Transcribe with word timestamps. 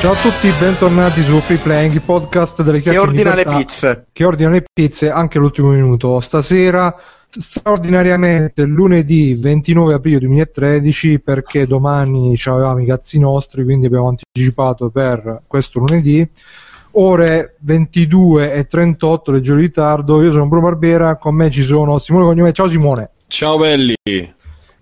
Ciao 0.00 0.12
a 0.12 0.16
tutti, 0.16 0.50
bentornati 0.58 1.22
su 1.22 1.38
Free 1.40 1.58
Playing, 1.58 1.92
il 1.92 2.00
podcast 2.00 2.62
delle 2.62 2.80
Che 2.80 2.90
chiacchiere 2.90 3.20
in 3.20 3.26
ordina 3.26 3.34
le 3.34 3.44
pizze. 3.44 4.06
Che 4.10 4.24
ordina 4.24 4.48
le 4.48 4.64
pizze 4.72 5.10
anche 5.10 5.38
l'ultimo 5.38 5.72
minuto. 5.72 6.20
Stasera, 6.20 6.96
straordinariamente, 7.28 8.64
lunedì 8.64 9.34
29 9.34 9.92
aprile 9.92 10.20
2013, 10.20 11.20
perché 11.20 11.66
domani 11.66 12.34
avevamo 12.46 12.80
i 12.80 12.86
cazzi 12.86 13.18
nostri, 13.18 13.62
quindi 13.62 13.84
abbiamo 13.84 14.08
anticipato 14.08 14.88
per 14.88 15.42
questo 15.46 15.80
lunedì. 15.80 16.26
Ore 16.92 17.56
22 17.60 18.54
e 18.54 18.64
38, 18.64 19.32
leggero 19.32 19.56
di 19.56 19.64
ritardo. 19.64 20.22
Io 20.22 20.32
sono 20.32 20.46
Bruno 20.46 20.64
Barbera, 20.64 21.16
con 21.16 21.34
me 21.34 21.50
ci 21.50 21.62
sono 21.62 21.98
Simone 21.98 22.24
Cognome. 22.24 22.52
Ciao 22.54 22.70
Simone. 22.70 23.10
Ciao 23.26 23.58
belli. 23.58 23.94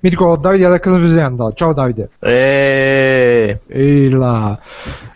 Mi 0.00 0.10
dico 0.10 0.36
Davide 0.36 0.68
da 0.68 0.78
casa 0.78 0.96
presenta. 0.96 1.50
Ciao 1.52 1.72
Davide. 1.72 2.10
Eh, 2.20 3.58
E, 3.66 4.08
là. 4.10 4.56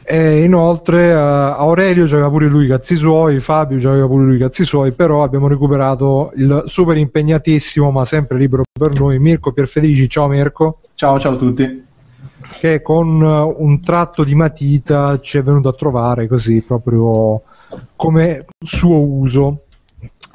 E 0.05 0.43
inoltre 0.43 1.11
eh, 1.11 1.13
Aurelio 1.13 2.05
c'aveva 2.07 2.29
pure 2.29 2.49
lui 2.49 2.65
i 2.65 2.69
cazzi 2.69 2.97
suoi, 2.97 3.39
Fabio 3.39 3.79
c'aveva 3.79 4.07
pure 4.09 4.25
lui 4.25 4.35
i 4.37 4.39
cazzi 4.41 4.65
suoi, 4.65 4.91
però 4.93 5.23
abbiamo 5.23 5.47
recuperato 5.47 6.33
il 6.35 6.65
super 6.67 6.97
impegnatissimo 6.97 7.93
ma 7.93 8.05
sempre 8.05 8.37
libero 8.39 8.63
per 8.73 8.93
noi 8.99 9.19
Mirko 9.21 9.53
Pierfederici. 9.53 10.09
Ciao 10.09 10.27
Mirko, 10.27 10.81
Ciao, 10.95 11.19
ciao 11.21 11.35
a 11.35 11.37
tutti. 11.37 11.85
che 12.59 12.83
con 12.83 13.23
eh, 13.23 13.55
un 13.63 13.81
tratto 13.83 14.25
di 14.25 14.35
matita 14.35 15.21
ci 15.21 15.39
è 15.39 15.43
venuto 15.43 15.69
a 15.69 15.73
trovare 15.75 16.27
così 16.27 16.61
proprio 16.63 17.41
come 17.95 18.47
suo 18.59 18.99
uso. 19.01 19.61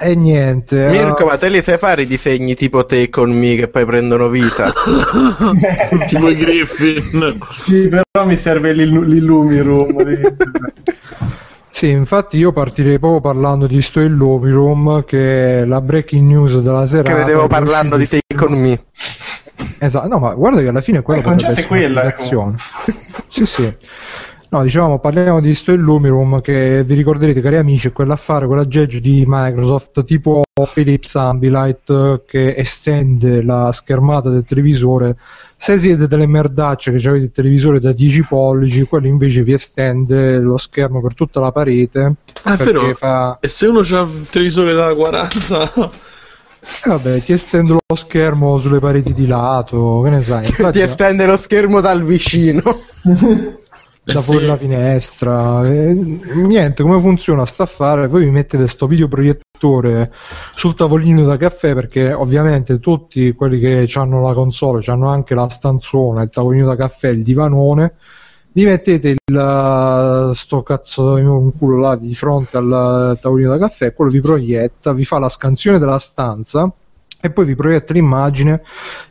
E 0.00 0.14
niente. 0.14 0.86
eh, 0.86 0.90
Mirko, 0.90 1.24
ma 1.24 1.36
te 1.36 1.48
li 1.48 1.60
sai 1.60 1.76
fare 1.76 2.02
i 2.02 2.06
disegni 2.06 2.54
tipo 2.54 2.86
te 2.86 3.08
con 3.10 3.30
me 3.36 3.56
che 3.56 3.68
poi 3.68 3.84
prendono 3.84 4.28
vita? 4.28 4.72
tipo 6.06 6.28
i 6.28 6.36
Griffin. 6.36 7.38
Sì, 7.50 7.88
però 7.88 8.24
mi 8.24 8.38
serve 8.38 8.72
l'illu- 8.72 9.02
l'Illumirum. 9.02 10.36
Sì, 11.70 11.90
infatti 11.90 12.38
io 12.38 12.52
partirei 12.52 12.98
proprio 12.98 13.20
parlando 13.20 13.66
di 13.66 13.80
Sto 13.82 14.00
Illumirum, 14.00 15.04
che 15.04 15.60
è 15.60 15.64
la 15.64 15.80
breaking 15.80 16.28
news 16.28 16.58
della 16.60 16.86
serata. 16.86 17.10
che 17.10 17.18
vedevo 17.18 17.40
che 17.40 17.46
è 17.46 17.48
parlando 17.48 17.96
di 17.96 18.08
te 18.08 18.20
con 18.36 18.52
me. 18.52 18.84
Esatto, 19.78 20.08
no, 20.08 20.18
ma 20.18 20.34
guarda 20.34 20.60
che 20.60 20.68
alla 20.68 20.80
fine 20.80 21.02
quella 21.02 21.20
Il 21.20 21.26
concetto 21.26 21.52
potrebbe 21.54 21.80
è 21.80 22.02
essere 22.04 22.34
quella, 22.36 22.54
sì, 23.28 23.46
sì. 23.46 23.74
No, 24.50 24.62
diciamo, 24.62 24.98
parliamo 24.98 25.42
di 25.42 25.54
sto 25.54 25.72
Illumirum 25.72 26.40
che 26.40 26.82
vi 26.82 26.94
ricorderete, 26.94 27.42
cari 27.42 27.56
amici, 27.56 27.88
è 27.88 27.92
quell'affare, 27.92 28.46
quell'aggeggio 28.46 28.98
di 28.98 29.24
Microsoft 29.26 30.04
tipo 30.04 30.42
Philips 30.72 31.16
Ambilight 31.16 32.24
che 32.24 32.54
estende 32.56 33.42
la 33.42 33.70
schermata 33.72 34.30
del 34.30 34.46
televisore. 34.46 35.16
Se 35.54 35.78
siete 35.78 36.08
delle 36.08 36.26
merdacce 36.26 36.92
che 36.92 37.08
avete 37.08 37.24
il 37.24 37.30
televisore 37.30 37.78
da 37.78 37.92
10 37.92 38.24
pollici, 38.26 38.84
quello 38.84 39.06
invece 39.06 39.42
vi 39.42 39.52
estende 39.52 40.38
lo 40.38 40.56
schermo 40.56 41.02
per 41.02 41.12
tutta 41.12 41.40
la 41.40 41.52
parete. 41.52 42.14
Ah, 42.44 42.56
vero. 42.56 42.94
fa 42.94 43.36
E 43.40 43.48
se 43.48 43.66
uno 43.66 43.80
ha 43.80 44.00
il 44.00 44.26
televisore 44.30 44.72
da 44.72 44.94
40? 44.94 45.72
Eh, 46.60 46.88
vabbè, 46.88 47.20
ti 47.22 47.32
estende 47.32 47.72
lo 47.72 47.96
schermo 47.96 48.58
sulle 48.58 48.78
pareti 48.78 49.12
di 49.12 49.26
lato, 49.26 50.00
che 50.02 50.10
ne 50.10 50.22
sai? 50.22 50.46
Infatti, 50.46 50.78
Ti 50.78 50.84
estende 50.84 51.26
lo 51.26 51.36
schermo 51.36 51.80
dal 51.80 52.02
vicino. 52.02 52.62
da 54.12 54.22
Eh 54.22 54.40
la 54.46 54.56
finestra. 54.56 55.66
eh, 55.68 55.94
niente, 55.94 56.82
come 56.82 56.98
funziona 56.98 57.44
sta 57.44 57.64
affare? 57.64 58.06
Voi 58.06 58.24
vi 58.24 58.30
mettete 58.30 58.66
sto 58.66 58.86
videoproiettore 58.86 60.12
sul 60.54 60.74
tavolino 60.74 61.24
da 61.24 61.36
caffè 61.36 61.74
perché 61.74 62.12
ovviamente 62.12 62.78
tutti 62.78 63.32
quelli 63.32 63.58
che 63.58 63.88
hanno 63.94 64.20
la 64.22 64.32
console 64.32 64.82
hanno 64.86 65.08
anche 65.08 65.34
la 65.34 65.48
stanzona, 65.48 66.22
il 66.22 66.30
tavolino 66.30 66.66
da 66.66 66.76
caffè, 66.76 67.08
il 67.08 67.22
divanone. 67.22 67.96
Vi 68.50 68.64
mettete 68.64 69.16
il, 69.24 70.32
sto 70.34 70.62
cazzo 70.62 71.16
di 71.16 71.22
un 71.22 71.56
culo 71.56 71.76
là 71.76 71.94
di 71.96 72.14
fronte 72.14 72.56
al 72.56 73.18
tavolino 73.20 73.50
da 73.50 73.58
caffè, 73.58 73.92
quello 73.92 74.10
vi 74.10 74.20
proietta, 74.20 74.92
vi 74.92 75.04
fa 75.04 75.18
la 75.18 75.28
scansione 75.28 75.78
della 75.78 75.98
stanza 75.98 76.72
e 77.20 77.30
poi 77.30 77.44
vi 77.46 77.56
proietta 77.56 77.92
l'immagine 77.92 78.62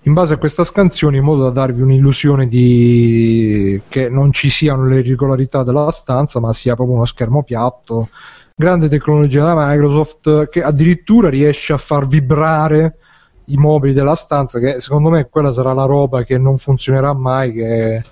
in 0.03 0.13
base 0.13 0.35
a 0.35 0.37
questa 0.37 0.63
scansione 0.63 1.17
in 1.17 1.23
modo 1.23 1.43
da 1.43 1.49
darvi 1.49 1.81
un'illusione 1.81 2.47
di 2.47 3.81
che 3.89 4.09
non 4.09 4.31
ci 4.31 4.49
siano 4.49 4.87
le 4.87 4.99
irregolarità 4.99 5.63
della 5.63 5.91
stanza 5.91 6.39
ma 6.39 6.53
sia 6.53 6.75
proprio 6.75 6.95
uno 6.95 7.05
schermo 7.05 7.43
piatto. 7.43 8.09
Grande 8.55 8.87
tecnologia 8.87 9.43
da 9.43 9.53
Microsoft 9.55 10.49
che 10.49 10.63
addirittura 10.63 11.29
riesce 11.29 11.73
a 11.73 11.77
far 11.77 12.07
vibrare 12.07 12.95
i 13.45 13.57
mobili 13.57 13.93
della 13.93 14.15
stanza 14.15 14.59
che 14.59 14.79
secondo 14.79 15.09
me 15.09 15.27
quella 15.29 15.51
sarà 15.51 15.73
la 15.73 15.85
roba 15.85 16.23
che 16.23 16.37
non 16.37 16.57
funzionerà 16.57 17.13
mai 17.13 17.53
che, 17.53 18.03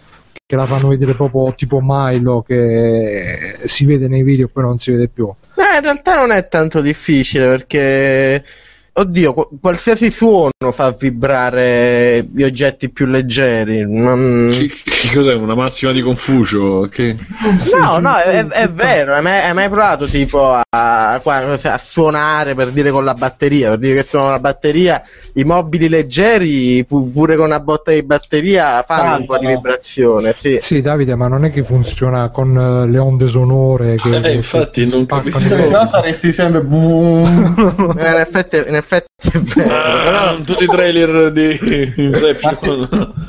che 0.45 0.55
la 0.55 0.65
fanno 0.65 0.89
vedere 0.89 1.15
proprio 1.15 1.55
tipo 1.55 1.79
Milo 1.81 2.41
che 2.41 3.57
si 3.65 3.85
vede 3.85 4.07
nei 4.07 4.23
video 4.23 4.45
e 4.45 4.49
poi 4.49 4.63
non 4.63 4.77
si 4.77 4.91
vede 4.91 5.07
più. 5.07 5.33
Eh, 5.55 5.77
in 5.77 5.81
realtà 5.81 6.15
non 6.15 6.31
è 6.31 6.47
tanto 6.47 6.81
difficile 6.81 7.47
perché, 7.47 8.43
oddio, 8.97 9.33
qu- 9.33 9.49
qualsiasi 9.59 10.09
suono 10.09 10.51
fa 10.71 10.91
vibrare 10.97 12.25
gli 12.33 12.43
oggetti 12.43 12.89
più 12.89 13.05
leggeri. 13.05 13.85
Non... 13.85 14.49
Che, 14.51 14.67
che 14.83 15.13
cos'è? 15.13 15.33
Una 15.33 15.53
massima 15.55 15.91
di 15.91 16.01
Confucio? 16.01 16.87
Che... 16.89 17.13
No, 17.77 17.99
no, 17.99 18.15
è, 18.15 18.45
è 18.47 18.69
vero. 18.69 19.15
Hai 19.15 19.21
mai, 19.21 19.41
hai 19.41 19.53
mai 19.53 19.67
provato 19.69 20.05
tipo 20.05 20.53
a, 20.53 20.63
a- 20.69 21.77
suonare 21.77 22.55
per 22.55 22.69
dire 22.69 22.89
con 22.91 23.03
la 23.03 23.13
batteria? 23.13 23.69
Per 23.71 23.79
dire 23.79 23.95
che 23.95 24.03
suona 24.03 24.31
la 24.31 24.39
batteria, 24.39 25.01
i 25.33 25.43
mobili 25.43 25.89
leggeri, 25.89 26.85
pu- 26.85 27.11
pure 27.11 27.35
con 27.35 27.45
una 27.47 27.59
botta 27.59 27.91
di 27.91 28.01
batteria, 28.03 28.83
fanno 28.87 29.17
un 29.17 29.25
po' 29.25 29.37
di 29.37 29.47
vibrazione. 29.47 30.33
Sì. 30.33 30.57
Sì, 30.61 30.81
Davide, 30.81 31.15
ma 31.15 31.27
non 31.27 31.43
è 31.43 31.51
che 31.51 31.63
funziona 31.63 32.29
con 32.29 32.57
eh, 32.57 32.89
le 32.89 32.97
onde 32.97 33.27
sonore 33.27 33.95
che, 33.95 34.15
Eh, 34.15 34.21
che 34.21 34.31
infatti, 34.31 34.81
non 34.89 35.01
spaccano 35.01 35.29
capisco. 35.31 35.47
i 35.47 35.63
Se 35.63 35.69
no 35.69 35.85
saresti 35.85 36.31
sempre 36.31 36.61
boom. 36.63 37.95
Eh, 37.97 38.09
in, 38.09 38.15
effetti, 38.17 38.55
in 38.55 38.63
effetti 38.75 38.83
è 38.87 39.37
vero. 39.39 39.73
Ah, 39.73 40.03
però- 40.03 40.41
tutti 40.41 40.63
i 40.63 40.67
trailer 40.67 41.31
di 41.31 41.93
Inception. 41.95 42.87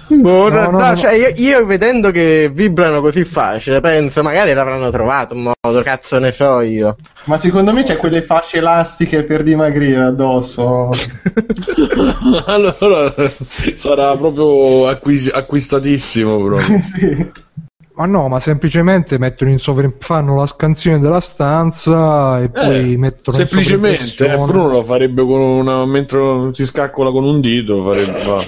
Boh, 0.08 0.48
no, 0.48 0.70
no, 0.70 0.78
no. 0.78 0.96
cioè 0.96 1.12
io, 1.14 1.32
io 1.36 1.66
vedendo 1.66 2.10
che 2.10 2.50
vibrano 2.52 3.00
così 3.00 3.24
facile, 3.24 3.80
penso 3.80 4.22
magari 4.22 4.52
l'avranno 4.52 4.90
trovato 4.90 5.34
un 5.34 5.52
modo, 5.62 5.82
cazzo 5.82 6.18
ne 6.18 6.32
so 6.32 6.60
io. 6.60 6.96
Ma 7.24 7.38
secondo 7.38 7.72
me 7.72 7.82
c'è 7.82 7.96
quelle 7.96 8.22
fasce 8.22 8.58
elastiche 8.58 9.24
per 9.24 9.42
dimagrire 9.42 10.04
addosso. 10.04 10.90
allora 12.46 13.12
sarà 13.74 14.16
proprio 14.16 14.86
acquis- 14.86 15.32
acquistatissimo. 15.32 16.36
Proprio. 16.44 16.80
sì. 16.82 17.30
Ma 17.96 18.04
no, 18.04 18.28
ma 18.28 18.40
semplicemente 18.40 19.18
mettono 19.18 19.50
in 19.50 19.58
sovra 19.58 19.90
fanno 19.98 20.36
la 20.36 20.46
scansione 20.46 21.00
della 21.00 21.20
stanza 21.20 22.42
e 22.42 22.50
poi 22.50 22.92
Eh, 22.92 22.98
mettono 22.98 23.36
Semplicemente, 23.36 24.30
eh. 24.30 24.36
Bruno 24.36 24.68
lo 24.68 24.82
farebbe 24.82 25.24
con 25.24 25.40
una. 25.40 25.86
mentre 25.86 26.50
si 26.52 26.66
scaccola 26.66 27.10
con 27.10 27.24
un 27.24 27.40
dito. 27.40 27.82
Farebbe, 27.82 28.24
va. 28.24 28.44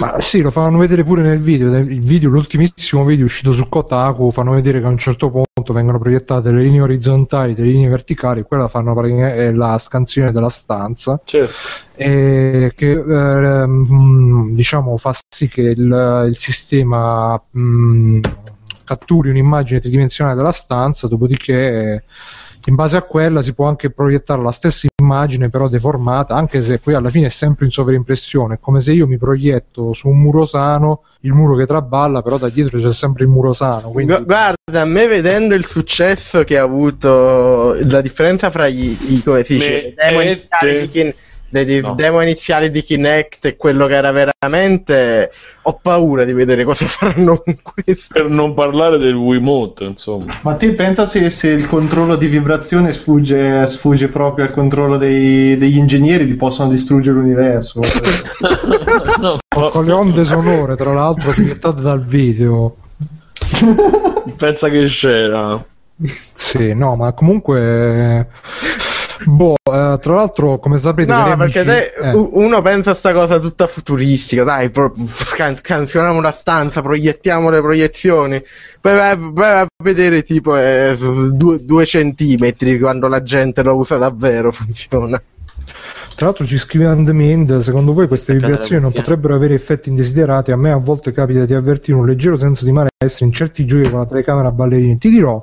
Ma 0.00 0.20
sì, 0.20 0.40
lo 0.40 0.50
fanno 0.50 0.78
vedere 0.78 1.04
pure 1.04 1.22
nel 1.22 1.38
video. 1.38 1.76
Il 1.78 2.00
video, 2.00 2.30
l'ultimissimo 2.30 3.04
video 3.04 3.26
uscito 3.26 3.52
su 3.52 3.68
Kotaku, 3.68 4.32
fanno 4.32 4.50
vedere 4.52 4.80
che 4.80 4.86
a 4.86 4.88
un 4.88 4.98
certo 4.98 5.30
punto 5.30 5.72
vengono 5.72 6.00
proiettate 6.00 6.50
le 6.50 6.62
linee 6.62 6.80
orizzontali, 6.80 7.54
le 7.54 7.62
linee 7.62 7.88
verticali, 7.88 8.42
quella 8.42 8.66
fanno 8.66 8.92
la 8.92 9.78
scansione 9.78 10.32
della 10.32 10.48
stanza. 10.48 11.20
Certo. 11.24 11.54
e 11.94 12.72
che 12.74 12.90
eh, 12.90 13.66
mm, 13.66 14.54
diciamo 14.54 14.96
fa 14.96 15.14
sì 15.28 15.46
che 15.48 15.60
il, 15.60 16.26
il 16.28 16.36
sistema 16.36 17.40
mm, 17.56 18.20
catturi 18.90 19.30
un'immagine 19.30 19.78
tridimensionale 19.78 20.36
della 20.36 20.52
stanza, 20.52 21.06
dopodiché 21.06 22.02
in 22.66 22.74
base 22.74 22.96
a 22.96 23.02
quella 23.02 23.40
si 23.40 23.54
può 23.54 23.66
anche 23.66 23.90
proiettare 23.90 24.42
la 24.42 24.50
stessa 24.50 24.86
immagine 25.00 25.48
però 25.48 25.68
deformata, 25.68 26.34
anche 26.34 26.62
se 26.62 26.78
poi 26.78 26.94
alla 26.94 27.08
fine 27.08 27.26
è 27.26 27.30
sempre 27.30 27.64
in 27.66 27.70
sovraimpressione, 27.70 28.54
è 28.54 28.58
come 28.60 28.80
se 28.80 28.92
io 28.92 29.06
mi 29.06 29.16
proietto 29.16 29.92
su 29.94 30.08
un 30.08 30.20
muro 30.20 30.44
sano, 30.44 31.04
il 31.20 31.32
muro 31.32 31.56
che 31.56 31.66
traballa, 31.66 32.20
però 32.20 32.36
da 32.36 32.48
dietro 32.48 32.78
c'è 32.78 32.92
sempre 32.92 33.24
il 33.24 33.30
muro 33.30 33.52
sano, 33.54 33.90
quindi 33.90 34.12
Gu- 34.12 34.24
Guarda, 34.24 34.80
a 34.80 34.84
me 34.84 35.06
vedendo 35.06 35.54
il 35.54 35.64
successo 35.64 36.42
che 36.44 36.58
ha 36.58 36.62
avuto, 36.62 37.74
la 37.84 38.00
differenza 38.00 38.50
fra 38.50 38.68
gli, 38.68 38.96
i, 39.08 39.22
come 39.22 39.44
si 39.44 39.54
dice, 39.54 39.94
le 41.52 41.80
No. 41.80 41.94
demo 41.94 42.20
iniziali 42.22 42.70
di 42.70 42.82
Kinect 42.82 43.44
e 43.46 43.56
quello 43.56 43.86
che 43.86 43.94
era 43.94 44.10
veramente, 44.12 45.30
ho 45.62 45.78
paura 45.82 46.24
di 46.24 46.32
vedere 46.32 46.64
cosa 46.64 46.86
faranno 46.88 47.38
con 47.44 47.56
questo. 47.62 48.14
Per 48.14 48.28
non 48.28 48.54
parlare 48.54 48.98
del 48.98 49.14
Wiimote, 49.14 49.84
insomma. 49.84 50.24
Ma 50.42 50.54
te 50.54 50.72
pensa 50.74 51.06
se, 51.06 51.28
se 51.30 51.48
il 51.50 51.66
controllo 51.68 52.16
di 52.16 52.26
vibrazione 52.28 52.92
sfugge, 52.92 53.66
sfugge 53.66 54.06
proprio 54.06 54.44
al 54.44 54.52
controllo 54.52 54.96
dei- 54.96 55.56
degli 55.58 55.76
ingegneri, 55.76 56.26
ti 56.26 56.34
possono 56.34 56.70
distruggere 56.70 57.16
l'universo. 57.16 57.80
no, 59.20 59.38
con 59.70 59.84
le 59.84 59.92
onde 59.92 60.24
sonore 60.24 60.76
tra 60.76 60.92
l'altro 60.92 61.32
proiettate 61.32 61.80
dal 61.80 62.02
video. 62.04 62.76
pensa 64.36 64.68
che 64.68 64.84
c'era. 64.84 65.62
Sì, 66.34 66.72
no, 66.74 66.96
ma 66.96 67.12
comunque 67.12 68.28
Boh, 69.24 69.54
eh, 69.62 69.98
tra 70.00 70.14
l'altro, 70.14 70.58
come 70.58 70.78
saprete, 70.78 71.12
No, 71.12 71.36
perché 71.36 71.60
amici- 71.60 71.64
te- 71.64 72.10
eh, 72.10 72.12
uno 72.14 72.62
pensa 72.62 72.92
a 72.92 72.94
sta 72.94 73.12
cosa 73.12 73.38
tutta 73.38 73.66
futuristica, 73.66 74.44
dai, 74.44 74.70
pro- 74.70 74.94
scan- 75.04 75.56
scansioniamo 75.56 76.20
la 76.20 76.30
stanza, 76.30 76.80
proiettiamo 76.80 77.50
le 77.50 77.60
proiezioni, 77.60 78.42
poi 78.80 78.94
vai, 79.34 79.60
a 79.60 79.66
vedere 79.82 80.22
tipo 80.22 80.56
eh, 80.56 80.96
due, 81.32 81.64
due 81.64 81.84
centimetri 81.84 82.78
quando 82.78 83.08
la 83.08 83.22
gente 83.22 83.62
lo 83.62 83.76
usa 83.76 83.96
davvero 83.98 84.50
funziona. 84.52 85.20
Tra 86.16 86.26
l'altro 86.28 86.44
ci 86.46 86.58
scrive 86.58 86.84
Andemind, 86.86 87.60
secondo 87.60 87.92
voi 87.94 88.06
queste 88.06 88.34
vibrazioni 88.34 88.82
non 88.82 88.92
potrebbero 88.92 89.34
avere 89.34 89.54
effetti 89.54 89.88
indesiderati? 89.88 90.50
A 90.52 90.56
me 90.56 90.70
a 90.70 90.76
volte 90.76 91.12
capita 91.12 91.46
di 91.46 91.54
avvertire 91.54 91.96
un 91.96 92.04
leggero 92.04 92.36
senso 92.36 92.66
di 92.66 92.72
malessere 92.72 93.24
in 93.24 93.32
certi 93.32 93.64
giochi 93.64 93.88
con 93.88 94.00
la 94.00 94.06
telecamera 94.06 94.50
ballerina. 94.50 94.96
Ti 94.98 95.08
dirò 95.08 95.42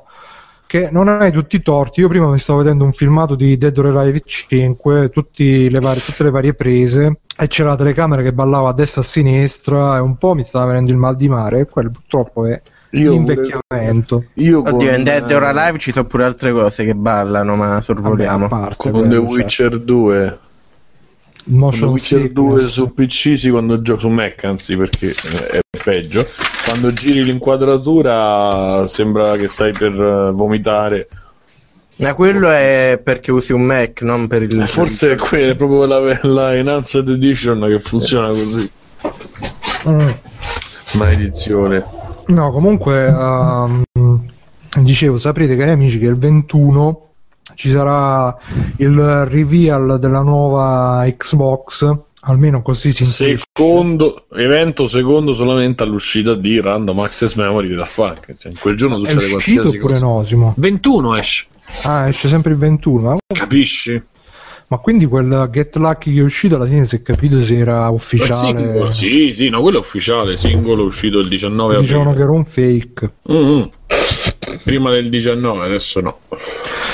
che 0.68 0.90
non 0.92 1.08
hai 1.08 1.32
tutti 1.32 1.56
i 1.56 1.62
torti. 1.62 2.00
Io 2.00 2.08
prima 2.08 2.28
mi 2.28 2.38
stavo 2.38 2.58
vedendo 2.58 2.84
un 2.84 2.92
filmato 2.92 3.34
di 3.34 3.56
Dead 3.56 3.76
or 3.78 3.86
Alive 3.86 4.20
5, 4.22 5.08
tutti 5.08 5.70
le 5.70 5.80
varie- 5.80 6.02
tutte 6.02 6.22
le 6.24 6.30
varie 6.30 6.52
prese, 6.52 7.20
e 7.36 7.48
c'era 7.48 7.70
la 7.70 7.76
telecamera 7.76 8.20
che 8.20 8.34
ballava 8.34 8.68
a 8.68 8.74
destra 8.74 9.00
e 9.00 9.04
a 9.04 9.08
sinistra, 9.08 9.96
e 9.96 10.00
un 10.00 10.18
po' 10.18 10.34
mi 10.34 10.44
stava 10.44 10.66
venendo 10.66 10.92
il 10.92 10.98
mal 10.98 11.16
di 11.16 11.28
mare, 11.28 11.60
e 11.60 11.66
quello 11.66 11.90
purtroppo 11.90 12.44
è 12.44 12.60
Io 12.90 13.12
l'invecchiamento. 13.12 14.24
Io 14.34 14.60
con, 14.62 14.74
Oddio, 14.74 14.94
in 14.94 15.04
Dead 15.04 15.30
or 15.30 15.44
Alive 15.44 15.78
ci 15.78 15.90
sono 15.90 16.06
pure 16.06 16.24
altre 16.24 16.52
cose 16.52 16.84
che 16.84 16.94
ballano, 16.94 17.56
ma 17.56 17.68
Vabbè, 17.68 17.82
sorvoliamo. 17.82 18.44
a 18.44 18.48
parte 18.48 18.90
con 18.90 19.08
The 19.08 19.14
cioè, 19.14 19.24
Witcher 19.24 19.78
2 19.78 20.16
il 20.16 20.38
The 20.38 20.47
motion 21.48 21.90
Witcher 21.90 22.30
2 22.30 22.50
sickness. 22.50 22.72
su 22.72 22.94
PC 22.94 23.38
sì, 23.38 23.50
quando 23.50 23.82
gioco 23.82 24.00
su 24.00 24.08
Mac 24.08 24.44
anzi 24.44 24.76
perché 24.76 25.08
eh, 25.08 25.60
è 25.72 25.82
peggio 25.82 26.24
quando 26.66 26.92
giri 26.92 27.24
l'inquadratura 27.24 28.86
sembra 28.86 29.36
che 29.36 29.48
stai 29.48 29.72
per 29.72 29.92
eh, 29.92 30.30
vomitare 30.32 31.08
Ma 31.96 32.14
quello 32.14 32.50
è 32.50 33.00
perché 33.02 33.32
usi 33.32 33.52
un 33.52 33.62
Mac, 33.62 34.02
non 34.02 34.26
per 34.28 34.42
il... 34.42 34.64
forse 34.66 35.12
è 35.12 35.16
quella 35.16 35.52
è 35.52 35.56
proprio 35.56 35.84
la, 35.86 36.18
la 36.22 36.54
Enhanced 36.54 37.08
Edition 37.08 37.64
che 37.68 37.80
funziona 37.80 38.28
così 38.28 38.70
Mm. 39.86 40.08
maledizione 40.94 41.84
No, 42.28 42.52
comunque 42.52 43.06
ehm, 43.06 43.82
dicevo, 44.82 45.18
saprete 45.18 45.56
cari 45.56 45.70
amici 45.70 45.98
che 45.98 46.06
il 46.06 46.18
21 46.18 47.07
ci 47.58 47.70
sarà 47.70 48.38
il 48.76 49.24
reveal 49.24 49.98
della 49.98 50.20
nuova 50.20 51.04
Xbox, 51.16 51.92
almeno 52.20 52.62
così 52.62 52.92
si 52.92 53.02
intuisce. 53.02 53.42
secondo 53.52 54.26
evento 54.36 54.86
secondo 54.86 55.34
solamente 55.34 55.82
all'uscita 55.82 56.34
di 56.34 56.60
Random 56.60 56.96
Access 57.00 57.34
Memory 57.34 57.74
da 57.74 57.84
Funk 57.84 58.36
cioè, 58.38 58.52
in 58.52 58.58
quel 58.60 58.76
giorno 58.76 59.00
succede 59.00 59.28
qualsiasi 59.28 59.76
oppure 59.76 59.94
cosa 59.94 60.06
no, 60.06 60.24
Simo? 60.24 60.54
21 60.56 61.16
esce. 61.16 61.46
Ah, 61.82 62.06
esce 62.06 62.28
sempre 62.28 62.52
il 62.52 62.58
21. 62.58 63.00
Ma, 63.02 63.16
capisci? 63.26 64.00
ma 64.68 64.76
quindi 64.76 65.06
quel 65.06 65.48
Get 65.50 65.74
Lucky 65.78 66.14
che 66.14 66.20
è 66.20 66.22
uscito 66.22 66.54
alla 66.54 66.66
fine 66.66 66.86
si 66.86 66.94
è 66.94 67.02
capito 67.02 67.42
se 67.42 67.56
era 67.56 67.88
ufficiale. 67.88 68.92
sì, 68.92 69.32
sì, 69.32 69.48
no, 69.48 69.60
quello 69.62 69.78
è 69.78 69.80
ufficiale, 69.80 70.36
singolo 70.36 70.84
è 70.84 70.86
uscito 70.86 71.18
il 71.18 71.26
19 71.26 71.80
Dicevano 71.80 72.12
che 72.14 72.22
aprile. 72.22 72.24
era 72.24 72.32
un 72.32 72.44
fake. 72.44 73.12
Mm-mm. 73.32 73.70
Prima 74.62 74.92
del 74.92 75.08
19, 75.08 75.64
adesso 75.64 76.00
no. 76.00 76.18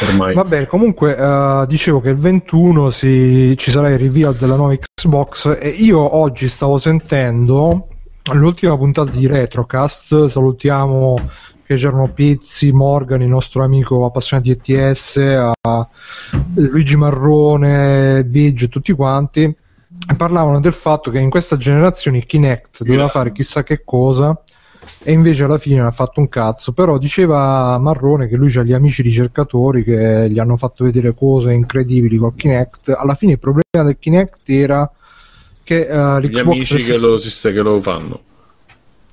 Ormai. 0.09 0.35
Vabbè, 0.35 0.67
comunque 0.67 1.17
eh, 1.17 1.65
dicevo 1.67 2.01
che 2.01 2.11
il 2.11 2.17
21 2.17 2.91
si- 2.91 3.55
ci 3.57 3.71
sarà 3.71 3.91
il 3.91 3.99
reveal 3.99 4.35
della 4.35 4.57
nuova 4.57 4.75
Xbox 4.77 5.59
e 5.61 5.69
io 5.69 6.17
oggi 6.17 6.49
stavo 6.49 6.79
sentendo 6.79 7.89
l'ultima 8.33 8.77
puntata 8.77 9.11
di 9.11 9.27
Retrocast, 9.27 10.27
salutiamo 10.27 11.17
che 11.67 11.77
c'erano 11.77 12.09
Pizzi, 12.09 12.73
Morgan, 12.73 13.23
il 13.23 13.29
nostro 13.29 13.65
amico 13.65 14.05
appassionato 14.05 14.51
di 14.51 14.73
ETS, 14.73 15.17
a 15.63 15.89
Luigi 16.55 16.97
Marrone, 16.97 18.25
Bidge 18.25 18.67
e 18.67 18.69
tutti 18.69 18.93
quanti, 18.93 19.55
parlavano 20.17 20.61
del 20.61 20.75
fatto 20.75 21.11
che 21.11 21.19
in 21.19 21.31
questa 21.31 21.57
generazione 21.57 22.25
Kinect 22.25 22.83
doveva 22.83 23.09
fare 23.09 23.33
chissà 23.33 23.63
che 23.63 23.83
cosa 23.85 24.39
e 25.03 25.13
invece 25.13 25.45
alla 25.45 25.59
fine 25.59 25.81
ha 25.81 25.91
fatto 25.91 26.21
un 26.21 26.29
cazzo. 26.29 26.73
Però 26.73 26.99
diceva 26.99 27.79
Marrone 27.79 28.29
che 28.29 28.37
lui 28.37 28.55
ha 28.57 28.63
gli 28.63 28.73
amici 28.73 29.03
ricercatori 29.03 29.85
che 29.85 30.29
gli 30.31 30.39
hanno 30.39 30.57
fatto 30.57 30.85
vedere 30.85 31.15
cose 31.15 31.53
incredibili 31.53 32.17
col 32.17 32.35
Kinect. 32.35 32.89
Alla 32.91 33.15
fine 33.15 33.33
il 33.33 33.39
problema 33.39 33.87
del 33.87 33.99
Kinect 33.99 34.49
era 34.51 34.91
che 35.63 35.87
eh, 35.87 36.21
Gli 36.21 36.27
l'Xbox 36.27 36.43
amici 36.43 36.83
che 36.85 36.99
lo, 36.99 37.17
che 37.17 37.63
lo 37.63 37.81
fanno. 37.81 38.23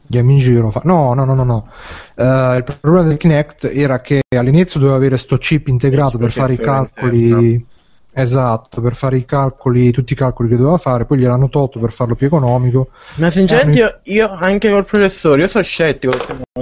gli 0.06 0.18
amici 0.18 0.53
che 0.53 0.59
lo 0.59 0.71
fanno 0.71 0.94
no 0.94 1.13
no 1.13 1.25
no 1.25 1.33
no 1.33 1.44
no. 1.44 1.68
Eh, 2.15 2.57
il 2.57 2.77
problema 2.79 3.07
del 3.07 3.17
Kinect 3.17 3.69
era 3.74 4.01
che 4.01 4.21
all'inizio 4.35 4.79
doveva 4.79 4.97
avere 4.97 5.17
sto 5.17 5.38
chip 5.38 5.67
integrato 5.67 6.17
per 6.17 6.31
fare 6.31 6.53
i 6.53 6.57
calcoli 6.57 7.65
esatto 8.13 8.81
per 8.81 8.95
fare 8.95 9.17
i 9.17 9.25
calcoli 9.25 9.91
tutti 9.91 10.13
i 10.13 10.15
calcoli 10.15 10.49
che 10.49 10.57
doveva 10.57 10.77
fare 10.77 11.05
poi 11.05 11.19
gliel'hanno 11.19 11.49
tolto 11.49 11.79
per 11.79 11.91
farlo 11.91 12.15
più 12.15 12.27
economico. 12.27 12.89
Ma 13.15 13.31
sinceramente 13.31 13.79
io, 13.79 13.99
io 14.03 14.29
anche 14.29 14.69
col 14.69 14.85
processore, 14.85 15.41
io 15.41 15.47
sono 15.47 15.63
scettico 15.63 16.13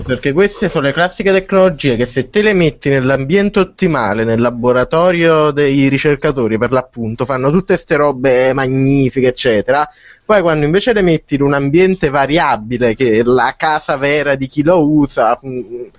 perché 0.06 0.34
queste 0.34 0.70
sono 0.70 0.86
le 0.86 0.94
classiche 0.94 1.32
tecnologie 1.32 1.96
che 1.96 2.06
se 2.06 2.30
te 2.30 2.42
le 2.42 2.54
metti 2.54 2.90
nell'ambiente 2.90 3.60
ottimale, 3.60 4.24
nel 4.24 4.40
laboratorio 4.40 5.52
dei 5.52 5.88
ricercatori 5.88 6.58
per 6.58 6.72
l'appunto, 6.72 7.26
fanno 7.26 7.50
tutte 7.50 7.74
queste 7.74 7.96
robe 7.96 8.54
magnifiche 8.54 9.28
eccetera, 9.28 9.88
poi 10.24 10.42
quando 10.42 10.66
invece 10.66 10.94
le 10.94 11.02
metti 11.02 11.36
in 11.36 11.42
un 11.42 11.54
ambiente 11.54 12.10
variabile, 12.10 12.94
che 12.94 13.20
è 13.20 13.24
la 13.24 13.56
casa 13.58 13.98
vera 13.98 14.36
di 14.36 14.48
chi 14.48 14.62
lo 14.62 14.88
usa, 14.88 15.36
fun- 15.36 15.90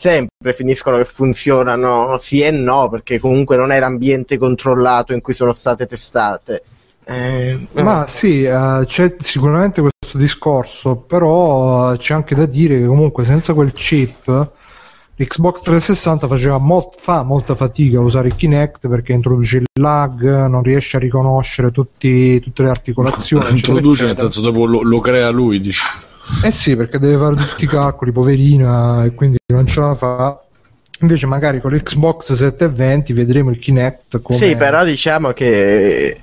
sempre 0.00 0.54
finiscono 0.54 0.96
che 0.96 1.04
funzionano 1.04 2.16
sì 2.16 2.40
e 2.40 2.50
no, 2.50 2.88
perché 2.88 3.18
comunque 3.18 3.56
non 3.56 3.70
è 3.70 3.78
l'ambiente 3.78 4.38
controllato 4.38 5.12
in 5.12 5.20
cui 5.20 5.34
sono 5.34 5.52
state 5.52 5.86
testate. 5.86 6.62
Eh, 7.04 7.58
Ma 7.72 8.06
sì, 8.08 8.42
eh, 8.44 8.82
c'è 8.86 9.16
sicuramente 9.18 9.82
questo 9.82 10.16
discorso, 10.16 10.96
però 10.96 11.92
eh, 11.92 11.98
c'è 11.98 12.14
anche 12.14 12.34
da 12.34 12.46
dire 12.46 12.78
che 12.78 12.86
comunque 12.86 13.26
senza 13.26 13.52
quel 13.52 13.72
chip 13.72 14.50
l'Xbox 15.16 15.60
360 15.60 16.26
faceva 16.26 16.56
mo- 16.56 16.90
fa 16.96 17.22
molta 17.22 17.54
fatica 17.54 17.98
a 17.98 18.00
usare 18.00 18.28
il 18.28 18.36
Kinect 18.36 18.88
perché 18.88 19.12
introduce 19.12 19.58
il 19.58 19.66
lag, 19.78 20.46
non 20.46 20.62
riesce 20.62 20.96
a 20.96 21.00
riconoscere 21.00 21.70
tutti- 21.70 22.40
tutte 22.40 22.62
le 22.62 22.70
articolazioni. 22.70 23.44
Lo 23.44 23.50
eccetera, 23.50 23.72
introduce, 23.74 24.06
nel 24.06 24.16
senso 24.16 24.40
dopo 24.40 24.64
lo, 24.64 24.80
lo 24.80 25.00
crea 25.00 25.28
lui, 25.28 25.60
dici. 25.60 25.82
Eh 26.42 26.50
sì, 26.50 26.76
perché 26.76 26.98
deve 26.98 27.18
fare 27.18 27.34
tutti 27.36 27.64
i 27.64 27.68
calcoli, 27.68 28.12
poverina, 28.12 29.04
e 29.04 29.14
quindi 29.14 29.38
non 29.52 29.66
ce 29.66 29.80
la 29.80 29.94
fa. 29.94 30.42
Invece 31.00 31.26
magari 31.26 31.60
con 31.60 31.72
l'Xbox 31.72 32.32
720 32.32 33.12
vedremo 33.12 33.50
il 33.50 33.58
Kinect 33.58 34.20
come... 34.20 34.38
Sì, 34.38 34.54
però 34.56 34.84
diciamo 34.84 35.32
che 35.32 36.20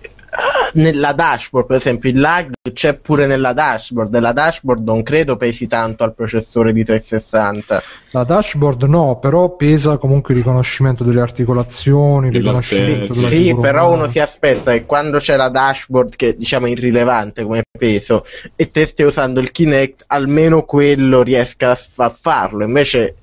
nella 0.74 1.14
dashboard, 1.14 1.68
per 1.68 1.78
esempio, 1.78 2.10
il 2.10 2.20
lag 2.20 2.52
c'è 2.74 2.98
pure 2.98 3.26
nella 3.26 3.54
dashboard. 3.54 4.14
E 4.14 4.20
la 4.20 4.32
dashboard 4.32 4.86
non 4.86 5.04
credo 5.04 5.36
pesi 5.36 5.68
tanto 5.68 6.04
al 6.04 6.14
processore 6.14 6.74
di 6.74 6.84
360. 6.84 7.84
La 8.12 8.24
dashboard 8.24 8.84
no, 8.84 9.20
però 9.20 9.56
pesa 9.56 9.98
comunque 9.98 10.34
il 10.34 10.40
riconoscimento 10.40 11.04
delle 11.04 11.22
articolazioni, 11.22 12.28
il 12.28 12.34
riconoscimento 12.34 13.14
della 13.14 13.28
Sì, 13.28 13.56
però 13.60 13.94
uno 13.94 14.08
si 14.08 14.20
aspetta 14.20 14.72
che 14.72 14.86
quando 14.86 15.18
c'è 15.20 15.36
la 15.36 15.50
dashboard, 15.50 16.16
che 16.16 16.36
diciamo 16.36 16.68
è 16.68 16.70
irrilevante 16.70 17.44
come 17.44 17.64
peso, 17.78 18.26
e 18.56 18.72
te 18.72 18.86
stai 18.86 19.06
usando 19.06 19.40
il 19.40 19.52
Kinect, 19.52 20.06
almeno 20.08 20.64
quello 20.64 21.22
riesca 21.22 21.78
a 21.96 22.10
farlo. 22.10 22.64
Invece, 22.64 23.16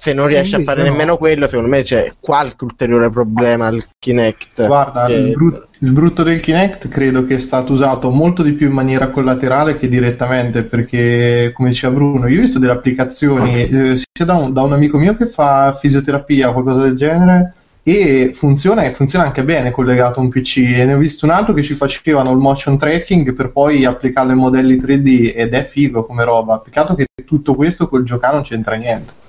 se 0.00 0.14
non 0.14 0.28
riesci 0.28 0.54
a 0.54 0.62
fare 0.62 0.82
no. 0.82 0.88
nemmeno 0.88 1.18
quello, 1.18 1.46
secondo 1.46 1.68
me 1.68 1.82
c'è 1.82 2.14
qualche 2.18 2.64
ulteriore 2.64 3.10
problema 3.10 3.66
al 3.66 3.84
Kinect. 3.98 4.64
Guarda, 4.64 5.04
che- 5.04 5.12
il, 5.12 5.32
brut- 5.32 5.66
il 5.80 5.90
brutto 5.90 6.22
del 6.22 6.40
Kinect 6.40 6.88
credo 6.88 7.26
che 7.26 7.34
è 7.34 7.38
stato 7.38 7.74
usato 7.74 8.08
molto 8.08 8.42
di 8.42 8.52
più 8.52 8.68
in 8.68 8.72
maniera 8.72 9.10
collaterale 9.10 9.76
che 9.76 9.90
direttamente, 9.90 10.62
perché 10.62 11.52
come 11.54 11.68
diceva 11.68 11.92
Bruno, 11.92 12.28
io 12.28 12.38
ho 12.38 12.40
visto 12.40 12.58
delle 12.58 12.72
applicazioni 12.72 13.68
eh, 13.68 13.96
sia 13.96 14.24
da 14.24 14.36
un, 14.36 14.54
da 14.54 14.62
un 14.62 14.72
amico 14.72 14.96
mio 14.96 15.14
che 15.14 15.26
fa 15.26 15.76
fisioterapia 15.78 16.48
o 16.48 16.54
qualcosa 16.54 16.80
del 16.80 16.96
genere, 16.96 17.52
e 17.82 18.30
funziona 18.32 18.84
e 18.84 18.92
funziona 18.92 19.26
anche 19.26 19.44
bene 19.44 19.70
collegato 19.70 20.20
a 20.20 20.22
un 20.22 20.30
PC. 20.30 20.58
E 20.78 20.84
ne 20.86 20.94
ho 20.94 20.98
visto 20.98 21.26
un 21.26 21.32
altro 21.32 21.52
che 21.52 21.62
ci 21.62 21.74
facevano 21.74 22.30
il 22.30 22.38
motion 22.38 22.78
tracking 22.78 23.34
per 23.34 23.50
poi 23.50 23.84
applicarlo 23.84 24.30
ai 24.30 24.38
modelli 24.38 24.76
3D 24.76 25.34
ed 25.36 25.52
è 25.52 25.62
figo 25.64 26.06
come 26.06 26.24
roba. 26.24 26.58
Peccato 26.58 26.94
che 26.94 27.04
tutto 27.26 27.54
questo 27.54 27.86
col 27.86 28.04
giocare 28.04 28.34
non 28.34 28.44
c'entra 28.44 28.76
niente. 28.76 29.28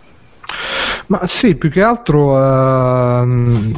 Ma 1.08 1.28
sì, 1.28 1.56
più 1.56 1.70
che 1.70 1.82
altro, 1.82 2.38
ehm, 2.38 3.74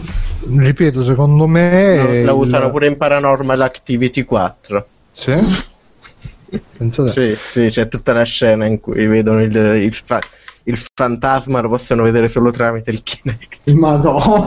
ripeto, 0.57 1.03
secondo 1.03 1.47
me... 1.47 1.95
la, 1.95 2.03
la 2.03 2.11
il- 2.13 2.29
usano 2.29 2.69
pure 2.69 2.87
in 2.87 2.97
Paranormal 2.97 3.61
Activity 3.61 4.23
4. 4.23 4.87
Sì? 5.11 5.35
Pensate. 6.77 7.35
Sì, 7.35 7.37
sì, 7.51 7.67
c'è 7.69 7.87
tutta 7.87 8.13
la 8.13 8.23
scena 8.23 8.65
in 8.65 8.79
cui 8.79 9.05
vedono 9.07 9.41
il, 9.41 9.55
il, 9.55 9.93
fa- 9.93 10.21
il 10.63 10.77
fantasma, 10.93 11.61
lo 11.61 11.69
possono 11.69 12.03
vedere 12.03 12.27
solo 12.27 12.51
tramite 12.51 12.91
il 12.91 13.01
Kinect. 13.01 13.71
Madonna. 13.73 14.43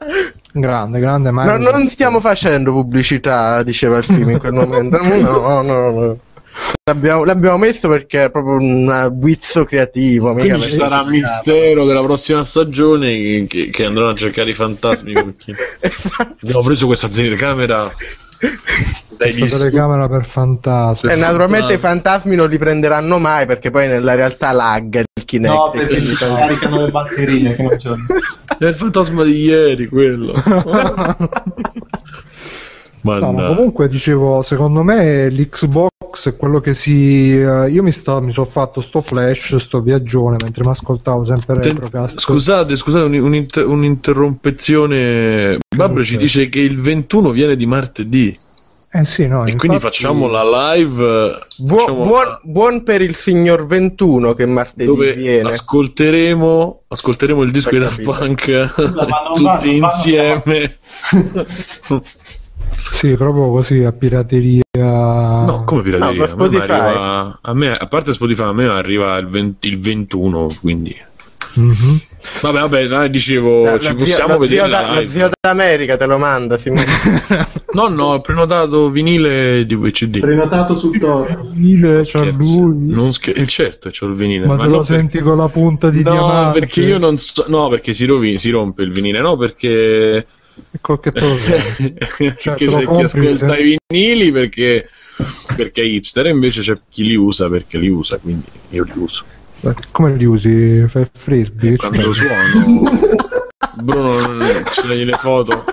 Grande, 0.52 0.98
grande, 0.98 1.30
ma... 1.30 1.44
No, 1.44 1.70
non 1.70 1.86
stiamo 1.86 2.18
facendo 2.18 2.72
pubblicità, 2.72 3.62
diceva 3.62 3.98
il 3.98 4.04
film 4.04 4.30
in 4.30 4.38
quel 4.38 4.52
momento. 4.52 4.98
No, 4.98 5.62
no, 5.62 5.90
no. 5.90 6.18
L'abbiamo, 6.84 7.24
l'abbiamo 7.24 7.58
messo 7.58 7.88
perché 7.88 8.24
è 8.24 8.30
proprio 8.30 8.56
un 8.56 9.10
guizzo 9.12 9.64
creativo. 9.64 10.32
Quindi 10.32 10.60
ci 10.60 10.72
sarà 10.72 11.04
mistero 11.04 11.84
della 11.84 12.02
prossima 12.02 12.42
stagione 12.42 13.08
che, 13.14 13.44
che- 13.48 13.70
che 13.70 13.84
andranno 13.84 14.10
a 14.10 14.14
cercare 14.16 14.50
i 14.50 14.54
fantasmi. 14.54 15.12
Abbiamo 16.42 16.62
preso 16.62 16.86
questa 16.86 17.08
telecamera 17.08 17.92
dai 19.16 19.36
Questa 19.36 19.58
telecamera 19.58 20.08
per 20.08 20.24
fantasmi. 20.24 21.12
E 21.12 21.16
naturalmente 21.16 21.74
i 21.74 21.78
fantasmi 21.78 22.34
non 22.34 22.48
li 22.48 22.56
prenderanno 22.58 23.18
mai 23.18 23.44
perché 23.46 23.70
poi 23.70 23.86
nella 23.86 24.14
realtà 24.14 24.50
lagga 24.52 25.00
il 25.00 25.24
Kinect. 25.24 25.54
No, 25.54 25.70
perché 25.70 25.98
si 25.98 26.14
caricano 26.14 26.86
le 26.86 26.90
batterie. 26.90 27.56
È 28.58 28.64
il 28.64 28.76
fantasma 28.76 29.22
di 29.22 29.42
ieri 29.42 29.86
quello. 29.86 30.32
No, 33.02 33.32
ma 33.32 33.46
comunque 33.46 33.88
dicevo, 33.88 34.42
secondo 34.42 34.82
me 34.82 35.30
l'Xbox 35.30 36.28
è 36.28 36.36
quello 36.36 36.60
che 36.60 36.74
si. 36.74 37.40
eh, 37.40 37.70
io 37.70 37.82
mi, 37.82 37.92
sta- 37.92 38.20
mi 38.20 38.32
sono 38.32 38.46
fatto 38.46 38.80
sto 38.80 39.00
flash, 39.00 39.56
sto 39.56 39.80
viaggione 39.80 40.36
mentre 40.42 40.64
mi 40.64 40.70
ascoltavo 40.70 41.24
sempre 41.24 41.58
Ten- 41.60 41.72
Retrocast. 41.74 42.18
Scusate, 42.20 42.76
scusate, 42.76 43.04
un- 43.04 43.14
un'inter- 43.20 43.66
un'interrompezione. 43.66 45.58
Babro 45.74 46.04
ci 46.04 46.16
dice 46.16 46.48
che 46.48 46.60
il 46.60 46.78
21 46.80 47.30
viene 47.30 47.56
di 47.56 47.64
martedì 47.66 48.36
Eh 48.92 49.04
sì, 49.04 49.26
no, 49.28 49.42
e 49.46 49.54
quindi 49.54 49.76
infatti- 49.76 49.96
facciamo 50.02 50.26
la 50.28 50.74
live. 50.74 51.38
Buo- 51.58 51.78
facciamo 51.78 52.04
buon, 52.04 52.24
la- 52.26 52.40
buon 52.42 52.82
per 52.82 53.00
il 53.02 53.14
signor 53.14 53.64
21 53.66 54.34
che 54.34 54.46
martedì 54.46 54.84
dove 54.84 55.14
viene. 55.14 55.48
ascolteremo, 55.48 56.82
ascolteremo 56.88 57.42
il 57.42 57.50
disco 57.52 57.70
di 57.70 57.78
Daft. 57.78 58.02
Punk 58.02 58.74
tutti 59.36 59.76
insieme. 59.76 60.78
Sì, 62.90 63.14
proprio 63.16 63.50
così 63.50 63.82
a 63.84 63.92
pirateria. 63.92 64.62
No, 64.72 65.62
come 65.64 65.82
pirateria? 65.82 66.26
No, 66.26 66.44
a, 66.44 66.48
me 66.48 66.56
arriva- 66.58 67.38
a 67.42 67.54
me, 67.54 67.76
a 67.76 67.86
parte 67.86 68.12
Spotify, 68.12 68.42
a 68.42 68.52
me 68.52 68.66
arriva 68.68 69.16
il, 69.18 69.28
20 69.28 69.68
il 69.68 69.78
21, 69.78 70.48
quindi... 70.60 70.96
Mhm. 71.52 71.98
Vabbè, 72.42 72.60
vabbè, 72.60 72.86
dai, 72.86 73.10
dicevo, 73.10 73.64
Lo 73.64 73.78
ci 73.80 73.86
zio- 73.86 73.94
possiamo 73.96 74.38
vedere 74.38 74.60
zio, 74.62 74.70
da- 74.70 75.00
lo 75.00 75.08
zio 75.08 75.30
d'America 75.40 75.96
te 75.96 76.06
lo 76.06 76.18
manda 76.18 76.56
Simone. 76.58 76.84
No, 77.72 77.86
no, 77.88 78.04
ho 78.14 78.20
prenotato 78.20 78.90
vinile 78.90 79.64
di 79.64 79.74
VCD. 79.76 80.18
Prenotato 80.18 80.74
sul 80.76 80.98
toro. 80.98 81.46
Vinile, 81.52 82.02
c'ha 82.04 82.24
lui. 82.24 82.88
Non 82.88 83.12
scher- 83.12 83.44
certo, 83.46 83.90
c'ho 83.90 84.06
il 84.06 84.14
vinile. 84.14 84.44
Ma 84.46 84.56
te 84.56 84.66
lo 84.66 84.78
per- 84.78 84.86
senti 84.86 85.20
con 85.20 85.36
la 85.36 85.48
punta 85.48 85.88
di 85.88 86.02
No, 86.02 86.10
diamante? 86.10 86.58
perché 86.58 86.82
io 86.82 86.98
non 86.98 87.16
so. 87.16 87.44
No, 87.46 87.68
perché 87.68 87.92
si 87.92 88.06
rovina, 88.06 88.38
si 88.38 88.50
rompe 88.50 88.82
il 88.82 88.90
vinile. 88.92 89.20
No, 89.20 89.36
perché. 89.36 90.26
Col 90.80 91.00
che 91.00 91.12
te 91.12 91.20
lo. 91.20 91.38
Cioè, 91.38 91.92
perché 91.92 92.34
c'è 92.34 92.54
chi 92.54 93.02
ascolta 93.02 93.56
i 93.56 93.78
vinili 93.88 94.32
perché, 94.32 94.88
perché 95.56 95.82
è 95.82 95.84
hipster, 95.84 96.26
e 96.26 96.30
invece 96.30 96.60
c'è 96.60 96.74
chi 96.88 97.04
li 97.04 97.14
usa 97.14 97.48
perché 97.48 97.78
li 97.78 97.88
usa, 97.88 98.18
quindi 98.18 98.46
io 98.70 98.84
li 98.84 98.92
uso. 98.94 99.24
Come 99.90 100.14
li 100.16 100.24
usi? 100.24 100.86
Fai 100.88 101.06
frisbee? 101.12 101.76
Quando 101.76 102.02
lo 102.02 102.12
suono, 102.12 102.90
Bruno 103.76 104.64
ci 104.70 104.86
dai 104.86 105.04
le 105.04 105.12
foto. 105.18 105.64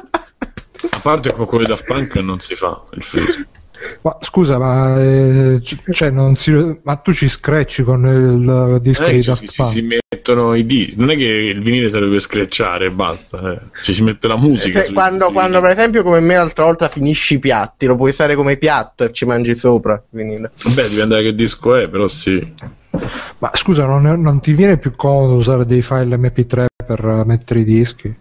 A 0.89 0.99
parte 1.01 1.33
con 1.33 1.45
quello 1.45 1.63
di 1.63 1.69
Daft 1.69 1.85
Punk 1.85 2.15
non 2.17 2.39
si 2.39 2.55
fa 2.55 2.81
il 2.93 3.03
frisbee. 3.03 3.47
Ma 4.01 4.17
scusa, 4.21 4.57
ma, 4.57 4.99
eh, 5.01 5.59
c- 5.61 5.91
cioè, 5.91 6.09
non 6.09 6.35
si, 6.35 6.51
ma 6.83 6.95
tu 6.95 7.13
ci 7.13 7.27
screcci 7.27 7.83
con 7.83 8.05
il 8.05 8.79
disco 8.81 9.05
Eh, 9.05 9.13
di 9.13 9.21
Daft 9.23 9.41
ci- 9.41 9.49
ci 9.49 9.63
si 9.63 9.81
mettono 9.81 10.55
i 10.55 10.65
dischi. 10.65 10.99
Non 10.99 11.11
è 11.11 11.15
che 11.15 11.23
il 11.25 11.61
vinile 11.61 11.89
serve 11.89 12.09
per 12.09 12.21
screcciare 12.21 12.87
e 12.87 12.89
basta. 12.91 13.53
eh. 13.53 13.59
Ci 13.83 13.93
si 13.93 14.03
mette 14.03 14.27
la 14.27 14.37
musica. 14.37 14.83
Sui- 14.83 14.93
quando, 14.93 15.25
sui 15.25 15.33
quando, 15.33 15.61
per 15.61 15.69
esempio 15.71 16.03
come 16.03 16.19
me 16.19 16.35
l'altra 16.35 16.63
volta 16.65 16.87
finisci 16.89 17.35
i 17.35 17.39
piatti 17.39 17.85
lo 17.85 17.95
puoi 17.95 18.09
usare 18.09 18.35
come 18.35 18.57
piatto 18.57 19.03
e 19.03 19.11
ci 19.13 19.25
mangi 19.25 19.55
sopra 19.55 19.93
il 19.93 20.01
vinile. 20.09 20.51
Vabbè, 20.63 20.87
dipende 20.89 21.15
da 21.15 21.21
che 21.21 21.35
disco 21.35 21.75
è, 21.75 21.87
però 21.87 22.07
sì. 22.07 22.53
Ma 23.39 23.51
scusa, 23.53 23.85
non, 23.85 24.19
non 24.21 24.39
ti 24.41 24.53
viene 24.53 24.77
più 24.77 24.95
comodo 24.95 25.33
usare 25.35 25.65
dei 25.65 25.81
file 25.83 26.17
MP3 26.17 26.65
per 26.85 27.23
mettere 27.25 27.59
i 27.59 27.63
dischi? 27.63 28.15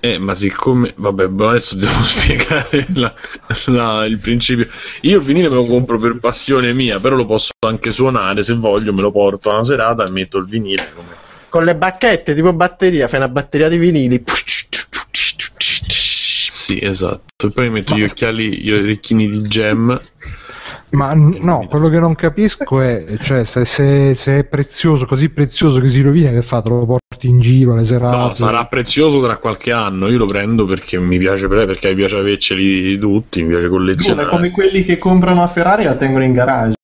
Eh, 0.00 0.18
ma 0.18 0.34
siccome. 0.34 0.92
Vabbè, 0.96 1.26
boh, 1.26 1.48
adesso 1.48 1.74
devo 1.76 2.02
spiegare 2.02 2.86
la- 2.94 3.14
la- 3.66 4.04
il 4.04 4.18
principio. 4.18 4.66
Io 5.02 5.18
il 5.18 5.24
vinile 5.24 5.48
me 5.48 5.56
lo 5.56 5.64
compro 5.64 5.98
per 5.98 6.18
passione 6.20 6.72
mia, 6.72 6.98
però 7.00 7.16
lo 7.16 7.26
posso 7.26 7.52
anche 7.66 7.90
suonare 7.90 8.42
se 8.42 8.54
voglio, 8.54 8.92
me 8.92 9.00
lo 9.02 9.10
porto 9.10 9.50
a 9.50 9.54
una 9.54 9.64
serata 9.64 10.04
e 10.04 10.10
metto 10.10 10.38
il 10.38 10.46
vinile 10.46 10.88
come. 10.94 11.16
Con 11.48 11.64
le 11.64 11.74
bacchette 11.74 12.34
tipo 12.34 12.52
batteria, 12.52 13.08
fai 13.08 13.18
una 13.20 13.28
batteria 13.28 13.68
di 13.68 13.78
vinili. 13.78 14.22
Sì, 15.90 16.78
esatto. 16.82 17.46
E 17.46 17.50
poi 17.50 17.70
metto 17.70 17.94
gli 17.94 18.02
occhiali, 18.02 18.60
gli 18.60 18.70
orecchini 18.70 19.28
di 19.28 19.42
gem. 19.42 19.98
Ma 20.90 21.12
no, 21.14 21.66
quello 21.68 21.88
che 21.88 22.00
non 22.00 22.14
capisco 22.14 22.80
è, 22.80 23.04
cioè, 23.18 23.44
se, 23.44 23.64
se- 23.64 24.14
se 24.14 24.38
è 24.38 24.44
prezioso, 24.44 25.04
così 25.04 25.28
prezioso 25.28 25.80
che 25.80 25.88
si 25.90 26.00
rovina, 26.00 26.30
che 26.30 26.42
fa? 26.42 26.62
Te 26.62 26.70
lo 26.70 26.86
porti 26.86 27.28
in 27.28 27.40
giro 27.40 27.74
alle 27.74 27.84
serate? 27.84 28.16
No, 28.16 28.34
sarà 28.34 28.64
prezioso 28.66 29.20
tra 29.20 29.36
qualche 29.36 29.70
anno. 29.70 30.08
Io 30.08 30.18
lo 30.18 30.26
prendo 30.26 30.64
perché 30.64 30.98
mi 30.98 31.18
piace, 31.18 31.46
perché 31.46 31.88
mi 31.88 31.94
piace 31.94 32.16
averceli 32.16 32.96
tutti, 32.96 33.42
mi 33.42 33.48
piace 33.48 33.68
collezionare. 33.68 34.28
come 34.30 34.50
quelli 34.50 34.84
che 34.84 34.98
comprano 34.98 35.42
a 35.42 35.46
Ferrari 35.46 35.82
e 35.82 35.86
la 35.86 35.94
tengono 35.96 36.24
in 36.24 36.32
garage. 36.32 36.74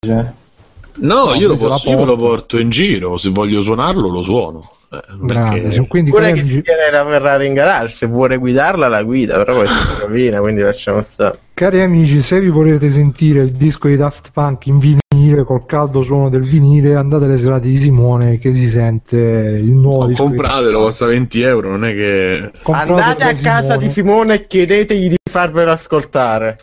No, 1.01 1.33
io, 1.33 1.47
lo 1.49 1.55
posso, 1.57 1.89
io 1.89 1.97
me 1.97 2.05
lo 2.05 2.15
porto. 2.17 2.57
in 2.57 2.69
giro. 2.69 3.17
Se 3.17 3.29
voglio 3.29 3.61
suonarlo, 3.61 4.07
lo 4.09 4.23
suono. 4.23 4.61
Eh, 4.91 4.97
Grande, 5.21 5.69
che- 5.69 5.87
quindi 5.87 6.09
Pure 6.11 6.31
che 6.31 6.45
si 6.45 6.61
tiene 6.61 6.89
la 6.91 7.05
Ferrari 7.05 7.47
in 7.47 7.53
garage, 7.53 7.95
se 7.97 8.05
vuole 8.07 8.37
guidarla 8.37 8.87
la 8.87 9.03
guida, 9.03 9.35
però 9.37 9.55
poi 9.55 9.67
si 9.67 9.73
rovina, 9.99 10.39
quindi 10.39 10.61
lasciamo 10.61 11.03
stare. 11.07 11.39
Cari 11.53 11.81
amici, 11.81 12.21
se 12.21 12.39
vi 12.39 12.49
volete 12.49 12.89
sentire 12.89 13.41
il 13.41 13.51
disco 13.51 13.87
di 13.87 13.95
Daft 13.97 14.29
Punk 14.33 14.67
in 14.67 14.77
vinile, 14.77 15.43
col 15.43 15.65
caldo 15.65 16.01
suono 16.03 16.29
del 16.29 16.43
vinile, 16.43 16.95
andate 16.95 17.25
alle 17.25 17.37
serate 17.37 17.67
di 17.67 17.77
Simone 17.77 18.37
che 18.37 18.53
si 18.53 18.67
sente 18.67 19.17
il 19.17 19.71
nuovo 19.71 20.01
No, 20.01 20.07
disco. 20.07 20.23
di- 20.23 20.35
compratelo, 20.35 20.79
costa 20.79 21.05
20 21.07 21.41
euro. 21.41 21.69
Non 21.69 21.85
è 21.85 21.93
che. 21.93 22.51
Compratelo 22.61 22.97
Andate 22.97 23.23
a 23.23 23.33
casa 23.35 23.61
Simone, 23.61 23.77
di 23.85 23.89
Simone 23.89 24.33
e 24.35 24.47
chiedetegli 24.47 25.07
di 25.09 25.15
farvelo 25.29 25.71
ascoltare. 25.71 26.57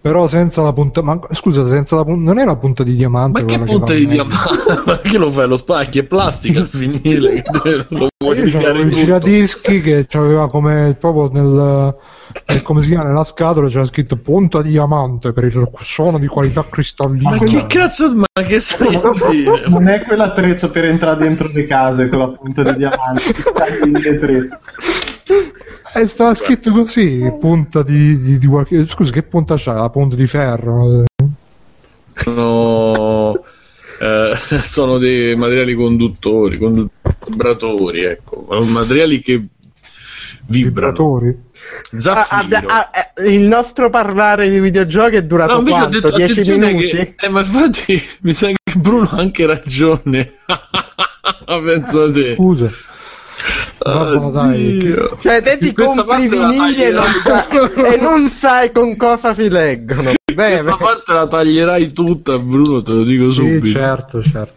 Però 0.00 0.28
senza 0.28 0.62
la 0.62 0.72
punta. 0.72 1.02
Ma 1.02 1.18
scusa, 1.32 1.66
senza 1.66 1.96
la 1.96 2.04
punta. 2.04 2.22
Non 2.22 2.38
è 2.38 2.44
la 2.44 2.56
punta 2.56 2.84
di 2.84 2.94
diamante. 2.94 3.40
Ma 3.40 3.46
che 3.46 3.58
punta 3.58 3.92
va 3.92 3.98
di 3.98 4.06
diamante? 4.06 4.82
Ma 4.86 4.98
che 4.98 5.18
lo 5.18 5.30
fai? 5.30 5.48
Lo 5.48 5.56
spacchi? 5.56 5.98
È 5.98 6.04
plastica 6.04 6.60
il 6.60 6.68
vinile. 6.70 7.42
che 7.62 7.86
lo 7.88 8.08
vuoi 8.18 8.38
Io 8.38 8.50
c'avevo 8.58 8.80
il 8.80 8.92
giradischi 8.92 9.80
che 9.80 10.06
aveva 10.12 10.48
come 10.48 10.96
proprio 11.00 11.30
nel, 11.32 11.96
nel- 12.46 12.62
come 12.62 12.82
si 12.82 12.90
chiama 12.90 13.04
nella 13.04 13.24
scatola 13.24 13.68
c'era 13.68 13.84
scritto 13.84 14.16
punta 14.16 14.62
di 14.62 14.70
diamante 14.70 15.32
per 15.32 15.44
il 15.44 15.68
suono 15.80 16.18
di 16.18 16.26
qualità 16.26 16.64
cristallina. 16.68 17.30
Ma 17.30 17.38
che 17.38 17.66
cazzo? 17.66 18.14
Ma 18.14 18.42
che 18.44 18.60
stai? 18.60 19.00
Non 19.66 19.88
è 19.88 20.02
quell'attrezzo 20.02 20.70
per 20.70 20.84
entrare 20.84 21.24
dentro 21.24 21.48
le 21.48 21.64
case 21.64 22.08
con 22.08 22.18
la 22.20 22.28
punta 22.28 22.62
di 22.62 22.76
diamante. 22.76 23.32
che 25.92 25.98
tagli 25.98 25.98
in 25.98 25.98
vetretto. 25.98 25.98
E 25.98 26.06
stava 26.06 26.34
scritto 26.34 26.72
così, 26.72 27.32
punta 27.40 27.82
di, 27.82 28.20
di, 28.20 28.38
di 28.38 28.46
qualche... 28.46 28.86
Scusa, 28.86 29.12
che 29.12 29.22
punta 29.22 29.56
c'ha? 29.56 29.74
La 29.74 29.90
punta 29.90 30.16
di 30.16 30.26
ferro? 30.26 31.04
Sono, 32.14 33.44
eh, 34.00 34.32
sono 34.62 34.98
dei 34.98 35.34
materiali 35.36 35.74
conduttori, 35.74 36.58
condu- 36.58 36.90
vibratori, 37.26 38.04
ecco. 38.04 38.46
Materiali 38.66 39.20
che 39.20 39.46
vibrano. 40.46 40.90
Vibratori? 40.92 41.50
Ah, 42.04 42.26
ah, 42.30 42.90
eh, 43.14 43.32
il 43.32 43.42
nostro 43.42 43.88
parlare 43.88 44.50
di 44.50 44.58
videogiochi 44.58 45.16
è 45.16 45.22
durato 45.22 45.52
No, 45.52 45.58
ho 45.60 45.62
quanto? 45.62 46.00
detto 46.00 46.16
10 46.16 46.32
attenzione 46.32 46.66
minuti? 46.72 46.88
che 46.88 47.14
eh, 47.18 47.28
ma 47.28 47.40
infatti 47.40 48.02
mi 48.22 48.34
sa 48.34 48.48
che 48.48 48.78
Bruno 48.78 49.08
ha 49.10 49.16
anche 49.18 49.46
ragione. 49.46 50.32
Penso 51.46 52.02
a 52.02 52.12
te. 52.12 52.34
Scusa. 52.34 52.70
Vabbè, 53.84 54.30
dai, 54.30 54.78
che- 54.78 54.92
Oddio. 54.92 55.18
Cioè, 55.20 55.42
te 55.42 55.58
ti 55.58 55.72
compri 55.72 56.24
i 56.24 56.28
vinili 56.28 56.82
e 56.84 56.90
non, 56.90 57.04
sai, 57.24 57.92
e 57.92 57.96
non 57.96 58.28
sai 58.28 58.72
con 58.72 58.96
cosa 58.96 59.34
si 59.34 59.48
leggono. 59.48 60.12
Bene. 60.32 60.62
Questa 60.62 60.76
parte 60.76 61.12
la 61.12 61.26
taglierai 61.26 61.90
tutta, 61.92 62.38
Bruno, 62.38 62.82
te 62.82 62.92
lo 62.92 63.04
dico 63.04 63.26
Sì, 63.28 63.34
subito. 63.34 63.66
certo, 63.66 64.22
certo. 64.22 64.54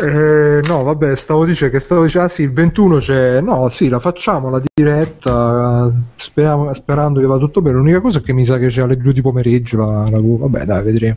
Eh, 0.00 0.60
no, 0.66 0.82
vabbè, 0.82 1.14
stavo 1.14 1.44
dicendo 1.44 1.74
che 1.74 1.80
stavo 1.80 2.04
dicendo, 2.04 2.26
ah 2.26 2.30
sì, 2.30 2.42
il 2.42 2.52
21 2.52 2.98
c'è, 2.98 3.40
no, 3.40 3.68
sì, 3.68 3.88
la 3.88 3.98
facciamo 4.00 4.48
la 4.50 4.60
diretta, 4.74 5.92
speriamo- 6.16 6.72
sperando 6.74 7.20
che 7.20 7.26
va 7.26 7.36
tutto 7.38 7.60
bene. 7.60 7.76
L'unica 7.76 8.00
cosa 8.00 8.18
è 8.18 8.22
che 8.22 8.32
mi 8.32 8.44
sa 8.44 8.56
che 8.56 8.68
c'è 8.68 8.82
alle 8.82 8.96
2 8.96 9.12
di 9.12 9.20
pomeriggio 9.20 9.76
la, 9.78 10.08
la- 10.10 10.20
vabbè, 10.20 10.64
dai, 10.64 10.82
vedremo. 10.82 11.16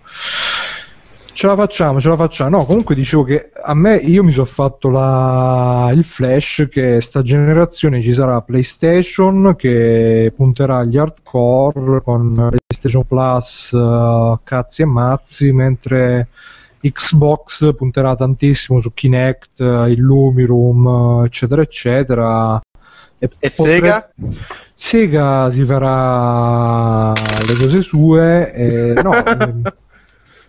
Ce 1.37 1.45
la 1.45 1.55
facciamo, 1.55 2.01
ce 2.01 2.09
la 2.09 2.15
facciamo. 2.15 2.57
No, 2.57 2.65
comunque 2.65 2.95
dicevo 2.95 3.21
che 3.21 3.51
a 3.61 3.75
me 3.75 3.97
io 3.97 4.23
mi 4.23 4.31
sono 4.31 4.47
fatto 4.47 4.89
la, 4.89 5.91
il 5.93 6.03
flash 6.03 6.67
che 6.67 6.99
sta 6.99 7.21
generazione 7.21 8.01
ci 8.01 8.11
sarà 8.11 8.41
PlayStation 8.41 9.53
che 9.55 10.33
punterà 10.35 10.77
agli 10.77 10.97
hardcore 10.97 12.01
con 12.01 12.33
PlayStation 12.33 13.05
Plus, 13.05 13.71
eh, 13.71 14.39
cazzi 14.43 14.81
e 14.81 14.85
mazzi, 14.85 15.51
mentre 15.51 16.29
Xbox 16.81 17.75
punterà 17.75 18.15
tantissimo 18.15 18.79
su 18.79 18.91
Kinect, 18.91 19.61
eh, 19.61 19.91
il 19.91 19.99
Lumiroom, 19.99 21.21
eh, 21.21 21.25
eccetera, 21.27 21.61
eccetera. 21.61 22.59
E 23.19 23.29
potre- 23.55 23.73
Sega? 23.73 24.09
Sega 24.73 25.51
si 25.51 25.63
farà 25.65 27.13
le 27.13 27.53
cose 27.53 27.83
sue, 27.83 28.53
e, 28.53 29.01
no, 29.03 29.13
ehm, 29.23 29.61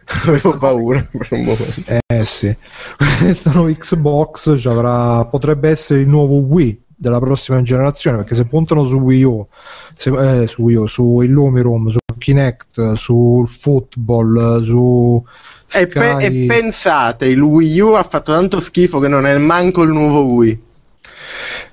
Avevo 0.26 0.56
paura 0.56 1.06
per 1.10 1.28
un 1.30 1.42
momento. 1.42 2.00
Eh 2.06 2.24
sì, 2.24 2.54
questa 3.20 3.50
nuova 3.52 3.70
Xbox 3.70 4.58
ci 4.58 4.68
avrà, 4.68 5.24
potrebbe 5.26 5.68
essere 5.68 6.00
il 6.00 6.08
nuovo 6.08 6.38
Wii 6.38 6.84
della 7.00 7.20
prossima 7.20 7.62
generazione 7.62 8.16
perché 8.16 8.34
se 8.34 8.44
puntano 8.44 8.86
su 8.86 8.96
Wii 8.96 9.22
U, 9.22 9.46
se, 9.94 10.42
eh, 10.42 10.46
su 10.46 10.62
Wii 10.62 10.76
U, 10.76 10.86
su 10.86 11.20
Illumirum, 11.20 11.88
su 11.88 11.98
Kinect, 12.16 12.94
sul 12.94 13.46
football, 13.46 14.64
su 14.64 15.24
e, 15.70 15.86
pe- 15.86 16.16
e, 16.16 16.46
pensate, 16.46 17.26
il 17.26 17.42
Wii 17.42 17.80
U 17.80 17.88
ha 17.88 18.02
fatto 18.02 18.32
tanto 18.32 18.58
schifo 18.58 18.98
che 18.98 19.08
non 19.08 19.26
è 19.26 19.36
manco 19.36 19.82
il 19.82 19.90
nuovo 19.90 20.24
Wii. 20.24 20.66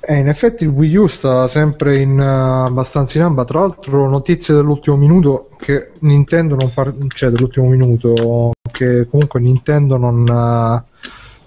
Eh, 0.01 0.17
in 0.17 0.27
effetti 0.27 0.63
il 0.63 0.69
Wii 0.69 0.95
U 0.97 1.07
sta 1.07 1.47
sempre 1.47 1.97
in, 1.97 2.19
uh, 2.19 2.65
abbastanza 2.67 3.17
in 3.17 3.23
amba. 3.23 3.45
Tra 3.45 3.61
l'altro, 3.61 4.07
notizie 4.09 4.53
dell'ultimo 4.53 4.97
minuto 4.97 5.49
che 5.65 5.93
Nintendo 6.01 6.55
non 6.55 6.71
par- 6.71 6.93
cioè 7.07 7.31
dell'ultimo 7.31 7.67
minuto 7.67 8.51
che 8.71 9.07
comunque 9.09 9.39
Nintendo 9.39 9.97
non, 9.97 10.21
uh, 10.21 11.01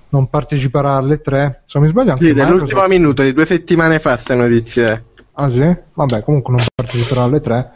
non 0.09 0.29
parteciperà 0.29 0.97
alle 0.97 1.21
tre. 1.21 1.63
Se 1.67 1.79
non 1.79 1.87
mi 1.87 1.93
sbaglio, 1.93 2.11
anche 2.13 2.27
sì, 2.27 2.35
dell'ultimo 2.35 2.85
minuto 2.89 3.23
di 3.23 3.33
due 3.33 3.47
settimane 3.47 4.01
fa 4.01 4.15
queste 4.15 4.35
notizie. 4.35 5.05
Ah 5.41 5.51
sì? 5.53 5.77
Vabbè, 5.95 6.25
comunque 6.25 6.55
non 6.55 6.65
parteciperà 6.75 7.23
alle 7.23 7.39
tre. 7.39 7.71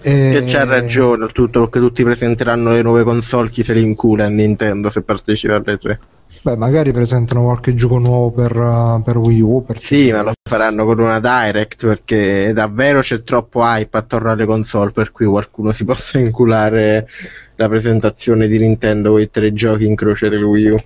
E... 0.00 0.30
Che 0.32 0.44
c'ha 0.44 0.64
ragione, 0.64 1.28
tutto 1.28 1.60
perché 1.60 1.78
tutti 1.78 2.02
presenteranno 2.02 2.72
le 2.72 2.82
nuove 2.82 3.04
console, 3.04 3.48
chi 3.48 3.62
se 3.62 3.74
li 3.74 3.82
incula 3.82 4.24
a 4.24 4.28
Nintendo 4.28 4.90
se 4.90 5.02
partecipa 5.02 5.54
alle 5.54 5.78
tre. 5.78 6.00
Beh, 6.42 6.56
magari 6.56 6.90
presentano 6.90 7.44
qualche 7.44 7.76
gioco 7.76 7.98
nuovo 7.98 8.32
per, 8.32 8.56
uh, 8.56 9.00
per 9.04 9.16
Wii 9.18 9.40
U. 9.40 9.64
Per 9.64 9.78
sì, 9.78 10.10
ma 10.10 10.22
lo 10.22 10.32
faranno 10.42 10.84
con 10.84 10.98
una 10.98 11.20
direct 11.20 11.86
perché 11.86 12.52
davvero 12.52 13.00
c'è 13.00 13.22
troppo 13.22 13.60
hype 13.62 13.96
attorno 13.96 14.32
alle 14.32 14.44
console 14.44 14.90
per 14.90 15.12
cui 15.12 15.26
qualcuno 15.26 15.70
si 15.70 15.84
possa 15.84 16.18
inculare 16.18 17.08
la 17.54 17.68
presentazione 17.68 18.48
di 18.48 18.58
Nintendo 18.58 19.12
con 19.12 19.20
i 19.20 19.30
tre 19.30 19.52
giochi 19.52 19.86
in 19.86 19.94
croce 19.94 20.28
del 20.28 20.42
Wii 20.42 20.68
U. 20.70 20.76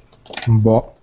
Boh. 0.48 0.96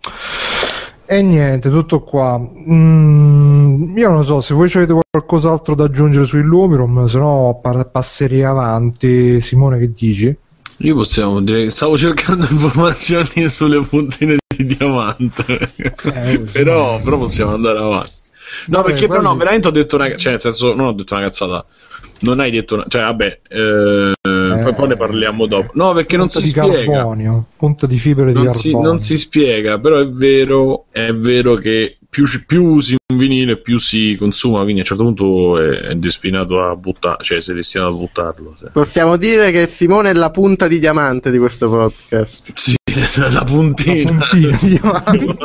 E 1.07 1.21
niente, 1.21 1.69
tutto 1.69 2.01
qua. 2.01 2.39
Mm, 2.39 3.54
io 3.95 4.09
non 4.09 4.25
so 4.25 4.41
se 4.41 4.53
voi 4.53 4.71
avete 4.73 4.93
qualcos'altro 5.09 5.75
da 5.75 5.85
aggiungere 5.85 6.25
su 6.25 6.37
Illumirum, 6.37 7.05
se 7.05 7.17
no 7.17 7.59
passerei 7.61 8.43
avanti. 8.43 9.41
Simone, 9.41 9.77
che 9.79 9.91
dici? 9.93 10.35
Io 10.79 10.95
possiamo 10.95 11.41
dire 11.41 11.63
che 11.63 11.69
stavo 11.69 11.97
cercando 11.97 12.45
informazioni 12.49 13.47
sulle 13.47 13.81
puntine 13.81 14.37
di 14.55 14.65
diamante. 14.65 15.71
Eh, 15.75 16.39
però, 16.51 16.99
però, 17.01 17.17
possiamo 17.17 17.53
andare 17.53 17.79
avanti. 17.79 18.11
No, 18.67 18.77
vabbè, 18.77 18.91
perché 18.91 19.07
però 19.07 19.21
no, 19.21 19.35
veramente 19.35 19.67
ho 19.67 19.71
detto 19.71 19.95
una 19.95 20.15
cioè 20.17 20.33
nel 20.33 20.41
senso 20.41 20.73
non 20.75 20.87
ho 20.87 20.91
detto 20.93 21.13
una 21.15 21.23
cazzata. 21.23 21.65
Non 22.19 22.39
hai 22.39 22.51
detto 22.51 22.75
una, 22.75 22.85
cioè 22.87 23.01
vabbè, 23.01 23.39
eh, 23.47 24.13
eh, 24.21 24.73
poi, 24.73 24.87
ne 24.87 24.95
parliamo 24.95 25.45
dopo. 25.47 25.71
No, 25.73 25.93
perché 25.93 26.17
non 26.17 26.29
si 26.29 26.45
spiega. 26.45 26.83
Carbonio, 26.83 27.45
punta 27.57 27.87
di 27.87 27.97
fibre 27.97 28.31
non 28.31 28.47
di 28.47 28.53
si, 28.53 28.71
non 28.71 28.99
si 28.99 29.17
spiega, 29.17 29.79
però 29.79 29.97
è 29.97 30.07
vero, 30.07 30.85
è 30.91 31.11
vero 31.13 31.55
che 31.55 31.97
più, 32.15 32.25
più, 32.45 32.63
usi 32.63 32.95
un 33.11 33.17
vinile 33.17 33.57
più 33.57 33.77
si 33.77 34.15
consuma, 34.17 34.61
quindi 34.61 34.79
a 34.79 34.83
un 34.83 34.85
certo 34.85 35.03
punto 35.03 35.59
è, 35.59 35.89
è 35.89 35.95
destinato 35.95 36.63
a 36.63 36.73
buttare, 36.77 37.21
cioè 37.21 37.41
sei 37.41 37.55
destinato 37.55 37.93
a 37.93 37.97
buttarlo. 37.97 38.55
Sì. 38.57 38.65
Possiamo 38.71 39.17
dire 39.17 39.51
che 39.51 39.67
Simone 39.67 40.11
è 40.11 40.13
la 40.13 40.31
punta 40.31 40.69
di 40.69 40.79
diamante 40.79 41.29
di 41.29 41.37
questo 41.37 41.69
podcast. 41.69 42.53
Sì, 42.53 42.75
la 43.33 43.43
puntina. 43.43 44.11
La 44.11 44.27
puntina 44.27 44.57
di 44.61 44.67
diamante. 44.79 45.35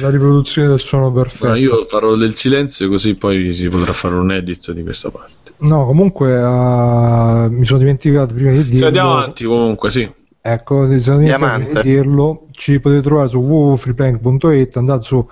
la 0.00 0.10
riproduzione 0.10 0.68
del 0.68 0.78
suono 0.78 1.10
perfetto. 1.10 1.48
No, 1.48 1.56
io 1.56 1.84
farò 1.88 2.14
del 2.14 2.36
silenzio 2.36 2.88
così 2.88 3.16
poi 3.16 3.52
si 3.52 3.68
potrà 3.68 3.92
fare 3.92 4.14
un 4.14 4.30
edit 4.30 4.70
di 4.70 4.84
questa 4.84 5.10
parte. 5.10 5.54
No, 5.58 5.84
comunque 5.84 6.32
uh, 6.32 7.48
mi 7.50 7.64
sono 7.64 7.80
dimenticato 7.80 8.34
prima 8.34 8.52
di 8.52 8.58
dirlo. 8.58 8.76
Se 8.76 8.86
andiamo 8.86 9.12
avanti 9.14 9.44
comunque, 9.44 9.90
sì. 9.90 10.08
Ecco, 10.44 10.86
dimenticato 10.86 11.82
di 11.82 11.82
dirlo. 11.82 12.46
Ci 12.50 12.80
potete 12.80 13.02
trovare 13.02 13.28
su 13.28 13.38
www.freeplank.it, 13.38 14.76
andate 14.76 15.02
su 15.02 15.16
uh, 15.16 15.26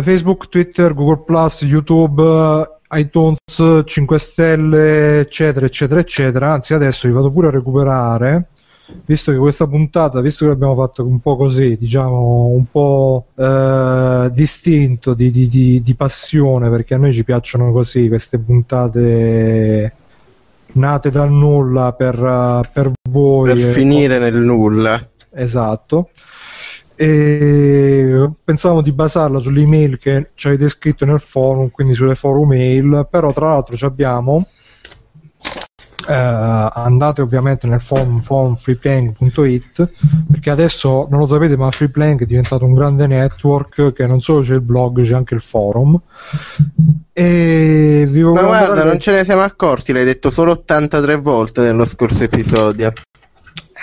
Facebook, 0.00 0.48
Twitter, 0.48 0.94
Google+, 0.94 1.24
YouTube, 1.62 2.70
iTunes, 2.90 3.82
5 3.84 4.18
stelle, 4.20 5.18
eccetera, 5.18 5.66
eccetera, 5.66 5.98
eccetera. 5.98 6.52
Anzi, 6.52 6.74
adesso 6.74 7.08
vi 7.08 7.14
vado 7.14 7.32
pure 7.32 7.48
a 7.48 7.50
recuperare 7.50 8.46
visto 9.04 9.32
che 9.32 9.38
questa 9.38 9.66
puntata, 9.66 10.20
visto 10.20 10.44
che 10.44 10.52
l'abbiamo 10.52 10.74
fatto 10.74 11.04
un 11.04 11.20
po' 11.20 11.36
così, 11.36 11.76
diciamo 11.76 12.46
un 12.46 12.64
po' 12.70 13.26
eh, 13.34 14.30
distinto 14.32 15.14
di, 15.14 15.30
di, 15.30 15.48
di, 15.48 15.82
di, 15.82 15.94
passione, 15.94 16.70
perché 16.70 16.94
a 16.94 16.98
noi 16.98 17.12
ci 17.12 17.24
piacciono 17.24 17.72
così 17.72 18.08
queste 18.08 18.38
puntate 18.38 19.92
nate 20.72 21.10
dal 21.10 21.30
nulla 21.30 21.92
per, 21.92 22.70
per 22.72 22.92
voi. 23.10 23.54
Per 23.54 23.72
finire 23.72 24.18
nel 24.18 24.36
nulla. 24.40 25.00
Esatto. 25.32 26.10
E 26.94 28.28
pensavamo 28.42 28.80
di 28.80 28.92
basarla 28.92 29.38
sull'email 29.38 29.98
che 29.98 30.30
ci 30.34 30.48
avete 30.48 30.68
scritto 30.68 31.04
nel 31.04 31.20
forum, 31.20 31.70
quindi 31.70 31.94
sulle 31.94 32.16
forum 32.16 32.48
mail, 32.48 33.06
però 33.08 33.32
tra 33.32 33.50
l'altro 33.50 33.76
abbiamo 33.86 34.46
eh, 36.08 36.68
andate 36.72 37.20
ovviamente 37.20 37.66
nel 37.66 37.80
forum, 37.80 38.20
forum 38.20 38.56
freeplank.it 38.56 39.90
perché 40.30 40.50
adesso 40.50 41.06
non 41.10 41.20
lo 41.20 41.26
sapete 41.26 41.56
ma 41.56 41.70
Freeplank 41.70 42.22
è 42.22 42.26
diventato 42.26 42.64
un 42.64 42.72
grande 42.72 43.06
network 43.06 43.92
che 43.92 44.06
non 44.06 44.20
solo 44.20 44.40
c'è 44.40 44.54
il 44.54 44.62
blog 44.62 45.02
c'è 45.02 45.14
anche 45.14 45.34
il 45.34 45.40
forum 45.40 46.00
e 47.18 48.06
vi 48.08 48.22
ma 48.22 48.42
guarda 48.42 48.74
dare... 48.74 48.88
non 48.88 49.00
ce 49.00 49.12
ne 49.12 49.24
siamo 49.24 49.42
accorti 49.42 49.92
l'hai 49.92 50.04
detto 50.04 50.30
solo 50.30 50.52
83 50.52 51.16
volte 51.16 51.62
nello 51.62 51.84
scorso 51.84 52.24
episodio 52.24 52.92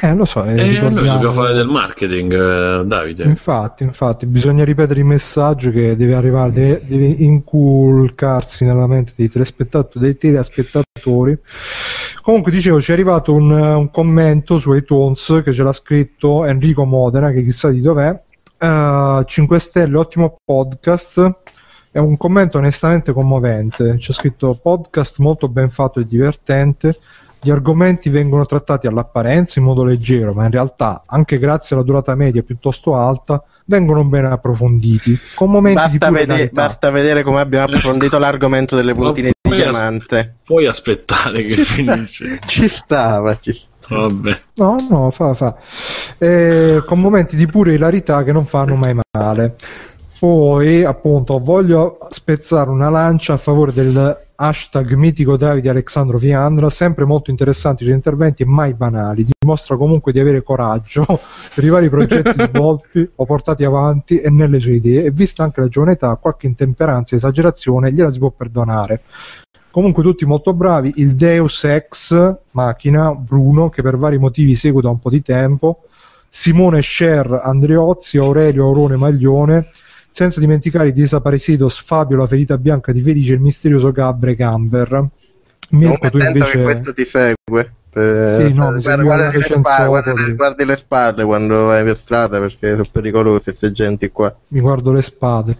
eh, 0.02 0.13
lo 0.13 0.26
so. 0.26 0.43
Eh, 0.43 0.76
eh 0.76 0.80
noi 0.82 0.93
dobbiamo 0.93 1.32
fare 1.32 1.54
del 1.54 1.67
marketing, 1.69 2.34
eh, 2.34 2.86
Davide. 2.86 3.24
Infatti, 3.24 3.84
infatti, 3.84 4.26
bisogna 4.26 4.65
ripetere 4.65 5.00
il 5.00 5.06
messaggio 5.06 5.71
che 5.71 5.95
deve 5.95 6.15
arrivare, 6.15 6.52
deve, 6.52 6.82
deve 6.86 7.06
inculcarsi 7.06 8.65
nella 8.65 8.88
mente 8.88 9.13
dei 9.15 9.30
telespettatori, 9.30 10.04
dei 10.04 10.17
telespettatori 10.17 11.39
Comunque 12.26 12.52
dicevo, 12.52 12.82
ci 12.82 12.89
è 12.89 12.93
arrivato 12.93 13.36
un, 13.36 13.52
un, 13.52 13.91
commento 13.91 14.58
su 14.58 14.74
iTunes 14.74 15.41
che 15.43 15.54
ce 15.54 15.62
l'ha 15.62 15.71
scritto 15.71 16.43
Enrico 16.43 16.84
Modena, 16.84 17.30
che 17.30 17.43
chissà 17.43 17.69
di 17.69 17.82
dov'è. 17.82 18.19
Uh, 18.60 19.19
eh, 19.19 19.24
5 19.28 19.60
stelle, 19.60 19.95
ottimo 19.95 20.36
podcast. 20.43 21.34
È 21.96 22.00
un 22.00 22.18
commento 22.18 22.58
onestamente 22.58 23.14
commovente. 23.14 23.96
C'è 23.96 24.12
scritto 24.12 24.60
podcast 24.62 25.20
molto 25.20 25.48
ben 25.48 25.70
fatto 25.70 26.02
e 26.02 26.06
divertente. 26.06 27.00
Gli 27.40 27.50
argomenti 27.50 28.10
vengono 28.10 28.46
trattati 28.46 28.86
all'apparenza 28.86 29.60
in 29.60 29.66
modo 29.66 29.86
leggero, 29.86 30.34
ma 30.34 30.44
in 30.44 30.52
realtà, 30.52 31.04
anche 31.06 31.40
grazie 31.40 31.74
alla 31.74 31.86
durata 31.86 32.14
media 32.16 32.44
piuttosto 32.44 32.98
alta, 32.98 33.42
vengono 33.68 34.04
ben 34.04 34.26
approfonditi. 34.26 35.18
Con 35.36 35.50
momenti 35.50 35.98
basta, 35.98 36.10
di 36.10 36.14
vede- 36.14 36.50
basta 36.52 36.90
vedere 36.90 37.24
come 37.24 37.40
abbiamo 37.40 37.64
approfondito 37.68 38.20
l'argomento 38.20 38.76
delle 38.76 38.94
puntine 38.94 39.32
di 39.42 39.56
diamante. 39.56 40.18
As- 40.20 40.30
puoi 40.44 40.66
aspettare 40.66 41.44
che 41.46 41.54
finisce. 41.64 42.40
ci 42.46 42.68
stava, 42.68 43.38
ci 43.40 43.54
stava. 43.54 44.08
Vabbè. 44.08 44.38
No, 44.56 44.76
no, 44.90 45.12
fa, 45.12 45.34
fa. 45.34 45.56
Eh, 46.18 46.84
con 46.86 47.00
momenti 47.00 47.38
di 47.38 47.46
pure 47.46 47.74
ilarità 47.74 48.24
che 48.24 48.34
non 48.34 48.44
fanno 48.44 48.76
mai 48.76 48.98
male. 49.14 49.56
Poi, 50.17 50.84
appunto, 50.86 51.39
voglio 51.39 51.97
spezzare 52.10 52.69
una 52.69 52.89
lancia 52.89 53.34
a 53.34 53.38
favore 53.38 53.73
del 53.73 54.23
hashtag 54.36 54.93
mitico 54.93 55.36
Davide 55.36 55.69
Alexandro 55.69 56.17
Fiandra, 56.17 56.69
sempre 56.69 57.04
molto 57.04 57.32
interessanti 57.32 57.84
i 57.84 57.86
suoi 57.86 57.97
interventi 57.97 58.43
e 58.43 58.45
mai 58.45 58.73
banali. 58.73 59.25
Dimostra 59.38 59.75
comunque 59.75 60.13
di 60.13 60.19
avere 60.19 60.41
coraggio 60.41 61.06
per 61.54 61.63
i 61.63 61.69
vari 61.69 61.89
progetti 61.89 62.43
svolti 62.47 63.10
o 63.15 63.25
portati 63.25 63.65
avanti 63.65 64.19
e 64.19 64.30
nelle 64.30 64.62
sue 64.62 64.75
idee. 64.75 65.04
E 65.04 65.12
vista 65.12 65.43
anche 65.43 65.60
la 65.60 65.67
giovane 65.67 65.93
età, 65.93 66.15
qualche 66.15 66.47
intemperanza 66.47 67.13
e 67.13 67.17
esagerazione 67.17 67.91
gliela 67.91 68.12
si 68.12 68.19
può 68.19 68.32
perdonare. 68.32 69.01
Comunque 69.69 70.01
tutti 70.01 70.25
molto 70.25 70.54
bravi, 70.54 70.93
il 70.95 71.15
Deus 71.15 71.65
Ex 71.65 72.38
Macchina, 72.51 73.13
Bruno, 73.13 73.67
che 73.67 73.82
per 73.82 73.97
vari 73.97 74.17
motivi 74.17 74.56
seguo 74.56 74.80
da 74.80 74.89
un 74.89 74.99
po' 74.99 75.10
di 75.10 75.21
tempo, 75.21 75.82
Simone 76.30 76.82
Scher, 76.82 77.41
Andreozzi, 77.43 78.17
Aurelio 78.17 78.65
Aurone 78.65 78.95
Maglione, 78.95 79.67
senza 80.15 80.39
dimenticare 80.39 80.88
i 80.88 80.93
desaparecidos 80.93 81.78
Fabio 81.82 82.15
la 82.15 82.25
ferita 82.25 82.58
bianca 82.58 82.93
di 82.93 83.01
Felice 83.01 83.34
e 83.34 83.36
il 83.36 83.41
misterioso 83.41 83.91
Gabbre 83.91 84.34
Gamber. 84.34 85.10
Mirko, 85.71 86.10
tu 86.10 86.17
invece... 86.19 86.51
che 86.51 86.63
questo 86.63 86.93
ti 86.93 87.04
segue. 87.04 87.73
Per... 87.89 88.36
Sì, 88.36 88.54
no, 88.54 88.80
guarda, 88.80 89.04
guarda, 89.04 89.32
le 89.38 89.41
spalle, 89.43 89.88
guarda, 89.88 90.13
guardi 90.34 90.63
le 90.63 90.78
spalle 90.78 91.25
quando 91.25 91.65
vai 91.65 91.84
per 91.84 91.97
strada 91.97 92.39
perché 92.39 92.71
sono 92.71 92.86
pericolose 92.89 93.43
queste 93.43 93.73
genti 93.73 94.10
qua. 94.10 94.34
Mi 94.47 94.62
guardo 94.62 94.93
le 94.93 95.01
spade. 95.01 95.58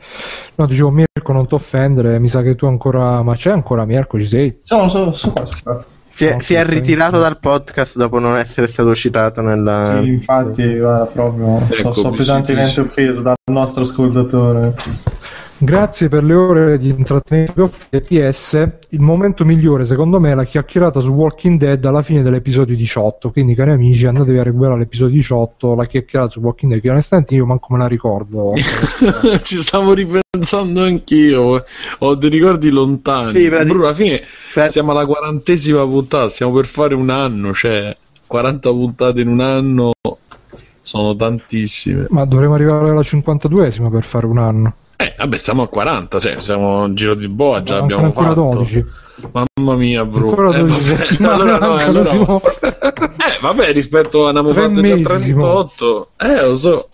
No, 0.55 0.65
dicevo 0.67 0.89
Mirko, 0.89 1.33
non 1.33 1.47
ti 1.47 1.53
offendere, 1.53 2.17
mi 2.19 2.29
sa 2.29 2.41
che 2.41 2.55
tu 2.55 2.65
ancora. 2.65 3.21
Ma 3.23 3.35
c'è 3.35 3.51
ancora 3.51 3.83
Mirko? 3.83 4.17
Ci 4.17 4.25
sei? 4.25 4.57
Sono, 4.63 4.87
sono, 4.87 5.11
sono 5.11 5.33
qua. 5.33 5.85
Si 6.15 6.23
è, 6.23 6.38
si 6.39 6.54
è 6.54 6.63
ritirato 6.63 7.19
dal 7.19 7.38
podcast 7.39 7.97
dopo 7.97 8.19
non 8.19 8.38
essere 8.38 8.69
stato 8.69 8.95
citato 8.95 9.41
nella... 9.41 9.99
Sì, 10.01 10.08
infatti, 10.08 10.78
guarda, 10.78 11.06
proprio 11.08 11.67
ecco, 11.69 11.91
sono 11.91 12.15
pesantemente 12.15 12.80
offeso 12.80 13.21
dal 13.21 13.36
nostro 13.51 13.84
ascoltatore. 13.84 14.73
Grazie 15.57 16.09
per 16.09 16.23
le 16.23 16.33
ore 16.33 16.77
di 16.77 16.89
intrattenimento 16.89 17.71
e 17.89 18.01
PS. 18.01 18.67
Il 18.89 18.99
momento 18.99 19.45
migliore, 19.45 19.85
secondo 19.85 20.19
me, 20.19 20.31
è 20.31 20.35
la 20.35 20.43
chiacchierata 20.43 20.99
su 20.99 21.11
Walking 21.11 21.57
Dead 21.57 21.83
alla 21.85 22.01
fine 22.01 22.21
dell'episodio 22.21 22.75
18. 22.75 23.31
Quindi, 23.31 23.55
cari 23.55 23.71
amici, 23.71 24.05
andatevi 24.05 24.37
a 24.37 24.43
recuperare 24.43 24.79
l'episodio 24.79 25.15
18, 25.15 25.75
la 25.75 25.85
chiacchierata 25.85 26.31
su 26.31 26.41
Walking 26.41 26.73
Dead, 26.73 26.81
che 26.81 26.89
onestamente 26.89 27.35
io 27.35 27.45
manco 27.45 27.67
me 27.69 27.77
la 27.79 27.87
ricordo. 27.87 28.51
Ci 29.41 29.57
stavo 29.57 29.93
ripensando 29.93 30.83
anch'io. 30.83 31.63
Ho 31.99 32.15
dei 32.15 32.29
ricordi 32.29 32.69
lontani. 32.69 33.39
Sì, 33.39 33.47
Bruno, 33.47 33.85
alla 33.85 33.93
fine 33.93 34.21
Pra- 34.53 34.67
siamo 34.67 34.91
alla 34.91 35.05
quarantesima 35.05 35.83
puntata, 35.83 36.27
stiamo 36.27 36.51
per 36.51 36.65
fare 36.65 36.95
un 36.95 37.09
anno, 37.09 37.53
cioè 37.53 37.95
40 38.27 38.69
puntate 38.69 39.21
in 39.21 39.29
un 39.29 39.39
anno 39.39 39.93
sono 40.81 41.15
tantissime. 41.15 42.07
Ma 42.09 42.25
dovremmo 42.25 42.55
arrivare 42.55 42.89
alla 42.89 43.01
52esima 43.01 43.89
per 43.89 44.03
fare 44.03 44.25
un 44.25 44.37
anno. 44.37 44.73
Eh, 44.97 45.13
vabbè, 45.17 45.38
stiamo 45.38 45.63
a 45.63 45.67
40, 45.67 46.19
cioè, 46.19 46.39
siamo 46.39 46.86
in 46.86 46.95
giro 46.95 47.15
di 47.15 47.27
boa, 47.27 47.62
già 47.63 47.77
abbiamo 47.77 48.05
ancora 48.05 48.27
fatto. 48.29 48.41
12. 48.49 48.86
Mamma 49.31 49.75
mia. 49.75 50.01
Ancora 50.01 50.55
Eh, 50.55 50.63
12 50.63 51.17
vabbè, 51.19 51.34
allora 51.34 51.58
no, 51.58 51.75
allora- 51.75 52.10
Simone. 52.10 52.41
Eh, 52.81 53.39
vabbè, 53.41 53.71
rispetto 53.73 54.27
a 54.27 54.31
fatte 54.53 54.81
mesi, 54.81 55.01
già 55.01 55.10
38. 55.10 56.10
Eh, 56.17 56.45
lo 56.47 56.55
so. 56.55 56.89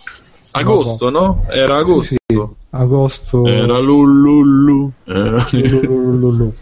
Agosto, 0.52 1.10
no? 1.10 1.46
Era 1.50 1.78
agosto. 1.78 2.04
Sì, 2.04 2.18
sì, 2.26 2.42
agosto. 2.72 3.46
Era 3.46 3.78
lullullu. 3.80 4.92
Era... 5.06 5.46
Lulululu. 5.52 6.54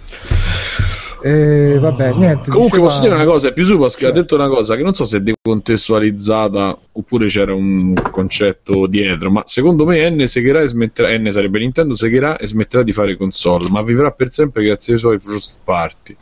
E 1.21 1.77
vabbè, 1.79 2.13
niente. 2.13 2.49
Comunque 2.49 2.77
diceva- 2.77 2.87
posso 2.87 3.01
dire 3.01 3.13
una 3.15 3.25
cosa, 3.25 3.51
più 3.51 3.63
su 3.63 3.81
ha 3.81 4.11
detto 4.11 4.35
una 4.35 4.47
cosa 4.47 4.75
che 4.75 4.83
non 4.83 4.93
so 4.93 5.03
se 5.03 5.17
è 5.17 5.21
decontestualizzata 5.21 6.77
oppure 6.93 7.27
c'era 7.27 7.53
un 7.53 7.93
concetto 8.11 8.87
dietro, 8.87 9.29
ma 9.29 9.43
secondo 9.45 9.85
me 9.85 10.09
N 10.09 10.27
segherà 10.27 10.61
e 10.61 10.67
smetterà, 10.67 11.17
N 11.17 11.29
sarebbe 11.31 11.59
Nintendo 11.59 11.95
segherà 11.95 12.37
e 12.37 12.47
smetterà 12.47 12.83
di 12.83 12.93
fare 12.93 13.17
console, 13.17 13.67
ma 13.69 13.81
vivrà 13.81 14.11
per 14.11 14.31
sempre 14.31 14.63
grazie 14.63 14.93
ai 14.93 14.99
suoi 14.99 15.19
first 15.19 15.59
party. 15.63 16.15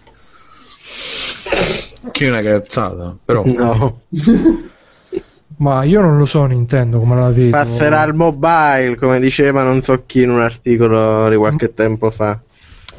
Che 2.11 2.25
è 2.25 2.29
una 2.29 2.41
cazzata, 2.41 3.15
però 3.23 3.43
No, 3.45 4.01
Ma 5.59 5.83
io 5.83 6.01
non 6.01 6.17
lo 6.17 6.25
so 6.25 6.45
Nintendo 6.45 6.99
come 6.99 7.15
la 7.15 7.29
vedo. 7.31 7.49
passerà 7.51 8.01
al 8.01 8.13
mobile, 8.15 8.95
come 8.95 9.19
diceva 9.19 9.63
non 9.63 9.81
so 9.81 10.03
chi 10.05 10.21
in 10.21 10.29
un 10.29 10.39
articolo 10.39 11.27
di 11.29 11.35
qualche 11.35 11.73
tempo 11.73 12.11
fa. 12.11 12.39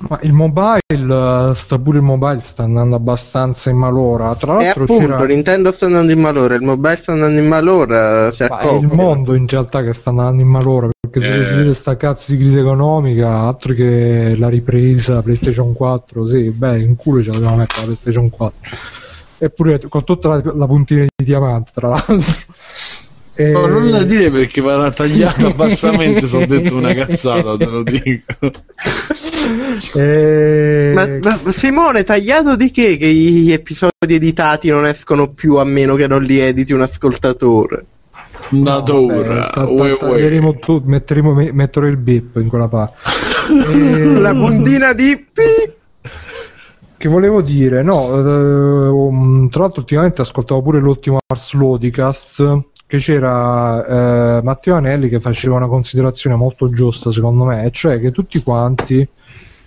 Ma 0.00 0.18
il 0.22 0.32
mobile, 0.32 0.80
eh, 0.86 1.52
sta 1.54 1.78
pure 1.78 1.98
il 1.98 2.04
mobile 2.04 2.40
sta 2.40 2.62
andando 2.62 2.96
abbastanza 2.96 3.70
in 3.70 3.76
malora. 3.76 4.34
Tra 4.36 4.58
E 4.58 4.64
l'altro 4.64 4.84
appunto, 4.84 5.06
c'era 5.06 5.24
Nintendo 5.24 5.72
sta 5.72 5.86
andando 5.86 6.12
in 6.12 6.20
malora, 6.20 6.54
il 6.54 6.62
mobile 6.62 6.96
sta 6.96 7.12
andando 7.12 7.40
in 7.40 7.46
malora, 7.46 8.32
si 8.32 8.44
ma 8.48 8.58
è 8.60 8.72
il 8.74 8.86
mondo 8.86 9.34
in 9.34 9.48
realtà 9.48 9.82
che 9.82 9.92
sta 9.92 10.10
andando 10.10 10.40
in 10.42 10.48
malora 10.48 10.88
perché 11.00 11.20
se 11.20 11.40
Eh. 11.40 11.44
si 11.46 11.54
vede 11.54 11.74
sta 11.74 11.96
cazzo 11.96 12.30
di 12.30 12.38
crisi 12.38 12.58
economica, 12.58 13.40
altro 13.40 13.74
che 13.74 14.36
la 14.38 14.48
ripresa 14.48 15.22
PlayStation 15.22 15.72
4, 15.72 16.26
sì, 16.26 16.50
beh, 16.50 16.78
in 16.78 16.96
culo 16.96 17.22
ce 17.22 17.30
la 17.30 17.34
dobbiamo 17.36 17.56
mettere 17.56 17.80
la 17.80 17.86
PlayStation 17.86 18.30
4. 18.30 18.58
Eppure 19.38 19.80
con 19.88 20.04
tutta 20.04 20.28
la, 20.28 20.42
la 20.54 20.66
puntina 20.66 21.04
di 21.14 21.24
diamante, 21.24 21.70
tra 21.74 21.88
l'altro. 21.88 22.16
E- 23.40 23.50
No, 23.52 23.66
non 23.66 23.88
la 23.90 24.02
dire 24.02 24.30
perché 24.32 24.60
verrà 24.60 24.90
tagliata 24.90 25.50
bassamente 25.54 26.26
se 26.26 26.36
ho 26.38 26.44
detto 26.46 26.74
una 26.76 26.92
cazzata, 26.92 27.56
te 27.56 27.66
lo 27.66 27.84
dico. 27.84 28.34
e- 29.96 30.90
Ma, 30.94 31.06
ma- 31.22 31.52
Simone, 31.52 32.02
tagliato 32.04 32.56
di 32.56 32.70
che? 32.72 32.96
Che 32.96 33.06
gli 33.06 33.52
episodi 33.52 33.92
editati 34.14 34.70
non 34.70 34.86
escono 34.86 35.28
più 35.28 35.54
a 35.56 35.64
meno 35.64 35.94
che 35.94 36.06
non 36.08 36.22
li 36.24 36.38
editi 36.40 36.72
un 36.72 36.82
ascoltatore. 36.82 37.84
Natura, 38.50 39.14
Vabbè, 39.16 39.34
ta- 39.36 39.50
ta- 39.52 39.68
uè, 39.68 39.90
uè. 39.92 39.96
taglieremo 39.98 40.58
tu- 40.58 40.82
metteremo, 40.84 41.34
me- 41.34 41.52
metterò 41.52 41.86
il 41.86 41.96
bip 41.96 42.36
in 42.36 42.48
quella 42.48 42.68
parte. 42.68 42.96
E- 43.48 44.04
La 44.18 44.34
puntina 44.34 44.92
di 44.92 45.24
pi. 45.32 45.42
Che 46.98 47.08
volevo 47.08 47.42
dire, 47.42 47.84
no, 47.84 48.08
eh, 48.12 48.88
um, 48.88 49.48
tra 49.50 49.62
l'altro 49.62 49.82
ultimamente 49.82 50.20
ascoltavo 50.20 50.60
pure 50.62 50.80
l'ultimo 50.80 51.18
Ars 51.24 51.52
Lodicast 51.52 52.64
che 52.88 52.98
c'era 52.98 54.38
eh, 54.38 54.42
Matteo 54.42 54.74
Anelli 54.74 55.08
che 55.08 55.20
faceva 55.20 55.54
una 55.54 55.68
considerazione 55.68 56.34
molto 56.34 56.68
giusta 56.68 57.12
secondo 57.12 57.44
me, 57.44 57.70
cioè 57.70 58.00
che 58.00 58.10
tutti 58.10 58.42
quanti 58.42 59.06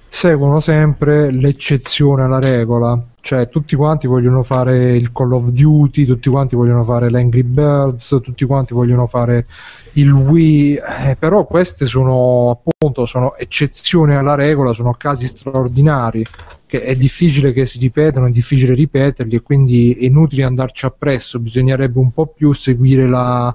seguono 0.10 0.60
sempre 0.60 1.32
l'eccezione 1.32 2.24
alla 2.24 2.40
regola, 2.40 3.02
cioè 3.22 3.48
tutti 3.48 3.78
quanti 3.78 4.08
vogliono 4.08 4.44
fare 4.44 4.98
il 4.98 5.14
Call 5.14 5.32
of 5.32 5.46
Duty, 5.52 6.04
tutti 6.04 6.30
quanti 6.30 6.58
vogliono 6.58 6.84
fare 6.84 7.10
l'Angry 7.10 7.44
Birds, 7.44 8.20
tutti 8.22 8.44
quanti 8.44 8.74
vogliono 8.74 9.08
fare 9.08 9.46
il 9.94 10.12
Wii, 10.12 10.76
eh, 10.76 11.16
però 11.20 11.46
queste 11.46 11.86
sono 11.86 12.50
appunto 12.52 13.06
sono 13.06 13.36
eccezioni 13.36 14.16
alla 14.16 14.36
regola, 14.36 14.74
sono 14.74 14.92
casi 14.94 15.28
straordinari 15.28 16.26
che 16.66 16.84
è 16.84 16.96
difficile 16.96 17.52
che 17.52 17.66
si 17.66 17.80
ripetano, 17.80 18.28
è 18.28 18.32
difficile 18.32 18.74
ripeterli 18.74 19.36
e 19.36 19.42
quindi 19.42 19.94
è 19.94 20.06
inutile 20.06 20.44
andarci 20.44 20.86
appresso, 20.86 21.40
bisognerebbe 21.40 22.00
un 22.00 22.12
po' 22.12 22.28
più 22.28 22.54
seguire 22.54 23.08
la- 23.10 23.54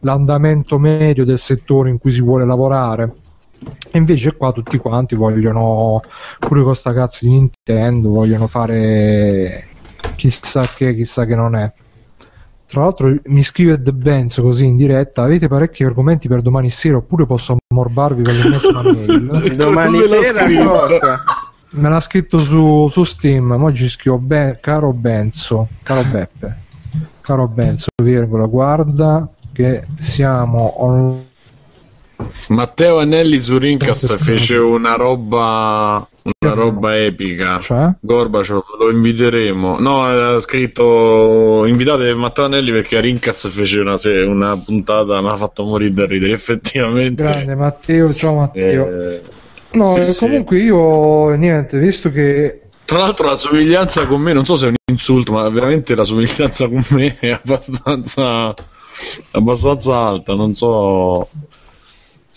l'andamento 0.00 0.78
medio 0.78 1.24
del 1.24 1.38
settore 1.38 1.90
in 1.90 1.98
cui 1.98 2.10
si 2.12 2.22
vuole 2.22 2.46
lavorare. 2.46 3.16
E 3.90 3.98
invece 3.98 4.34
qua 4.36 4.50
tutti 4.52 4.78
quanti 4.78 5.14
vogliono, 5.14 6.00
pure 6.46 6.62
con 6.62 6.74
sta 6.74 6.92
cazzo 6.94 7.26
di 7.26 7.32
Nintendo, 7.32 8.10
vogliono 8.10 8.46
fare 8.46 9.68
chissà 10.16 10.64
che, 10.72 10.94
chissà 10.94 11.26
che 11.26 11.36
non 11.36 11.54
è. 11.54 11.70
Tra 12.74 12.82
l'altro 12.82 13.14
mi 13.26 13.44
scrive 13.44 13.80
The 13.80 13.92
Benzo 13.92 14.42
così 14.42 14.64
in 14.64 14.76
diretta, 14.76 15.22
avete 15.22 15.46
parecchi 15.46 15.84
argomenti 15.84 16.26
per 16.26 16.42
domani 16.42 16.70
sera 16.70 16.96
oppure 16.96 17.24
posso 17.24 17.56
ammorbarvi 17.68 18.24
con 18.24 18.34
l'ennesima 18.34 18.82
mail? 18.90 19.54
Domani 19.54 19.98
sera 20.20 20.66
cosa? 20.66 21.24
Me 21.74 21.88
l'ha 21.88 22.00
scritto 22.00 22.38
su, 22.38 22.88
su 22.90 23.04
Steam, 23.04 23.44
ma 23.44 23.62
oggi 23.62 23.88
scrivo 23.88 24.18
"Be- 24.18 24.58
caro 24.60 24.90
Benzo, 24.92 25.68
caro 25.84 26.02
Beppe, 26.02 26.56
caro 27.20 27.46
Benzo, 27.46 27.90
virgola, 28.02 28.46
guarda 28.46 29.28
che 29.52 29.84
siamo 30.00 30.82
on- 30.82 31.24
Matteo 32.48 32.98
Anelli 32.98 33.38
su 33.38 33.56
Rincast 33.56 34.16
fece 34.18 34.56
una 34.56 34.96
roba 34.96 36.04
una 36.40 36.54
roba 36.54 36.98
epica. 36.98 37.58
cioè? 37.60 37.94
Gorbaciov 38.00 38.62
lo 38.78 38.90
inviteremo. 38.90 39.78
No, 39.78 40.04
ha 40.04 40.40
scritto 40.40 41.64
invitate 41.66 42.14
Matteo 42.14 42.44
Anelli 42.44 42.72
perché 42.72 42.96
a 42.96 43.00
fece 43.50 43.80
una, 43.80 43.96
una 44.26 44.56
puntata, 44.56 45.20
mi 45.20 45.28
ha 45.28 45.36
fatto 45.36 45.64
morire 45.64 45.92
da 45.92 46.06
ridere. 46.06 46.32
Effettivamente. 46.34 47.22
Grande 47.22 47.54
Matteo, 47.54 48.12
ciao 48.12 48.36
Matteo. 48.36 48.86
eh, 48.86 49.22
no, 49.72 49.94
sì, 49.94 50.00
eh, 50.00 50.04
sì. 50.04 50.18
comunque 50.26 50.58
io 50.58 51.34
niente, 51.34 51.78
visto 51.78 52.10
che 52.10 52.62
Tra 52.84 52.98
l'altro 52.98 53.26
la 53.26 53.36
somiglianza 53.36 54.06
con 54.06 54.20
me, 54.20 54.32
non 54.32 54.46
so 54.46 54.56
se 54.56 54.66
è 54.66 54.68
un 54.68 54.74
insulto, 54.90 55.32
ma 55.32 55.48
veramente 55.48 55.94
la 55.94 56.04
somiglianza 56.04 56.68
con 56.68 56.82
me 56.90 57.18
è 57.18 57.30
abbastanza 57.42 58.54
abbastanza 59.32 59.96
alta, 59.96 60.34
non 60.34 60.54
so. 60.54 61.28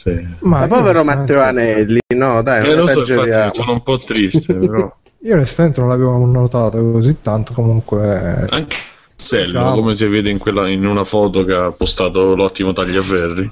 Sì. 0.07 0.27
ma 0.39 0.67
povero 0.67 1.03
Matteo 1.03 1.41
Anelli, 1.41 1.99
no 2.15 2.41
dai, 2.41 2.63
Eh, 2.65 2.75
non 2.75 2.85
lo 2.85 2.87
so, 2.87 2.99
infatti 2.99 3.55
sono 3.57 3.71
un 3.73 3.83
po' 3.83 3.97
triste, 3.99 4.53
però. 4.53 4.95
Io 5.23 5.33
onestamente 5.33 5.79
non 5.81 5.89
l'avevo 5.89 6.17
notato 6.25 6.91
così 6.91 7.17
tanto, 7.21 7.51
comunque 7.53 8.45
Anche 8.49 8.75
Sello, 9.15 9.59
Ciao. 9.59 9.73
come 9.75 9.95
si 9.95 10.05
vede 10.05 10.29
in, 10.29 10.37
quella, 10.37 10.69
in 10.69 10.85
una 10.85 11.03
foto 11.03 11.43
che 11.43 11.53
ha 11.53 11.71
postato 11.71 12.35
l'ottimo 12.35 12.71
tagliaferri. 12.71 13.51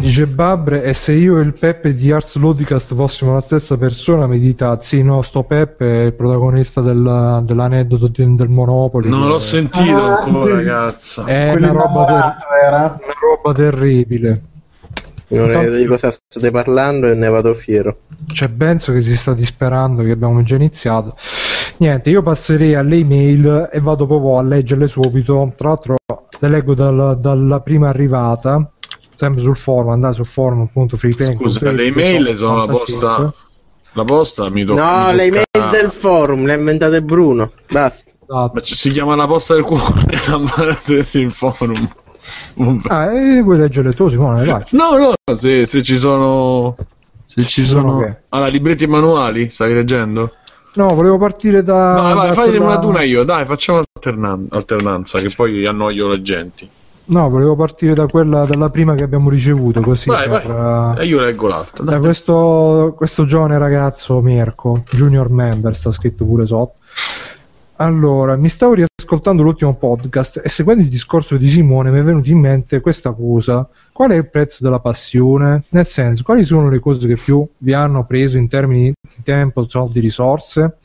dice 0.00 0.26
Babre 0.26 0.82
e 0.82 0.92
se 0.92 1.12
io 1.12 1.38
e 1.38 1.42
il 1.44 1.52
Peppe 1.58 1.94
di 1.94 2.10
Ars 2.12 2.34
Ludicast 2.36 2.94
fossimo 2.94 3.32
la 3.32 3.40
stessa 3.40 3.78
persona 3.78 4.26
meditate, 4.26 4.84
sì 4.84 5.02
no, 5.04 5.22
sto 5.22 5.44
Peppe 5.44 6.02
è 6.02 6.04
il 6.06 6.12
protagonista 6.14 6.80
del- 6.82 7.42
dell'aneddoto 7.44 8.08
di- 8.08 8.34
del 8.34 8.48
Monopoli. 8.48 9.08
Non 9.08 9.28
l'ho 9.28 9.38
sentito 9.38 10.04
Ah, 10.04 10.18
ancora, 10.24 10.44
sì. 10.46 10.50
ragazza. 10.50 11.24
È 11.24 11.50
Quello 11.52 11.70
una 11.70 11.80
roba, 11.80 12.04
ter- 12.04 12.66
una 12.70 13.00
roba 13.20 13.52
terribile. 13.54 14.42
Non 15.28 15.48
vedo 15.48 15.76
di 15.76 15.86
cosa 15.86 16.10
state 16.12 16.50
parlando 16.50 17.08
e 17.08 17.14
ne 17.14 17.28
vado 17.28 17.54
fiero. 17.54 17.98
C'è 18.26 18.48
Benzo 18.48 18.92
che 18.92 19.00
si 19.00 19.16
sta 19.16 19.32
disperando 19.34 20.02
che 20.02 20.10
abbiamo 20.10 20.42
già 20.42 20.54
iniziato. 20.56 21.16
Niente, 21.78 22.10
io 22.10 22.22
passerei 22.22 22.74
alle 22.74 22.96
email 22.96 23.68
e 23.72 23.80
vado 23.80 24.06
proprio 24.06 24.38
a 24.38 24.42
leggerle 24.42 24.86
subito. 24.86 25.52
Tra 25.56 25.68
l'altro 25.68 25.96
le 26.38 26.48
leggo 26.48 26.74
dal- 26.74 27.18
dalla 27.20 27.60
prima 27.60 27.88
arrivata, 27.88 28.70
sempre 29.14 29.42
sul 29.42 29.56
forum, 29.56 29.90
andate 29.90 30.14
sul 30.14 30.26
forum 30.26 30.62
appunto 30.62 30.96
freeplay. 30.96 31.34
Scusa, 31.34 31.70
le 31.72 31.84
email 31.86 32.36
sono 32.36 32.58
la 32.58 32.66
posta. 32.66 33.34
La 33.96 34.04
posta 34.04 34.50
mi 34.50 34.64
tocca. 34.64 35.02
No, 35.04 35.10
mi 35.10 35.16
le 35.16 35.24
email 35.24 35.44
del 35.70 35.90
forum 35.90 36.44
le 36.44 36.52
ha 36.52 36.56
inventate 36.56 37.00
Bruno. 37.02 37.52
Basta. 37.70 38.10
Esatto. 38.26 38.50
Ma 38.54 38.60
c- 38.60 38.74
si 38.74 38.90
chiama 38.90 39.14
la 39.14 39.26
posta 39.26 39.54
del 39.54 39.62
cuore 39.64 40.18
la 40.28 40.38
parte 40.38 40.94
del 41.12 41.30
forum. 41.32 41.88
Ah, 42.88 43.12
e 43.12 43.42
vuoi 43.42 43.58
leggerle 43.58 43.92
tu, 43.92 44.08
Simone? 44.08 44.44
Vai. 44.44 44.64
No, 44.72 44.96
no, 44.96 45.34
se, 45.34 45.66
se 45.66 45.82
ci 45.82 45.96
sono. 45.96 46.74
Se 47.24 47.42
ci 47.44 47.64
sono 47.64 47.98
sono. 48.00 48.16
Allora, 48.30 48.48
libretti 48.48 48.84
e 48.84 48.86
manuali? 48.86 49.50
Stai 49.50 49.74
leggendo? 49.74 50.32
No, 50.74 50.94
volevo 50.94 51.18
partire 51.18 51.62
da. 51.62 51.94
Vai, 52.00 52.14
vai, 52.14 52.28
da 52.28 52.34
fai 52.34 52.48
quella- 52.48 52.64
una 52.64 52.74
ad 52.74 52.84
una 52.84 53.02
io, 53.02 53.24
dai, 53.24 53.44
facciamo 53.44 53.82
alternan- 53.92 54.46
alternanza, 54.50 55.18
che 55.20 55.30
poi 55.34 55.66
annoio 55.66 56.08
le 56.08 56.22
genti. 56.22 56.68
No, 57.06 57.28
volevo 57.28 57.54
partire 57.54 57.92
da 57.92 58.06
quella 58.06 58.46
dalla 58.46 58.70
prima 58.70 58.94
che 58.94 59.04
abbiamo 59.04 59.28
ricevuto, 59.28 59.80
così 59.82 60.08
Vai, 60.08 60.26
per, 60.28 60.46
vai. 60.50 60.96
eh, 60.98 61.02
E 61.02 61.06
io 61.06 61.20
leggo 61.20 61.48
l'altra. 61.48 61.84
da 61.84 61.90
dai. 61.92 62.00
questo, 62.00 62.94
questo 62.96 63.24
giovane 63.26 63.58
ragazzo 63.58 64.20
Mirko, 64.22 64.84
junior 64.90 65.28
member, 65.28 65.74
sta 65.76 65.90
scritto 65.90 66.24
pure 66.24 66.46
sotto. 66.46 66.76
Allora, 67.76 68.36
mi 68.36 68.48
stavo 68.48 68.74
riascoltando 69.04 69.42
l'ultimo 69.42 69.74
podcast 69.74 70.40
e 70.42 70.48
seguendo 70.48 70.82
il 70.82 70.88
discorso 70.88 71.36
di 71.36 71.48
Simone 71.48 71.90
mi 71.90 71.98
è 71.98 72.02
venuta 72.02 72.30
in 72.30 72.38
mente 72.38 72.80
questa 72.80 73.12
cosa. 73.12 73.68
Qual 73.92 74.10
è 74.10 74.16
il 74.16 74.28
prezzo 74.28 74.64
della 74.64 74.80
passione? 74.80 75.64
Nel 75.70 75.86
senso, 75.86 76.22
quali 76.24 76.44
sono 76.44 76.70
le 76.70 76.80
cose 76.80 77.06
che 77.06 77.16
più 77.16 77.46
vi 77.58 77.74
hanno 77.74 78.06
preso 78.06 78.38
in 78.38 78.48
termini 78.48 78.92
di 79.02 79.22
tempo, 79.22 79.68
soldi, 79.68 80.00
risorse? 80.00 80.78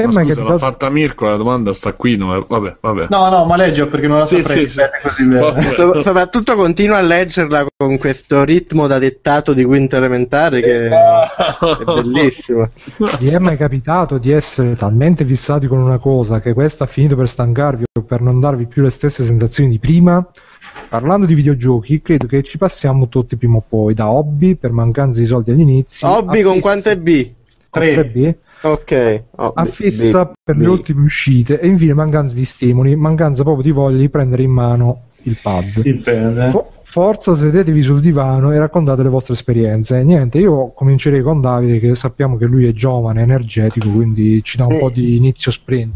È 0.00 0.06
Ma 0.06 0.12
scusa, 0.12 0.42
l'ha 0.42 0.58
fatta 0.58 0.88
Mirko, 0.88 1.26
la 1.26 1.36
domanda 1.36 1.72
sta 1.72 1.92
qui. 1.92 2.16
no? 2.16 2.46
Vabbè, 2.48 2.76
vabbè. 2.80 3.06
No, 3.10 3.28
no, 3.28 3.44
ma 3.44 3.56
leggio 3.56 3.88
perché 3.88 4.08
non 4.08 4.18
la 4.18 4.24
Sì, 4.24 4.42
saprei 4.42 4.68
sì, 4.68 4.80
così 5.02 5.24
bene. 5.24 6.02
Soprattutto 6.02 6.54
continua 6.54 6.98
a 6.98 7.02
leggerla 7.02 7.66
con 7.76 7.98
questo 7.98 8.42
ritmo 8.44 8.86
da 8.86 8.98
dettato 8.98 9.52
di 9.52 9.64
quinto 9.64 9.96
elementare 9.96 10.62
che 10.62 10.88
è 10.88 11.84
bellissimo. 11.84 12.70
Vi 13.18 13.28
è 13.28 13.38
mai 13.38 13.56
capitato 13.56 14.16
di 14.18 14.30
essere 14.30 14.76
talmente 14.76 15.24
fissati 15.24 15.66
con 15.66 15.78
una 15.78 15.98
cosa 15.98 16.40
che 16.40 16.54
questa 16.54 16.84
ha 16.84 16.86
finito 16.86 17.14
per 17.14 17.28
stancarvi 17.28 17.84
o 17.98 18.02
per 18.02 18.22
non 18.22 18.40
darvi 18.40 18.66
più 18.66 18.82
le 18.82 18.90
stesse 18.90 19.24
sensazioni 19.24 19.68
di 19.68 19.78
prima? 19.78 20.26
Parlando 20.88 21.26
di 21.26 21.34
videogiochi, 21.34 22.00
credo 22.00 22.26
che 22.26 22.42
ci 22.42 22.56
passiamo 22.58 23.08
tutti 23.08 23.36
prima 23.36 23.56
o 23.56 23.64
poi, 23.66 23.94
da 23.94 24.10
hobby 24.10 24.54
per 24.56 24.72
mancanza 24.72 25.20
di 25.20 25.26
soldi 25.26 25.50
agli 25.50 25.60
inizi. 25.60 26.04
Hobby 26.04 26.42
con 26.42 26.60
quante 26.60 26.96
B? 26.98 27.30
Tre. 27.70 27.94
3B, 27.94 28.34
Ok. 28.62 29.22
hobby, 29.36 29.52
a 29.60 29.64
fissa 29.64 30.24
B, 30.24 30.32
per 30.44 30.56
B. 30.56 30.60
le 30.60 30.68
ultime 30.68 31.02
uscite 31.04 31.58
e 31.60 31.66
infine 31.66 31.94
mancanza 31.94 32.34
di 32.34 32.44
stimoli, 32.44 32.94
mancanza 32.96 33.42
proprio 33.42 33.62
di 33.64 33.70
voglia 33.72 33.98
di 33.98 34.08
prendere 34.08 34.42
in 34.42 34.50
mano 34.50 35.08
il 35.24 35.36
pad. 35.40 35.80
Dipende. 35.82 36.50
Fo- 36.50 36.70
forza 36.84 37.34
sedetevi 37.34 37.80
sul 37.82 38.00
divano 38.00 38.52
e 38.52 38.58
raccontate 38.58 39.02
le 39.02 39.08
vostre 39.08 39.34
esperienze. 39.34 39.98
E 39.98 40.04
niente, 40.04 40.38
io 40.38 40.72
comincerei 40.72 41.22
con 41.22 41.40
Davide 41.40 41.78
che 41.80 41.94
sappiamo 41.94 42.36
che 42.36 42.44
lui 42.44 42.66
è 42.66 42.72
giovane, 42.72 43.22
energetico, 43.22 43.88
quindi 43.88 44.42
ci 44.44 44.56
dà 44.58 44.66
un 44.66 44.72
Eh. 44.72 44.78
po' 44.78 44.90
di 44.90 45.16
inizio 45.16 45.50
sprint. 45.50 45.92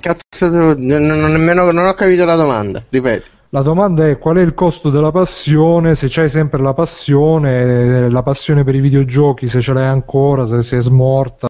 Cazzo, 0.00 0.48
non, 0.48 0.76
non- 0.78 1.30
nemmeno, 1.32 1.70
non 1.70 1.86
ho 1.86 1.94
capito 1.94 2.24
la 2.24 2.34
domanda. 2.34 2.82
Ripeti. 2.88 3.24
La 3.54 3.60
domanda 3.60 4.08
è 4.08 4.16
qual 4.16 4.38
è 4.38 4.40
il 4.40 4.54
costo 4.54 4.88
della 4.88 5.10
passione, 5.10 5.94
se 5.94 6.06
c'hai 6.08 6.30
sempre 6.30 6.62
la 6.62 6.72
passione, 6.72 8.08
la 8.08 8.22
passione 8.22 8.64
per 8.64 8.74
i 8.74 8.80
videogiochi, 8.80 9.46
se 9.46 9.60
ce 9.60 9.74
l'hai 9.74 9.84
ancora, 9.84 10.46
se 10.46 10.78
è 10.78 10.80
smorta, 10.80 11.48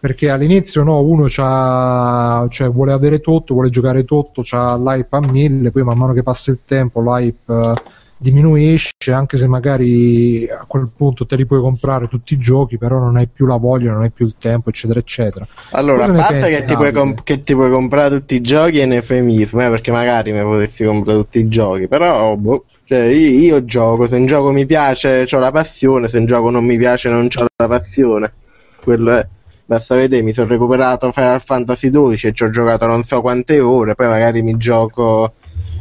perché 0.00 0.28
all'inizio 0.28 0.82
no, 0.82 1.00
uno 1.00 1.28
cioè, 1.28 2.68
vuole 2.72 2.90
avere 2.90 3.20
tutto, 3.20 3.54
vuole 3.54 3.70
giocare 3.70 4.04
tutto, 4.04 4.42
c'ha 4.44 4.76
l'hype 4.76 5.16
a 5.18 5.20
mille, 5.30 5.70
poi 5.70 5.84
man 5.84 5.98
mano 5.98 6.14
che 6.14 6.24
passa 6.24 6.50
il 6.50 6.62
tempo 6.66 7.00
l'hype 7.00 7.54
eh, 7.54 7.74
diminuisce, 8.20 9.12
anche 9.12 9.38
se 9.38 9.48
magari 9.48 10.46
a 10.46 10.66
quel 10.66 10.90
punto 10.94 11.24
te 11.24 11.36
li 11.36 11.46
puoi 11.46 11.60
comprare 11.60 12.06
tutti 12.06 12.34
i 12.34 12.38
giochi, 12.38 12.76
però 12.76 12.98
non 12.98 13.16
hai 13.16 13.26
più 13.26 13.46
la 13.46 13.56
voglia, 13.56 13.92
non 13.92 14.02
hai 14.02 14.10
più 14.10 14.26
il 14.26 14.34
tempo, 14.38 14.68
eccetera, 14.68 15.00
eccetera. 15.00 15.46
Allora, 15.70 16.04
a 16.04 16.12
parte 16.12 16.34
pensi, 16.34 16.50
che 16.50 16.64
ti, 16.64 16.92
comp- 16.92 17.22
che 17.22 17.40
ti 17.40 17.54
puoi 17.54 17.70
comprare 17.70 18.18
tutti 18.18 18.34
i 18.34 18.42
giochi 18.42 18.78
è 18.78 18.84
un 18.84 18.92
eufemismo, 18.92 19.64
eh, 19.64 19.70
perché 19.70 19.90
magari 19.90 20.32
mi 20.32 20.42
potessi 20.42 20.84
comprare 20.84 21.18
tutti 21.18 21.38
i 21.38 21.48
giochi, 21.48 21.88
però 21.88 22.36
boh, 22.36 22.66
cioè, 22.84 23.04
io, 23.04 23.54
io 23.54 23.64
gioco, 23.64 24.06
se 24.06 24.16
un 24.16 24.26
gioco 24.26 24.52
mi 24.52 24.66
piace 24.66 25.26
ho 25.30 25.38
la 25.38 25.50
passione, 25.50 26.06
se 26.06 26.18
un 26.18 26.26
gioco 26.26 26.50
non 26.50 26.64
mi 26.64 26.76
piace 26.76 27.08
non 27.08 27.26
ho 27.34 27.46
la 27.56 27.68
passione. 27.68 28.32
Quello 28.82 29.12
è. 29.12 29.26
Basta 29.64 29.94
vedere, 29.94 30.22
mi 30.22 30.32
sono 30.32 30.48
recuperato 30.48 31.10
Final 31.12 31.40
Fantasy 31.40 31.90
XII 31.90 32.28
e 32.28 32.32
ci 32.34 32.42
ho 32.42 32.50
giocato 32.50 32.86
non 32.86 33.02
so 33.04 33.20
quante 33.20 33.60
ore, 33.60 33.94
poi 33.94 34.08
magari 34.08 34.42
mi 34.42 34.56
gioco, 34.56 35.32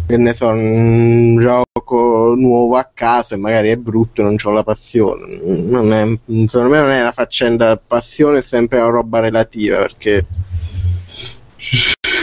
che 0.09 0.17
ne 0.17 0.33
so, 0.33 0.47
un 0.47 1.37
gioco 1.39 2.33
nuovo 2.35 2.77
a 2.77 2.89
caso 2.91 3.35
e 3.35 3.37
magari 3.37 3.69
è 3.69 3.77
brutto 3.77 4.21
e 4.21 4.23
non 4.23 4.37
ho 4.43 4.49
la 4.49 4.63
passione. 4.63 5.39
Non 5.43 5.93
è, 5.93 6.03
secondo 6.47 6.69
me 6.71 6.79
non 6.79 6.89
è 6.89 7.01
una 7.01 7.11
faccenda 7.11 7.77
passione, 7.77 8.39
è 8.39 8.41
sempre 8.41 8.79
una 8.79 8.89
roba 8.89 9.19
relativa, 9.19 9.77
perché 9.77 10.25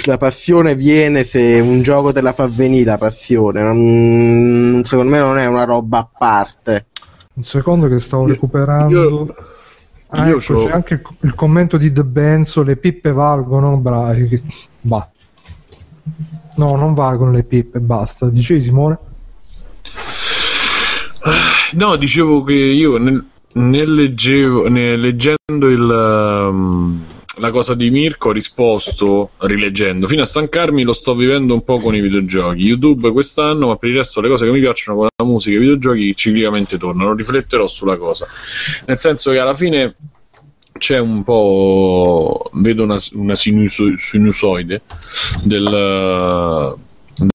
la 0.07 0.17
passione 0.17 0.75
viene 0.75 1.23
se 1.23 1.61
un 1.61 1.81
gioco 1.83 2.11
te 2.13 2.21
la 2.23 2.33
fa 2.33 2.49
venire 2.49 2.87
la 2.91 2.99
passione, 2.99 3.63
non- 3.63 4.83
secondo 4.85 5.13
me 5.13 5.19
non 5.21 5.39
è 5.39 5.47
una 5.47 5.65
roba 5.65 5.99
a 5.99 6.09
parte. 6.19 6.87
Un 7.35 7.45
secondo 7.45 7.87
che 7.87 8.01
stavo 8.01 8.25
Io- 8.27 8.33
recuperando. 8.33 9.01
io- 9.01 9.35
Ah, 10.09 10.29
ecco, 10.29 10.39
c'è 10.39 10.71
anche 10.71 11.03
il, 11.21 11.35
commento 11.35 11.77
di 11.77 11.93
The 11.93 12.05
Benzo, 12.05 12.63
le 12.63 12.77
pippe 12.77 13.13
valgono, 13.13 13.77
bravi. 13.77 14.41
Bah. 14.81 15.09
No, 16.57 16.77
non 16.77 16.95
valgono 16.95 17.31
le 17.31 17.43
pippe, 17.43 17.81
basta. 17.81 18.29
Dicevi 18.29 18.63
Simone? 18.63 18.99
No, 21.73 21.97
dicevo 21.97 22.43
che 22.43 22.55
io 22.55 22.97
nel, 22.97 23.25
nel 23.55 23.95
leggevo, 23.95 24.69
nel 24.69 25.01
leggendo 25.01 25.69
il, 25.69 25.83
um, 25.83 27.05
la 27.39 27.51
cosa 27.51 27.75
di 27.75 27.91
Mirko 27.91 28.29
ho 28.29 28.33
risposto 28.33 29.31
rileggendo. 29.39 30.07
Fino 30.07 30.23
a 30.23 30.27
stancarmi 30.27 30.83
lo 30.83 30.93
sto 30.93 31.15
vivendo 31.15 31.53
un 31.53 31.65
po' 31.65 31.81
con 31.81 31.95
i 31.95 32.01
videogiochi. 32.01 32.63
YouTube 32.63 33.11
quest'anno, 33.11 33.67
ma 33.67 33.77
per 33.77 33.91
il 33.91 33.97
resto 33.97 34.21
le 34.21 34.29
cose 34.29 34.47
che 34.47 34.53
mi 34.53 34.61
piacciono 34.61 34.97
con 34.97 35.09
la 35.15 35.25
musica 35.25 35.55
e 35.55 35.59
i 35.59 35.61
videogiochi 35.61 36.17
ciclicamente 36.17 36.79
tornano. 36.79 37.15
Rifletterò 37.15 37.67
sulla 37.67 37.97
cosa. 37.97 38.27
Nel 38.87 38.99
senso 38.99 39.33
che 39.33 39.39
alla 39.39 39.55
fine 39.55 39.95
c'è 40.79 40.99
un 40.99 41.23
po'... 41.25 42.51
vedo 42.55 42.83
una, 42.83 42.99
una 43.13 43.35
sinuso- 43.35 43.97
sinusoide 43.97 44.83
del, 45.43 46.75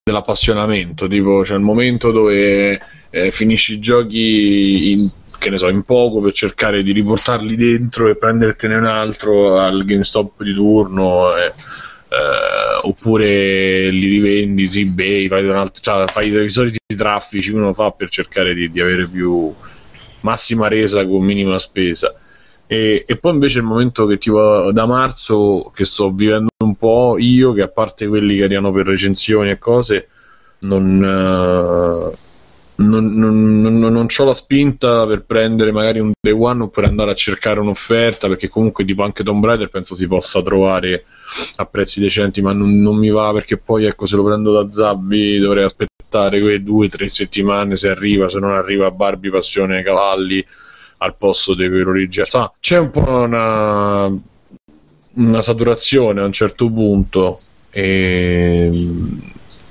dell'appassionamento. 0.03 1.07
Tipo, 1.07 1.41
c'è 1.41 1.55
il 1.55 1.61
momento 1.61 2.11
dove 2.11 2.81
eh, 3.09 3.31
finisci 3.31 3.73
i 3.73 3.79
giochi 3.79 4.91
in, 4.91 5.09
che 5.37 5.49
ne 5.49 5.57
so, 5.57 5.69
in 5.69 5.83
poco 5.83 6.21
per 6.21 6.33
cercare 6.33 6.83
di 6.83 6.91
riportarli 6.91 7.55
dentro 7.55 8.07
e 8.07 8.15
prendertene 8.15 8.75
un 8.75 8.85
altro 8.85 9.59
al 9.59 9.83
GameStop 9.85 10.43
di 10.43 10.53
turno. 10.53 11.35
eh, 11.35 11.51
eh, 12.11 12.87
oppure 12.87 13.89
li 13.89 14.07
rivendi 14.07 14.67
su 14.67 14.79
eBay, 14.79 15.27
fai, 15.27 15.49
altro, 15.49 15.81
cioè, 15.81 16.07
fai 16.07 16.29
i 16.29 16.49
soliti 16.49 16.79
traffici 16.93 17.51
uno 17.51 17.73
fa 17.73 17.91
per 17.91 18.09
cercare 18.09 18.53
di, 18.53 18.69
di 18.69 18.81
avere 18.81 19.07
più 19.07 19.53
massima 20.21 20.67
resa 20.67 21.05
con 21.07 21.23
minima 21.23 21.57
spesa. 21.57 22.13
E, 22.71 23.03
e 23.05 23.17
poi 23.17 23.33
invece 23.33 23.57
il 23.57 23.65
momento 23.65 24.05
che 24.05 24.17
tipo 24.17 24.71
da 24.71 24.85
marzo 24.85 25.73
che 25.75 25.83
sto 25.83 26.09
vivendo 26.11 26.51
un 26.63 26.77
po' 26.77 27.17
io, 27.19 27.51
che 27.51 27.63
a 27.63 27.67
parte 27.67 28.07
quelli 28.07 28.37
che 28.37 28.45
arrivano 28.45 28.71
per 28.71 28.85
recensioni 28.85 29.49
e 29.49 29.57
cose, 29.57 30.07
non, 30.59 31.03
eh, 31.03 32.17
non, 32.75 33.05
non, 33.13 33.59
non, 33.59 33.77
non 33.77 34.07
ho 34.17 34.23
la 34.23 34.33
spinta 34.33 35.05
per 35.05 35.25
prendere 35.25 35.73
magari 35.73 35.99
un 35.99 36.13
day 36.17 36.31
one 36.31 36.63
o 36.63 36.69
per 36.69 36.85
andare 36.85 37.11
a 37.11 37.13
cercare 37.13 37.59
un'offerta, 37.59 38.29
perché 38.29 38.47
comunque 38.47 38.85
tipo 38.85 39.03
anche 39.03 39.25
Tomb 39.25 39.43
Raider 39.43 39.69
penso 39.69 39.93
si 39.93 40.07
possa 40.07 40.41
trovare 40.41 41.03
a 41.57 41.65
prezzi 41.65 41.99
decenti, 41.99 42.41
ma 42.41 42.53
non, 42.53 42.79
non 42.79 42.95
mi 42.95 43.09
va 43.09 43.33
perché 43.33 43.57
poi 43.57 43.83
ecco 43.83 44.05
se 44.05 44.15
lo 44.15 44.23
prendo 44.23 44.53
da 44.53 44.71
Zabbi 44.71 45.39
dovrei 45.39 45.65
aspettare 45.65 46.39
quelle 46.39 46.63
due 46.63 46.85
o 46.85 46.89
tre 46.89 47.09
settimane 47.09 47.75
se 47.75 47.89
arriva, 47.89 48.29
se 48.29 48.39
non 48.39 48.53
arriva 48.53 48.91
Barbie 48.91 49.29
Passione 49.29 49.83
Cavalli 49.83 50.45
al 51.01 51.15
posto 51.17 51.55
di 51.55 51.67
quello 51.67 51.89
originale. 51.89 52.29
Insomma, 52.29 52.53
c'è 52.59 52.77
un 52.77 52.91
po' 52.91 53.09
una, 53.09 54.05
una 55.15 55.41
saturazione 55.41 56.21
a 56.21 56.25
un 56.25 56.31
certo 56.31 56.71
punto 56.71 57.39
e, 57.71 58.71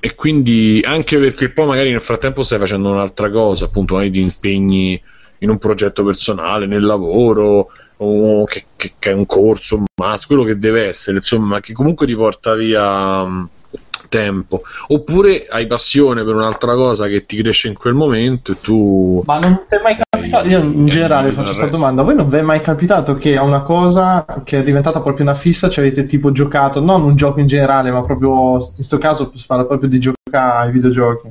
e 0.01 0.15
quindi 0.15 0.81
anche 0.85 1.19
perché 1.19 1.51
poi 1.51 1.67
magari 1.67 1.91
nel 1.91 2.01
frattempo 2.01 2.43
stai 2.43 2.59
facendo 2.59 2.91
un'altra 2.91 3.31
cosa, 3.31 3.67
appunto 3.67 3.95
magari 3.95 4.13
ti 4.13 4.21
impegni 4.21 5.01
in 5.39 5.51
un 5.51 5.59
progetto 5.59 6.05
personale, 6.05 6.67
nel 6.67 6.83
lavoro, 6.85 7.69
o 7.99 8.45
che, 8.45 8.65
che- 8.77 8.93
che 8.99 9.11
è 9.11 9.15
un 9.15 9.27
corso, 9.27 9.77
un 9.77 9.85
mazzo, 10.03 10.27
quello 10.27 10.43
che 10.43 10.59
deve 10.59 10.87
essere, 10.87 11.19
insomma, 11.19 11.61
che 11.61 11.73
comunque 11.73 12.07
ti 12.07 12.15
porta 12.15 12.55
via 12.55 13.49
tempo. 14.11 14.61
Oppure 14.89 15.47
hai 15.49 15.67
passione 15.67 16.23
per 16.23 16.35
un'altra 16.35 16.75
cosa 16.75 17.07
che 17.07 17.25
ti 17.25 17.41
cresce 17.41 17.69
in 17.69 17.75
quel 17.75 17.95
momento 17.95 18.53
e 18.53 18.61
tu... 18.61 19.23
Ma 19.25 19.39
non 19.39 19.65
ti 19.67 19.77
è 19.77 19.81
mai 19.81 19.97
capitato? 19.97 20.49
Io 20.49 20.59
in 20.59 20.87
generale 20.87 21.33
faccio 21.33 21.47
questa 21.47 21.69
domanda. 21.69 22.03
Voi 22.03 22.15
non 22.15 22.29
vi 22.29 22.37
è 22.37 22.43
mai 22.43 22.61
capitato 22.61 23.17
che 23.17 23.39
a 23.39 23.43
una 23.43 23.63
cosa 23.63 24.27
che 24.45 24.59
è 24.59 24.63
diventata 24.63 25.01
proprio 25.01 25.25
una 25.25 25.35
fissa 25.35 25.71
ci 25.71 25.79
avete 25.79 26.05
tipo 26.05 26.33
giocato, 26.33 26.81
non 26.81 27.03
un 27.03 27.17
gioco 27.17 27.41
in 27.41 27.47
generale, 27.47 27.91
ma 27.91 28.03
proprio 28.03 28.59
in 28.59 28.75
questo 28.75 28.99
caso 28.99 29.33
si 29.35 29.47
parla 29.47 29.65
proprio 29.65 29.89
di 29.89 29.99
giocare 29.99 30.67
ai 30.67 30.73
videogiochi, 30.73 31.31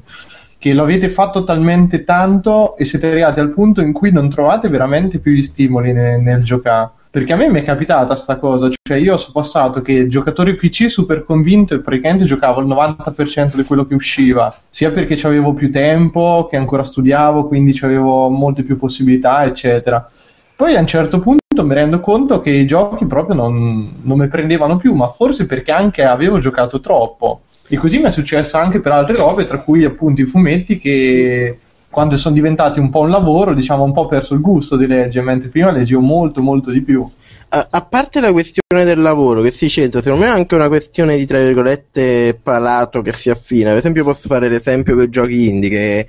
che 0.58 0.74
lo 0.74 0.84
avete 0.84 1.10
fatto 1.10 1.44
talmente 1.44 2.04
tanto 2.04 2.76
e 2.78 2.86
siete 2.86 3.12
arrivati 3.12 3.40
al 3.40 3.52
punto 3.52 3.82
in 3.82 3.94
cui 3.94 4.12
non 4.12 4.30
trovate 4.30 4.68
veramente 4.70 5.20
più 5.20 5.34
gli 5.34 5.44
stimoli 5.44 5.94
ne- 5.94 6.18
nel 6.18 6.44
giocare? 6.44 6.92
Perché 7.12 7.34
a 7.34 7.36
me 7.38 7.50
mi 7.50 7.62
è 7.62 7.64
capitata 7.64 8.16
sta 8.16 8.38
cosa, 8.38 8.70
cioè 8.70 8.98
io 8.98 9.18
sono 9.18 9.32
passato 9.34 9.82
che 9.82 10.08
giocatore 10.08 10.56
PC 10.56 10.92
super 10.92 11.24
convinto 11.24 11.74
e 11.74 11.80
praticamente 11.80 12.26
giocavo 12.26 12.62
il 12.62 12.68
90% 12.68 13.56
di 13.56 13.64
quello 13.64 13.88
che 13.88 13.96
usciva, 13.96 14.56
sia 14.70 14.92
perché 14.92 15.20
avevo 15.26 15.56
più 15.56 15.72
tempo, 15.72 16.48
che 16.48 16.56
ancora 16.56 16.84
studiavo, 16.84 17.48
quindi 17.48 17.76
avevo 17.82 18.30
molte 18.30 18.62
più 18.62 18.78
possibilità, 18.78 19.44
eccetera. 19.44 20.08
Poi 20.56 20.76
a 20.76 20.80
un 20.82 20.86
certo 20.86 21.20
punto 21.20 21.66
mi 21.66 21.74
rendo 21.74 22.00
conto 22.00 22.42
che 22.42 22.52
i 22.52 22.68
giochi 22.68 23.06
proprio 23.06 23.34
non, 23.34 24.02
non 24.04 24.20
mi 24.20 24.28
prendevano 24.28 24.78
più, 24.78 24.94
ma 24.94 25.08
forse 25.08 25.48
perché 25.48 25.72
anche 25.72 26.04
avevo 26.04 26.38
giocato 26.38 26.80
troppo. 26.80 27.42
E 27.68 27.78
così 27.78 27.98
mi 27.98 28.06
è 28.06 28.12
successo 28.12 28.58
anche 28.58 28.82
per 28.82 28.92
altre 28.92 29.16
robe, 29.16 29.46
tra 29.46 29.62
cui 29.62 29.84
appunto 29.84 30.22
i 30.22 30.26
fumetti 30.26 30.78
che 30.78 31.58
quando 31.90 32.18
sono 32.18 32.36
diventati 32.36 32.80
un 32.80 32.90
po' 32.90 33.02
un 33.02 33.10
lavoro, 33.10 33.54
diciamo, 33.54 33.84
un 33.84 33.94
po' 33.94 34.06
perso 34.06 34.36
il 34.36 34.42
gusto 34.42 34.78
di 34.78 34.86
leggere, 34.86 35.26
mentre 35.26 35.50
prima 35.50 35.72
leggevo 35.72 36.02
molto, 36.02 36.42
molto 36.42 36.70
di 36.72 36.82
più. 36.82 37.08
A, 37.52 37.82
parte 37.82 38.22
la 38.22 38.32
questione 38.32 38.86
del 38.86 39.02
lavoro 39.02 39.42
che 39.42 39.52
si 39.52 39.70
centra, 39.70 40.04
secondo 40.04 40.24
me 40.24 40.30
è 40.30 40.34
anche 40.36 40.54
una 40.54 40.68
questione 40.68 41.18
di, 41.18 41.26
tra 41.26 41.40
virgolette, 41.40 42.40
palato 42.44 43.02
che 43.02 43.12
si 43.12 43.32
affina. 43.32 43.70
Per 43.70 43.80
esempio 43.80 44.04
posso 44.04 44.28
fare 44.28 44.50
l'esempio 44.50 44.94
con 44.94 45.06
i 45.06 45.10
giochi 45.10 45.48
indie, 45.48 45.70
che 45.70 46.08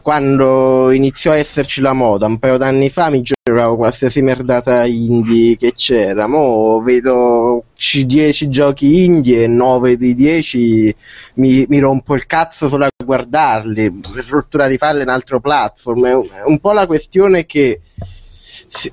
quando 0.00 0.90
iniziò 0.90 1.32
a 1.32 1.36
esserci 1.36 1.82
la 1.82 1.92
moda, 1.92 2.24
un 2.24 2.38
paio 2.38 2.56
d'anni 2.56 2.88
fa 2.88 3.10
mi 3.10 3.20
giocavo 3.20 3.76
qualsiasi 3.76 4.22
merdata 4.22 4.86
indie 4.86 5.58
che 5.58 5.72
c'era, 5.74 6.26
mo 6.26 6.80
vedo 6.80 7.64
10 7.76 8.48
giochi 8.48 9.04
indie 9.04 9.42
e 9.42 9.46
9 9.48 9.98
di 9.98 10.14
10 10.14 10.96
mi, 11.34 11.66
mi 11.68 11.78
rompo 11.78 12.14
il 12.14 12.24
cazzo 12.24 12.68
solo 12.68 12.86
a 12.86 12.88
guardarli, 13.04 14.00
per 14.14 14.26
rottura 14.30 14.66
di 14.66 14.78
palle 14.78 15.02
in 15.02 15.10
altro 15.10 15.40
platform. 15.40 16.06
È 16.06 16.42
un 16.46 16.58
po' 16.58 16.72
la 16.72 16.86
questione 16.86 17.44
che 17.44 17.80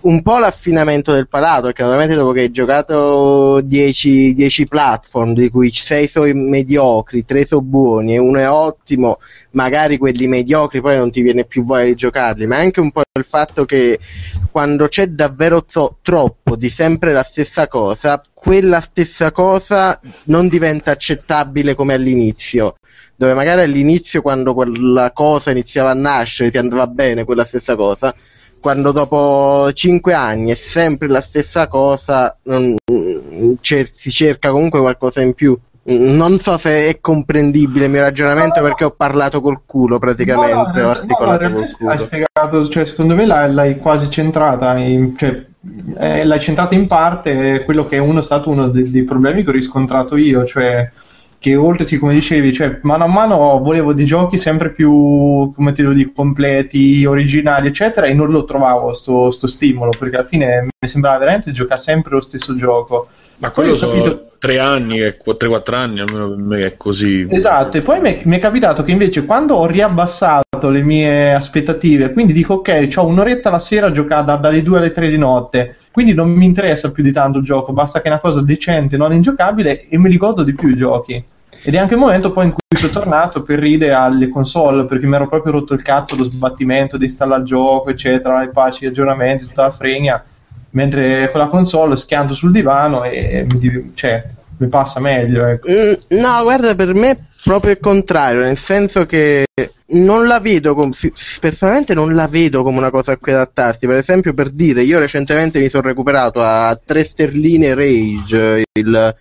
un 0.02 0.22
po' 0.22 0.38
l'affinamento 0.38 1.12
del 1.14 1.28
palato, 1.28 1.64
perché 1.64 1.84
ovviamente 1.84 2.16
dopo 2.16 2.32
che 2.32 2.42
hai 2.42 2.52
giocato 2.52 3.62
10, 3.62 4.34
10 4.34 4.68
platform, 4.68 5.34
di 5.34 5.50
cui 5.50 5.72
6 5.74 6.08
sono 6.08 6.32
mediocri, 6.34 7.26
3 7.26 7.46
sono 7.46 7.62
buoni 7.62 8.14
e 8.14 8.18
uno 8.18 8.40
è 8.40 8.50
ottimo, 8.50 9.20
magari 9.52 9.98
quelli 9.98 10.28
mediocri 10.28 10.82
poi 10.82 10.98
non 10.98 11.12
ti 11.12 11.22
viene 11.22 11.46
più 11.46 11.64
voglia 11.64 11.86
di 11.86 11.96
giocarli, 11.96 12.46
ma 12.48 12.58
è 12.58 12.62
anche 12.62 12.80
un 12.80 12.92
po' 12.92 13.02
il 13.18 13.26
fatto 13.26 13.66
che 13.66 14.00
quando 14.52 14.88
c'è 14.88 15.08
davvero 15.08 15.64
to- 15.66 15.98
troppo 16.02 16.56
di 16.56 16.70
sempre 16.70 17.12
la 17.14 17.24
stessa 17.24 17.68
cosa, 17.68 18.22
quella 18.34 18.82
stessa 18.82 19.32
cosa 19.32 20.00
non 20.26 20.48
diventa 20.48 20.92
accettabile 20.92 21.76
come 21.76 21.94
all'inizio 21.94 22.76
dove 23.16 23.36
magari 23.36 23.62
all'inizio 23.62 24.24
quando 24.24 24.56
quella 24.56 25.12
cosa 25.14 25.52
iniziava 25.52 25.92
a 25.92 25.94
nascere 25.94 26.50
ti 26.50 26.58
andava 26.58 26.88
bene 26.88 27.24
quella 27.24 27.46
stessa 27.46 27.76
cosa 27.76 28.12
quando 28.62 28.92
dopo 28.92 29.70
cinque 29.74 30.14
anni 30.14 30.52
è 30.52 30.56
sempre 30.56 31.08
la 31.08 31.20
stessa 31.20 31.68
cosa, 31.68 32.38
non, 32.44 32.76
cer- 33.60 33.92
si 33.94 34.12
cerca 34.12 34.52
comunque 34.52 34.80
qualcosa 34.80 35.20
in 35.22 35.34
più. 35.34 35.58
Non 35.84 36.40
so 36.40 36.58
se 36.60 36.88
è 36.88 37.00
comprendibile 37.02 37.86
il 37.86 37.92
mio 37.92 38.02
ragionamento 38.02 38.62
perché 38.62 38.86
ho 38.86 38.92
parlato 38.92 39.42
col 39.42 39.62
culo 39.66 39.98
praticamente. 39.98 40.80
No, 40.80 40.88
ho 40.88 40.92
articolato 40.92 41.48
no, 41.50 41.56
col 41.56 41.72
culo. 41.72 41.90
Hai 41.90 41.98
spiegato, 41.98 42.70
cioè, 42.70 42.86
secondo 42.86 43.16
me 43.16 43.26
l'hai, 43.26 43.52
l'hai 43.52 43.78
quasi 43.78 44.10
centrata, 44.12 44.78
in, 44.78 45.18
cioè, 45.18 45.44
eh, 45.98 46.24
l'hai 46.24 46.40
centrata 46.40 46.76
in 46.76 46.86
parte 46.86 47.64
quello 47.66 47.88
che 47.88 47.96
è 47.96 48.00
uno 48.00 48.22
stato 48.22 48.52
uno 48.52 48.68
dei, 48.70 48.92
dei 48.92 49.04
problemi 49.04 49.44
che 49.44 49.50
ho 49.50 49.54
riscontrato 49.54 50.16
io, 50.18 50.46
cioè 50.46 50.90
che 51.42 51.56
oltre, 51.56 51.88
sì, 51.88 51.98
come 51.98 52.14
dicevi, 52.14 52.54
cioè, 52.54 52.78
mano 52.84 53.06
a 53.06 53.08
mano 53.08 53.60
volevo 53.64 53.94
dei 53.94 54.06
giochi 54.06 54.38
sempre 54.38 54.70
più, 54.70 55.52
come 55.56 55.72
te 55.72 55.82
lo 55.82 55.92
dico, 55.92 56.12
completi, 56.14 57.04
originali, 57.04 57.68
eccetera, 57.68 58.06
e 58.06 58.14
non 58.14 58.30
lo 58.30 58.46
trovavo 58.46 58.94
sto, 58.94 59.32
sto 59.32 59.48
stimolo, 59.48 59.90
perché 59.98 60.18
alla 60.18 60.26
fine 60.26 60.62
mi 60.62 60.88
sembrava 60.88 61.18
veramente 61.18 61.50
giocare 61.50 61.82
sempre 61.82 62.12
lo 62.12 62.22
stesso 62.22 62.56
gioco. 62.56 63.08
Ma 63.38 63.50
quello 63.50 63.74
sono 63.74 63.94
capito... 63.94 64.30
tre 64.38 64.60
anni, 64.60 65.00
3-4 65.00 65.74
anni 65.74 66.00
almeno 66.02 66.30
per 66.30 66.38
me 66.38 66.60
è 66.60 66.78
così. 66.78 67.26
Esatto, 67.28 67.78
e 67.78 67.82
poi 67.82 68.00
mi 68.00 68.36
è 68.36 68.40
capitato 68.40 68.84
che 68.84 68.92
invece 68.92 69.26
quando 69.26 69.56
ho 69.56 69.66
riabbassato 69.66 70.70
le 70.70 70.84
mie 70.84 71.34
aspettative, 71.34 72.14
quindi 72.14 72.34
dico 72.34 72.54
ok, 72.56 72.88
ho 72.98 73.08
un'oretta 73.08 73.50
la 73.50 73.60
sera 73.60 73.88
a 73.88 73.92
giocare 73.92 74.26
da, 74.26 74.36
dalle 74.36 74.62
2 74.62 74.78
alle 74.78 74.92
3 74.92 75.10
di 75.10 75.18
notte, 75.18 75.78
quindi 75.92 76.14
non 76.14 76.32
mi 76.32 76.46
interessa 76.46 76.92
più 76.92 77.04
di 77.04 77.12
tanto 77.12 77.40
il 77.40 77.44
gioco, 77.44 77.74
basta 77.74 78.00
che 78.00 78.08
è 78.08 78.12
una 78.12 78.20
cosa 78.20 78.42
decente, 78.42 78.98
non 78.98 79.14
ingiocabile 79.14 79.88
e 79.88 79.98
me 79.98 80.10
li 80.10 80.18
godo 80.18 80.44
di 80.44 80.54
più 80.54 80.70
i 80.70 80.76
giochi. 80.76 81.24
Ed 81.64 81.76
è 81.76 81.78
anche 81.78 81.94
il 81.94 82.00
momento 82.00 82.32
poi 82.32 82.46
in 82.46 82.52
cui 82.52 82.80
sono 82.80 82.92
tornato 82.92 83.44
per 83.44 83.60
ride 83.60 83.92
alle 83.92 84.30
console, 84.30 84.86
perché 84.86 85.06
mi 85.06 85.16
ero 85.16 85.28
proprio 85.28 85.52
rotto 85.52 85.74
il 85.74 85.82
cazzo 85.82 86.16
lo 86.16 86.24
sbattimento 86.24 86.98
di 86.98 87.06
installare 87.06 87.42
il 87.42 87.48
gioco, 87.48 87.90
eccetera, 87.90 88.42
i 88.42 88.50
patch, 88.50 88.82
gli 88.82 88.86
aggiornamenti, 88.88 89.46
tutta 89.46 89.64
la 89.64 89.72
fregna. 89.72 90.24
Mentre 90.72 91.30
con 91.30 91.42
la 91.42 91.50
console 91.50 91.98
schianto 91.98 92.34
sul 92.34 92.52
divano 92.52 93.04
e 93.04 93.46
mi, 93.48 93.92
cioè, 93.94 94.24
mi 94.62 94.68
passa 94.68 95.00
meglio. 95.00 95.46
Ecco. 95.48 95.70
Mm, 95.72 96.20
no, 96.20 96.44
guarda, 96.44 96.76
per 96.76 96.94
me 96.94 97.10
è 97.10 97.18
proprio 97.44 97.72
il 97.72 97.80
contrario, 97.80 98.42
nel 98.42 98.58
senso 98.58 99.06
che 99.06 99.46
non 99.88 100.28
la 100.28 100.40
vedo, 100.40 100.76
com- 100.76 100.94
personalmente 101.40 101.94
non 101.94 102.14
la 102.14 102.28
vedo 102.28 102.64
come 102.64 102.78
una 102.78 102.92
cosa 102.92 103.14
a 103.14 103.18
cui 103.18 103.32
adattarsi. 103.32 103.88
Per 103.88 103.98
esempio, 103.98 104.34
per 104.34 104.50
dire, 104.50 104.84
io 104.84 105.00
recentemente 105.00 105.60
mi 105.60 105.70
sono 105.70 105.88
recuperato 105.88 106.42
a 106.42 106.80
3 106.84 107.04
sterline 107.04 107.74
Rage, 107.74 108.64
il 108.72 109.16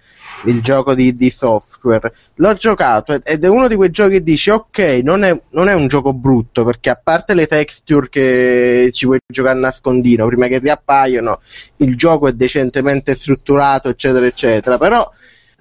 il 0.44 0.60
gioco 0.62 0.94
di, 0.94 1.14
di, 1.14 1.30
software. 1.30 2.12
L'ho 2.36 2.54
giocato 2.54 3.20
ed 3.22 3.44
è 3.44 3.48
uno 3.48 3.68
di 3.68 3.76
quei 3.76 3.90
giochi 3.90 4.12
che 4.12 4.22
dici 4.22 4.50
ok, 4.50 4.78
non 5.02 5.24
è, 5.24 5.38
non 5.50 5.68
è, 5.68 5.74
un 5.74 5.86
gioco 5.86 6.12
brutto 6.12 6.64
perché 6.64 6.90
a 6.90 7.00
parte 7.02 7.34
le 7.34 7.46
texture 7.46 8.08
che 8.08 8.90
ci 8.92 9.06
puoi 9.06 9.18
giocare 9.26 9.56
a 9.56 9.60
nascondino 9.60 10.26
prima 10.26 10.46
che 10.46 10.58
riappaiono, 10.58 11.40
il 11.78 11.96
gioco 11.96 12.28
è 12.28 12.32
decentemente 12.32 13.14
strutturato, 13.14 13.88
eccetera, 13.88 14.26
eccetera. 14.26 14.78
Però 14.78 15.10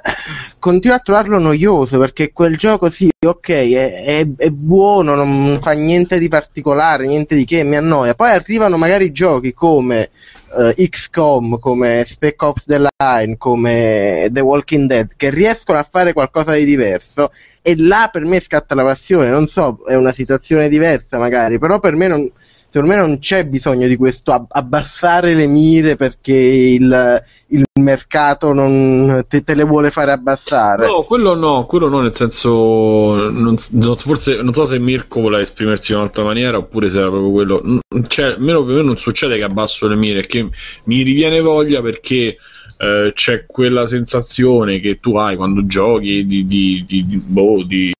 eh, 0.02 0.12
continuo 0.60 0.96
a 0.96 1.00
trovarlo 1.00 1.40
noioso 1.40 2.00
perché 2.00 2.32
quel 2.32 2.58
gioco 2.58 2.90
sì, 2.90 3.10
ok, 3.26 3.50
è, 3.50 4.04
è, 4.04 4.28
è, 4.38 4.50
buono, 4.50 5.16
non 5.16 5.60
fa 5.62 5.72
niente 5.72 6.20
di 6.20 6.30
particolare, 6.30 7.06
niente 7.06 7.36
di 7.36 7.44
che, 7.44 7.64
mi 7.64 7.76
annoia. 7.76 8.16
Poi 8.16 8.32
arrivano 8.32 8.78
magari 8.78 9.12
giochi 9.12 9.54
come 9.54 10.10
uh, 10.52 10.74
XCOM, 10.74 11.60
come 11.60 12.04
Spec 12.06 12.42
Ops 12.42 12.66
The 12.66 12.88
Line, 12.98 13.38
come 13.38 14.28
The 14.32 14.42
Walking 14.42 14.88
Dead, 14.88 15.12
che 15.16 15.30
riescono 15.30 15.78
a 15.78 15.88
fare 15.90 16.14
qualcosa 16.14 16.54
di 16.54 16.66
diverso 16.66 17.32
e 17.62 17.76
là 17.78 18.10
per 18.12 18.26
me 18.26 18.40
scatta 18.40 18.76
la 18.76 18.84
passione. 18.84 19.30
Non 19.30 19.48
so, 19.48 19.80
è 19.86 19.96
una 19.96 20.12
situazione 20.12 20.70
diversa 20.70 21.20
magari, 21.20 21.60
però 21.60 21.80
per 21.80 21.96
me 21.96 22.08
non, 22.08 22.32
secondo 22.70 22.94
me 22.94 23.00
non 23.00 23.20
c'è 23.20 23.46
bisogno 23.46 23.88
di 23.88 23.96
questo 23.96 24.48
abbassare 24.48 25.34
le 25.34 25.48
mire 25.48 25.96
perché 25.96 26.34
il, 26.34 27.24
il 27.48 27.64
mercato 27.82 28.54
non 28.54 29.26
te, 29.28 29.44
te, 29.44 29.56
le 29.56 29.64
vuole 29.64 29.92
fare 29.92 30.12
abbassare. 30.12 30.88
No, 30.88 31.04
quello 31.04 31.36
no, 31.36 31.66
quello 31.66 31.90
no, 31.90 32.02
nel 32.02 32.16
senso, 32.16 33.30
non, 33.30 33.56
forse 33.98 34.42
non 34.42 34.54
so 34.54 34.66
se 34.66 34.80
Mirko 34.80 35.22
vuole 35.22 35.42
esprimersi 35.42 35.92
in 35.92 35.98
un'altra 35.98 36.24
maniera 36.24 36.58
oppure 36.58 36.90
se 36.90 37.00
era 37.00 37.10
proprio 37.10 37.32
quello. 37.32 37.80
Cioè, 38.08 38.26
almeno 38.26 38.64
per 38.64 38.76
me 38.76 38.84
non 38.84 38.98
succede 38.98 39.38
che 39.38 39.44
abbasso 39.44 39.88
le 39.88 39.96
mire, 39.96 40.26
che 40.26 40.48
mi 40.86 41.02
riviene 41.02 41.42
voglia 41.42 41.82
perché 41.82 42.38
eh, 42.82 43.12
c'è 43.14 43.46
quella 43.46 43.86
sensazione 43.86 44.80
che 44.80 45.00
tu 45.02 45.18
hai 45.18 45.36
quando 45.36 45.66
giochi 45.66 46.26
di, 46.26 46.48
di, 46.48 46.86
di, 46.88 47.06
di, 47.06 47.18
boh, 47.18 47.62
di 47.64 47.92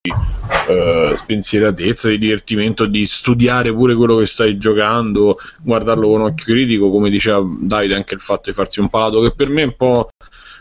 eh, 0.70 1.12
spensieratezza, 1.14 2.08
di 2.08 2.18
divertimento, 2.18 2.86
di 2.86 3.06
studiare 3.06 3.74
pure 3.74 3.94
quello 3.96 4.16
che 4.18 4.26
stai 4.26 4.58
giocando, 4.58 5.38
guardarlo 5.62 6.08
con 6.08 6.22
occhio 6.22 6.54
critico, 6.54 6.90
come 6.90 7.10
diceva 7.10 7.46
Davide, 7.60 7.96
anche 7.96 8.14
il 8.14 8.22
fatto 8.22 8.50
di 8.50 8.56
farsi 8.56 8.80
un 8.80 8.90
palato, 8.90 9.20
che 9.20 9.34
per 9.36 9.50
me 9.50 9.64
è 9.64 9.66
un 9.66 9.76
po' 9.76 10.08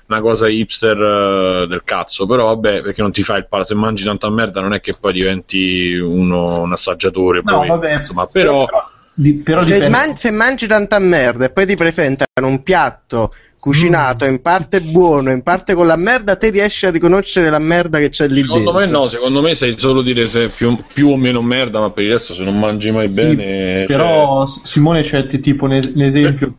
una 0.08 0.20
cosa 0.20 0.48
hipster 0.48 0.96
uh, 0.96 1.66
del 1.66 1.82
cazzo, 1.84 2.26
però 2.26 2.46
vabbè, 2.46 2.82
perché 2.82 3.02
non 3.02 3.12
ti 3.12 3.22
fai 3.22 3.38
il 3.38 3.46
palato, 3.46 3.68
se 3.68 3.74
mangi 3.76 4.02
tanta 4.02 4.28
merda 4.30 4.60
non 4.60 4.72
è 4.72 4.80
che 4.80 4.94
poi 4.98 5.12
diventi 5.12 5.94
uno, 5.94 6.62
un 6.62 6.72
assaggiatore, 6.72 7.42
no, 7.44 7.58
poi, 7.58 7.68
vabbè, 7.68 7.92
insomma, 7.94 8.26
però... 8.26 8.64
però... 8.64 8.96
Di, 9.18 9.32
però 9.32 9.66
se, 9.66 9.88
man- 9.88 10.16
se 10.16 10.30
mangi 10.30 10.68
tanta 10.68 10.96
merda 11.00 11.46
e 11.46 11.50
poi 11.50 11.66
ti 11.66 11.74
presentano 11.74 12.46
un 12.46 12.62
piatto 12.62 13.32
cucinato 13.68 14.24
in 14.24 14.40
parte 14.40 14.80
buono, 14.80 15.30
in 15.30 15.42
parte 15.42 15.74
con 15.74 15.86
la 15.86 15.96
merda, 15.96 16.36
te 16.36 16.48
riesci 16.48 16.86
a 16.86 16.90
riconoscere 16.90 17.50
la 17.50 17.58
merda 17.58 17.98
che 17.98 18.08
c'è 18.08 18.26
lì 18.26 18.40
secondo 18.40 18.72
dentro. 18.72 18.80
Secondo 18.80 18.98
me 18.98 19.04
no, 19.04 19.08
secondo 19.08 19.42
me 19.42 19.54
sai 19.54 19.74
solo 19.76 20.00
dire 20.00 20.26
se 20.26 20.46
è 20.46 20.48
più, 20.48 20.76
più, 20.92 21.10
o 21.10 21.16
meno 21.16 21.42
merda, 21.42 21.78
ma 21.78 21.90
per 21.90 22.04
il 22.04 22.12
resto 22.12 22.32
se 22.32 22.44
non 22.44 22.58
mangi 22.58 22.90
mai 22.90 23.08
bene... 23.08 23.80
Sì, 23.80 23.92
però 23.92 24.46
cioè... 24.46 24.60
Simone 24.64 25.02
c'è 25.02 25.26
tipo 25.26 25.66
l'esempio 25.66 26.54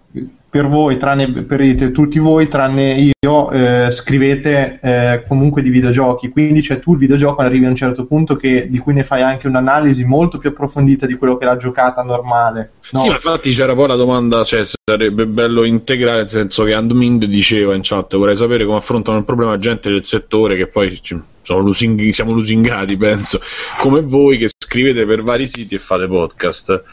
per 0.49 0.65
voi, 0.65 0.97
tranne 0.97 1.31
per 1.31 1.91
tutti 1.91 2.17
voi, 2.17 2.47
tranne 2.47 3.11
io, 3.21 3.51
eh, 3.51 3.91
scrivete 3.91 4.79
eh, 4.81 5.23
comunque 5.27 5.61
di 5.61 5.69
videogiochi. 5.69 6.29
Quindi 6.29 6.63
cioè, 6.63 6.79
tu 6.79 6.93
il 6.93 6.97
videogioco 6.99 7.41
arrivi 7.41 7.65
a 7.65 7.69
un 7.69 7.75
certo 7.75 8.05
punto 8.05 8.35
che, 8.35 8.65
di 8.67 8.79
cui 8.79 8.93
ne 8.93 9.03
fai 9.03 9.21
anche 9.21 9.47
un'analisi 9.47 10.03
molto 10.05 10.39
più 10.39 10.49
approfondita 10.49 11.05
di 11.05 11.15
quello 11.15 11.37
che 11.37 11.45
è 11.45 11.47
la 11.47 11.57
giocata 11.57 12.01
normale. 12.01 12.71
No? 12.91 13.01
Sì, 13.01 13.07
infatti 13.09 13.51
c'era 13.51 13.75
poi 13.75 13.87
la 13.87 13.95
domanda, 13.95 14.43
cioè 14.43 14.63
sarebbe 14.65 15.27
bello 15.27 15.63
integrare, 15.63 16.19
nel 16.19 16.29
senso 16.29 16.63
che 16.63 16.73
Andmind 16.73 17.25
diceva 17.25 17.75
in 17.75 17.81
chat, 17.83 18.15
vorrei 18.15 18.35
sapere 18.35 18.65
come 18.65 18.77
affrontano 18.77 19.19
il 19.19 19.25
problema 19.25 19.55
gente 19.57 19.89
del 19.91 20.05
settore 20.05 20.55
che 20.55 20.65
poi 20.65 20.99
lusing- 21.47 22.09
siamo 22.09 22.31
lusingati, 22.31 22.97
penso, 22.97 23.39
come 23.79 24.01
voi 24.01 24.37
che 24.37 24.49
scrivete 24.57 25.05
per 25.05 25.21
vari 25.21 25.45
siti 25.45 25.75
e 25.75 25.79
fate 25.79 26.07
podcast. 26.07 26.83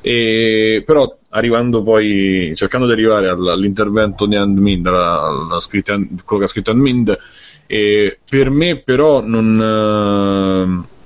E, 0.00 0.82
però 0.84 1.18
arrivando 1.30 1.82
poi, 1.82 2.52
cercando 2.54 2.86
di 2.86 2.92
arrivare 2.92 3.28
all'intervento 3.28 4.26
di 4.26 4.36
Andmind, 4.36 4.84
quello 4.84 6.38
che 6.38 6.44
ha 6.44 6.46
scritto 6.46 6.70
Andmind, 6.70 7.18
e 7.66 8.18
per 8.28 8.50
me 8.50 8.78
però 8.78 9.20
non... 9.20 10.84
Uh, 10.84 10.98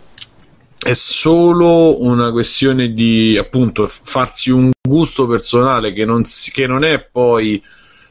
è 0.85 0.93
solo 0.93 2.03
una 2.03 2.31
questione 2.31 2.93
di 2.93 3.39
appunto 3.39 3.87
farsi 3.87 4.51
un 4.51 4.71
gusto 4.87 5.27
personale 5.27 5.95
che 5.95 6.05
non, 6.05 6.25
che 6.53 6.67
non 6.67 6.85
è 6.85 7.01
poi 7.01 7.63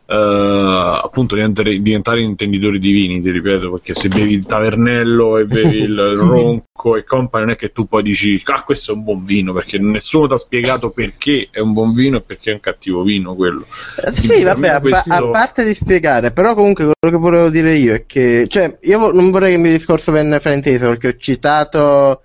appunto 0.05 1.35
diventare, 1.35 1.79
diventare, 1.81 2.21
intenditori 2.21 2.77
di 2.77 2.91
vini, 2.91 3.21
ti 3.21 3.31
ripeto, 3.31 3.71
perché 3.71 3.93
se 3.93 4.09
bevi 4.09 4.33
il 4.33 4.45
tavernello 4.45 5.37
e 5.37 5.45
bevi 5.45 5.77
il 5.77 5.95
ronco 6.17 6.95
e 6.97 7.03
compagni, 7.03 7.45
non 7.45 7.53
è 7.53 7.57
che 7.57 7.71
tu 7.71 7.87
poi 7.87 8.03
dici, 8.03 8.41
ah, 8.45 8.63
questo 8.63 8.91
è 8.91 8.95
un 8.95 9.03
buon 9.03 9.23
vino, 9.23 9.53
perché 9.53 9.79
nessuno 9.79 10.27
ti 10.27 10.33
ha 10.33 10.37
spiegato 10.37 10.89
perché 10.89 11.47
è 11.51 11.59
un 11.59 11.73
buon 11.73 11.93
vino 11.93 12.17
e 12.17 12.21
perché 12.21 12.51
è 12.51 12.53
un 12.53 12.59
cattivo 12.59 13.03
vino 13.03 13.33
quello. 13.35 13.65
Eh, 14.05 14.13
sì, 14.13 14.43
vabbè, 14.43 14.67
a, 14.67 14.79
questo... 14.81 15.13
a, 15.13 15.29
parte 15.29 15.63
di 15.63 15.73
spiegare, 15.73 16.31
però 16.31 16.53
comunque 16.53 16.91
quello 16.99 17.17
che 17.17 17.21
volevo 17.21 17.49
dire 17.49 17.75
io 17.75 17.93
è 17.93 18.05
che, 18.05 18.45
cioè, 18.49 18.77
io 18.81 19.11
non 19.11 19.31
vorrei 19.31 19.49
che 19.49 19.55
il 19.55 19.61
mio 19.61 19.71
discorso 19.71 20.11
venne 20.11 20.39
frainteso, 20.39 20.89
perché 20.89 21.07
ho 21.07 21.15
citato 21.17 22.21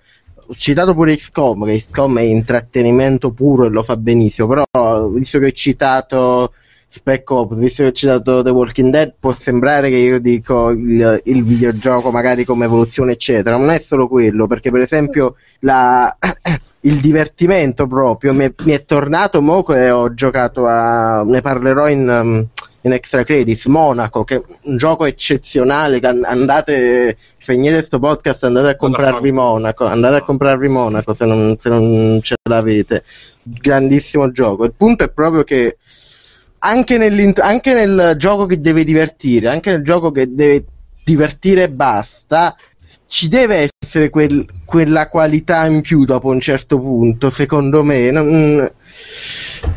ho 0.51 0.55
citato 0.55 0.95
pure 0.95 1.15
XCOM, 1.15 1.65
che 1.67 1.77
XCOM 1.77 2.17
è 2.17 2.23
intrattenimento 2.23 3.31
puro 3.31 3.65
e 3.65 3.69
lo 3.69 3.83
fa 3.83 3.95
benissimo, 3.97 4.47
però 4.47 5.07
visto 5.09 5.37
che 5.37 5.45
ho 5.45 5.51
citato 5.51 6.53
Spec 6.91 7.29
Ops, 7.29 7.55
visto 7.55 7.83
che 7.83 7.89
ho 7.89 7.91
citato 7.91 8.41
The 8.41 8.49
Walking 8.49 8.91
Dead, 8.91 9.13
può 9.19 9.31
sembrare 9.31 9.91
che 9.91 9.97
io 9.97 10.19
dico 10.19 10.71
il, 10.71 11.21
il, 11.25 11.43
videogioco 11.43 12.09
magari 12.09 12.45
come 12.45 12.65
evoluzione, 12.65 13.11
eccetera. 13.11 13.57
Non 13.57 13.69
è 13.69 13.77
solo 13.77 14.07
quello, 14.07 14.47
perché 14.47 14.71
per 14.71 14.81
esempio 14.81 15.35
la, 15.59 16.17
il 16.81 16.95
divertimento 16.99 17.85
proprio 17.85 18.33
mi 18.33 18.45
è, 18.45 18.53
mi 18.63 18.71
è 18.71 18.85
tornato 18.85 19.39
mo 19.39 19.63
e 19.67 19.91
ho 19.91 20.15
giocato 20.15 20.65
a. 20.65 21.21
ne 21.23 21.41
parlerò 21.41 21.87
in. 21.87 22.07
Um, 22.09 22.47
in 22.83 22.93
extra 22.93 23.23
credits 23.23 23.65
Monaco 23.65 24.23
che 24.23 24.35
è 24.35 24.41
un 24.61 24.77
gioco 24.77 25.03
eccezionale 25.03 25.99
andate 25.99 27.17
spegnete 27.37 27.75
questo 27.75 27.99
podcast 27.99 28.45
andate 28.45 28.69
a 28.69 28.75
comprarvi 28.77 29.33
Monaco 29.33 29.83
andate 29.83 30.15
a 30.15 30.21
comprarvi 30.23 30.69
Monaco 30.69 31.13
se 31.13 31.25
non, 31.25 31.57
se 31.59 31.67
non 31.67 32.19
ce 32.21 32.35
l'avete 32.43 33.03
grandissimo 33.43 34.31
gioco 34.31 34.63
il 34.63 34.73
punto 34.77 35.03
è 35.03 35.09
proprio 35.09 35.43
che 35.43 35.75
anche, 36.59 37.33
anche 37.37 37.73
nel 37.73 38.15
gioco 38.17 38.45
che 38.45 38.59
deve 38.59 38.83
divertire, 38.83 39.49
anche 39.49 39.71
nel 39.71 39.83
gioco 39.83 40.11
che 40.11 40.33
deve 40.33 40.65
divertire 41.03 41.63
e 41.63 41.69
basta, 41.69 42.55
ci 43.07 43.27
deve 43.27 43.69
essere 43.81 44.09
quel, 44.09 44.45
quella 44.65 45.09
qualità 45.09 45.65
in 45.65 45.81
più 45.81 46.05
dopo 46.05 46.29
un 46.29 46.39
certo 46.39 46.79
punto, 46.79 47.29
secondo 47.29 47.83
me. 47.83 48.11
Non, 48.11 48.71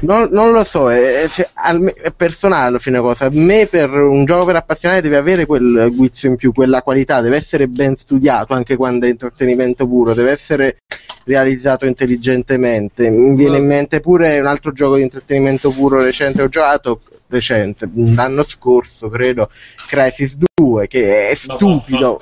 non, 0.01 0.28
non 0.30 0.53
lo 0.53 0.64
so, 0.64 0.91
è, 0.91 1.24
è, 1.24 2.12
personale 2.14 2.66
alla 2.66 2.78
fine 2.78 3.01
cosa. 3.01 3.26
A 3.26 3.30
me 3.33 3.66
per 3.66 3.91
un 3.91 4.24
gioco 4.24 4.45
per 4.45 4.57
appassionati 4.57 5.01
deve 5.01 5.16
avere 5.16 5.47
quel 5.47 5.91
guizzo 5.95 6.26
in 6.26 6.37
più, 6.37 6.53
quella 6.53 6.83
qualità, 6.83 7.20
deve 7.20 7.37
essere 7.37 7.68
ben 7.68 7.97
studiato 7.97 8.53
anche 8.53 8.76
quando 8.76 9.07
è 9.07 9.11
intrattenimento 9.11 9.87
puro, 9.87 10.12
deve 10.12 10.30
essere 10.30 10.78
realizzato 11.25 11.87
intelligentemente. 11.87 13.11
Mi 13.11 13.35
viene 13.37 13.59
in 13.59 13.66
mente 13.66 14.01
pure 14.01 14.41
un 14.41 14.47
altro 14.47 14.73
gioco 14.73 14.97
di 14.97 15.03
intrattenimento 15.03 15.70
puro 15.70 16.03
recente 16.03 16.43
ho 16.43 16.49
giocato 16.49 17.01
recente, 17.33 17.89
l'anno 17.95 18.45
scorso 18.45 19.09
credo, 19.09 19.49
Crisis 19.89 20.37
2 20.37 20.87
che 20.87 21.31
è 21.31 21.35
stupido, 21.35 22.20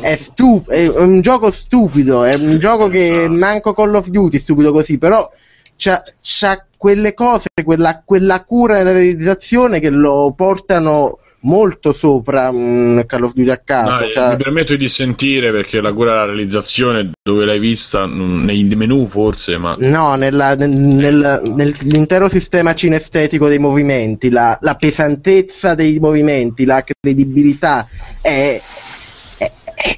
è, 0.00 0.16
stu- 0.16 0.68
è 0.68 0.88
un 0.88 1.20
gioco 1.20 1.50
stupido, 1.50 2.24
è 2.24 2.34
un 2.34 2.58
gioco 2.58 2.88
che 2.88 3.28
manco 3.28 3.72
Call 3.72 3.94
of 3.94 4.08
Duty 4.08 4.38
stupido 4.38 4.72
così, 4.72 4.98
però 4.98 5.30
c'ha, 5.76 6.02
c'ha 6.20 6.66
quelle 6.76 7.14
cose, 7.14 7.48
quella, 7.64 8.02
quella 8.04 8.42
cura 8.44 8.74
nella 8.74 8.92
realizzazione 8.92 9.78
che 9.80 9.90
lo 9.90 10.32
portano 10.36 11.18
molto 11.40 11.92
sopra 11.92 12.48
un 12.48 13.04
Call 13.06 13.24
of 13.24 13.32
Duty 13.32 13.50
a 13.50 13.58
casa. 13.58 14.04
No, 14.04 14.10
cioè... 14.10 14.28
Mi 14.30 14.36
permetto 14.36 14.76
di 14.76 14.88
sentire 14.88 15.50
perché 15.52 15.80
la 15.80 15.92
cura 15.92 16.12
della 16.12 16.24
realizzazione 16.26 17.10
dove 17.22 17.44
l'hai 17.44 17.58
vista 17.58 18.06
nei 18.06 18.64
menu 18.74 19.06
forse, 19.06 19.58
ma 19.58 19.76
no, 19.80 20.14
nella, 20.14 20.54
nel, 20.54 20.70
nel, 20.70 21.42
nell'intero 21.54 22.28
sistema 22.28 22.74
cinestetico 22.74 23.48
dei 23.48 23.58
movimenti, 23.58 24.30
la, 24.30 24.58
la 24.62 24.74
pesantezza 24.74 25.74
dei 25.74 25.98
movimenti, 25.98 26.64
la 26.64 26.82
credibilità 26.82 27.86
è 28.20 28.60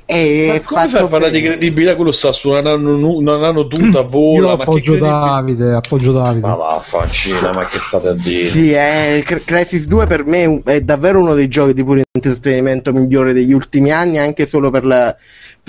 e 0.05 0.47
ma 0.53 0.61
come 0.61 0.89
fai 0.89 1.03
a 1.03 1.07
parlare 1.07 1.33
di 1.33 1.41
credibilità? 1.41 1.97
Quello 1.97 2.12
sta 2.12 2.33
su 2.33 2.51
una, 2.51 2.61
nano, 2.61 3.14
una 3.14 3.37
nanotuta, 3.39 4.03
vola. 4.03 4.49
Io 4.49 4.53
appoggio 4.53 4.97
Davide, 4.97 5.72
appoggio 5.72 6.12
Davide. 6.12 6.47
Ma 6.47 6.55
va, 6.55 6.78
fancina, 6.83 7.53
ma 7.53 7.64
che 7.66 7.78
state 7.78 8.09
a 8.09 8.12
dire? 8.12 8.47
Sì, 8.47 8.72
è, 8.72 9.22
Crisis 9.24 9.87
2 9.87 10.07
per 10.07 10.24
me 10.24 10.62
è 10.64 10.81
davvero 10.83 11.20
uno 11.20 11.35
dei 11.35 11.49
giochi 11.49 11.72
di 11.72 11.83
puro 11.83 12.03
intrattenimento 12.12 12.93
migliore 12.93 13.33
degli 13.33 13.53
ultimi 13.53 13.91
anni, 13.91 14.18
anche 14.18 14.47
solo 14.47 14.70
per 14.70 14.85
la. 14.85 15.16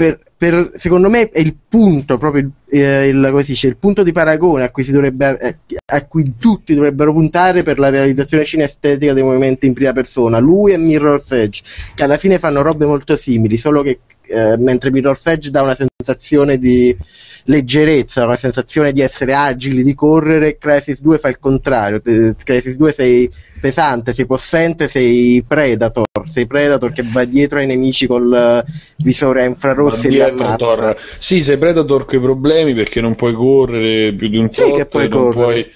Per, 0.01 0.19
per, 0.35 0.71
secondo 0.77 1.11
me 1.11 1.29
è 1.29 1.39
il 1.39 1.55
punto 1.69 2.17
proprio 2.17 2.49
eh, 2.69 3.05
il, 3.05 3.43
dice, 3.45 3.67
il, 3.67 3.77
punto 3.77 4.01
di 4.01 4.11
paragone 4.11 4.63
a 4.63 4.71
cui, 4.71 4.83
eh, 4.83 5.57
a 5.85 6.05
cui, 6.07 6.33
tutti 6.39 6.73
dovrebbero 6.73 7.13
puntare 7.13 7.61
per 7.61 7.77
la 7.77 7.89
realizzazione 7.89 8.43
cinestetica 8.43 9.13
dei 9.13 9.21
movimenti 9.21 9.67
in 9.67 9.73
prima 9.73 9.93
persona. 9.93 10.39
Lui 10.39 10.73
e 10.73 10.77
Mirror's 10.77 11.31
Edge 11.33 11.61
che 11.93 12.03
alla 12.03 12.17
fine 12.17 12.39
fanno 12.39 12.63
robe 12.63 12.87
molto 12.87 13.15
simili 13.15 13.57
solo 13.57 13.83
che 13.83 13.99
eh, 14.31 14.57
mentre 14.57 14.91
Mirror's 14.91 15.25
Edge 15.25 15.49
dà 15.49 15.61
una 15.61 15.75
sensazione 15.75 16.57
di 16.57 16.95
leggerezza, 17.45 18.25
una 18.25 18.35
sensazione 18.35 18.91
di 18.91 19.01
essere 19.01 19.33
agili, 19.33 19.83
di 19.83 19.93
correre, 19.93 20.57
Crisis 20.57 21.01
2 21.01 21.17
fa 21.17 21.29
il 21.29 21.39
contrario, 21.39 22.01
Crisis 22.01 22.75
2 22.77 22.91
sei 22.93 23.31
pesante, 23.59 24.13
sei 24.13 24.25
possente, 24.25 24.87
sei 24.87 25.43
Predator, 25.47 26.05
sei 26.25 26.47
Predator 26.47 26.91
che 26.91 27.03
va 27.05 27.23
dietro 27.25 27.59
ai 27.59 27.67
nemici 27.67 28.07
col 28.07 28.63
visore 29.03 29.43
a 29.43 29.45
infrarossi 29.45 30.07
e 30.07 30.09
li. 30.09 30.95
Sì, 31.17 31.41
sei 31.41 31.57
Predator 31.57 32.05
con 32.05 32.19
i 32.19 32.21
problemi 32.21 32.73
perché 32.73 33.01
non 33.01 33.15
puoi 33.15 33.33
correre 33.33 34.13
più 34.13 34.27
di 34.27 34.37
un 34.37 34.49
sì, 34.49 34.61
tot, 34.61 34.87
che 34.89 35.07
non 35.07 35.29
puoi 35.31 35.71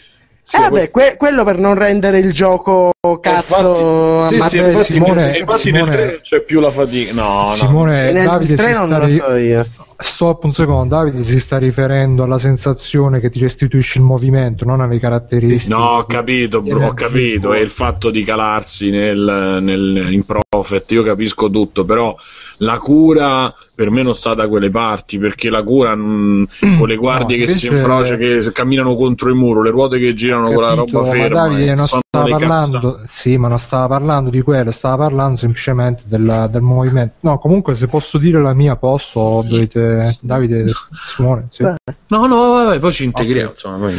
sì, 0.48 0.58
eh 0.58 0.60
vabbè, 0.60 0.92
que- 0.92 1.16
quello 1.18 1.44
per 1.44 1.58
non 1.58 1.74
rendere 1.74 2.20
il 2.20 2.32
gioco 2.32 2.92
cazzo 3.20 4.22
infatti, 4.32 4.44
sì, 4.44 4.50
sì, 4.50 4.58
infatti, 4.58 4.92
Simone, 4.92 5.38
infatti 5.40 5.62
Simone, 5.62 5.84
nel 5.84 5.92
3 5.92 6.20
c'è 6.22 6.40
più 6.42 6.60
la 6.60 6.70
fatica 6.70 7.14
no, 7.14 7.54
Simone, 7.56 8.12
no. 8.12 8.24
Davide 8.24 8.56
si 8.56 8.74
sta 8.74 9.06
ri- 9.06 9.18
so 9.18 9.86
stop 9.98 10.44
un 10.44 10.54
secondo 10.54 10.96
Davide 10.96 11.24
si 11.24 11.40
sta 11.40 11.58
riferendo 11.58 12.24
alla 12.24 12.38
sensazione 12.38 13.20
che 13.20 13.30
ti 13.30 13.40
restituisce 13.40 14.00
il 14.00 14.06
movimento 14.06 14.66
non 14.66 14.82
alle 14.82 15.00
caratteristiche. 15.00 15.74
No 15.74 15.98
ho 15.98 16.06
capito 16.06 16.62
bro, 16.62 16.88
ho 16.88 16.94
capito 16.94 17.54
è 17.54 17.60
il 17.60 17.70
fatto 17.70 18.10
di 18.10 18.24
calarsi 18.24 18.90
nel, 18.90 19.60
nel, 19.62 20.08
in 20.12 20.24
Prophet 20.26 20.92
io 20.92 21.04
capisco 21.04 21.50
tutto 21.50 21.86
però 21.86 22.16
la 22.58 22.78
cura 22.80 23.54
per 23.74 23.90
me 23.90 24.04
non 24.04 24.16
sta 24.16 24.34
da 24.34 24.48
quelle 24.48 24.70
parti 24.70 25.18
perché 25.18 25.50
la 25.50 25.64
cura 25.64 25.96
mh, 25.96 26.48
mm, 26.66 26.78
con 26.78 26.88
le 26.88 26.96
guardie 26.96 27.38
no, 27.38 27.46
che 27.46 27.52
si 27.52 27.68
infrociano 27.68 28.18
che 28.18 28.52
camminano 28.52 28.96
contro 28.96 29.30
il 29.30 29.36
muro 29.36 29.62
le 29.62 29.70
ruote 29.70 30.00
che 30.00 30.14
girano 30.14 30.50
capito, 30.50 30.60
con 30.60 30.70
la 30.70 30.74
roba 30.76 31.04
ferma 31.10 31.48
Davide 31.48 31.76
non 31.76 31.88
stava 31.88 32.30
parlando 32.30 33.02
sì 33.08 33.38
ma 33.38 33.48
non 33.48 33.60
stava 33.60 33.88
parlando 33.88 34.30
di 34.30 34.42
quello 34.42 34.72
stava 34.72 35.06
parlando 35.06 35.38
semplicemente 35.38 36.04
del, 36.06 36.48
del 36.50 36.62
movimento. 36.62 37.16
No 37.22 37.38
comunque 37.38 37.76
se 37.76 37.88
posso 37.88 38.18
dire 38.18 38.42
la 38.42 38.54
mia 38.54 38.76
posso 38.76 39.44
dovete 39.48 39.85
Davide 40.22 40.72
Simone 41.06 41.48
sì. 41.50 41.64
no 41.64 42.26
no 42.26 42.52
vabbè, 42.52 42.80
poi 42.80 42.94
ci 42.94 43.04
integriamo 43.04 43.52
okay. 43.52 43.80
poi... 43.80 43.96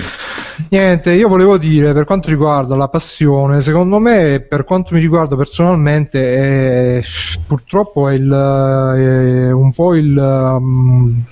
niente 0.70 1.12
io 1.12 1.28
volevo 1.28 1.58
dire 1.58 1.92
per 1.92 2.04
quanto 2.04 2.28
riguarda 2.28 2.76
la 2.76 2.88
passione 2.88 3.60
secondo 3.60 3.98
me 3.98 4.40
per 4.40 4.64
quanto 4.64 4.94
mi 4.94 5.00
riguarda 5.00 5.36
personalmente 5.36 6.98
è, 6.98 7.02
purtroppo 7.46 8.08
è, 8.08 8.14
il, 8.14 8.30
è 8.30 9.50
un 9.50 9.66
un 9.66 9.72
po' 9.72 9.94
il 9.94 10.16
um, 10.16 11.22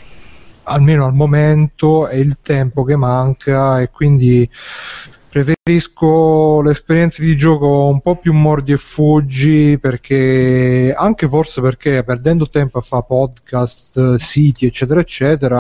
almeno 0.65 1.07
al 1.07 1.15
momento 1.15 2.07
è 2.07 2.17
il 2.17 2.39
tempo 2.43 2.85
che 2.85 2.97
manca 2.97 3.81
e 3.81 3.91
quindi 3.91 4.49
preferisco 5.35 6.63
le 6.63 6.71
esperienze 6.71 7.21
di 7.21 7.37
gioco 7.37 7.89
un 7.89 8.01
po' 8.01 8.15
più 8.15 8.33
mordi 8.33 8.71
e 8.71 8.77
fuggi 8.77 9.77
perché 9.81 10.95
anche 10.97 11.27
forse 11.27 11.61
perché 11.61 12.05
perdendo 12.05 12.49
tempo 12.49 12.79
a 12.79 12.81
fare 12.81 13.05
podcast, 13.05 14.15
siti 14.15 14.65
eccetera 14.67 15.01
eccetera 15.01 15.59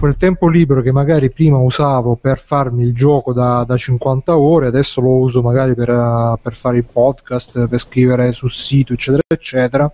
quel 0.00 0.16
tempo 0.16 0.48
libero 0.48 0.80
che 0.80 0.90
magari 0.90 1.30
prima 1.30 1.58
usavo 1.58 2.16
per 2.16 2.40
farmi 2.40 2.82
il 2.82 2.92
gioco 2.92 3.32
da, 3.32 3.62
da 3.62 3.76
50 3.76 4.36
ore 4.36 4.66
adesso 4.66 5.00
lo 5.00 5.12
uso 5.12 5.42
magari 5.42 5.76
per, 5.76 6.36
per 6.42 6.56
fare 6.56 6.78
il 6.78 6.86
podcast, 6.90 7.68
per 7.68 7.78
scrivere 7.78 8.32
sul 8.32 8.50
sito 8.50 8.94
eccetera 8.94 9.22
eccetera 9.28 9.92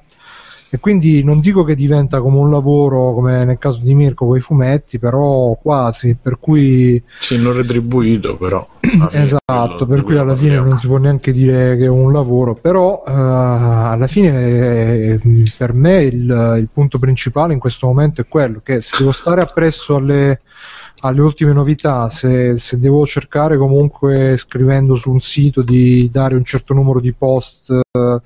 e 0.75 0.81
quindi 0.81 1.23
non 1.23 1.41
dico 1.41 1.65
che 1.65 1.75
diventa 1.75 2.23
come 2.23 2.39
un 2.39 2.51
lavoro 2.51 3.13
come 3.13 3.45
nel 3.45 3.59
caso 3.59 3.81
di 3.83 3.95
Mirko 3.95 4.25
con 4.27 4.39
i 4.39 4.41
fumetti 4.41 4.99
però 4.99 5.55
quasi 5.61 6.17
per 6.21 6.39
cui 6.41 7.03
sì 7.19 7.37
non 7.37 7.53
retribuito 7.53 8.39
però 8.39 8.67
esatto 9.13 9.85
per 9.85 10.03
cui 10.03 10.17
alla 10.17 10.35
fine 10.35 10.59
non 10.59 10.79
si 10.79 10.87
può 10.87 10.97
neanche 10.97 11.31
dire 11.31 11.77
che 11.77 11.85
è 11.85 11.89
un 11.89 12.11
lavoro 12.11 12.55
però 12.55 13.03
uh, 13.05 13.11
alla 13.11 14.07
fine 14.07 14.31
eh, 14.47 15.21
per 15.59 15.75
me 15.75 16.05
il, 16.05 16.57
il 16.59 16.69
punto 16.73 16.99
principale 16.99 17.53
in 17.53 17.59
questo 17.59 17.87
momento 17.87 18.23
è 18.23 18.27
quello 18.27 18.63
che 18.65 18.81
se 18.81 18.97
devo 18.97 19.13
stare 19.13 19.43
appresso 19.43 19.97
alle 19.97 20.41
alle 21.05 21.21
ultime 21.21 21.53
novità, 21.53 22.11
se, 22.11 22.59
se, 22.59 22.79
devo 22.79 23.05
cercare 23.07 23.57
comunque 23.57 24.37
scrivendo 24.37 24.95
su 24.95 25.11
un 25.11 25.21
sito 25.21 25.63
di 25.63 26.09
dare 26.13 26.37
un 26.37 26.45
certo 26.45 26.75
numero 26.75 27.01
di 27.01 27.13
post, 27.13 27.71
uh, 27.71 28.21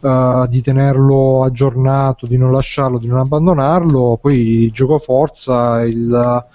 uh, 0.00 0.46
di 0.46 0.60
tenerlo 0.62 1.44
aggiornato, 1.44 2.26
di 2.26 2.36
non 2.36 2.52
lasciarlo, 2.52 2.98
di 2.98 3.08
non 3.08 3.18
abbandonarlo, 3.18 4.18
poi 4.20 4.70
gioco 4.72 4.98
forza 4.98 5.82
il 5.82 6.46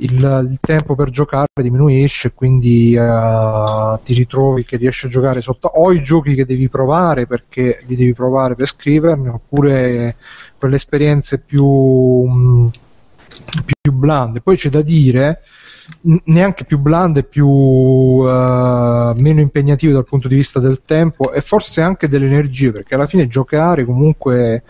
il, 0.00 0.48
il, 0.50 0.58
tempo 0.60 0.94
per 0.94 1.10
giocare 1.10 1.48
diminuisce 1.54 2.32
quindi 2.32 2.96
uh, 2.96 3.98
ti 4.02 4.14
ritrovi 4.14 4.64
che 4.64 4.76
riesci 4.76 5.06
a 5.06 5.08
giocare 5.08 5.40
sotto. 5.40 5.68
O 5.68 5.92
i 5.92 6.02
giochi 6.02 6.34
che 6.34 6.46
devi 6.46 6.68
provare 6.68 7.26
perché 7.26 7.82
li 7.86 7.96
devi 7.96 8.14
provare 8.14 8.54
per 8.54 8.68
scriverne 8.68 9.28
oppure 9.28 10.16
quelle 10.58 10.76
esperienze 10.76 11.38
più, 11.38 11.66
mh, 11.66 12.70
più 13.80 13.92
blande. 13.92 14.40
Poi 14.40 14.56
c'è 14.56 14.70
da 14.70 14.82
dire 14.82 15.42
neanche 16.24 16.64
più 16.64 16.78
blande, 16.78 17.24
più 17.24 17.46
uh, 17.46 19.12
meno 19.18 19.40
impegnative 19.40 19.92
dal 19.92 20.04
punto 20.04 20.28
di 20.28 20.36
vista 20.36 20.58
del 20.60 20.80
tempo 20.84 21.32
e 21.32 21.40
forse 21.40 21.80
anche 21.80 22.08
delle 22.08 22.26
energie, 22.26 22.72
perché 22.72 22.94
alla 22.94 23.06
fine 23.06 23.26
giocare 23.26 23.84
comunque 23.84 24.62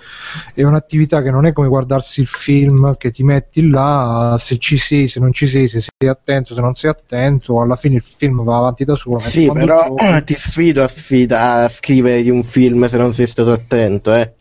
è 0.54 0.62
un'attività 0.62 1.22
che 1.22 1.30
non 1.30 1.46
è 1.46 1.52
come 1.52 1.68
guardarsi 1.68 2.20
il 2.20 2.26
film 2.26 2.94
che 2.96 3.10
ti 3.10 3.22
metti 3.22 3.68
là, 3.68 4.36
se 4.40 4.58
ci 4.58 4.78
sei, 4.78 5.08
se 5.08 5.20
non 5.20 5.32
ci 5.32 5.46
sei, 5.46 5.68
se 5.68 5.80
sei 5.80 6.08
attento, 6.08 6.54
se 6.54 6.60
non 6.60 6.74
sei 6.74 6.90
attento, 6.90 7.60
alla 7.60 7.76
fine 7.76 7.96
il 7.96 8.02
film 8.02 8.42
va 8.42 8.56
avanti 8.56 8.84
da 8.84 8.94
solo. 8.94 9.18
Sì, 9.20 9.50
però 9.52 9.86
giochi... 9.86 10.24
ti 10.24 10.34
sfido 10.34 10.82
a, 10.82 10.88
sfida, 10.88 11.64
a 11.64 11.68
scrivere 11.68 12.22
di 12.22 12.30
un 12.30 12.42
film 12.42 12.88
se 12.88 12.96
non 12.96 13.12
sei 13.12 13.26
stato 13.26 13.52
attento, 13.52 14.12
eh. 14.14 14.34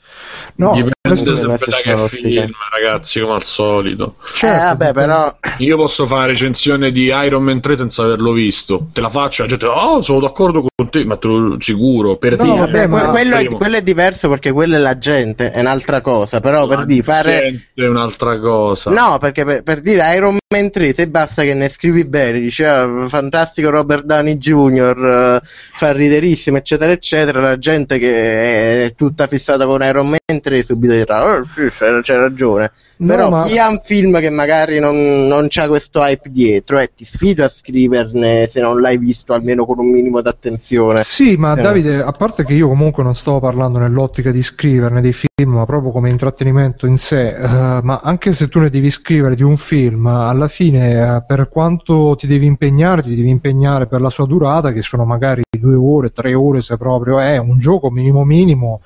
No, 0.56 0.74
Dipende 0.74 1.36
sempre 1.36 1.68
da 1.70 1.78
che 1.78 1.96
film, 2.10 2.52
ragazzi, 2.72 3.22
come 3.22 3.36
al 3.36 3.46
solito. 3.46 4.16
Certo, 4.34 4.56
eh, 4.56 4.66
vabbè, 4.66 4.94
però... 4.94 5.38
Io 5.60 5.78
posso 5.78 6.06
fare 6.06 6.28
recensione 6.28 6.92
di 6.92 7.06
Iron 7.06 7.44
Man 7.44 7.62
3 7.62 7.78
senza 7.78 8.04
averlo 8.04 8.34
visto. 8.34 8.88
Te 8.92 9.00
la 9.00 9.10
faccio, 9.10 9.44
la 9.44 9.48
gente, 9.48 9.66
oh, 9.68 10.02
sono 10.02 10.20
d'accordo 10.20 10.66
con 10.76 10.90
te, 10.90 11.06
ma 11.06 11.16
te 11.16 11.28
lo 11.28 11.56
sicuro, 11.60 12.18
per 12.18 12.38
no, 12.38 12.44
dire. 12.44 12.58
Vabbè, 12.58 12.88
ma... 12.88 13.10
quello, 13.10 13.38
è, 13.38 13.46
quello, 13.48 13.78
è, 13.78 13.82
diverso 13.82 14.28
perché 14.28 14.52
quella 14.52 14.76
è 14.76 14.80
la 14.80 14.98
gente, 14.98 15.52
è 15.52 15.60
un'altra 15.62 16.02
cosa, 16.02 16.42
però 16.42 16.66
la 16.66 16.76
per 16.76 16.86
dire 16.86 17.04
fare... 17.04 17.70
è 17.74 17.86
un'altra 17.86 18.38
cosa. 18.40 18.92
No, 18.92 19.18
perché 19.18 19.46
per, 19.46 19.64
per 19.64 19.80
dire 19.80 20.14
Iron 20.16 20.38
Man 20.54 20.72
3, 20.72 20.94
te 20.94 21.08
basta 21.08 21.44
che 21.44 21.54
ne 21.54 21.70
scrivi 21.70 22.04
bene, 22.06 22.40
diceva 22.40 22.82
ah, 22.82 23.08
fantastico 23.08 23.70
Robert 23.70 24.04
Downey 24.04 24.38
Jr., 24.38 25.40
uh, 25.42 25.48
fa 25.78 25.92
riderissimo, 25.94 26.58
eccetera, 26.58 26.92
eccetera, 26.92 27.40
la 27.40 27.58
gente 27.58 27.98
che 27.98 28.86
è 28.86 28.94
tutta 28.96 29.28
fissata 29.28 29.66
con 29.66 29.82
Iron 29.84 29.99
Man 30.04 30.42
3 30.42 30.64
subito 30.64 30.94
dirà 30.94 31.24
oh, 31.24 31.44
sì, 31.44 31.70
c'è, 31.70 32.00
c'è 32.02 32.16
ragione. 32.16 32.72
No, 32.98 33.08
però 33.08 33.30
ma... 33.30 33.44
chi 33.44 33.58
ha 33.58 33.68
un 33.68 33.80
film 33.80 34.20
che 34.20 34.30
magari 34.30 34.80
non, 34.80 35.28
non 35.28 35.48
c'ha 35.50 35.68
questo 35.68 36.02
hype 36.02 36.30
dietro 36.30 36.80
e 36.80 36.92
ti 36.96 37.06
sfido 37.06 37.44
a 37.44 37.50
scriverne 37.50 38.48
se 38.48 38.62
non 38.62 38.80
l'hai 38.82 38.98
visto 38.98 39.34
almeno 39.34 39.66
con 39.66 39.80
un 39.80 39.90
minimo 39.90 40.22
d'attenzione. 40.22 41.04
Sì 41.04 41.36
ma 41.38 41.56
se 41.56 41.62
Davide 41.62 41.98
no... 41.98 42.06
a 42.06 42.12
parte 42.12 42.46
che 42.46 42.54
io 42.54 42.68
comunque 42.68 43.04
non 43.04 43.16
stavo 43.16 43.40
parlando 43.40 43.80
nell'ottica 43.80 44.32
di 44.32 44.44
scriverne 44.44 45.02
dei 45.02 45.14
film 45.14 45.28
ma 45.54 45.66
proprio 45.66 45.92
come 45.92 46.10
intrattenimento 46.10 46.86
in 46.86 46.98
sé 46.98 47.36
uh, 47.38 47.80
ma 47.82 48.02
anche 48.04 48.34
se 48.34 48.50
tu 48.50 48.60
ne 48.60 48.70
devi 48.70 48.90
scrivere 48.92 49.36
di 49.36 49.44
un 49.44 49.56
film 49.56 50.06
alla 50.06 50.48
fine 50.48 51.02
uh, 51.02 51.24
per 51.26 51.48
quanto 51.50 52.16
ti 52.18 52.28
devi 52.28 52.46
impegnare 52.46 53.02
ti 53.02 53.16
devi 53.16 53.30
impegnare 53.30 53.88
per 53.88 54.02
la 54.02 54.10
sua 54.10 54.26
durata 54.26 54.74
che 54.74 54.82
sono 54.82 55.06
magari 55.06 55.44
due 55.50 55.76
ore 55.76 56.12
tre 56.12 56.34
ore 56.34 56.62
se 56.62 56.78
proprio 56.78 57.20
è 57.20 57.38
un 57.38 57.58
gioco 57.58 57.90
minimo 57.90 58.24
minimo 58.26 58.82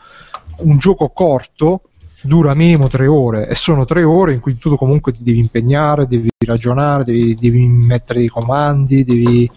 un 0.59 0.77
gioco 0.77 1.09
corto 1.09 1.81
dura 2.23 2.53
minimo 2.53 2.87
tre 2.87 3.07
ore 3.07 3.47
e 3.47 3.55
sono 3.55 3.85
tre 3.85 4.03
ore 4.03 4.33
in 4.33 4.39
cui 4.39 4.57
tu 4.57 4.75
comunque 4.75 5.11
ti 5.11 5.23
devi 5.23 5.39
impegnare, 5.39 6.07
devi 6.07 6.29
ragionare, 6.45 7.03
devi, 7.03 7.37
devi 7.39 7.67
mettere 7.67 8.19
dei 8.19 8.27
comandi, 8.27 9.03
devi, 9.03 9.49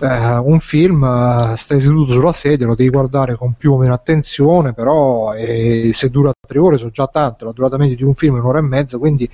eh, 0.00 0.36
un 0.36 0.60
film 0.60 1.04
eh, 1.04 1.56
stai 1.56 1.80
seduto 1.80 2.12
sulla 2.12 2.32
sedia, 2.32 2.66
lo 2.66 2.74
devi 2.74 2.90
guardare 2.90 3.36
con 3.36 3.54
più 3.54 3.72
o 3.72 3.78
meno 3.78 3.94
attenzione, 3.94 4.72
però 4.72 5.32
eh, 5.34 5.90
se 5.92 6.10
dura 6.10 6.32
tre 6.46 6.58
ore 6.58 6.78
sono 6.78 6.90
già 6.90 7.06
tante, 7.06 7.44
la 7.44 7.52
durata 7.52 7.76
media 7.76 7.96
di 7.96 8.02
un 8.02 8.14
film 8.14 8.36
è 8.36 8.40
un'ora 8.40 8.58
e 8.58 8.62
mezza, 8.62 8.98
quindi 8.98 9.28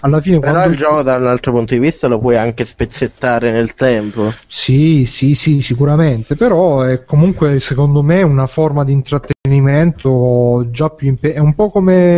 alla 0.00 0.20
fine... 0.20 0.38
Però 0.38 0.66
il 0.66 0.76
gioco 0.76 1.02
da 1.02 1.16
un 1.16 1.26
altro 1.26 1.52
punto 1.52 1.74
di 1.74 1.80
vista 1.80 2.08
lo 2.08 2.18
puoi 2.18 2.36
anche 2.36 2.64
spezzettare 2.64 3.50
nel 3.50 3.74
tempo. 3.74 4.32
Sì, 4.46 5.04
sì, 5.06 5.34
sì, 5.34 5.60
sicuramente, 5.60 6.34
però 6.34 6.82
è 6.82 7.04
comunque 7.04 7.58
secondo 7.60 8.02
me 8.02 8.22
una 8.22 8.46
forma 8.46 8.84
di 8.84 8.92
intrattenimento 8.92 10.66
già 10.70 10.90
più 10.90 11.08
impe- 11.08 11.32
è 11.32 11.38
un 11.38 11.54
po' 11.54 11.70
come... 11.70 12.17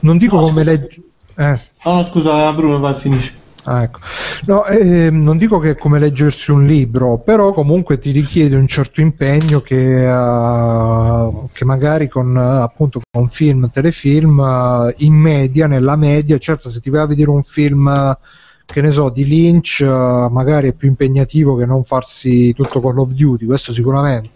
non 0.00 0.18
dico 0.18 0.36
no, 0.36 0.42
come 0.42 0.64
legge... 0.64 1.00
Eh. 1.36 1.60
No, 1.84 2.04
scusa 2.10 2.52
Bruno, 2.52 2.78
vai, 2.78 2.94
finisci. 2.94 3.44
Ah, 3.68 3.82
ecco. 3.82 3.98
no, 4.46 4.64
eh, 4.66 5.10
non 5.10 5.38
dico 5.38 5.58
che 5.58 5.70
è 5.70 5.76
come 5.76 5.98
leggersi 5.98 6.52
un 6.52 6.64
libro, 6.64 7.18
però 7.18 7.52
comunque 7.52 7.98
ti 7.98 8.12
richiede 8.12 8.54
un 8.54 8.68
certo 8.68 9.00
impegno 9.00 9.60
che, 9.60 10.06
uh, 10.06 11.48
che 11.52 11.64
magari 11.64 12.08
con 12.08 12.36
uh, 12.36 12.62
appunto 12.62 13.00
con 13.10 13.28
film, 13.28 13.68
telefilm, 13.68 14.38
uh, 14.38 14.92
in 14.98 15.14
media, 15.14 15.66
nella 15.66 15.96
media, 15.96 16.38
certo 16.38 16.70
se 16.70 16.80
ti 16.80 16.90
vai 16.90 17.00
a 17.00 17.06
vedere 17.06 17.30
un 17.30 17.42
film 17.42 18.16
che 18.64 18.80
ne 18.80 18.90
so, 18.92 19.08
di 19.10 19.24
Lynch, 19.24 19.80
magari 19.82 20.68
è 20.68 20.72
più 20.72 20.88
impegnativo 20.88 21.56
che 21.56 21.66
non 21.66 21.82
farsi 21.82 22.52
tutto 22.52 22.80
Call 22.80 22.98
of 22.98 23.10
Duty, 23.10 23.46
questo 23.46 23.72
sicuramente 23.72 24.30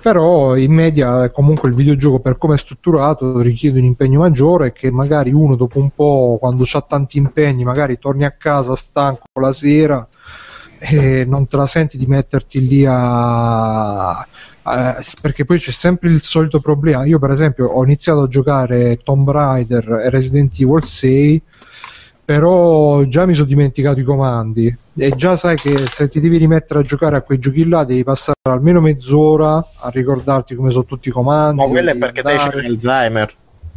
però 0.00 0.56
in 0.56 0.72
media 0.72 1.30
comunque 1.30 1.68
il 1.68 1.74
videogioco 1.74 2.20
per 2.20 2.38
come 2.38 2.54
è 2.54 2.58
strutturato 2.58 3.40
richiede 3.40 3.80
un 3.80 3.84
impegno 3.84 4.20
maggiore 4.20 4.72
che 4.72 4.90
magari 4.90 5.32
uno 5.32 5.56
dopo 5.56 5.78
un 5.78 5.90
po' 5.90 6.38
quando 6.40 6.64
ha 6.70 6.80
tanti 6.80 7.18
impegni 7.18 7.64
magari 7.64 7.98
torni 7.98 8.24
a 8.24 8.30
casa 8.30 8.74
stanco 8.76 9.24
la 9.40 9.52
sera 9.52 10.08
e 10.78 11.26
non 11.26 11.46
te 11.46 11.56
la 11.56 11.66
senti 11.66 11.98
di 11.98 12.06
metterti 12.06 12.66
lì 12.66 12.86
a, 12.88 14.26
perché 15.20 15.44
poi 15.44 15.58
c'è 15.58 15.70
sempre 15.70 16.08
il 16.08 16.22
solito 16.22 16.58
problema. 16.60 17.04
Io 17.04 17.18
per 17.18 17.30
esempio 17.30 17.66
ho 17.66 17.84
iniziato 17.84 18.22
a 18.22 18.28
giocare 18.28 18.96
Tomb 19.02 19.30
Raider 19.30 20.00
e 20.04 20.10
Resident 20.10 20.58
Evil 20.58 20.82
6 20.82 21.42
però 22.30 23.02
già 23.06 23.26
mi 23.26 23.34
sono 23.34 23.48
dimenticato 23.48 23.98
i 23.98 24.04
comandi 24.04 24.72
e 24.96 25.10
già 25.16 25.34
sai 25.34 25.56
che 25.56 25.76
se 25.78 26.08
ti 26.08 26.20
devi 26.20 26.36
rimettere 26.36 26.78
a 26.78 26.82
giocare 26.84 27.16
a 27.16 27.22
quei 27.22 27.40
giochi 27.40 27.68
là 27.68 27.82
devi 27.82 28.04
passare 28.04 28.38
almeno 28.42 28.80
mezz'ora 28.80 29.56
a 29.56 29.88
ricordarti 29.88 30.54
come 30.54 30.70
sono 30.70 30.84
tutti 30.84 31.08
i 31.08 31.10
comandi. 31.10 31.60
Ma 31.60 31.66
quello 31.68 31.90
è 31.90 31.96
perché 31.96 32.22
te 32.22 32.36
c'è 32.36 32.66
Alzheimer. 32.66 33.34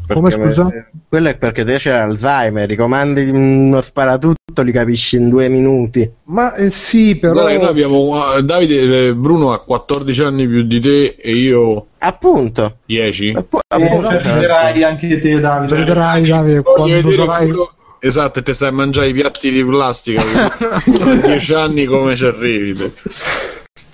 Come 0.07 0.29
scusa? 0.29 0.69
Quello 1.09 1.29
è 1.29 1.35
perché 1.35 1.65
te 1.65 1.77
c'è 1.77 1.93
Alzheimer, 1.93 2.69
i 2.69 2.75
comandi 2.75 3.25
di 3.25 3.31
uno 3.31 3.81
sparatutto 3.81 4.61
li 4.61 4.71
capisci 4.71 5.15
in 5.15 5.29
due 5.29 5.49
minuti. 5.49 6.07
Ma 6.25 6.53
eh, 6.53 6.69
sì, 6.69 7.15
però. 7.15 7.33
Guarda, 7.33 7.57
noi 7.57 7.65
abbiamo 7.65 8.39
Davide 8.41 9.07
eh, 9.07 9.15
Bruno 9.15 9.51
ha 9.51 9.63
14 9.63 10.21
anni 10.21 10.47
più 10.47 10.61
di 10.61 10.79
te 10.79 11.15
e 11.19 11.31
io. 11.31 11.87
Appunto 11.97 12.77
10. 12.85 13.33
Appu- 13.35 13.61
appunto, 13.67 14.09
eh, 14.11 14.17
vedrai 14.21 14.83
anche 14.83 15.19
te, 15.19 15.39
Davide. 15.39 15.75
Vedrai, 15.75 16.27
Davide, 16.27 16.61
quando 16.61 17.11
sarai. 17.13 17.47
Quello 17.47 17.73
Esatto, 18.05 18.39
e 18.39 18.41
te 18.41 18.51
stai 18.51 18.67
a 18.67 18.73
mangiare 18.73 19.07
i 19.07 19.13
piatti 19.13 19.49
di 19.49 19.63
plastica 19.63 20.21
per 20.49 21.21
dieci 21.23 21.53
anni 21.53 21.85
come 21.85 22.17
ci 22.17 22.25
arrivi. 22.25 22.73
Te. 22.73 22.91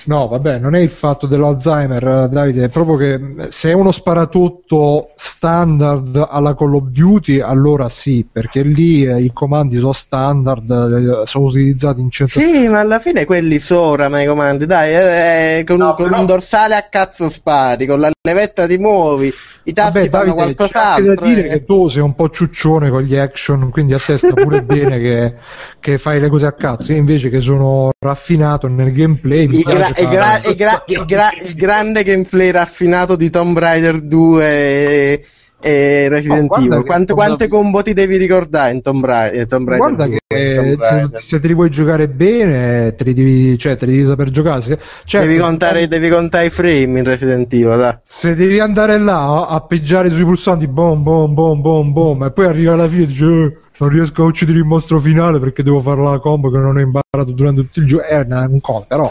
No, 0.05 0.27
vabbè, 0.27 0.57
non 0.57 0.73
è 0.73 0.79
il 0.79 0.89
fatto 0.89 1.27
dell'Alzheimer, 1.27 2.27
Davide, 2.27 2.63
è 2.63 2.69
proprio 2.69 2.95
che 2.95 3.51
se 3.51 3.69
è 3.69 3.73
uno 3.73 3.91
sparatutto 3.91 5.09
standard 5.39 6.27
alla 6.29 6.53
Call 6.53 6.75
of 6.75 6.87
Duty, 6.87 7.39
allora 7.39 7.87
sì, 7.87 8.27
perché 8.29 8.61
lì 8.61 9.05
eh, 9.05 9.21
i 9.21 9.31
comandi 9.31 9.79
sono 9.79 9.93
standard, 9.93 10.69
eh, 10.69 11.25
sono 11.25 11.45
utilizzati 11.45 12.01
in 12.01 12.09
centro. 12.11 12.41
Sì, 12.41 12.67
ma 12.67 12.79
alla 12.79 12.99
fine 12.99 13.23
quelli 13.23 13.59
sono 13.59 14.19
i 14.19 14.25
comandi, 14.25 14.65
dai, 14.65 14.93
eh, 14.93 15.59
eh, 15.59 15.63
con, 15.63 15.77
no, 15.77 15.95
con 15.95 16.09
però... 16.09 16.19
un 16.19 16.25
dorsale 16.25 16.75
a 16.75 16.89
cazzo 16.89 17.29
spari, 17.29 17.85
con 17.85 18.01
la 18.01 18.11
levetta 18.21 18.67
ti 18.67 18.77
muovi, 18.77 19.33
i 19.63 19.71
tasti 19.71 19.99
Vabbè, 19.99 20.09
fanno 20.09 20.35
Davide, 20.35 20.55
qualcos'altro. 20.55 21.15
C'è 21.15 21.21
da 21.21 21.25
dire 21.25 21.45
eh. 21.45 21.49
che 21.49 21.63
tu 21.63 21.87
sei 21.87 22.01
un 22.01 22.15
po' 22.15 22.29
ciuccione 22.29 22.89
con 22.89 23.01
gli 23.03 23.15
action, 23.15 23.69
quindi 23.69 23.93
a 23.93 23.99
te 23.99 24.17
sta 24.17 24.33
pure 24.33 24.63
bene 24.63 24.99
che, 24.99 25.35
che, 25.79 25.97
fai 25.97 26.19
le 26.19 26.27
cose 26.27 26.47
a 26.47 26.51
cazzo. 26.51 26.91
Io 26.91 26.97
invece 26.97 27.29
che 27.29 27.39
sono 27.39 27.91
raffinato 27.97 28.67
nel 28.67 28.91
gameplay. 28.91 29.47
Mi 29.47 29.59
il, 29.59 29.63
gra- 29.63 29.87
il, 29.87 30.07
gra- 30.09 30.37
il, 30.37 30.55
gra- 30.55 30.83
il, 30.85 31.05
gra- 31.05 31.33
il 31.41 31.55
grande 31.55 32.03
gameplay 32.03 32.51
raffinato 32.51 33.15
di 33.15 33.29
Tomb 33.29 33.57
Raider 33.57 34.01
2 34.01 35.23
e 35.61 35.79
e 35.79 36.09
Resident 36.09 36.51
oh, 36.51 36.57
Evil. 36.57 36.83
Quante, 36.83 37.13
quante 37.13 37.47
combo 37.47 37.81
ti 37.81 37.93
devi 37.93 38.17
ricordare 38.17 38.73
in 38.73 38.81
Tomb 38.81 39.05
Raider? 39.05 39.47
Tomb 39.47 39.67
Raider 39.67 39.87
guarda 39.87 40.05
2, 40.07 40.17
che 40.27 40.77
se, 40.79 41.09
se, 41.17 41.39
te 41.39 41.47
li 41.47 41.53
vuoi 41.53 41.69
giocare 41.69 42.07
bene, 42.07 42.95
te 42.95 43.03
li 43.03 43.13
devi, 43.13 43.57
cioè, 43.57 43.75
te 43.75 43.85
li 43.85 43.93
devi 43.93 44.07
saper 44.07 44.29
giocare. 44.29 44.61
Se, 44.61 44.79
cioè, 45.05 45.21
devi, 45.21 45.37
contare, 45.37 45.87
devi 45.87 46.09
contare 46.09 46.45
i 46.45 46.49
frame 46.49 46.99
in 46.99 47.03
Resident 47.03 47.51
Evil. 47.53 47.77
Dai. 47.77 47.97
Se 48.03 48.35
devi 48.35 48.59
andare 48.59 48.97
là 48.97 49.47
a 49.47 49.61
peggiare 49.61 50.09
sui 50.09 50.23
pulsanti, 50.23 50.67
bom, 50.67 51.01
bom, 51.01 51.33
bom, 51.33 51.61
bom, 51.61 51.91
bom, 51.91 52.23
e 52.23 52.31
poi 52.31 52.45
arriva 52.45 52.73
alla 52.73 52.87
fine 52.87 53.03
e 53.03 53.07
dici. 53.07 53.23
Eh, 53.23 53.57
non 53.79 53.87
riesco 53.87 54.23
a 54.23 54.25
uccidere 54.25 54.57
il 54.57 54.65
mostro 54.65 54.99
finale 54.99 55.39
perché 55.39 55.63
devo 55.63 55.79
fare 55.79 56.01
la 56.01 56.19
combo 56.19 56.51
che 56.51 56.57
non 56.57 56.75
ho 56.75 56.81
imparato 56.81 57.31
durante 57.31 57.61
tutto 57.61 57.79
il 57.79 57.85
gioco. 57.85 58.03
È 58.03 58.17
un 58.17 58.59
conto, 58.59 58.85
però 58.89 59.09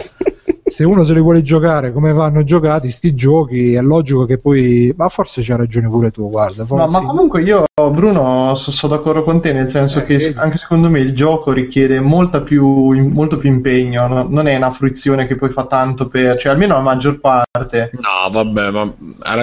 se 0.69 0.85
uno 0.85 1.05
se 1.05 1.15
li 1.15 1.21
vuole 1.21 1.43
giocare 1.43 1.93
come 1.93 2.13
vanno 2.13 2.45
giocati 2.45 2.91
sti 2.91 3.15
giochi, 3.15 3.75
è 3.75 3.81
logico 3.81 4.25
che 4.25 4.39
poi. 4.39 4.93
Ma 4.97 5.09
forse 5.09 5.43
c'ha 5.43 5.57
ragione 5.57 5.89
pure 5.89 6.11
tu, 6.11 6.29
guarda. 6.29 6.65
No, 6.69 6.87
ma 6.87 7.01
comunque 7.03 7.43
io, 7.43 7.65
Bruno, 7.75 8.55
sono 8.55 8.77
so 8.77 8.87
d'accordo 8.87 9.23
con 9.23 9.41
te, 9.41 9.53
nel 9.53 9.71
senso 9.71 10.01
eh, 10.01 10.05
che 10.05 10.17
vedi. 10.17 10.39
anche 10.39 10.59
secondo 10.59 10.89
me 10.89 11.01
il 11.01 11.15
gioco 11.15 11.53
richiede 11.53 12.01
molta 12.01 12.41
più, 12.41 12.67
molto 13.11 13.37
più 13.37 13.51
impegno. 13.51 14.07
No? 14.07 14.27
Non 14.29 14.47
è 14.47 14.57
una 14.57 14.71
fruizione 14.71 15.27
che 15.27 15.37
poi 15.37 15.51
fa 15.51 15.67
tanto 15.67 16.07
per. 16.07 16.37
cioè 16.37 16.53
almeno 16.53 16.75
la 16.75 16.81
maggior 16.81 17.21
parte. 17.21 17.91
No, 17.93 18.31
vabbè, 18.31 18.71
ma 18.71 18.93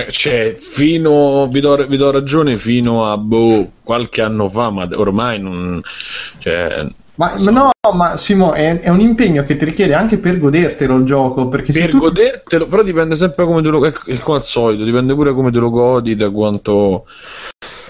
cioè, 0.09 0.55
fino. 0.57 1.47
Vi 1.47 1.59
do, 1.59 1.86
vi 1.88 1.97
do 1.97 2.11
ragione 2.11 2.55
fino 2.55 3.11
a 3.11 3.17
boh, 3.17 3.69
qualche 3.84 4.21
anno 4.21 4.49
fa, 4.49 4.69
ma 4.69 4.88
ormai 4.93 5.39
non. 5.39 5.82
Cioè, 6.39 6.88
ma, 7.16 7.38
so. 7.38 7.51
no, 7.51 7.72
ma 7.93 8.18
Simo, 8.18 8.53
è, 8.53 8.80
è, 8.80 8.89
un 8.89 8.99
impegno 8.99 9.43
che 9.43 9.55
ti 9.55 9.66
richiede 9.66 9.93
anche 9.93 10.18
per 10.18 10.39
godertelo 10.39 10.97
il 10.97 11.05
gioco. 11.05 11.47
Perché 11.47 11.72
per 11.72 11.89
tu... 11.89 11.99
godertelo, 11.99 12.68
però 12.68 12.84
dipende 12.84 13.16
sempre 13.16 13.45
come 13.45 13.61
te 13.61 13.70
lo. 13.70 13.86
È 13.86 14.20
come 14.20 14.38
al 14.38 14.43
solito, 14.43 14.84
dipende 14.84 15.13
pure 15.13 15.34
come 15.34 15.51
te 15.51 15.59
lo 15.59 15.70
godi, 15.70 16.16
da 16.16 16.30
quanto. 16.30 17.05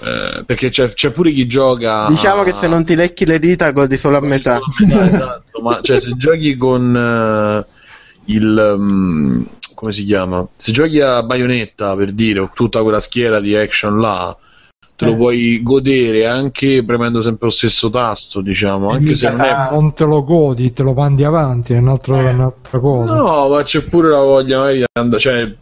Eh, 0.02 0.44
perché 0.44 0.68
c'è, 0.68 0.92
c'è, 0.92 1.10
pure 1.10 1.32
chi 1.32 1.46
gioca. 1.46 2.06
Diciamo 2.08 2.42
a... 2.42 2.44
che 2.44 2.54
se 2.58 2.68
non 2.68 2.84
ti 2.84 2.94
lecchi 2.94 3.24
le 3.24 3.38
dita, 3.38 3.70
godi 3.70 3.96
solo 3.96 4.18
a 4.18 4.20
metà. 4.20 4.60
esatto, 4.88 5.60
ma 5.60 5.80
cioè, 5.82 6.00
se 6.00 6.12
giochi 6.16 6.56
con 6.56 6.94
uh, 6.94 8.30
il. 8.32 8.74
Um, 8.76 9.46
come 9.74 9.92
si 9.92 10.04
chiama? 10.04 10.46
Se 10.54 10.72
giochi 10.72 11.00
a 11.00 11.22
baionetta 11.22 11.94
per 11.96 12.12
dire, 12.12 12.40
o 12.40 12.50
tutta 12.54 12.82
quella 12.82 13.00
schiera 13.00 13.40
di 13.40 13.54
action 13.54 14.00
là 14.00 14.36
te 14.96 15.04
lo 15.04 15.12
eh. 15.12 15.16
puoi 15.16 15.60
godere 15.62 16.26
anche 16.26 16.82
premendo 16.84 17.20
sempre 17.20 17.46
lo 17.46 17.52
stesso 17.52 17.90
tasto, 17.90 18.40
diciamo, 18.40 18.90
anche 18.90 19.14
se 19.14 19.30
non 19.30 19.40
è... 19.42 19.68
Non 19.70 19.94
te 19.94 20.04
lo 20.04 20.24
godi, 20.24 20.72
te 20.72 20.82
lo 20.82 20.94
mandi 20.94 21.22
avanti, 21.22 21.74
è, 21.74 21.76
altro, 21.76 22.18
eh. 22.18 22.30
un'altra 22.30 22.78
cosa. 22.80 23.14
No, 23.14 23.48
ma 23.48 23.62
c'è 23.62 23.82
pure 23.82 24.08
la 24.08 24.20
voglia 24.20 24.58
magari 24.58 24.78
di 24.78 24.84
andare... 24.98 25.20
Cioè, 25.20 25.54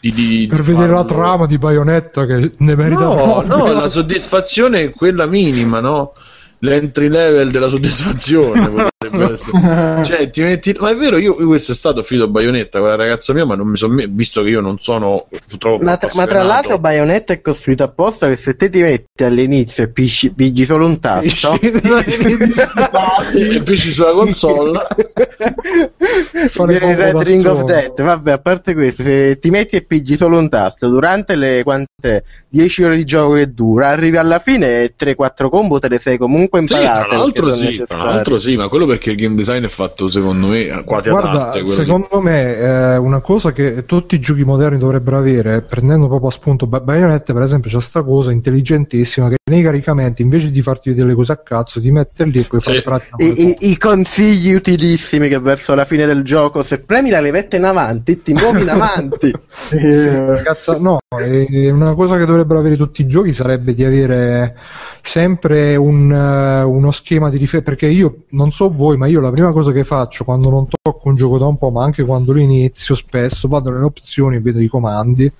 di, 0.00 0.12
di, 0.12 0.46
per 0.48 0.60
di 0.60 0.66
vedere 0.66 0.92
farlo. 0.92 0.96
la 0.96 1.04
trama 1.04 1.46
di 1.46 1.58
Bayonetta 1.58 2.24
che 2.24 2.52
ne 2.56 2.76
merita 2.76 3.00
no, 3.00 3.42
no, 3.44 3.72
la 3.72 3.88
soddisfazione 3.88 4.82
è 4.82 4.90
quella 4.90 5.26
minima, 5.26 5.80
no? 5.80 6.12
l'entry 6.60 7.08
level 7.08 7.50
della 7.50 7.68
soddisfazione 7.68 8.90
cioè 9.00 10.28
ti 10.28 10.42
metti 10.42 10.74
ma 10.80 10.90
è 10.90 10.96
vero 10.96 11.18
io, 11.18 11.36
io 11.38 11.46
quest'estate 11.46 12.00
ho 12.00 12.02
finito 12.02 12.28
Bayonetta 12.28 12.80
con 12.80 12.88
la 12.88 12.96
ragazza 12.96 13.32
mia 13.32 13.44
ma 13.44 13.54
non 13.54 13.68
mi 13.68 13.76
sono 13.76 13.94
me... 13.94 14.08
visto 14.08 14.42
che 14.42 14.48
io 14.48 14.60
non 14.60 14.78
sono 14.78 15.28
troppo 15.56 15.84
ma, 15.84 15.96
tra, 15.96 16.10
ma 16.14 16.26
tra 16.26 16.42
l'altro 16.42 16.80
Bayonetta 16.80 17.32
è 17.32 17.40
costruito 17.40 17.84
apposta 17.84 18.26
che 18.28 18.36
se 18.36 18.56
te 18.56 18.68
ti 18.68 18.80
metti 18.80 19.22
all'inizio 19.22 19.84
e 19.84 19.92
pisci, 19.92 20.34
pigi 20.34 20.64
solo 20.64 20.86
un 20.86 20.98
tasto. 20.98 21.56
E 23.38 23.62
pisci 23.62 23.90
sulla 23.90 24.12
console. 24.12 24.80
Viene 26.66 26.90
il 26.90 26.96
Red 26.96 27.16
Ring 27.22 27.44
of 27.46 27.64
Death. 27.64 28.02
Vabbè 28.02 28.32
a 28.32 28.38
parte 28.38 28.74
questo 28.74 29.02
se 29.02 29.38
ti 29.38 29.50
metti 29.50 29.76
e 29.76 29.82
pigi 29.82 30.16
solo 30.16 30.38
un 30.38 30.48
tasto 30.48 30.88
durante 30.88 31.36
le 31.36 31.62
quante 31.62 32.24
10 32.48 32.82
ore 32.84 32.96
di 32.96 33.04
gioco 33.04 33.34
che 33.34 33.52
dura 33.52 33.88
arrivi 33.88 34.16
alla 34.16 34.38
fine 34.38 34.82
e 34.82 34.94
3-4 34.98 35.48
combo 35.48 35.78
te 35.78 35.88
le 35.88 35.98
sei 35.98 36.16
comunque 36.16 36.48
comunque 36.48 36.60
imparate. 36.60 37.02
Sì, 37.02 37.08
tra 37.08 37.16
l'altro, 37.18 37.54
sì, 37.54 37.84
tra 37.86 38.02
l'altro 38.02 38.38
sì, 38.38 38.56
ma 38.56 38.68
quello 38.68 38.86
perché 38.88 39.10
il 39.10 39.16
game 39.16 39.34
design 39.34 39.64
è 39.64 39.68
fatto 39.68 40.08
secondo 40.08 40.48
me 40.48 40.82
quasi 40.84 41.10
Guarda, 41.10 41.50
adatte. 41.50 41.64
Secondo 41.66 42.08
di... 42.12 42.20
me 42.20 42.56
eh, 42.56 42.96
una 42.96 43.20
cosa 43.20 43.52
che 43.52 43.84
tutti 43.84 44.14
i 44.14 44.20
giochi 44.20 44.44
moderni 44.44 44.78
dovrebbero 44.78 45.18
avere, 45.18 45.62
prendendo 45.62 46.08
proprio 46.08 46.28
a 46.28 46.32
spunto 46.32 46.66
Bayonetta 46.66 47.32
per 47.32 47.42
esempio, 47.42 47.70
c'è 47.70 47.80
sta 47.80 48.02
cosa 48.02 48.30
intelligentissima 48.30 49.28
che 49.28 49.36
nei 49.50 49.62
caricamenti 49.62 50.22
invece 50.22 50.50
di 50.50 50.62
farti 50.62 50.90
vedere 50.90 51.08
le 51.08 51.14
cose 51.14 51.32
a 51.32 51.36
cazzo 51.36 51.80
ti 51.80 51.90
mette 51.90 52.24
lì 52.24 52.40
e 52.40 52.44
poi 52.44 52.60
sì. 52.60 52.66
fare 52.66 52.82
pratica. 52.82 53.16
I, 53.18 53.48
i, 53.48 53.56
I, 53.70 53.76
consigli 53.76 54.52
utilissimi 54.52 55.28
che 55.28 55.38
verso 55.38 55.74
la 55.74 55.84
fine 55.84 56.06
del 56.06 56.22
gioco, 56.22 56.62
se 56.62 56.80
premi 56.80 57.10
la 57.10 57.20
levetta 57.20 57.56
in 57.56 57.64
avanti, 57.64 58.22
ti 58.22 58.32
muovi 58.32 58.62
in 58.62 58.70
avanti. 58.70 59.28
eh, 59.72 60.40
cazzo, 60.42 60.78
no, 60.78 60.98
eh, 61.20 61.70
una 61.70 61.94
cosa 61.94 62.16
che 62.16 62.24
dovrebbero 62.24 62.58
avere 62.58 62.76
tutti 62.76 63.02
i 63.02 63.06
giochi 63.06 63.32
sarebbe 63.32 63.74
di 63.74 63.84
avere 63.84 64.56
sempre 65.02 65.76
un 65.76 66.10
uh, 66.10 66.70
uno 66.70 66.90
schema 66.90 67.30
di 67.30 67.36
riferimento 67.36 67.56
perché 67.62 67.86
io 67.86 68.24
non 68.30 68.52
so 68.52 68.70
voi 68.78 68.96
ma 68.96 69.08
io 69.08 69.20
la 69.20 69.32
prima 69.32 69.50
cosa 69.50 69.72
che 69.72 69.82
faccio 69.82 70.22
quando 70.22 70.48
non 70.50 70.68
tocco 70.68 71.08
un 71.08 71.16
gioco 71.16 71.36
da 71.36 71.46
un 71.46 71.58
po' 71.58 71.70
ma 71.70 71.82
anche 71.82 72.04
quando 72.04 72.32
lo 72.32 72.38
inizio 72.38 72.94
spesso 72.94 73.48
vado 73.48 73.70
nelle 73.70 73.84
opzioni 73.84 74.36
e 74.36 74.40
vedo 74.40 74.60
i 74.60 74.68
comandi 74.68 75.30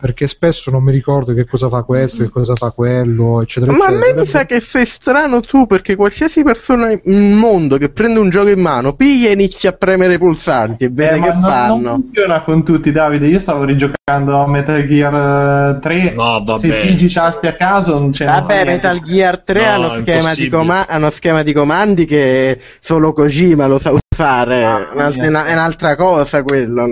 perché 0.00 0.26
spesso 0.26 0.70
non 0.70 0.82
mi 0.82 0.92
ricordo 0.92 1.34
che 1.34 1.44
cosa 1.46 1.68
fa 1.68 1.82
questo, 1.82 2.22
che 2.22 2.30
cosa 2.30 2.54
fa 2.56 2.70
quello, 2.70 3.42
eccetera. 3.42 3.72
Ma 3.72 3.86
eccetera. 3.86 4.10
a 4.10 4.14
me 4.14 4.20
mi 4.20 4.26
sa 4.26 4.46
che 4.46 4.60
sei 4.60 4.86
strano 4.86 5.40
tu, 5.40 5.66
perché 5.66 5.94
qualsiasi 5.94 6.42
persona 6.42 6.86
nel 6.86 7.02
mondo 7.04 7.76
che 7.76 7.90
prende 7.90 8.18
un 8.18 8.30
gioco 8.30 8.48
in 8.48 8.60
mano 8.60 8.94
piglia 8.94 9.28
e 9.28 9.32
inizia 9.32 9.70
a 9.70 9.72
premere 9.74 10.14
i 10.14 10.18
pulsanti 10.18 10.84
e 10.84 10.88
vede 10.90 11.16
eh, 11.16 11.20
che 11.20 11.32
non, 11.32 11.42
fanno. 11.42 11.90
Non 11.90 12.02
funziona 12.02 12.40
con 12.40 12.64
tutti, 12.64 12.90
Davide. 12.90 13.26
Io 13.26 13.40
stavo 13.40 13.64
rigiocando 13.64 14.42
a 14.42 14.48
Metal 14.48 14.86
Gear 14.86 15.78
3. 15.80 15.94
Eh, 15.94 16.14
no, 16.14 16.42
vabbè. 16.44 16.58
Se 16.58 16.74
pigi 16.86 17.12
tasti 17.12 17.46
a 17.46 17.54
caso, 17.54 17.98
non 17.98 18.10
c'è 18.10 18.24
Vabbè, 18.24 18.64
Metal 18.64 19.02
Gear 19.02 19.40
3 19.40 19.60
no, 19.60 19.66
ha, 19.66 19.78
uno 19.78 19.94
schema 20.00 20.34
di 20.34 20.48
com- 20.48 20.86
uno 20.88 21.10
schema 21.10 21.42
di 21.42 21.52
comandi 21.52 22.04
che 22.06 22.58
solo 22.80 23.12
Kojima 23.12 23.66
lo 23.66 23.78
sa 23.78 23.92
usare. 23.92 24.64
Ah, 24.64 25.10
è, 25.10 25.26
una, 25.26 25.44
è 25.44 25.52
un'altra 25.52 25.94
cosa 25.96 26.42
quello. 26.42 26.86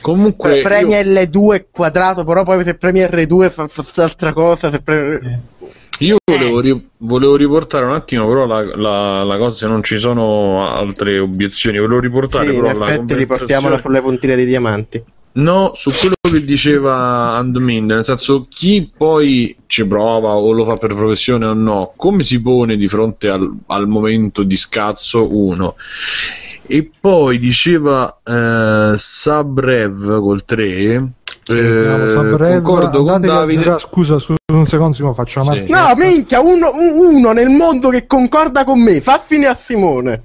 Comunque. 0.00 0.60
Premi 0.62 0.94
io... 0.94 1.02
L2 1.02 1.66
quadrato, 1.70 2.24
però 2.24 2.44
poi 2.44 2.62
se 2.64 2.74
premi 2.74 3.00
R2 3.00 3.50
fa, 3.50 3.68
fa 3.68 4.02
altra 4.02 4.32
cosa. 4.32 4.70
Se 4.70 4.80
premi... 4.80 5.56
Io 6.00 6.16
volevo, 6.24 6.60
ri- 6.60 6.88
volevo, 6.98 7.36
riportare 7.36 7.84
un 7.84 7.92
attimo, 7.92 8.28
però 8.28 8.46
la, 8.46 8.62
la, 8.76 9.24
la, 9.24 9.36
cosa, 9.36 9.56
se 9.56 9.66
non 9.66 9.82
ci 9.82 9.98
sono 9.98 10.64
altre 10.64 11.18
obiezioni, 11.18 11.78
volevo 11.78 11.98
riportare 11.98 12.50
sì, 12.50 12.54
però 12.54 12.70
in 12.70 12.82
effetti 12.82 13.14
riportiamola 13.14 13.80
sulle 13.80 14.00
puntine 14.00 14.36
dei 14.36 14.46
diamanti. 14.46 15.02
No, 15.30 15.72
su 15.74 15.90
quello 15.90 16.14
che 16.20 16.44
diceva 16.44 17.36
Andmin, 17.36 17.84
nel 17.84 18.04
senso 18.04 18.46
chi 18.48 18.90
poi 18.96 19.56
ci 19.66 19.86
prova 19.86 20.36
o 20.36 20.50
lo 20.52 20.64
fa 20.64 20.76
per 20.76 20.94
professione 20.94 21.46
o 21.46 21.52
no, 21.52 21.92
come 21.96 22.22
si 22.22 22.40
pone 22.40 22.76
di 22.76 22.88
fronte 22.88 23.28
al, 23.28 23.52
al 23.66 23.86
momento 23.86 24.42
di 24.42 24.56
scazzo 24.56 25.32
uno 25.32 25.76
e 26.68 26.90
poi 27.00 27.38
diceva 27.38 28.20
eh, 28.22 28.92
Sabrev 28.94 30.20
col 30.20 30.44
3 30.44 31.12
eh, 31.48 32.10
Sabrev, 32.10 32.62
concordo 32.62 33.04
con 33.04 33.20
Davide. 33.22 33.62
girare, 33.62 33.80
scusa, 33.80 34.18
scusa 34.18 34.36
un 34.52 34.66
secondo 34.66 34.94
Simone 34.94 35.14
faccio 35.14 35.40
una 35.40 35.52
sì. 35.52 35.64
no 35.68 35.94
minchia 35.96 36.40
uno, 36.40 36.70
uno, 36.74 37.32
nel 37.32 37.48
mondo 37.48 37.88
che 37.88 38.06
concorda 38.06 38.64
con 38.64 38.80
me 38.80 39.00
fa 39.00 39.18
fine 39.24 39.46
a 39.46 39.54
Simone. 39.54 40.22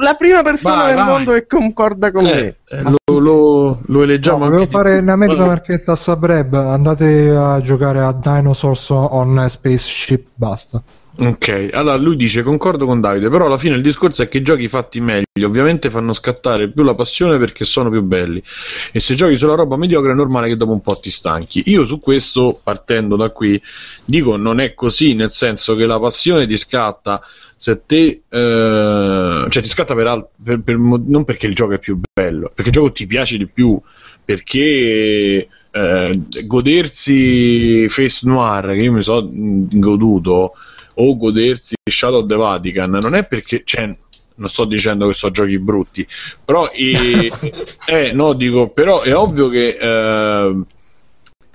La 0.00 0.14
prima 0.14 0.42
persona 0.42 0.76
vai, 0.76 0.94
nel 0.94 1.04
vai. 1.04 1.08
mondo 1.08 1.32
che 1.32 1.46
concorda 1.46 2.10
con 2.10 2.24
eh, 2.26 2.32
me. 2.32 2.56
eh, 2.78 2.82
lo, 2.82 3.18
lo, 3.18 3.80
lo, 3.84 4.02
eleggiamo 4.02 4.48
no, 4.48 4.64
fare 4.66 4.98
una 4.98 5.16
mezza 5.16 5.44
marchetta 5.44 5.92
a 5.92 5.96
Sabreb 5.96 6.54
andate 6.54 7.28
a 7.30 7.60
giocare 7.60 8.00
a 8.00 8.12
Dinosaurs 8.12 8.88
on 8.88 9.44
Spaceship 9.46 10.28
basta 10.34 10.82
Ok, 11.16 11.68
allora 11.72 11.96
lui 11.96 12.16
dice 12.16 12.42
concordo 12.42 12.86
con 12.86 13.00
Davide, 13.00 13.28
però 13.28 13.46
alla 13.46 13.56
fine 13.56 13.76
il 13.76 13.82
discorso 13.82 14.22
è 14.22 14.26
che 14.26 14.38
i 14.38 14.42
giochi 14.42 14.66
fatti 14.66 15.00
meglio 15.00 15.46
ovviamente 15.46 15.88
fanno 15.88 16.12
scattare 16.12 16.68
più 16.68 16.82
la 16.82 16.96
passione 16.96 17.38
perché 17.38 17.64
sono 17.64 17.88
più 17.88 18.02
belli 18.02 18.42
e 18.90 18.98
se 18.98 19.14
giochi 19.14 19.36
sulla 19.36 19.54
roba 19.54 19.76
mediocre 19.76 20.10
è 20.10 20.14
normale 20.14 20.48
che 20.48 20.56
dopo 20.56 20.72
un 20.72 20.80
po' 20.80 20.98
ti 21.00 21.10
stanchi. 21.10 21.62
Io 21.66 21.84
su 21.84 22.00
questo, 22.00 22.58
partendo 22.60 23.14
da 23.14 23.30
qui, 23.30 23.60
dico 24.04 24.36
non 24.36 24.58
è 24.58 24.74
così, 24.74 25.14
nel 25.14 25.30
senso 25.30 25.76
che 25.76 25.86
la 25.86 26.00
passione 26.00 26.48
ti 26.48 26.56
scatta 26.56 27.22
se 27.56 27.82
te, 27.86 28.22
eh, 28.28 29.46
cioè 29.48 29.62
ti 29.62 29.68
scatta 29.68 29.94
per, 29.94 30.06
alt- 30.08 30.30
per, 30.42 30.62
per, 30.62 30.76
non 30.78 31.24
perché 31.24 31.46
il 31.46 31.54
gioco 31.54 31.74
è 31.74 31.78
più 31.78 32.00
bello, 32.12 32.50
perché 32.52 32.70
il 32.70 32.74
gioco 32.74 32.90
ti 32.90 33.06
piace 33.06 33.36
di 33.38 33.46
più, 33.46 33.80
perché 34.24 35.46
eh, 35.70 36.20
godersi 36.46 37.88
Face 37.88 38.26
Noir 38.26 38.66
che 38.74 38.82
io 38.82 38.92
mi 38.92 39.02
sono 39.02 39.28
goduto 39.30 40.52
o 40.94 41.16
godersi 41.16 41.74
Shadow 41.90 42.20
of 42.20 42.26
the 42.26 42.36
Vatican 42.36 42.98
non 43.00 43.14
è 43.14 43.26
perché 43.26 43.62
cioè, 43.64 43.94
non 44.36 44.48
sto 44.48 44.64
dicendo 44.64 45.06
che 45.08 45.14
sono 45.14 45.32
giochi 45.32 45.58
brutti 45.58 46.06
però 46.44 46.68
eh, 46.70 47.30
eh, 47.86 48.12
no, 48.12 48.32
dico, 48.34 48.68
però 48.68 49.02
è 49.02 49.14
ovvio 49.14 49.48
che 49.48 49.76
eh, 49.80 50.62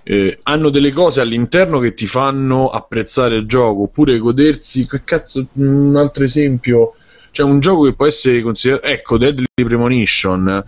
eh, 0.03 0.39
hanno 0.43 0.69
delle 0.69 0.91
cose 0.91 1.21
all'interno 1.21 1.79
che 1.79 1.93
ti 1.93 2.07
fanno 2.07 2.69
apprezzare 2.69 3.35
il 3.35 3.45
gioco 3.45 3.83
oppure 3.83 4.17
godersi 4.17 4.87
che 4.87 5.03
cazzo 5.03 5.45
un 5.53 5.95
altro 5.95 6.23
esempio 6.23 6.93
cioè 7.31 7.45
un 7.45 7.59
gioco 7.59 7.83
che 7.83 7.93
può 7.93 8.07
essere 8.07 8.41
considerato 8.41 8.87
ecco 8.87 9.17
Deadly 9.17 9.45
Premonition 9.53 10.65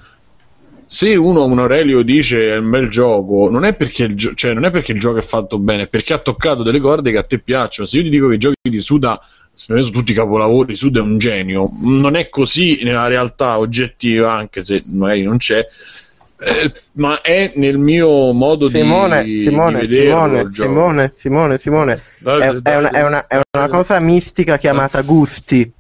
se 0.94 1.16
uno 1.16 1.46
un 1.46 1.58
Aurelio 1.58 2.02
dice 2.02 2.52
è 2.52 2.58
un 2.58 2.70
bel 2.70 2.90
gioco, 2.90 3.50
non 3.50 3.64
è, 3.64 3.76
perché 3.76 4.04
il, 4.04 4.16
gio- 4.16 4.34
cioè, 4.34 4.54
non 4.54 4.66
è 4.66 4.72
perché 4.72 4.92
il 4.92 5.00
gioco 5.00 5.20
è 5.20 5.22
fatto 5.22 5.58
bene, 5.58 5.84
è 5.84 5.88
perché 5.88 6.12
ha 6.12 6.18
toccato 6.18 6.64
delle 6.64 6.82
corde 6.82 7.12
che 7.12 7.18
a 7.18 7.24
te 7.24 7.40
piacciono. 7.40 7.88
Se 7.88 7.96
io 7.96 8.04
ti 8.04 8.10
dico 8.10 8.28
che 8.28 8.36
i 8.36 8.38
giochi 8.38 8.58
di 8.64 8.82
Suda 8.82 9.18
sono 9.54 9.82
tutti 9.84 10.12
i 10.12 10.14
capolavori, 10.14 10.76
Suda 10.76 11.00
è 11.00 11.02
un 11.02 11.18
genio, 11.18 11.70
non 11.80 12.18
è 12.18 12.28
così 12.28 12.82
nella 12.84 13.08
realtà 13.08 13.58
oggettiva, 13.58 14.34
anche 14.34 14.66
se 14.66 14.84
magari 14.88 15.24
non 15.24 15.38
c'è. 15.38 15.66
Eh, 16.44 16.74
ma 16.96 17.22
è 17.22 17.54
nel 17.56 17.78
mio 17.78 18.34
modo 18.34 18.68
Simone, 18.68 19.24
di, 19.24 19.40
Simone, 19.40 19.80
di 19.86 19.96
Simone, 19.96 20.48
Simone, 20.52 21.14
Simone, 21.16 21.58
Simone, 21.58 22.02
è, 22.22 22.50
è, 22.64 22.76
una, 22.76 22.90
è, 22.90 23.02
una, 23.06 23.28
è 23.28 23.40
una 23.58 23.70
cosa 23.70 23.98
mistica 24.02 24.58
chiamata 24.58 25.00
gusti 25.04 25.72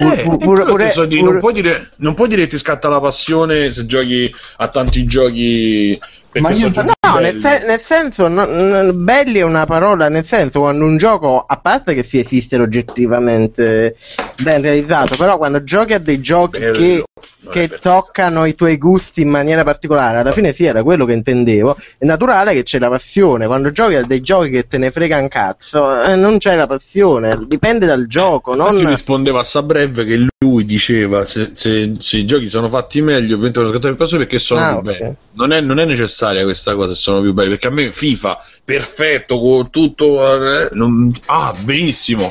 Eh, 0.00 0.24
non, 0.24 1.38
puoi 1.40 1.52
dire, 1.52 1.90
non 1.96 2.14
puoi 2.14 2.28
dire 2.28 2.42
che 2.42 2.48
ti 2.48 2.58
scatta 2.58 2.88
la 2.88 3.00
passione 3.00 3.70
se 3.70 3.84
giochi 3.84 4.32
a 4.56 4.68
tanti 4.68 5.04
giochi 5.04 5.98
ma 6.38 6.50
io, 6.50 6.70
no, 6.70 7.18
nel, 7.18 7.40
se- 7.40 7.64
nel, 7.66 7.80
senso, 7.80 8.28
no, 8.28 8.44
no, 8.44 8.92
belli 8.92 9.40
è 9.40 9.42
una 9.42 9.66
parola, 9.66 10.08
nel 10.08 10.24
senso, 10.24 10.60
quando 10.60 10.84
un 10.84 10.96
gioco, 10.96 11.44
a 11.44 11.56
parte 11.56 11.92
che 11.92 12.04
si 12.04 12.20
esiste 12.20 12.56
oggettivamente 12.56 13.96
ben 14.40 14.62
realizzato, 14.62 15.16
però 15.16 15.38
quando 15.38 15.64
giochi 15.64 15.94
a 15.94 15.98
dei 15.98 16.20
giochi 16.20 16.60
Bello. 16.60 16.78
che 16.78 17.04
che 17.50 17.78
toccano 17.80 18.44
i 18.44 18.54
tuoi 18.54 18.76
gusti 18.76 19.22
in 19.22 19.28
maniera 19.28 19.64
particolare. 19.64 20.18
Alla 20.18 20.32
fine 20.32 20.52
sì, 20.52 20.64
era 20.64 20.82
quello 20.82 21.04
che 21.04 21.12
intendevo. 21.12 21.76
È 21.98 22.04
naturale 22.04 22.52
che 22.52 22.62
c'è 22.62 22.78
la 22.78 22.88
passione. 22.88 23.46
Quando 23.46 23.70
giochi 23.72 23.94
a 23.94 24.02
dei 24.02 24.20
giochi 24.20 24.50
che 24.50 24.66
te 24.66 24.78
ne 24.78 24.90
frega 24.90 25.18
un 25.18 25.28
cazzo, 25.28 26.02
eh, 26.02 26.16
non 26.16 26.38
c'è 26.38 26.56
la 26.56 26.66
passione. 26.66 27.38
Dipende 27.46 27.86
dal 27.86 28.06
gioco. 28.06 28.54
Non... 28.54 28.72
Infatti 28.72 28.90
rispondeva 28.90 29.40
a 29.40 29.44
Sabreve 29.44 30.04
che 30.04 30.26
lui 30.38 30.64
diceva 30.64 31.24
se, 31.24 31.52
se, 31.54 31.94
se, 31.98 32.18
i 32.18 32.24
giochi 32.24 32.48
sono 32.48 32.68
fatti 32.68 33.00
meglio, 33.00 33.38
scattati 33.40 33.80
più 33.80 33.96
passione 33.96 34.24
perché 34.24 34.38
sono 34.38 34.60
ah, 34.60 34.68
più 34.68 34.78
okay. 34.78 34.98
belli. 34.98 35.16
Non 35.32 35.52
è, 35.52 35.60
non 35.60 35.80
è, 35.80 35.84
necessaria 35.84 36.42
questa 36.42 36.74
cosa 36.74 36.94
se 36.94 37.00
sono 37.00 37.20
più 37.20 37.32
belli. 37.32 37.50
Perché 37.50 37.68
a 37.68 37.70
me 37.70 37.90
FIFA, 37.90 38.38
perfetto, 38.64 39.38
con 39.38 39.70
tutto... 39.70 40.46
Eh, 40.46 40.68
non... 40.72 41.12
Ah, 41.26 41.54
benissimo 41.62 42.30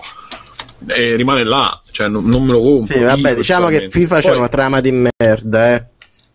e 0.88 1.16
rimane 1.16 1.44
là, 1.44 1.80
cioè 1.92 2.08
non, 2.08 2.26
non 2.26 2.44
me 2.44 2.54
lo 2.54 2.62
compro. 2.62 2.98
Sì, 2.98 3.04
vabbè, 3.04 3.36
diciamo 3.36 3.68
che 3.68 3.90
FIFA 3.90 4.20
c'è 4.20 4.36
una 4.36 4.48
trama 4.48 4.82
di 4.82 5.06
merda, 5.18 5.76
eh. 5.76 5.86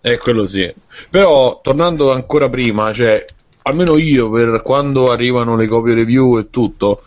Eh, 0.03 0.19
quello 0.19 0.45
sì. 0.45 0.73
Però, 1.09 1.61
tornando 1.63 2.13
ancora 2.13 2.49
prima, 2.51 2.93
cioè, 2.93 3.25
almeno 3.63 3.97
io, 3.97 4.31
per 4.31 4.61
quando 4.63 5.11
arrivano 5.11 5.57
le 5.57 5.67
copie 5.67 5.95
review 5.95 6.39
e 6.39 6.51
tutto, 6.51 7.03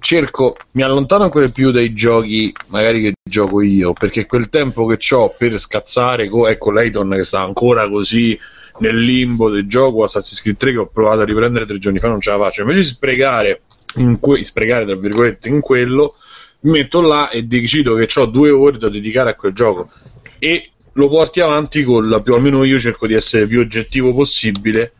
cerco, 0.00 0.56
mi 0.72 0.82
allontano 0.82 1.24
ancora 1.24 1.46
più 1.52 1.70
dai 1.70 1.92
giochi, 1.94 2.52
magari 2.68 3.02
che 3.02 3.12
gioco 3.22 3.60
io, 3.60 3.92
perché 3.92 4.26
quel 4.26 4.48
tempo 4.48 4.86
che 4.86 4.98
ho 5.14 5.32
per 5.36 5.58
scazzare, 5.60 6.24
ecco 6.24 6.70
Layton 6.72 7.10
che 7.10 7.24
sta 7.24 7.40
ancora 7.40 7.88
così 7.88 8.38
nel 8.78 8.98
limbo 8.98 9.50
del 9.50 9.68
gioco 9.68 10.04
Assassin's 10.04 10.40
Creed 10.40 10.56
3 10.56 10.72
che 10.72 10.78
ho 10.78 10.86
provato 10.86 11.20
a 11.20 11.24
riprendere 11.24 11.66
tre 11.66 11.78
giorni 11.78 11.98
fa, 11.98 12.08
non 12.08 12.20
ce 12.20 12.30
la 12.30 12.38
faccio. 12.38 12.62
Invece 12.62 12.80
di 12.80 12.86
sprecare, 12.86 13.62
in 13.96 14.18
que- 14.18 14.42
sprecare 14.42 14.84
tra 14.86 14.96
virgolette 14.96 15.48
in 15.48 15.60
quello, 15.60 16.16
metto 16.60 17.00
là 17.00 17.30
e 17.30 17.44
decido 17.44 17.94
che 17.94 18.08
ho 18.20 18.26
due 18.26 18.50
ore 18.50 18.78
da 18.78 18.88
dedicare 18.88 19.30
a 19.30 19.34
quel 19.34 19.52
gioco. 19.52 19.90
E 20.38 20.70
lo 20.94 21.08
porti 21.08 21.40
avanti 21.40 21.84
con 21.84 22.02
la 22.02 22.20
più 22.20 22.34
almeno 22.34 22.64
io 22.64 22.78
cerco 22.78 23.06
di 23.06 23.14
essere 23.14 23.46
più 23.46 23.60
oggettivo 23.60 24.12
possibile 24.12 24.92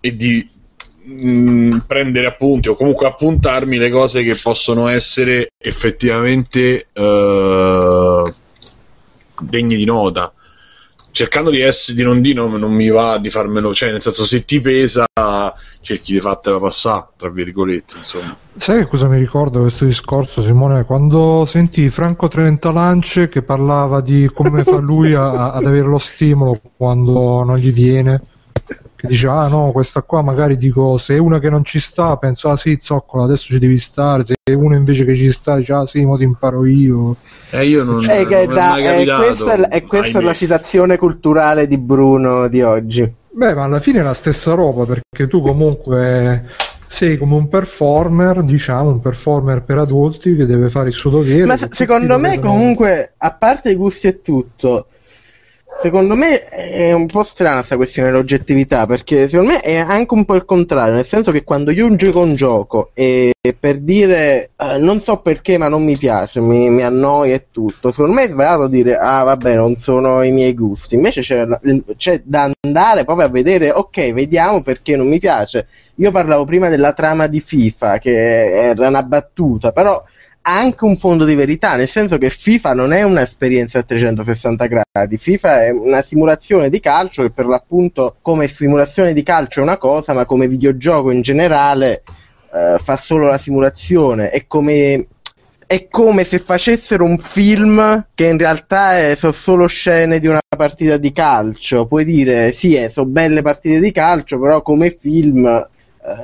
e 0.00 0.16
di 0.16 0.48
mh, 1.04 1.28
mm, 1.28 1.70
prendere 1.86 2.26
appunti 2.26 2.68
o 2.68 2.74
comunque 2.74 3.06
appuntarmi 3.06 3.76
le 3.76 3.90
cose 3.90 4.22
che 4.22 4.34
possono 4.34 4.88
essere 4.88 5.50
effettivamente 5.58 6.86
uh, 6.94 8.28
degne 9.40 9.76
di 9.76 9.84
nota 9.84 10.32
cercando 11.12 11.50
di 11.50 11.60
essere 11.60 11.96
di 11.96 12.02
non 12.02 12.20
dire 12.20 12.34
non, 12.34 12.52
non 12.54 12.72
mi 12.72 12.88
va 12.88 13.18
di 13.18 13.30
farmelo 13.30 13.74
cioè 13.74 13.90
nel 13.90 14.00
senso 14.00 14.24
se 14.24 14.44
ti 14.44 14.60
pesa 14.60 15.04
cerchi 15.80 16.12
di 16.12 16.20
fartela 16.20 16.58
passare 16.58 17.08
tra 17.16 17.30
virgolette 17.30 17.94
insomma. 17.98 18.36
Sai 18.56 18.80
che 18.80 18.86
cosa 18.86 19.08
mi 19.08 19.18
ricorda 19.18 19.60
questo 19.60 19.84
discorso 19.84 20.42
Simone? 20.42 20.84
Quando 20.84 21.44
senti 21.46 21.88
Franco 21.88 22.28
Trentalance 22.28 23.28
che 23.28 23.42
parlava 23.42 24.00
di 24.00 24.30
come 24.32 24.64
fa 24.64 24.76
lui 24.76 25.14
a, 25.14 25.52
ad 25.52 25.64
avere 25.64 25.86
lo 25.86 25.98
stimolo 25.98 26.58
quando 26.76 27.42
non 27.44 27.56
gli 27.56 27.72
viene 27.72 28.20
che 29.00 29.06
dice 29.06 29.28
ah 29.28 29.48
no 29.48 29.72
questa 29.72 30.02
qua 30.02 30.20
magari 30.22 30.58
dico 30.58 30.98
se 30.98 31.14
è 31.14 31.18
una 31.18 31.38
che 31.38 31.48
non 31.48 31.64
ci 31.64 31.80
sta 31.80 32.16
penso 32.18 32.50
ah 32.50 32.56
sì 32.58 32.78
zoccola 32.80 33.24
adesso 33.24 33.46
ci 33.46 33.58
devi 33.58 33.78
stare 33.78 34.26
se 34.26 34.34
è 34.42 34.52
uno 34.52 34.76
invece 34.76 35.06
che 35.06 35.14
ci 35.14 35.32
sta 35.32 35.56
dice 35.56 35.72
ah 35.72 35.86
sì 35.86 36.04
mo 36.04 36.18
ti 36.18 36.24
imparo 36.24 36.66
io. 36.66 37.16
Eh, 37.50 37.66
io 37.66 37.82
non, 37.82 38.04
eh, 38.08 38.24
non 38.24 38.54
da, 38.54 38.76
è 38.76 39.04
questa, 39.06 39.54
è, 39.54 39.68
è 39.68 39.82
questa 39.84 40.20
la 40.20 40.34
citazione 40.34 40.98
culturale 40.98 41.66
di 41.66 41.78
Bruno 41.78 42.48
di 42.48 42.60
oggi. 42.60 43.10
Beh 43.32 43.54
ma 43.54 43.64
alla 43.64 43.80
fine 43.80 44.00
è 44.00 44.02
la 44.02 44.14
stessa 44.14 44.52
roba 44.54 44.84
perché 44.84 45.26
tu 45.26 45.40
comunque 45.40 46.44
sei 46.86 47.16
come 47.16 47.36
un 47.36 47.48
performer, 47.48 48.42
diciamo, 48.42 48.90
un 48.90 49.00
performer 49.00 49.62
per 49.62 49.78
adulti 49.78 50.34
che 50.34 50.44
deve 50.44 50.68
fare 50.68 50.88
il 50.88 50.94
suo 50.94 51.10
dovere. 51.10 51.46
Ma 51.46 51.56
secondo 51.70 52.18
me, 52.18 52.40
comunque, 52.40 53.14
a 53.16 53.32
parte 53.32 53.70
i 53.70 53.76
gusti 53.76 54.08
e 54.08 54.20
tutto, 54.20 54.88
Secondo 55.82 56.14
me 56.14 56.44
è 56.44 56.92
un 56.92 57.06
po' 57.06 57.22
strana 57.22 57.56
questa 57.56 57.76
questione 57.76 58.10
dell'oggettività, 58.10 58.84
perché 58.84 59.30
secondo 59.30 59.52
me 59.52 59.60
è 59.60 59.76
anche 59.76 60.12
un 60.12 60.26
po' 60.26 60.34
il 60.34 60.44
contrario, 60.44 60.92
nel 60.92 61.06
senso 61.06 61.32
che 61.32 61.42
quando 61.42 61.70
io 61.70 61.94
gioco 61.96 62.20
un 62.20 62.34
gioco 62.34 62.90
e 62.92 63.32
per 63.58 63.80
dire 63.80 64.50
eh, 64.56 64.76
non 64.76 65.00
so 65.00 65.20
perché 65.20 65.56
ma 65.56 65.68
non 65.68 65.82
mi 65.82 65.96
piace, 65.96 66.40
mi, 66.40 66.68
mi 66.68 66.82
annoia 66.82 67.34
e 67.34 67.46
tutto, 67.50 67.92
secondo 67.92 68.12
me 68.12 68.24
è 68.24 68.28
sbagliato 68.28 68.68
dire 68.68 68.98
ah 68.98 69.22
vabbè 69.22 69.54
non 69.54 69.74
sono 69.76 70.22
i 70.22 70.32
miei 70.32 70.52
gusti, 70.52 70.96
invece 70.96 71.22
c'è, 71.22 71.48
c'è 71.96 72.20
da 72.24 72.50
andare 72.60 73.04
proprio 73.04 73.26
a 73.26 73.30
vedere 73.30 73.70
ok 73.70 74.12
vediamo 74.12 74.62
perché 74.62 74.96
non 74.96 75.08
mi 75.08 75.18
piace. 75.18 75.66
Io 75.96 76.10
parlavo 76.10 76.44
prima 76.44 76.68
della 76.68 76.92
trama 76.92 77.26
di 77.26 77.40
FIFA 77.40 77.98
che 77.98 78.52
era 78.68 78.88
una 78.88 79.02
battuta, 79.02 79.72
però 79.72 80.02
anche 80.50 80.84
un 80.84 80.96
fondo 80.96 81.24
di 81.24 81.34
verità, 81.34 81.76
nel 81.76 81.88
senso 81.88 82.18
che 82.18 82.30
FIFA 82.30 82.74
non 82.74 82.92
è 82.92 83.02
un'esperienza 83.02 83.78
a 83.78 83.82
360 83.82 84.66
gradi, 84.66 85.18
FIFA 85.18 85.64
è 85.64 85.70
una 85.70 86.02
simulazione 86.02 86.68
di 86.68 86.80
calcio 86.80 87.22
che 87.22 87.30
per 87.30 87.46
l'appunto 87.46 88.16
come 88.20 88.48
simulazione 88.48 89.12
di 89.12 89.22
calcio 89.22 89.60
è 89.60 89.62
una 89.62 89.78
cosa, 89.78 90.12
ma 90.12 90.24
come 90.24 90.48
videogioco 90.48 91.10
in 91.10 91.22
generale 91.22 92.02
eh, 92.52 92.78
fa 92.78 92.96
solo 92.96 93.28
la 93.28 93.38
simulazione, 93.38 94.30
è 94.30 94.46
come 94.46 95.06
è 95.70 95.86
come 95.88 96.24
se 96.24 96.40
facessero 96.40 97.04
un 97.04 97.16
film 97.16 98.06
che 98.12 98.26
in 98.26 98.38
realtà 98.38 98.98
è, 98.98 99.14
sono 99.14 99.30
solo 99.30 99.68
scene 99.68 100.18
di 100.18 100.26
una 100.26 100.40
partita 100.56 100.96
di 100.96 101.12
calcio. 101.12 101.86
Puoi 101.86 102.04
dire, 102.04 102.50
sì, 102.50 102.74
eh, 102.74 102.90
sono 102.90 103.08
belle 103.08 103.40
partite 103.40 103.78
di 103.78 103.92
calcio, 103.92 104.40
però 104.40 104.62
come 104.62 104.96
film 105.00 105.68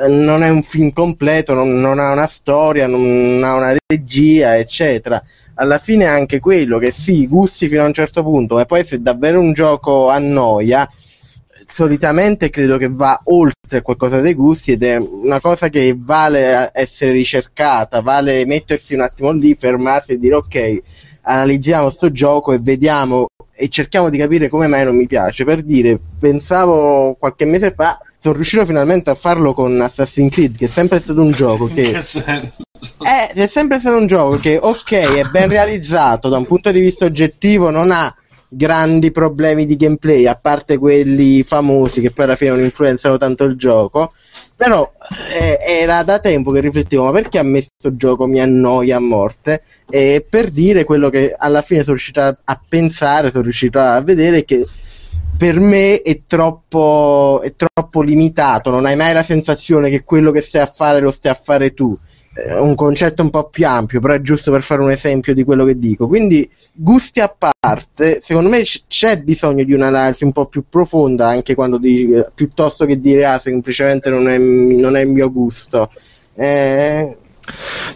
non 0.08 0.42
è 0.42 0.48
un 0.48 0.62
film 0.62 0.92
completo, 0.92 1.54
non, 1.54 1.78
non, 1.78 1.98
ha 1.98 2.12
una 2.12 2.26
storia, 2.26 2.86
non 2.86 3.42
ha 3.44 3.54
una 3.54 3.76
regia, 3.86 4.56
eccetera. 4.56 5.22
Alla 5.54 5.78
fine 5.78 6.04
è 6.04 6.08
anche 6.08 6.38
quello 6.40 6.78
che 6.78 6.92
sì, 6.92 7.26
gusti 7.26 7.68
fino 7.68 7.82
a 7.82 7.86
un 7.86 7.94
certo 7.94 8.22
punto, 8.22 8.56
ma 8.56 8.64
poi 8.64 8.84
se 8.84 9.00
davvero 9.00 9.40
un 9.40 9.52
gioco 9.52 10.08
annoia, 10.10 10.88
solitamente 11.66 12.50
credo 12.50 12.76
che 12.78 12.88
va 12.88 13.20
oltre 13.24 13.82
qualcosa 13.82 14.20
dei 14.20 14.34
gusti 14.34 14.72
ed 14.72 14.84
è 14.84 14.96
una 14.96 15.40
cosa 15.40 15.68
che 15.68 15.94
vale 15.96 16.70
essere 16.72 17.12
ricercata, 17.12 18.00
vale 18.02 18.46
mettersi 18.46 18.94
un 18.94 19.00
attimo 19.00 19.32
lì, 19.32 19.54
fermarsi 19.54 20.12
e 20.12 20.18
dire 20.18 20.34
ok, 20.36 20.82
analizziamo 21.22 21.90
sto 21.90 22.12
gioco 22.12 22.52
e 22.52 22.58
vediamo 22.60 23.26
e 23.58 23.68
cerchiamo 23.68 24.10
di 24.10 24.18
capire 24.18 24.48
come 24.48 24.66
mai 24.66 24.84
non 24.84 24.94
mi 24.94 25.06
piace. 25.06 25.44
Per 25.44 25.62
dire, 25.62 25.98
pensavo 26.20 27.14
qualche 27.18 27.46
mese 27.46 27.72
fa 27.72 27.98
sono 28.26 28.34
riuscito 28.34 28.66
finalmente 28.66 29.10
a 29.10 29.14
farlo 29.14 29.54
con 29.54 29.80
Assassin's 29.80 30.32
Creed, 30.32 30.56
che 30.56 30.64
è 30.64 30.68
sempre 30.68 30.98
stato 30.98 31.20
un 31.20 31.30
gioco 31.30 31.66
che... 31.66 31.92
che? 31.92 32.50
È, 33.00 33.32
è 33.34 33.46
sempre 33.46 33.78
stato 33.78 33.96
un 33.96 34.08
gioco 34.08 34.36
che, 34.36 34.58
ok, 34.60 34.92
è 34.92 35.24
ben 35.30 35.48
realizzato 35.48 36.28
da 36.28 36.36
un 36.36 36.44
punto 36.44 36.72
di 36.72 36.80
vista 36.80 37.04
oggettivo, 37.04 37.70
non 37.70 37.92
ha 37.92 38.12
grandi 38.48 39.12
problemi 39.12 39.64
di 39.64 39.76
gameplay, 39.76 40.26
a 40.26 40.34
parte 40.34 40.76
quelli 40.76 41.44
famosi 41.44 42.00
che 42.00 42.10
poi 42.10 42.24
alla 42.24 42.36
fine 42.36 42.50
non 42.50 42.64
influenzano 42.64 43.16
tanto 43.16 43.44
il 43.44 43.56
gioco. 43.56 44.12
Però 44.56 44.90
eh, 45.38 45.58
era 45.64 46.02
da 46.02 46.18
tempo 46.18 46.50
che 46.50 46.60
riflettevo, 46.60 47.04
ma 47.04 47.12
perché 47.12 47.38
a 47.38 47.42
me 47.44 47.60
questo 47.60 47.96
gioco 47.96 48.26
mi 48.26 48.40
annoia 48.40 48.96
a 48.96 49.00
morte? 49.00 49.62
E 49.88 50.26
per 50.28 50.50
dire 50.50 50.82
quello 50.84 51.10
che 51.10 51.32
alla 51.36 51.62
fine 51.62 51.80
sono 51.80 51.92
riuscito 51.92 52.20
a, 52.20 52.36
a 52.42 52.60
pensare, 52.68 53.30
sono 53.30 53.44
riuscito 53.44 53.78
a 53.78 54.00
vedere 54.00 54.44
che 54.44 54.66
per 55.36 55.60
me 55.60 56.02
è 56.02 56.22
troppo, 56.26 57.40
è 57.42 57.54
troppo 57.54 58.02
limitato, 58.02 58.70
non 58.70 58.86
hai 58.86 58.96
mai 58.96 59.12
la 59.12 59.22
sensazione 59.22 59.90
che 59.90 60.02
quello 60.02 60.30
che 60.30 60.40
stai 60.40 60.62
a 60.62 60.66
fare 60.66 61.00
lo 61.00 61.10
stai 61.10 61.32
a 61.32 61.38
fare 61.40 61.74
tu. 61.74 61.96
È 62.32 62.58
un 62.58 62.74
concetto 62.74 63.22
un 63.22 63.30
po' 63.30 63.48
più 63.48 63.66
ampio, 63.66 63.98
però 63.98 64.12
è 64.12 64.20
giusto 64.20 64.50
per 64.50 64.62
fare 64.62 64.82
un 64.82 64.90
esempio 64.90 65.32
di 65.32 65.42
quello 65.42 65.64
che 65.64 65.78
dico. 65.78 66.06
Quindi, 66.06 66.48
gusti 66.70 67.20
a 67.20 67.34
parte, 67.34 68.20
secondo 68.22 68.50
me 68.50 68.62
c'è 68.86 69.22
bisogno 69.22 69.64
di 69.64 69.72
un'analisi 69.72 70.24
un 70.24 70.32
po' 70.32 70.44
più 70.46 70.64
profonda, 70.68 71.28
anche 71.28 71.54
quando 71.54 71.78
di, 71.78 72.08
piuttosto 72.34 72.84
che 72.84 73.00
dire 73.00 73.24
ah, 73.24 73.38
semplicemente 73.38 74.10
non 74.10 74.28
è, 74.28 74.36
non 74.36 74.96
è 74.96 75.00
il 75.00 75.10
mio 75.10 75.32
gusto. 75.32 75.90
Eh, 76.34 77.16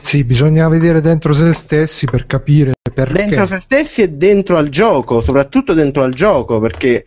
sì, 0.01 0.25
bisogna 0.25 0.69
vedere 0.69 1.03
dentro 1.03 1.35
se 1.35 1.53
stessi 1.53 2.07
per 2.07 2.27
capire 2.27 2.73
perché. 2.95 3.25
Dentro 3.25 3.47
se 3.47 3.61
stessi 3.61 4.03
e 4.03 4.09
dentro 4.09 4.57
al 4.57 4.69
gioco, 4.69 5.21
soprattutto 5.21 5.75
dentro 5.75 6.03
al 6.03 6.15
gioco, 6.15 6.61
perché 6.61 7.05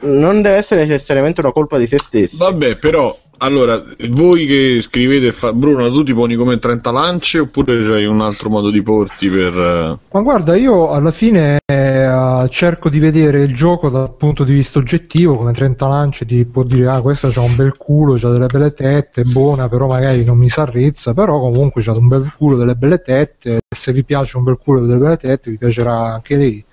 non 0.00 0.42
deve 0.42 0.56
essere 0.56 0.84
necessariamente 0.84 1.40
una 1.40 1.52
colpa 1.52 1.78
di 1.78 1.86
se 1.86 1.98
stessi. 1.98 2.36
Vabbè, 2.36 2.76
però 2.76 3.16
allora, 3.38 3.82
voi 4.10 4.46
che 4.46 4.78
scrivete, 4.80 5.30
fa... 5.32 5.52
Bruno, 5.52 5.90
tu 5.92 6.02
ti 6.02 6.12
poni 6.12 6.34
come 6.34 6.58
30 6.58 6.90
lance 6.90 7.38
oppure 7.38 7.82
c'hai 7.82 8.04
un 8.04 8.20
altro 8.20 8.50
modo 8.50 8.70
di 8.70 8.82
porti 8.82 9.28
per... 9.28 9.54
eh, 9.56 9.98
Ma 10.10 10.20
guarda, 10.20 10.56
io 10.56 10.90
alla 10.90 11.12
fine 11.12 11.58
eh, 11.64 12.46
cerco 12.48 12.88
di 12.88 12.98
vedere 12.98 13.42
il 13.42 13.54
gioco 13.54 13.90
dal 13.90 14.14
punto 14.16 14.42
di 14.42 14.52
vista 14.52 14.80
oggettivo, 14.80 15.36
come 15.36 15.52
30 15.52 15.86
lance 15.86 16.26
ti 16.26 16.44
può 16.46 16.64
dire, 16.64 16.88
ah, 16.88 17.00
questa 17.00 17.30
c'ha 17.30 17.40
un 17.40 17.54
bel 17.54 17.76
culo, 17.76 18.14
c'ha 18.16 18.30
delle 18.30 18.46
belle 18.46 18.72
tette, 18.72 19.20
è 19.20 19.24
buona, 19.24 19.68
però 19.68 19.86
magari 19.86 20.24
non 20.24 20.36
mi 20.36 20.48
sarrizza, 20.48 21.14
però 21.14 21.38
comunque 21.38 21.80
c'ha 21.80 21.92
un 21.92 22.08
bel 22.08 22.32
culo, 22.36 22.56
delle 22.56 22.74
belle 22.74 23.00
tette, 23.00 23.60
se 23.68 23.92
vi 23.92 24.02
piace 24.02 24.36
un 24.36 24.42
bel 24.42 24.58
culo 24.58 24.80
e 24.80 24.86
delle 24.86 24.98
belle 24.98 25.16
tette, 25.16 25.50
vi 25.50 25.58
piacerà 25.58 26.14
anche 26.14 26.36
lei. 26.36 26.64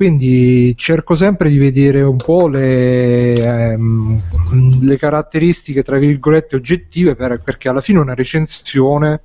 Quindi 0.00 0.74
cerco 0.78 1.14
sempre 1.14 1.50
di 1.50 1.58
vedere 1.58 2.00
un 2.00 2.16
po' 2.16 2.48
le, 2.48 3.32
ehm, 3.32 4.18
le 4.80 4.96
caratteristiche, 4.96 5.82
tra 5.82 5.98
virgolette, 5.98 6.56
oggettive, 6.56 7.14
per- 7.14 7.42
perché 7.42 7.68
alla 7.68 7.82
fine 7.82 7.98
una 7.98 8.14
recensione 8.14 9.20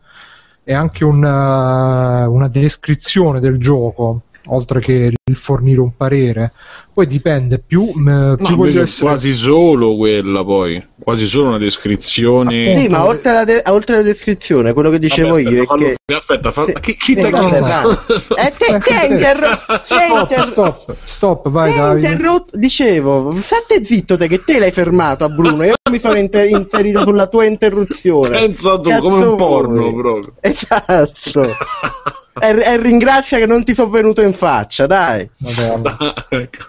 è 0.66 0.74
anche 0.74 1.06
una, 1.06 2.28
una 2.28 2.50
descrizione 2.50 3.40
del 3.40 3.58
gioco, 3.58 4.24
oltre 4.48 4.80
che 4.80 5.12
il 5.24 5.36
fornire 5.36 5.80
un 5.80 5.96
parere. 5.96 6.54
Poi 6.96 7.08
dipende 7.08 7.60
più, 7.60 7.92
m- 7.94 8.36
più 8.38 8.56
No, 8.56 8.66
essere... 8.68 9.10
quasi 9.10 9.34
solo 9.34 9.96
quella 9.98 10.46
poi, 10.46 10.82
quasi 10.98 11.26
solo 11.26 11.50
una 11.50 11.58
descrizione. 11.58 12.78
Sì, 12.80 12.88
ma 12.88 13.06
oltre 13.06 13.32
alla, 13.32 13.44
de- 13.44 13.64
oltre 13.68 13.96
alla 13.96 14.04
descrizione, 14.04 14.72
quello 14.72 14.90
che 14.90 15.00
dicevo 15.00 15.32
Vabbè, 15.32 15.42
io 15.42 15.50
è 15.50 15.52
aspetta, 15.62 15.76
che. 15.76 15.96
fallo- 16.06 16.18
aspetta, 16.20 16.52
fa- 16.52 16.66
Sì. 16.66 16.74
chi, 16.80 16.96
chi 16.96 17.14
ti 17.16 17.22
ha 17.22 17.28
Eh, 17.28 17.32
vabbè? 17.32 17.98
Eh, 18.46 18.54
te, 18.58 18.80
te 18.80 19.08
interro- 19.08 19.58
te 19.68 19.94
hai 19.94 20.10
Stop, 20.10 20.52
stop, 20.52 20.96
stop, 21.04 21.50
vai 21.50 21.76
Davide. 21.76 22.08
interrotto- 22.12 22.58
dicevo, 22.58 23.32
state 23.42 23.84
zitto 23.84 24.16
te 24.16 24.28
che 24.28 24.44
te 24.46 24.58
l'hai 24.60 24.72
fermato 24.72 25.26
a 25.26 25.30
Bruno, 25.30 25.64
io 25.64 25.74
mi 25.92 26.00
sono 26.00 26.18
inter- 26.18 26.50
inserito 26.50 27.02
sulla 27.04 27.28
tua 27.28 27.44
interruzione. 27.46 28.30
Pensa 28.40 28.80
tu, 28.80 28.90
Cazzo 28.90 29.02
come 29.02 29.26
un 29.26 29.36
porno 29.36 29.82
vuoi? 29.90 29.94
proprio. 29.96 30.34
Esatto. 30.40 31.50
e, 32.42 32.48
e 32.48 32.78
ringrazia 32.78 33.38
che 33.38 33.46
non 33.46 33.64
ti 33.64 33.74
sono 33.74 33.90
venuto 33.90 34.22
in 34.22 34.34
faccia, 34.34 34.86
dai. 34.88 35.30
Vabbè, 35.38 36.50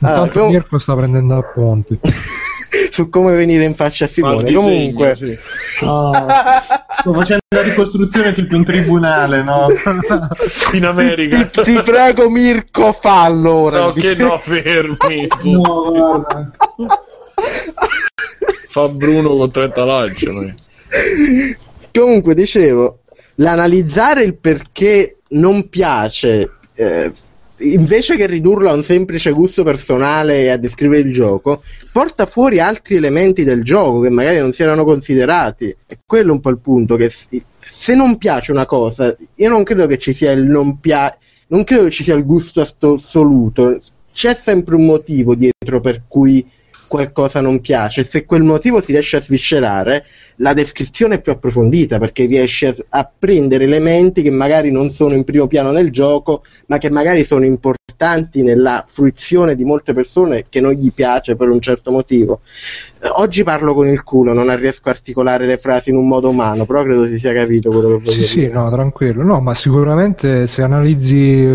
Ah, 0.00 0.28
com- 0.30 0.48
Mirko 0.50 0.78
sta 0.78 0.94
prendendo 0.96 1.36
appunti. 1.36 1.98
Su 2.90 3.08
come 3.08 3.34
venire 3.36 3.64
in 3.64 3.74
faccia 3.74 4.04
a 4.06 4.08
disegno, 4.08 4.60
Comunque, 4.60 5.14
sì. 5.14 5.36
Sto 5.78 7.12
facendo 7.12 7.42
la 7.54 7.62
ricostruzione 7.62 8.32
tipo 8.32 8.54
in 8.56 8.64
tribunale, 8.64 9.42
no? 9.42 9.68
in 10.72 10.84
America. 10.84 11.44
ti, 11.44 11.62
ti 11.62 11.82
prego, 11.82 12.28
Mirko, 12.28 12.92
fallo 12.92 13.52
ora. 13.52 13.78
No, 13.80 13.92
che 13.92 14.14
no, 14.14 14.38
fermi. 14.38 15.26
tu. 15.26 15.60
No. 15.60 16.26
Fa 18.68 18.88
Bruno 18.88 19.36
con 19.36 19.48
30 19.48 19.84
lanci. 19.84 20.26
noi. 20.32 20.54
Comunque, 21.92 22.34
dicevo, 22.34 23.00
l'analizzare 23.36 24.22
il 24.22 24.36
perché 24.36 25.18
non 25.28 25.68
piace, 25.68 26.50
eh, 26.74 27.12
invece 27.58 28.16
che 28.16 28.26
ridurlo 28.26 28.70
a 28.70 28.74
un 28.74 28.84
semplice 28.84 29.32
gusto 29.32 29.62
personale 29.62 30.42
e 30.42 30.48
a 30.48 30.56
descrivere 30.56 31.02
il 31.02 31.12
gioco, 31.12 31.62
porta 31.92 32.26
fuori 32.26 32.60
altri 32.60 32.96
elementi 32.96 33.44
del 33.44 33.62
gioco 33.62 34.00
che 34.00 34.10
magari 34.10 34.38
non 34.38 34.52
si 34.52 34.62
erano 34.62 34.84
considerati. 34.84 35.74
E 35.86 35.98
quello 36.04 36.30
è 36.30 36.34
un 36.34 36.40
po' 36.40 36.50
il 36.50 36.58
punto, 36.58 36.96
che 36.96 37.10
se 37.10 37.94
non 37.94 38.18
piace 38.18 38.52
una 38.52 38.66
cosa, 38.66 39.14
io 39.34 39.48
non 39.48 39.64
credo 39.64 39.86
che 39.86 39.98
ci 39.98 40.12
sia 40.12 40.32
il 40.32 40.44
non 40.44 40.78
piace, 40.80 41.18
non 41.48 41.64
credo 41.64 41.84
che 41.84 41.90
ci 41.90 42.02
sia 42.04 42.14
il 42.14 42.24
gusto 42.24 42.60
assoluto, 42.60 43.80
c'è 44.12 44.34
sempre 44.34 44.76
un 44.76 44.86
motivo 44.86 45.34
dietro 45.34 45.80
per 45.80 46.02
cui 46.08 46.46
qualcosa 46.88 47.40
non 47.40 47.60
piace. 47.60 48.04
Se 48.04 48.24
quel 48.24 48.42
motivo 48.42 48.80
si 48.80 48.92
riesce 48.92 49.16
a 49.16 49.20
sviscerare, 49.20 50.04
la 50.36 50.52
descrizione 50.52 51.16
è 51.16 51.20
più 51.20 51.32
approfondita 51.32 51.98
perché 51.98 52.26
riesce 52.26 52.74
a, 52.90 53.10
prendere 53.18 53.64
elementi 53.64 54.22
che 54.22 54.30
magari 54.30 54.70
non 54.70 54.90
sono 54.90 55.14
in 55.14 55.24
primo 55.24 55.46
piano 55.46 55.70
nel 55.70 55.90
gioco, 55.90 56.42
ma 56.66 56.78
che 56.78 56.90
magari 56.90 57.24
sono 57.24 57.44
importanti 57.44 58.42
nella 58.42 58.84
fruizione 58.86 59.54
di 59.54 59.64
molte 59.64 59.94
persone 59.94 60.44
che 60.48 60.60
non 60.60 60.72
gli 60.72 60.92
piace 60.92 61.36
per 61.36 61.48
un 61.48 61.60
certo 61.60 61.90
motivo. 61.90 62.40
Eh, 63.00 63.08
Oggi 63.16 63.42
parlo 63.42 63.72
con 63.72 63.88
il 63.88 64.02
culo, 64.02 64.32
non 64.34 64.54
riesco 64.56 64.88
a 64.88 64.92
articolare 64.92 65.46
le 65.46 65.56
frasi 65.56 65.90
in 65.90 65.96
un 65.96 66.06
modo 66.06 66.28
umano, 66.28 66.66
però 66.66 66.82
credo 66.82 67.06
si 67.06 67.18
sia 67.18 67.32
capito 67.32 67.70
quello 67.70 67.88
che 67.88 67.94
voglio 67.94 68.10
Sì, 68.10 68.16
dire. 68.18 68.28
sì, 68.28 68.50
no, 68.50 68.70
tranquillo. 68.70 69.22
No, 69.22 69.40
ma 69.40 69.54
sicuramente 69.54 70.46
se 70.46 70.62
analizzi, 70.62 71.48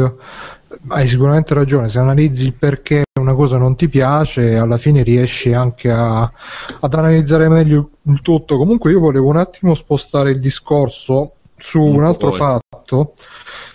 hai 0.87 1.07
sicuramente 1.07 1.53
ragione, 1.53 1.89
se 1.89 1.99
analizzi 1.99 2.45
il 2.45 2.53
perché 2.53 3.03
una 3.31 3.35
cosa 3.35 3.57
non 3.57 3.75
ti 3.75 3.87
piace, 3.87 4.57
alla 4.57 4.77
fine 4.77 5.03
riesci 5.03 5.53
anche 5.53 5.89
a- 5.89 6.31
ad 6.79 6.93
analizzare 6.93 7.49
meglio 7.49 7.89
il 8.03 8.21
tutto. 8.21 8.57
Comunque 8.57 8.91
io 8.91 8.99
volevo 8.99 9.27
un 9.27 9.37
attimo 9.37 9.73
spostare 9.73 10.31
il 10.31 10.39
discorso 10.39 11.33
su 11.57 11.81
un 11.81 11.95
Un 11.95 12.03
altro 12.03 12.29
po' 12.31 12.35
fatto, 12.35 13.13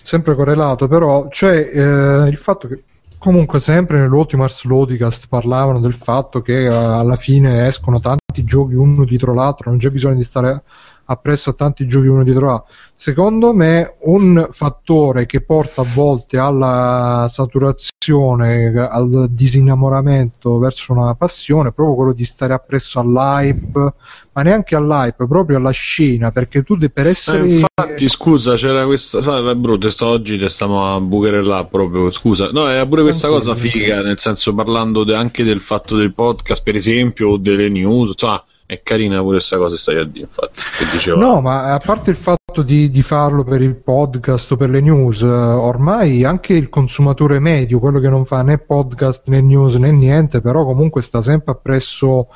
sempre 0.02 0.34
correlato, 0.34 0.88
però, 0.88 1.28
cioè 1.28 1.70
eh, 1.72 2.28
il 2.28 2.36
fatto 2.36 2.68
che 2.68 2.82
comunque 3.18 3.60
sempre 3.60 3.98
nell'ultimo 3.98 4.44
Ars 4.44 4.64
Lodicast 4.64 5.26
parlavano 5.28 5.80
del 5.80 5.94
fatto 5.94 6.42
che 6.42 6.64
eh, 6.64 6.66
alla 6.66 7.16
fine 7.16 7.66
escono 7.66 7.98
tanti 8.00 8.42
giochi 8.42 8.74
uno 8.74 9.04
dietro 9.04 9.34
l'altro, 9.34 9.70
non 9.70 9.78
c'è 9.78 9.88
bisogno 9.90 10.16
di 10.16 10.24
stare 10.24 10.62
appresso 11.06 11.50
a 11.50 11.52
tanti 11.54 11.86
giochi 11.86 12.06
uno 12.06 12.22
dietro 12.22 12.46
l'altro. 12.46 12.66
Secondo 12.94 13.52
me 13.52 13.96
un 14.02 14.48
fattore 14.50 15.26
che 15.26 15.42
porta 15.42 15.82
a 15.82 15.86
volte 15.94 16.38
alla 16.38 17.26
saturazione, 17.28 18.72
al 18.88 19.28
disinnamoramento 19.30 20.58
verso 20.58 20.92
una 20.92 21.14
passione 21.14 21.68
è 21.68 21.72
proprio 21.72 21.96
quello 21.96 22.12
di 22.12 22.24
stare 22.24 22.54
appresso 22.54 23.00
all'hype, 23.00 23.94
ma 24.32 24.42
neanche 24.42 24.76
all'hype, 24.76 25.26
proprio 25.26 25.58
alla 25.58 25.70
scena, 25.70 26.30
perché 26.30 26.62
tu 26.62 26.76
de- 26.76 26.90
per 26.90 27.06
Eh, 27.06 27.10
essere... 27.10 27.46
infatti, 27.48 28.08
scusa, 28.08 28.54
c'era 28.54 28.84
questa. 28.86 29.20
Sai, 29.20 29.46
è 29.46 29.54
brutto, 29.54 29.88
oggi 30.06 30.38
te 30.38 30.48
stiamo 30.48 30.94
a 30.94 31.00
bucherellà 31.00 31.64
proprio. 31.64 32.10
Scusa, 32.10 32.50
no, 32.50 32.68
è 32.68 32.86
pure 32.86 33.02
questa 33.02 33.28
cosa 33.28 33.54
figa, 33.54 34.02
nel 34.02 34.18
senso 34.18 34.54
parlando 34.54 35.04
de- 35.04 35.14
anche 35.14 35.44
del 35.44 35.60
fatto 35.60 35.96
del 35.96 36.14
podcast, 36.14 36.62
per 36.62 36.76
esempio, 36.76 37.30
o 37.30 37.36
delle 37.36 37.68
news. 37.68 38.10
Insomma, 38.10 38.42
è 38.66 38.82
carina 38.82 39.20
pure 39.20 39.36
questa 39.36 39.56
cosa, 39.56 39.76
stai 39.76 39.98
a 39.98 40.04
dire, 40.04 40.24
infatti. 40.24 40.60
Che 40.78 40.84
diceva. 40.92 41.16
No, 41.16 41.40
ma 41.40 41.72
a 41.72 41.78
parte 41.78 42.10
il 42.10 42.16
fatto 42.16 42.62
di, 42.62 42.90
di 42.90 43.02
farlo 43.02 43.44
per 43.44 43.62
il 43.62 43.76
podcast 43.76 44.50
o 44.52 44.56
per 44.56 44.70
le 44.70 44.80
news, 44.80 45.22
eh, 45.22 45.26
ormai 45.26 46.24
anche 46.24 46.54
il 46.54 46.68
consumatore 46.68 47.38
medio, 47.38 47.78
quello 47.78 48.00
che 48.00 48.08
non 48.08 48.24
fa 48.24 48.42
né 48.42 48.58
podcast 48.58 49.28
né 49.28 49.40
news 49.40 49.76
né 49.76 49.92
niente, 49.92 50.40
però 50.40 50.64
comunque 50.64 51.00
sta 51.02 51.22
sempre 51.22 51.52
appresso 51.52 52.28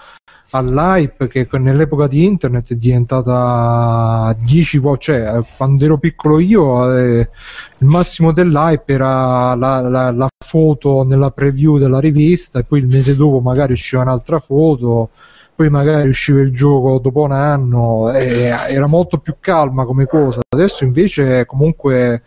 all'hype 0.53 1.29
che 1.29 1.47
nell'epoca 1.59 2.07
di 2.07 2.25
internet 2.25 2.73
è 2.73 2.75
diventata 2.75 4.37
10 4.41 4.79
volte, 4.79 5.03
cioè 5.03 5.37
eh, 5.39 5.45
quando 5.57 5.85
ero 5.85 5.99
piccolo 5.99 6.39
io 6.39 6.97
eh, 6.97 7.29
il 7.79 7.87
massimo 7.87 8.33
dell'hype 8.33 8.93
era 8.93 9.55
la, 9.55 9.81
la- 9.81 10.11
la 10.13 10.29
foto 10.45 11.05
nella 11.05 11.31
preview 11.31 11.79
della 11.79 12.01
rivista 12.01 12.59
e 12.61 12.65
poi 12.65 12.81
il 12.81 12.87
mese 12.87 13.15
dopo 13.17 13.41
magari 13.41 13.73
usciva 13.73 14.03
un'altra 14.03 14.39
foto 14.39 15.11
poi 15.61 15.69
magari 15.69 16.09
usciva 16.09 16.41
il 16.41 16.55
gioco 16.55 16.99
dopo 17.01 17.21
un 17.21 17.33
anno 17.33 18.11
e 18.15 18.51
era 18.71 18.87
molto 18.87 19.19
più 19.19 19.35
calma 19.41 19.85
come 19.85 20.07
cosa. 20.07 20.41
Adesso 20.49 20.85
invece 20.85 21.45
comunque 21.45 22.23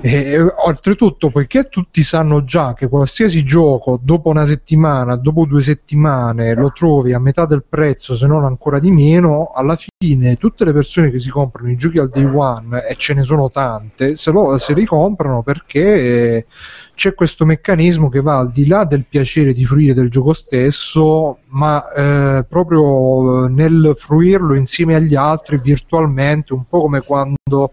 e, 0.00 0.40
oltretutto 0.40 1.30
poiché 1.30 1.68
tutti 1.68 2.02
sanno 2.02 2.44
già 2.44 2.74
che 2.74 2.88
qualsiasi 2.88 3.44
gioco 3.44 3.98
dopo 4.02 4.30
una 4.30 4.46
settimana 4.46 5.16
dopo 5.16 5.46
due 5.46 5.62
settimane 5.62 6.54
lo 6.54 6.72
trovi 6.72 7.12
a 7.12 7.18
metà 7.18 7.46
del 7.46 7.64
prezzo 7.68 8.14
se 8.14 8.26
non 8.26 8.44
ancora 8.44 8.78
di 8.78 8.90
meno 8.90 9.52
alla 9.54 9.76
fine 9.76 10.36
tutte 10.36 10.64
le 10.64 10.72
persone 10.72 11.10
che 11.10 11.18
si 11.18 11.30
comprano 11.30 11.70
i 11.70 11.76
giochi 11.76 11.98
al 11.98 12.08
day 12.08 12.24
one 12.24 12.86
e 12.86 12.94
ce 12.96 13.14
ne 13.14 13.22
sono 13.22 13.48
tante 13.48 14.16
se, 14.16 14.30
lo, 14.30 14.58
se 14.58 14.74
li 14.74 14.84
comprano 14.84 15.42
perché 15.42 16.46
c'è 16.96 17.14
questo 17.14 17.44
meccanismo 17.44 18.08
che 18.08 18.22
va 18.22 18.38
al 18.38 18.50
di 18.50 18.66
là 18.66 18.84
del 18.84 19.04
piacere 19.06 19.52
di 19.52 19.66
fruire 19.66 19.92
del 19.92 20.08
gioco 20.08 20.32
stesso, 20.32 21.40
ma 21.48 21.92
eh, 21.92 22.44
proprio 22.48 23.44
eh, 23.44 23.48
nel 23.50 23.92
fruirlo 23.94 24.54
insieme 24.54 24.94
agli 24.94 25.14
altri 25.14 25.58
virtualmente, 25.58 26.54
un 26.54 26.64
po' 26.66 26.80
come 26.80 27.02
quando 27.02 27.72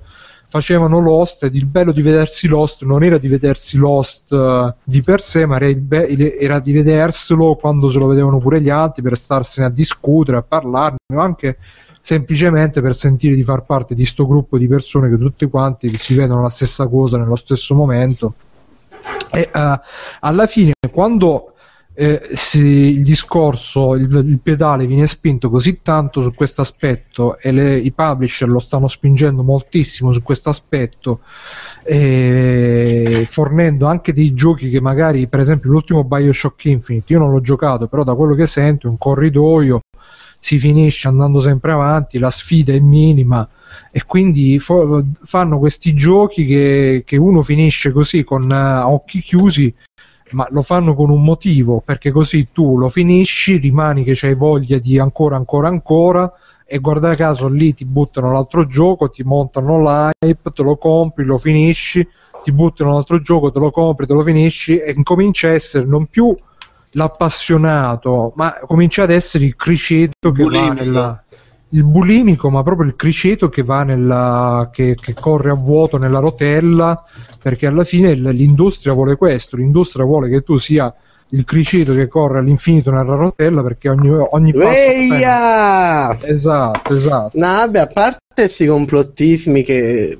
facevano 0.53 0.99
Lost 0.99 1.45
ed 1.45 1.55
il 1.55 1.65
bello 1.65 1.91
di 1.91 2.03
vedersi 2.03 2.47
Lost 2.47 2.83
non 2.83 3.03
era 3.03 3.17
di 3.17 3.27
vedersi 3.27 3.75
Lost 3.75 4.31
eh, 4.31 4.75
di 4.83 5.01
per 5.01 5.19
sé, 5.19 5.47
ma 5.47 5.55
era, 5.55 5.73
be- 5.73 6.37
era 6.37 6.59
di 6.59 6.71
vederselo 6.71 7.55
quando 7.55 7.89
se 7.89 7.97
lo 7.97 8.05
vedevano 8.05 8.37
pure 8.37 8.61
gli 8.61 8.69
altri 8.69 9.01
per 9.01 9.17
starsene 9.17 9.65
a 9.65 9.71
discutere, 9.71 10.37
a 10.37 10.43
parlarne 10.43 10.97
o 11.11 11.19
anche 11.19 11.57
semplicemente 11.99 12.81
per 12.81 12.93
sentire 12.93 13.33
di 13.33 13.41
far 13.41 13.63
parte 13.63 13.95
di 13.95 14.05
sto 14.05 14.27
gruppo 14.27 14.59
di 14.59 14.67
persone 14.67 15.09
che 15.09 15.17
tutti 15.17 15.49
quanti 15.49 15.97
si 15.97 16.13
vedono 16.13 16.43
la 16.43 16.51
stessa 16.51 16.85
cosa 16.85 17.17
nello 17.17 17.35
stesso 17.35 17.73
momento. 17.73 18.35
E 19.31 19.49
eh, 19.51 19.81
alla 20.19 20.45
fine 20.45 20.73
quando 20.91 21.52
eh, 21.95 22.29
si- 22.33 22.61
il 22.61 23.03
discorso, 23.03 23.95
il, 23.95 24.11
il 24.25 24.39
pedale 24.41 24.87
viene 24.87 25.07
spinto 25.07 25.49
così 25.49 25.81
tanto 25.81 26.21
su 26.21 26.33
questo 26.33 26.61
aspetto 26.61 27.37
e 27.37 27.51
le- 27.51 27.77
i 27.77 27.91
publisher 27.91 28.49
lo 28.49 28.59
stanno 28.59 28.87
spingendo 28.87 29.43
moltissimo 29.43 30.11
su 30.11 30.23
questo 30.23 30.49
aspetto 30.49 31.21
eh, 31.83 33.25
fornendo 33.27 33.85
anche 33.85 34.13
dei 34.13 34.33
giochi 34.33 34.69
che 34.69 34.81
magari 34.81 35.27
per 35.27 35.39
esempio 35.41 35.69
l'ultimo 35.69 36.03
Bioshock 36.03 36.65
Infinite 36.65 37.13
io 37.13 37.19
non 37.19 37.31
l'ho 37.31 37.41
giocato 37.41 37.87
però 37.87 38.03
da 38.03 38.15
quello 38.15 38.33
che 38.33 38.47
sento 38.47 38.87
è 38.87 38.89
un 38.89 38.97
corridoio 38.97 39.81
si 40.43 40.57
finisce 40.59 41.07
andando 41.07 41.39
sempre 41.39 41.71
avanti, 41.71 42.19
la 42.19 42.29
sfida 42.29 42.73
è 42.73 42.79
minima 42.81 43.47
e 43.91 44.03
quindi 44.05 44.59
fo- 44.59 45.05
fanno 45.23 45.57
questi 45.57 45.93
giochi 45.93 46.45
che, 46.45 47.03
che, 47.05 47.15
uno 47.15 47.41
finisce 47.41 47.93
così 47.93 48.25
con 48.25 48.43
uh, 48.51 48.91
occhi 48.91 49.21
chiusi 49.21 49.73
ma 50.33 50.47
lo 50.51 50.61
fanno 50.61 50.95
con 50.95 51.09
un 51.09 51.23
motivo 51.23 51.81
perché 51.83 52.11
così 52.11 52.49
tu 52.51 52.77
lo 52.77 52.89
finisci 52.89 53.57
rimani 53.57 54.03
che 54.03 54.13
c'hai 54.15 54.35
voglia 54.35 54.77
di 54.77 54.99
ancora 54.99 55.35
ancora 55.35 55.67
ancora 55.67 56.31
e 56.65 56.79
guarda 56.79 57.15
caso 57.15 57.47
lì 57.47 57.73
ti 57.73 57.85
buttano 57.85 58.31
l'altro 58.31 58.65
gioco 58.65 59.09
ti 59.09 59.23
montano 59.23 59.79
l'hype 59.81 60.51
te 60.51 60.63
lo 60.63 60.77
compri 60.77 61.25
lo 61.25 61.37
finisci 61.37 62.07
ti 62.43 62.51
buttano 62.51 62.93
l'altro 62.93 63.19
gioco 63.21 63.51
te 63.51 63.59
lo 63.59 63.71
compri 63.71 64.05
te 64.05 64.13
lo 64.13 64.21
finisci 64.21 64.77
e 64.77 64.95
comincia 65.03 65.47
a 65.47 65.51
essere 65.51 65.85
non 65.85 66.07
più 66.07 66.35
l'appassionato 66.91 68.33
ma 68.35 68.57
comincia 68.65 69.03
ad 69.03 69.11
essere 69.11 69.45
il 69.45 69.55
criceto 69.55 70.31
che 70.31 70.43
Bulimico. 70.43 70.73
va 70.73 70.81
nella 70.81 71.23
il 71.73 71.83
bulimico, 71.83 72.49
ma 72.49 72.63
proprio 72.63 72.87
il 72.87 72.95
criceto 72.95 73.49
che 73.49 73.63
va 73.63 73.83
nella 73.83 74.69
che, 74.71 74.95
che, 74.99 75.13
corre 75.13 75.49
a 75.51 75.55
vuoto 75.55 75.97
nella 75.97 76.19
rotella, 76.19 77.03
perché 77.41 77.67
alla 77.67 77.83
fine 77.83 78.13
l'industria 78.13 78.93
vuole 78.93 79.15
questo, 79.15 79.57
l'industria 79.57 80.05
vuole 80.05 80.29
che 80.29 80.41
tu 80.41 80.57
sia 80.57 80.93
il 81.29 81.45
criceto 81.45 81.93
che 81.93 82.07
corre 82.07 82.39
all'infinito 82.39 82.91
nella 82.91 83.15
rotella 83.15 83.63
perché 83.63 83.89
ogni, 83.89 84.11
ogni 84.11 84.53
passo 84.53 86.27
esatto 86.27 86.93
esatto. 86.93 87.39
No 87.39 87.47
vabbè 87.47 87.79
a 87.79 87.87
parte 87.87 88.19
questi 88.35 88.67
complottismi 88.67 89.63
che 89.63 90.17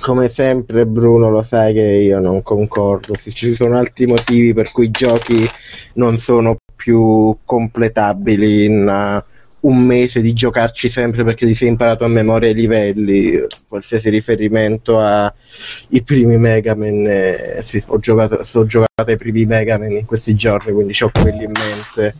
come 0.00 0.28
sempre 0.30 0.86
Bruno 0.86 1.28
lo 1.28 1.42
sai 1.42 1.74
che 1.74 1.84
io 1.84 2.18
non 2.18 2.42
concordo. 2.42 3.12
Ci 3.14 3.52
sono 3.52 3.76
altri 3.76 4.06
motivi 4.06 4.54
per 4.54 4.72
cui 4.72 4.86
i 4.86 4.90
giochi 4.90 5.46
non 5.94 6.18
sono 6.18 6.56
più 6.74 7.36
completabili 7.44 8.64
in 8.64 9.22
un 9.60 9.78
mese 9.78 10.20
di 10.20 10.32
giocarci 10.32 10.88
sempre 10.88 11.24
perché 11.24 11.46
ti 11.46 11.54
sei 11.54 11.68
imparato 11.68 12.04
a 12.04 12.08
memoria 12.08 12.50
i 12.50 12.54
livelli, 12.54 13.44
qualsiasi 13.68 14.08
riferimento 14.08 14.98
ai 14.98 16.02
primi 16.04 16.36
Mega 16.38 16.74
Man, 16.74 17.06
eh, 17.06 17.60
sì, 17.62 17.82
ho 17.86 17.98
giocato, 17.98 18.42
sto 18.42 18.64
giocando 18.64 19.10
ai 19.12 19.16
primi 19.16 19.44
Mega 19.44 19.78
Man 19.78 19.92
in 19.92 20.06
questi 20.06 20.34
giorni, 20.34 20.72
quindi 20.72 20.96
ho 21.00 21.10
quelli 21.12 21.44
in 21.44 21.52
mente, 21.52 22.14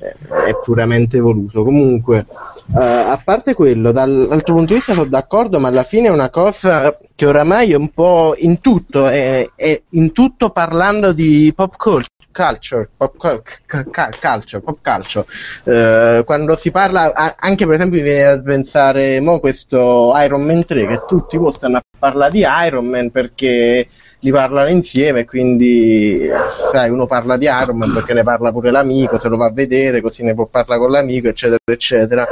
eh, 0.00 0.14
è 0.46 0.56
puramente 0.62 1.18
voluto. 1.18 1.64
Comunque, 1.64 2.24
uh, 2.66 2.78
a 2.78 3.20
parte 3.22 3.54
quello, 3.54 3.92
dall'altro 3.92 4.54
punto 4.54 4.72
di 4.72 4.78
vista 4.78 4.94
sono 4.94 5.08
d'accordo, 5.08 5.58
ma 5.58 5.68
alla 5.68 5.82
fine 5.82 6.08
è 6.08 6.10
una 6.10 6.30
cosa 6.30 6.96
che 7.14 7.26
oramai 7.26 7.72
è 7.72 7.76
un 7.76 7.90
po' 7.90 8.34
in 8.38 8.60
tutto, 8.60 9.08
è, 9.08 9.46
è 9.56 9.82
in 9.90 10.12
tutto 10.12 10.50
parlando 10.50 11.12
di 11.12 11.52
pop 11.54 11.76
culture 11.76 12.16
culture, 12.38 12.88
pop 12.96 13.16
culture, 13.16 14.60
pop 14.60 14.78
culture. 14.80 15.26
Uh, 15.64 16.24
quando 16.24 16.54
si 16.54 16.70
parla, 16.70 17.12
anche 17.36 17.66
per 17.66 17.74
esempio 17.74 17.98
mi 17.98 18.04
viene 18.04 18.24
a 18.24 18.40
pensare 18.40 19.20
mo 19.20 19.40
questo 19.40 20.12
Iron 20.18 20.42
Man 20.44 20.64
3 20.64 20.86
che 20.86 21.02
tutti 21.08 21.36
stanno 21.50 21.78
a 21.78 21.82
parlare 21.98 22.30
di 22.30 22.44
Iron 22.64 22.86
Man 22.86 23.10
perché 23.10 23.88
li 24.20 24.30
parlano 24.30 24.68
insieme 24.68 25.24
quindi 25.24 26.28
sai 26.72 26.90
uno 26.90 27.06
parla 27.06 27.36
di 27.36 27.46
Iron 27.46 27.76
Man 27.76 27.92
perché 27.92 28.14
ne 28.14 28.22
parla 28.22 28.50
pure 28.50 28.70
l'amico 28.70 29.18
se 29.18 29.28
lo 29.28 29.36
va 29.36 29.46
a 29.46 29.52
vedere 29.52 30.00
così 30.00 30.24
ne 30.24 30.34
può 30.34 30.46
parlare 30.46 30.80
con 30.80 30.90
l'amico 30.90 31.28
eccetera 31.28 31.58
eccetera 31.64 32.26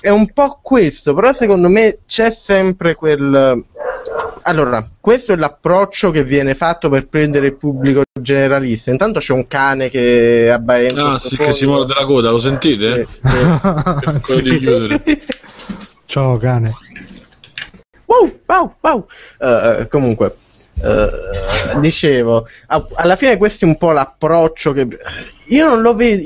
è 0.00 0.10
un 0.10 0.32
po' 0.32 0.60
questo 0.62 1.12
però 1.12 1.32
secondo 1.32 1.68
me 1.68 1.98
c'è 2.06 2.30
sempre 2.30 2.94
quel 2.94 3.64
allora, 4.44 4.86
questo 5.00 5.32
è 5.32 5.36
l'approccio 5.36 6.10
che 6.10 6.24
viene 6.24 6.54
fatto 6.54 6.88
per 6.88 7.08
prendere 7.08 7.46
il 7.46 7.56
pubblico 7.56 8.02
generalista. 8.20 8.90
Intanto 8.90 9.18
c'è 9.18 9.32
un 9.32 9.46
cane 9.46 9.88
che 9.88 10.50
abbaia. 10.50 11.12
Ah, 11.12 11.18
sì, 11.18 11.36
che 11.36 11.52
si 11.52 11.66
muove 11.66 11.92
la 11.94 12.04
coda, 12.04 12.30
lo 12.30 12.38
sentite? 12.38 13.06
Sì, 14.22 14.38
sì. 15.02 15.22
Ciao 16.06 16.36
cane. 16.36 16.74
Wow, 18.04 18.38
wow, 18.46 18.74
wow. 18.80 19.06
Uh, 19.38 19.88
comunque, 19.88 20.36
uh, 20.74 21.80
dicevo, 21.80 22.46
alla 22.66 23.16
fine 23.16 23.36
questo 23.38 23.64
è 23.64 23.68
un 23.68 23.78
po' 23.78 23.92
l'approccio 23.92 24.72
che 24.72 24.86
io 25.48 25.66
non 25.66 25.80
lo 25.80 25.94
vedo 25.94 26.22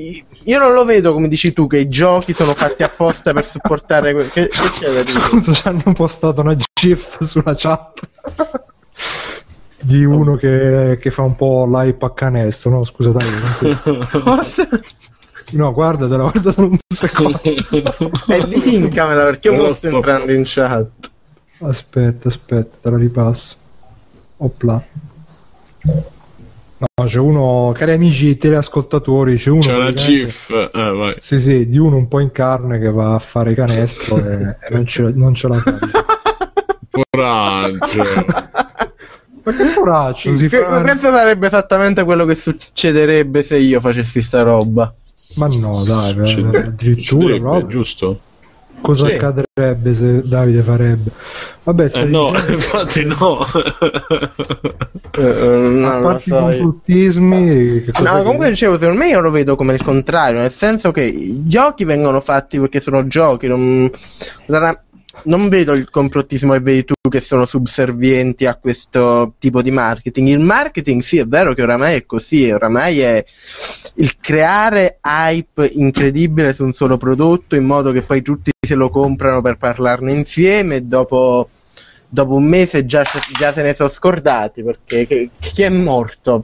io 0.48 0.58
non 0.58 0.72
lo 0.72 0.84
vedo 0.84 1.12
come 1.12 1.28
dici 1.28 1.52
tu 1.52 1.66
che 1.66 1.78
i 1.78 1.88
giochi 1.88 2.32
sono 2.32 2.54
fatti 2.54 2.82
apposta 2.82 3.34
per 3.34 3.44
supportare 3.44 4.14
que- 4.14 4.28
che, 4.28 4.48
che 4.48 4.70
c'è 4.70 4.92
da 4.92 5.02
dire? 5.02 5.20
Scusa, 5.20 5.52
ci 5.52 5.68
hanno 5.68 5.92
postato 5.92 6.40
una 6.40 6.54
gif 6.78 7.22
sulla 7.24 7.54
chat 7.56 8.08
di 9.80 10.04
uno 10.04 10.36
che, 10.36 10.98
che 11.00 11.10
fa 11.10 11.22
un 11.22 11.34
po' 11.34 11.66
l'hype 11.66 12.04
a 12.04 12.12
canestro, 12.12 12.70
no? 12.70 12.84
Scusa 12.84 13.10
dai. 13.10 13.26
No, 15.52 15.72
guardatela, 15.72 16.24
guardatela 16.24 16.66
un 16.68 16.78
secondo. 16.94 17.40
E 17.42 17.64
eh, 18.28 18.46
linkamela 18.46 19.24
perché 19.24 19.48
io 19.48 19.72
sto 19.72 19.88
entrando 19.88 20.32
in 20.32 20.42
chat. 20.44 21.10
Aspetta, 21.60 22.28
aspetta, 22.28 22.76
te 22.82 22.90
la 22.90 22.98
ripasso. 22.98 23.56
Opla. 24.36 24.84
No, 26.78 27.06
c'è 27.06 27.18
uno, 27.18 27.72
cari 27.74 27.92
amici 27.92 28.36
teleascoltatori, 28.36 29.36
c'è 29.36 29.50
uno. 29.50 29.60
C'è 29.60 29.74
una 29.74 29.92
GIF, 29.92 30.50
eh, 30.50 30.68
vai. 30.70 31.14
Sì, 31.18 31.40
sì, 31.40 31.66
di 31.66 31.78
uno 31.78 31.96
un 31.96 32.08
po' 32.08 32.20
in 32.20 32.30
carne 32.30 32.78
che 32.78 32.90
va 32.90 33.14
a 33.14 33.18
fare 33.18 33.54
canestro 33.54 34.18
e, 34.22 34.56
e 34.60 34.68
non, 34.70 34.86
ce, 34.86 35.10
non 35.14 35.34
ce 35.34 35.48
la 35.48 35.54
fa. 35.54 35.78
Coraggio. 37.10 38.02
Ma 39.44 39.52
che 39.52 39.74
coraggio? 39.74 40.36
Si 40.36 40.48
che, 40.48 40.60
fa... 40.60 40.82
Questo 40.82 41.10
sarebbe 41.10 41.46
esattamente 41.46 42.04
quello 42.04 42.24
che 42.24 42.34
succederebbe 42.34 43.42
se 43.42 43.56
io 43.56 43.80
facessi 43.80 44.20
sta 44.20 44.42
roba. 44.42 44.92
Ma 45.34 45.46
no, 45.46 45.84
dai, 45.84 46.10
addirittura 46.10 47.38
proprio. 47.38 47.66
Giusto? 47.66 48.20
Cosa 48.80 49.06
sì. 49.06 49.14
accadrebbe 49.14 49.92
se 49.92 50.22
Davide 50.24 50.62
farebbe? 50.62 51.10
Vabbè, 51.64 51.90
eh 51.94 52.04
no, 52.04 52.28
infatti 52.48 53.04
no. 53.04 53.44
eh, 55.12 55.22
no 55.22 55.88
a 55.88 56.00
parte 56.00 56.28
i 56.28 56.32
complottismi... 56.32 57.84
No, 58.02 58.22
comunque 58.22 58.50
dicevo, 58.50 58.78
secondo 58.78 58.98
me 58.98 59.08
io 59.08 59.20
lo 59.20 59.30
vedo 59.30 59.56
come 59.56 59.74
il 59.74 59.82
contrario, 59.82 60.40
nel 60.40 60.52
senso 60.52 60.92
che 60.92 61.02
i 61.02 61.46
giochi 61.46 61.84
vengono 61.84 62.20
fatti 62.20 62.60
perché 62.60 62.80
sono 62.80 63.06
giochi, 63.06 63.48
non 63.48 63.90
non 65.24 65.48
vedo 65.48 65.72
il 65.72 65.90
complottismo 65.90 66.54
e 66.54 66.60
vedi 66.60 66.84
tu 66.84 66.94
che 67.08 67.20
sono 67.20 67.46
subservienti 67.46 68.46
a 68.46 68.56
questo 68.56 69.34
tipo 69.38 69.62
di 69.62 69.70
marketing. 69.70 70.28
Il 70.28 70.40
marketing 70.40 71.00
sì, 71.02 71.18
è 71.18 71.26
vero 71.26 71.54
che 71.54 71.62
oramai 71.62 71.96
è 71.96 72.06
così, 72.06 72.50
oramai 72.50 73.00
è 73.00 73.24
il 73.94 74.16
creare 74.20 74.98
hype 75.02 75.66
incredibile 75.66 76.52
su 76.52 76.64
un 76.64 76.72
solo 76.72 76.98
prodotto 76.98 77.56
in 77.56 77.64
modo 77.64 77.90
che 77.90 78.02
poi 78.02 78.22
tutti 78.22 78.50
se 78.60 78.74
lo 78.74 78.90
comprano 78.90 79.40
per 79.40 79.56
parlarne 79.56 80.12
insieme 80.12 80.76
e 80.76 80.82
dopo, 80.82 81.48
dopo 82.06 82.34
un 82.34 82.44
mese 82.44 82.84
già, 82.84 83.02
già, 83.38 83.52
se 83.52 83.62
ne 83.62 83.74
sono 83.74 83.88
scordati 83.88 84.62
perché 84.62 85.30
chi 85.40 85.62
è 85.62 85.70
morto? 85.70 86.42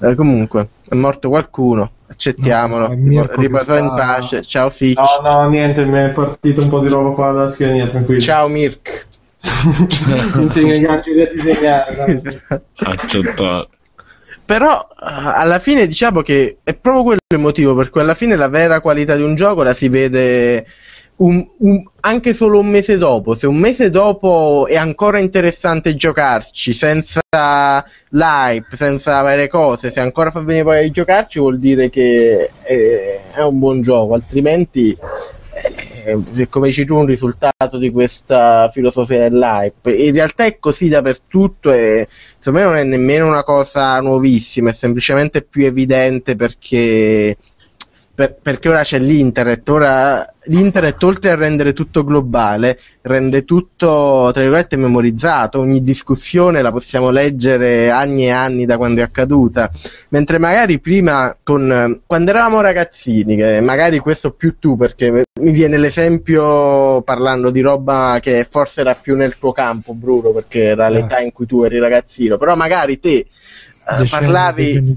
Eh, 0.00 0.14
comunque, 0.14 0.68
è 0.88 0.94
morto 0.94 1.28
qualcuno 1.28 1.92
accettiamolo. 2.08 2.94
No, 2.96 3.26
Riposa 3.30 3.78
in 3.78 3.92
pace. 3.94 4.42
Ciao 4.42 4.70
Fitch. 4.70 4.98
No, 5.22 5.30
no, 5.30 5.48
niente, 5.48 5.84
mi 5.84 5.98
è 5.98 6.08
partito 6.10 6.62
un 6.62 6.68
po' 6.68 6.80
di 6.80 6.88
roba 6.88 7.10
qua 7.10 7.32
dalla 7.32 7.48
schiena, 7.48 7.86
tranquillo. 7.86 8.20
Ciao 8.20 8.48
Mirk. 8.48 9.06
Insegna 10.36 10.74
i 10.74 10.80
gatti 10.80 11.10
a 11.10 11.30
disegnare. 11.32 12.42
Accettato. 12.76 13.70
Però 14.44 14.88
alla 14.96 15.58
fine 15.58 15.86
diciamo 15.86 16.22
che 16.22 16.58
è 16.64 16.74
proprio 16.74 17.02
quello 17.02 17.18
il 17.34 17.38
motivo 17.38 17.74
per 17.74 17.90
cui 17.90 18.00
alla 18.00 18.14
fine 18.14 18.34
la 18.34 18.48
vera 18.48 18.80
qualità 18.80 19.14
di 19.14 19.22
un 19.22 19.34
gioco 19.34 19.62
la 19.62 19.74
si 19.74 19.90
vede 19.90 20.64
un, 21.18 21.46
un, 21.58 21.82
anche 22.00 22.32
solo 22.32 22.60
un 22.60 22.68
mese 22.68 22.98
dopo, 22.98 23.34
se 23.34 23.46
un 23.46 23.56
mese 23.56 23.90
dopo 23.90 24.66
è 24.68 24.76
ancora 24.76 25.18
interessante 25.18 25.94
giocarci 25.94 26.72
senza 26.72 27.20
l'hype, 28.10 28.76
senza 28.76 29.22
varie 29.22 29.48
cose, 29.48 29.90
se 29.90 30.00
ancora 30.00 30.30
fa 30.30 30.42
bene 30.42 30.62
poi 30.62 30.90
giocarci 30.90 31.38
vuol 31.38 31.58
dire 31.58 31.90
che 31.90 32.50
è, 32.62 33.20
è 33.34 33.42
un 33.42 33.58
buon 33.58 33.80
gioco, 33.82 34.14
altrimenti 34.14 34.96
è, 36.04 36.48
come 36.48 36.68
dici 36.68 36.84
tu 36.84 36.96
un 36.96 37.06
risultato 37.06 37.78
di 37.78 37.90
questa 37.90 38.70
filosofia 38.72 39.28
dell'hype. 39.28 39.92
In 39.92 40.14
realtà 40.14 40.44
è 40.44 40.58
così 40.58 40.88
dappertutto 40.88 41.72
e 41.72 42.08
secondo 42.38 42.58
me 42.58 42.64
non 42.64 42.76
è 42.76 42.84
nemmeno 42.84 43.26
una 43.26 43.42
cosa 43.42 44.00
nuovissima, 44.00 44.70
è 44.70 44.72
semplicemente 44.72 45.42
più 45.42 45.66
evidente 45.66 46.36
perché 46.36 47.36
per, 48.18 48.34
perché 48.42 48.68
ora 48.68 48.82
c'è 48.82 48.98
l'internet, 48.98 49.68
ora 49.68 50.34
l'internet 50.46 51.00
oltre 51.04 51.30
a 51.30 51.36
rendere 51.36 51.72
tutto 51.72 52.02
globale, 52.02 52.76
rende 53.02 53.44
tutto, 53.44 54.30
tra 54.32 54.42
virgolette, 54.42 54.76
memorizzato, 54.76 55.60
ogni 55.60 55.84
discussione 55.84 56.60
la 56.60 56.72
possiamo 56.72 57.10
leggere 57.10 57.90
anni 57.90 58.24
e 58.24 58.30
anni 58.30 58.64
da 58.64 58.76
quando 58.76 59.02
è 59.02 59.04
accaduta, 59.04 59.70
mentre 60.08 60.38
magari 60.38 60.80
prima, 60.80 61.36
con, 61.44 62.00
quando 62.04 62.30
eravamo 62.30 62.60
ragazzini, 62.60 63.36
che 63.36 63.60
magari 63.60 64.00
questo 64.00 64.32
più 64.32 64.58
tu, 64.58 64.76
perché 64.76 65.22
mi 65.40 65.52
viene 65.52 65.76
l'esempio 65.78 67.02
parlando 67.02 67.50
di 67.50 67.60
roba 67.60 68.18
che 68.20 68.44
forse 68.50 68.80
era 68.80 68.96
più 68.96 69.14
nel 69.14 69.38
tuo 69.38 69.52
campo, 69.52 69.94
Bruno, 69.94 70.32
perché 70.32 70.64
era 70.64 70.88
l'età 70.88 71.20
in 71.20 71.30
cui 71.30 71.46
tu 71.46 71.62
eri 71.62 71.78
ragazzino, 71.78 72.36
però 72.36 72.56
magari 72.56 72.98
te 72.98 73.26
parlavi 74.08 74.96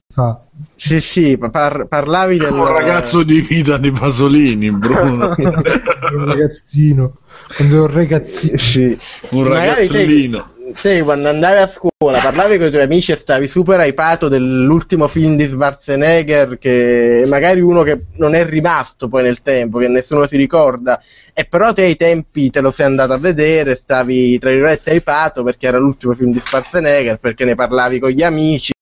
sì, 0.76 1.00
sì, 1.00 1.38
par- 1.38 1.86
parlavi 1.88 2.38
del 2.38 2.52
un 2.52 2.68
ragazzo 2.68 3.24
di 3.24 3.40
vita 3.40 3.78
di 3.78 3.92
Pasolini, 3.92 4.72
Bruno. 4.72 5.36
un 5.38 6.26
ragazzino, 6.26 7.18
quando 7.56 7.82
un 7.84 7.92
ragazzino, 7.92 8.58
sì. 8.58 8.98
un 9.30 9.48
ragazzino 9.48 10.48
te 10.74 11.02
quando 11.02 11.30
andavi 11.30 11.60
a 11.60 11.68
scuola 11.68 12.20
parlavi 12.20 12.58
con 12.58 12.68
i 12.68 12.70
tuoi 12.72 12.84
amici 12.84 13.12
e 13.12 13.16
stavi 13.16 13.48
super 13.48 13.80
hypato 13.80 14.28
dell'ultimo 14.28 15.08
film 15.08 15.36
di 15.36 15.48
Schwarzenegger 15.48 16.58
che 16.58 17.24
magari 17.28 17.60
uno 17.60 17.84
che 17.84 18.00
non 18.18 18.34
è 18.34 18.46
rimasto 18.46 19.08
poi 19.08 19.24
nel 19.24 19.42
tempo, 19.42 19.78
che 19.78 19.88
nessuno 19.88 20.26
si 20.26 20.38
ricorda. 20.38 21.02
E 21.34 21.46
però 21.46 21.74
te 21.74 21.84
ai 21.84 21.96
tempi 21.96 22.50
te 22.50 22.62
lo 22.62 22.72
sei 22.72 22.88
andato 22.88 23.14
a 23.14 23.18
vedere, 23.18 23.76
stavi 23.76 24.40
tra 24.40 24.50
virgolette 24.50 24.94
hypato 24.94 25.44
perché 25.44 25.68
era 25.68 25.78
l'ultimo 25.78 26.14
film 26.14 26.32
di 26.32 26.40
Schwarzenegger, 26.40 27.18
perché 27.18 27.46
ne 27.46 27.56
parlavi 27.56 28.00
con 28.00 28.10
gli 28.10 28.24
amici, 28.24 28.74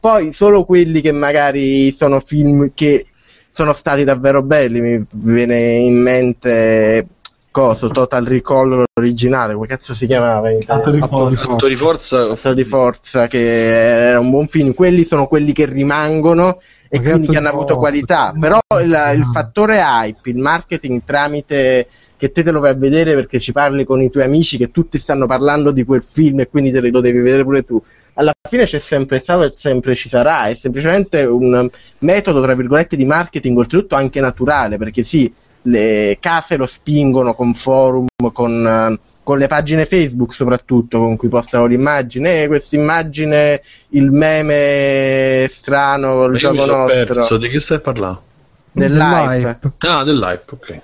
poi 0.00 0.32
solo 0.32 0.64
quelli 0.64 1.00
che 1.00 1.12
magari 1.12 1.92
sono 1.92 2.20
film 2.20 2.72
che 2.74 3.06
sono 3.50 3.74
stati 3.74 4.02
davvero 4.02 4.42
belli, 4.42 4.80
mi 4.80 5.04
viene 5.10 5.58
in 5.74 6.00
mente 6.00 7.06
coso, 7.52 7.88
Total 7.90 8.24
Recall 8.24 8.82
originale, 8.94 9.54
come 9.54 9.68
cazzo 9.68 9.94
si 9.94 10.06
chiamava 10.06 10.50
in 10.50 10.58
Atto 10.66 10.90
di, 10.90 10.98
forza. 10.98 11.52
Atto 11.52 11.68
di 11.68 11.76
forza. 11.76 12.30
Atto 12.32 12.54
di 12.54 12.64
forza, 12.64 13.28
che 13.28 14.08
era 14.08 14.18
un 14.18 14.30
buon 14.30 14.48
film. 14.48 14.74
Quelli 14.74 15.04
sono 15.04 15.28
quelli 15.28 15.52
che 15.52 15.66
rimangono 15.66 16.58
e 16.88 16.98
Ma 16.98 17.10
quindi 17.10 17.28
che 17.28 17.36
hanno 17.36 17.48
avuto 17.48 17.76
qualità. 17.76 18.34
Però 18.38 18.58
il, 18.80 19.14
il, 19.14 19.24
fattore 19.32 19.78
hype, 19.78 20.28
il 20.28 20.38
marketing 20.38 21.02
tramite 21.04 21.86
che 22.18 22.30
te 22.30 22.42
te 22.42 22.50
lo 22.50 22.60
vai 22.60 22.70
a 22.70 22.74
vedere 22.74 23.14
perché 23.14 23.40
ci 23.40 23.50
parli 23.50 23.84
con 23.84 24.02
i 24.02 24.10
tuoi 24.10 24.24
amici 24.24 24.56
che 24.56 24.70
tutti 24.70 24.98
stanno 24.98 25.26
parlando 25.26 25.70
di 25.70 25.84
quel 25.84 26.02
film 26.02 26.40
e 26.40 26.48
quindi 26.48 26.70
te 26.70 26.80
lo 26.80 27.00
devi 27.00 27.20
vedere 27.20 27.44
pure 27.44 27.64
tu. 27.64 27.82
Alla 28.14 28.32
fine 28.48 28.64
c'è 28.64 28.78
sempre 28.78 29.18
stato 29.18 29.44
e 29.44 29.52
sempre 29.56 29.94
ci 29.94 30.08
sarà, 30.08 30.48
è 30.48 30.54
semplicemente 30.54 31.24
un 31.24 31.68
metodo, 31.98 32.42
tra 32.42 32.54
virgolette, 32.54 32.96
di 32.96 33.06
marketing, 33.06 33.56
oltretutto 33.56 33.94
anche 33.94 34.20
naturale, 34.20 34.76
perché 34.76 35.02
sì, 35.02 35.32
le 35.62 36.16
case 36.20 36.56
lo 36.56 36.66
spingono 36.66 37.34
con 37.34 37.54
forum, 37.54 38.06
con, 38.32 38.66
eh, 38.66 38.98
con 39.22 39.38
le 39.38 39.46
pagine 39.46 39.86
Facebook 39.86 40.34
soprattutto 40.34 40.98
con 40.98 41.16
cui 41.16 41.28
postano 41.28 41.66
l'immagine 41.66 42.42
e 42.42 42.46
questa 42.48 42.76
immagine, 42.76 43.62
il 43.90 44.10
meme 44.10 45.46
strano, 45.48 46.24
il 46.24 46.38
gioco 46.38 46.66
nostro. 46.66 46.86
Perso. 46.86 47.36
Di 47.38 47.48
che 47.48 47.60
stai 47.60 47.80
parlando? 47.80 48.30
Dell'hype. 48.72 49.60
Ah, 49.78 50.02
dell'hype, 50.02 50.44
ok. 50.46 50.80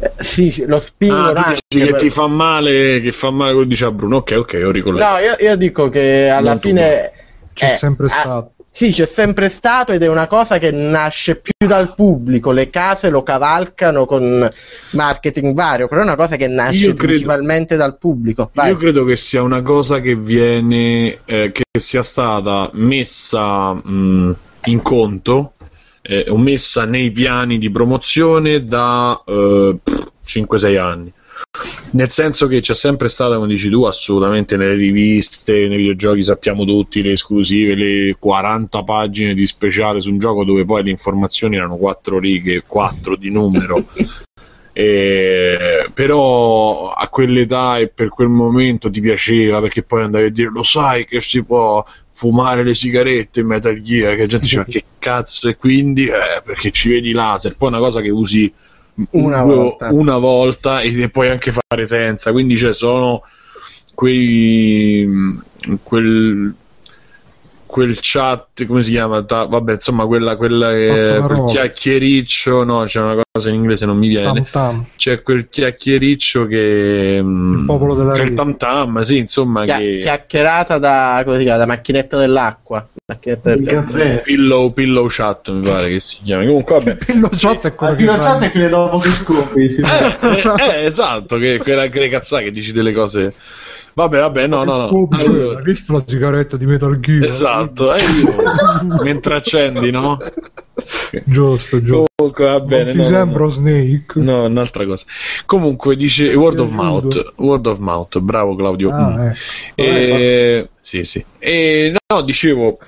Eh, 0.00 0.12
sì, 0.18 0.64
lo 0.66 0.78
spingo 0.80 1.30
ah, 1.30 1.54
che 1.66 1.86
per... 1.86 1.96
ti 1.96 2.10
fa 2.10 2.26
male, 2.26 3.00
che 3.00 3.12
fa 3.12 3.30
male 3.30 3.50
quello 3.50 3.64
che 3.66 3.72
diceva 3.72 3.90
Bruno. 3.92 4.16
Ok, 4.16 4.34
ok, 4.36 4.60
ho 4.64 4.70
ricollegato. 4.70 5.12
No, 5.12 5.18
io, 5.20 5.36
io 5.38 5.56
dico 5.56 5.88
che 5.88 6.28
alla 6.28 6.50
non 6.50 6.60
fine 6.60 7.12
c'è 7.52 7.74
eh, 7.74 7.76
sempre 7.76 8.08
stato. 8.08 8.52
Sì, 8.78 8.92
c'è 8.92 9.10
sempre 9.12 9.48
stato 9.48 9.90
ed 9.90 10.04
è 10.04 10.06
una 10.06 10.28
cosa 10.28 10.58
che 10.58 10.70
nasce 10.70 11.34
più 11.34 11.66
dal 11.66 11.96
pubblico, 11.96 12.52
le 12.52 12.70
case 12.70 13.10
lo 13.10 13.24
cavalcano 13.24 14.06
con 14.06 14.48
marketing 14.92 15.52
vario, 15.52 15.88
però 15.88 16.02
è 16.02 16.04
una 16.04 16.14
cosa 16.14 16.36
che 16.36 16.46
nasce 16.46 16.94
credo, 16.94 16.94
principalmente 16.94 17.74
dal 17.74 17.98
pubblico. 17.98 18.52
Vai. 18.54 18.68
Io 18.68 18.76
credo 18.76 19.04
che 19.04 19.16
sia 19.16 19.42
una 19.42 19.62
cosa 19.62 20.00
che 20.00 20.14
viene, 20.14 21.18
eh, 21.24 21.50
che 21.50 21.64
sia 21.76 22.04
stata 22.04 22.70
messa 22.74 23.74
mh, 23.74 24.36
in 24.66 24.80
conto 24.80 25.54
eh, 26.00 26.26
o 26.28 26.38
messa 26.38 26.84
nei 26.84 27.10
piani 27.10 27.58
di 27.58 27.72
promozione 27.72 28.64
da 28.64 29.20
eh, 29.26 29.76
5-6 30.24 30.78
anni. 30.78 31.12
Nel 31.92 32.10
senso 32.10 32.46
che 32.46 32.60
c'è 32.60 32.74
sempre 32.74 33.08
stata, 33.08 33.36
come 33.36 33.48
dici 33.48 33.70
tu, 33.70 33.84
assolutamente 33.84 34.56
nelle 34.56 34.74
riviste, 34.74 35.68
nei 35.68 35.78
videogiochi 35.78 36.22
sappiamo 36.22 36.64
tutti 36.64 37.02
le 37.02 37.12
esclusive, 37.12 37.74
le 37.74 38.16
40 38.18 38.82
pagine 38.84 39.34
di 39.34 39.46
speciale 39.46 40.00
su 40.00 40.10
un 40.10 40.18
gioco 40.18 40.44
dove 40.44 40.64
poi 40.64 40.82
le 40.82 40.90
informazioni 40.90 41.56
erano 41.56 41.76
4 41.76 42.18
righe, 42.18 42.64
4 42.66 43.16
di 43.16 43.30
numero. 43.30 43.84
E, 44.78 45.90
però 45.92 46.92
a 46.92 47.08
quell'età 47.08 47.78
e 47.78 47.88
per 47.88 48.10
quel 48.10 48.28
momento 48.28 48.88
ti 48.88 49.00
piaceva 49.00 49.60
perché 49.60 49.82
poi 49.82 50.02
andavi 50.02 50.26
a 50.26 50.30
dire 50.30 50.50
lo 50.50 50.62
sai 50.62 51.04
che 51.04 51.20
si 51.20 51.42
può 51.42 51.84
fumare 52.12 52.62
le 52.62 52.74
sigarette 52.74 53.40
in 53.40 53.46
Metal 53.46 53.80
Gear? 53.80 54.14
Che 54.14 54.20
la 54.20 54.26
gente 54.28 54.44
diceva 54.44 54.64
che 54.64 54.84
cazzo 55.00 55.48
e 55.48 55.56
quindi 55.56 56.06
eh, 56.06 56.42
perché 56.44 56.70
ci 56.70 56.90
vedi 56.90 57.10
laser. 57.10 57.56
Poi 57.56 57.70
è 57.70 57.72
una 57.72 57.80
cosa 57.80 58.00
che 58.00 58.10
usi 58.10 58.52
una 59.10 59.42
volta, 59.42 59.92
una 59.92 60.16
volta 60.16 60.80
e, 60.80 61.08
puoi 61.10 61.28
anche 61.28 61.52
fare 61.52 61.86
senza. 61.86 62.32
Quindi 62.32 62.56
cioè, 62.56 62.72
sono 62.72 63.22
quei 63.94 65.06
quel 65.82 66.54
quel 67.68 67.98
chat, 68.00 68.64
come 68.66 68.82
si 68.82 68.92
chiama? 68.92 69.22
Ta- 69.22 69.44
vabbè, 69.44 69.72
insomma, 69.72 70.06
quella, 70.06 70.36
quella 70.36 70.70
che, 70.70 71.20
quel 71.22 71.44
chiacchiericcio, 71.44 72.64
no, 72.64 72.84
c'è 72.84 73.00
una 73.00 73.22
cosa 73.30 73.50
in 73.50 73.56
inglese 73.56 73.84
non 73.84 73.98
mi 73.98 74.08
viene. 74.08 74.32
Tam 74.32 74.46
tam. 74.50 74.84
C'è 74.96 75.22
quel 75.22 75.48
chiacchiericcio 75.48 76.46
che 76.46 77.20
mm, 77.22 77.58
il 77.58 77.64
popolo 77.66 77.94
della 77.94 78.16
il 78.16 78.32
tam 78.32 78.56
tam, 78.56 79.02
sì, 79.02 79.18
insomma, 79.18 79.64
Chia- 79.64 79.76
che... 79.76 79.98
chiacchierata 80.00 80.78
da 80.78 81.20
come 81.24 81.36
si 81.36 81.44
chiama, 81.44 81.58
da 81.58 81.66
macchinetta 81.66 82.16
dell'acqua. 82.16 82.88
Macchinetta 83.06 83.54
del 83.54 83.66
caffè. 83.66 84.22
Pillow, 84.22 84.72
pillow 84.72 85.06
chat, 85.08 85.50
mi 85.50 85.60
pare 85.60 85.88
che 85.88 86.00
si 86.00 86.20
chiami. 86.22 86.46
Comunque, 86.46 86.78
vabbè. 86.78 86.96
pillow 87.04 87.30
chat 87.36 87.66
è 87.66 87.74
quello 87.74 87.92
ah, 87.92 87.96
pillow 87.96 88.18
chat 88.18 88.42
è 88.44 88.50
quello 88.50 88.68
dopo 88.68 88.98
che 88.98 89.10
scopri, 89.10 89.66
eh, 89.66 90.16
eh, 90.58 90.84
esatto, 90.84 91.36
che 91.36 91.58
quella 91.58 91.86
che 91.86 92.08
cazzate 92.08 92.44
che 92.44 92.50
dici 92.50 92.72
delle 92.72 92.92
cose 92.92 93.34
Vabbè, 93.98 94.20
vabbè, 94.20 94.46
no, 94.46 94.62
no, 94.62 94.76
no. 94.76 95.08
Allora... 95.10 95.58
Hai 95.58 95.64
visto 95.64 95.92
la 95.92 96.04
sigaretta 96.06 96.56
di 96.56 96.66
Metal 96.66 97.00
Gear? 97.00 97.24
Esatto, 97.24 97.92
eh, 97.92 98.00
io, 98.00 99.02
mentre 99.02 99.34
accendi, 99.34 99.90
no? 99.90 100.16
Giusto, 101.24 101.82
giusto. 101.82 102.04
Comunque, 102.14 102.44
va 102.44 102.60
bene. 102.60 102.82
Non 102.84 102.92
ti 102.92 102.98
no, 102.98 103.04
sembra 103.04 103.42
no. 103.42 103.50
Snake? 103.50 104.20
No, 104.20 104.44
un'altra 104.44 104.86
cosa. 104.86 105.04
Comunque 105.46 105.96
dice 105.96 106.32
word 106.32 106.60
of 106.60 106.70
mouth. 106.70 107.32
Word 107.38 107.66
of 107.66 107.78
mouth, 107.78 108.20
bravo 108.20 108.54
Claudio. 108.54 108.90
Ah, 108.92 109.32
eh. 109.74 109.84
E... 109.84 110.68
Sì, 110.80 111.02
sì. 111.02 111.24
E 111.40 111.92
no, 111.92 112.20
dicevo, 112.20 112.78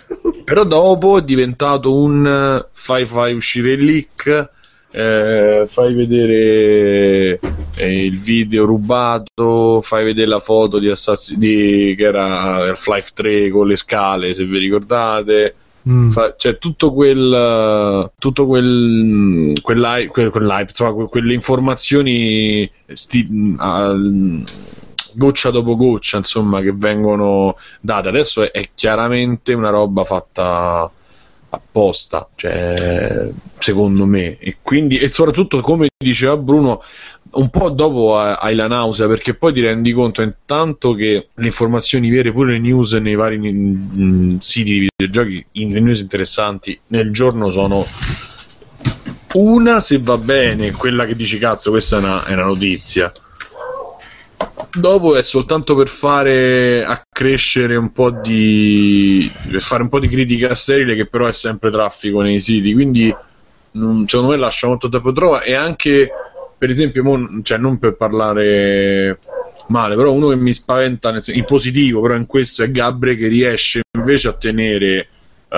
però 0.45 0.63
dopo 0.63 1.19
è 1.19 1.25
diventato 1.25 1.93
un 1.93 2.65
fai 2.71 3.05
fai 3.05 3.35
uscire 3.35 3.73
il 3.73 3.85
leak 3.85 4.51
eh, 4.93 5.65
fai 5.67 5.95
vedere 5.95 7.39
eh, 7.77 8.05
il 8.05 8.19
video 8.19 8.65
rubato, 8.65 9.81
fai 9.81 10.05
vedere 10.05 10.29
la 10.29 10.39
foto 10.41 10.79
di 10.79 10.89
Assassin 10.89 11.39
di, 11.39 11.95
che 11.97 12.05
era 12.05 12.67
Half-Life 12.69 13.11
3 13.15 13.51
con 13.51 13.67
le 13.69 13.77
scale, 13.77 14.35
se 14.35 14.45
vi 14.45 14.59
ricordate. 14.59 15.55
Mm. 15.89 16.11
Fa, 16.11 16.35
cioè 16.37 16.59
tutto 16.59 16.93
quel 16.93 18.11
tutto 18.19 18.45
quel 18.45 19.59
quel, 19.63 20.11
quell'hype 20.11 20.67
insomma, 20.69 21.07
quelle 21.07 21.33
informazioni 21.33 22.71
sti, 22.87 23.57
uh, 23.59 24.43
goccia 25.15 25.49
dopo 25.49 25.77
goccia 25.77 26.19
insomma 26.19 26.61
che 26.61 26.73
vengono 26.75 27.57
date 27.81 28.09
adesso 28.09 28.43
è, 28.43 28.51
è 28.51 28.69
chiaramente 28.75 29.55
una 29.55 29.71
roba 29.71 30.05
fatta 30.05 30.91
apposta, 31.51 32.29
cioè, 32.35 33.29
secondo 33.59 34.07
me. 34.07 34.39
E, 34.39 34.57
quindi, 34.63 34.99
e 34.99 35.09
soprattutto, 35.09 35.61
come 35.61 35.89
diceva 35.97 36.37
Bruno, 36.37 36.83
un 37.33 37.49
po' 37.51 37.71
dopo 37.71 38.19
hai 38.19 38.55
la 38.55 38.67
nausea 38.67 39.07
perché 39.07 39.35
poi 39.35 39.53
ti 39.53 39.61
rendi 39.61 39.93
conto 39.93 40.23
intanto 40.23 40.95
che 40.95 41.29
le 41.33 41.47
informazioni 41.47 42.11
vere, 42.11 42.33
pure 42.33 42.53
le 42.53 42.59
news 42.59 42.95
nei 42.95 43.15
vari 43.15 43.39
n- 43.39 44.39
siti 44.41 44.73
di 44.73 44.89
videogiochi, 44.97 45.45
in, 45.53 45.73
le 45.73 45.81
news 45.81 46.01
interessanti 46.01 46.79
nel 46.89 47.13
giorno 47.13 47.51
sono 47.51 47.87
una 49.35 49.79
se 49.79 49.99
va 50.01 50.19
bene, 50.19 50.73
quella 50.73 51.07
che 51.07 51.15
dici 51.15 51.39
cazzo, 51.39 51.71
questa 51.71 51.97
è 51.97 52.01
una, 52.01 52.25
è 52.25 52.33
una 52.33 52.47
notizia 52.47 53.13
dopo 54.79 55.17
è 55.17 55.23
soltanto 55.23 55.75
per 55.75 55.89
fare 55.89 56.85
accrescere 56.85 57.77
un 57.77 57.93
po' 57.93 58.11
di 58.11 59.31
per 59.51 59.61
fare 59.61 59.83
un 59.83 59.89
po' 59.89 59.99
di 59.99 60.09
critica 60.09 60.55
sterile 60.55 60.95
che 60.95 61.07
però 61.07 61.27
è 61.27 61.33
sempre 61.33 61.71
traffico 61.71 62.21
nei 62.21 62.41
siti 62.41 62.73
quindi 62.73 63.15
non, 63.73 64.07
secondo 64.07 64.33
me 64.33 64.39
lascia 64.39 64.67
molto 64.67 64.89
tempo 64.89 65.13
trova 65.13 65.43
e 65.43 65.55
anche 65.55 66.11
per 66.57 66.71
esempio 66.71 67.03
mon, 67.03 67.41
cioè 67.43 67.59
non 67.59 67.79
per 67.79 67.97
parlare 67.97 69.19
male 69.69 69.97
però 69.97 70.13
uno 70.13 70.29
che 70.29 70.37
mi 70.37 70.53
spaventa 70.53 71.11
nel 71.11 71.23
il 71.27 71.45
positivo 71.45 72.01
però 72.01 72.15
in 72.15 72.27
questo 72.27 72.63
è 72.63 72.71
Gabriel 72.71 73.17
che 73.17 73.29
riesce 73.29 73.81
invece 73.97 74.29
a 74.29 74.33
tenere 74.33 75.09
uh, 75.49 75.57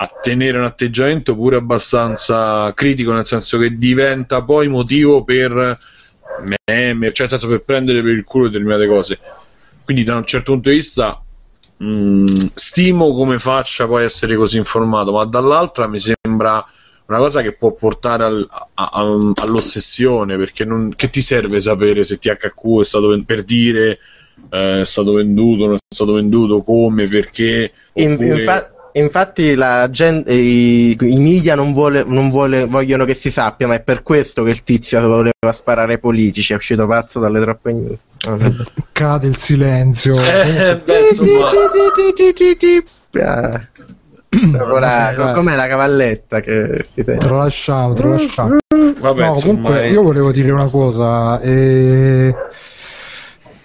a 0.00 0.10
tenere 0.22 0.58
un 0.58 0.64
atteggiamento 0.64 1.34
pure 1.34 1.56
abbastanza 1.56 2.72
critico 2.74 3.12
nel 3.12 3.26
senso 3.26 3.58
che 3.58 3.76
diventa 3.76 4.42
poi 4.42 4.68
motivo 4.68 5.24
per 5.24 5.78
meme, 6.44 7.12
cioè 7.12 7.26
nel 7.28 7.38
senso 7.38 7.48
per 7.48 7.62
prendere 7.62 8.02
per 8.02 8.12
il 8.12 8.24
culo 8.24 8.48
determinate 8.48 8.86
cose. 8.86 9.18
Quindi 9.84 10.04
da 10.04 10.16
un 10.16 10.24
certo 10.24 10.52
punto 10.52 10.68
di 10.68 10.76
vista 10.76 11.22
mh, 11.76 11.86
mm, 11.86 12.26
stimo 12.54 13.12
come 13.14 13.38
faccia 13.38 13.86
poi 13.86 14.04
essere 14.04 14.36
così 14.36 14.58
informato, 14.58 15.12
ma 15.12 15.24
dall'altra 15.24 15.86
mi 15.86 15.98
sembra 15.98 16.64
una 17.06 17.18
cosa 17.18 17.40
che 17.40 17.52
può 17.52 17.72
portare 17.72 18.24
al, 18.24 18.48
a, 18.50 18.90
a, 18.92 19.18
all'ossessione, 19.36 20.36
perché 20.36 20.64
non, 20.64 20.92
che 20.94 21.08
ti 21.08 21.22
serve 21.22 21.60
sapere 21.60 22.04
se 22.04 22.18
THQ 22.18 22.80
è 22.80 22.84
stato 22.84 23.22
per 23.24 23.44
dire 23.44 23.98
eh, 24.50 24.80
è 24.82 24.84
stato 24.84 25.12
venduto, 25.14 25.66
non 25.66 25.74
è 25.76 25.94
stato 25.94 26.12
venduto, 26.12 26.62
come, 26.62 27.06
perché. 27.06 27.72
Oppure... 27.92 28.38
Infa- 28.40 28.72
infatti 28.92 29.54
la 29.54 29.88
gente, 29.90 30.32
i, 30.32 30.96
i 31.00 31.18
media 31.18 31.54
non, 31.54 31.72
vuole, 31.72 32.04
non 32.06 32.30
vuole, 32.30 32.64
vogliono 32.64 33.04
che 33.04 33.14
si 33.14 33.30
sappia, 33.30 33.66
ma 33.66 33.74
è 33.74 33.82
per 33.82 34.02
questo 34.02 34.42
che 34.42 34.50
il 34.50 34.62
tizio 34.64 35.00
voleva 35.06 35.52
sparare 35.52 35.94
ai 35.94 35.98
politici, 35.98 36.52
è 36.52 36.56
uscito 36.56 36.86
pazzo 36.86 37.20
dalle 37.20 37.40
troppe 37.40 37.72
news. 37.72 38.00
Cade 38.92 39.26
il 39.26 39.36
silenzio. 39.36 40.20
Eh, 40.20 40.80
beh, 40.84 41.08
insomma... 41.08 41.50
la, 44.78 45.32
com'è 45.34 45.56
la 45.56 45.66
cavalletta 45.66 46.40
che 46.40 46.84
tralasciamo, 47.18 47.94
tralasciamo. 47.94 48.56
Vabbè, 49.00 49.24
no, 49.24 49.32
comunque 49.32 49.82
è... 49.82 49.86
io 49.86 50.02
volevo 50.02 50.32
dire 50.32 50.50
una 50.50 50.68
cosa. 50.68 51.40
Eh 51.40 52.34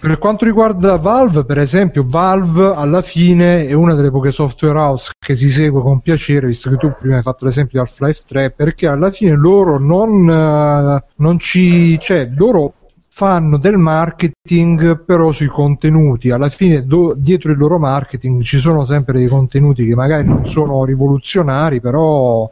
per 0.04 0.18
quanto 0.18 0.44
riguarda 0.44 0.98
Valve, 0.98 1.46
per 1.46 1.56
esempio, 1.56 2.04
Valve 2.06 2.74
alla 2.76 3.00
fine 3.00 3.66
è 3.66 3.72
una 3.72 3.94
delle 3.94 4.10
poche 4.10 4.32
software 4.32 4.78
house 4.78 5.12
che 5.18 5.34
si 5.34 5.50
segue 5.50 5.80
con 5.80 6.00
piacere, 6.00 6.46
visto 6.46 6.68
che 6.68 6.76
tu 6.76 6.94
prima 7.00 7.16
hai 7.16 7.22
fatto 7.22 7.46
l'esempio 7.46 7.80
di 7.80 7.88
Half-Life 7.88 8.20
3, 8.26 8.50
perché 8.50 8.86
alla 8.86 9.10
fine 9.10 9.34
loro 9.34 9.78
non, 9.78 10.28
uh, 10.28 11.00
non 11.22 11.38
ci... 11.38 11.98
cioè, 12.00 12.28
loro 12.36 12.74
fanno 13.08 13.56
del 13.56 13.78
marketing 13.78 15.04
però 15.06 15.30
sui 15.30 15.46
contenuti. 15.46 16.30
Alla 16.30 16.50
fine 16.50 16.84
do, 16.84 17.14
dietro 17.16 17.52
il 17.52 17.56
loro 17.56 17.78
marketing 17.78 18.42
ci 18.42 18.58
sono 18.58 18.84
sempre 18.84 19.16
dei 19.16 19.28
contenuti 19.28 19.86
che 19.86 19.94
magari 19.94 20.26
non 20.26 20.44
sono 20.44 20.84
rivoluzionari 20.84 21.80
però 21.80 22.50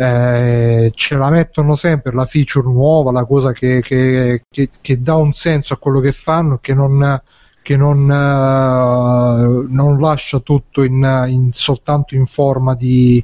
eh, 0.00 0.92
ce 0.94 1.16
la 1.16 1.28
mettono 1.28 1.76
sempre 1.76 2.12
la 2.12 2.24
feature 2.24 2.66
nuova, 2.66 3.12
la 3.12 3.26
cosa 3.26 3.52
che, 3.52 3.82
che, 3.82 4.44
che, 4.48 4.70
che 4.80 5.02
dà 5.02 5.14
un 5.16 5.34
senso 5.34 5.74
a 5.74 5.76
quello 5.76 6.00
che 6.00 6.12
fanno, 6.12 6.56
che 6.58 6.72
non, 6.72 7.20
che 7.60 7.76
non, 7.76 8.04
uh, 8.04 9.66
non 9.70 10.00
lascia 10.00 10.38
tutto 10.38 10.84
in, 10.84 11.26
in, 11.28 11.50
soltanto 11.52 12.14
in 12.14 12.24
forma 12.24 12.74
di, 12.74 13.22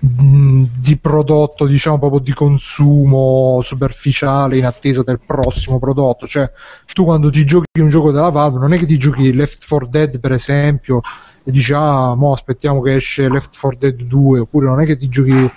di 0.00 0.96
prodotto, 0.96 1.66
diciamo 1.66 2.00
proprio 2.00 2.18
di 2.18 2.34
consumo 2.34 3.60
superficiale 3.62 4.56
in 4.56 4.66
attesa 4.66 5.04
del 5.04 5.20
prossimo 5.24 5.78
prodotto. 5.78 6.26
Cioè, 6.26 6.50
tu 6.92 7.04
quando 7.04 7.30
ti 7.30 7.46
giochi 7.46 7.78
un 7.78 7.90
gioco 7.90 8.10
della 8.10 8.30
Valve, 8.30 8.58
non 8.58 8.72
è 8.72 8.78
che 8.78 8.86
ti 8.86 8.98
giochi 8.98 9.32
Left 9.32 9.64
4 9.64 9.86
Dead, 9.86 10.18
per 10.18 10.32
esempio, 10.32 11.00
e 11.44 11.52
dici 11.52 11.72
ah, 11.72 12.16
mo 12.16 12.32
aspettiamo 12.32 12.80
che 12.80 12.96
esce 12.96 13.28
Left 13.28 13.56
4 13.56 13.78
Dead 13.78 14.02
2, 14.02 14.40
oppure 14.40 14.66
non 14.66 14.80
è 14.80 14.84
che 14.84 14.96
ti 14.96 15.08
giochi 15.08 15.48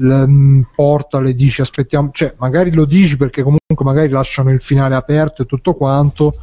Mm, 0.00 0.62
porta 0.74 1.20
le 1.20 1.34
dici 1.34 1.60
aspettiamo 1.60 2.10
cioè 2.12 2.34
magari 2.38 2.72
lo 2.72 2.84
dici 2.84 3.16
perché 3.16 3.42
comunque 3.42 3.84
magari 3.84 4.08
lasciano 4.08 4.50
il 4.50 4.60
finale 4.60 4.94
aperto 4.94 5.42
e 5.42 5.46
tutto 5.46 5.74
quanto 5.74 6.36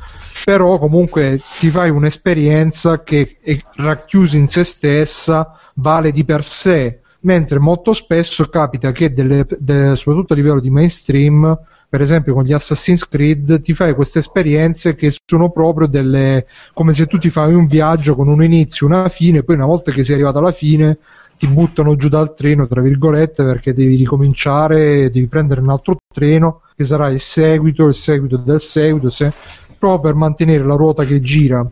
però 0.43 0.77
comunque 0.79 1.39
ti 1.59 1.69
fai 1.69 1.89
un'esperienza 1.89 3.03
che 3.03 3.35
è 3.41 3.57
racchiusa 3.75 4.37
in 4.37 4.47
se 4.47 4.63
stessa 4.63 5.57
vale 5.75 6.11
di 6.11 6.23
per 6.23 6.43
sé. 6.43 6.99
Mentre 7.21 7.59
molto 7.59 7.93
spesso 7.93 8.45
capita 8.45 8.91
che 8.91 9.11
delle, 9.11 9.45
de, 9.59 9.95
soprattutto 9.95 10.33
a 10.33 10.35
livello 10.35 10.59
di 10.59 10.69
mainstream 10.69 11.59
per 11.89 12.01
esempio 12.01 12.33
con 12.33 12.43
gli 12.43 12.53
Assassin's 12.53 13.07
Creed 13.07 13.61
ti 13.61 13.73
fai 13.73 13.93
queste 13.95 14.19
esperienze 14.19 14.93
che 14.93 15.13
sono 15.25 15.49
proprio 15.51 15.87
delle 15.87 16.45
come 16.73 16.93
se 16.93 17.07
tu 17.07 17.17
ti 17.17 17.29
fai 17.29 17.53
un 17.53 17.65
viaggio 17.65 18.13
con 18.13 18.27
un 18.27 18.43
inizio 18.43 18.85
una 18.85 19.07
fine 19.07 19.43
poi 19.43 19.55
una 19.55 19.65
volta 19.65 19.91
che 19.91 20.03
sei 20.03 20.15
arrivato 20.15 20.37
alla 20.37 20.51
fine 20.51 20.97
ti 21.37 21.47
buttano 21.47 21.95
giù 21.95 22.09
dal 22.09 22.33
treno, 22.33 22.67
tra 22.67 22.81
virgolette, 22.81 23.43
perché 23.43 23.73
devi 23.73 23.95
ricominciare, 23.95 25.09
devi 25.09 25.27
prendere 25.27 25.61
un 25.61 25.69
altro 25.69 25.97
treno 26.13 26.61
che 26.75 26.85
sarà 26.85 27.09
il 27.09 27.19
seguito, 27.19 27.87
il 27.87 27.95
seguito 27.95 28.37
del 28.37 28.61
seguito, 28.61 29.09
se, 29.09 29.31
proprio 29.77 30.11
per 30.11 30.15
mantenere 30.15 30.63
la 30.63 30.75
ruota 30.75 31.05
che 31.05 31.21
gira. 31.21 31.65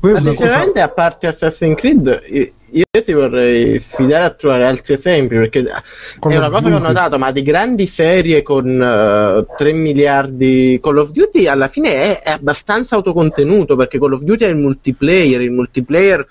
Poi 0.00 0.12
Ma 0.12 0.18
sinceramente, 0.18 0.72
cosa... 0.72 0.84
a 0.84 0.88
parte 0.88 1.26
Assassin's 1.26 1.76
Creed, 1.76 2.52
io 2.74 3.02
ti 3.04 3.12
vorrei 3.12 3.78
sfidare 3.78 4.24
a 4.24 4.30
trovare 4.30 4.64
altri 4.64 4.94
esempi 4.94 5.36
perché 5.36 5.62
Call 5.62 6.32
è 6.32 6.36
una 6.36 6.48
cosa 6.48 6.62
Duty. 6.62 6.70
che 6.70 6.76
ho 6.76 6.86
notato, 6.86 7.18
ma 7.18 7.30
di 7.30 7.42
grandi 7.42 7.86
serie 7.86 8.42
con 8.42 8.66
uh, 8.66 9.38
eh, 9.38 9.46
3 9.56 9.72
miliardi 9.72 10.80
Call 10.82 10.98
of 10.98 11.10
Duty 11.10 11.46
alla 11.46 11.68
fine 11.68 11.94
è, 11.94 12.22
è 12.22 12.30
abbastanza 12.30 12.96
autocontenuto 12.96 13.76
perché 13.76 13.98
Call 13.98 14.14
of 14.14 14.22
Duty 14.22 14.44
è 14.44 14.48
il 14.48 14.56
multiplayer, 14.56 15.40
il 15.40 15.52
multiplayer 15.52 16.26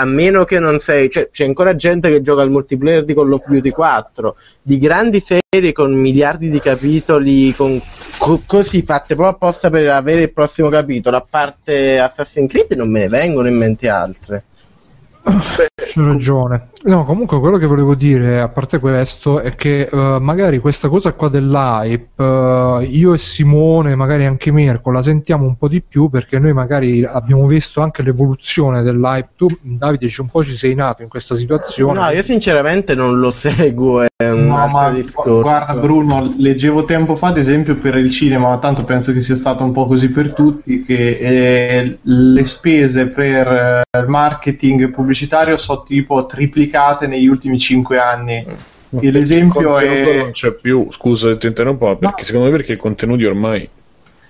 a 0.00 0.04
meno 0.06 0.44
che 0.44 0.58
non 0.58 0.78
sei, 0.78 1.10
cioè 1.10 1.28
c'è 1.30 1.44
ancora 1.44 1.76
gente 1.76 2.08
che 2.08 2.22
gioca 2.22 2.40
al 2.40 2.50
multiplayer 2.50 3.04
di 3.04 3.12
Call 3.12 3.32
of 3.32 3.46
Duty 3.46 3.68
4, 3.68 4.34
di 4.62 4.78
grandi 4.78 5.22
serie 5.22 5.72
con 5.72 5.92
miliardi 5.92 6.48
di 6.48 6.58
capitoli, 6.58 7.54
con, 7.54 7.78
co- 8.16 8.42
così 8.46 8.80
fatte 8.80 9.14
proprio 9.14 9.36
apposta 9.36 9.68
per 9.68 9.86
avere 9.90 10.22
il 10.22 10.32
prossimo 10.32 10.70
capitolo, 10.70 11.18
a 11.18 11.26
parte 11.28 11.98
Assassin's 11.98 12.50
Creed 12.50 12.72
non 12.72 12.90
me 12.90 13.00
ne 13.00 13.08
vengono 13.08 13.48
in 13.48 13.56
mente 13.56 13.90
altre. 13.90 14.44
C'è 15.22 16.00
ragione. 16.00 16.68
No, 16.82 17.04
comunque 17.04 17.38
quello 17.40 17.58
che 17.58 17.66
volevo 17.66 17.94
dire, 17.94 18.40
a 18.40 18.48
parte 18.48 18.78
questo, 18.78 19.40
è 19.40 19.54
che 19.54 19.88
uh, 19.90 20.18
magari 20.18 20.58
questa 20.58 20.88
cosa 20.88 21.12
qua 21.12 21.28
dell'hype, 21.28 22.22
uh, 22.22 22.80
io 22.80 23.12
e 23.12 23.18
Simone, 23.18 23.94
magari 23.94 24.24
anche 24.24 24.50
Mirko, 24.50 24.90
la 24.90 25.02
sentiamo 25.02 25.44
un 25.44 25.56
po' 25.56 25.68
di 25.68 25.82
più 25.82 26.08
perché 26.08 26.38
noi 26.38 26.54
magari 26.54 27.04
abbiamo 27.04 27.46
visto 27.46 27.82
anche 27.82 28.02
l'evoluzione 28.02 28.82
dell'hype. 28.82 29.30
Tu, 29.36 29.46
Davide, 29.60 30.10
un 30.18 30.28
po' 30.28 30.42
ci 30.42 30.56
sei 30.56 30.74
nato 30.74 31.02
in 31.02 31.08
questa 31.08 31.34
situazione. 31.34 31.98
No, 31.98 32.08
io 32.08 32.22
sinceramente 32.22 32.94
non 32.94 33.18
lo 33.18 33.30
seguo, 33.30 34.02
è 34.16 34.30
un 34.30 34.46
no, 34.46 34.66
ma 34.68 34.90
discorso. 34.90 35.42
Guarda 35.42 35.74
Bruno, 35.74 36.34
leggevo 36.38 36.84
tempo 36.84 37.14
fa, 37.14 37.28
ad 37.28 37.38
esempio, 37.38 37.74
per 37.74 37.96
il 37.96 38.10
cinema, 38.10 38.56
tanto 38.58 38.84
penso 38.84 39.12
che 39.12 39.20
sia 39.20 39.36
stato 39.36 39.64
un 39.64 39.72
po' 39.72 39.86
così 39.86 40.10
per 40.10 40.32
tutti, 40.32 40.82
che 40.82 41.18
eh, 41.20 41.98
le 42.00 42.44
spese 42.44 43.08
per 43.08 43.46
eh, 43.48 43.98
il 43.98 44.08
marketing 44.08 44.90
pubblicitario 45.20 45.58
sono 45.58 45.82
tipo 45.82 46.24
triplicate 46.24 47.06
negli 47.06 47.26
ultimi 47.26 47.58
5 47.58 47.98
anni. 47.98 48.46
Ma 48.90 49.00
e 49.00 49.10
l'esempio 49.10 49.76
è. 49.76 50.16
non 50.16 50.30
c'è 50.30 50.52
più, 50.52 50.88
scusa, 50.90 51.36
ti 51.36 51.46
interrompo, 51.46 51.96
perché 51.96 52.14
no. 52.18 52.24
secondo 52.24 52.50
me 52.50 52.56
perché 52.56 52.72
i 52.72 52.76
contenuti 52.76 53.24
ormai. 53.24 53.68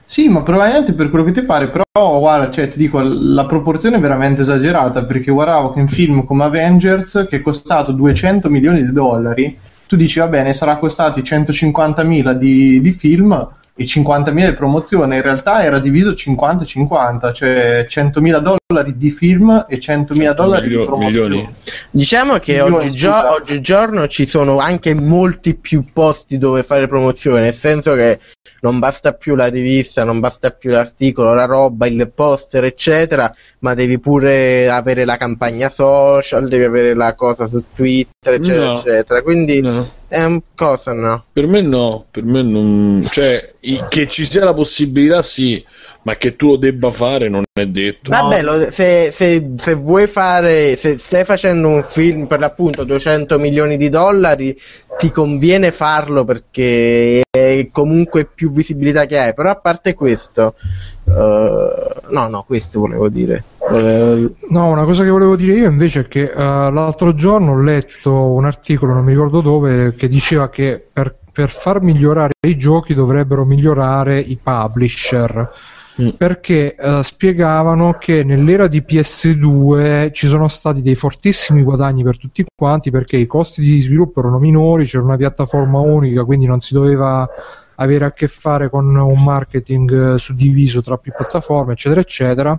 Sì, 0.05 0.29
ma 0.29 0.43
probabilmente 0.43 0.93
per 0.93 1.09
quello 1.09 1.25
che 1.25 1.33
ti 1.33 1.43
pare, 1.43 1.69
però 1.69 2.19
guarda, 2.19 2.51
cioè, 2.51 2.69
ti 2.69 2.79
dico, 2.79 3.01
la 3.01 3.47
proporzione 3.47 3.97
è 3.97 4.01
veramente 4.01 4.43
esagerata, 4.43 5.05
perché 5.05 5.31
guardavo 5.31 5.73
che 5.73 5.81
un 5.81 5.89
film 5.89 6.25
come 6.25 6.45
Avengers, 6.45 7.27
che 7.29 7.37
è 7.37 7.41
costato 7.41 7.93
200 7.93 8.51
milioni 8.51 8.85
di 8.85 8.93
dollari, 8.93 9.57
tu 9.87 9.95
dici, 9.97 10.19
va 10.19 10.27
bene, 10.27 10.53
sarà 10.53 10.77
costati 10.77 11.23
150 11.23 12.03
mila 12.03 12.33
di, 12.33 12.81
di 12.81 12.91
film, 12.91 13.49
e 13.81 13.85
50.000 13.85 14.51
di 14.51 14.55
promozione, 14.57 15.17
in 15.17 15.23
realtà 15.23 15.65
era 15.65 15.79
diviso 15.79 16.11
50-50, 16.11 17.33
cioè 17.33 17.87
100.000 17.89 18.59
dollari 18.69 18.95
di 18.99 19.11
film 19.11 19.65
e 19.67 19.79
100.000 19.79 20.35
dollari 20.35 20.67
milio- 20.67 20.81
di 20.81 20.87
promozione. 20.87 21.29
Milioni. 21.29 21.55
Diciamo 21.91 22.37
che 22.37 22.61
oggigiorno, 22.61 23.33
oggigiorno 23.33 24.07
ci 24.07 24.27
sono 24.27 24.59
anche 24.59 24.93
molti 24.93 25.55
più 25.55 25.83
posti 25.95 26.37
dove 26.37 26.63
fare 26.63 26.89
promozione, 26.89 27.41
nel 27.41 27.55
senso 27.55 27.95
che 27.95 28.19
non 28.61 28.79
basta 28.79 29.15
più 29.15 29.35
la 29.35 29.47
rivista, 29.47 30.05
non 30.05 30.21
basta 30.21 30.51
più 30.51 30.71
l'articolo, 30.71 31.33
la 31.33 31.47
roba, 31.47 31.87
il 31.87 32.11
poster, 32.15 32.65
eccetera, 32.65 33.33
ma 33.61 33.75
devi 33.75 33.99
pure 33.99 34.69
avere 34.69 35.05
la 35.05 35.17
campagna 35.17 35.69
social, 35.69 36.49
devi 36.49 36.65
avere 36.65 36.95
la 36.95 37.15
cosa 37.15 37.47
su 37.47 37.65
Twitter, 37.75 38.35
eccetera, 38.35 38.65
no. 38.67 38.79
eccetera. 38.79 39.23
Quindi 39.23 39.61
no. 39.63 39.89
è 40.09 40.23
un 40.23 40.41
cosa, 40.55 40.93
no? 40.93 41.25
Per 41.33 41.47
me 41.47 41.63
no, 41.63 42.05
per 42.11 42.25
me 42.25 42.43
non... 42.43 43.07
cioè, 43.09 43.55
che 43.89 44.09
ci 44.09 44.25
sia 44.25 44.45
la 44.45 44.55
possibilità 44.55 45.23
sì, 45.23 45.65
ma 46.03 46.17
che 46.17 46.37
tu 46.37 46.49
lo 46.49 46.57
debba 46.57 46.91
fare 46.91 47.29
non 47.29 47.43
è 47.53 47.67
detto. 47.67 48.11
Vabbè, 48.11 48.43
lo, 48.43 48.71
se, 48.71 49.13
se, 49.13 49.53
se, 49.57 49.75
vuoi 49.75 50.07
fare, 50.07 50.77
se 50.77 50.97
stai 50.99 51.25
facendo 51.25 51.69
un 51.69 51.85
film 51.87 52.27
per 52.27 52.39
l'appunto 52.39 52.85
200 52.85 53.39
milioni 53.39 53.77
di 53.77 53.89
dollari, 53.89 54.57
ti 54.99 55.11
conviene 55.11 55.71
farlo 55.73 56.25
perché 56.25 57.21
è 57.31 57.69
comunque 57.71 58.25
più 58.25 58.51
visibilità 58.51 59.05
che 59.07 59.19
hai. 59.19 59.35
Però 59.35 59.51
a 59.51 59.57
parte 59.57 59.95
questo, 59.95 60.55
uh, 61.05 61.13
no, 61.13 62.29
no, 62.29 62.45
questo 62.47 62.81
volevo 62.81 63.09
dire. 63.09 63.45
No, 64.49 64.67
una 64.67 64.85
cosa 64.85 65.05
che 65.05 65.11
volevo 65.11 65.37
dire 65.37 65.55
io 65.55 65.69
invece 65.69 66.01
è 66.01 66.09
che 66.09 66.33
uh, 66.35 66.39
l'altro 66.73 67.15
giorno 67.15 67.53
ho 67.53 67.61
letto 67.61 68.13
un 68.13 68.47
articolo, 68.47 68.95
non 68.95 69.05
mi 69.05 69.13
ricordo 69.13 69.41
dove, 69.43 69.95
che 69.95 70.09
diceva 70.09 70.49
che 70.49 70.83
per, 70.93 71.15
per 71.33 71.51
far 71.51 71.81
migliorare 71.81 72.33
i 72.47 72.57
giochi 72.57 72.95
dovrebbero 72.95 73.45
migliorare 73.45 74.19
i 74.19 74.39
publisher 74.43 75.51
Mm. 76.01 76.11
perché 76.17 76.77
uh, 76.79 77.03
spiegavano 77.03 77.95
che 77.99 78.25
nell'era 78.25 78.69
di 78.69 78.83
PS2 78.87 80.13
ci 80.13 80.29
sono 80.29 80.49
stati 80.49 80.81
dei 80.81 80.95
fortissimi 80.95 81.63
guadagni 81.63 82.03
per 82.03 82.17
tutti 82.17 82.45
quanti 82.55 82.91
perché 82.91 83.19
i 83.19 83.27
costi 83.27 83.61
di 83.61 83.81
sviluppo 83.83 84.21
erano 84.21 84.39
minori, 84.39 84.87
c'era 84.87 85.05
una 85.05 85.17
piattaforma 85.17 85.79
unica, 85.81 86.25
quindi 86.25 86.47
non 86.47 86.61
si 86.61 86.73
doveva 86.73 87.29
avere 87.75 88.05
a 88.07 88.13
che 88.13 88.29
fare 88.29 88.71
con 88.71 88.95
un 88.95 89.23
marketing 89.23 90.15
eh, 90.15 90.19
suddiviso 90.19 90.81
tra 90.81 90.97
più 90.97 91.13
piattaforme, 91.17 91.73
eccetera, 91.73 92.01
eccetera. 92.01 92.59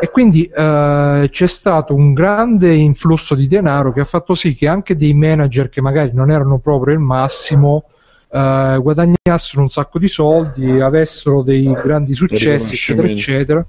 E 0.00 0.10
quindi 0.10 0.44
eh, 0.44 1.28
c'è 1.30 1.46
stato 1.46 1.94
un 1.94 2.14
grande 2.14 2.74
influsso 2.74 3.34
di 3.34 3.46
denaro 3.46 3.92
che 3.92 4.00
ha 4.00 4.04
fatto 4.04 4.34
sì 4.34 4.54
che 4.54 4.66
anche 4.66 4.96
dei 4.96 5.12
manager 5.12 5.68
che 5.68 5.82
magari 5.82 6.12
non 6.14 6.30
erano 6.30 6.58
proprio 6.58 6.94
il 6.94 7.00
massimo 7.00 7.84
eh, 8.32 8.78
guadagnassero 8.80 9.60
un 9.60 9.68
sacco 9.68 9.98
di 9.98 10.08
soldi, 10.08 10.80
avessero 10.80 11.42
dei 11.42 11.70
grandi 11.82 12.14
successi, 12.14 12.72
eccetera, 12.72 13.08
eccetera. 13.08 13.66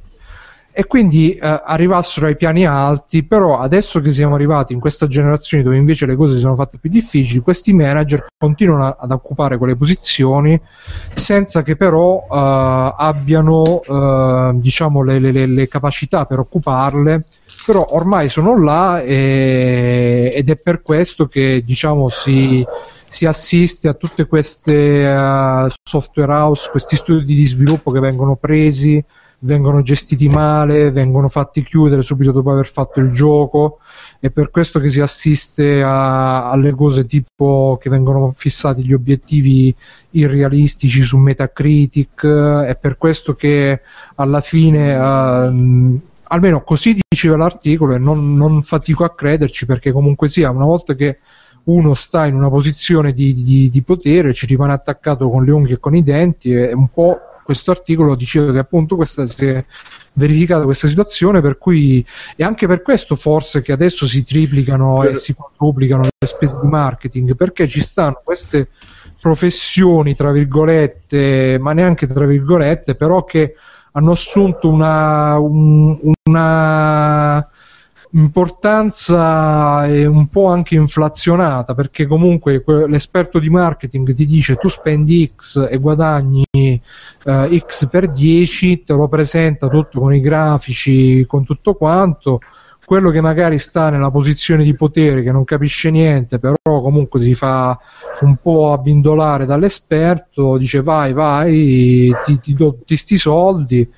E 0.74 0.86
quindi 0.86 1.34
eh, 1.34 1.62
arrivassero 1.64 2.28
ai 2.28 2.36
piani 2.36 2.66
alti, 2.66 3.24
però 3.24 3.60
adesso 3.60 4.00
che 4.00 4.12
siamo 4.12 4.36
arrivati 4.36 4.74
in 4.74 4.80
questa 4.80 5.08
generazione 5.08 5.64
dove 5.64 5.76
invece 5.76 6.06
le 6.06 6.16
cose 6.16 6.36
si 6.36 6.40
sono 6.40 6.56
fatte 6.56 6.78
più 6.78 6.90
difficili, 6.90 7.42
questi 7.42 7.74
manager 7.74 8.26
continuano 8.38 8.96
ad 8.98 9.12
occupare 9.12 9.58
quelle 9.58 9.76
posizioni 9.76 10.60
senza 11.14 11.62
che 11.62 11.76
però 11.76 12.26
eh, 12.32 12.94
abbiano 12.98 13.82
eh, 13.82 14.52
diciamo 14.56 15.04
le, 15.04 15.20
le, 15.20 15.46
le, 15.46 15.68
capacità 15.68 16.26
per 16.26 16.40
occuparle, 16.40 17.26
però 17.66 17.86
ormai 17.90 18.30
sono 18.30 18.62
là 18.62 19.02
e, 19.02 20.32
ed 20.34 20.50
è 20.50 20.56
per 20.56 20.82
questo 20.82 21.28
che 21.28 21.64
diciamo 21.66 22.10
si 22.10 22.66
si 23.12 23.26
assiste 23.26 23.90
a 23.90 23.94
tutte 23.94 24.26
queste 24.26 25.06
uh, 25.06 25.68
software 25.84 26.32
house, 26.32 26.70
questi 26.72 26.96
studi 26.96 27.36
di 27.36 27.46
sviluppo 27.46 27.92
che 27.92 28.00
vengono 28.00 28.38
presi, 28.38 29.04
vengono 29.44 29.82
gestiti 29.82 30.28
male, 30.28 30.92
vengono 30.92 31.28
fatti 31.28 31.64
chiudere 31.64 32.02
subito 32.02 32.32
dopo 32.32 32.52
aver 32.52 32.68
fatto 32.68 33.00
il 33.00 33.12
gioco. 33.12 33.80
È 34.20 34.30
per 34.30 34.50
questo 34.52 34.80
che 34.80 34.90
si 34.90 35.02
assiste 35.02 35.82
a, 35.82 36.50
alle 36.50 36.72
cose 36.72 37.06
tipo 37.06 37.78
che 37.82 37.90
vengono 37.90 38.32
fissati 38.32 38.84
gli 38.84 38.94
obiettivi 38.94 39.74
irrealistici 40.12 41.02
su 41.02 41.18
Metacritic. 41.18 42.26
È 42.26 42.78
per 42.80 42.98
questo 42.98 43.34
che 43.36 43.82
alla 44.16 44.42
fine. 44.42 44.96
Uh, 44.96 46.00
almeno 46.32 46.64
così 46.64 46.98
diceva 47.10 47.36
l'articolo 47.36 47.94
e 47.94 47.98
non, 47.98 48.38
non 48.38 48.62
fatico 48.62 49.04
a 49.04 49.14
crederci 49.14 49.66
perché 49.66 49.92
comunque 49.92 50.30
sia 50.30 50.50
una 50.50 50.64
volta 50.64 50.96
che 50.96 51.20
uno 51.64 51.94
sta 51.94 52.26
in 52.26 52.36
una 52.36 52.50
posizione 52.50 53.12
di, 53.12 53.34
di, 53.34 53.70
di, 53.70 53.82
potere, 53.82 54.34
ci 54.34 54.46
rimane 54.46 54.72
attaccato 54.72 55.30
con 55.30 55.44
le 55.44 55.52
unghie 55.52 55.76
e 55.76 55.80
con 55.80 55.94
i 55.94 56.02
denti, 56.02 56.54
è 56.54 56.72
un 56.72 56.88
po' 56.88 57.20
questo 57.52 57.72
articolo 57.72 58.16
diceva 58.16 58.52
che 58.52 58.60
appunto 58.60 58.96
questa 58.96 59.28
si 59.28 59.46
è 59.46 59.64
verificata 60.14 60.64
questa 60.64 60.88
situazione 60.88 61.42
per 61.42 61.58
cui 61.58 62.06
e 62.36 62.44
anche 62.44 62.68
per 62.68 62.82
questo 62.82 63.16
forse 63.16 63.62
che 63.62 63.72
adesso 63.72 64.08
si 64.08 64.24
triplicano 64.24 65.00
per... 65.00 65.12
e 65.12 65.16
si 65.16 65.34
quadruplicano 65.34 66.04
le 66.04 66.28
spese 66.28 66.58
di 66.62 66.68
marketing 66.68 67.36
perché 67.36 67.68
ci 67.68 67.82
stanno 67.82 68.20
queste 68.24 68.70
professioni 69.20 70.16
tra 70.16 70.32
virgolette 70.32 71.58
ma 71.60 71.74
neanche 71.74 72.08
tra 72.08 72.26
virgolette 72.26 72.96
però 72.96 73.24
che 73.24 73.56
hanno 73.94 74.12
assunto 74.12 74.70
una, 74.70 75.38
un, 75.38 75.98
una 76.24 77.50
importanza 78.14 79.88
è 79.88 80.06
un 80.06 80.28
po' 80.28 80.48
anche 80.48 80.76
inflazionata 80.76 81.74
perché 81.74 82.08
comunque 82.08 82.64
l'esperto 82.88 83.40
di 83.40 83.50
marketing 83.50 84.14
ti 84.14 84.26
dice 84.26 84.56
tu 84.56 84.68
spendi 84.68 85.32
X 85.34 85.68
e 85.70 85.78
guadagni 85.78 86.46
eh, 86.52 87.64
X 87.66 87.88
per 87.90 88.12
10, 88.12 88.84
te 88.84 88.94
lo 88.94 89.08
presenta 89.08 89.68
tutto 89.68 90.00
con 90.00 90.14
i 90.14 90.20
grafici, 90.20 91.26
con 91.26 91.46
tutto 91.46 91.76
quanto. 91.76 92.40
Quello 92.84 93.10
che 93.10 93.22
magari 93.22 93.58
sta 93.58 93.90
nella 93.90 94.12
posizione 94.12 94.66
di 94.66 94.76
potere, 94.76 95.24
che 95.24 95.32
non 95.32 95.46
capisce 95.46 95.92
niente, 95.92 96.40
però 96.40 96.56
comunque 96.64 97.22
si 97.22 97.34
fa 97.34 97.80
un 98.22 98.36
po' 98.36 98.74
abbindolare 98.74 99.46
dall'esperto, 99.46 100.58
dice 100.58 100.82
vai, 100.82 101.14
vai, 101.14 102.14
ti, 102.26 102.40
ti 102.40 102.54
do 102.54 102.74
tutti 102.74 102.98
sti 102.98 103.18
soldi 103.18 103.90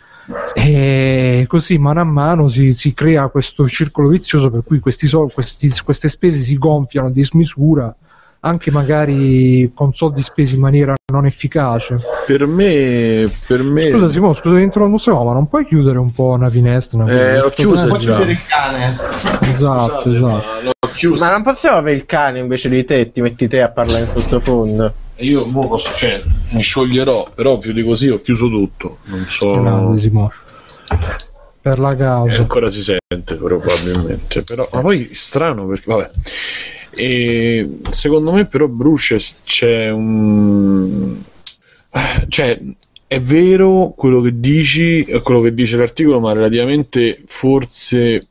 e 0.54 1.45
così 1.48 1.78
mano 1.78 2.00
a 2.00 2.06
mano 2.06 2.48
si, 2.48 2.74
si 2.74 2.94
crea 2.94 3.28
questo 3.28 3.68
circolo 3.68 4.10
vizioso 4.10 4.50
per 4.50 4.64
cui 4.64 4.80
questi, 4.80 5.10
questi, 5.10 5.72
queste 5.84 6.10
spese 6.10 6.41
si 6.41 6.58
gonfiano 6.58 7.10
di 7.10 7.24
smisura 7.24 7.94
anche 8.45 8.72
magari 8.72 9.72
con 9.74 9.94
soldi 9.94 10.22
spesi 10.22 10.56
in 10.56 10.62
maniera 10.62 10.94
non 11.14 11.26
efficace. 11.26 11.98
Per 12.26 12.45
me, 12.45 13.32
per 13.48 13.64
me... 13.64 13.90
Scusa 13.90 14.12
Simone, 14.12 14.34
scusa 14.34 14.56
che 14.56 14.62
introduziamo, 14.62 15.24
ma 15.24 15.34
non 15.34 15.48
puoi 15.48 15.66
chiudere 15.66 15.98
un 15.98 16.12
po' 16.12 16.32
una 16.32 16.50
finestra? 16.50 17.04
Una 17.04 17.12
eh, 17.12 17.40
ho 17.40 17.50
chiuso 17.50 17.88
già. 17.91 18.16
chiudere 18.18 18.32
il 18.32 18.45
cane. 18.45 18.98
Esatto, 19.50 20.12
esatto. 20.12 20.45
Ma, 20.62 21.18
ma 21.20 21.32
non 21.32 21.44
possiamo 21.44 21.78
avere 21.78 21.95
il 21.95 22.06
cane 22.06 22.40
invece 22.40 22.68
di 22.68 22.84
te, 22.84 23.12
ti 23.12 23.22
metti 23.22 23.48
te 23.48 23.62
a 23.62 23.70
parlare 23.70 24.04
in 24.04 24.10
sottofondo 24.14 24.94
io 25.18 25.45
boh, 25.45 25.68
posso, 25.68 25.94
cioè, 25.95 26.22
mi 26.52 26.61
scioglierò, 26.61 27.31
però 27.34 27.57
più 27.57 27.72
di 27.73 27.84
così 27.84 28.10
ho 28.10 28.22
chiuso 28.22 28.49
tutto. 28.49 28.99
Non 29.06 29.26
so. 29.27 29.61
Grande, 29.61 30.30
per 31.64 31.80
la 31.80 31.95
causa. 31.95 32.35
Eh, 32.35 32.40
ancora 32.40 32.69
si 32.69 32.81
sente 32.81 33.35
probabilmente, 33.35 34.44
però 34.44 34.68
ma 34.73 34.81
poi 34.81 35.07
strano 35.14 35.65
perché 35.65 35.85
vabbè. 35.85 36.11
E 36.91 37.80
secondo 37.90 38.34
me 38.34 38.45
però 38.45 38.68
Bruce 38.68 39.18
c'è 39.45 39.90
un 39.90 41.22
cioè 42.27 42.60
è 43.07 43.22
vero 43.22 43.94
quello 43.95 44.19
che 44.19 44.40
dici, 44.40 45.06
quello 45.23 45.40
che 45.40 45.53
dice 45.53 45.77
l'articolo, 45.77 46.19
ma 46.19 46.34
relativamente 46.34 47.22
forse 47.26 48.22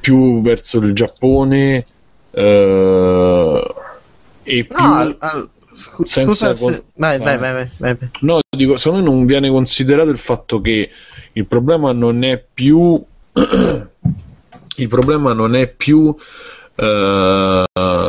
più 0.00 0.42
verso 0.42 0.78
il 0.78 0.94
Giappone 0.94 1.84
eh, 2.30 3.74
e 4.42 4.64
più 4.64 4.84
no, 4.84 4.94
al, 4.94 5.48
al, 5.72 6.06
senza 6.06 6.54
con... 6.54 6.78
vai, 6.96 7.18
vai, 7.18 7.38
vai, 7.38 7.66
vai, 7.78 7.96
No, 8.20 8.40
dico, 8.56 8.76
secondo 8.76 9.04
me 9.04 9.10
non 9.10 9.26
viene 9.26 9.48
considerato 9.48 10.10
il 10.10 10.18
fatto 10.18 10.60
che 10.60 10.90
il 11.32 11.46
problema 11.46 11.92
non 11.92 12.24
è 12.24 12.42
più 12.52 13.02
il 14.76 14.88
problema 14.88 15.32
non 15.32 15.54
è 15.54 15.68
più 15.68 16.14
uh, 16.74 17.64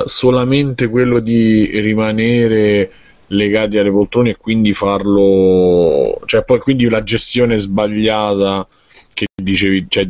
solamente 0.05 0.87
quello 0.89 1.19
di 1.19 1.79
rimanere 1.79 2.91
legati 3.27 3.77
alle 3.77 3.91
poltrone 3.91 4.31
e 4.31 4.37
quindi 4.37 4.73
farlo 4.73 6.19
cioè 6.25 6.43
poi 6.43 6.59
quindi 6.59 6.89
la 6.89 7.03
gestione 7.03 7.57
sbagliata 7.57 8.67
che 9.13 9.27
dicevi, 9.41 9.85
cioè, 9.87 10.07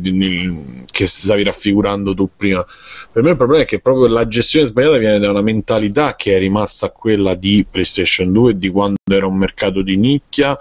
che 0.90 1.06
stavi 1.06 1.42
raffigurando 1.42 2.14
tu 2.14 2.30
prima. 2.36 2.64
Per 3.12 3.22
me 3.22 3.30
il 3.30 3.36
problema 3.36 3.62
è 3.62 3.66
che 3.66 3.80
proprio 3.80 4.06
la 4.06 4.26
gestione 4.26 4.66
sbagliata 4.66 4.98
viene 4.98 5.18
da 5.18 5.30
una 5.30 5.42
mentalità 5.42 6.16
che 6.16 6.36
è 6.36 6.38
rimasta 6.38 6.90
quella 6.90 7.34
di 7.34 7.64
PlayStation 7.68 8.32
2 8.32 8.58
di 8.58 8.68
quando 8.70 8.96
era 9.10 9.26
un 9.26 9.36
mercato 9.36 9.82
di 9.82 9.96
nicchia 9.96 10.58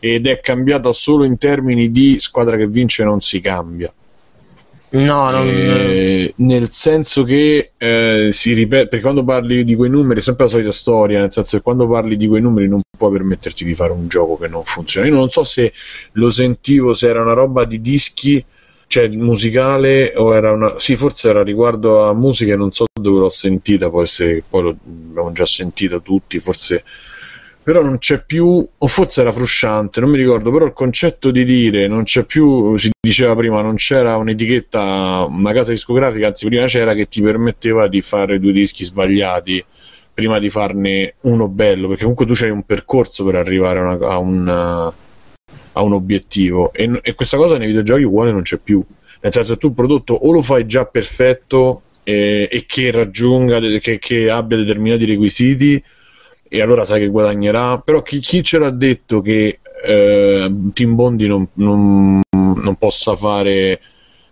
ed 0.00 0.26
è 0.26 0.40
cambiata 0.40 0.92
solo 0.92 1.24
in 1.24 1.38
termini 1.38 1.90
di 1.92 2.16
squadra 2.18 2.56
che 2.56 2.66
vince 2.66 3.04
non 3.04 3.20
si 3.20 3.40
cambia. 3.40 3.92
No, 4.94 5.30
non... 5.30 5.48
eh, 5.48 6.34
nel 6.36 6.70
senso 6.70 7.24
che 7.24 7.72
eh, 7.78 8.28
si 8.30 8.52
ripete, 8.52 8.88
perché 8.88 9.00
quando 9.02 9.24
parli 9.24 9.64
di 9.64 9.74
quei 9.74 9.88
numeri 9.88 10.20
è 10.20 10.22
sempre 10.22 10.44
la 10.44 10.50
solita 10.50 10.72
storia, 10.72 11.20
nel 11.20 11.32
senso 11.32 11.56
che 11.56 11.62
quando 11.62 11.88
parli 11.88 12.16
di 12.16 12.26
quei 12.26 12.42
numeri 12.42 12.68
non 12.68 12.80
puoi 12.96 13.10
permetterti 13.10 13.64
di 13.64 13.72
fare 13.72 13.92
un 13.92 14.06
gioco 14.08 14.36
che 14.36 14.48
non 14.48 14.64
funziona. 14.64 15.06
Io 15.06 15.14
non 15.14 15.30
so 15.30 15.44
se 15.44 15.72
lo 16.12 16.30
sentivo, 16.30 16.92
se 16.92 17.08
era 17.08 17.22
una 17.22 17.32
roba 17.32 17.64
di 17.64 17.80
dischi, 17.80 18.44
cioè 18.86 19.08
musicale, 19.08 20.12
o 20.14 20.34
era 20.34 20.52
una... 20.52 20.74
Sì, 20.78 20.94
forse 20.96 21.30
era 21.30 21.42
riguardo 21.42 22.06
a 22.06 22.12
musica, 22.12 22.54
non 22.54 22.70
so 22.70 22.84
dove 22.92 23.18
l'ho 23.18 23.30
sentita, 23.30 23.88
può 23.88 24.02
essere 24.02 24.44
poi 24.46 24.62
l'abbiamo 24.62 25.32
già 25.32 25.46
sentita 25.46 26.00
tutti, 26.00 26.38
forse 26.38 26.84
però 27.62 27.82
non 27.82 27.98
c'è 27.98 28.24
più, 28.24 28.66
o 28.76 28.86
forse 28.88 29.20
era 29.20 29.30
frusciante, 29.30 30.00
non 30.00 30.10
mi 30.10 30.16
ricordo, 30.16 30.50
però 30.50 30.64
il 30.64 30.72
concetto 30.72 31.30
di 31.30 31.44
dire 31.44 31.86
non 31.86 32.02
c'è 32.02 32.24
più, 32.24 32.76
si 32.76 32.90
diceva 33.00 33.36
prima, 33.36 33.62
non 33.62 33.76
c'era 33.76 34.16
un'etichetta, 34.16 35.26
una 35.28 35.52
casa 35.52 35.70
discografica, 35.70 36.26
anzi 36.26 36.46
prima 36.46 36.66
c'era 36.66 36.94
che 36.94 37.06
ti 37.06 37.22
permetteva 37.22 37.86
di 37.86 38.00
fare 38.00 38.40
due 38.40 38.52
dischi 38.52 38.84
sbagliati 38.84 39.64
prima 40.12 40.40
di 40.40 40.50
farne 40.50 41.14
uno 41.22 41.48
bello, 41.48 41.86
perché 41.86 42.02
comunque 42.02 42.26
tu 42.26 42.32
c'hai 42.34 42.50
un 42.50 42.64
percorso 42.64 43.24
per 43.24 43.36
arrivare 43.36 43.78
a, 43.78 43.82
una, 43.82 44.06
a, 44.08 44.18
un, 44.18 44.92
a 45.72 45.82
un, 45.82 45.92
obiettivo. 45.92 46.72
E, 46.72 47.00
e, 47.02 47.14
questa 47.14 47.36
cosa 47.36 47.56
nei 47.58 47.68
videogiochi 47.68 48.02
uguale 48.02 48.32
non 48.32 48.42
c'è 48.42 48.58
più, 48.58 48.84
nel 49.20 49.32
senso 49.32 49.54
che 49.54 49.58
tu 49.60 49.68
il 49.68 49.74
prodotto 49.74 50.14
o 50.14 50.32
lo 50.32 50.42
fai 50.42 50.66
già 50.66 50.84
perfetto 50.84 51.82
e, 52.02 52.48
e 52.50 52.64
che 52.66 52.90
raggiunga, 52.90 53.60
che, 53.78 53.98
che 54.00 54.28
abbia 54.28 54.56
determinati 54.56 55.04
requisiti 55.04 55.82
e 56.54 56.60
allora 56.60 56.84
sai 56.84 57.00
che 57.00 57.08
guadagnerà. 57.08 57.78
Però 57.78 58.02
chi, 58.02 58.18
chi 58.18 58.42
ce 58.42 58.58
l'ha 58.58 58.68
detto 58.68 59.22
che 59.22 59.60
eh, 59.84 60.54
Tim 60.74 60.94
Bondi 60.94 61.26
non, 61.26 61.48
non, 61.54 62.20
non 62.30 62.76
possa 62.76 63.16
fare 63.16 63.80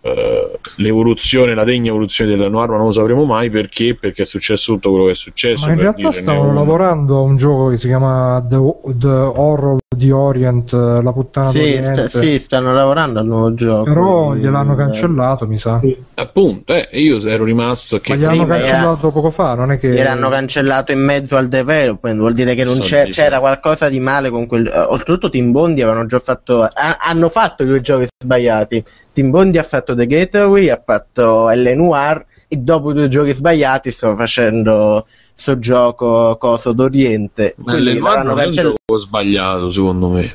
eh, 0.02 0.58
l'evoluzione, 0.76 1.54
la 1.54 1.64
degna 1.64 1.90
evoluzione 1.90 2.30
della 2.30 2.48
nuova 2.48 2.64
arma 2.64 2.76
non 2.76 2.86
lo 2.86 2.92
sapremo 2.92 3.24
mai 3.24 3.50
perché, 3.50 3.94
perché 3.94 4.22
è 4.22 4.26
successo 4.26 4.72
tutto 4.74 4.90
quello 4.90 5.04
che 5.06 5.12
è 5.12 5.14
successo. 5.14 5.66
Ma 5.66 5.72
in 5.72 5.80
realtà 5.80 6.12
stavano 6.12 6.52
lavorando 6.54 7.18
a 7.18 7.20
un 7.20 7.36
gioco 7.36 7.68
che 7.68 7.76
si 7.76 7.86
chiama 7.86 8.44
The, 8.48 8.58
The 8.94 9.06
Horror 9.06 9.78
di 9.94 10.10
Orient, 10.10 10.72
eh, 10.72 11.02
la 11.02 11.12
puttana 11.12 11.50
sì, 11.50 11.78
sta, 11.82 12.08
sì, 12.08 12.38
stanno 12.38 12.72
lavorando 12.72 13.18
al 13.18 13.26
nuovo 13.26 13.52
gioco. 13.54 13.82
Però 13.82 14.34
gliel'hanno 14.34 14.74
cancellato, 14.74 15.46
mi 15.46 15.58
sa. 15.58 15.80
Appunto, 16.14 16.72
eh, 16.74 16.88
io 16.92 17.20
ero 17.26 17.44
rimasto 17.44 17.98
che... 17.98 18.14
Ma 18.14 18.18
gliel'hanno 18.18 18.42
sì, 18.42 18.48
cancellato 18.48 19.00
era... 19.00 19.10
poco 19.10 19.30
fa, 19.30 19.54
non 19.54 19.72
è 19.72 19.78
che... 19.78 19.90
Gliel'hanno 19.90 20.28
cancellato 20.30 20.92
in 20.92 21.04
mezzo 21.04 21.36
al 21.36 21.48
development, 21.48 22.18
vuol 22.18 22.32
dire 22.32 22.54
che 22.54 22.64
non 22.64 22.78
c'è, 22.78 23.08
c'era 23.08 23.40
qualcosa 23.40 23.90
di 23.90 24.00
male 24.00 24.30
con 24.30 24.46
quel... 24.46 24.70
Oltretutto 24.88 25.28
Tim 25.28 25.50
Bondi 25.50 25.82
avevano 25.82 26.06
già 26.06 26.20
fatto... 26.20 26.62
Ha, 26.62 26.96
hanno 27.00 27.28
fatto 27.28 27.64
due 27.64 27.80
giochi 27.80 28.06
sbagliati. 28.22 28.82
Tim 29.12 29.30
Bondi 29.30 29.58
ha 29.58 29.62
fatto 29.62 29.94
The 29.94 30.06
Gateway, 30.06 30.68
ha 30.68 30.80
fatto 30.84 31.48
L 31.50 31.72
Noir 31.76 32.24
e 32.48 32.56
dopo 32.56 32.92
due 32.92 33.08
giochi 33.08 33.32
sbagliati 33.32 33.90
sto 33.90 34.16
facendo 34.16 35.06
sto 35.34 35.58
gioco 35.58 36.36
coso 36.38 36.72
d'Oriente. 36.72 37.54
Ma 37.58 37.78
L 37.78 37.96
Noir 37.98 38.24
non 38.24 38.40
è 38.40 38.46
un 38.46 38.50
gioco 38.52 38.98
sbagliato 38.98 39.70
secondo 39.70 40.08
me. 40.08 40.32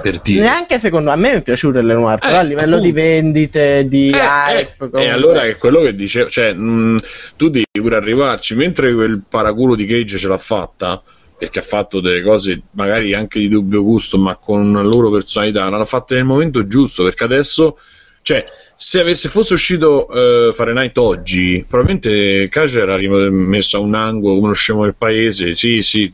per 0.00 0.18
dire. 0.20 0.40
Neanche 0.40 0.78
secondo 0.80 1.10
a 1.10 1.16
me 1.16 1.30
mi 1.30 1.36
è 1.36 1.42
piaciuto 1.42 1.78
il 1.78 1.86
Lenoir, 1.86 2.18
però 2.18 2.34
Eh, 2.34 2.38
a 2.38 2.42
livello 2.42 2.76
appunto. 2.76 2.82
di 2.84 2.92
vendite, 2.92 3.86
di 3.88 4.10
Eh, 4.10 4.18
hype. 4.18 4.90
eh, 4.94 5.02
e 5.04 5.08
allora 5.10 5.42
è 5.42 5.56
quello 5.56 5.80
che 5.80 5.94
dicevo, 5.94 6.28
cioè, 6.28 6.52
mh, 6.52 6.98
tu 7.36 7.48
devi 7.50 7.64
pure 7.72 7.96
arrivarci, 7.96 8.54
mentre 8.56 8.92
quel 8.94 9.22
paraculo 9.28 9.76
di 9.76 9.86
Cage 9.86 10.18
ce 10.18 10.26
l'ha 10.28 10.38
fatta, 10.38 11.00
perché 11.38 11.60
ha 11.60 11.62
fatto 11.62 12.00
delle 12.00 12.20
cose 12.22 12.62
magari 12.72 13.14
anche 13.14 13.38
di 13.38 13.48
dubbio 13.48 13.82
gusto, 13.84 14.18
ma 14.18 14.36
con 14.36 14.72
la 14.72 14.82
loro 14.82 15.08
personalità, 15.10 15.68
l'hanno 15.68 15.84
fatta 15.84 16.14
nel 16.16 16.24
momento 16.24 16.66
giusto, 16.66 17.04
perché 17.04 17.22
adesso, 17.24 17.78
cioè, 18.22 18.44
se 18.74 19.00
avesse 19.00 19.28
fosse 19.28 19.54
uscito 19.54 20.08
eh, 20.08 20.52
Fahrenheit 20.52 20.96
oggi, 20.98 21.64
probabilmente 21.68 22.48
Cage 22.48 22.80
era 22.80 22.96
rim- 22.96 23.28
messo 23.28 23.76
a 23.76 23.80
un 23.80 23.94
angolo 23.94 24.46
lo 24.48 24.54
scemo 24.54 24.84
del 24.84 24.94
paese, 24.94 25.56
sì, 25.56 25.82
sì, 25.82 26.12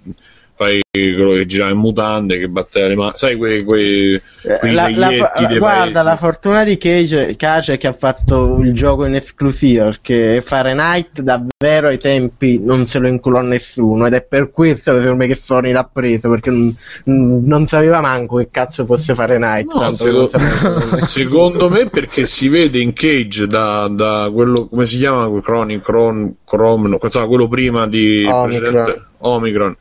fai 0.59 0.81
quello 0.91 1.35
che 1.35 1.47
girava 1.47 1.71
in 1.71 1.79
mutande, 1.79 2.37
che 2.41 2.49
batteva 2.49 2.89
le 2.89 2.97
mani, 2.97 3.13
sai, 3.15 3.37
quei, 3.37 3.63
quei, 3.63 4.21
quei 4.43 4.71
Eh, 4.71 4.73
La- 4.73 4.89
la- 4.91 5.09
dei 5.47 5.59
guarda, 5.59 5.91
paesi. 5.93 6.05
la 6.05 6.17
fortuna 6.17 6.65
di 6.65 6.77
Cage, 6.79 7.37
Cage 7.37 7.75
è 7.75 7.79
che 7.79 7.87
ha 7.87 7.93
fatto 7.93 8.59
il 8.61 8.73
gioco 8.73 9.05
in 9.05 9.15
esclusiva 9.15 9.85
perché 9.85 10.41
Fahrenheit 10.43 11.21
davvero 11.21 11.89
ai 11.89 11.99
tempi 11.99 12.59
non 12.61 12.87
se 12.87 12.99
lo 12.99 13.07
inculò 13.09 13.41
nessuno 13.41 14.07
ed 14.07 14.15
è 14.15 14.25
per 14.25 14.51
questo 14.51 14.93
che 14.93 15.01
secondo 15.01 15.23
me 15.23 15.29
che 15.29 15.37
Sony 15.37 15.71
l'ha 15.73 15.89
preso 15.91 16.29
perché 16.31 16.51
non, 16.51 16.75
non 17.05 17.67
sapeva 17.67 18.01
manco 18.01 18.37
che 18.39 18.49
cazzo 18.51 18.85
fosse 18.85 19.15
Fahrenheit. 19.15 19.73
No, 19.73 19.93
secondo, 19.93 20.31
secondo 21.07 21.69
me 21.69 21.89
perché 21.89 22.27
si 22.27 22.49
vede 22.49 22.81
in 22.81 22.93
Cage 22.93 23.47
da, 23.47 23.87
da 23.89 24.29
quello 24.33 24.67
come 24.67 24.87
si 24.87 24.99
chiama 24.99 25.29
Chronic 25.41 25.83
Cron, 25.83 26.37
Chrome, 26.45 26.89
no, 26.89 26.99
quello 26.99 27.47
prima 27.49 27.87
di 27.87 28.25
Omicron. 28.27 29.07
Omicron 29.21 29.77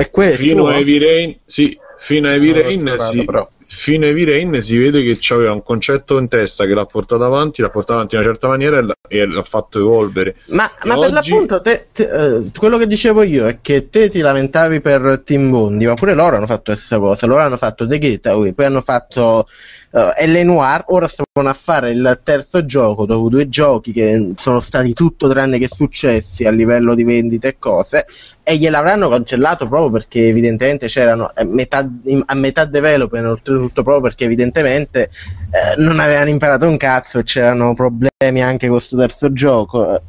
è 0.00 0.10
questo. 0.10 0.42
fino 0.42 0.66
a 0.66 0.76
Heavy 0.76 0.98
Rain 0.98 1.36
sì, 1.44 1.78
fino 1.98 2.28
a 2.28 2.32
Heavy 2.32 2.52
Rain 2.52 2.94
si, 2.98 3.24
però. 3.24 3.48
fino 3.66 4.04
a 4.04 4.08
Heavy 4.08 4.24
Rain 4.24 4.60
si 4.60 4.78
vede 4.78 5.02
che 5.02 5.18
aveva 5.34 5.52
un 5.52 5.62
concetto 5.62 6.18
in 6.18 6.28
testa 6.28 6.64
che 6.66 6.74
l'ha 6.74 6.86
portato 6.86 7.24
avanti 7.24 7.60
l'ha 7.62 7.68
portato 7.70 7.94
avanti 7.94 8.14
in 8.16 8.22
una 8.22 8.30
certa 8.30 8.48
maniera 8.48 8.78
e 8.78 8.82
l'ha, 8.82 8.94
e 9.08 9.26
l'ha 9.26 9.42
fatto 9.42 9.78
evolvere 9.78 10.36
Ma, 10.46 10.68
ma 10.84 10.94
per 10.98 11.12
oggi- 11.14 11.30
l'appunto, 11.30 11.60
te- 11.60 11.86
te- 11.92 12.36
eh, 12.38 12.50
quello 12.56 12.78
che 12.78 12.86
dicevo 12.86 13.22
io 13.22 13.46
è 13.46 13.58
che 13.60 13.90
te 13.90 14.08
ti 14.08 14.20
lamentavi 14.20 14.80
per 14.80 15.22
Team 15.24 15.50
Bondi, 15.50 15.86
ma 15.86 15.94
pure 15.94 16.14
loro 16.14 16.36
hanno 16.36 16.46
fatto 16.46 16.74
stessa 16.74 16.98
cosa. 16.98 17.26
Loro 17.26 17.42
hanno 17.42 17.56
fatto 17.56 17.86
The 17.86 17.98
Getaway, 17.98 18.52
poi 18.54 18.64
hanno 18.66 18.80
fatto 18.80 19.46
uh, 19.90 20.26
L. 20.26 20.44
Noir. 20.44 20.84
Ora 20.88 21.08
stavano 21.08 21.52
a 21.52 21.54
fare 21.54 21.90
il 21.90 22.20
terzo 22.22 22.64
gioco 22.64 23.06
dopo 23.06 23.28
due 23.28 23.48
giochi 23.48 23.92
che 23.92 24.32
sono 24.36 24.60
stati 24.60 24.92
tutto 24.92 25.28
tranne 25.28 25.58
che 25.58 25.68
successi 25.70 26.44
a 26.44 26.50
livello 26.50 26.94
di 26.94 27.04
vendite 27.04 27.48
e 27.48 27.56
cose. 27.58 28.06
E 28.42 28.56
gliel'avranno 28.56 29.08
cancellato 29.08 29.68
proprio 29.68 29.90
perché 29.90 30.26
evidentemente 30.26 30.86
c'erano 30.86 31.30
a 31.32 31.44
metà, 31.44 31.88
a 32.26 32.34
metà 32.34 32.64
development, 32.64 33.26
oltretutto 33.26 33.82
proprio 33.82 34.00
perché 34.00 34.24
evidentemente 34.24 35.10
eh, 35.50 35.80
non 35.80 36.00
avevano 36.00 36.30
imparato 36.30 36.66
un 36.66 36.76
cazzo 36.76 37.20
e 37.20 37.22
c'erano 37.22 37.74
problemi 37.74 38.42
anche 38.42 38.66
con 38.66 38.76
questo 38.76 38.96
terzo 38.96 39.32
gioco. 39.32 39.94
Eh, 39.94 40.00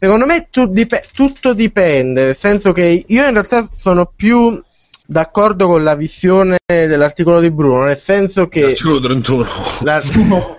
Secondo 0.00 0.26
me 0.26 0.46
tu- 0.48 0.68
dip- 0.68 1.10
tutto 1.12 1.52
dipende, 1.54 2.26
nel 2.26 2.36
senso 2.36 2.72
che 2.72 3.04
io 3.04 3.26
in 3.26 3.32
realtà 3.32 3.68
sono 3.78 4.06
più 4.14 4.62
d'accordo 5.10 5.66
con 5.66 5.82
la 5.82 5.94
visione 5.94 6.58
dell'articolo 6.66 7.40
di 7.40 7.50
Bruno, 7.50 7.84
nel 7.84 7.96
senso 7.96 8.46
che 8.46 8.60
l'articolo 8.60 9.00
31 9.00 9.46
l'ar- 9.80 10.56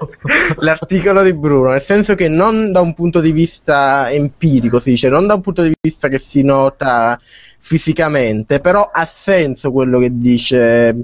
l'articolo 0.57 1.21
di 1.21 1.35
Bruno, 1.35 1.69
nel 1.69 1.83
senso 1.83 2.15
che 2.15 2.27
non 2.27 2.71
da 2.71 2.81
un 2.81 2.95
punto 2.95 3.19
di 3.19 3.31
vista 3.31 4.09
empirico 4.09 4.79
si 4.79 4.89
dice, 4.89 5.07
non 5.07 5.27
da 5.27 5.35
un 5.35 5.41
punto 5.41 5.61
di 5.61 5.71
vista 5.79 6.07
che 6.07 6.17
si 6.17 6.41
nota 6.41 7.19
fisicamente, 7.59 8.59
però 8.59 8.89
ha 8.91 9.05
senso 9.05 9.71
quello 9.71 9.99
che 9.99 10.17
dice 10.17 10.95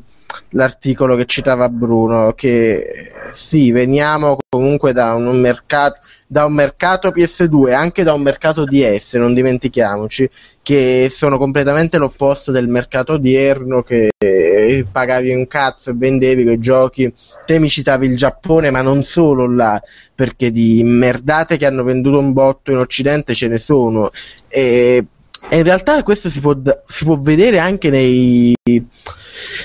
l'articolo 0.50 1.16
che 1.16 1.26
citava 1.26 1.70
Bruno, 1.70 2.34
che 2.34 2.74
eh, 2.74 3.12
sì, 3.34 3.72
veniamo 3.72 4.38
comunque 4.50 4.94
da 4.94 5.14
un 5.14 5.40
mercato 5.40 6.00
da 6.28 6.46
un 6.46 6.54
mercato 6.54 7.10
PS2 7.10 7.70
e 7.70 7.74
anche 7.74 8.04
da 8.04 8.14
un 8.14 8.22
mercato 8.22 8.66
DS, 8.66 9.14
non 9.16 9.34
dimentichiamoci, 9.34 10.28
che 10.62 11.08
sono 11.12 11.38
completamente 11.38 11.98
l'opposto 11.98 12.52
del 12.52 12.68
mercato 12.68 13.14
odierno 13.14 13.84
che 13.84 14.10
eh, 14.18 14.86
pagavi 14.92 15.34
un 15.34 15.46
cazzo 15.48 15.92
e 15.92 15.94
vendevi 15.96 16.44
quei 16.44 16.58
giochi. 16.58 17.14
Te 17.46 17.60
mi 17.60 17.70
citavi 17.70 18.08
il 18.08 18.18
Giappone, 18.18 18.72
ma 18.72 18.82
non 18.82 19.04
solo 19.04 19.48
là, 19.50 19.82
perché 20.14 20.52
di 20.52 20.82
merdate 20.84 21.58
che 21.58 21.68
hanno 21.68 21.84
venduto 21.84 22.20
un 22.20 22.34
botto 22.34 22.72
in 22.72 22.78
Occidente 22.78 23.36
ce 23.36 23.48
ne 23.48 23.60
sono. 23.60 24.10
E, 24.48 25.06
e 25.50 25.58
in 25.58 25.64
realtà 25.64 26.02
questo 26.04 26.30
si 26.30 26.40
può, 26.40 26.56
si 26.88 27.06
può 27.06 27.18
vedere 27.18 27.60
anche 27.60 27.90
nei, 27.90 28.56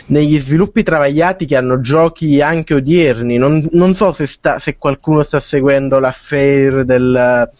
negli 0.07 0.39
sviluppi 0.39 0.83
travagliati 0.83 1.47
che 1.47 1.57
hanno 1.57 1.81
giochi 1.81 2.41
anche 2.41 2.75
odierni. 2.75 3.37
Non, 3.39 3.67
non 3.73 3.95
so 3.95 4.13
se, 4.13 4.27
sta, 4.27 4.59
se 4.59 4.77
qualcuno 4.77 5.23
sta 5.23 5.41
seguendo 5.41 5.99
l'affair 5.99 6.85
del, 6.85 7.51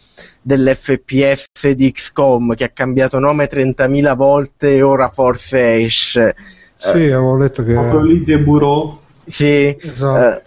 dell'FPS 0.41 1.71
di 1.71 1.91
XCOM 1.91 2.53
che 2.55 2.65
ha 2.65 2.69
cambiato 2.69 3.19
nome 3.19 3.49
30.000 3.49 4.15
volte 4.15 4.75
e 4.75 4.81
ora 4.81 5.09
forse 5.09 5.77
esce. 5.77 6.35
Sì, 6.77 6.89
avevo 6.89 7.37
letto 7.37 7.63
che... 7.63 7.73
Proprio 7.73 8.01
lì 8.01 8.37
Bureau. 8.37 8.99
Sì, 9.27 9.77
Esatto. 9.79 10.39
eh, 10.39 10.41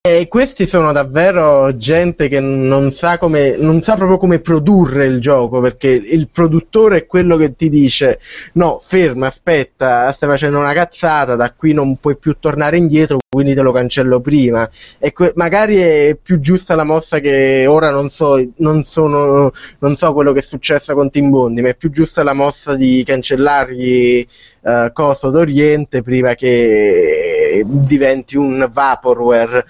e 0.00 0.26
questi 0.28 0.66
sono 0.66 0.90
davvero 0.90 1.76
gente 1.76 2.26
che 2.28 2.40
non 2.40 2.90
sa 2.90 3.16
come 3.16 3.56
non 3.56 3.80
sa 3.80 3.94
proprio 3.94 4.16
come 4.16 4.40
produrre 4.40 5.04
il 5.04 5.20
gioco 5.20 5.60
perché 5.60 5.88
il 5.88 6.28
produttore 6.32 6.98
è 6.98 7.06
quello 7.06 7.36
che 7.36 7.54
ti 7.54 7.68
dice 7.68 8.18
no 8.54 8.78
ferma 8.80 9.28
aspetta 9.28 10.10
stai 10.12 10.28
facendo 10.28 10.58
una 10.58 10.72
cazzata 10.72 11.36
da 11.36 11.52
qui 11.52 11.72
non 11.72 11.96
puoi 11.98 12.16
più 12.16 12.36
tornare 12.40 12.76
indietro 12.76 13.18
quindi 13.36 13.52
te 13.54 13.60
lo 13.60 13.70
cancello 13.70 14.20
prima 14.20 14.66
e 14.98 15.12
que- 15.12 15.32
magari 15.36 15.76
è 15.76 16.16
più 16.20 16.40
giusta 16.40 16.74
la 16.74 16.84
mossa 16.84 17.18
che 17.18 17.66
ora 17.68 17.90
non 17.90 18.08
so 18.08 18.42
non 18.56 18.82
sono 18.82 19.52
non 19.80 19.94
so 19.94 20.14
quello 20.14 20.32
che 20.32 20.38
è 20.38 20.42
successo 20.42 20.94
con 20.94 21.10
Team 21.10 21.28
Bondi 21.28 21.60
ma 21.60 21.68
è 21.68 21.76
più 21.76 21.90
giusta 21.90 22.22
la 22.22 22.32
mossa 22.32 22.74
di 22.74 23.02
cancellargli 23.04 24.26
eh, 24.62 24.90
Coso 24.94 25.30
d'Oriente 25.30 26.02
prima 26.02 26.34
che 26.34 27.62
diventi 27.64 28.36
un 28.36 28.68
vaporware. 28.70 29.64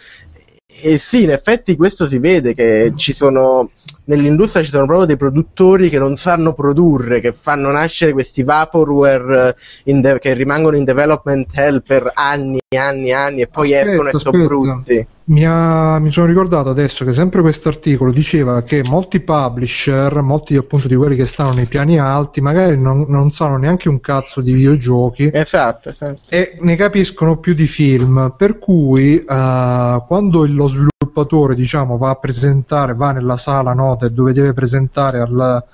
E 0.81 0.99
sì, 0.99 1.25
in 1.25 1.31
effetti 1.31 1.77
questo 1.77 2.07
si 2.07 2.19
vede 2.19 2.55
che 2.55 2.93
ci 2.97 3.13
sono 3.13 3.71
nell'industria 4.07 4.63
ci 4.63 4.71
sono 4.71 4.87
proprio 4.87 5.07
dei 5.07 5.17
produttori 5.17 5.89
che 5.89 5.99
non 5.99 6.17
sanno 6.17 6.55
produrre, 6.55 7.21
che 7.21 7.33
fanno 7.33 7.71
nascere 7.71 8.13
questi 8.13 8.43
vaporware 8.43 9.57
eh, 9.85 10.01
de- 10.01 10.19
che 10.19 10.33
rimangono 10.35 10.77
in 10.77 10.85
development 10.85 11.49
hell 11.55 11.83
per 11.83 12.11
anni 12.15 12.59
e 12.69 12.77
anni 12.77 13.09
e 13.09 13.13
anni 13.13 13.41
e 13.43 13.49
poi 13.49 13.75
Aspetta, 13.75 13.91
escono 13.91 14.09
e 14.09 14.13
sono 14.13 14.45
brutti. 14.45 15.07
Mi, 15.29 15.45
ha- 15.45 15.99
mi 15.99 16.13
sono 16.13 16.27
ricordato 16.27 16.69
adesso 16.69 17.05
che 17.05 17.13
sempre 17.13 17.41
questo 17.41 17.69
articolo 17.69 18.13
diceva 18.13 18.63
che 18.63 18.83
molti 18.89 19.19
publisher, 19.19 20.21
molti 20.21 20.55
appunto 20.55 20.87
di 20.87 20.95
quelli 20.95 21.17
che 21.17 21.27
stanno 21.27 21.53
nei 21.53 21.67
piani 21.67 21.99
alti, 21.99 22.41
magari 22.41 22.79
non, 22.79 23.07
non 23.09 23.33
sanno 23.33 23.57
neanche 23.57 23.89
un 23.89 24.01
cazzo 24.01 24.41
di 24.41 24.53
videogiochi 24.53 25.29
Esatto, 25.33 25.89
esatto. 25.89 26.21
e 26.29 26.57
ne 26.61 26.77
capiscono 26.77 27.39
più 27.39 27.55
di 27.55 27.67
film. 27.67 28.35
Per 28.37 28.59
cui 28.61 29.17
eh, 29.19 30.03
quando 30.07 30.47
lo 30.47 30.69
sviluppatore 30.69 31.57
diciamo, 31.57 31.97
va 31.97 32.11
a 32.11 32.15
presentare, 32.15 32.95
va 32.95 33.11
nella 33.11 33.37
sala 33.37 33.73
note 33.73 34.13
dove 34.13 34.33
deve 34.33 34.53
presentare 34.53 35.19
al, 35.19 35.65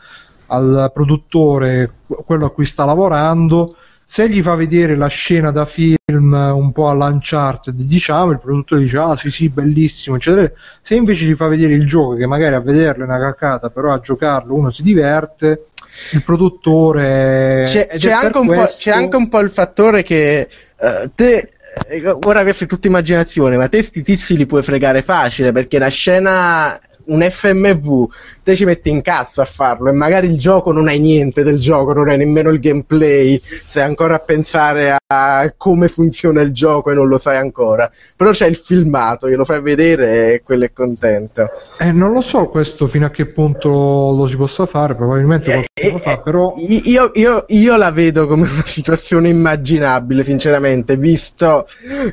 al 0.47 0.91
produttore 0.95 1.93
quello 2.25 2.47
a 2.47 2.51
cui 2.51 2.65
sta 2.65 2.87
lavorando. 2.87 3.77
Se 4.05 4.29
gli 4.29 4.43
fa 4.43 4.55
vedere 4.55 4.97
la 4.97 5.07
scena 5.07 5.51
da 5.51 5.65
film 5.65 6.33
un 6.33 6.73
po' 6.73 6.89
all'Uncharted, 6.91 7.75
diciamo, 7.75 8.33
il 8.33 8.41
produttore 8.41 8.83
dice: 8.83 8.99
Ah, 8.99 9.17
sì, 9.17 9.31
sì, 9.31 9.49
bellissimo, 9.49 10.17
eccetera. 10.17 10.51
Se 10.81 10.95
invece 10.95 11.25
gli 11.25 11.35
fa 11.35 11.47
vedere 11.47 11.75
il 11.75 11.87
gioco, 11.87 12.15
che 12.15 12.27
magari 12.27 12.55
a 12.55 12.61
vederlo 12.61 13.05
è 13.05 13.07
una 13.07 13.19
cacata, 13.19 13.71
però 13.71 13.93
a 13.93 14.01
giocarlo 14.01 14.55
uno 14.55 14.71
si 14.71 14.83
diverte, 14.83 15.67
il 16.13 16.23
produttore. 16.23 17.63
C'è, 17.65 17.87
c'è 17.87 18.11
anche 18.13 18.39
un 18.39 18.47
po', 18.47 18.53
questo- 18.55 18.77
c'è 18.79 18.91
anche 18.91 19.17
un 19.17 19.29
po' 19.29 19.41
il 19.41 19.51
fattore 19.51 20.03
che 20.03 20.49
eh, 20.79 21.11
te, 21.15 21.49
eh, 21.89 22.09
ora 22.25 22.43
questa 22.43 22.65
è 22.65 22.69
tutta 22.69 22.89
immaginazione, 22.89 23.57
ma 23.57 23.69
te 23.69 23.83
sti 23.83 24.03
tizi 24.03 24.37
li 24.37 24.47
puoi 24.47 24.63
fregare 24.63 25.03
facile 25.03 25.53
perché 25.53 25.79
la 25.79 25.89
scena, 25.89 26.79
un 27.07 27.23
FMV, 27.23 28.07
te 28.43 28.57
ci 28.57 28.65
metti 28.65 28.89
in 28.91 29.03
cazzo 29.03 29.41
a 29.41 29.45
farlo 29.45 29.89
e 29.89 29.93
magari 29.93 30.27
il 30.27 30.39
gioco 30.39 30.73
non 30.73 30.89
hai 30.89 30.99
niente 30.99 31.43
del 31.43 31.59
gioco, 31.61 31.93
non 31.93 32.09
hai 32.09 32.19
nemmeno 32.19 32.51
il 32.51 32.59
gameplay, 32.61 33.41
sei 33.67 33.83
ancora 33.85 34.17
a 34.17 34.19
pensare 34.19 34.97
a 35.07 35.53
come 35.57 35.89
funziona 35.89 36.43
il 36.43 36.53
gioco 36.53 36.91
e 36.91 36.95
non 36.95 37.09
lo 37.09 37.19
sai 37.19 37.37
ancora, 37.37 37.91
però 38.17 38.31
c'è 38.31 38.47
il 38.47 38.57
filmato, 38.57 39.29
glielo 39.29 39.45
fai 39.45 39.61
vedere 39.61 40.35
e 40.35 40.43
quello 40.43 40.65
è 40.65 40.73
contento. 40.73 41.49
Eh, 41.79 41.93
non 41.93 42.13
lo 42.13 42.21
so 42.21 42.47
questo 42.47 42.87
fino 42.87 43.07
a 43.07 43.11
che 43.11 43.27
punto 43.27 43.69
lo 43.71 44.27
si 44.27 44.37
possa 44.37 44.67
fare, 44.67 44.95
probabilmente 44.95 45.53
Eh, 45.53 45.67
qualcuno 45.73 45.93
lo 45.93 45.99
fa, 45.99 46.19
però 46.21 46.55
Io, 46.57 47.11
io- 47.15 47.45
io 47.49 47.77
la 47.77 47.91
vedo 47.91 48.27
come 48.27 48.49
una 48.49 48.65
situazione 48.67 49.29
immaginabile, 49.29 50.25
sinceramente, 50.25 50.97
visto 50.97 51.67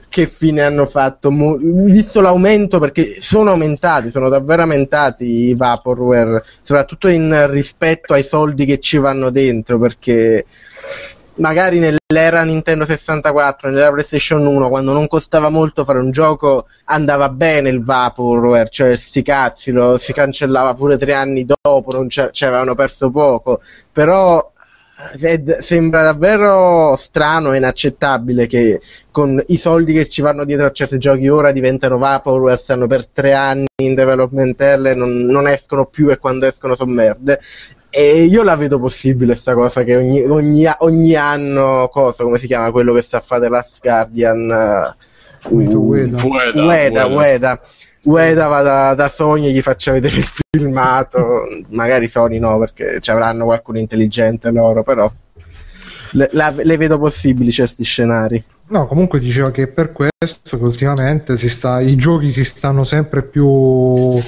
che 0.10 0.28
fine 0.28 0.62
hanno 0.62 0.86
fatto, 0.86 1.32
visto 1.60 2.22
l'aumento, 2.22 2.80
perché 2.80 3.18
sono 3.20 3.52
aumentati, 3.52 4.12
sono 4.12 4.30
davvero 4.30 4.62
aumentati 4.64 5.26
i 5.26 5.56
Vaporware, 5.56 6.19
soprattutto 6.62 7.08
in 7.08 7.48
rispetto 7.50 8.14
ai 8.14 8.24
soldi 8.24 8.66
che 8.66 8.80
ci 8.80 8.98
vanno 8.98 9.30
dentro, 9.30 9.80
perché 9.80 10.46
magari 11.40 11.80
nell'era 11.80 12.44
Nintendo 12.44 12.86
64, 12.86 13.70
nell'era 13.70 13.92
PlayStation 13.92 14.46
1, 14.46 14.70
quando 14.70 14.94
non 14.94 15.08
costava 15.08 15.50
molto 15.50 15.84
fare 15.84 16.00
un 16.00 16.12
gioco, 16.12 16.68
andava 16.86 17.30
bene 17.30 17.70
il 17.70 17.84
Vaporware, 17.84 18.70
cioè 18.70 18.96
sti 18.96 19.22
cazzi, 19.22 19.72
lo, 19.72 19.98
si 19.98 20.14
cancellava 20.14 20.74
pure 20.74 20.98
tre 20.98 21.14
anni 21.14 21.46
dopo, 21.46 21.96
non 21.96 22.10
ci 22.10 22.46
avevano 22.46 22.76
perso 22.76 23.10
poco, 23.10 23.62
però 23.92 24.52
sembra 25.62 26.04
davvero 26.04 26.96
strano 26.98 27.54
e 27.54 27.58
inaccettabile 27.58 28.48
che 28.48 28.82
con 29.12 29.42
i 29.48 29.58
soldi 29.58 29.94
che 29.94 30.10
ci 30.10 30.22
vanno 30.22 30.44
dietro 30.44 30.66
a 30.66 30.72
certi 30.72 30.98
giochi 30.98 31.30
ora 31.30 31.52
diventano 31.52 31.98
Vaporware, 31.98 32.58
stanno 32.58 32.86
per 32.86 33.08
tre 33.08 33.34
anni 33.34 33.66
in 33.82 33.96
development 33.96 34.60
hell 34.62 34.86
e 34.88 34.94
non, 34.94 35.12
non 35.26 35.48
escono 35.48 35.86
più 35.86 36.10
e 36.10 36.18
quando 36.18 36.46
escono 36.48 36.76
sono 36.76 36.92
merde. 36.92 37.40
E 37.90 38.24
io 38.24 38.44
la 38.44 38.56
vedo 38.56 38.80
possibile 38.80 39.34
sta 39.36 39.56
cosa 39.56 39.84
che 39.84 39.96
ogni, 39.96 40.22
ogni, 40.22 40.66
ogni 40.80 41.16
anno, 41.16 41.90
cosa, 41.92 42.24
come 42.24 42.38
si 42.38 42.46
chiama 42.46 42.70
quello 42.70 42.94
che 42.94 43.02
sta 43.02 43.18
a 43.18 43.22
fare 43.22 43.50
Last 43.50 43.80
Guardian? 43.82 44.96
Uh, 44.96 45.08
Ueda. 45.56 46.22
Ueda, 46.24 46.66
Ueda, 46.66 47.06
Ueda. 47.08 47.62
Ueda 48.10 48.48
va 48.48 48.94
da, 48.94 49.08
Sony 49.08 49.46
e 49.46 49.52
gli 49.52 49.62
faccia 49.62 49.92
vedere 49.92 50.18
il 50.18 50.26
filmato. 50.26 51.44
Magari 51.70 52.08
Sony 52.08 52.40
no, 52.40 52.58
perché 52.58 53.00
ci 53.02 53.12
avranno 53.12 53.46
qualcuno 53.46 53.78
intelligente 53.78 54.50
loro, 54.50 54.82
però 54.82 55.12
le, 56.14 56.30
la, 56.32 56.52
le 56.56 56.78
vedo 56.78 56.98
possibili 56.98 57.52
certi 57.52 57.84
scenari. 57.84 58.44
No, 58.70 58.88
comunque 58.88 59.20
diceva 59.20 59.52
che 59.52 59.68
per 59.68 59.92
questo 59.92 60.58
che 60.58 60.64
ultimamente 60.64 61.38
sta, 61.38 61.80
i 61.82 61.96
giochi 61.96 62.32
si 62.32 62.44
stanno 62.44 62.84
sempre 62.84 63.22
più 63.22 64.20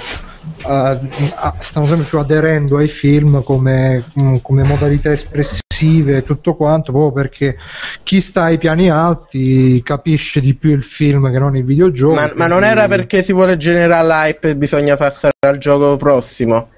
stanno 1.59 1.85
sempre 1.85 2.05
più 2.07 2.19
aderendo 2.19 2.77
ai 2.77 2.87
film 2.87 3.43
come, 3.43 4.03
mm, 4.21 4.37
come, 4.41 4.63
modalità 4.63 5.11
espressive 5.11 6.17
e 6.17 6.23
tutto 6.23 6.55
quanto, 6.55 6.91
proprio 6.91 7.11
perché 7.11 7.57
chi 8.03 8.21
sta 8.21 8.43
ai 8.43 8.57
piani 8.57 8.89
alti 8.89 9.81
capisce 9.83 10.41
di 10.41 10.55
più 10.55 10.71
il 10.71 10.83
film 10.83 11.31
che 11.31 11.39
non 11.39 11.55
il 11.55 11.63
videogioco. 11.63 12.15
Ma, 12.15 12.31
ma 12.35 12.47
non 12.47 12.63
era 12.63 12.87
perché 12.87 13.23
si 13.23 13.33
vuole 13.33 13.57
generare 13.57 14.07
l'hype 14.07 14.49
e 14.49 14.55
bisogna 14.55 14.95
far 14.95 15.13
stare 15.13 15.33
al 15.39 15.57
gioco 15.57 15.95
prossimo? 15.97 16.69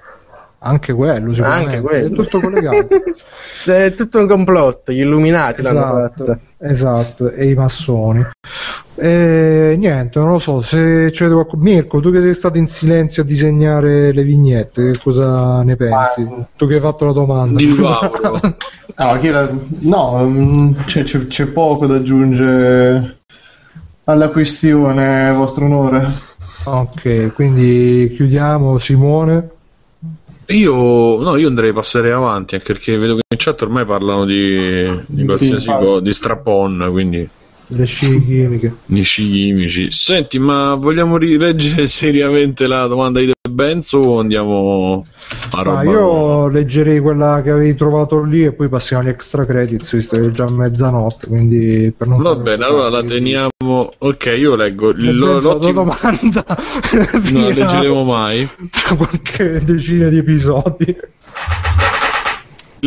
Anche 0.66 0.94
quello, 0.94 1.34
Anche 1.44 1.80
quello. 1.82 2.06
È 2.06 2.10
tutto 2.10 2.40
collegato. 2.40 2.88
è 3.70 3.92
tutto 3.92 4.18
un 4.18 4.26
complotto, 4.26 4.92
gli 4.92 5.00
illuminati 5.00 5.60
esatto, 5.60 5.74
l'hanno 5.74 6.08
fatto. 6.08 6.38
Esatto, 6.58 7.30
e 7.30 7.50
i 7.50 7.54
massoni. 7.54 8.26
E 8.94 9.74
niente, 9.76 10.18
non 10.18 10.28
lo 10.30 10.38
so, 10.38 10.62
se 10.62 11.10
c'è 11.10 11.28
qualcuno... 11.28 11.62
Mirko, 11.62 12.00
tu 12.00 12.10
che 12.10 12.22
sei 12.22 12.32
stato 12.32 12.56
in 12.56 12.66
silenzio 12.66 13.22
a 13.22 13.26
disegnare 13.26 14.12
le 14.12 14.22
vignette, 14.22 14.92
che 14.92 14.98
cosa 15.02 15.62
ne 15.62 15.76
pensi? 15.76 16.22
Ma... 16.22 16.48
Tu 16.56 16.66
che 16.66 16.74
hai 16.76 16.80
fatto 16.80 17.04
la 17.04 17.12
domanda. 17.12 17.60
No, 17.62 18.56
era... 19.20 19.50
no 19.80 20.26
mm, 20.26 20.72
c'è, 20.86 21.02
c'è, 21.02 21.26
c'è 21.26 21.46
poco 21.46 21.86
da 21.86 21.96
aggiungere 21.96 23.18
alla 24.04 24.30
questione, 24.30 25.30
vostro 25.32 25.66
onore. 25.66 26.32
Ok, 26.64 27.34
quindi 27.34 28.10
chiudiamo 28.14 28.78
Simone. 28.78 29.53
Io, 30.48 31.22
no, 31.22 31.36
io 31.36 31.48
andrei 31.48 31.70
a 31.70 31.72
passare 31.72 32.12
avanti 32.12 32.54
anche 32.56 32.72
perché 32.72 32.96
vedo 32.96 33.14
che 33.14 33.22
in 33.28 33.38
chat 33.38 33.62
ormai 33.62 33.84
parlano 33.86 34.24
di, 34.24 35.04
di 35.06 35.24
qualsiasi 35.24 35.64
sì, 35.64 35.70
cosa, 35.70 36.00
di 36.00 36.12
strap-on, 36.12 36.88
quindi 36.90 37.28
le 37.68 37.84
sci 37.86 38.24
chimiche. 38.24 38.74
Gli 38.86 39.02
sci 39.02 39.30
chimici. 39.30 39.90
Senti, 39.90 40.38
ma 40.38 40.74
vogliamo 40.74 41.16
rileggere 41.16 41.86
seriamente 41.88 42.66
la 42.66 42.86
domanda 42.86 43.20
di 43.20 43.26
De 43.26 43.32
Benzo 43.50 43.98
o 43.98 44.20
andiamo 44.20 45.06
a 45.52 45.62
roba? 45.62 45.78
Ah, 45.78 45.84
io 45.84 46.48
leggerei 46.48 47.00
quella 47.00 47.40
che 47.42 47.50
avevi 47.50 47.74
trovato 47.74 48.22
lì 48.22 48.44
e 48.44 48.52
poi 48.52 48.68
passiamo 48.68 49.02
agli 49.02 49.08
extra 49.08 49.46
credits, 49.46 49.94
visto 49.94 50.16
che 50.16 50.26
è 50.26 50.30
già 50.30 50.48
mezzanotte, 50.48 51.26
quindi 51.26 51.92
per 51.96 52.08
non 52.08 52.20
Va 52.20 52.34
bene, 52.36 52.64
allora 52.64 52.88
la 52.88 53.02
teniamo. 53.02 53.48
Ok, 53.98 54.34
io 54.36 54.54
leggo 54.56 54.92
Lo, 54.94 55.38
l'ottimo... 55.40 55.72
domanda. 55.72 56.44
non 57.30 57.42
la 57.42 57.48
leggeremo 57.54 58.04
mai. 58.04 58.48
Tra 58.70 58.94
qualche 58.94 59.62
decina 59.64 60.08
di 60.08 60.18
episodi. 60.18 60.96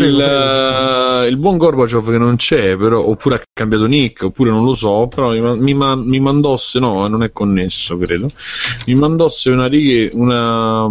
Il, 0.06 0.14
uh, 0.14 1.28
il, 1.28 1.38
buon 1.38 1.58
Gorbaciov 1.58 2.12
che 2.12 2.18
non 2.18 2.36
c'è, 2.36 2.78
però, 2.78 3.04
oppure 3.04 3.36
ha 3.36 3.42
cambiato 3.52 3.86
nick, 3.86 4.24
oppure 4.24 4.52
non 4.52 4.64
lo 4.64 4.74
so, 4.74 5.08
però 5.08 5.32
mi, 5.32 5.74
mi, 5.74 5.74
mi 5.74 6.20
mandosse, 6.20 6.80
no, 6.80 7.08
non 7.08 7.24
è 7.24 7.32
connesso, 7.32 7.98
credo, 7.98 8.30
mi 8.86 8.96
mandosse 8.96 9.50
una, 9.50 9.68
righe, 9.68 10.12
una, 10.14 10.88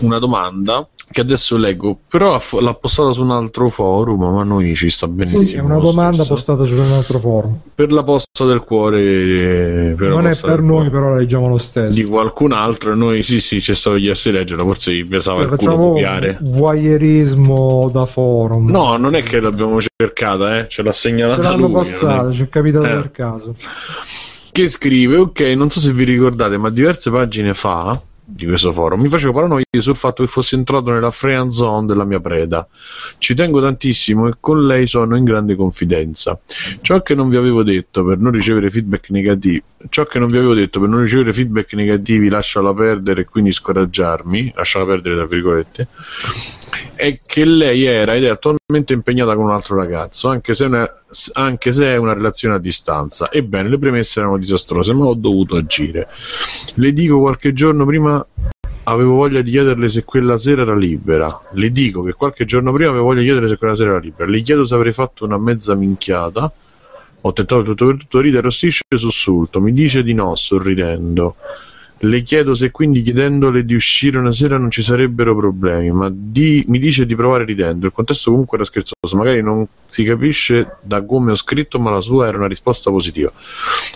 una 0.00 0.18
domanda 0.18 0.86
che 1.12 1.22
adesso 1.22 1.56
leggo, 1.56 1.98
però 2.08 2.38
l'ha 2.60 2.74
postata 2.74 3.10
su 3.10 3.22
un 3.22 3.32
altro 3.32 3.68
forum, 3.68 4.32
ma 4.32 4.44
noi 4.44 4.76
ci 4.76 4.90
sta 4.90 5.08
benissimo. 5.08 5.44
Sì, 5.44 5.54
è 5.56 5.60
una 5.60 5.78
domanda 5.78 6.22
stesso. 6.22 6.34
postata 6.34 6.64
su 6.64 6.74
un 6.74 6.92
altro 6.92 7.18
forum. 7.18 7.58
Per 7.74 7.90
la 7.90 8.04
posta 8.04 8.44
del 8.44 8.60
cuore. 8.60 9.94
Per 9.96 10.08
non 10.08 10.28
è 10.28 10.36
per 10.36 10.62
noi, 10.62 10.76
cuore. 10.76 10.90
però 10.90 11.08
la 11.08 11.16
leggiamo 11.16 11.48
lo 11.48 11.58
stesso. 11.58 11.92
Di 11.92 12.04
qualcun 12.04 12.52
altro, 12.52 12.94
noi 12.94 13.24
sì, 13.24 13.40
sì, 13.40 13.58
c'è 13.58 13.74
stato 13.74 13.96
chiesto 13.96 14.30
di 14.30 14.36
leggerla, 14.36 14.62
forse 14.62 14.94
gli 14.94 15.04
pesava 15.04 15.42
cioè, 15.42 15.50
il 15.50 15.56
culo 15.56 15.76
copiare. 15.76 16.38
Voyeurismo 16.40 17.90
da 17.92 18.06
forum. 18.06 18.70
No, 18.70 18.96
non 18.96 19.16
è 19.16 19.24
che 19.24 19.40
l'abbiamo 19.40 19.78
cercata, 19.80 20.60
eh, 20.60 20.68
ce 20.68 20.82
l'ha 20.84 20.92
segnalata 20.92 21.42
ce 21.42 21.48
l'hanno 21.48 21.66
lui. 21.66 21.74
passata, 21.74 22.30
ci 22.30 22.44
è 22.44 22.48
capitato 22.48 22.84
eh. 22.84 22.90
per 22.90 23.10
caso. 23.10 23.54
Che 24.52 24.68
scrive, 24.68 25.16
ok, 25.16 25.40
non 25.56 25.70
so 25.70 25.80
se 25.80 25.92
vi 25.92 26.04
ricordate, 26.04 26.56
ma 26.56 26.70
diverse 26.70 27.10
pagine 27.10 27.52
fa 27.52 28.00
di 28.32 28.46
questo 28.46 28.70
forum 28.72 29.00
mi 29.00 29.08
facevo 29.08 29.32
paranoia 29.32 29.64
sul 29.78 29.96
fatto 29.96 30.22
che 30.22 30.28
fossi 30.28 30.54
entrato 30.54 30.90
nella 30.90 31.10
friend 31.10 31.50
zone 31.50 31.86
della 31.86 32.04
mia 32.04 32.20
preda. 32.20 32.66
Ci 33.18 33.34
tengo 33.34 33.60
tantissimo 33.60 34.28
e 34.28 34.34
con 34.38 34.66
lei 34.66 34.86
sono 34.86 35.16
in 35.16 35.24
grande 35.24 35.54
confidenza. 35.56 36.38
Ciò 36.80 37.02
che 37.02 37.14
non 37.14 37.28
vi 37.28 37.36
avevo 37.36 37.62
detto 37.62 38.04
per 38.04 38.18
non 38.18 38.32
ricevere 38.32 38.70
feedback 38.70 39.10
negativi, 39.10 39.62
ciò 39.88 40.04
che 40.04 40.18
non 40.18 40.30
vi 40.30 40.36
avevo 40.36 40.54
detto 40.54 40.80
per 40.80 40.88
non 40.88 41.00
ricevere 41.00 41.32
feedback 41.32 41.72
negativi, 41.74 42.28
lasciala 42.28 42.74
perdere 42.74 43.22
e 43.22 43.24
quindi 43.24 43.52
scoraggiarmi, 43.52 44.52
lasciala 44.54 44.84
perdere 44.84 45.16
tra 45.16 45.26
virgolette, 45.26 45.88
è 46.94 47.20
che 47.24 47.44
lei 47.44 47.84
era 47.84 48.14
ed 48.14 48.24
è 48.24 48.28
attualmente 48.28 48.92
impegnata 48.92 49.34
con 49.34 49.44
un 49.44 49.52
altro 49.52 49.76
ragazzo, 49.76 50.28
anche 50.28 50.54
se, 50.54 50.64
una, 50.66 50.86
anche 51.32 51.72
se 51.72 51.86
è 51.86 51.96
una 51.96 52.12
relazione 52.12 52.56
a 52.56 52.58
distanza. 52.58 53.30
Ebbene, 53.30 53.68
le 53.68 53.78
premesse 53.78 54.20
erano 54.20 54.36
disastrose, 54.36 54.92
ma 54.92 55.06
ho 55.06 55.14
dovuto 55.14 55.56
agire. 55.56 56.08
Le 56.74 56.92
dico 56.92 57.18
qualche 57.18 57.52
giorno 57.52 57.86
prima 57.86 58.19
avevo 58.84 59.14
voglia 59.14 59.40
di 59.40 59.50
chiederle 59.50 59.88
se 59.88 60.04
quella 60.04 60.38
sera 60.38 60.62
era 60.62 60.74
libera. 60.74 61.42
Le 61.52 61.70
dico 61.70 62.02
che 62.02 62.12
qualche 62.12 62.44
giorno 62.44 62.72
prima 62.72 62.90
avevo 62.90 63.04
voglia 63.04 63.20
di 63.20 63.26
chiederle 63.26 63.48
se 63.48 63.56
quella 63.56 63.76
sera 63.76 63.90
era 63.90 63.98
libera. 64.00 64.28
Le 64.28 64.40
chiedo 64.40 64.64
se 64.64 64.74
avrei 64.74 64.92
fatto 64.92 65.24
una 65.24 65.38
mezza 65.38 65.74
minchiata. 65.74 66.50
Ho 67.22 67.32
tentato 67.34 67.62
tutto 67.62 67.86
per 67.86 67.96
tutto 67.98 68.20
ridere, 68.20 68.42
rossisce 68.42 68.82
e 68.88 68.96
sussulto. 68.96 69.60
Mi 69.60 69.72
dice 69.72 70.02
di 70.02 70.14
no, 70.14 70.34
sorridendo. 70.34 71.36
Le 72.02 72.22
chiedo 72.22 72.54
se 72.54 72.70
quindi 72.70 73.02
chiedendole 73.02 73.62
di 73.62 73.74
uscire 73.74 74.16
una 74.16 74.32
sera 74.32 74.56
non 74.56 74.70
ci 74.70 74.80
sarebbero 74.80 75.36
problemi, 75.36 75.90
ma 75.90 76.10
di, 76.10 76.64
mi 76.68 76.78
dice 76.78 77.04
di 77.04 77.14
provare 77.14 77.44
ridendo. 77.44 77.84
Il 77.84 77.92
contesto 77.92 78.30
comunque 78.30 78.56
era 78.56 78.64
scherzoso, 78.64 79.16
magari 79.18 79.42
non 79.42 79.66
si 79.84 80.02
capisce 80.02 80.76
da 80.80 81.04
come 81.04 81.32
ho 81.32 81.34
scritto, 81.34 81.78
ma 81.78 81.90
la 81.90 82.00
sua 82.00 82.26
era 82.26 82.38
una 82.38 82.46
risposta 82.46 82.90
positiva. 82.90 83.30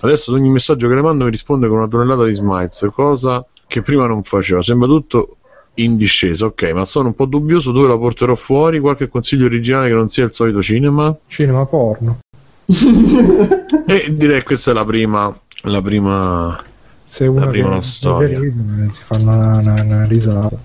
Adesso 0.02 0.30
ad 0.30 0.36
ogni 0.36 0.50
messaggio 0.50 0.86
che 0.86 0.94
le 0.94 1.00
mando 1.00 1.24
mi 1.24 1.30
risponde 1.30 1.66
con 1.66 1.78
una 1.78 1.88
tonnellata 1.88 2.26
di 2.26 2.34
smiles, 2.34 2.90
cosa 2.92 3.42
che 3.66 3.82
prima 3.82 4.06
non 4.06 4.22
faceva. 4.22 4.62
Sembra 4.62 4.86
tutto 4.88 5.36
in 5.74 5.96
discesa, 5.96 6.46
ok, 6.46 6.70
ma 6.72 6.84
sono 6.84 7.08
un 7.08 7.14
po' 7.14 7.26
dubbioso 7.26 7.72
dove 7.72 7.88
la 7.88 7.98
porterò 7.98 8.34
fuori. 8.34 8.80
Qualche 8.80 9.08
consiglio 9.08 9.46
originale 9.46 9.88
che 9.88 9.94
non 9.94 10.08
sia 10.08 10.24
il 10.24 10.32
solito 10.32 10.62
cinema? 10.62 11.16
Cinema 11.26 11.64
porno. 11.66 12.18
e 12.66 14.16
direi 14.16 14.38
che 14.38 14.44
questa 14.44 14.70
è 14.70 14.74
la 14.74 14.84
prima. 14.84 15.36
La 15.62 15.82
prima. 15.82 16.62
Se 17.04 17.26
una, 17.26 17.44
la 17.44 17.50
prima 17.50 17.82
storia. 17.82 18.38
Ride, 18.38 18.88
si 18.92 19.02
fa 19.02 19.16
una, 19.16 19.58
una, 19.58 19.82
una 19.82 20.04
risata. 20.06 20.58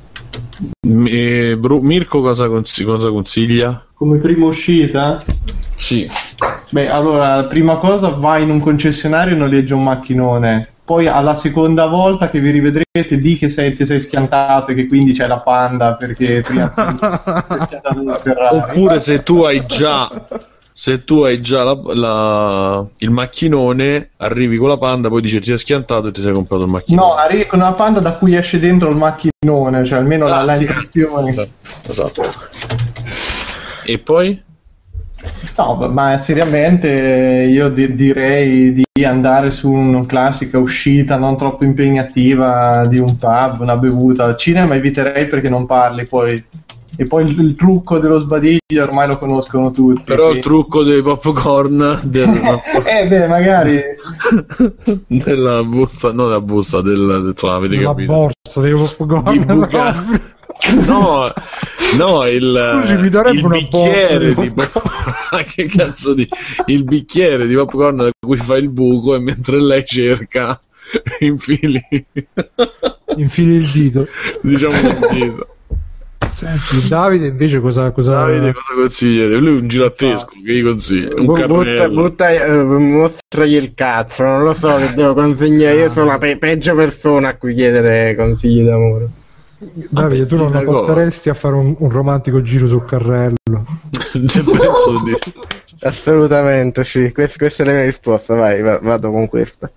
E, 0.81 1.55
Bru- 1.57 1.81
Mirko 1.81 2.21
cosa, 2.21 2.47
cons- 2.47 2.83
cosa 2.83 3.09
consiglia? 3.09 3.85
Come 3.93 4.17
prima 4.17 4.45
uscita? 4.45 5.23
Sì. 5.75 6.07
Beh, 6.71 6.89
allora, 6.89 7.35
la 7.35 7.45
prima 7.45 7.77
cosa 7.77 8.09
vai 8.09 8.43
in 8.43 8.49
un 8.49 8.59
concessionario 8.59 9.35
e 9.35 9.37
noleggia 9.37 9.75
un 9.75 9.83
macchinone 9.83 10.73
poi 10.89 11.05
alla 11.05 11.35
seconda 11.35 11.85
volta 11.85 12.31
che 12.31 12.39
vi 12.39 12.49
rivedrete 12.49 13.19
di 13.19 13.37
che 13.37 13.47
sei, 13.47 13.75
ti 13.75 13.85
sei 13.85 13.99
schiantato 13.99 14.71
e 14.71 14.73
che 14.73 14.87
quindi 14.87 15.13
c'è 15.13 15.27
la 15.27 15.37
panda 15.37 15.93
perché 15.93 16.41
prima 16.41 16.71
sei, 16.71 16.97
sei 17.47 17.59
schiantato 17.59 18.55
oppure 18.55 18.99
se 18.99 19.21
tu 19.21 19.43
hai 19.43 19.63
già 19.67 20.09
se 20.71 21.03
tu 21.03 21.21
hai 21.21 21.41
già 21.41 21.63
la, 21.63 21.79
la, 21.93 22.85
il 22.97 23.11
macchinone 23.11 24.09
arrivi 24.17 24.57
con 24.57 24.67
la 24.67 24.79
panda 24.79 25.09
poi 25.09 25.21
dici 25.21 25.37
ti 25.37 25.45
sei 25.45 25.59
schiantato 25.59 26.07
e 26.07 26.11
ti 26.11 26.23
sei 26.23 26.33
comprato 26.33 26.63
il 26.63 26.69
macchinone. 26.69 27.07
No 27.07 27.13
arrivi 27.13 27.45
con 27.45 27.59
una 27.59 27.73
panda 27.73 27.99
da 27.99 28.13
cui 28.13 28.35
esce 28.35 28.57
dentro 28.57 28.89
il 28.89 28.97
macchinone 28.97 29.85
cioè 29.85 29.99
almeno 29.99 30.25
ah, 30.25 30.43
la, 30.43 30.53
sì. 30.53 30.63
impressione. 30.63 31.29
Esatto. 31.29 31.51
esatto. 31.83 32.21
E 33.83 33.99
poi 33.99 34.41
No, 35.57 35.75
ma 35.91 36.17
seriamente 36.17 36.87
io 37.49 37.69
di- 37.69 37.93
direi 37.95 38.71
di 38.73 39.03
andare 39.03 39.51
su 39.51 39.69
una 39.71 40.01
classica 40.05 40.57
uscita 40.57 41.17
non 41.17 41.37
troppo 41.37 41.63
impegnativa 41.65 42.85
di 42.87 42.97
un 42.99 43.17
pub, 43.17 43.59
una 43.59 43.75
bevuta. 43.77 44.23
Al 44.25 44.37
cinema 44.37 44.75
eviterei 44.75 45.27
perché 45.27 45.49
non 45.49 45.65
parli 45.65 46.05
poi 46.05 46.43
E 46.95 47.05
poi 47.05 47.23
il, 47.23 47.39
il 47.39 47.55
trucco 47.55 47.97
dello 47.97 48.17
sbadiglio 48.17 48.83
ormai 48.83 49.07
lo 49.07 49.17
conoscono 49.17 49.71
tutti. 49.71 50.01
Però 50.03 50.23
quindi- 50.23 50.37
il 50.39 50.43
trucco 50.43 50.83
dei 50.83 51.01
popcorn 51.01 51.99
del, 52.03 52.29
eh 52.85 53.07
beh, 53.07 53.27
magari 53.27 53.79
della 55.07 55.63
busta, 55.63 56.11
non 56.11 56.27
della 56.27 56.41
busta, 56.41 56.81
del, 56.81 57.29
insomma, 57.31 57.55
avete 57.55 57.75
la 57.77 57.89
capito. 57.89 58.11
borsa 58.13 58.61
dei 58.61 58.73
popcorn. 58.73 59.31
Di 59.31 59.45
buca- 59.45 60.03
No, 60.85 61.31
no, 61.97 62.25
il, 62.27 62.79
Scusi, 62.81 62.95
mi 62.97 63.09
darebbe 63.09 63.37
il 63.37 63.45
una 63.45 63.57
bicchiere 63.57 64.33
di 64.35 64.51
popcorn. 64.53 65.43
che 65.55 65.65
cazzo 65.65 66.13
di 66.13 66.27
il 66.67 66.83
bicchiere 66.83 67.47
di 67.47 67.55
popcorn 67.55 67.97
da 67.97 68.09
cui 68.19 68.37
fa 68.37 68.55
il 68.57 68.71
buco 68.71 69.15
e 69.15 69.19
mentre 69.19 69.61
lei 69.61 69.85
cerca 69.85 70.59
infili 71.19 71.81
Infili 73.17 73.55
il 73.55 73.69
dito. 73.71 74.07
diciamo 74.41 74.75
il 74.89 74.99
dito. 75.11 75.47
Senti, 76.31 76.87
Davide 76.87 77.27
invece 77.27 77.59
cosa... 77.59 77.91
cosa... 77.91 78.11
Davide 78.25 78.53
cosa 78.53 78.73
consiglia? 78.75 79.25
Lui 79.37 79.47
è 79.57 79.59
un 79.59 79.67
girattesco, 79.67 80.33
che 80.45 80.53
gli 80.53 80.63
consiglia? 80.63 81.09
Un 81.15 81.25
Bu- 81.25 81.45
butta, 81.47 81.89
butta, 81.89 82.29
eh, 82.29 82.55
mostragli 82.63 83.55
il 83.55 83.73
cazzo, 83.73 84.23
non 84.23 84.43
lo 84.43 84.53
so 84.53 84.75
che 84.75 84.93
devo 84.93 85.13
consigliare. 85.15 85.75
Io 85.75 85.91
sono 85.91 86.05
la 86.05 86.17
pe- 86.17 86.37
peggio 86.37 86.75
persona 86.75 87.29
a 87.29 87.35
cui 87.35 87.53
chiedere 87.55 88.15
consigli 88.15 88.63
d'amore. 88.63 89.09
Davide, 89.89 90.25
tu 90.25 90.37
non 90.37 90.51
la 90.53 90.61
porteresti 90.63 91.27
a 91.29 91.33
fare 91.33 91.55
un, 91.55 91.75
un 91.77 91.89
romantico 91.89 92.41
giro 92.41 92.65
sul 92.67 92.85
carrello? 92.85 93.35
Penso 94.11 95.01
di... 95.03 95.13
Assolutamente, 95.81 96.83
sì. 96.85 97.11
Quest- 97.11 97.37
questa 97.37 97.63
è 97.63 97.65
la 97.65 97.73
mia 97.73 97.83
risposta. 97.83 98.35
Vai, 98.35 98.61
va- 98.61 98.79
vado 98.81 99.11
con 99.11 99.27
questa. 99.27 99.69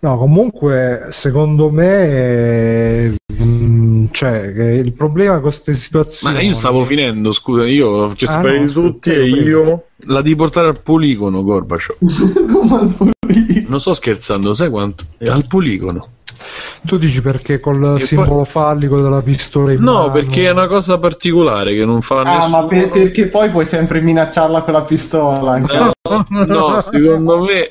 No, 0.00 0.16
comunque, 0.16 1.08
secondo 1.10 1.70
me, 1.70 2.04
eh, 2.04 3.14
mh, 3.26 4.06
cioè, 4.12 4.52
che 4.54 4.62
il 4.62 4.92
problema 4.92 5.34
con 5.34 5.42
queste 5.42 5.74
situazioni... 5.74 6.34
Ma 6.34 6.40
io 6.40 6.54
stavo 6.54 6.84
finendo, 6.84 7.32
scusa, 7.32 7.66
io 7.66 7.88
ho 7.88 8.08
chiesto 8.10 8.38
Ah, 8.38 8.42
no, 8.42 8.64
di 8.64 8.72
tutti 8.72 9.10
e 9.10 9.26
io 9.26 9.86
la 10.02 10.22
di 10.22 10.36
portare 10.36 10.68
al 10.68 10.80
poligono 10.80 11.42
Gorbaciov. 11.42 11.98
come 12.52 12.76
al 12.76 12.94
pulito. 12.94 13.68
Non 13.68 13.80
sto 13.80 13.92
scherzando, 13.92 14.54
sai 14.54 14.70
quanto? 14.70 15.04
È 15.18 15.26
al 15.26 15.46
poligono. 15.46 16.08
Tu 16.84 16.96
dici 16.98 17.20
perché 17.22 17.60
col 17.60 17.96
E 17.98 18.04
simbolo 18.04 18.44
fallico 18.44 19.00
della 19.00 19.20
pistola 19.22 19.72
in 19.72 19.82
No, 19.82 19.92
mano- 19.92 20.10
perché 20.12 20.46
è 20.46 20.50
una 20.50 20.66
cosa 20.66 20.98
particolare 20.98 21.74
che 21.74 21.84
non 21.84 22.00
fa 22.02 22.20
Ah, 22.20 22.36
nessuno. 22.38 22.60
ma 22.62 22.66
per- 22.66 22.90
perché 22.90 23.26
poi 23.28 23.50
puoi 23.50 23.66
sempre 23.66 24.00
minacciarla 24.00 24.62
con 24.62 24.72
la 24.72 24.82
pistola. 24.82 25.58
No, 25.58 26.26
no, 26.46 26.78
secondo 26.78 27.42
me 27.44 27.70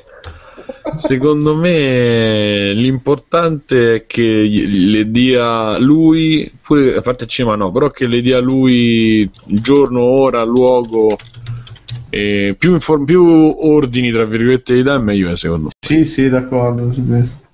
secondo 0.96 1.54
me 1.56 2.72
l'importante 2.74 3.96
è 3.96 4.06
che 4.08 4.24
le 4.24 5.12
dia 5.12 5.78
lui 5.78 6.50
pure 6.66 6.96
a 6.96 7.02
parte 7.02 7.26
il 7.26 7.30
cinema 7.30 7.56
no 7.56 7.72
però 7.72 7.90
che 7.92 8.08
le 8.08 8.22
dia 8.22 8.40
lui 8.40 9.30
giorno, 9.44 10.02
ora, 10.02 10.44
luogo 10.44 11.18
e 12.10 12.56
più, 12.58 12.72
inform- 12.74 13.06
più 13.06 13.22
ordini 13.26 14.12
tra 14.12 14.24
virgolette 14.24 14.74
di 14.74 14.82
dà 14.82 14.96
è 14.96 15.00
meglio 15.00 15.30
eh, 15.30 15.38
secondo 15.38 15.66
me 15.66 15.72
Sì, 15.86 16.06
sì, 16.06 16.30
d'accordo 16.30 16.92
su 16.94 17.06
questo. 17.06 17.46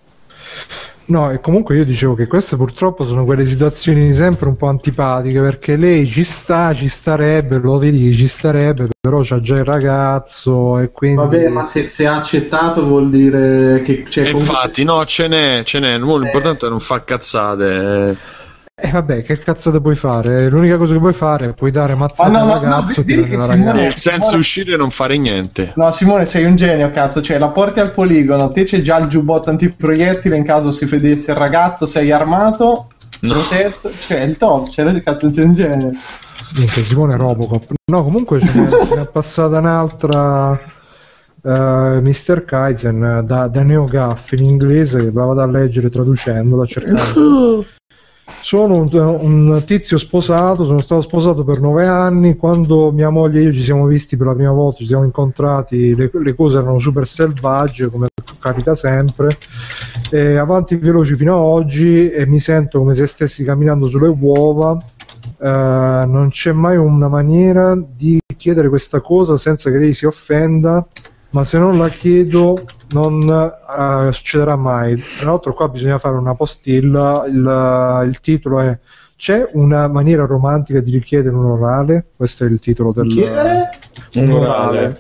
No, 1.06 1.32
e 1.32 1.40
comunque 1.42 1.76
io 1.76 1.84
dicevo 1.84 2.16
che 2.16 2.28
queste 2.28 2.56
purtroppo 2.56 3.06
sono 3.06 3.26
quelle 3.26 3.46
situazioni 3.46 4.14
sempre 4.14 4.48
un 4.48 4.56
po' 4.56 4.68
antipatiche 4.68 5.42
perché 5.42 5.76
lei 5.76 6.08
ci 6.08 6.24
sta, 6.24 6.74
ci 6.74 6.88
starebbe, 6.88 7.58
lo 7.58 7.78
vedi 7.78 8.06
che 8.10 8.14
ci 8.14 8.28
starebbe, 8.28 8.88
però 9.00 9.20
c'ha 9.22 9.42
già 9.42 9.58
il 9.58 9.66
ragazzo 9.66 10.80
e 10.80 10.92
quindi... 10.92 11.18
Vabbè, 11.18 11.50
ma 11.50 11.66
se, 11.66 11.88
se 11.88 12.08
ha 12.08 12.18
accettato 12.18 12.86
vuol 12.86 13.10
dire 13.10 13.82
che... 13.84 14.06
Cioè, 14.08 14.32
comunque- 14.32 14.54
infatti 14.54 14.84
no 14.84 15.04
ce 15.06 15.28
n'è 15.28 15.62
ce 15.66 15.80
n'è 15.80 15.98
l'importante 15.98 16.68
è 16.68 16.70
non 16.70 16.80
far 16.80 17.04
cazzate 17.04 18.08
eh. 18.10 18.16
E 18.76 18.90
vabbè, 18.90 19.22
che 19.22 19.38
cazzo 19.38 19.70
te 19.72 19.80
puoi 19.80 19.94
fare? 19.96 20.50
L'unica 20.50 20.78
cosa 20.78 20.94
che 20.94 21.00
puoi 21.00 21.14
fare 21.14 21.50
è 21.50 21.54
puoi 21.54 21.70
dare 21.70 21.94
mazzate 21.94 22.32
Ma 22.32 22.40
no, 22.40 22.46
no, 22.46 22.54
ragazzo 22.54 23.02
e 23.02 23.04
tirare 23.06 23.28
che 23.28 23.36
la 23.36 23.52
Simone- 23.52 23.82
nel 23.82 23.94
senso 23.94 24.20
Simone- 24.22 24.38
uscire 24.40 24.74
e 24.74 24.78
non 24.78 24.90
fare 24.90 25.16
niente 25.18 25.74
No, 25.76 25.92
Simone, 25.92 26.26
sei 26.26 26.46
un 26.46 26.56
genio, 26.56 26.90
cazzo. 26.90 27.22
Cioè, 27.22 27.38
la 27.38 27.50
porti 27.50 27.80
al 27.82 27.92
poligono, 27.92 28.52
te 28.52 28.64
c'è 28.64 28.82
già 28.82 28.98
il 28.98 29.10
giubbotto 29.10 29.52
antiproiettile 29.52 30.36
in 30.38 30.44
caso 30.44 30.72
si 30.72 30.86
vedesse 30.86 31.30
il 31.32 31.38
ragazzo, 31.38 31.86
sei 31.86 32.12
armato, 32.12 32.88
No. 33.20 33.34
protetto. 33.34 33.92
Cioè, 33.96 34.22
il 34.22 34.38
top, 34.38 34.70
cioè, 34.70 35.04
cazzo, 35.04 35.32
sei 35.32 35.46
un 35.46 35.54
genio. 35.54 35.92
Minchia, 36.56 36.82
Simone 36.82 37.16
Robocop. 37.16 37.74
No, 37.92 38.04
comunque 38.04 38.40
ce 38.40 38.60
n'è, 38.60 38.70
ce 38.88 38.96
n'è 38.96 39.06
passata 39.06 39.60
un'altra 39.60 40.60
eh, 41.44 42.00
Mr. 42.02 42.44
Kaizen 42.44 43.04
eh, 43.04 43.24
da, 43.24 43.48
da 43.48 43.62
Neo 43.64 43.84
Gaff 43.86 44.32
in 44.32 44.44
inglese 44.46 44.98
che 44.98 45.12
la 45.14 45.26
vado 45.26 45.42
a 45.42 45.48
leggere 45.48 45.92
traducendola 45.92 46.66
cercando. 46.66 47.66
Sono 48.42 48.76
un, 48.76 48.90
un 48.94 49.64
tizio 49.66 49.98
sposato, 49.98 50.66
sono 50.66 50.80
stato 50.80 51.02
sposato 51.02 51.44
per 51.44 51.60
nove 51.60 51.86
anni. 51.86 52.36
Quando 52.36 52.92
mia 52.92 53.10
moglie 53.10 53.40
e 53.40 53.44
io 53.44 53.54
ci 53.54 53.64
siamo 53.64 53.86
visti 53.86 54.18
per 54.18 54.28
la 54.28 54.36
prima 54.36 54.52
volta, 54.52 54.80
ci 54.80 54.88
siamo 54.88 55.04
incontrati, 55.04 55.96
le, 55.96 56.12
le 56.12 56.36
cose 56.36 56.58
erano 56.58 56.80
super 56.80 57.08
selvagge, 57.08 57.90
come 57.90 58.08
capita 58.40 58.76
sempre. 58.76 59.30
E 60.12 60.36
avanti 60.36 60.76
veloci 60.76 61.16
fino 61.16 61.34
a 61.36 61.40
oggi 61.40 62.10
e 62.10 62.28
mi 62.28 62.40
sento 62.40 62.80
come 62.80 62.94
se 62.94 63.08
stessi 63.08 63.44
camminando 63.44 63.88
sulle 63.88 64.10
uova. 64.10 64.78
Eh, 65.40 66.06
non 66.08 66.28
c'è 66.30 66.52
mai 66.52 66.78
una 66.78 67.08
maniera 67.08 67.76
di 67.76 68.20
chiedere 68.36 68.70
questa 68.70 69.02
cosa 69.02 69.38
senza 69.38 69.72
che 69.72 69.78
lei 69.78 69.94
si 69.94 70.06
offenda, 70.06 70.86
ma 71.32 71.44
se 71.46 71.58
non 71.58 71.78
la 71.78 71.88
chiedo 71.88 72.56
non 72.94 73.22
eh, 73.30 74.12
succederà 74.14 74.56
mai. 74.56 74.96
Tra 74.96 75.32
l'altro 75.32 75.54
qua 75.54 75.68
bisogna 75.68 75.98
fare 75.98 76.16
una 76.16 76.36
postilla, 76.36 77.26
il, 77.28 78.06
il 78.08 78.20
titolo 78.22 78.60
è 78.60 78.80
C'è 79.18 79.50
una 79.54 79.88
maniera 79.88 80.26
romantica 80.26 80.80
di 80.80 80.92
richiedere 80.92 81.36
un 81.36 81.46
orale? 81.46 82.06
Questo 82.16 82.46
è 82.46 82.48
il 82.48 82.60
titolo 82.60 82.94
del 82.94 83.08
Chiedere? 83.08 83.70
un 84.16 84.32
orale. 84.32 84.78
orale. 84.78 85.00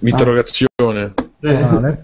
interrogazione 0.00 1.14
Eh, 1.40 1.54
orale. 1.54 2.02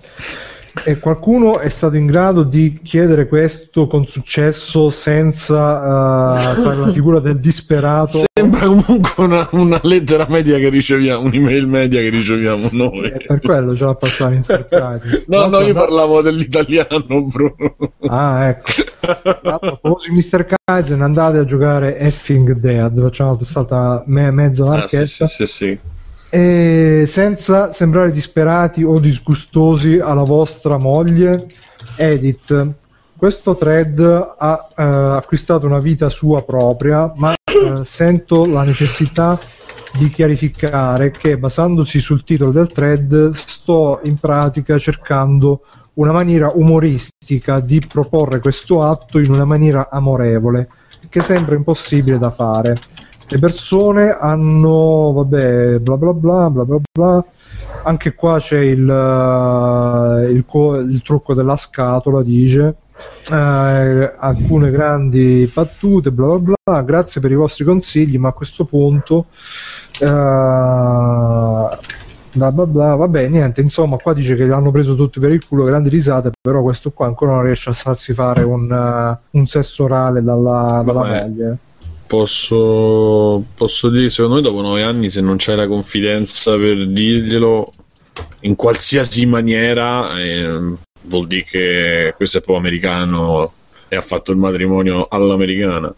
E 0.85 0.99
qualcuno 0.99 1.59
è 1.59 1.69
stato 1.69 1.97
in 1.97 2.07
grado 2.07 2.43
di 2.43 2.79
chiedere 2.83 3.27
questo 3.27 3.87
con 3.87 4.07
successo 4.07 4.91
senza 4.91 6.55
eh, 6.55 6.63
fare 6.63 6.77
la 6.77 6.93
figura 6.93 7.19
del 7.19 7.39
disperato? 7.41 8.25
Sembra 8.33 8.67
comunque 8.67 9.11
una, 9.25 9.49
una 9.53 9.81
lettera 9.83 10.27
media 10.29 10.59
che 10.59 10.69
riceviamo, 10.69 11.25
un'email 11.25 11.67
media 11.67 12.01
che 12.01 12.11
riceviamo 12.11 12.69
noi. 12.73 13.11
E 13.11 13.25
per 13.27 13.41
quello 13.41 13.75
l'ha 13.79 13.95
passata 13.95 14.35
in 14.35 14.43
Starcraft. 14.43 15.25
No, 15.29 15.47
no, 15.49 15.61
io 15.61 15.73
parlavo 15.75 16.21
dell'italiano, 16.23 17.25
Bruno. 17.25 17.77
Ah, 18.09 18.49
ecco. 18.49 18.71
L'altro, 19.43 19.81
di 20.07 20.15
Mr. 20.15 20.47
Kaizen, 20.65 21.01
andate 21.03 21.39
a 21.39 21.45
giocare 21.45 21.97
Effing 21.99 22.53
Dead. 22.59 23.01
Facciamo 23.01 23.39
stata 23.43 24.03
me- 24.07 24.31
mezza 24.31 24.65
Ah, 24.65 24.69
marchetta. 24.69 25.05
sì, 25.05 25.27
sì, 25.27 25.27
sì, 25.27 25.47
sì. 25.47 25.79
E 26.37 27.07
senza 27.07 27.73
sembrare 27.73 28.13
disperati 28.13 28.85
o 28.85 28.99
disgustosi 28.99 29.99
alla 29.99 30.23
vostra 30.23 30.77
moglie, 30.77 31.47
Edith. 31.97 32.75
Questo 33.17 33.57
thread 33.57 34.35
ha 34.37 34.69
eh, 34.77 34.83
acquistato 34.83 35.65
una 35.65 35.79
vita 35.79 36.11
sua 36.11 36.43
propria, 36.43 37.11
ma 37.17 37.33
eh, 37.33 37.81
sento 37.87 38.45
la 38.45 38.65
necessità 38.65 39.41
di 39.99 40.11
chiarificare 40.11 41.11
che 41.11 41.39
basandosi 41.39 42.01
sul 42.01 42.23
titolo 42.23 42.51
del 42.51 42.71
thread 42.71 43.31
sto 43.31 44.01
in 44.03 44.19
pratica 44.19 44.77
cercando 44.77 45.63
una 45.95 46.13
maniera 46.13 46.53
umoristica 46.55 47.61
di 47.61 47.81
proporre 47.81 48.41
questo 48.41 48.83
atto 48.83 49.19
in 49.19 49.33
una 49.33 49.47
maniera 49.47 49.89
amorevole, 49.89 50.69
che 51.09 51.21
sembra 51.23 51.55
impossibile 51.55 52.19
da 52.19 52.31
fare. 52.31 52.77
Le 53.29 53.39
persone 53.39 54.17
hanno, 54.19 55.13
vabbè, 55.13 55.81
bla 55.81 55.97
bla 55.97 56.13
bla 56.13 56.51
bla 56.51 56.65
bla 56.65 56.79
bla. 56.93 57.25
Anche 57.83 58.15
qua 58.15 58.39
c'è 58.39 58.61
il, 58.61 58.89
eh, 58.89 60.31
il, 60.31 60.45
co- 60.47 60.77
il 60.77 61.03
trucco 61.03 61.35
della 61.35 61.57
scatola, 61.57 62.23
dice. 62.23 62.77
Eh, 63.31 64.15
alcune 64.17 64.71
grandi 64.71 65.51
battute, 65.53 66.11
bla 66.13 66.39
bla 66.39 66.55
bla. 66.63 66.83
Grazie 66.83 67.21
per 67.21 67.31
i 67.31 67.35
vostri 67.35 67.65
consigli, 67.65 68.19
ma 68.19 68.29
a 68.29 68.33
questo 68.33 68.65
punto 68.65 69.27
eh, 70.01 70.07
bla 72.37 72.53
bla 72.53 72.67
bla, 72.67 72.95
vabbè, 72.97 73.29
niente, 73.29 73.61
insomma, 73.61 73.97
qua 73.97 74.13
dice 74.13 74.37
che 74.37 74.45
l'hanno 74.45 74.71
preso 74.71 74.95
tutti 74.95 75.21
per 75.21 75.33
il 75.33 75.47
culo, 75.47 75.65
grandi 75.65 75.89
risate, 75.89 76.31
però 76.41 76.63
questo 76.63 76.91
qua 76.91 77.07
ancora 77.07 77.33
non 77.33 77.43
riesce 77.43 77.71
a 77.71 77.73
farsi 77.73 78.13
fare 78.13 78.43
un, 78.43 78.71
eh, 78.71 79.39
un 79.39 79.47
sesso 79.47 79.85
orale 79.85 80.23
dalla, 80.23 80.83
dalla 80.85 81.05
moglie. 81.05 81.59
Posso, 82.07 83.43
posso 83.55 83.89
dire, 83.91 84.11
secondo 84.11 84.37
me 84.37 84.43
dopo 84.43 84.61
nove 84.61 84.83
anni 84.83 85.11
se 85.11 85.21
non 85.21 85.37
c'hai 85.39 85.57
la 85.57 85.67
confidenza 85.67 86.57
per 86.57 86.87
dirglielo 86.87 87.69
in 88.41 88.55
qualsiasi 88.55 89.27
maniera, 89.27 90.19
eh, 90.21 90.75
vuol 91.03 91.27
dire 91.27 91.45
che 91.45 92.15
questo 92.17 92.39
è 92.39 92.41
proprio 92.41 92.65
americano 92.65 93.53
e 93.89 93.97
ha 93.97 94.01
fatto 94.01 94.31
il 94.31 94.39
matrimonio 94.39 95.07
all'americana. 95.09 95.93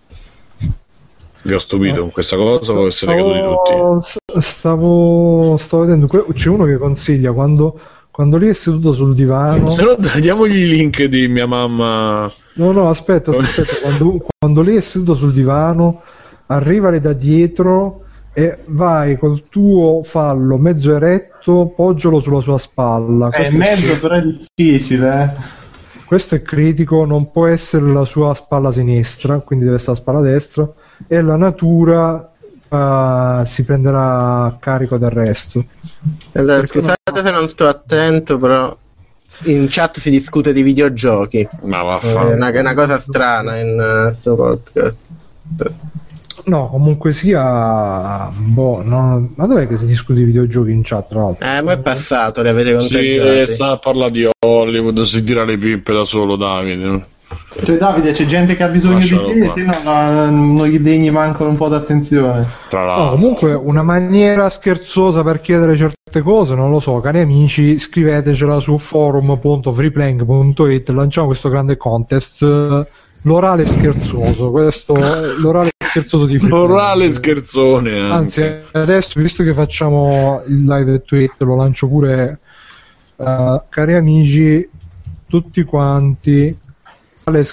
Vi 1.43 1.55
ho 1.55 1.59
stupito 1.59 2.01
con 2.01 2.11
questa 2.11 2.37
cosa 2.37 2.73
o 2.73 2.91
siete 2.91 3.15
caduti 3.15 3.39
tutti? 3.39 4.41
Stavo, 4.41 5.57
stavo, 5.59 5.85
vedendo, 5.85 6.07
c'è 6.33 6.49
uno 6.49 6.65
che 6.65 6.77
consiglia 6.77 7.33
quando, 7.33 7.79
quando 8.19 8.37
lei 8.37 8.49
è 8.49 8.53
seduto 8.53 8.93
sul 8.93 9.15
divano. 9.15 9.71
Se 9.71 9.85
no 9.85 9.97
diamogli 10.19 10.57
i 10.57 10.67
link 10.67 11.05
di 11.05 11.29
mia 11.29 11.47
mamma. 11.47 12.29
No, 12.55 12.73
no, 12.73 12.89
aspetta, 12.89 13.31
aspetta, 13.31 13.77
quando, 13.81 14.27
quando 14.37 14.63
lei 14.63 14.75
è 14.75 14.81
seduto 14.81 15.15
sul 15.15 15.33
divano 15.33 16.03
arrivali 16.47 16.99
da 16.99 17.13
dietro 17.13 18.07
e 18.33 18.59
vai 18.67 19.17
col 19.19 19.45
tuo 19.49 20.03
fallo 20.03 20.59
mezzo 20.59 20.97
eretto, 20.97 21.73
poggialo 21.77 22.19
sulla 22.19 22.41
sua 22.41 22.59
spalla. 22.59 23.31
Eh, 23.31 23.45
è 23.45 23.51
mezzo 23.53 23.97
però 24.01 24.17
è 24.17 24.23
difficile. 24.23 25.23
eh. 25.23 26.03
questo 26.05 26.35
è 26.35 26.43
critico, 26.43 27.05
non 27.05 27.31
può 27.31 27.47
essere 27.47 27.87
la 27.87 28.05
sua 28.05 28.35
spalla 28.35 28.73
sinistra, 28.73 29.39
quindi 29.39 29.65
deve 29.65 29.77
essere 29.77 29.93
la 29.93 29.99
spalla 29.99 30.21
destra 30.23 30.69
e 31.07 31.23
la 31.23 31.37
natura 31.37 32.33
eh, 32.69 33.43
si 33.47 33.65
prenderà 33.65 34.45
a 34.45 34.57
carico 34.61 34.99
del 34.99 35.11
resto. 35.11 35.65
Allora, 36.33 36.67
scusate 36.67 37.23
se 37.23 37.31
non 37.31 37.49
sto 37.49 37.67
attento, 37.69 38.37
però 38.37 38.77
in 39.45 39.67
chat 39.69 39.99
si 39.99 40.11
discute 40.11 40.53
di 40.53 40.63
videogiochi. 40.63 41.47
Ma 41.63 41.81
È 41.81 41.85
vaffanculo. 41.85 42.35
una, 42.35 42.51
è 42.51 42.59
una 42.61 42.75
cosa 42.75 42.99
strana 43.01 43.57
in 43.57 44.07
questo 44.09 44.35
podcast. 44.35 44.97
No, 46.45 46.69
comunque 46.71 47.13
sia, 47.13 48.31
boh, 48.35 48.83
no, 48.83 49.29
ma 49.35 49.47
dov'è 49.47 49.67
che 49.67 49.77
si 49.77 49.85
discute 49.87 50.21
di 50.21 50.25
videogiochi 50.25 50.71
in 50.71 50.81
chat 50.83 51.09
tra 51.09 51.21
l'altro? 51.23 51.47
Eh, 51.47 51.61
ma 51.61 51.73
è 51.73 51.79
passato, 51.79 52.41
li 52.41 52.49
avete 52.49 52.81
Sì, 52.81 52.95
conteggiati. 52.95 53.41
eh, 53.41 53.47
sta 53.47 53.71
a 53.73 53.77
parlare 53.79 54.11
di 54.13 54.29
Hollywood, 54.47 55.01
si 55.03 55.23
tira 55.25 55.45
le 55.45 55.59
pippe 55.59 55.93
da 55.93 56.05
solo 56.05 56.37
Davide. 56.37 57.07
Cioè, 57.65 57.77
Davide, 57.77 58.13
c'è 58.13 58.25
gente 58.27 58.55
che 58.55 58.63
ha 58.63 58.69
bisogno 58.69 58.95
Lascialo 58.97 59.33
di 59.33 59.41
te 59.41 59.47
e 59.47 59.53
te 59.53 59.65
non, 59.65 60.67
gli 60.67 60.79
degni 60.79 61.11
mancano 61.11 61.49
un 61.51 61.57
po' 61.57 61.69
d'attenzione. 61.69 62.45
Tra 62.69 62.81
No, 62.81 62.87
l'altro. 62.87 63.11
comunque 63.17 63.55
una 63.55 63.83
maniera 63.83 64.49
scherzosa 64.51 65.23
per 65.23 65.41
chiedere 65.41 65.75
certe 65.77 66.21
cose, 66.23 66.55
non 66.55 66.71
lo 66.71 66.79
so, 66.79 67.01
cari 67.01 67.21
amici, 67.21 67.79
scrivetecela 67.79 68.61
su 68.61 68.79
forum.freeplaying.it, 68.79 70.89
lanciamo 70.91 71.27
questo 71.27 71.49
grande 71.49 71.77
contest. 71.77 72.43
eh, 72.43 72.87
L'orale 73.23 73.67
scherzoso, 73.67 74.51
questo 74.53 74.95
l'orale 75.41 75.71
scherzoso 75.85 76.25
di 76.27 76.39
Freeplaying. 76.39 76.69
L'orale 76.69 77.11
scherzone. 77.11 77.99
anche. 77.99 78.13
Anzi, 78.13 78.49
adesso 78.73 79.19
visto 79.21 79.43
che 79.43 79.53
facciamo 79.53 80.43
il 80.47 80.65
live 80.65 81.03
tweet, 81.03 81.33
lo 81.39 81.57
lancio 81.57 81.89
pure, 81.89 82.39
eh, 83.17 83.63
cari 83.69 83.95
amici, 83.95 84.69
tutti 85.27 85.65
quanti, 85.65 86.57
l'orale 87.25 87.47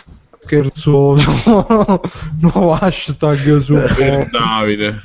scherzoso, 0.46 2.02
nuovo 2.42 2.74
hashtag 2.74 3.60
su 3.62 3.74
Per 3.74 4.30
Davide. 4.30 5.02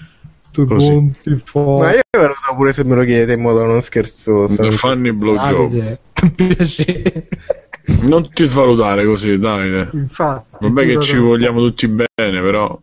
tu 0.53 0.67
fuori. 0.67 1.81
Ma 1.81 1.93
io 1.93 2.01
ve 2.11 2.27
lo 2.27 2.35
do 2.49 2.57
pure 2.57 2.73
se 2.73 2.85
me 2.85 2.95
lo 2.95 3.05
chiedete 3.05 3.33
in 3.33 3.41
modo 3.41 3.65
non 3.65 3.83
scherzoso. 3.83 4.55
The 4.55 4.71
funny 4.71 5.13
blowjob. 5.13 5.99
Piacere. 6.35 7.29
Non 8.09 8.29
ti 8.31 8.45
svalutare 8.45 9.05
così, 9.05 9.39
Davide. 9.39 9.91
Infatti, 9.95 10.57
Vabbè 10.61 10.87
che 10.87 11.01
ci 11.01 11.17
vogliamo 11.17 11.61
tutti 11.61 11.89
bene, 11.89 12.41
però. 12.41 12.79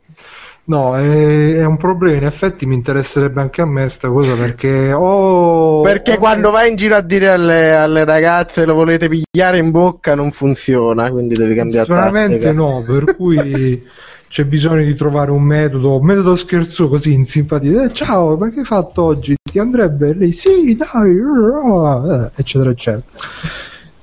No, 0.68 0.98
è, 0.98 1.56
è 1.56 1.66
un 1.66 1.78
problema. 1.78 2.18
In 2.18 2.26
effetti 2.26 2.66
mi 2.66 2.76
interesserebbe 2.76 3.40
anche 3.40 3.62
a 3.62 3.66
me 3.66 3.88
sta 3.88 4.10
cosa 4.10 4.36
perché 4.36 4.92
oh, 4.92 5.82
Perché 5.82 6.14
oh, 6.14 6.18
quando 6.18 6.52
vai 6.52 6.70
in 6.70 6.76
giro 6.76 6.96
a 6.96 7.02
dire 7.02 7.30
alle, 7.30 7.74
alle 7.74 8.04
ragazze 8.04 8.66
lo 8.66 8.74
volete 8.74 9.08
pigliare 9.08 9.60
in 9.60 9.72
bocca 9.72 10.14
non 10.14 10.32
funziona, 10.32 11.10
quindi 11.10 11.36
devi 11.36 11.56
cambiare 11.56 11.86
Sicuramente 11.86 12.40
tattica. 12.40 12.52
no, 12.52 12.84
per 12.86 13.16
cui 13.16 13.82
c'è 14.28 14.44
bisogno 14.44 14.84
di 14.84 14.94
trovare 14.94 15.32
un 15.32 15.44
metodo, 15.44 16.00
un 16.00 16.06
metodo 16.06 16.36
scherzo 16.36 16.90
così 16.90 17.14
in 17.14 17.26
simpatia. 17.26 17.86
Eh, 17.86 17.94
ciao, 17.94 18.36
ma 18.36 18.50
che 18.50 18.60
hai 18.60 18.66
fatto 18.66 19.04
oggi? 19.04 19.36
Ti 19.42 19.60
andrebbe? 19.60 20.14
Lei, 20.14 20.34
sì, 20.34 20.76
dai, 20.76 21.16
eh, 21.16 22.32
eccetera, 22.36 22.72
eccetera. 22.72 23.04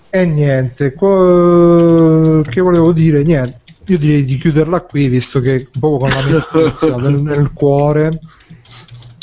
E 0.08 0.24
niente, 0.24 0.94
co- 0.94 2.40
che 2.48 2.60
volevo 2.62 2.92
dire? 2.92 3.22
Niente, 3.22 3.63
io 3.86 3.98
direi 3.98 4.24
di 4.24 4.36
chiuderla 4.36 4.80
qui, 4.82 5.08
visto 5.08 5.40
che 5.40 5.68
po' 5.78 5.98
con 5.98 6.08
la 6.08 6.22
mia 6.26 6.40
nel, 7.00 7.20
nel 7.20 7.52
cuore 7.52 8.20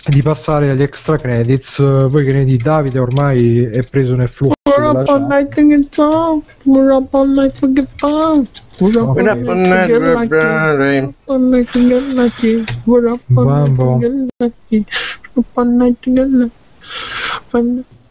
e 0.03 0.11
di 0.11 0.21
passare 0.21 0.69
agli 0.69 0.81
extra 0.81 1.17
credits. 1.17 1.79
Voi 1.79 2.25
che 2.25 2.33
ne 2.33 2.45
dite? 2.45 2.63
Davide 2.63 2.99
ormai 2.99 3.63
è 3.63 3.83
preso 3.83 4.15
nel 4.15 4.27
flusso 4.27 4.53
We're 4.65 4.83
della 4.83 5.05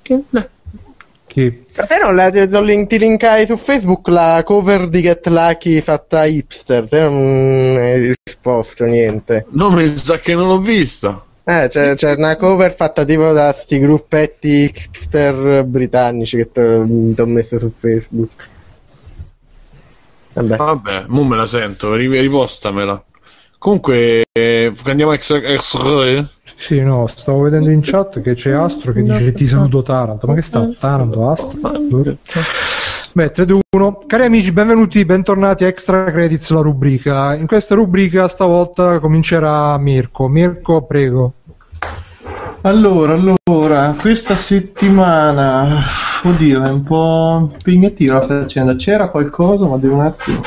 chat. 0.05 0.60
Chi? 1.31 1.65
A 1.77 1.87
te 1.87 1.99
non 2.03 2.17
la, 2.17 2.29
ti, 2.29 2.45
ti 2.89 2.99
linkai 2.99 3.47
su 3.47 3.57
Facebook 3.57 4.09
la 4.09 4.43
cover 4.45 4.89
di 4.89 5.01
Get 5.01 5.29
Lucky 5.29 5.81
fatta 5.81 6.25
hipster, 6.25 6.89
te 6.89 7.03
non 7.03 7.77
hai 7.79 8.17
risposto 8.25 8.85
niente. 8.85 9.47
No, 9.51 9.71
mi 9.71 9.87
sa 9.87 10.19
che 10.19 10.35
non 10.35 10.49
l'ho 10.49 10.59
vista. 10.59 11.25
Eh, 11.45 11.69
c'è, 11.69 11.95
c'è 11.95 12.15
una 12.17 12.37
cover 12.37 12.75
fatta 12.75 13.05
tipo 13.05 13.31
da 13.33 13.53
sti 13.53 13.79
gruppetti 13.79 14.73
hipster 14.75 15.63
britannici 15.63 16.37
che 16.37 16.51
ti 16.51 17.21
ho 17.21 17.27
messo 17.27 17.61
su 17.61 17.73
Facebook. 17.79 18.49
Vabbè. 20.33 20.57
Vabbè, 20.57 21.05
mo 21.07 21.23
me 21.23 21.37
la 21.37 21.47
sento, 21.47 21.95
ri- 21.95 22.21
ripostamela. 22.21 23.05
Comunque, 23.57 24.25
eh, 24.33 24.73
andiamo 24.85 25.13
a 25.13 25.15
extra, 25.15 25.39
extra 25.43 26.29
Sì, 26.61 26.83
no, 26.83 27.07
stavo 27.07 27.41
vedendo 27.41 27.71
in 27.71 27.81
chat 27.83 28.21
che 28.21 28.35
c'è 28.35 28.51
Astro 28.51 28.93
che 28.93 29.03
dice 29.03 29.33
ti 29.33 29.47
saluto 29.47 29.81
Taranto. 29.81 30.27
Ma 30.27 30.35
che 30.35 30.43
sta? 30.43 30.69
Taranto, 30.79 31.31
Astro? 31.31 31.59
Beh, 33.13 33.31
3, 33.33 33.47
2, 33.47 33.61
1. 33.77 34.03
Cari 34.07 34.25
amici, 34.25 34.53
benvenuti, 34.53 35.03
bentornati 35.07 35.65
a 35.65 35.69
Extra 35.69 36.05
Credits, 36.05 36.51
la 36.51 36.61
rubrica. 36.61 37.35
In 37.35 37.47
questa 37.47 37.75
rubrica 37.75 38.29
stavolta 38.29 38.99
comincerà 38.99 39.79
Mirko. 39.79 40.29
Mirko, 40.29 40.83
prego. 40.83 41.33
Allora, 42.61 43.15
allora, 43.15 43.97
questa 43.99 44.37
settimana, 44.37 45.81
oddio, 46.23 46.63
è 46.63 46.69
un 46.69 46.83
po' 46.83 47.53
impegnativa 47.55 48.19
la 48.19 48.27
faccenda. 48.27 48.77
C'era 48.77 49.09
qualcosa, 49.09 49.67
ma 49.67 49.79
devo 49.79 49.95
un 49.95 50.03
attimo. 50.03 50.43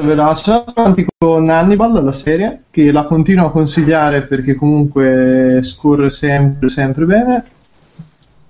Ve 0.00 0.14
la 0.14 0.34
sono 0.34 0.64
avanti 0.74 1.06
con 1.18 1.50
Hannibal, 1.50 2.02
la 2.02 2.14
serie, 2.14 2.62
che 2.70 2.90
la 2.90 3.04
continuo 3.04 3.46
a 3.46 3.50
consigliare 3.50 4.22
perché 4.22 4.54
comunque 4.54 5.60
scorre 5.62 6.10
sempre, 6.10 6.70
sempre 6.70 7.04
bene. 7.04 7.44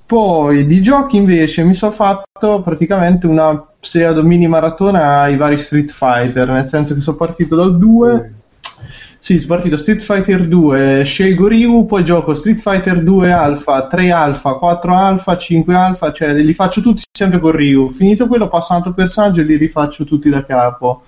Poi 0.06 0.64
di 0.66 0.80
giochi 0.80 1.16
invece 1.16 1.64
mi 1.64 1.74
sono 1.74 1.90
fatto 1.90 2.62
praticamente 2.62 3.26
una 3.26 3.60
pseudo 3.80 4.22
mini 4.22 4.46
maratona 4.46 5.22
ai 5.22 5.36
vari 5.36 5.58
Street 5.58 5.90
Fighter, 5.90 6.48
nel 6.48 6.64
senso 6.64 6.94
che 6.94 7.00
sono 7.00 7.16
partito 7.16 7.56
dal 7.56 7.76
2. 7.76 8.34
Sì, 9.18 9.40
sono 9.40 9.54
partito 9.54 9.76
Street 9.76 10.00
Fighter 10.00 10.46
2, 10.46 11.02
scelgo 11.04 11.48
Ryu, 11.48 11.86
poi 11.86 12.04
gioco 12.04 12.36
Street 12.36 12.60
Fighter 12.60 13.02
2 13.02 13.32
Alpha, 13.32 13.88
3 13.88 14.12
Alpha, 14.12 14.54
4 14.54 14.94
Alpha, 14.94 15.36
5 15.36 15.74
Alpha, 15.74 16.12
cioè 16.12 16.34
li 16.34 16.54
faccio 16.54 16.80
tutti 16.80 17.02
sempre 17.10 17.40
con 17.40 17.50
Ryu. 17.50 17.90
Finito 17.90 18.28
quello 18.28 18.48
passo 18.48 18.72
a 18.72 18.76
un 18.76 18.82
altro 18.82 18.94
personaggio 18.94 19.40
e 19.40 19.44
li 19.44 19.56
rifaccio 19.56 20.04
tutti 20.04 20.28
da 20.28 20.44
capo. 20.44 21.02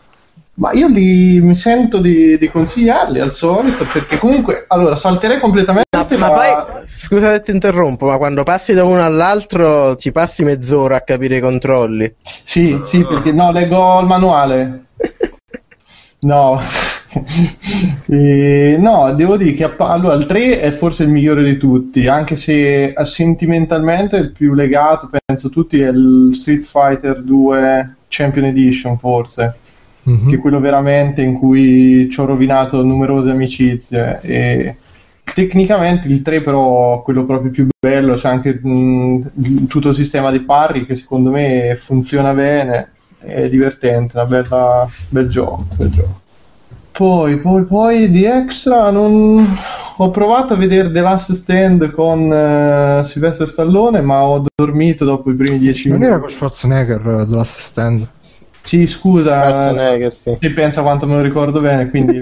Ma 0.56 0.72
io 0.72 0.86
li, 0.86 1.40
mi 1.40 1.54
sento 1.56 1.98
di, 1.98 2.38
di 2.38 2.48
consigliarli 2.48 3.18
al 3.18 3.32
solito 3.32 3.84
perché 3.92 4.18
comunque, 4.18 4.64
allora, 4.68 4.94
salterei 4.94 5.40
completamente 5.40 5.88
Ma 6.16 6.28
la- 6.28 6.64
poi, 6.64 6.84
scusa 6.86 7.32
se 7.32 7.42
ti 7.42 7.50
interrompo, 7.50 8.06
ma 8.06 8.16
quando 8.18 8.44
passi 8.44 8.72
da 8.72 8.84
uno 8.84 9.04
all'altro 9.04 9.96
ci 9.96 10.12
passi 10.12 10.44
mezz'ora 10.44 10.96
a 10.96 11.00
capire 11.00 11.38
i 11.38 11.40
controlli. 11.40 12.14
Sì, 12.44 12.80
sì, 12.84 13.04
perché 13.04 13.32
no, 13.32 13.50
leggo 13.50 14.00
il 14.00 14.06
manuale. 14.06 14.84
No, 16.24 16.58
Eh, 18.06 18.76
no, 18.78 19.12
devo 19.14 19.36
dire 19.36 19.52
che 19.54 19.72
allora, 19.78 20.14
il 20.14 20.26
3 20.26 20.60
è 20.60 20.70
forse 20.70 21.04
il 21.04 21.10
migliore 21.10 21.42
di 21.44 21.56
tutti, 21.56 22.06
anche 22.06 22.36
se 22.36 22.86
eh, 22.86 23.04
sentimentalmente 23.04 24.16
il 24.16 24.32
più 24.32 24.54
legato, 24.54 25.08
penso 25.26 25.48
tutti, 25.48 25.80
è 25.80 25.88
il 25.88 26.30
Street 26.32 26.64
Fighter 26.64 27.22
2 27.22 27.96
Champion 28.08 28.46
Edition, 28.46 28.98
forse, 28.98 29.54
Mhm. 30.04 30.28
che 30.28 30.36
è 30.36 30.38
quello 30.38 30.60
veramente 30.60 31.22
in 31.22 31.34
cui 31.38 32.08
ci 32.10 32.20
ho 32.20 32.24
rovinato 32.26 32.82
numerose 32.84 33.30
amicizie. 33.30 34.18
E 34.22 34.76
tecnicamente 35.32 36.08
il 36.08 36.22
3 36.22 36.42
però 36.42 37.02
quello 37.02 37.24
proprio 37.24 37.50
più 37.50 37.66
bello, 37.78 38.14
c'è 38.14 38.28
anche 38.28 38.60
mh, 38.62 39.66
tutto 39.66 39.88
il 39.88 39.94
sistema 39.94 40.30
di 40.30 40.40
parry 40.40 40.84
che 40.86 40.94
secondo 40.94 41.30
me 41.30 41.76
funziona 41.80 42.32
bene, 42.32 42.90
è 43.18 43.48
divertente, 43.48 44.16
una 44.18 44.26
bella 44.26 44.88
bel 45.08 45.28
gioco, 45.28 45.66
bel 45.76 45.88
gioco. 45.90 46.20
Poi, 46.92 47.38
poi, 47.38 47.64
poi 47.64 48.10
di 48.10 48.24
extra 48.24 48.90
non... 48.90 49.58
ho 49.96 50.10
provato 50.10 50.54
a 50.54 50.56
vedere 50.56 50.92
The 50.92 51.00
Last 51.00 51.32
Stand 51.32 51.90
con 51.90 52.32
eh, 52.32 53.00
Sylvester 53.04 53.48
Stallone, 53.48 54.00
ma 54.00 54.22
ho 54.24 54.44
dormito 54.54 55.04
dopo 55.04 55.30
i 55.30 55.34
primi 55.34 55.58
dieci 55.58 55.88
Non 55.88 55.98
minuti. 55.98 56.12
era 56.12 56.20
con 56.20 56.30
Schwarzenegger 56.30 57.00
eh, 57.00 57.26
The 57.28 57.34
Last 57.34 57.58
Stand? 57.60 58.08
Sì, 58.64 58.86
scusa, 58.86 60.10
sì. 60.10 60.50
pensa 60.50 60.80
quanto 60.80 61.06
me 61.06 61.16
lo 61.16 61.20
ricordo 61.20 61.60
bene, 61.60 61.90
quindi 61.90 62.18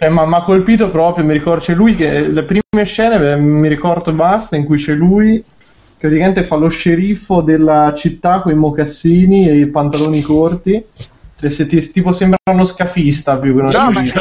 Eh, 0.00 0.08
ma 0.10 0.26
mi 0.26 0.34
ha 0.34 0.42
colpito 0.42 0.90
proprio, 0.90 1.24
mi 1.24 1.32
ricordo, 1.32 1.62
c'è 1.64 1.74
lui 1.74 1.94
che 1.94 2.28
le 2.28 2.42
prime 2.42 2.84
scene 2.84 3.18
beh, 3.18 3.36
mi 3.36 3.68
ricordo 3.68 4.12
basta 4.12 4.56
in 4.56 4.64
cui 4.64 4.76
c'è 4.76 4.92
lui 4.92 5.36
che 5.36 6.08
praticamente 6.08 6.42
fa 6.42 6.56
lo 6.56 6.68
sceriffo 6.68 7.42
della 7.42 7.94
città 7.96 8.40
con 8.40 8.50
i 8.52 8.56
mocassini 8.56 9.48
e 9.48 9.56
i 9.58 9.66
pantaloni 9.66 10.20
corti. 10.20 10.84
Se 11.36 11.66
ti- 11.66 11.90
tipo 11.90 12.12
sembra 12.12 12.38
uno 12.50 12.64
scafista 12.64 13.36
più 13.36 13.54
che 13.54 13.60
uno 13.60 13.70
No, 13.70 13.90
che, 13.90 14.12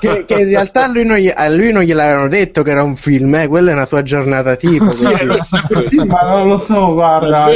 che- 0.00 0.24
che 0.26 0.40
in 0.40 0.48
realtà 0.48 0.84
a 0.84 0.88
lui, 0.88 1.04
non 1.04 1.18
gli, 1.18 1.30
a 1.32 1.48
lui 1.48 1.70
non 1.72 1.82
gliel'avevano 1.84 2.26
detto 2.28 2.62
che 2.62 2.70
era 2.70 2.82
un 2.82 2.96
film, 2.96 3.32
eh, 3.36 3.46
quella 3.46 3.70
è 3.70 3.74
una 3.74 3.86
sua 3.86 4.02
giornata 4.02 4.56
tipo. 4.56 4.88
Sì. 4.88 5.06
Sì, 5.88 6.04
ma 6.04 6.22
non 6.22 6.48
lo 6.48 6.58
so, 6.58 6.94
guarda. 6.94 7.46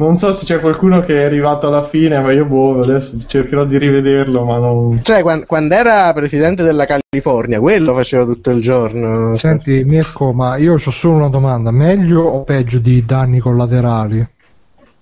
Non 0.00 0.16
so 0.16 0.32
se 0.32 0.46
c'è 0.46 0.60
qualcuno 0.60 1.00
che 1.02 1.20
è 1.20 1.24
arrivato 1.24 1.66
alla 1.66 1.84
fine, 1.84 2.18
ma 2.20 2.32
io 2.32 2.46
boh, 2.46 2.80
adesso 2.80 3.18
cercherò 3.26 3.66
di 3.66 3.76
rivederlo, 3.76 4.44
ma 4.44 4.56
non... 4.56 5.00
Cioè, 5.02 5.20
quan- 5.20 5.44
quando, 5.46 5.74
era 5.74 6.10
presidente 6.14 6.62
della 6.62 6.86
California, 6.86 7.60
quello 7.60 7.94
faceva 7.94 8.24
tutto 8.24 8.50
il 8.50 8.62
giorno. 8.62 9.36
Senti 9.36 9.84
Mirko, 9.84 10.32
ma 10.32 10.56
io 10.56 10.74
ho 10.74 10.78
solo 10.78 11.16
una 11.16 11.28
domanda, 11.28 11.70
meglio 11.70 12.22
o 12.22 12.44
peggio 12.44 12.78
di 12.78 13.04
danni 13.04 13.40
collaterali? 13.40 14.26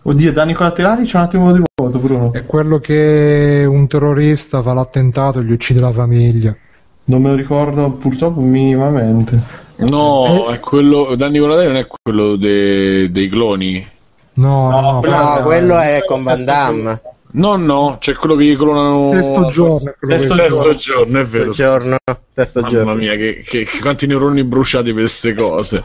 Oddio, 0.02 0.32
danni 0.32 0.52
collaterali 0.52 1.04
c'è 1.04 1.16
un 1.16 1.22
attimo 1.22 1.52
di 1.52 1.62
voto, 1.76 1.98
Bruno. 1.98 2.32
È 2.32 2.44
quello 2.44 2.78
che 2.78 3.64
un 3.68 3.86
terrorista 3.86 4.62
fa 4.62 4.72
l'attentato 4.72 5.38
e 5.38 5.44
gli 5.44 5.52
uccide 5.52 5.78
la 5.78 5.92
famiglia. 5.92 6.56
Non 7.04 7.22
me 7.22 7.28
lo 7.28 7.34
ricordo 7.36 7.90
purtroppo 7.92 8.40
minimamente. 8.40 9.66
No, 9.76 10.48
è 10.48 10.58
quello. 10.58 11.14
Danni 11.14 11.38
collaterali 11.38 11.72
non 11.72 11.82
è 11.82 11.86
quello 11.86 12.34
de- 12.34 13.10
dei 13.12 13.28
cloni. 13.28 13.96
No, 14.38 14.70
no, 14.70 14.80
no. 14.80 15.00
quello- 15.00 15.16
No, 15.16 15.40
quello 15.42 15.78
è 15.78 16.02
con 16.06 16.22
Van 16.22 16.44
Damme. 16.44 17.02
No, 17.30 17.56
no, 17.56 17.96
c'è 18.00 18.14
quello 18.14 18.36
che 18.36 18.56
clonano. 18.56 19.10
Sesto 19.12 19.46
giorno 19.48 19.78
Sesto 20.00 20.34
Sesto 20.34 20.74
giorno, 20.74 21.20
è 21.20 21.24
vero. 21.24 21.52
Stesso 21.52 21.78
giorno. 21.78 21.96
Stesso 22.32 22.60
Mamma 22.60 22.72
giorno. 22.72 22.94
mia, 22.94 23.14
che, 23.16 23.42
che- 23.46 23.64
che 23.64 23.78
quanti 23.80 24.06
neuroni 24.06 24.44
bruciati 24.44 24.92
per 24.92 25.02
queste 25.02 25.34
cose. 25.34 25.84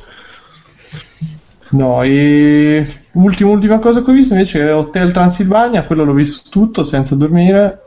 No, 1.70 2.04
e 2.04 3.02
ultima, 3.14 3.50
ultima 3.50 3.80
cosa 3.80 4.04
che 4.04 4.12
ho 4.12 4.14
visto 4.14 4.34
invece 4.34 4.62
è 4.62 4.74
Hotel 4.76 5.12
Transilvania, 5.12 5.84
quello 5.86 6.04
l'ho 6.04 6.14
visto 6.14 6.50
tutto 6.52 6.84
senza 6.84 7.16
dormire. 7.16 7.80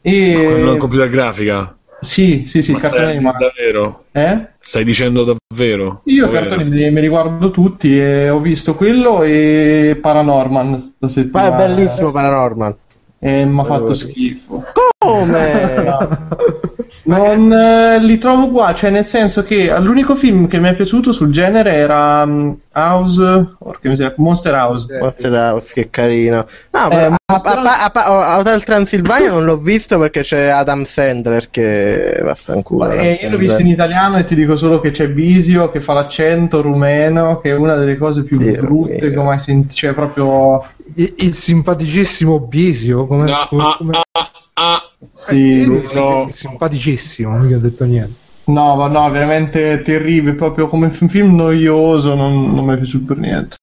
E... 0.00 0.32
Quello 0.44 0.72
in 0.72 0.78
computer 0.78 1.08
grafica. 1.10 1.75
Sì, 1.98 2.44
sì, 2.46 2.62
sì, 2.62 2.72
Ma 2.72 2.76
il 2.76 2.82
cartone 2.82 3.02
stai 3.04 3.16
animato. 3.16 3.38
davvero? 3.38 4.04
Eh? 4.12 4.46
Stai 4.60 4.84
dicendo 4.84 5.24
davvero? 5.24 6.02
Io 6.04 6.24
i 6.24 6.26
Povero. 6.26 6.46
cartoni 6.48 6.68
me, 6.68 6.90
me 6.90 7.00
li 7.00 7.08
guardo 7.08 7.50
tutti 7.50 7.98
e 7.98 8.28
ho 8.28 8.38
visto 8.38 8.74
quello 8.74 9.22
e 9.22 9.98
Paranorman 10.00 10.78
sta 10.78 11.08
Ma 11.32 11.46
è 11.46 11.54
bellissimo 11.54 12.12
Paranormal. 12.12 12.76
E 13.18 13.44
mi 13.44 13.60
ha 13.60 13.64
fatto 13.64 13.94
schifo. 13.94 14.64
Come? 14.98 16.74
Non 17.04 17.52
eh, 17.52 17.98
li 18.00 18.18
trovo 18.18 18.48
qua, 18.50 18.74
cioè 18.74 18.90
nel 18.90 19.04
senso 19.04 19.42
che 19.44 19.72
l'unico 19.78 20.14
film 20.14 20.46
che 20.46 20.58
mi 20.60 20.68
è 20.68 20.74
piaciuto 20.74 21.12
sul 21.12 21.30
genere 21.32 21.74
era 21.74 22.22
um, 22.22 22.56
House, 22.72 23.54
porca 23.58 23.88
miseria, 23.88 24.14
Monster 24.18 24.54
House. 24.54 24.86
Monster 25.00 25.32
House, 25.32 25.72
che 25.72 25.88
carino. 25.90 26.46
No, 26.72 26.86
Eh, 26.86 26.88
però, 26.88 27.14
a, 27.26 27.40
a- 27.42 27.62
a- 27.62 27.92
a- 27.92 28.34
a- 28.34 28.38
Hotel 28.38 28.62
Transilvania 28.64 29.30
non 29.30 29.44
l'ho 29.44 29.56
visto 29.58 29.98
perché 29.98 30.20
c'è 30.20 30.46
Adam 30.48 30.84
Sandler 30.84 31.48
che 31.50 32.20
vaffanculo. 32.22 32.90
Eh, 32.90 33.20
io 33.22 33.30
l'ho 33.30 33.38
visto 33.38 33.62
in 33.62 33.68
italiano 33.68 34.18
e 34.18 34.24
ti 34.24 34.34
dico 34.34 34.56
solo 34.56 34.80
che 34.80 34.90
c'è 34.90 35.08
Bisio 35.08 35.68
che 35.68 35.80
fa 35.80 35.94
l'accento 35.94 36.60
rumeno, 36.60 37.40
che 37.40 37.50
è 37.50 37.54
una 37.54 37.76
delle 37.76 37.96
cose 37.96 38.24
più 38.24 38.38
Dio 38.38 38.60
brutte 38.60 38.98
mio. 39.00 39.10
che 39.10 39.16
ho 39.16 39.24
mai 39.24 39.40
sentito. 39.40 39.74
Cioè, 39.74 39.92
proprio. 39.94 40.64
Il, 40.94 41.14
il 41.18 41.34
simpaticissimo 41.34 42.38
Bisio, 42.40 43.06
come, 43.06 43.30
Ah, 43.32 43.46
come- 43.48 43.62
ah, 43.62 43.74
come- 43.76 44.00
ah, 44.12 44.30
ah. 44.54 44.90
Sì. 45.10 45.62
Eh, 45.62 45.88
no. 45.94 46.28
simpaticissimo, 46.30 47.36
mica 47.38 47.56
ho 47.56 47.60
detto 47.60 47.84
niente. 47.84 48.24
No, 48.44 48.76
ma 48.76 48.86
no, 48.86 49.10
veramente 49.10 49.82
terribile. 49.82 50.34
Proprio 50.34 50.68
come 50.68 50.86
un 50.98 51.08
film 51.08 51.34
noioso, 51.34 52.14
non, 52.14 52.54
non 52.54 52.64
mi 52.64 52.74
è 52.74 52.76
piaciuto 52.76 53.06
per 53.06 53.16
niente. 53.18 53.56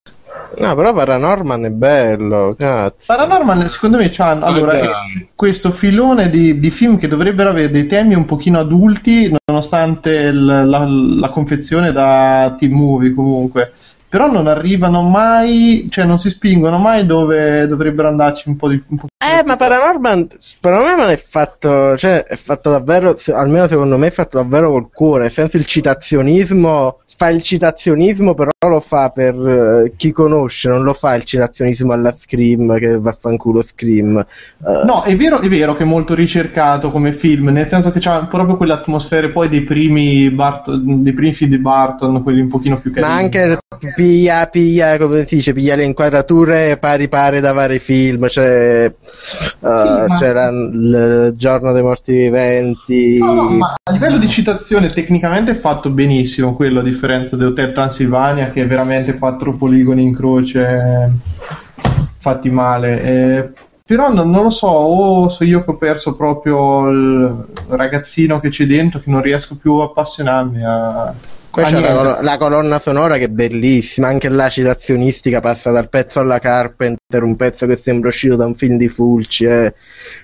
No, 0.56 0.74
però 0.76 0.92
Paranorman 0.92 1.64
è 1.64 1.70
bello, 1.70 2.54
cazzo. 2.56 3.06
Paranormal, 3.06 3.68
secondo 3.68 3.96
me, 3.96 4.10
c'hanno 4.10 4.44
allora, 4.44 4.72
dai. 4.74 4.86
è 4.86 5.26
questo 5.34 5.70
filone 5.70 6.30
di, 6.30 6.60
di 6.60 6.70
film 6.70 6.96
che 6.96 7.08
dovrebbero 7.08 7.48
avere 7.48 7.70
dei 7.70 7.86
temi 7.86 8.14
un 8.14 8.24
pochino 8.24 8.58
adulti, 8.60 9.34
nonostante 9.46 10.12
il- 10.12 10.44
la, 10.44 10.86
la 10.86 11.28
confezizione 11.28 11.90
da 11.92 12.54
team 12.56 12.72
movie 12.72 13.12
comunque. 13.14 13.72
Però 14.14 14.30
non 14.30 14.46
arrivano 14.46 15.02
mai, 15.02 15.88
cioè 15.90 16.04
non 16.04 16.20
si 16.20 16.30
spingono 16.30 16.78
mai 16.78 17.04
dove 17.04 17.66
dovrebbero 17.66 18.06
andarci 18.06 18.48
un 18.48 18.54
po' 18.54 18.68
di 18.68 18.80
un 18.86 18.96
po' 18.96 19.06
Eh, 19.18 19.42
ma 19.44 19.56
Paranorman, 19.56 20.28
Paranorman 20.60 21.08
è 21.08 21.16
fatto, 21.16 21.96
cioè, 21.96 22.22
è 22.22 22.36
fatto 22.36 22.70
davvero, 22.70 23.18
almeno 23.32 23.66
secondo 23.66 23.96
me 23.98 24.06
è 24.06 24.10
fatto 24.12 24.36
davvero 24.36 24.70
col 24.70 24.88
cuore, 24.92 25.22
nel 25.24 25.32
senso 25.32 25.56
il 25.56 25.64
citazionismo, 25.64 26.98
fa 27.16 27.30
il 27.30 27.42
citazionismo 27.42 28.34
però 28.34 28.50
lo 28.68 28.80
fa 28.80 29.10
per 29.10 29.34
eh, 29.34 29.92
chi 29.96 30.12
conosce, 30.12 30.68
non 30.68 30.82
lo 30.82 30.94
fa 30.94 31.14
il 31.14 31.24
citazionismo 31.24 31.92
alla 31.92 32.12
Scream, 32.12 32.78
che 32.78 32.98
vaffanculo 32.98 33.62
Scream. 33.62 34.18
Eh, 34.18 34.84
No, 34.84 35.02
è 35.02 35.16
vero, 35.16 35.40
è 35.40 35.48
vero 35.48 35.74
che 35.74 35.82
è 35.82 35.86
molto 35.86 36.14
ricercato 36.14 36.90
come 36.90 37.12
film, 37.12 37.48
nel 37.48 37.66
senso 37.66 37.90
che 37.90 37.98
c'ha 38.00 38.26
proprio 38.26 38.56
quelle 38.56 38.74
atmosfere 38.74 39.30
poi 39.30 39.48
dei 39.48 39.62
primi, 39.62 40.30
Barton, 40.30 41.02
dei 41.02 41.12
primi 41.12 41.32
film 41.32 41.50
di 41.50 41.58
Barton, 41.58 42.22
quelli 42.22 42.40
un 42.40 42.48
pochino 42.48 42.78
più 42.78 42.92
ma 42.94 43.00
carini. 43.00 43.22
anche 43.22 43.58
piglia, 44.04 44.46
piglia, 44.46 44.98
come 44.98 45.26
si 45.26 45.36
dice, 45.36 45.52
piglia 45.54 45.74
le 45.74 45.84
inquadrature 45.84 46.76
pari 46.76 47.08
pari 47.08 47.40
da 47.40 47.52
vari 47.52 47.78
film, 47.78 48.28
cioè, 48.28 48.84
eh, 48.84 48.94
ma- 49.60 50.06
c'era 50.18 50.48
il 50.48 51.32
giorno 51.36 51.72
dei 51.72 51.82
morti 51.82 52.12
viventi. 52.12 53.18
No, 53.18 53.32
no, 53.32 53.48
ma 53.50 53.74
a 53.82 53.92
livello 53.92 54.18
di 54.18 54.28
citazione 54.28 54.88
tecnicamente 54.88 55.52
è 55.52 55.54
fatto 55.54 55.88
benissimo 55.90 56.54
quello, 56.54 56.80
a 56.80 56.82
differenza 56.82 57.36
di 57.36 57.44
Hotel 57.44 57.72
Transilvania 57.72 58.50
che 58.50 58.62
è 58.62 58.66
veramente 58.66 59.14
quattro 59.14 59.56
poligoni 59.56 60.02
in 60.02 60.14
croce 60.14 60.60
eh, 60.60 61.10
fatti 62.18 62.50
male. 62.50 63.02
Eh, 63.02 63.50
però 63.86 64.12
non, 64.12 64.30
non 64.30 64.44
lo 64.44 64.50
so, 64.50 64.66
o 64.66 65.28
so 65.28 65.44
io 65.44 65.64
che 65.64 65.70
ho 65.70 65.76
perso 65.76 66.14
proprio 66.14 66.88
il 66.88 67.44
ragazzino 67.68 68.38
che 68.38 68.48
c'è 68.48 68.66
dentro 68.66 69.00
che 69.00 69.10
non 69.10 69.22
riesco 69.22 69.56
più 69.56 69.74
a 69.74 69.84
appassionarmi 69.84 70.64
a... 70.64 71.14
Qua 71.54 71.62
c'è 71.62 71.80
la, 71.80 72.20
la 72.20 72.36
colonna 72.36 72.78
sonora 72.80 73.16
che 73.16 73.24
è 73.24 73.28
bellissima, 73.28 74.08
anche 74.08 74.28
la 74.28 74.48
citazionistica 74.48 75.40
passa 75.40 75.70
dal 75.70 75.88
pezzo 75.88 76.18
alla 76.18 76.40
Carpenter, 76.40 77.22
un 77.22 77.36
pezzo 77.36 77.64
che 77.66 77.76
sembra 77.76 78.08
uscito 78.08 78.34
da 78.34 78.44
un 78.44 78.56
film 78.56 78.76
di 78.76 78.88
Fulci. 78.88 79.44
eh. 79.44 79.72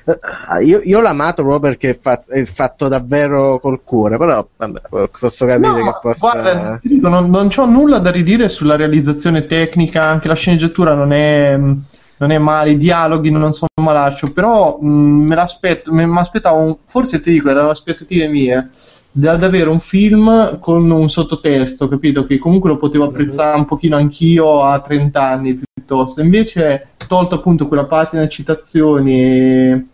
Eh, 0.04 0.64
Io, 0.64 0.80
io 0.82 1.00
l'ho 1.00 1.06
amato 1.08 1.42
proprio 1.42 1.60
perché 1.70 1.90
è, 1.90 1.98
fa- 2.00 2.24
è 2.26 2.44
fatto 2.44 2.88
davvero 2.88 3.60
col 3.60 3.82
cuore, 3.84 4.16
però 4.16 4.44
vabbè, 4.56 4.80
posso 5.20 5.46
capire 5.46 5.68
No, 5.68 5.84
che 5.84 5.98
possa... 6.02 6.18
guarda, 6.18 6.78
ti 6.82 6.88
dico, 6.88 7.08
non, 7.08 7.30
non 7.30 7.48
c'ho 7.48 7.64
nulla 7.64 7.98
da 7.98 8.10
ridire 8.10 8.48
sulla 8.48 8.74
realizzazione 8.74 9.46
tecnica, 9.46 10.02
anche 10.04 10.26
la 10.26 10.34
sceneggiatura 10.34 10.94
non 10.94 11.12
è, 11.12 11.56
non 11.56 12.30
è 12.30 12.38
male, 12.38 12.72
i 12.72 12.76
dialoghi 12.76 13.30
non 13.30 13.52
sono 13.52 13.68
malaccio, 13.80 14.32
però 14.32 14.78
mh, 14.80 14.86
me 14.88 15.34
l'aspetto, 15.36 15.92
me, 15.92 16.06
mi 16.06 16.18
aspettavo, 16.18 16.58
un- 16.58 16.76
forse 16.84 17.20
ti 17.20 17.30
dico, 17.30 17.48
erano 17.50 17.70
aspettative 17.70 18.26
mie, 18.26 18.68
ad 19.12 19.42
avere 19.42 19.68
un 19.68 19.80
film 19.80 20.58
con 20.60 20.90
un 20.90 21.10
sottotesto, 21.10 21.88
capito? 21.88 22.24
Che 22.24 22.38
comunque 22.38 22.70
lo 22.70 22.76
potevo 22.76 23.04
apprezzare 23.04 23.58
un 23.58 23.66
pochino 23.66 23.96
anch'io 23.96 24.62
a 24.62 24.80
30 24.80 25.22
anni 25.22 25.60
piuttosto, 25.74 26.20
invece 26.20 26.90
tolto 27.08 27.34
appunto 27.34 27.66
quella 27.66 27.86
patina 27.86 28.28
citazioni 28.28 29.20
e 29.20 29.84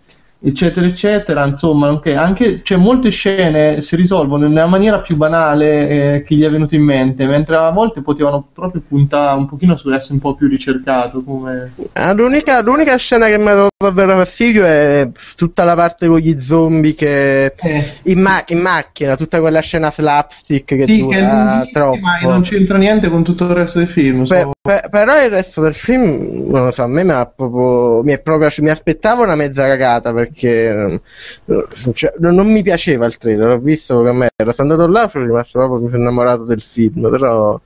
eccetera 0.47 0.87
eccetera. 0.87 1.45
Insomma 1.47 1.89
anche, 1.89 2.15
anche 2.15 2.61
cioè, 2.63 2.79
molte 2.79 3.11
scene 3.11 3.81
si 3.83 3.97
risolvono 3.97 4.47
nella 4.49 4.67
maniera 4.67 5.01
più 5.01 5.17
banale 5.17 6.15
eh, 6.15 6.23
che 6.23 6.35
gli 6.35 6.43
è 6.45 6.51
venuto 6.51 6.75
in 6.75 6.83
mente 6.83 7.27
mentre 7.27 7.57
a 7.57 7.71
volte 7.73 8.01
potevano 8.03 8.47
proprio 8.53 8.83
puntare 8.87 9.37
un 9.39 9.47
pochino 9.47 9.77
su 9.77 9.91
essere 9.91 10.15
un 10.15 10.21
po' 10.21 10.35
più 10.35 10.49
ricercato 10.49 11.23
come 11.23 11.73
Ah, 11.95 12.13
l'unica, 12.13 12.61
l'unica 12.63 12.97
scena 12.97 13.27
che 13.27 13.39
mi 13.39 13.49
ha 13.49 13.55
dato 13.55 13.69
davvero 13.77 14.13
fastidio 14.17 14.65
è 14.65 15.09
tutta 15.37 15.65
la 15.65 15.75
parte 15.75 16.07
con 16.07 16.19
gli 16.19 16.41
zombie 16.41 16.95
che... 16.95 17.47
eh, 17.47 17.93
In, 18.05 18.21
ma- 18.21 18.45
in 18.49 18.61
macchina, 18.61 19.17
tutta 19.17 19.41
quella 19.41 19.61
scena 19.61 19.91
slapstick 19.91 20.77
che 20.77 20.87
sì, 20.87 21.07
che 21.07 21.19
è 21.19 21.21
dura 21.21 21.33
lunghissima 21.33 21.65
troppo. 21.73 21.97
e 22.23 22.27
non 22.27 22.43
c'entra 22.43 22.79
niente 22.79 23.09
con 23.09 23.23
tutto 23.25 23.45
il 23.45 23.51
resto 23.51 23.79
del 23.79 23.89
film 23.89 24.25
Pe- 24.27 24.41
so- 24.41 24.51
pe- 24.67 24.89
però 24.91 25.23
il 25.23 25.31
resto 25.31 25.63
del 25.63 25.73
film, 25.75 26.51
non 26.51 26.65
lo 26.65 26.71
so, 26.71 26.83
a 26.83 26.87
me 26.87 27.05
mi 27.05 27.13
ha 27.13 27.25
proprio. 27.27 28.03
Mi, 28.03 28.13
è 28.13 28.21
proprio 28.21 28.51
mi 28.59 28.71
aspettavo 28.71 29.23
una 29.23 29.35
mezza 29.35 29.67
cagata 29.67 30.13
perché 30.13 31.01
eh, 31.47 31.65
cioè, 31.95 32.13
non 32.19 32.35
non 32.35 32.51
mi 32.51 32.63
piaceva 32.63 33.07
il 33.07 33.17
trailer. 33.17 33.47
L'ho 33.47 33.59
visto 33.59 33.95
come 33.97 34.13
me 34.13 34.29
ero. 34.37 34.53
Sono 34.53 34.73
andato 34.73 34.91
là, 34.91 35.09
sono 35.09 35.25
rimasto 35.25 35.59
proprio 35.59 35.81
mi 35.81 35.89
sono 35.89 36.03
innamorato 36.03 36.45
del 36.45 36.61
film. 36.61 37.09
Però 37.11 37.61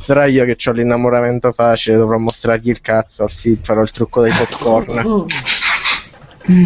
sarà 0.00 0.26
io 0.26 0.44
che 0.44 0.56
ho 0.64 0.72
l'innamoramento 0.72 1.52
facile, 1.52 1.96
dovrò 1.96 2.16
mostrargli 2.18 2.70
il 2.70 2.80
cazzo 2.80 3.24
al 3.24 3.32
film, 3.32 3.58
farò 3.62 3.82
il 3.82 3.90
trucco 3.90 4.22
dei 4.22 4.32
popcorn. 4.32 5.26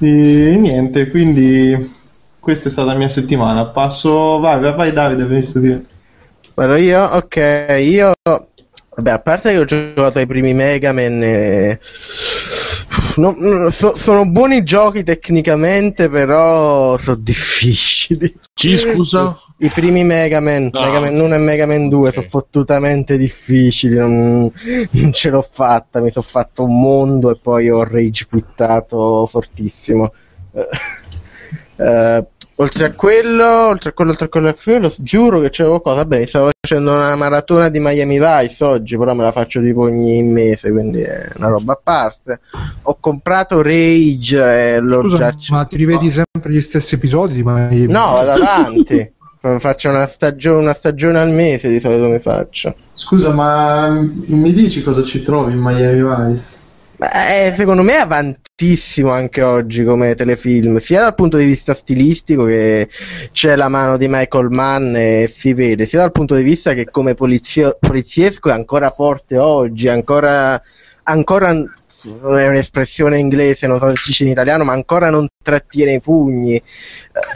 e 0.00 0.56
niente 0.58 1.08
quindi 1.08 1.94
questa 2.40 2.68
è 2.68 2.70
stata 2.70 2.92
la 2.92 2.98
mia 2.98 3.08
settimana 3.08 3.66
passo 3.66 4.40
vai 4.40 4.58
vai, 4.60 4.74
vai 4.74 4.92
Davide 4.92 5.24
visto 5.24 5.60
che 5.60 5.84
Vado 6.54 6.76
io? 6.76 7.02
Ok, 7.02 7.36
io 7.80 8.12
Vabbè, 8.96 9.10
a 9.10 9.18
parte 9.18 9.50
che 9.50 9.58
ho 9.58 9.64
giocato 9.64 10.18
ai 10.18 10.26
primi 10.26 10.54
Mega 10.54 10.92
Man, 10.92 11.20
e... 11.22 11.80
non- 13.16 13.36
non- 13.38 13.72
so- 13.72 13.96
sono 13.96 14.28
buoni 14.28 14.62
giochi 14.62 15.02
tecnicamente, 15.02 16.08
però 16.08 16.96
sono 16.98 17.16
difficili. 17.16 18.32
Chi 18.54 18.76
scusa? 18.76 19.36
I 19.58 19.68
primi 19.68 20.04
Mega 20.04 20.40
Man, 20.40 20.68
No. 20.72 20.80
Mega 20.80 21.00
Man 21.00 21.18
1 21.18 21.34
e 21.34 21.38
Mega 21.38 21.66
Man 21.66 21.88
2 21.88 22.08
Ok. 22.08 22.14
sono 22.14 22.26
fottutamente 22.26 23.16
difficili, 23.16 23.96
non, 23.96 24.50
non 24.90 25.12
ce 25.12 25.30
l'ho 25.30 25.46
fatta, 25.48 26.00
mi 26.00 26.10
sono 26.10 26.24
fatto 26.28 26.64
un 26.64 26.78
mondo 26.80 27.30
e 27.30 27.38
poi 27.40 27.70
ho 27.70 27.82
rage 27.84 28.26
quittato 28.28 29.26
fortissimo. 29.26 30.12
Eh, 30.52 30.68
eh, 31.76 32.26
oltre 32.64 32.86
a 32.86 32.92
quello, 32.92 33.68
oltre 33.68 33.90
a 33.90 33.92
quello, 33.92 34.10
oltre 34.10 34.26
a 34.26 34.28
quello, 34.28 34.48
oltre 34.48 34.60
a 34.60 34.78
quello, 34.78 34.94
giuro 34.98 35.40
che 35.40 35.50
c'è 35.50 35.64
qualcosa. 35.64 35.96
Vabbè, 35.96 36.18
mi 36.18 36.26
stavo 36.26 36.50
facendo 36.60 36.92
una 36.92 37.14
maratona 37.14 37.68
di 37.68 37.78
Miami 37.80 38.18
Vice 38.18 38.64
oggi, 38.64 38.96
però 38.96 39.14
me 39.14 39.22
la 39.22 39.32
faccio 39.32 39.60
tipo 39.60 39.82
ogni 39.82 40.22
mese, 40.22 40.70
quindi 40.70 41.02
è 41.02 41.30
una 41.36 41.48
roba 41.48 41.74
a 41.74 41.80
parte. 41.82 42.40
Ho 42.82 42.96
comprato 42.98 43.62
Rage 43.62 44.74
e 44.74 44.80
l'ho 44.80 45.02
Scusa, 45.02 45.34
già 45.34 45.54
ma 45.54 45.64
ti 45.64 45.76
rivedi 45.76 46.10
sempre 46.10 46.50
gli 46.50 46.60
stessi 46.60 46.94
episodi 46.94 47.34
di 47.34 47.42
Miami? 47.44 47.86
No, 47.86 48.12
vado 48.12 48.30
avanti. 48.30 49.12
faccio 49.58 49.90
una 49.90 50.06
stagione, 50.06 50.62
una 50.62 50.72
stagione 50.72 51.18
al 51.18 51.30
mese 51.30 51.68
di 51.68 51.78
solito 51.78 52.08
mi 52.08 52.18
faccio. 52.18 52.74
Scusa, 52.94 53.30
ma 53.30 53.90
mi 53.90 54.52
dici 54.54 54.82
cosa 54.82 55.02
ci 55.02 55.22
trovi 55.22 55.52
in 55.52 55.58
Miami 55.60 56.30
Vice? 56.30 56.62
Beh, 57.12 57.54
secondo 57.56 57.82
me 57.82 57.94
è 57.94 58.00
avantissimo 58.00 59.10
anche 59.10 59.42
oggi 59.42 59.84
come 59.84 60.14
telefilm, 60.14 60.78
sia 60.78 61.00
dal 61.00 61.14
punto 61.14 61.36
di 61.36 61.44
vista 61.44 61.74
stilistico 61.74 62.44
che 62.44 62.88
c'è 63.30 63.56
la 63.56 63.68
mano 63.68 63.96
di 63.98 64.06
Michael 64.08 64.48
Mann 64.50 64.94
e 64.96 65.30
si 65.34 65.52
vede, 65.52 65.84
sia 65.84 65.98
dal 66.00 66.12
punto 66.12 66.34
di 66.34 66.42
vista 66.42 66.72
che 66.72 66.86
come 66.90 67.14
polizio- 67.14 67.76
poliziesco 67.78 68.48
è 68.48 68.52
ancora 68.52 68.90
forte 68.90 69.36
oggi, 69.36 69.88
ancora, 69.88 70.60
ancora 71.02 71.50
è 71.50 72.48
un'espressione 72.48 73.18
inglese, 73.18 73.66
non 73.66 73.78
so 73.78 73.88
se 73.90 73.96
si 73.96 74.08
dice 74.08 74.24
in 74.24 74.30
italiano, 74.30 74.64
ma 74.64 74.72
ancora 74.72 75.10
non 75.10 75.26
trattiene 75.42 75.92
i 75.94 76.00
pugni, 76.00 76.54
eh, 76.56 76.62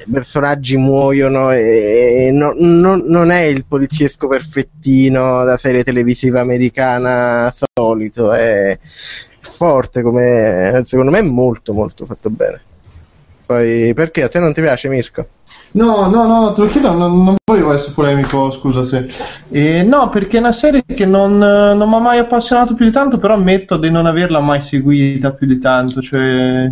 i 0.07 0.11
personaggi 0.11 0.77
muoiono 0.77 1.51
e, 1.53 2.27
e 2.27 2.31
no- 2.32 2.55
non- 2.57 3.05
non 3.07 3.31
è 3.31 3.43
il 3.43 3.65
poliziesco 3.66 4.28
perfettino 4.28 5.45
da 5.45 5.57
serie 5.59 5.85
televisiva 5.85 6.40
americana 6.40 7.53
solito, 7.74 8.32
è 8.32 8.78
forte 9.49 10.03
come 10.03 10.83
secondo 10.87 11.11
me 11.11 11.19
è 11.19 11.23
molto 11.23 11.73
molto 11.73 12.05
fatto 12.07 12.31
bene. 12.31 12.61
Poi 13.47 13.95
perché 13.95 14.25
a 14.25 14.29
te 14.29 14.41
non 14.41 14.53
ti 14.53 14.61
piace 14.61 14.89
Mirko? 14.89 15.27
No, 15.70 16.09
no, 16.09 16.27
no, 16.27 16.53
te 16.53 16.61
lo 16.62 16.69
chiedo, 16.69 16.93
non, 16.93 17.25
non 17.25 17.37
volevo 17.45 17.73
essere 17.73 17.93
polemico, 17.95 18.51
scusa 18.51 18.85
se. 18.85 19.07
Eh, 19.51 19.83
no, 19.83 20.11
perché 20.11 20.37
è 20.37 20.41
una 20.41 20.53
serie 20.53 20.85
che 20.85 21.07
non, 21.07 21.39
non 21.39 21.89
mi 21.89 21.95
ha 21.95 21.99
mai 21.99 22.19
appassionato 22.19 22.75
più 22.75 22.85
di 22.85 22.91
tanto, 22.91 23.19
però 23.19 23.35
ammetto 23.35 23.77
di 23.77 23.91
non 23.91 24.05
averla 24.05 24.41
mai 24.41 24.61
seguita 24.61 25.33
più 25.33 25.47
di 25.47 25.59
tanto. 25.59 26.03
Cioè, 26.03 26.70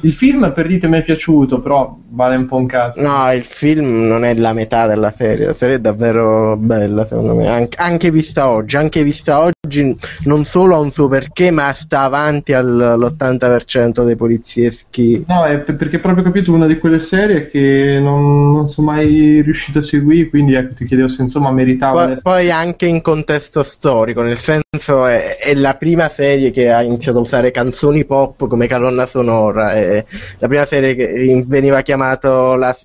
il 0.00 0.12
film 0.12 0.52
per 0.52 0.66
dite 0.66 0.86
mi 0.86 0.98
è 0.98 1.02
piaciuto, 1.02 1.60
però 1.60 1.96
vale 2.10 2.36
un 2.36 2.46
po' 2.46 2.56
un 2.56 2.66
cazzo. 2.66 3.00
No, 3.00 3.32
il 3.32 3.42
film 3.42 4.06
non 4.06 4.24
è 4.24 4.34
la 4.34 4.52
metà 4.52 4.86
della 4.86 5.10
serie, 5.10 5.46
la 5.46 5.54
serie 5.54 5.76
è 5.76 5.80
davvero 5.80 6.56
bella 6.56 7.04
secondo 7.06 7.34
me, 7.34 7.48
Anche, 7.48 7.78
anche 7.80 8.10
vista 8.10 8.50
oggi, 8.50 8.76
anche 8.76 9.02
vista 9.02 9.40
oggi 9.40 9.96
non 10.24 10.44
solo 10.44 10.76
ha 10.76 10.78
un 10.78 10.90
suo 10.90 11.08
perché, 11.08 11.50
ma 11.50 11.72
sta 11.72 12.02
avanti 12.02 12.52
all'80% 12.52 14.04
dei 14.04 14.16
polizieschi. 14.16 15.24
No, 15.26 15.44
è 15.44 15.58
per- 15.58 15.76
perché 15.76 15.98
proprio 15.98 16.24
capito 16.24 16.52
una 16.52 16.66
di 16.66 16.78
quelle 16.78 17.00
serie 17.00 17.48
che 17.48 17.98
non, 18.00 18.52
non 18.52 18.68
sono 18.68 18.90
mai 18.90 19.40
riuscito 19.40 19.78
a 19.78 19.82
seguire, 19.82 20.28
quindi 20.28 20.54
ecco, 20.54 20.74
ti 20.74 20.84
chiedevo 20.84 21.08
se 21.08 21.22
insomma 21.22 21.50
meritava. 21.50 22.06
Poi, 22.06 22.18
poi 22.22 22.50
anche 22.50 22.86
in 22.86 23.00
contesto 23.00 23.62
storico, 23.62 24.22
nel 24.22 24.36
senso 24.36 25.06
è, 25.06 25.38
è 25.38 25.54
la 25.54 25.74
prima 25.74 26.08
serie 26.08 26.50
che 26.50 26.70
ha 26.70 26.82
iniziato 26.82 27.18
a 27.18 27.22
usare 27.22 27.50
canzoni 27.50 28.04
pop 28.04 28.46
come 28.46 28.68
colonna 28.68 29.06
sonora, 29.06 29.53
è 29.60 30.04
la 30.38 30.48
prima 30.48 30.64
serie 30.66 30.94
che 30.94 31.42
veniva 31.46 31.82
chiamato 31.82 32.54
la- 32.56 32.76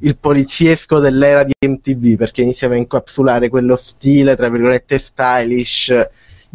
il 0.00 0.16
poliziesco 0.16 0.98
dell'era 1.00 1.42
di 1.42 1.52
MTV 1.66 2.16
perché 2.16 2.42
iniziava 2.42 2.74
a 2.74 2.78
incapsulare 2.78 3.48
quello 3.48 3.74
stile, 3.76 4.36
tra 4.36 4.48
virgolette, 4.48 4.98
stylish 4.98 6.08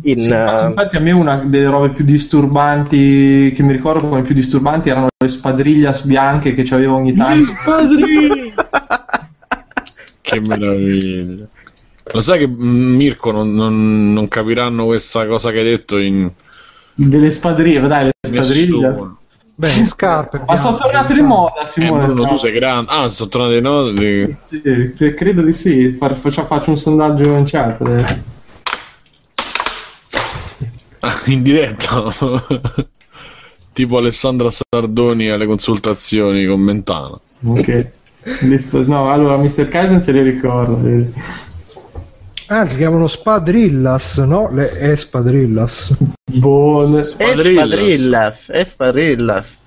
in... 0.03 0.19
Sì, 0.19 0.31
eh, 0.31 0.65
infatti 0.67 0.95
a 0.95 0.99
me 0.99 1.11
una 1.11 1.35
delle 1.37 1.69
robe 1.69 1.89
più 1.91 2.03
disturbanti 2.05 3.51
che 3.55 3.63
mi 3.63 3.71
ricordo 3.73 4.07
come 4.07 4.21
più 4.21 4.33
disturbanti 4.33 4.89
erano 4.89 5.07
le 5.17 5.29
spadriglias 5.29 6.03
bianche 6.05 6.53
che 6.53 6.63
c'avevo 6.63 6.95
ogni 6.95 7.13
tanto. 7.15 7.51
Che 10.21 10.39
meraviglia. 10.39 11.45
Lo 12.11 12.21
sai 12.21 12.39
che 12.39 12.47
mm, 12.47 12.95
Mirko 12.95 13.31
non, 13.31 13.53
non- 13.53 14.13
non 14.13 14.27
capiranno 14.27 14.85
questa 14.85 15.25
cosa 15.27 15.51
che 15.51 15.59
hai 15.59 15.65
detto 15.65 15.97
in 15.97 16.29
Delle 16.93 17.31
spadriglie, 17.31 17.87
dai, 17.87 18.05
le 18.05 18.11
spadriglie. 18.21 18.87
nessuno. 18.89 19.17
Beh, 19.55 19.85
scarpe. 19.85 20.43
Ma 20.47 20.55
sono 20.57 20.75
bianche, 20.77 20.91
tornate 20.91 21.13
di 21.13 21.21
moda, 21.21 21.61
Eh, 21.63 21.67
Simone. 21.67 22.09
Sta- 22.09 22.27
tu 22.27 22.35
sei 22.38 22.51
grande. 22.53 22.91
Ah, 22.91 23.07
sono 23.09 23.30
tornate 23.30 23.53
di 23.55 23.61
note. 23.61 24.38
Sì, 24.49 24.93
sì, 24.95 25.13
credo 25.13 25.41
di 25.43 25.53
sì. 25.53 25.91
Fa- 25.91 26.13
faccio, 26.15 26.43
faccio 26.45 26.69
un 26.71 26.77
sondaggio 26.77 27.35
in 27.35 27.45
chat. 27.45 27.81
eh. 27.81 28.31
Ah, 30.99 31.21
in 31.25 31.43
diretta. 31.43 32.03
tipo 33.73 33.97
Alessandra 33.97 34.49
Sardoni 34.49 35.30
alle 35.30 35.45
consultazioni 35.45 36.45
con 36.45 36.59
Mentana. 36.61 37.19
Ok. 37.45 37.88
No, 38.85 39.11
allora, 39.11 39.38
Mr. 39.38 39.67
Kaizen 39.67 40.01
se 40.01 40.11
le 40.13 40.23
ricorda. 40.23 40.77
Ah, 42.47 42.67
si 42.67 42.75
chiamano 42.77 43.07
Spadrillas, 43.07 44.17
no? 44.17 44.49
Le 44.51 44.69
Espadrillas. 44.91 45.95
Buone. 46.25 47.03
Spadrillas. 47.03 47.65
Espadrillas, 47.65 48.49
Espadrillas. 48.49 49.57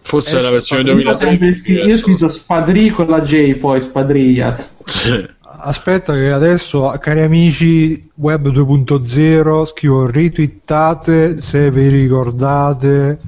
Forse 0.00 0.38
è 0.38 0.42
la 0.42 0.50
versione 0.50 0.90
Io 0.90 1.08
ho 1.08 1.12
sempre 1.12 1.36
2003. 1.50 1.52
scritto- 1.52 1.86
io 1.86 1.94
ho 1.94 1.98
scritto 1.98 2.28
spadri 2.28 2.90
con 2.90 3.08
la 3.08 3.20
J, 3.20 3.54
poi 3.56 3.80
spadriglias. 3.80 4.76
Sì. 4.84 5.28
Aspetta 5.60 6.14
che 6.14 6.30
adesso, 6.30 6.94
cari 7.00 7.20
amici, 7.20 8.10
web 8.14 8.48
2.0, 8.48 9.66
scrivo 9.66 10.06
ritwittate 10.06 11.40
se 11.40 11.70
vi 11.70 11.88
ricordate 11.88 13.18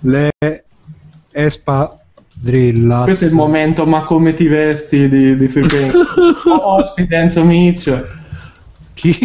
le 0.00 0.30
Espadrillas. 1.30 3.04
Questo 3.04 3.24
è 3.24 3.28
il 3.28 3.34
momento, 3.34 3.86
ma 3.86 4.02
come 4.04 4.34
ti 4.34 4.48
vesti 4.48 5.08
di, 5.08 5.36
di 5.36 5.48
Freepaint? 5.48 5.94
Ospite 6.62 7.14
Enzo 7.14 7.44
Miccio. 7.44 8.04
Chi? 8.98 9.16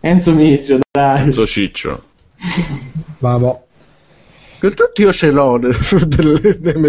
Enzo 0.00 0.32
Miccio, 0.32 0.78
dai. 0.90 1.20
Enzo 1.22 1.46
Ciccio. 1.46 2.02
Vabbè. 3.18 3.60
Per 4.58 4.74
tutti 4.74 5.02
io 5.02 5.12
ce 5.12 5.30
l'ho, 5.30 5.58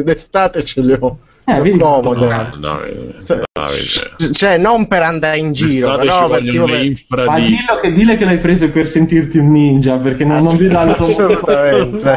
d'estate 0.04 0.64
ce 0.64 0.82
le 0.82 0.98
ho. 1.00 1.20
Eh, 1.46 1.62
vedi, 1.62 1.78
comode. 1.80 2.28
No, 2.28 2.58
Davide, 2.60 3.44
Davide. 3.52 4.34
Cioè, 4.34 4.58
non 4.58 4.88
per 4.88 5.02
andare 5.04 5.38
in 5.38 5.52
giro, 5.52 5.98
però 5.98 6.30
per, 6.30 6.42
tipo 6.44 6.66
per- 6.66 6.74
Ma 6.74 6.78
infradito. 6.78 7.48
dillo 7.48 7.80
che, 7.82 7.94
dille 7.94 8.18
che 8.18 8.26
l'hai 8.26 8.38
preso 8.40 8.70
per 8.70 8.88
sentirti 8.88 9.38
un 9.40 9.52
ninja, 9.52 9.98
perché 9.98 10.26
non, 10.26 10.44
non 10.44 10.56
vi 10.58 10.68
dà. 10.68 10.96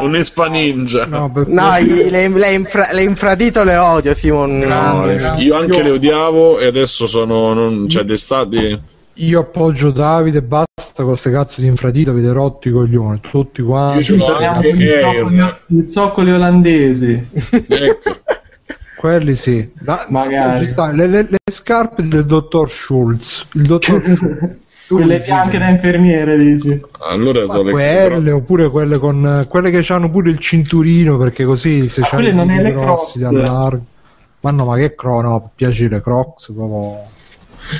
Un 0.00 0.16
Espa 0.16 0.46
Ninja. 0.48 1.06
No, 1.06 1.30
per- 1.32 1.48
No, 1.48 1.76
i- 1.78 2.10
le, 2.10 2.28
le, 2.28 2.52
infra- 2.52 2.90
le 2.92 3.02
infradito 3.02 3.62
le 3.64 3.76
odio, 3.76 4.14
Simon. 4.14 4.58
No. 4.58 5.10
io 5.38 5.56
anche 5.56 5.82
le 5.82 5.90
odiavo 5.90 6.58
e 6.58 6.66
adesso 6.66 7.06
sono. 7.06 7.52
Non, 7.54 7.88
cioè, 7.88 8.04
d'estate. 8.04 8.80
Io 9.16 9.40
appoggio 9.40 9.90
Davide, 9.90 10.42
basta 10.42 11.02
con 11.02 11.06
queste 11.08 11.30
cazzo 11.30 11.60
di 11.60 11.66
infradito, 11.66 12.10
avete 12.10 12.32
rotto 12.32 12.68
i 12.68 12.72
coglioni, 12.72 13.20
tutti 13.20 13.60
Io 13.60 13.66
quanti. 13.66 14.04
ce 14.04 14.16
l'ho 14.16 14.34
anche 14.36 14.70
con 14.70 14.80
i 14.80 14.88
zoccoli, 14.88 15.40
Air. 15.40 15.60
i 15.66 15.88
zoccoli 15.88 16.32
olandesi. 16.32 17.28
Ecco. 17.68 18.16
Quelli 18.96 19.34
sì. 19.34 19.70
Da- 19.80 20.06
Magari. 20.10 20.64
ci 20.64 20.70
sta- 20.70 20.92
le, 20.92 21.06
le- 21.08 21.26
le 21.28 21.38
scarpe 21.52 22.06
del 22.06 22.24
dottor 22.24 22.70
Schulz. 22.70 23.46
Il 23.54 23.62
dottor 23.66 24.00
Schulz. 24.02 24.58
Quelle 24.88 25.18
bianche 25.20 25.58
da 25.58 25.68
infermiere, 25.68 26.36
dici. 26.38 26.80
Allora 27.08 27.46
sono 27.46 27.64
le 27.64 27.70
quelle 27.72 28.30
oppure 28.30 28.68
quelle 28.70 28.98
con 28.98 29.44
quelle 29.48 29.70
che 29.70 29.92
hanno 29.92 30.10
pure 30.10 30.30
il 30.30 30.38
cinturino 30.38 31.16
perché 31.18 31.44
così 31.44 31.88
se 31.88 32.02
Ma 32.02 32.06
c'hanno 32.08 32.42
i 32.42 32.72
grossi 32.72 33.18
Crocs. 33.18 33.18
da 33.18 33.30
largo 33.30 33.84
ma 34.40 34.50
no 34.50 34.64
ma 34.66 34.76
che 34.76 34.94
cro 34.94 35.20
no 35.22 35.50
piace 35.54 35.88
le 35.88 36.00
crocs 36.02 36.52
proprio 36.52 36.98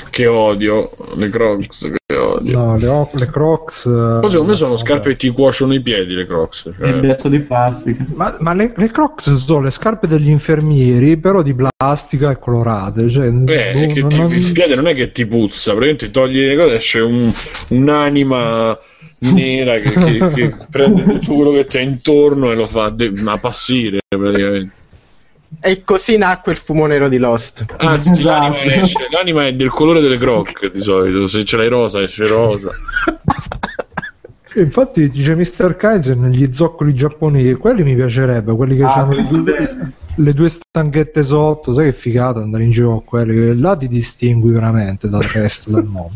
che 0.09 0.27
odio. 0.27 0.89
Le 1.15 1.29
Crocs 1.29 1.91
che 2.05 2.15
odio. 2.15 2.57
no 2.57 2.77
le, 2.77 2.87
o- 2.87 3.09
le 3.13 3.25
crocs 3.27 3.85
eh, 3.85 4.17
Poi 4.21 4.29
secondo 4.29 4.51
me 4.51 4.55
sono 4.55 4.71
vabbè. 4.71 4.81
scarpe 4.81 5.09
che 5.11 5.15
ti 5.17 5.29
cuociono 5.29 5.73
i 5.73 5.81
piedi, 5.81 6.13
le 6.13 6.25
Crocs. 6.25 6.65
Il 6.65 6.75
Cioè, 6.79 6.99
pezzo 6.99 7.29
di 7.29 7.39
plastica. 7.39 8.05
ma, 8.15 8.35
ma 8.39 8.53
le, 8.53 8.73
le 8.75 8.91
crocs 8.91 9.33
sono 9.33 9.61
le 9.61 9.69
scarpe 9.69 10.07
degli 10.07 10.29
infermieri 10.29 11.17
però 11.17 11.41
di 11.41 11.53
plastica 11.55 12.31
e 12.31 12.39
colorate 12.39 13.09
cioè, 13.09 13.27
eh, 13.27 13.31
boh, 13.31 13.93
ti, 14.07 14.17
non- 14.17 14.31
il 14.31 14.51
piede 14.51 14.75
non 14.75 14.87
è 14.87 14.93
che 14.95 15.11
ti 15.11 15.25
puzza, 15.25 15.71
praticamente 15.73 16.11
togli 16.11 16.39
le 16.45 16.55
cose 16.55 16.75
esce 16.75 16.99
un- 16.99 17.31
un'anima 17.69 18.77
nera 19.19 19.77
che, 19.79 19.91
che- 19.91 20.29
che 20.31 20.55
prende 20.69 21.03
tutto 21.03 21.33
quello 21.35 21.51
che 21.51 21.65
c'è 21.67 21.81
intorno 21.81 22.51
e 22.51 22.55
lo 22.55 22.65
fa 22.65 22.89
de- 22.89 23.13
appassire 23.25 23.99
praticamente. 24.07 24.71
E 25.61 25.83
così 25.83 26.17
nacque 26.17 26.51
il 26.51 26.57
fumo 26.57 26.85
nero 26.85 27.07
di 27.09 27.17
Lost. 27.17 27.65
Anzi, 27.77 28.11
Esatto. 28.11 28.53
l'anima, 28.53 28.73
esce- 28.81 29.07
l'anima 29.09 29.45
è 29.47 29.53
del 29.53 29.69
colore 29.69 30.01
delle 30.01 30.17
croc 30.17 30.71
di 30.71 30.81
solito. 30.81 31.27
Se 31.27 31.45
ce 31.45 31.57
l'hai 31.57 31.67
rosa, 31.69 32.01
esce 32.01 32.27
rosa. 32.27 32.69
Infatti 34.55 35.09
dice 35.09 35.35
Mr. 35.35 35.75
Kaizen 35.75 36.29
gli 36.29 36.53
zoccoli 36.53 36.93
giapponesi, 36.93 37.53
quelli 37.55 37.81
mi 37.83 37.95
piacerebbe, 37.95 38.55
quelli 38.55 38.75
che 38.75 38.83
Ah, 38.83 38.93
hanno 38.93 39.13
le, 39.13 39.93
le 40.15 40.33
due 40.33 40.49
stanghette 40.49 41.23
sotto, 41.23 41.73
sai 41.73 41.85
che 41.85 41.93
figata 41.93 42.39
andare 42.39 42.63
in 42.63 42.69
giro 42.69 42.89
con 42.89 43.03
quelli, 43.03 43.59
là 43.59 43.75
ti 43.75 43.87
distingui 43.87 44.51
veramente 44.51 45.09
dal 45.09 45.23
resto 45.23 45.71
del 45.71 45.85
mondo. 45.85 46.13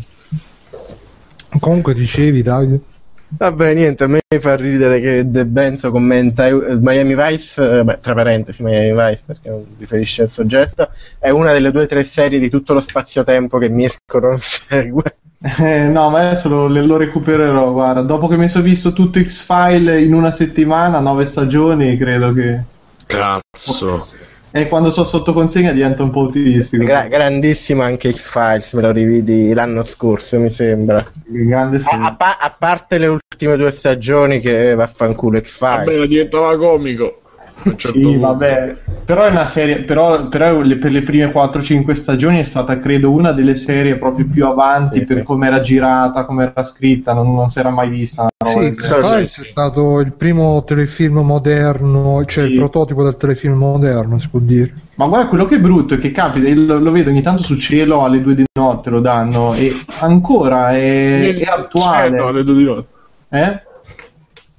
Comunque 1.58 1.94
dicevi 1.94 2.42
Davide? 2.42 2.80
Vabbè, 3.30 3.74
niente, 3.74 4.04
a 4.04 4.06
me 4.06 4.20
fa 4.40 4.56
ridere 4.56 5.00
che 5.00 5.30
De 5.30 5.44
Benzo 5.44 5.90
commenta 5.90 6.48
Miami 6.48 7.14
Vice, 7.14 7.78
eh, 7.78 7.84
beh, 7.84 8.00
tra 8.00 8.14
parentesi 8.14 8.62
Miami 8.62 8.90
Vice 8.92 9.22
perché 9.26 9.48
non 9.50 9.66
riferisce 9.78 10.22
al 10.22 10.30
soggetto, 10.30 10.90
è 11.18 11.28
una 11.28 11.52
delle 11.52 11.70
due 11.70 11.82
o 11.82 11.86
tre 11.86 12.04
serie 12.04 12.38
di 12.38 12.48
tutto 12.48 12.72
lo 12.72 12.80
spazio-tempo 12.80 13.58
che 13.58 13.68
Mirko 13.68 14.18
non 14.18 14.38
segue. 14.40 15.02
Eh, 15.40 15.86
no, 15.86 16.10
ma 16.10 16.20
adesso 16.20 16.48
lo, 16.48 16.66
lo 16.68 16.96
recupererò. 16.96 17.70
Guarda, 17.72 18.02
dopo 18.02 18.26
che 18.26 18.36
mi 18.36 18.48
sono 18.48 18.64
visto 18.64 18.92
tutto 18.92 19.22
X-File 19.22 20.00
in 20.00 20.14
una 20.14 20.32
settimana, 20.32 20.98
nove 20.98 21.26
stagioni, 21.26 21.96
credo 21.96 22.32
che. 22.32 22.60
Cazzo. 23.06 24.08
E 24.50 24.66
quando 24.68 24.90
sono 24.90 25.06
sotto 25.06 25.32
consegna 25.32 25.72
diventa 25.72 26.02
un 26.02 26.10
po' 26.10 26.20
autistico. 26.20 26.82
Gra- 26.84 27.06
grandissimo 27.06 27.82
anche 27.82 28.12
X-Files, 28.12 28.72
me 28.72 28.82
lo 28.82 28.92
rividi 28.92 29.52
l'anno 29.52 29.84
scorso, 29.84 30.38
mi 30.38 30.50
sembra. 30.50 31.04
Grande 31.26 31.80
A, 31.84 32.06
a 32.06 32.14
pa- 32.14 32.38
a 32.40 32.54
parte 32.58 32.96
le 32.98 33.06
ultime 33.08 33.56
due 33.56 33.70
stagioni 33.70 34.40
che 34.40 34.74
vaffanculo 34.74 35.38
X-Files. 35.38 35.84
Vabbè, 35.84 36.06
diventava 36.06 36.56
comico. 36.56 37.20
Certo 37.62 37.88
Sì, 37.88 38.00
punto. 38.00 38.20
vabbè, 38.20 38.76
però 39.04 39.24
è 39.24 39.30
una 39.30 39.46
serie, 39.46 39.82
però, 39.82 40.28
però 40.28 40.60
per 40.60 40.90
le 40.92 41.02
prime 41.02 41.32
4-5 41.32 41.92
stagioni 41.94 42.38
è 42.38 42.44
stata 42.44 42.78
credo 42.78 43.10
una 43.10 43.32
delle 43.32 43.56
serie 43.56 43.96
proprio 43.96 44.26
più 44.30 44.46
avanti 44.46 45.00
Sì, 45.00 45.04
per 45.04 45.18
sì. 45.18 45.22
come 45.24 45.46
era 45.48 45.60
girata, 45.60 46.24
come 46.24 46.44
era 46.52 46.62
scritta, 46.62 47.12
non, 47.14 47.34
non 47.34 47.50
si 47.50 47.58
era 47.58 47.70
mai 47.70 47.88
vista 47.88 48.28
Sì. 48.46 48.74
X-Files 48.74 49.40
è 49.40 49.44
stato 49.44 50.00
il 50.00 50.12
primo 50.12 50.62
telefilm 50.64 51.18
moderno, 51.18 52.24
cioè 52.26 52.44
Sì. 52.44 52.52
il 52.52 52.58
prototipo 52.58 53.02
del 53.02 53.16
telefilm 53.16 53.54
moderno, 53.56 54.18
si 54.18 54.28
può 54.28 54.38
dire. 54.40 54.72
Ma 54.94 55.06
guarda, 55.06 55.28
quello 55.28 55.46
che 55.46 55.56
è 55.56 55.60
brutto 55.60 55.94
è 55.94 55.98
che 55.98 56.10
capita, 56.12 56.48
lo, 56.60 56.78
lo 56.78 56.90
vedo 56.90 57.10
ogni 57.10 57.22
tanto 57.22 57.42
su 57.42 57.56
cielo 57.56 58.04
alle 58.04 58.20
2 58.20 58.34
di 58.34 58.44
notte 58.58 58.90
lo 58.90 59.00
danno 59.00 59.54
e 59.54 59.70
ancora 60.00 60.70
è, 60.76 61.18
Nel 61.20 61.38
è 61.38 61.44
attuale. 61.44 62.10
cielo, 62.10 62.26
alle 62.28 62.44
due 62.44 62.54
di 62.54 62.64
notte. 62.64 62.86
Eh? 63.30 63.60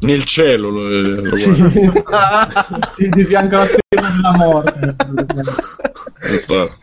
Nel 0.01 0.23
cielo 0.23 0.69
lo, 0.69 0.87
lo 1.01 1.35
Sì. 1.35 1.51
guardo. 1.51 1.69
Di, 3.09 3.23
fianco 3.25 3.55
alla 3.55 3.67
stella 3.67 4.09
della 4.09 4.35
morte. 4.37 4.95
Esatto. 6.21 6.77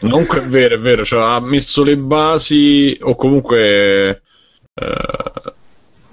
Comunque 0.00 0.42
è 0.42 0.46
vero, 0.46 0.74
è 0.74 0.78
vero, 0.78 1.04
cioè, 1.04 1.22
ha 1.22 1.40
messo 1.40 1.82
le 1.82 1.96
basi 1.96 2.96
o 3.00 3.16
comunque 3.16 4.22
eh, 4.74 5.52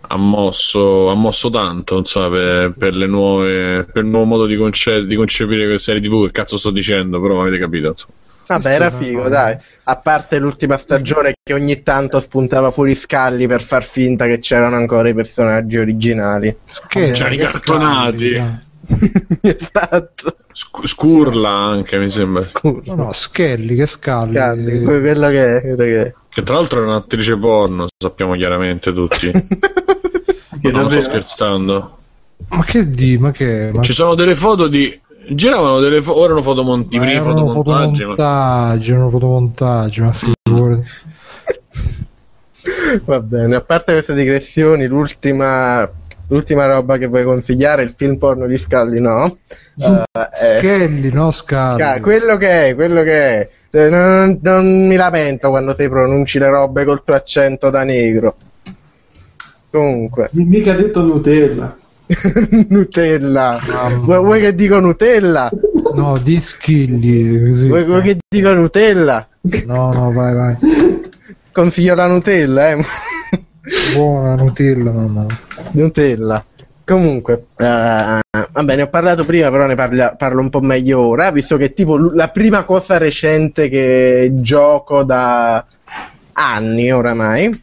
ha, 0.08 0.16
mosso, 0.18 1.10
ha 1.10 1.14
mosso 1.14 1.50
tanto 1.50 1.96
non 1.96 2.06
so, 2.06 2.30
per, 2.30 2.74
per 2.78 2.96
le 2.96 3.08
nuove 3.08 3.84
per 3.92 4.04
il 4.04 4.10
nuovo 4.10 4.26
modo 4.26 4.46
di, 4.46 4.56
conce- 4.56 5.06
di 5.06 5.16
concepire 5.16 5.68
le 5.68 5.80
serie 5.80 6.02
tv 6.02 6.26
che 6.26 6.32
cazzo 6.32 6.58
sto 6.58 6.72
dicendo 6.72 7.22
però 7.22 7.42
avete 7.42 7.58
capito 7.58 7.88
insomma. 7.90 8.14
Vabbè, 8.48 8.70
era 8.74 8.92
figo, 8.92 9.30
dai. 9.30 9.56
A 9.84 9.98
parte 9.98 10.38
l'ultima 10.40 10.78
stagione 10.78 11.34
che 11.42 11.54
ogni 11.54 11.84
tanto 11.84 12.20
spuntava 12.20 12.70
fuori 12.72 12.96
scalli 12.96 13.48
per 13.48 13.62
far 13.62 13.84
finta 13.84 14.26
che 14.26 14.40
c'erano 14.40 14.76
ancora 14.76 15.08
i 15.10 15.14
personaggi 15.14 15.78
originali. 15.78 16.58
Che 16.88 17.12
C'erano 17.12 17.36
i 17.36 17.38
cartonati. 17.38 18.34
scambi, 18.34 18.70
esatto. 19.42 20.36
Sc- 20.52 20.86
scurla 20.86 21.50
anche 21.50 21.98
mi 21.98 22.10
sembra 22.10 22.46
No, 22.64 22.82
no, 22.84 23.14
Skelly, 23.14 23.76
che 23.78 23.86
scalli. 23.86 24.36
Scalli, 24.36 24.82
que- 24.84 25.00
quello 25.00 25.30
che 25.30 25.56
è, 25.58 25.62
quello 25.62 25.76
che 25.78 26.02
è. 26.02 26.14
che 26.28 26.44
tra 26.44 26.56
l'altro 26.56 26.82
è 26.82 26.84
un'attrice 26.86 27.38
porno 27.38 27.88
sappiamo 27.98 28.34
chiaramente 28.36 28.92
tutti 28.92 29.32
Che 29.32 30.72
non 30.72 30.72
sto 30.72 30.72
davvero- 30.82 31.02
scherzando 31.02 31.98
Ma 32.50 32.64
che 32.66 32.90
di? 32.90 33.18
Ma 33.18 33.32
che? 33.32 33.72
Ma 33.74 33.82
ci 33.82 33.94
sono 33.94 34.14
delle 34.14 34.36
foto 34.36 34.68
di 34.68 35.00
giravano 35.30 35.80
delle 35.80 36.02
foto 36.02 36.26
erano 36.26 36.42
fotomonti 36.42 36.98
ma 36.98 37.04
primi 37.04 37.18
erano 37.18 37.48
fotomontaggi 37.50 38.04
ma- 38.06 38.10
fotomontaggi, 38.16 38.92
erano 38.92 39.10
fotomontaggi, 39.10 40.02
ma 40.02 40.12
figurati. 40.12 40.84
Va 43.06 43.20
bene, 43.22 43.56
a 43.56 43.62
parte 43.62 43.94
queste 43.94 44.14
digressioni, 44.14 44.86
l'ultima, 44.86 45.90
l'ultima 46.28 46.66
roba 46.66 46.98
che 46.98 47.08
vuoi 47.08 47.24
consigliare, 47.24 47.82
il 47.84 47.90
film 47.92 48.18
porno 48.18 48.46
di 48.46 48.58
Scalli, 48.58 49.00
no? 49.02 49.38
Eh, 49.78 50.04
è- 50.32 50.58
Skelly, 50.60 51.12
no 51.12 51.32
scalli. 51.32 51.80
Ca- 51.80 52.00
quello 52.02 52.38
che 52.38 52.68
è, 52.70 52.76
quello 52.76 53.02
che 53.04 53.12
è. 53.40 53.50
Eh, 53.72 53.90
Non, 53.90 54.38
non 54.42 54.88
mi 54.88 54.96
lamento 54.96 55.50
quando 55.50 55.74
ti 55.76 55.88
pronunci 55.88 56.38
le 56.38 56.50
robe 56.50 56.84
col 56.84 57.04
tuo 57.04 57.16
accento 57.16 57.70
da 57.70 57.84
negro. 57.84 58.36
Comunque, 59.72 60.30
Mica 60.34 60.74
ha 60.74 60.76
detto 60.76 61.02
Nutella. 61.02 61.78
Nutella. 62.70 63.60
Vuoi, 64.02 64.20
vuoi 64.20 64.42
che 64.42 64.54
dico 64.54 64.80
Nutella? 64.80 65.50
No, 65.96 66.14
di 66.24 66.40
schilli. 66.40 67.50
Così. 67.50 67.68
Vuoi, 67.68 67.84
vuoi 67.84 68.02
che 68.02 68.18
dico 68.28 68.54
Nutella? 68.54 69.28
No, 69.66 69.92
no, 69.92 70.12
vai, 70.12 70.34
vai. 70.34 70.58
Consiglio 71.52 71.96
la 71.96 72.08
Nutella, 72.08 72.72
eh. 72.72 72.86
Buona 73.94 74.36
Nutella, 74.36 74.92
mamma. 74.92 75.26
Nutella. 75.72 76.44
Comunque, 76.84 77.46
eh, 77.58 78.20
vabbè, 78.52 78.76
ne 78.76 78.82
ho 78.82 78.90
parlato 78.90 79.24
prima, 79.24 79.50
però 79.50 79.66
ne 79.66 79.76
parlia- 79.76 80.16
parlo 80.16 80.42
un 80.42 80.50
po' 80.50 80.60
meglio 80.60 81.00
ora, 81.00 81.32
visto 81.32 81.56
che 81.56 81.74
tipo 81.74 81.98
la 81.98 82.30
prima 82.30 82.66
cosa 82.66 82.98
recente 82.98 83.70
che 83.70 84.30
gioco 84.36 85.04
da 85.04 85.64
anni 86.34 86.92
oramai. 86.92 87.62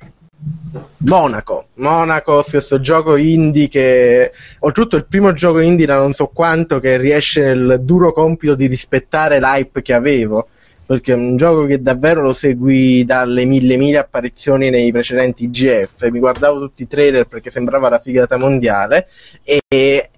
Monaco, 0.98 1.68
Monaco, 1.74 2.44
questo 2.48 2.80
gioco 2.80 3.16
indie 3.16 3.68
che 3.68 4.32
oltretutto 4.60 4.96
il 4.96 5.06
primo 5.06 5.32
gioco 5.32 5.60
indie 5.60 5.86
da 5.86 5.96
non 5.96 6.12
so 6.12 6.26
quanto 6.28 6.80
che 6.80 6.96
riesce 6.96 7.42
nel 7.42 7.80
duro 7.82 8.12
compito 8.12 8.54
di 8.54 8.66
rispettare 8.66 9.40
l'hype 9.40 9.82
che 9.82 9.94
avevo 9.94 10.48
perché 10.88 11.12
è 11.12 11.16
un 11.16 11.36
gioco 11.36 11.66
che 11.66 11.82
davvero 11.82 12.22
lo 12.22 12.32
seguì 12.32 13.04
dalle 13.04 13.44
mille 13.44 13.76
mille 13.76 13.98
apparizioni 13.98 14.70
nei 14.70 14.90
precedenti 14.90 15.50
GF. 15.50 16.08
Mi 16.08 16.18
guardavo 16.18 16.60
tutti 16.60 16.84
i 16.84 16.86
trailer 16.86 17.26
perché 17.26 17.50
sembrava 17.50 17.90
la 17.90 17.98
figata 17.98 18.38
mondiale. 18.38 19.06
E 19.42 19.60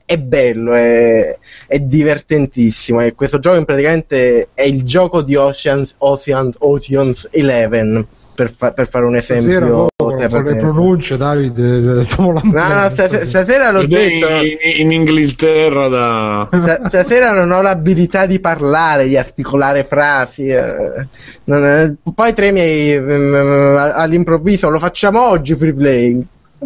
è 0.04 0.16
bello, 0.16 0.72
è, 0.74 1.36
è 1.66 1.78
divertentissimo. 1.80 3.00
E 3.00 3.14
questo 3.14 3.40
gioco 3.40 3.64
praticamente 3.64 4.50
è 4.54 4.62
il 4.62 4.84
gioco 4.84 5.22
di 5.22 5.34
Oceans, 5.34 5.96
Oceans, 5.98 6.54
Oceans 6.60 7.28
11 7.32 8.06
per, 8.40 8.52
fa- 8.56 8.72
per 8.72 8.88
fare 8.88 9.04
un 9.04 9.18
Stasera 9.20 9.38
esempio. 9.66 9.86
con 9.96 10.16
terra 10.16 10.40
le 10.40 10.56
pronunce, 10.56 11.16
Davide, 11.18 12.04
facciamo 12.04 12.32
la 12.32 12.40
No, 12.42 12.52
no, 12.52 12.88
stas- 12.90 13.28
stasera 13.28 13.70
l'ho 13.70 13.80
Ed 13.80 13.88
detto. 13.88 14.26
in, 14.28 14.56
in 14.78 14.92
Inghilterra 14.92 15.88
da 15.88 16.48
Sta- 16.50 16.88
Stasera 16.88 17.32
non 17.32 17.50
ho 17.50 17.60
l'abilità 17.60 18.24
di 18.24 18.40
parlare, 18.40 19.04
di 19.06 19.18
articolare 19.18 19.84
frasi. 19.84 20.48
eh. 20.48 21.06
Non 21.44 21.96
Poi 22.14 22.32
tre 22.32 22.50
miei 22.50 22.92
ehm, 22.94 23.76
all'improvviso 23.94 24.70
lo 24.70 24.78
facciamo 24.78 25.28
oggi 25.28 25.54
free 25.54 25.74
playing. 25.74 26.22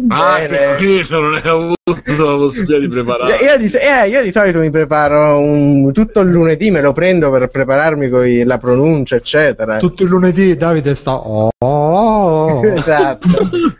Ah 0.09 0.39
quello 0.77 1.19
non 1.19 1.33
hai 1.35 1.41
avuto 1.49 1.75
la 1.85 2.35
possibilità 2.37 2.79
di 2.79 2.87
preparare 2.89 3.35
Io 3.37 3.57
di, 3.57 3.71
eh, 3.71 4.07
io 4.09 4.21
di 4.23 4.31
solito 4.31 4.59
mi 4.59 4.69
preparo 4.69 5.39
un- 5.39 5.91
tutto 5.93 6.19
il 6.21 6.29
lunedì, 6.29 6.69
me 6.71 6.81
lo 6.81 6.91
prendo 6.93 7.29
per 7.31 7.47
prepararmi 7.49 8.09
con 8.09 8.41
la 8.43 8.57
pronuncia, 8.57 9.15
eccetera. 9.15 9.77
Tutto 9.77 10.03
il 10.03 10.09
lunedì 10.09 10.55
Davide 10.57 10.95
sta... 10.95 11.13
Oh, 11.15 11.49
oh, 11.57 11.65
oh. 12.59 12.65
Esatto. 12.65 13.27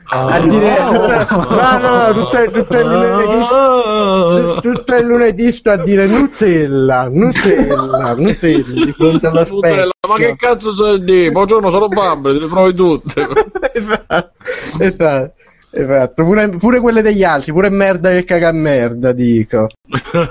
A 0.10 0.40
dire 0.40 0.76
tutta- 0.90 1.28
no, 1.32 1.80
no, 1.80 2.08
no, 2.08 2.14
tutto, 2.14 2.52
tutto 2.52 2.78
il 2.80 2.86
lunedì. 2.88 4.62
Tutto 4.62 4.96
il 4.96 5.06
lunedì 5.06 5.52
sto 5.52 5.72
a 5.72 5.78
dire 5.78 6.06
Nutella, 6.06 7.10
Nutella, 7.12 8.14
Nutella 8.18 8.64
di 8.86 8.94
fronte 8.96 9.28
allo 9.28 9.46
specchio. 9.46 9.90
ma 10.08 10.16
che 10.18 10.36
cazzo 10.38 10.72
sai 10.72 11.04
di? 11.04 11.32
Buongiorno, 11.32 11.70
sono 11.70 11.88
Bamble, 11.88 12.34
te 12.34 12.40
le 12.40 12.48
provi 12.48 12.74
tutte. 12.74 13.28
esatto, 13.74 14.32
esatto, 14.80 15.34
esatto. 15.76 16.24
Pure, 16.24 16.50
pure 16.50 16.80
quelle 16.80 17.02
degli 17.02 17.24
altri, 17.24 17.52
pure 17.52 17.70
merda 17.70 18.10
che 18.10 18.24
caga 18.24 18.50
a 18.50 18.54
merda, 18.54 19.12
dico. 19.12 19.70
Sono 19.92 20.26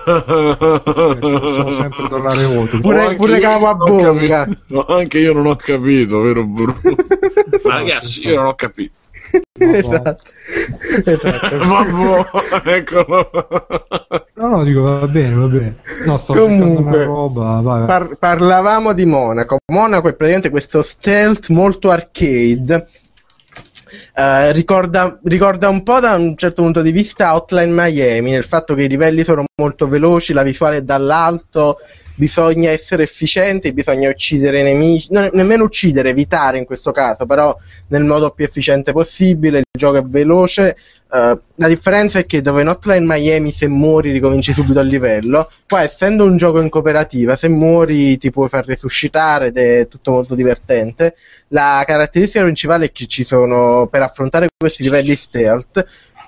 sempre 1.73 2.09
tornare 2.09 2.45
utili. 2.45 2.81
Pure- 2.81 3.17
pure 3.17 3.35
io 3.37 3.41
capo 3.41 3.67
a 3.69 3.75
non 3.75 4.05
ho 4.07 4.13
bocca. 4.15 4.45
capito. 4.45 4.87
Anche 4.87 5.19
io 5.19 5.33
non 5.33 5.47
ho 5.47 5.57
capito, 5.57 6.21
vero 6.21 6.45
Bruno? 6.45 6.79
Ma 7.65 7.75
ragazzi, 7.75 8.27
io 8.27 8.37
non 8.37 8.47
ho 8.47 8.55
capito. 8.55 8.93
esatto. 9.59 10.23
esatto. 11.05 12.27
Eccolo. 12.65 13.31
No, 14.35 14.49
no, 14.49 14.65
dico 14.65 14.83
va 14.83 15.07
bene, 15.07 15.35
va 15.35 15.47
bene. 15.47 15.77
No, 16.05 16.17
sto 16.19 16.35
Comunque. 16.35 16.75
cercando 16.75 16.97
una 16.97 17.05
roba, 17.05 17.61
vai, 17.61 17.79
vai. 17.79 17.87
Par- 17.87 18.17
parlavamo 18.19 18.93
di 18.93 19.07
Monaco. 19.07 19.59
Monaco 19.73 20.09
è 20.09 20.15
praticamente 20.15 20.51
questo 20.51 20.83
stealth 20.83 21.49
molto 21.51 21.91
arcade. 21.91 22.87
Eh, 24.15 24.53
ricorda, 24.53 25.19
ricorda 25.25 25.69
un 25.69 25.83
po' 25.83 26.01
da 26.01 26.15
un 26.15 26.37
certo 26.37 26.63
punto 26.63 26.83
di 26.83 26.93
vista 26.93 27.35
Hotline 27.35 27.73
Miami, 27.73 28.31
nel 28.31 28.45
fatto 28.45 28.75
che 28.75 28.85
i 28.85 28.89
livelli 28.89 29.25
sono 29.25 29.45
molto 29.61 29.89
veloci, 29.89 30.33
la 30.33 30.43
visuale 30.43 30.79
è 30.79 30.83
dall'alto 30.83 31.79
bisogna 32.15 32.71
essere 32.71 33.03
efficienti, 33.03 33.73
bisogna 33.73 34.09
uccidere 34.09 34.61
i 34.61 34.63
nemici, 34.63 35.09
non, 35.11 35.31
nemmeno 35.33 35.65
uccidere, 35.65 36.11
evitare 36.11 36.59
in 36.59 36.65
questo 36.65 36.93
caso, 36.93 37.27
però 37.27 37.57
nel 37.89 38.05
modo 38.05 38.31
più 38.31 38.45
efficiente 38.45 38.93
possibile, 38.93 39.59
il 39.59 39.65
gioco 39.77 39.99
è 39.99 40.03
veloce, 40.03 40.77
uh, 41.11 41.39
la 41.57 41.69
differenza 41.69 42.21
è 42.21 42.27
che 42.27 42.43
dove 42.43 42.63
in 42.63 42.69
Hotline 42.69 43.05
Miami 43.05 43.51
se 43.51 43.67
muori 43.69 44.13
ricominci 44.13 44.53
subito 44.53 44.79
al 44.79 44.87
livello, 44.87 45.51
qua 45.69 45.83
essendo 45.83 46.25
un 46.25 46.37
gioco 46.37 46.61
in 46.61 46.69
cooperativa, 46.69 47.37
se 47.37 47.49
muori 47.49 48.17
ti 48.19 48.31
puoi 48.31 48.49
far 48.49 48.65
resuscitare 48.65 49.47
ed 49.47 49.59
è 49.59 49.89
tutto 49.89 50.13
molto 50.13 50.35
divertente, 50.35 51.17
la 51.49 51.83
caratteristica 51.87 52.45
principale 52.45 52.87
è 52.87 52.93
che 52.93 53.07
ci 53.07 53.25
sono, 53.25 53.89
per 53.91 54.03
affrontare 54.03 54.49
questi 54.57 54.83
livelli 54.83 55.17
stealth, 55.17 55.85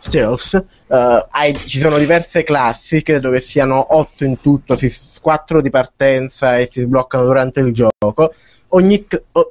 stealth 0.07 0.65
Uh, 0.89 1.27
hai, 1.31 1.53
ci 1.53 1.81
sono 1.81 1.99
diverse 1.99 2.45
classi, 2.45 3.03
credo 3.03 3.31
che 3.31 3.41
siano 3.41 3.97
8 3.97 4.25
in 4.25 4.41
tutto, 4.41 4.77
si, 4.77 4.93
4 5.21 5.61
di 5.61 5.69
partenza 5.69 6.59
e 6.59 6.69
si 6.71 6.83
sbloccano 6.83 7.25
durante 7.25 7.59
il 7.59 7.73
gioco. 7.73 8.33
Ogni, 8.69 9.05
uh, 9.33 9.43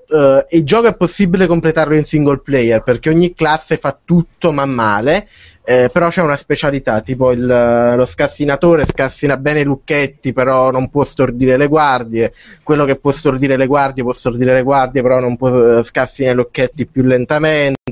il 0.50 0.64
gioco 0.64 0.88
è 0.88 0.96
possibile 0.96 1.46
completarlo 1.46 1.96
in 1.98 2.06
single 2.06 2.40
player 2.40 2.84
perché 2.84 3.10
ogni 3.10 3.34
classe 3.34 3.76
fa 3.76 3.98
tutto 4.02 4.54
ma 4.54 4.66
male 4.66 5.28
eh, 5.68 5.90
però 5.92 6.10
c'è 6.10 6.22
una 6.22 6.38
specialità, 6.38 7.02
tipo 7.02 7.32
il, 7.32 7.44
lo 7.44 8.06
scassinatore 8.06 8.86
scassina 8.86 9.36
bene 9.36 9.62
i 9.62 9.64
lucchetti, 9.64 10.32
però 10.32 10.70
non 10.70 10.90
può 10.92 11.04
stordire 11.04 11.58
le 11.58 11.68
guardie. 11.68 12.32
Quello 12.62 12.86
che 12.86 12.98
può 12.98 13.12
stordire 13.12 13.58
le 13.58 13.66
guardie 13.66 14.04
può 14.04 14.14
stordire 14.14 14.54
le 14.54 14.62
guardie, 14.62 15.02
però 15.02 15.20
non 15.20 15.36
può 15.36 15.82
scassina 15.82 16.32
i 16.32 16.36
lucchetti 16.36 16.86
più 16.86 17.04
lentamente. 17.04 17.85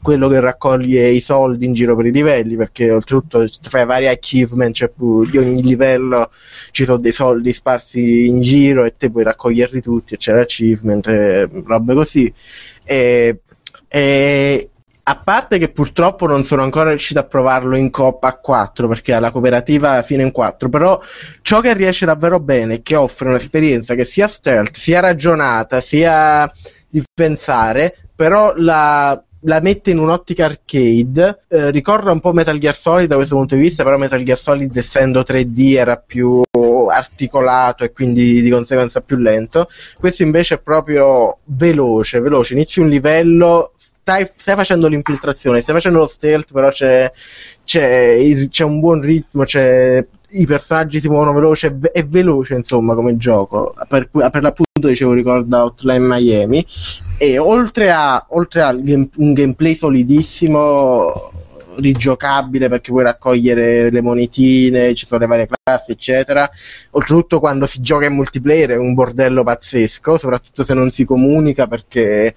Quello 0.00 0.28
che 0.28 0.40
raccoglie 0.40 1.08
i 1.08 1.20
soldi 1.20 1.66
in 1.66 1.72
giro 1.72 1.96
per 1.96 2.06
i 2.06 2.12
livelli, 2.12 2.56
perché 2.56 2.90
oltretutto 2.90 3.46
fra 3.62 3.82
i 3.82 3.86
vari 3.86 4.08
achievement 4.08 4.74
cioè, 4.74 4.90
di 4.96 5.38
ogni 5.38 5.62
livello 5.62 6.30
ci 6.70 6.84
sono 6.84 6.98
dei 6.98 7.12
soldi 7.12 7.52
sparsi 7.52 8.26
in 8.26 8.40
giro 8.40 8.84
e 8.84 8.96
te 8.96 9.10
puoi 9.10 9.24
raccoglierli 9.24 9.80
tutti, 9.80 10.14
e 10.14 10.16
c'è 10.16 10.34
l'achievement, 10.34 11.06
e 11.06 11.48
robe 11.64 11.94
così. 11.94 12.32
E, 12.84 13.40
e 13.88 14.68
a 15.04 15.16
parte 15.16 15.58
che 15.58 15.70
purtroppo 15.70 16.26
non 16.26 16.44
sono 16.44 16.62
ancora 16.62 16.90
riuscito 16.90 17.18
a 17.18 17.24
provarlo 17.24 17.74
in 17.76 17.90
coppa 17.90 18.28
a 18.28 18.38
4 18.38 18.86
perché 18.86 19.12
ha 19.12 19.18
la 19.18 19.32
cooperativa 19.32 20.02
fino 20.02 20.22
in 20.22 20.30
4 20.30 20.68
però 20.68 21.00
ciò 21.42 21.60
che 21.60 21.74
riesce 21.74 22.06
davvero 22.06 22.38
bene 22.38 22.76
è 22.76 22.82
che 22.82 22.94
offre 22.94 23.28
un'esperienza 23.28 23.94
che 23.94 24.04
sia 24.04 24.28
stealth 24.28 24.76
sia 24.76 25.00
ragionata 25.00 25.80
sia 25.80 26.50
di 26.88 27.02
pensare 27.12 27.96
però 28.14 28.52
la, 28.56 29.20
la 29.42 29.60
mette 29.60 29.90
in 29.90 29.98
un'ottica 29.98 30.44
arcade 30.44 31.44
eh, 31.48 31.70
ricorda 31.70 32.12
un 32.12 32.20
po' 32.20 32.32
Metal 32.32 32.58
Gear 32.58 32.74
Solid 32.74 33.08
da 33.08 33.16
questo 33.16 33.36
punto 33.36 33.54
di 33.54 33.60
vista 33.60 33.82
però 33.82 33.96
Metal 33.96 34.22
Gear 34.22 34.38
Solid 34.38 34.76
essendo 34.76 35.20
3D 35.20 35.76
era 35.76 35.96
più 35.96 36.42
articolato 36.90 37.84
e 37.84 37.92
quindi 37.92 38.42
di 38.42 38.50
conseguenza 38.50 39.00
più 39.00 39.16
lento 39.16 39.68
questo 39.98 40.22
invece 40.22 40.54
è 40.54 40.60
proprio 40.60 41.38
veloce 41.44 42.20
veloce 42.20 42.54
inizi 42.54 42.80
un 42.80 42.88
livello 42.88 43.72
stai, 44.02 44.28
stai, 44.34 44.56
facendo 44.56 44.88
l'infiltrazione, 44.88 45.60
stai 45.60 45.74
facendo 45.76 45.98
lo 45.98 46.08
stealth, 46.08 46.52
però 46.52 46.68
c'è, 46.70 47.10
c'è, 47.64 48.48
c'è 48.48 48.64
un 48.64 48.80
buon 48.80 49.00
ritmo, 49.00 49.44
i 50.34 50.46
personaggi 50.46 51.00
si 51.00 51.08
muovono 51.08 51.32
veloce, 51.32 51.78
è 51.92 52.04
veloce 52.04 52.54
insomma 52.54 52.94
come 52.94 53.16
gioco. 53.16 53.74
Per, 53.88 54.08
per 54.10 54.42
l'appunto 54.42 54.88
dicevo 54.88 55.12
ricorda 55.12 55.64
Hotline 55.64 56.06
Miami. 56.06 56.66
E 57.18 57.38
oltre 57.38 57.90
a, 57.90 58.26
oltre 58.30 58.62
a 58.62 58.70
un 58.70 59.32
gameplay 59.32 59.74
solidissimo, 59.76 61.30
rigiocabile 61.76 62.68
perché 62.68 62.90
puoi 62.90 63.04
raccogliere 63.04 63.90
le 63.90 64.00
monetine, 64.00 64.94
ci 64.94 65.06
sono 65.06 65.20
le 65.20 65.26
varie 65.26 65.48
classi, 65.48 65.92
eccetera. 65.92 66.48
Oltretutto, 66.90 67.40
quando 67.40 67.66
si 67.66 67.80
gioca 67.80 68.06
in 68.06 68.14
multiplayer 68.14 68.70
è 68.70 68.76
un 68.76 68.94
bordello 68.94 69.42
pazzesco, 69.42 70.18
soprattutto 70.18 70.64
se 70.64 70.74
non 70.74 70.90
si 70.90 71.04
comunica 71.04 71.66
perché 71.66 72.34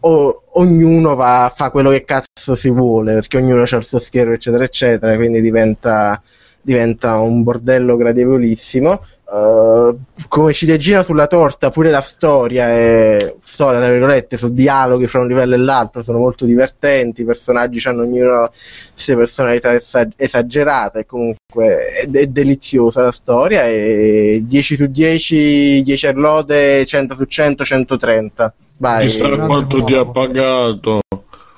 o, 0.00 0.42
ognuno 0.52 1.14
va, 1.14 1.50
fa 1.54 1.70
quello 1.70 1.90
che 1.90 2.04
cazzo 2.04 2.54
si 2.54 2.70
vuole, 2.70 3.14
perché 3.14 3.38
ognuno 3.38 3.62
ha 3.62 3.76
il 3.76 3.84
suo 3.84 3.98
schermo, 3.98 4.34
eccetera, 4.34 4.64
eccetera, 4.64 5.16
quindi 5.16 5.40
diventa, 5.40 6.20
diventa 6.60 7.18
un 7.18 7.42
bordello 7.42 7.96
gradevolissimo. 7.96 9.04
Uh, 9.28 9.98
come 10.28 10.52
ciliegina 10.52 11.02
sulla 11.02 11.26
torta, 11.26 11.70
pure 11.70 11.90
la 11.90 12.00
storia 12.00 12.68
è 12.68 13.34
storia, 13.42 13.80
tra 13.80 13.90
virgolette, 13.90 14.36
su 14.36 14.52
dialoghi 14.52 15.08
fra 15.08 15.18
un 15.20 15.26
livello 15.26 15.56
e 15.56 15.58
l'altro, 15.58 16.00
sono 16.00 16.18
molto 16.18 16.44
divertenti, 16.44 17.22
i 17.22 17.24
personaggi 17.24 17.86
hanno 17.88 18.02
ognuno 18.02 18.48
queste 18.92 19.16
personalità 19.16 19.74
esagerate, 20.16 21.00
e 21.00 21.06
comunque 21.06 21.88
è, 21.88 22.08
è, 22.08 22.26
deliziosa 22.26 23.02
la 23.02 23.10
storia 23.10 23.66
e 23.66 24.44
10 24.44 24.76
su 24.76 24.86
10, 24.86 25.82
10 25.82 26.12
lode, 26.12 26.86
100 26.86 27.16
su 27.16 27.24
100, 27.24 27.64
130. 27.64 28.54
Vai. 28.78 29.06
Chissà 29.06 29.36
quanto 29.38 29.82
ti 29.82 29.94
ha 29.94 30.04
pagato. 30.04 31.00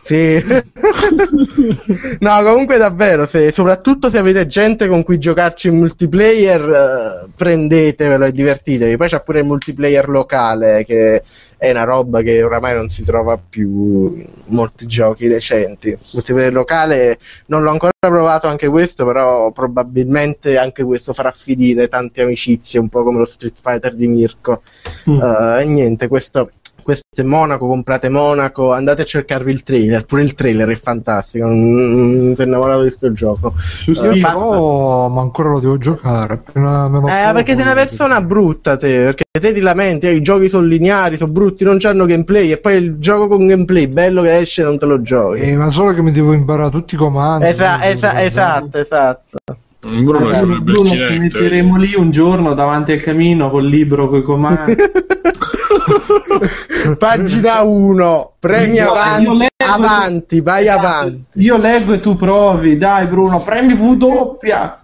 Sì. 0.08 0.42
no, 2.20 2.42
comunque 2.42 2.78
davvero, 2.78 3.26
se, 3.26 3.52
soprattutto 3.52 4.08
se 4.08 4.16
avete 4.16 4.46
gente 4.46 4.88
con 4.88 5.02
cui 5.02 5.18
giocarci 5.18 5.68
in 5.68 5.76
multiplayer, 5.76 7.26
uh, 7.26 7.30
prendetevelo 7.36 8.24
e 8.24 8.32
divertitevi. 8.32 8.96
Poi 8.96 9.06
c'è 9.06 9.22
pure 9.22 9.40
il 9.40 9.44
multiplayer 9.44 10.08
locale, 10.08 10.82
che 10.86 11.22
è 11.58 11.70
una 11.72 11.84
roba 11.84 12.22
che 12.22 12.42
oramai 12.42 12.74
non 12.74 12.88
si 12.88 13.04
trova 13.04 13.36
più 13.36 14.14
in 14.16 14.26
molti 14.46 14.86
giochi 14.86 15.28
recenti. 15.28 15.88
Il 15.88 15.98
multiplayer 16.12 16.54
locale 16.54 17.18
non 17.46 17.62
l'ho 17.62 17.70
ancora 17.70 17.92
provato 17.98 18.46
anche 18.48 18.68
questo, 18.68 19.04
però 19.04 19.50
probabilmente 19.50 20.56
anche 20.56 20.84
questo 20.84 21.12
farà 21.12 21.32
finire 21.32 21.86
tante 21.88 22.22
amicizie, 22.22 22.80
un 22.80 22.88
po' 22.88 23.02
come 23.02 23.18
lo 23.18 23.26
Street 23.26 23.56
Fighter 23.60 23.94
di 23.94 24.08
Mirko. 24.08 24.62
Mm. 25.10 25.18
Uh, 25.18 25.58
e 25.58 25.64
niente, 25.66 26.08
questo 26.08 26.48
questo 26.88 27.20
è 27.20 27.22
Monaco, 27.22 27.66
comprate 27.66 28.08
Monaco, 28.08 28.72
andate 28.72 29.02
a 29.02 29.04
cercarvi 29.04 29.52
il 29.52 29.62
trailer, 29.62 30.06
pure 30.06 30.22
il 30.22 30.32
trailer 30.32 30.70
è 30.70 30.74
fantastico, 30.74 31.44
non 31.44 32.32
ti 32.34 32.42
innamorato 32.42 32.80
di 32.80 32.88
questo 32.88 33.12
gioco. 33.12 33.52
Sì, 33.58 33.94
sì, 33.94 34.06
uh, 34.06 34.16
fa... 34.16 34.38
oh, 34.38 35.10
ma 35.10 35.20
ancora 35.20 35.50
lo 35.50 35.60
devo 35.60 35.76
giocare. 35.76 36.32
Appena 36.32 36.88
me 36.88 37.00
lo 37.00 37.06
eh, 37.08 37.32
perché 37.34 37.52
sei 37.52 37.60
una 37.60 37.74
persona 37.74 38.22
brutta 38.22 38.78
te, 38.78 39.00
perché 39.02 39.24
te 39.38 39.52
ti 39.52 39.60
lamenti, 39.60 40.06
eh, 40.06 40.14
i 40.14 40.22
giochi 40.22 40.48
sono 40.48 40.64
lineari, 40.66 41.18
sono 41.18 41.30
brutti, 41.30 41.62
non 41.62 41.76
hanno 41.82 42.06
gameplay 42.06 42.52
e 42.52 42.56
poi 42.56 42.76
il 42.76 42.96
gioco 42.98 43.28
con 43.28 43.46
gameplay 43.46 43.86
bello 43.86 44.22
che 44.22 44.38
esce 44.38 44.62
non 44.62 44.78
te 44.78 44.86
lo 44.86 45.02
giochi. 45.02 45.40
Eh, 45.40 45.56
ma 45.56 45.70
solo 45.70 45.92
che 45.92 46.00
mi 46.00 46.10
devo 46.10 46.32
imparare 46.32 46.70
tutti 46.70 46.94
i 46.94 46.96
comandi. 46.96 47.48
Esa- 47.48 47.84
esa- 47.84 48.18
esatto, 48.22 48.78
esatto. 48.78 49.36
Bruno, 49.80 50.30
eh, 50.30 50.60
Bruno 50.60 50.88
ci 50.88 51.18
metteremo 51.18 51.76
lì 51.76 51.94
un 51.94 52.10
giorno 52.10 52.54
davanti 52.54 52.92
al 52.92 53.02
camino 53.02 53.50
col 53.50 53.66
libro 53.66 54.08
con 54.08 54.18
i 54.20 54.22
comandi. 54.22 54.74
Pagina 56.98 57.62
1, 57.62 58.32
premi 58.38 58.76
io, 58.76 58.90
avanti, 58.92 59.22
io 59.22 59.46
avanti, 59.56 60.40
vai 60.40 60.62
esatto. 60.62 60.86
avanti. 60.86 61.40
Io 61.40 61.56
leggo 61.56 61.92
e 61.92 62.00
tu 62.00 62.16
provi, 62.16 62.76
dai 62.76 63.06
Bruno, 63.06 63.42
premi 63.42 63.74
V 63.74 63.96
doppia. 63.96 64.80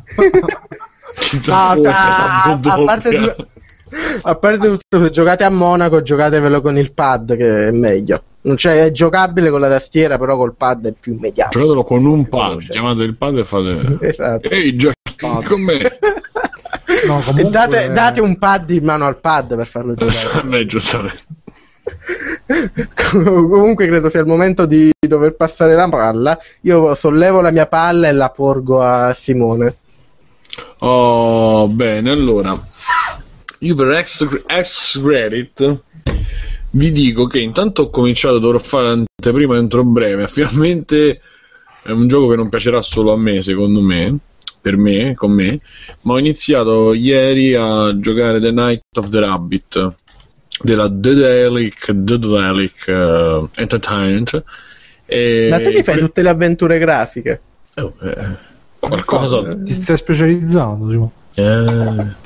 a, 1.48 1.70
a, 1.70 2.58
a, 2.62 2.84
parte 2.84 3.10
di, 3.10 3.32
a 4.22 4.34
parte 4.34 4.68
tutto, 4.68 5.02
se 5.02 5.10
giocate 5.10 5.44
a 5.44 5.50
Monaco, 5.50 6.02
giocatevelo 6.02 6.60
con 6.60 6.78
il 6.78 6.92
pad 6.92 7.36
che 7.36 7.68
è 7.68 7.70
meglio. 7.70 8.22
Non 8.42 8.56
c'è, 8.56 8.84
è 8.84 8.92
giocabile 8.92 9.48
con 9.48 9.60
la 9.60 9.68
tastiera, 9.68 10.18
però 10.18 10.36
col 10.36 10.54
pad 10.54 10.88
è 10.88 10.92
più 10.92 11.14
immediato. 11.14 11.58
Giocatelo 11.58 11.82
con 11.82 12.04
un 12.04 12.28
pad, 12.28 12.58
chiamate 12.58 13.02
il 13.02 13.16
pad 13.16 13.38
e 13.38 13.44
fate. 13.44 13.98
esatto. 14.06 14.50
Ehi, 14.50 14.76
giochi 14.76 14.94
con 15.46 15.62
me. 15.62 15.98
No, 17.06 17.20
comunque... 17.24 17.50
date, 17.50 17.92
date, 17.92 18.20
un 18.20 18.38
pad 18.38 18.70
in 18.70 18.84
mano 18.84 19.06
al 19.06 19.18
pad 19.18 19.56
per 19.56 19.66
farlo 19.66 19.94
giocare. 19.96 20.40
A 20.40 20.42
me, 20.44 20.66
giustamente. 20.66 21.24
comunque 23.12 23.86
credo 23.86 24.08
sia 24.08 24.20
il 24.20 24.26
momento 24.26 24.66
di 24.66 24.90
dover 25.06 25.34
passare 25.34 25.74
la 25.74 25.88
palla. 25.88 26.38
Io 26.62 26.94
sollevo 26.94 27.40
la 27.40 27.50
mia 27.50 27.66
palla 27.66 28.08
e 28.08 28.12
la 28.12 28.30
porgo 28.30 28.82
a 28.82 29.14
Simone. 29.14 29.76
Oh, 30.78 31.68
bene, 31.68 32.10
allora. 32.10 32.58
Io 33.60 33.74
per 33.74 33.92
ex, 33.92 34.42
ex 34.46 35.00
credit 35.00 35.82
vi 36.74 36.90
dico 36.92 37.26
che 37.26 37.38
intanto 37.38 37.82
ho 37.82 37.90
cominciato, 37.90 38.38
dovrò 38.38 38.58
fare 38.58 38.88
l'anteprima 38.88 39.56
entro 39.56 39.84
breve. 39.84 40.26
Finalmente 40.26 41.20
è 41.82 41.90
un 41.90 42.08
gioco 42.08 42.28
che 42.28 42.36
non 42.36 42.48
piacerà 42.48 42.82
solo 42.82 43.12
a 43.12 43.16
me, 43.16 43.42
secondo 43.42 43.80
me, 43.80 44.16
per 44.64 44.78
me, 44.78 45.12
con 45.14 45.30
me, 45.30 45.60
ma 46.02 46.14
ho 46.14 46.18
iniziato 46.18 46.94
ieri 46.94 47.54
a 47.54 47.94
giocare 47.98 48.40
The 48.40 48.50
Night 48.50 48.96
of 48.96 49.10
the 49.10 49.20
Rabbit 49.20 49.92
della 50.62 50.88
Dedelic, 50.88 51.90
Dedelic 51.90 52.84
uh, 52.86 53.46
Entertainment. 53.56 54.42
E... 55.04 55.48
Ma 55.50 55.58
te 55.58 55.70
ti 55.70 55.82
fai 55.82 55.98
tutte 55.98 56.22
le 56.22 56.30
avventure 56.30 56.78
grafiche? 56.78 57.40
Oh, 57.74 57.94
eh, 58.00 58.36
qualcosa. 58.78 59.54
Ti 59.54 59.74
stai 59.74 59.98
specializzando, 59.98 60.90
Simo. 60.90 61.12
Eh 61.34 62.22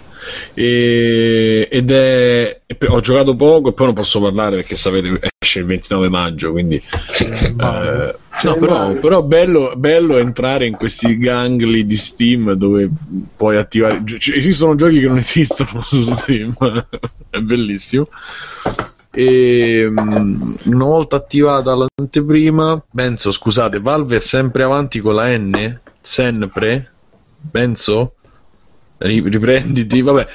E- 0.55 1.69
ed 1.70 1.90
è 1.90 2.61
ho 2.89 3.01
giocato 3.01 3.35
poco 3.35 3.70
e 3.70 3.73
poi 3.73 3.86
non 3.86 3.95
posso 3.95 4.20
parlare 4.20 4.57
perché 4.57 4.77
sapete 4.77 5.19
esce 5.40 5.61
il 5.61 5.66
29 5.66 6.09
maggio 6.09 6.53
quindi 6.53 6.77
eh, 6.77 8.15
no, 8.43 8.57
però, 8.59 8.93
però 8.95 9.23
bello, 9.23 9.73
bello 9.77 10.19
entrare 10.19 10.66
in 10.66 10.77
questi 10.77 11.19
gangli 11.19 11.85
di 11.85 11.97
Steam 11.97 12.53
dove 12.53 12.89
puoi 13.36 13.57
attivare 13.57 14.03
gi- 14.05 14.19
ci- 14.19 14.36
esistono 14.36 14.74
giochi 14.74 15.01
che 15.01 15.09
non 15.09 15.19
esistono 15.19 15.81
su 15.82 16.01
Steam 16.01 16.55
è 17.31 17.39
bellissimo. 17.39 18.09
E 19.11 19.86
mm, 19.89 20.55
una 20.65 20.85
volta 20.85 21.16
attivata 21.16 21.74
l'anteprima 21.74 22.82
penso 22.95 23.32
scusate 23.32 23.81
Valve 23.81 24.16
è 24.16 24.20
sempre 24.20 24.62
avanti 24.62 25.01
con 25.01 25.15
la 25.15 25.36
N 25.36 25.81
sempre 26.01 26.93
penso 27.51 28.15
riprenditi 28.99 30.01
vabbè. 30.03 30.27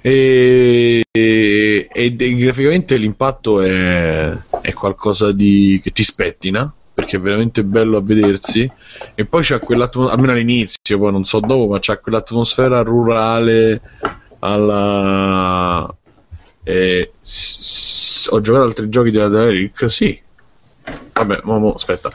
E, 0.00 1.02
e- 1.10 1.88
e- 1.92 2.16
e 2.18 2.34
graficamente 2.36 2.96
l'impatto 2.96 3.60
è, 3.60 4.36
è 4.60 4.72
qualcosa 4.72 5.32
di 5.32 5.80
che 5.82 5.90
ti 5.92 6.02
spettina 6.04 6.72
perché 6.94 7.16
è 7.16 7.20
veramente 7.20 7.62
bello 7.64 7.96
a 7.96 8.02
vedersi. 8.02 8.68
E 9.14 9.24
poi 9.24 9.42
c'è 9.42 9.58
quell'atmosfera 9.60 10.14
almeno 10.14 10.32
all'inizio 10.32 10.98
poi 10.98 11.12
non 11.12 11.24
so 11.24 11.38
dopo 11.40 11.68
ma 11.68 11.78
c'è 11.78 12.00
quell'atmosfera 12.00 12.80
rurale 12.82 13.80
alla 14.40 15.92
eh, 16.64 17.10
s- 17.20 17.58
s- 17.60 18.28
ho 18.30 18.40
giocato 18.40 18.64
altri 18.64 18.88
giochi 18.88 19.10
della 19.10 19.28
Derrick 19.28 19.88
sì. 19.90 20.20
Vabbè 21.12 21.40
mo, 21.44 21.58
mo, 21.58 21.72
aspetta. 21.72 22.10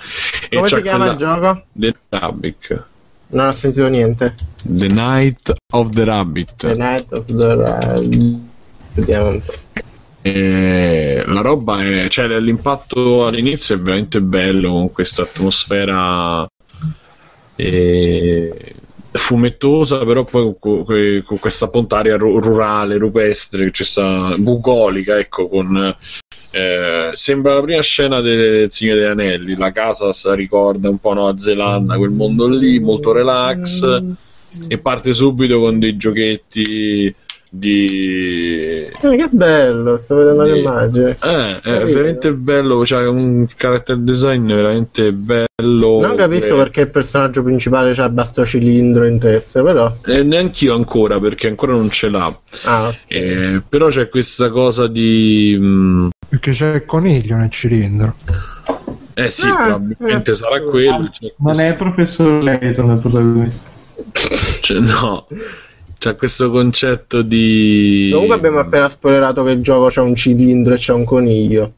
E 0.50 0.56
Come 0.56 0.68
si 0.68 0.82
chiama 0.82 0.98
quella- 0.98 1.12
il 1.12 1.18
gioco? 1.18 1.66
The 1.74 1.94
Rabbit 2.10 2.86
Non 3.34 3.47
ho 3.47 3.51
sentito 3.51 3.88
niente. 3.88 4.35
The 4.64 4.88
Night 4.88 5.53
of 5.72 5.89
the 5.89 6.03
Rabbit 6.05 6.53
The 6.57 6.76
Night 6.76 7.11
of 7.11 7.26
the 7.26 7.55
Ra- 7.55 7.99
Vediamo 8.93 9.30
un 9.31 9.39
po'. 9.39 9.53
Eh, 10.26 11.22
la 11.27 11.41
roba 11.41 11.81
è 11.84 12.07
cioè 12.07 12.27
l'impatto 12.39 13.26
all'inizio 13.27 13.76
è 13.76 13.80
veramente 13.80 14.22
bello 14.22 14.69
con 14.72 14.91
questa 14.93 15.23
atmosfera 15.23 16.47
eh, 17.57 18.76
fumettosa 19.11 20.05
però 20.05 20.23
poi 20.23 20.55
con, 20.60 20.85
con- 20.85 21.23
con 21.26 21.39
questa 21.39 21.68
pontaria 21.68 22.15
ru- 22.15 22.41
rurale 22.41 22.97
rupestre 22.97 23.69
c'è 23.69 23.84
sta 23.84 24.35
bucolica 24.38 25.19
ecco 25.19 25.49
con 25.49 25.93
eh, 26.54 27.10
sembra 27.14 27.56
la 27.56 27.62
prima 27.62 27.82
scena 27.82 28.22
del 28.22 28.72
Signore 28.72 29.00
degli 29.00 29.10
Anelli. 29.10 29.56
La 29.56 29.72
casa 29.72 30.12
ricorda 30.36 30.88
un 30.88 31.00
po' 31.00 31.14
Nuova 31.14 31.38
Zelanda 31.38 31.98
quel 31.98 32.12
mondo 32.12 32.48
lì 32.48 32.80
molto 32.80 33.12
relax. 33.12 34.02
E 34.68 34.78
parte 34.78 35.16
subito 35.16 35.60
con 35.60 35.80
dei 35.80 35.98
giochetti 35.98 37.14
di 37.56 37.86
Eh, 39.00 39.16
che 39.16 39.28
bello, 39.32 39.98
sto 39.98 40.16
vedendo 40.16 40.44
Sì. 40.46 40.52
le 40.54 40.58
immagini. 40.60 41.06
eh, 41.06 41.14
è 41.14 41.60
Capito. 41.62 41.86
veramente 41.86 42.34
bello, 42.34 42.82
c'è 42.82 43.06
un 43.08 43.46
character 43.56 43.98
design 43.98 44.48
veramente 44.48 45.12
bello. 45.12 46.00
Non 46.02 46.16
capisco 46.16 46.56
Eh, 46.56 46.58
perché 46.58 46.82
il 46.82 46.90
personaggio 46.90 47.44
principale 47.44 47.94
c'ha 47.94 48.10
basto 48.10 48.44
cilindro 48.44 49.06
in 49.06 49.20
testa, 49.20 49.62
però. 49.62 49.96
eh, 50.08 50.24
neanch'io 50.24 50.74
ancora, 50.74 51.20
perché 51.20 51.48
ancora 51.48 51.74
non 51.74 51.92
ce 51.92 52.10
l'ha. 52.10 52.40
Ah, 52.64 52.88
ok. 52.88 52.96
Eh, 53.08 53.62
però 53.70 53.88
c'è 53.90 54.10
questa 54.10 54.50
cosa 54.50 54.88
di. 54.88 55.56
mm, 55.60 56.08
Perché 56.30 56.52
c'è 56.54 56.74
il 56.74 56.86
coniglio 56.86 57.36
nel 57.36 57.52
cilindro. 57.52 58.16
eh 59.14 59.30
sì, 59.30 59.48
Ah, 59.48 59.66
probabilmente 59.68 60.32
eh. 60.32 60.34
sarà 60.34 60.60
quello. 60.62 61.08
c'è 61.12 61.32
Non 61.38 61.60
è 61.60 61.68
il 61.68 61.76
professor 61.76 62.42
Layton 62.44 62.90
il 62.90 62.98
protagonista. 62.98 63.70
questo- 64.12 64.60
c'è- 64.62 64.80
no, 64.80 65.28
c'è 66.04 66.16
questo 66.16 66.52
concetto 66.52 67.22
di. 67.22 68.10
Comunque 68.12 68.36
abbiamo 68.36 68.60
appena 68.60 68.90
spoilerato 68.90 69.42
che 69.46 69.52
il 69.52 69.62
gioco 69.62 69.88
c'ha 69.90 70.02
un 70.02 70.16
cilindro 70.16 70.74
e 70.74 70.78
c'è 70.78 70.92
un 70.92 71.06
coniglio. 71.06 71.74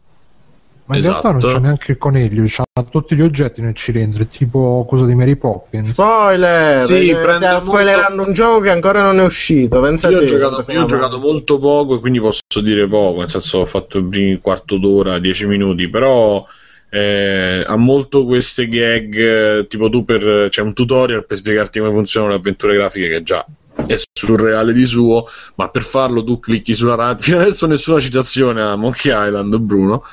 Ma 0.85 0.95
in 0.95 1.03
realtà 1.03 1.29
non 1.29 1.37
Esatto. 1.37 1.53
c'è 1.53 1.59
neanche 1.59 1.91
il 1.91 1.97
coniglio, 1.99 2.43
c'ha 2.47 2.63
tutti 2.89 3.15
gli 3.15 3.21
oggetti 3.21 3.61
nel 3.61 3.75
cilindro, 3.75 4.23
è 4.23 4.27
tipo 4.27 4.83
cosa 4.87 5.05
di 5.05 5.13
Mary 5.13 5.35
Poppins. 5.35 5.91
Spoiler! 5.91 6.81
Sì, 6.81 7.11
molto- 7.13 7.61
spoilerando 7.65 8.23
un 8.23 8.33
gioco 8.33 8.61
che 8.61 8.69
ancora 8.71 9.03
non 9.03 9.19
è 9.19 9.23
uscito. 9.23 9.79
Pensa 9.79 10.09
Io 10.09 10.17
a 10.17 10.19
ho, 10.19 10.23
te, 10.23 10.27
giocato, 10.27 10.71
io 10.71 10.81
ho 10.81 10.85
giocato 10.85 11.19
molto 11.19 11.59
poco 11.59 11.95
e 11.95 11.99
quindi 11.99 12.19
posso 12.19 12.41
dire 12.63 12.87
poco, 12.87 13.19
nel 13.19 13.29
senso 13.29 13.59
ho 13.59 13.65
fatto 13.65 13.99
il 13.99 14.05
primo 14.05 14.39
quarto 14.41 14.77
d'ora, 14.77 15.19
dieci 15.19 15.45
minuti, 15.45 15.87
però 15.87 16.43
eh, 16.89 17.63
ha 17.65 17.77
molto 17.77 18.25
queste 18.25 18.67
gag, 18.67 19.15
eh, 19.15 19.67
tipo 19.67 19.89
tu 19.89 20.03
per, 20.03 20.47
c'è 20.49 20.61
un 20.61 20.73
tutorial 20.73 21.25
per 21.25 21.37
spiegarti 21.37 21.77
come 21.79 21.91
funzionano 21.91 22.31
le 22.31 22.37
avventure 22.39 22.75
grafiche 22.75 23.09
che 23.09 23.23
già 23.23 23.45
è 23.87 23.95
surreale 24.13 24.73
di 24.73 24.85
suo, 24.85 25.25
ma 25.55 25.69
per 25.69 25.83
farlo 25.83 26.23
tu 26.23 26.39
clicchi 26.39 26.73
sulla 26.73 26.95
radio, 26.95 27.21
fino 27.23 27.39
adesso 27.39 27.67
nessuna 27.67 27.99
citazione 27.99 28.61
a 28.61 28.75
Monkey 28.75 29.11
Island 29.11 29.55
Bruno, 29.57 30.03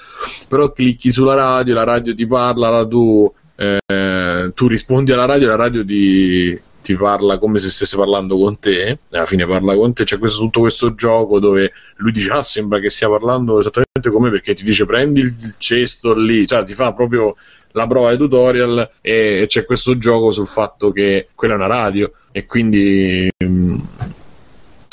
però 0.49 0.73
clicchi 0.73 1.11
sulla 1.11 1.35
radio, 1.35 1.75
la 1.75 1.85
radio 1.85 2.15
ti 2.15 2.27
parla, 2.27 2.69
la 2.69 2.87
tu, 2.87 3.33
eh, 3.57 4.53
tu 4.55 4.67
rispondi 4.67 5.13
alla 5.13 5.25
radio, 5.25 5.49
la 5.49 5.57
radio 5.57 5.85
ti, 5.85 6.61
ti 6.83 6.95
parla 6.97 7.39
come 7.39 7.59
se 7.59 7.71
stesse 7.71 7.97
parlando 7.97 8.37
con 8.37 8.59
te, 8.59 8.99
alla 9.13 9.25
fine 9.25 9.47
parla 9.47 9.75
con 9.75 9.93
te, 9.93 10.05
c'è 10.05 10.19
questo, 10.19 10.39
tutto 10.41 10.61
questo 10.61 10.95
gioco 10.95 11.41
dove 11.41 11.73
lui 11.97 12.13
dice 12.13 12.31
ah 12.31 12.43
sembra 12.43 12.79
che 12.81 12.91
stia 12.91 13.09
parlando 13.09 13.59
esattamente 13.61 14.11
come 14.11 14.31
perché 14.31 14.53
ti 14.55 14.65
dice 14.65 14.85
prendi 14.85 15.21
il 15.21 15.55
cesto 15.59 16.15
lì, 16.15 16.47
cioè 16.47 16.65
ti 16.65 16.75
fa 16.75 16.93
proprio 16.93 17.35
la 17.73 17.87
prova 17.87 18.11
di 18.11 18.19
tutorial 18.19 18.91
e 19.01 19.45
c'è 19.49 19.65
questo 19.65 19.97
gioco 19.97 20.31
sul 20.31 20.49
fatto 20.49 20.93
che 20.93 21.29
quella 21.35 21.55
è 21.55 21.57
una 21.57 21.67
radio 21.67 22.13
e 22.33 22.45
quindi... 22.45 23.31
mm, 23.43 23.81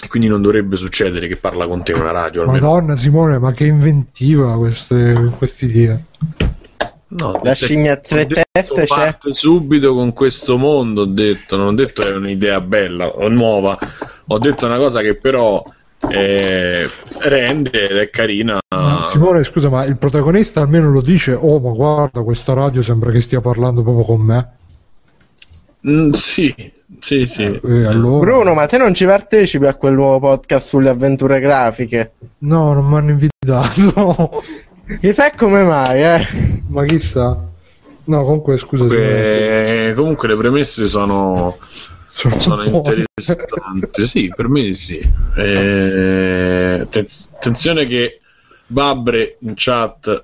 e 0.02 0.08
quindi 0.08 0.30
non 0.30 0.42
dovrebbe 0.42 0.78
succedere 0.78 1.28
che 1.28 1.36
parla 1.36 1.68
con 1.68 1.84
te 1.84 1.92
una 1.92 2.12
radio 2.12 2.44
almeno. 2.44 2.68
Madonna 2.68 2.96
Simone, 2.96 3.38
ma 3.38 3.52
che 3.52 3.66
inventiva 3.66 4.58
queste 4.58 5.66
idee. 5.66 6.06
No, 7.12 7.40
La 7.42 7.54
scimmia 7.54 7.94
a 7.94 7.98
tre 7.98 8.28
teste 8.28 8.84
c'è. 8.84 8.86
parte 8.86 9.34
subito 9.34 9.96
con 9.96 10.14
questo 10.14 10.58
mondo, 10.58 11.02
ho 11.02 11.06
detto, 11.06 11.58
non 11.58 11.68
ho 11.68 11.74
detto 11.74 12.04
che 12.04 12.10
è 12.10 12.16
un'idea 12.16 12.62
bella 12.62 13.08
o 13.08 13.28
nuova, 13.30 13.78
ho 14.28 14.38
detto 14.38 14.68
una 14.68 14.78
cosa 14.78 15.02
che 15.02 15.16
però 15.16 15.64
eh, 16.08 16.88
rende 17.22 17.90
ed 17.90 17.98
è 17.98 18.10
carina. 18.12 18.60
Simone, 19.12 19.44
scusa, 19.44 19.70
ma 19.70 19.86
il 19.86 19.98
protagonista 19.98 20.62
almeno 20.62 20.92
lo 20.92 21.02
dice, 21.02 21.34
oh 21.34 21.60
ma 21.60 21.72
guarda, 21.72 22.22
questa 22.22 22.54
radio 22.54 22.84
sembra 22.84 23.10
che 23.10 23.22
stia 23.22 23.42
parlando 23.42 23.82
proprio 23.82 24.04
con 24.06 24.22
me. 24.22 24.50
Mm, 25.88 26.12
sì, 26.12 26.54
sì, 27.00 27.26
sì. 27.26 27.44
E 27.44 27.86
allora... 27.86 28.20
Bruno, 28.20 28.54
ma 28.54 28.68
te 28.68 28.78
non 28.78 28.94
ci 28.94 29.06
partecipi 29.06 29.66
a 29.66 29.74
quel 29.74 29.94
nuovo 29.94 30.20
podcast 30.20 30.68
sulle 30.68 30.90
avventure 30.90 31.40
grafiche? 31.40 32.12
No, 32.40 32.74
non 32.74 32.86
mi 32.86 32.98
hanno 32.98 33.12
invitato. 33.12 34.44
Chissà 35.00 35.32
come 35.36 35.64
mai, 35.64 36.02
eh? 36.02 36.28
ma 36.68 36.84
chissà. 36.84 37.46
No, 38.06 38.24
comunque 38.24 38.58
scusa 38.58 38.88
Simone. 38.88 39.88
Eh, 39.90 39.94
comunque 39.94 40.28
le 40.28 40.36
premesse 40.36 40.88
sono, 40.88 41.58
Sono, 42.10 42.40
sono 42.40 42.64
interessanti. 42.64 44.04
Sì, 44.04 44.34
per 44.36 44.48
me 44.50 44.74
sì. 44.74 45.00
Eh, 45.38 46.80
attenz- 46.82 47.30
attenzione 47.34 47.86
che 47.86 48.20
Babre 48.66 49.38
in 49.42 49.54
chat. 49.56 50.24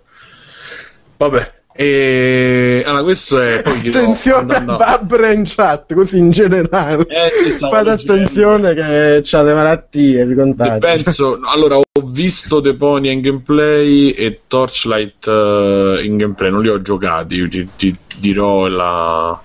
Vabbè. 1.18 1.54
E... 1.78 2.82
Allora, 2.86 3.04
questo 3.04 3.42
è. 3.42 3.62
Poi 3.62 3.90
Attenzione 3.90 4.56
a 4.56 4.62
Babra 4.62 5.32
in 5.32 5.44
chat, 5.46 5.94
così 5.94 6.18
in 6.18 6.32
generale. 6.32 7.06
Eh, 7.08 7.30
sì, 7.32 7.50
Fate 7.50 7.90
attenzione 7.90 8.74
che 8.74 9.20
c'ha 9.24 9.42
le 9.42 9.54
malattie, 9.54 10.26
vi 10.26 10.32
E 10.32 10.36
contagio. 10.36 10.78
penso, 10.80 11.40
allora 11.44 11.76
ho 11.76 11.84
visto 12.06 12.62
Deponia 12.62 13.12
in 13.12 13.20
gameplay 13.20 14.12
e 14.12 14.42
Torchlight 14.48 15.28
eh, 15.28 16.00
in 16.04 16.16
gameplay, 16.16 16.50
non 16.50 16.62
li 16.62 16.70
ho 16.70 16.82
giocati, 16.82 17.36
io 17.36 17.50
ti, 17.50 17.68
ti 17.76 17.96
dirò 18.20 18.68
la, 18.68 19.38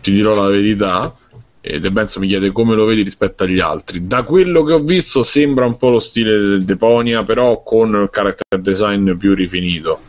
ti 0.00 0.10
dirò 0.12 0.34
la 0.34 0.48
verità. 0.48 1.14
E 1.62 1.78
De 1.78 1.90
Benzo 1.90 2.20
mi 2.20 2.26
chiede 2.26 2.52
come 2.52 2.74
lo 2.74 2.86
vedi 2.86 3.02
rispetto 3.02 3.44
agli 3.44 3.60
altri. 3.60 4.06
Da 4.06 4.22
quello 4.24 4.64
che 4.64 4.72
ho 4.72 4.78
visto 4.80 5.22
sembra 5.22 5.66
un 5.66 5.76
po' 5.76 5.90
lo 5.90 5.98
stile 5.98 6.30
del 6.30 6.64
Deponia, 6.64 7.22
però 7.22 7.62
con 7.62 7.90
il 7.90 8.08
character 8.10 8.58
design 8.60 9.12
più 9.12 9.34
rifinito. 9.34 10.00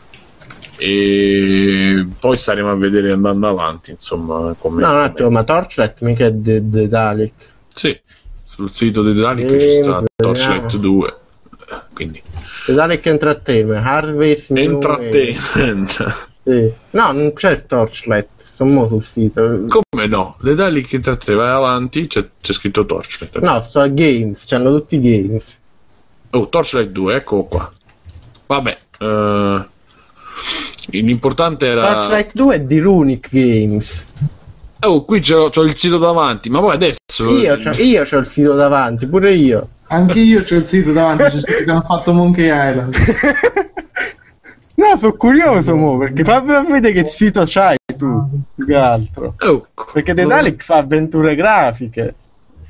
E 0.84 2.04
poi 2.18 2.36
staremo 2.36 2.68
a 2.68 2.74
vedere 2.74 3.12
andando 3.12 3.46
avanti, 3.48 3.92
insomma, 3.92 4.52
come, 4.58 4.82
No, 4.82 4.90
un 4.90 4.96
attimo, 5.00 5.30
ma 5.30 5.44
Torchlight 5.44 6.00
mica 6.00 6.26
è 6.26 6.32
de- 6.32 6.88
Dalek. 6.88 7.32
Sì, 7.68 7.96
sul 8.42 8.68
sito 8.68 9.04
di 9.04 9.14
Dalek 9.14 9.48
Sì, 9.48 9.58
ci 9.60 9.74
sta 9.82 10.02
vediamo. 10.02 10.04
Torchlight 10.16 10.76
2. 10.76 11.16
Quindi 11.92 12.20
The 12.66 12.72
Dalek 12.72 13.06
Entertainment, 13.06 13.86
Harvest 13.86 14.50
entertainment. 14.56 16.30
Sì. 16.44 16.72
No, 16.90 17.12
non 17.12 17.32
c'è 17.34 17.52
il 17.52 17.66
Torchlight, 17.66 18.26
sono 18.42 18.88
sul 18.88 19.04
sito. 19.04 19.66
Come 19.68 20.06
no? 20.08 20.34
Le 20.40 20.56
Dalek 20.56 20.92
entertainment, 20.94 21.48
vai 21.48 21.56
avanti, 21.56 22.08
c'è, 22.08 22.28
c'è 22.40 22.52
scritto 22.52 22.84
Torchlight. 22.84 23.38
No, 23.38 23.60
sto 23.60 23.78
a 23.78 23.86
Games, 23.86 24.44
c'hanno 24.46 24.72
tutti 24.76 24.96
i 24.96 25.00
Games. 25.00 25.60
Oh, 26.30 26.48
Torchlight 26.48 26.90
2, 26.90 27.14
eccolo 27.14 27.44
qua. 27.44 27.72
Vabbè, 28.46 28.78
eh, 28.98 29.60
l'importante 30.90 31.66
era... 31.66 31.92
Torchlight 31.92 32.30
2 32.34 32.54
è 32.54 32.60
di 32.60 32.78
Runic 32.78 33.28
Games. 33.30 34.04
Oh, 34.84 35.04
qui 35.04 35.20
c'ho, 35.20 35.50
c'ho 35.50 35.62
il 35.62 35.76
sito 35.76 35.98
davanti, 35.98 36.50
ma 36.50 36.60
poi 36.60 36.74
adesso... 36.74 37.28
Io 37.28 37.56
c'ho, 37.56 37.70
io 37.80 38.02
c'ho 38.04 38.18
il 38.18 38.26
sito 38.26 38.54
davanti, 38.54 39.06
pure 39.06 39.32
io. 39.32 39.68
Anche 39.86 40.20
io 40.20 40.42
c'ho 40.42 40.56
il 40.56 40.66
sito 40.66 40.92
davanti, 40.92 41.24
c'è 41.24 41.40
scritto 41.40 41.64
che 41.64 41.70
hanno 41.70 41.82
fatto 41.82 42.12
Monkey 42.12 42.46
Island. 42.46 42.94
No, 44.74 44.96
sono 44.96 45.12
curioso 45.12 45.76
mo, 45.76 45.98
perché 45.98 46.24
fammi 46.24 46.72
vedere 46.72 46.92
che 46.92 47.04
sito 47.06 47.44
c'hai 47.46 47.76
tu, 47.96 48.26
più 48.54 48.66
che 48.66 48.74
altro. 48.74 49.34
Oh, 49.38 49.66
Perché 49.92 50.14
Dalek 50.14 50.62
fa 50.64 50.78
avventure 50.78 51.34
grafiche. 51.36 52.14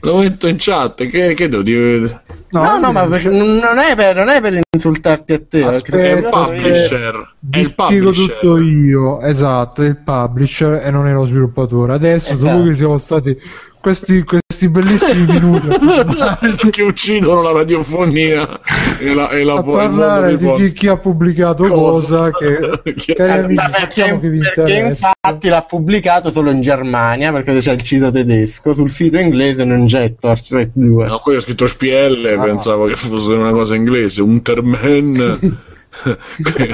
Lo 0.05 0.19
metto 0.19 0.49
in 0.49 0.57
chat, 0.59 1.07
che, 1.07 1.33
che 1.35 1.49
devo 1.49 1.63
dire? 1.63 2.23
No, 2.51 2.77
no, 2.79 2.91
ma 2.91 3.07
perché 3.07 3.29
non 3.29 3.79
è, 3.79 3.95
per, 3.95 4.17
non 4.17 4.29
è 4.31 4.41
per 4.41 4.61
insultarti 4.69 5.33
a 5.33 5.41
te. 5.49 5.65
Aspetta, 5.65 5.97
È 5.99 6.13
il 6.17 6.29
publisher. 6.29 7.35
È 7.51 7.59
il 7.59 7.65
spiego 7.67 8.11
publisher. 8.11 8.39
tutto 8.39 8.59
io, 8.59 9.21
esatto, 9.21 9.83
è 9.83 9.87
il 9.87 9.99
publisher 9.99 10.85
e 10.85 10.91
non 10.91 11.07
è 11.07 11.13
lo 11.13 11.25
sviluppatore. 11.25 11.93
Adesso, 11.93 12.33
Esatto. 12.33 12.51
dopo 12.57 12.69
che 12.69 12.75
siamo 12.75 12.99
stati 12.99 13.39
questi, 13.83 14.25
questi 14.25 14.69
bellissimi 14.69 15.27
minuti. 15.27 15.69
Che 16.71 16.83
uccidono 16.87 17.43
la 17.43 17.53
radiofonia 17.53 18.61
e 18.99 19.13
la, 19.13 19.29
e 19.29 19.43
la 19.45 19.55
a 19.55 19.63
parlare 19.63 20.39
di 20.39 20.55
chi, 20.57 20.73
chi 20.73 20.87
ha 20.89 20.97
pubblicato 20.97 21.65
cosa, 21.65 22.31
che, 22.31 22.81
Che- 22.95 23.13
Eh, 23.13 23.23
amici, 23.31 23.55
perché, 23.57 23.79
facciamo 23.81 24.21
che 24.21 24.29
vi 24.31 24.39
perché 24.39 24.75
infatti 24.75 25.49
l'ha 25.49 25.63
pubblicato 25.63 26.31
solo 26.31 26.51
in 26.51 26.61
Germania 26.61 27.33
perché 27.33 27.59
c'è 27.59 27.73
il 27.73 27.85
sito 27.85 28.11
tedesco 28.11 28.73
sul 28.73 28.91
sito 28.91 29.19
inglese 29.19 29.65
non 29.65 29.87
c'è 29.87 30.15
Torchlight 30.19 30.71
2 30.75 31.07
No, 31.07 31.19
qui 31.19 31.37
ho 31.37 31.41
scritto 31.41 31.67
Spielle, 31.67 32.35
Ah. 32.35 32.43
pensavo 32.43 32.87
che 32.87 32.95
fosse 32.97 33.35
una 33.35 33.51
cosa 33.51 33.75
inglese, 33.75 34.23
Unterman 34.23 35.59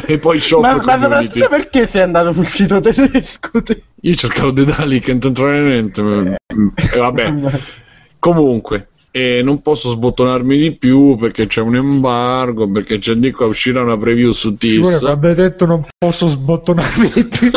e 0.06 0.18
poi 0.18 0.38
Shop 0.38 0.62
ma, 0.62 0.76
ma 0.76 0.98
soprattutto 0.98 1.48
perché 1.48 1.86
sei 1.86 2.02
andato 2.02 2.32
sul 2.32 2.46
sito 2.46 2.80
tedesco 2.80 3.62
te? 3.62 3.82
Io 4.02 4.14
cercavo 4.14 4.52
dei 4.52 4.64
Dalek 4.64 5.08
intantoneamente, 5.08 6.02
ma- 6.02 6.34
e 6.34 6.98
vabbè. 6.98 7.34
Comunque, 8.20 8.88
e 9.10 9.42
non 9.42 9.62
posso 9.62 9.90
sbottonarmi 9.90 10.56
di 10.56 10.76
più 10.76 11.16
perché 11.16 11.46
c'è 11.46 11.60
un 11.60 11.76
embargo, 11.76 12.70
perché 12.70 12.98
c'è 12.98 13.14
di 13.14 13.32
qua 13.32 13.46
uscirà 13.46 13.82
una 13.82 13.96
preview 13.96 14.32
su 14.32 14.54
TIS. 14.54 15.02
hai 15.02 15.34
detto 15.34 15.66
non 15.66 15.84
posso 15.96 16.28
sbottonarmi 16.28 17.10
di 17.12 17.24
più. 17.24 17.50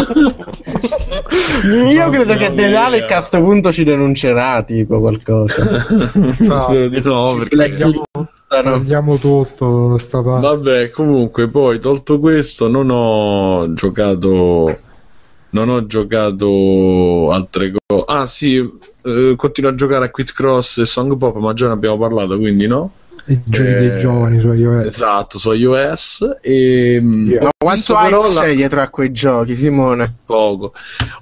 io 1.91 2.09
credo 2.09 2.35
che 2.37 2.49
mia. 2.49 2.67
De 2.67 2.69
Dalek 2.69 3.11
a 3.11 3.17
questo 3.17 3.41
punto 3.41 3.71
ci 3.71 3.83
denuncerà 3.83 4.63
tipo 4.63 4.99
qualcosa 4.99 5.83
Spero 5.85 6.87
di 6.87 7.01
no, 7.01 7.35
perché... 7.35 8.01
No. 8.51 8.73
Andiamo 8.73 9.15
tutto 9.17 9.97
sta 9.97 10.21
parte. 10.21 10.45
Vabbè, 10.45 10.89
comunque, 10.89 11.47
poi 11.47 11.79
tolto 11.79 12.19
questo, 12.19 12.67
non 12.67 12.89
ho 12.91 13.73
giocato. 13.73 14.77
Non 15.51 15.69
ho 15.69 15.85
giocato 15.85 17.31
altre 17.31 17.71
cose. 17.71 18.03
Ah, 18.07 18.25
sì, 18.25 18.57
eh, 19.03 19.33
continuo 19.37 19.69
a 19.71 19.75
giocare 19.75 20.05
a 20.05 20.09
Quiz 20.09 20.33
Cross 20.33 20.79
e 20.79 20.85
Song 20.85 21.17
Pop, 21.17 21.37
ma 21.37 21.53
già 21.53 21.67
ne 21.67 21.73
abbiamo 21.73 21.97
parlato, 21.97 22.37
quindi 22.37 22.67
no. 22.67 22.91
I 23.25 23.39
giochi 23.45 23.69
Eh, 23.69 23.73
dei 23.75 23.99
giovani 23.99 24.39
su 24.39 24.51
iOS. 24.51 24.85
Esatto, 24.85 25.37
su 25.37 25.51
iOS. 25.51 26.37
E 26.41 26.97
mm, 27.01 27.31
Ma 27.39 27.47
ho 27.47 27.49
quanto 27.57 27.95
però 28.01 28.31
la- 28.33 28.41
c'è 28.41 28.55
dietro 28.55 28.81
a 28.81 28.87
quei 28.89 29.11
giochi 29.11 29.55
Simone? 29.55 30.13
poco. 30.25 30.73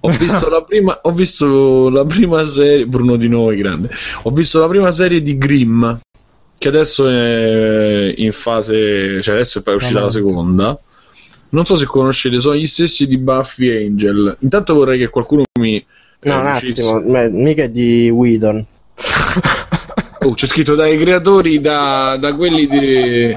Ho 0.02 0.10
visto 0.10 0.48
la 0.50 0.64
prima, 0.64 0.98
ho 1.02 1.12
visto 1.12 1.90
la 1.90 2.06
prima 2.06 2.46
serie, 2.46 2.86
Bruno 2.86 3.18
Di 3.18 3.28
Noi, 3.28 3.58
grande. 3.58 3.90
Ho 4.24 4.30
visto 4.32 4.60
la 4.60 4.68
prima 4.68 4.92
serie 4.92 5.22
di 5.22 5.38
Grimm, 5.38 5.86
che 6.60 6.68
adesso 6.68 7.08
è 7.10 8.14
in 8.18 8.32
fase, 8.32 9.22
cioè 9.24 9.34
adesso 9.36 9.60
è 9.60 9.62
poi 9.64 9.76
uscita 9.76 10.02
la 10.02 10.10
seconda. 10.12 10.78
Non 11.52 11.66
so 11.66 11.76
se 11.76 11.86
conoscete, 11.86 12.40
sono 12.40 12.56
gli 12.56 12.68
stessi 12.68 13.08
di 13.08 13.18
Buffy 13.18 13.68
e 13.70 13.86
Angel. 13.88 14.38
Intanto 14.42 14.76
vorrei 14.76 15.00
che 15.00 15.08
qualcuno 15.10 15.44
mi 15.60 15.84
No, 16.22 16.34
eh, 16.34 16.36
un 16.36 16.54
dicesse- 16.62 16.92
attimo, 16.94 17.10
me- 17.12 17.32
mica 17.32 17.64
è 17.64 17.70
di 17.70 18.10
Whedon. 18.12 18.66
Oh, 20.22 20.34
c'è 20.34 20.48
scritto 20.48 20.76
dai 20.76 20.98
creatori 20.98 21.62
da, 21.62 22.18
da 22.20 22.36
quelli 22.36 22.68
di 22.68 23.34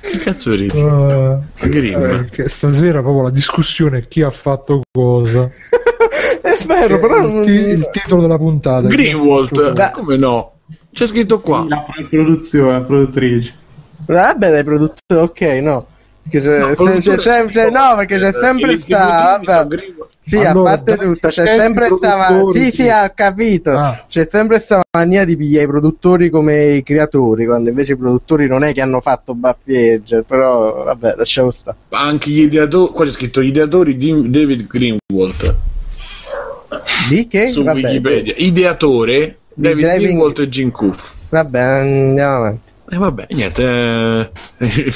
Che 0.00 0.18
cazzo 0.18 0.54
ridi? 0.54 0.78
Eh, 0.78 1.38
Grimm. 1.68 2.02
eh, 2.04 2.28
che 2.30 2.48
stasera 2.48 3.00
proprio 3.02 3.24
la 3.24 3.30
discussione 3.30 3.98
è 3.98 4.06
chi 4.08 4.22
ha 4.22 4.30
fatto 4.30 4.80
cosa. 4.92 5.50
È 6.40 6.56
vero, 6.66 7.00
però 7.00 7.18
il, 7.40 7.44
ti- 7.44 7.50
il 7.50 7.88
titolo 7.90 8.22
della 8.22 8.38
puntata. 8.38 8.86
Greenwald, 8.86 9.90
come 9.90 10.16
no? 10.16 10.52
C'è 10.92 11.06
scritto 11.06 11.38
qua. 11.38 11.64
La 11.68 11.84
produzione, 12.08 12.72
la 12.72 12.80
produttrice. 12.80 13.54
Vabbè, 14.06 14.50
dai 14.50 14.64
produttori, 14.64 15.20
ok, 15.20 15.40
no. 15.62 15.86
Perché 16.22 16.40
c'è, 16.40 16.58
No, 16.58 16.66
c'è- 16.68 16.74
produttore 16.74 17.16
c'è 17.16 17.22
sempre, 17.30 17.70
no, 17.70 17.94
perché 17.96 18.18
c'è 18.18 18.28
Eh, 18.28 18.32
sempre 18.40 18.76
sta, 18.78 19.40
vabbè. 19.42 19.76
Sì, 20.22 20.36
Allora, 20.36 20.70
a 20.72 20.74
parte 20.76 20.96
tutto, 20.96 21.28
c'è 21.28 21.56
sempre 21.56 21.88
sta 21.96 22.28
sì, 22.52 22.70
sì. 22.70 22.88
ha 22.88 23.08
capito. 23.10 23.70
Ah. 23.70 24.04
C'è 24.06 24.28
sempre 24.30 24.60
sta 24.60 24.80
mania 24.96 25.24
di 25.24 25.36
pigliare 25.36 25.64
i 25.64 25.68
produttori 25.68 26.28
come 26.30 26.74
i 26.74 26.82
creatori, 26.84 27.46
quando 27.46 27.70
invece 27.70 27.94
i 27.94 27.96
produttori 27.96 28.46
non 28.46 28.62
è 28.62 28.72
che 28.72 28.80
hanno 28.80 29.00
fatto 29.00 29.34
Buffy 29.34 29.94
Angel, 29.94 30.24
però 30.24 30.84
vabbè, 30.84 31.14
lasciamo 31.16 31.50
stare. 31.50 31.76
Anche 31.90 32.30
gli 32.30 32.42
ideatori, 32.42 32.92
qua 32.92 33.04
c'è 33.06 33.10
scritto 33.12 33.42
gli 33.42 33.46
ideatori 33.48 33.96
di 33.96 34.30
David 34.30 34.66
Greenwald 34.68 35.56
Di 37.08 37.26
che? 37.26 37.48
su 37.48 37.64
Vabbè, 37.64 37.80
Wikipedia. 37.82 38.34
Ideatore 38.36 39.38
David 39.60 39.84
driving- 39.84 40.02
Greenwald 40.02 40.38
e 40.38 40.48
Jim 40.48 40.70
Cuff. 40.70 41.12
Vabbè, 41.28 41.60
andiamo 41.60 42.34
avanti. 42.36 42.68
E 42.92 42.96
vabbè, 42.96 43.26
niente. 43.30 43.62
eh, 44.58 44.92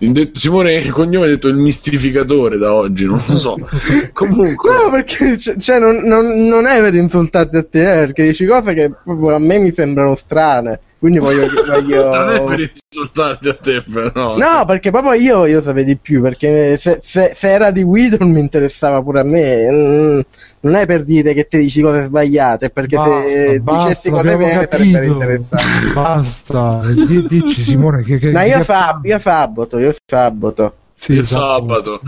Simone 0.32 0.74
il 0.76 0.90
cognome 0.92 1.26
ha 1.26 1.28
detto 1.28 1.48
il 1.48 1.56
mistificatore 1.56 2.56
da 2.56 2.72
oggi, 2.72 3.04
non 3.04 3.20
lo 3.26 3.36
so. 3.36 3.58
Comunque, 4.14 4.72
No, 4.72 4.88
perché 4.90 5.36
cioè, 5.36 5.78
non, 5.78 5.96
non- 6.04 6.46
non 6.46 6.66
è 6.66 6.80
per 6.80 6.94
insultarti 6.94 7.56
a 7.56 7.62
te, 7.68 7.80
eh, 7.92 8.04
perché 8.06 8.24
dici 8.24 8.46
cose 8.46 8.72
che 8.72 8.90
proprio 9.04 9.34
a 9.34 9.38
me 9.38 9.58
mi 9.58 9.72
sembrano 9.74 10.14
strane. 10.14 10.80
Quindi 10.98 11.18
voglio. 11.18 11.46
voglio... 11.68 12.08
non 12.14 12.30
è 12.30 12.42
per 12.44 12.70
insultarti 12.88 13.48
a 13.50 13.54
te, 13.54 13.82
però. 13.92 14.38
No, 14.38 14.64
perché 14.66 14.90
proprio 14.90 15.12
io, 15.12 15.44
io 15.44 15.60
sapevo 15.60 15.86
di 15.86 15.96
più, 15.96 16.22
perché 16.22 16.78
se, 16.78 17.00
se- 17.02 17.32
se 17.34 17.50
era 17.50 17.70
di 17.70 17.82
Widon 17.82 18.30
mi 18.30 18.40
interessava 18.40 19.02
pure 19.02 19.20
a 19.20 19.24
me. 19.24 19.70
Mm, 19.70 20.20
non 20.64 20.74
è 20.76 20.86
per 20.86 21.04
dire 21.04 21.34
che 21.34 21.44
ti 21.44 21.58
dici 21.58 21.82
cose 21.82 22.04
sbagliate, 22.04 22.70
perché 22.70 22.96
se 22.96 23.60
Basta, 23.60 23.84
dicessi 23.86 24.10
basta, 24.10 24.22
cose 24.22 24.36
vere 24.36 24.68
sarebbero 24.70 25.04
capito. 25.08 25.12
interessanti. 25.12 25.92
Basta, 25.92 26.80
di- 27.06 27.26
dici 27.28 27.62
Simone 27.62 28.02
che, 28.02 28.18
che 28.18 28.30
Ma 28.30 28.44
io, 28.44 28.58
che- 28.58 28.64
sab- 28.64 29.04
io 29.04 29.18
saboto, 29.18 29.78
io 29.78 29.94
saboto. 30.06 30.74
Sì, 30.96 31.12
il 31.12 31.18
esatto. 31.20 31.40
sabato. 31.42 32.00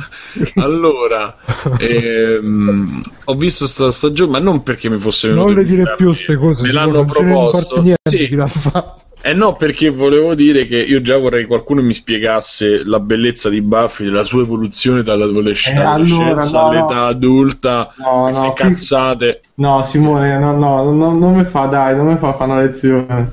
Allora, 0.57 1.37
ehm, 1.79 3.03
ho 3.25 3.35
visto 3.35 3.67
sta 3.67 3.91
stagione, 3.91 4.31
ma 4.33 4.39
non 4.39 4.63
perché 4.63 4.89
mi 4.89 4.99
fosse 4.99 5.29
venuto 5.29 5.47
Non 5.49 5.57
le 5.57 5.65
dire 5.65 5.95
più 5.97 6.07
queste 6.07 6.37
cose, 6.37 6.63
Me 6.63 6.73
l'hanno 6.73 6.93
non 6.93 7.07
proposto. 7.07 7.83
niente 7.83 7.99
Sì. 8.09 8.35
l'ha 8.35 8.47
fatto. 8.47 9.01
Eh 9.23 9.33
no, 9.33 9.57
perché 9.57 9.89
volevo 9.91 10.35
dire 10.35 10.67
che 10.67 10.77
io 10.77 11.01
già 11.03 11.19
vorrei 11.19 11.41
che 11.43 11.47
qualcuno 11.49 11.83
mi 11.83 11.93
spiegasse 11.95 12.85
la 12.85 13.01
bellezza 13.01 13.49
di 13.49 13.61
Buffy, 13.61 14.05
della 14.05 14.23
sua 14.25 14.43
evoluzione 14.43 15.03
dall'adolescenza 15.03 15.81
Eh, 15.83 15.85
allora, 15.85 16.45
no, 16.45 16.67
all'età 16.69 16.95
no. 16.95 17.07
adulta, 17.07 17.93
No, 17.97 18.23
queste 18.25 18.47
no, 18.47 18.53
cazzate. 18.53 19.41
No, 19.57 19.83
Simone, 19.83 20.39
no, 20.39 20.53
no, 20.57 20.93
no, 20.93 21.13
non 21.19 21.35
mi 21.35 21.45
fa, 21.45 21.67
dai, 21.67 21.97
non 21.97 22.07
mi 22.07 22.19
fa 22.19 22.33
fare 22.35 22.53
una 22.53 22.61
lezione. 22.61 23.33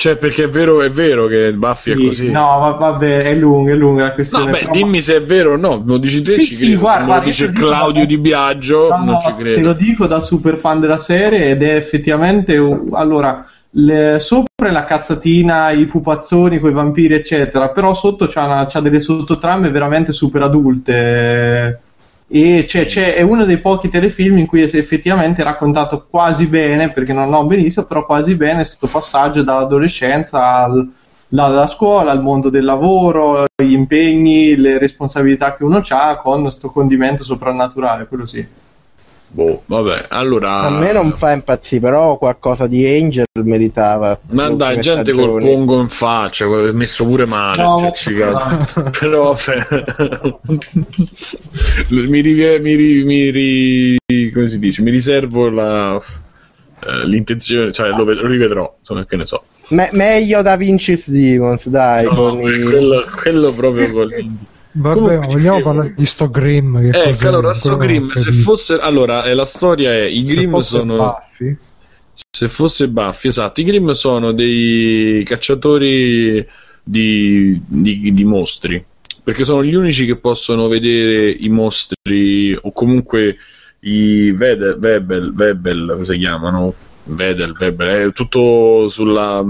Cioè, 0.00 0.16
perché 0.16 0.44
è 0.44 0.48
vero, 0.48 0.80
è 0.80 0.88
vero 0.88 1.26
che 1.26 1.52
Buffy 1.52 1.92
Sì, 1.92 2.02
è 2.02 2.06
così. 2.06 2.30
No, 2.30 2.58
va- 2.58 2.70
vabbè, 2.70 3.22
è 3.24 3.34
lunga, 3.34 3.72
è 3.72 3.76
lunga 3.76 4.04
la 4.04 4.08
No, 4.08 4.14
questione. 4.14 4.50
beh, 4.50 4.58
però- 4.60 4.70
dimmi 4.70 5.02
se 5.02 5.16
è 5.16 5.22
vero 5.22 5.52
o 5.52 5.56
no, 5.58 5.82
lo 5.84 5.98
dici 5.98 6.22
te, 6.22 6.36
Sì, 6.36 6.44
ci 6.46 6.54
sì, 6.54 6.64
credo. 6.64 6.80
guarda, 6.80 7.02
se 7.04 7.06
me 7.10 7.14
lo 7.18 7.20
dice 7.22 7.52
Claudio 7.52 8.00
da- 8.00 8.06
Di 8.06 8.16
Biagio, 8.18 8.88
No, 8.88 8.96
non 8.96 9.04
no, 9.04 9.18
ci 9.20 9.26
Te 9.26 9.32
lo 9.32 9.36
credo. 9.36 9.72
dico 9.74 10.06
da 10.06 10.20
super 10.22 10.56
fan 10.56 10.80
della 10.80 10.96
serie 10.96 11.50
ed 11.50 11.62
è 11.62 11.74
effettivamente 11.74 12.56
allora 12.92 13.44
le- 13.72 14.16
sopra 14.20 14.70
la 14.70 14.84
cazzatina, 14.86 15.70
i 15.72 15.84
pupazzoni 15.84 16.58
con 16.60 16.70
i 16.70 16.72
vampiri, 16.72 17.12
eccetera, 17.12 17.66
però 17.66 17.92
sotto 17.92 18.26
c'ha, 18.26 18.46
una- 18.46 18.66
c'ha 18.70 18.80
delle 18.80 19.02
sottotrame 19.02 19.68
veramente 19.70 20.12
super 20.12 20.40
adulte. 20.40 21.80
E 22.32 22.64
c'è, 22.66 22.86
c'è- 22.86 23.14
è 23.14 23.22
uno 23.22 23.44
dei 23.44 23.58
pochi 23.58 23.88
telefilm 23.88 24.38
in 24.38 24.46
cui 24.46 24.62
è 24.62 24.76
effettivamente 24.76 25.42
raccontato 25.42 26.06
quasi 26.08 26.46
bene, 26.46 26.92
perché 26.92 27.12
non 27.12 27.32
ho 27.34 27.44
benissimo, 27.44 27.86
però 27.86 28.06
quasi 28.06 28.36
bene 28.36 28.56
questo 28.62 28.86
passaggio 28.86 29.42
dall'adolescenza 29.42 30.54
al- 30.62 30.88
dalla 31.26 31.66
scuola 31.66 32.12
al 32.12 32.22
mondo 32.22 32.48
del 32.48 32.64
lavoro, 32.64 33.46
gli 33.60 33.72
impegni, 33.72 34.54
le 34.56 34.78
responsabilità 34.78 35.56
che 35.56 35.64
uno 35.64 35.82
ha 35.88 36.16
con 36.18 36.42
questo 36.42 36.70
condimento 36.70 37.24
soprannaturale, 37.24 38.06
quello 38.06 38.26
sì. 38.26 38.46
Boh, 39.32 39.62
vabbè, 39.66 40.06
allora... 40.08 40.58
A 40.62 40.70
me 40.70 40.90
non 40.90 41.12
fa 41.12 41.30
impazzire, 41.30 41.80
però 41.80 42.18
qualcosa 42.18 42.66
di 42.66 42.84
Angel 42.84 43.26
meritava. 43.44 44.18
Ma 44.30 44.50
dai, 44.50 44.80
gente 44.80 45.12
col 45.12 45.38
pongo 45.38 45.80
in 45.80 45.88
faccia, 45.88 46.46
è 46.46 46.72
messo 46.72 47.04
pure 47.04 47.26
male, 47.26 47.62
No, 47.62 47.68
ma- 47.78 47.78
spiaccicato. 47.78 48.90
Però 48.98 49.32
vabbè. 49.32 49.84
mi, 51.90 52.20
ri- 52.20 52.58
mi, 52.60 52.74
ri- 52.74 53.04
mi 53.04 53.30
ri- 53.30 54.32
come 54.32 54.48
si 54.48 54.58
dice? 54.58 54.82
Mi 54.82 54.90
riservo 54.90 55.48
la, 55.48 55.94
eh, 55.94 57.06
l'intenzione, 57.06 57.70
cioè 57.70 57.90
lo, 57.90 58.02
ved- 58.04 58.20
lo 58.20 58.26
rivedrò, 58.26 58.74
insomma, 58.80 59.06
che 59.06 59.16
ne 59.16 59.26
so. 59.26 59.44
Me- 59.68 59.90
meglio 59.92 60.42
da 60.42 60.56
Vinci 60.56 60.96
Stevens, 60.96 61.68
dai. 61.68 62.04
No, 62.04 62.14
con 62.14 62.40
i- 62.40 62.62
quello, 62.64 63.04
quello 63.16 63.52
proprio 63.52 63.92
con 63.92 64.08
Vabbè, 64.72 64.94
Comunque, 64.94 65.16
vogliamo 65.26 65.36
dicevo- 65.56 65.62
parlare 65.62 65.94
di 65.96 66.06
sto 66.06 66.30
Grimm. 66.30 66.78
Che 66.90 67.02
Ecco, 67.02 67.28
allora, 67.28 67.54
sto 67.54 67.76
Grimm, 67.76 68.10
se 68.12 68.32
fosse... 68.32 68.74
Allora, 68.74 69.24
eh, 69.24 69.34
la 69.34 69.44
storia 69.44 69.92
è, 69.92 70.02
i 70.04 70.22
Grimm 70.22 70.56
sono... 70.60 70.96
Buffy, 70.96 71.56
Se 72.30 72.48
fosse 72.48 72.88
Buffy, 72.88 73.28
esatto. 73.28 73.60
I 73.60 73.64
Grimm 73.64 73.90
sono 73.90 74.32
dei 74.32 75.24
cacciatori 75.24 76.46
di, 76.84 77.60
di, 77.66 78.12
di 78.12 78.24
mostri. 78.24 78.84
Perché 79.22 79.44
sono 79.44 79.64
gli 79.64 79.74
unici 79.74 80.06
che 80.06 80.16
possono 80.16 80.68
vedere 80.68 81.30
i 81.30 81.48
mostri, 81.48 82.56
o 82.60 82.72
comunque 82.72 83.36
i 83.80 84.30
Vedel, 84.32 84.78
Webel, 84.80 85.34
Webel, 85.36 85.90
come 85.92 86.04
si 86.04 86.16
chiamano? 86.18 86.74
Vedel, 87.14 87.54
Webel, 87.58 88.08
è 88.08 88.12
tutto 88.12 88.88
sulla. 88.88 89.42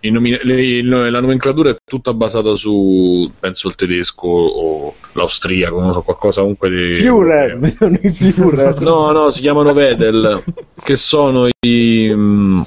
nomi- 0.00 0.38
le- 0.42 0.82
la 1.10 1.20
nomenclatura 1.20 1.70
è 1.70 1.76
tutta 1.84 2.12
basata 2.14 2.54
su, 2.56 3.30
penso, 3.40 3.68
il 3.68 3.74
tedesco 3.74 4.26
o 4.28 4.94
l'austriaco, 5.12 5.80
non 5.80 5.92
so, 5.92 6.02
qualcosa 6.02 6.40
comunque 6.40 6.70
di. 6.70 6.92
Führer, 6.94 7.58
Führer. 8.12 8.80
No, 8.80 9.10
no, 9.12 9.30
si 9.30 9.40
chiamano 9.40 9.72
Vedel, 9.72 10.42
che 10.82 10.96
sono 10.96 11.48
i. 11.60 12.10
mm, 12.14 12.60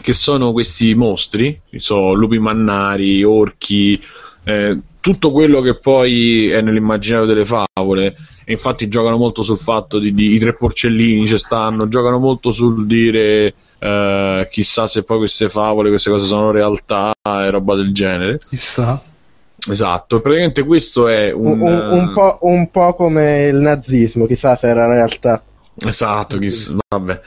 che 0.00 0.12
sono 0.12 0.52
questi 0.52 0.94
mostri, 0.94 1.60
so, 1.76 2.14
lupi 2.14 2.38
mannari, 2.38 3.22
orchi, 3.24 4.00
eh, 4.44 4.78
tutto 5.00 5.30
quello 5.32 5.60
che 5.60 5.78
poi 5.78 6.48
è 6.50 6.60
nell'immaginario 6.62 7.26
delle 7.26 7.44
favole. 7.44 8.16
E 8.48 8.52
infatti 8.52 8.88
giocano 8.88 9.18
molto 9.18 9.42
sul 9.42 9.58
fatto 9.58 9.98
di, 9.98 10.14
di- 10.14 10.32
i 10.32 10.38
tre 10.38 10.54
porcellini 10.54 11.26
ci 11.26 11.36
stanno, 11.36 11.86
giocano 11.86 12.18
molto 12.18 12.50
sul 12.50 12.86
dire 12.86 13.52
eh, 13.78 14.48
chissà 14.50 14.86
se 14.86 15.02
poi 15.04 15.18
queste 15.18 15.50
favole, 15.50 15.90
queste 15.90 16.08
cose 16.08 16.26
sono 16.26 16.50
realtà 16.50 17.12
e 17.22 17.50
roba 17.50 17.74
del 17.74 17.92
genere. 17.92 18.40
Chissà. 18.48 18.98
Esatto, 19.70 20.22
praticamente 20.22 20.64
questo 20.64 21.08
è 21.08 21.30
un, 21.30 21.60
Un, 21.60 21.60
un- 21.60 21.88
un 21.90 22.12
po', 22.14 22.38
un 22.40 22.70
po' 22.70 22.94
come 22.94 23.48
il 23.48 23.56
nazismo, 23.56 24.24
chissà 24.24 24.56
se 24.56 24.68
era 24.68 24.86
realtà. 24.86 25.42
Esatto, 25.84 26.38
chissà, 26.38 26.72
vabbè. 26.88 27.20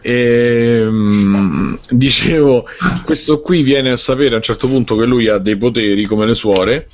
Ehm, 0.00 1.76
dicevo, 1.90 2.64
questo 3.04 3.40
qui 3.40 3.62
viene 3.62 3.90
a 3.90 3.96
sapere 3.96 4.34
a 4.34 4.36
un 4.36 4.42
certo 4.42 4.68
punto 4.68 4.96
che 4.96 5.04
lui 5.04 5.28
ha 5.28 5.38
dei 5.38 5.56
poteri 5.56 6.04
come 6.04 6.26
le 6.26 6.34
suore 6.34 6.86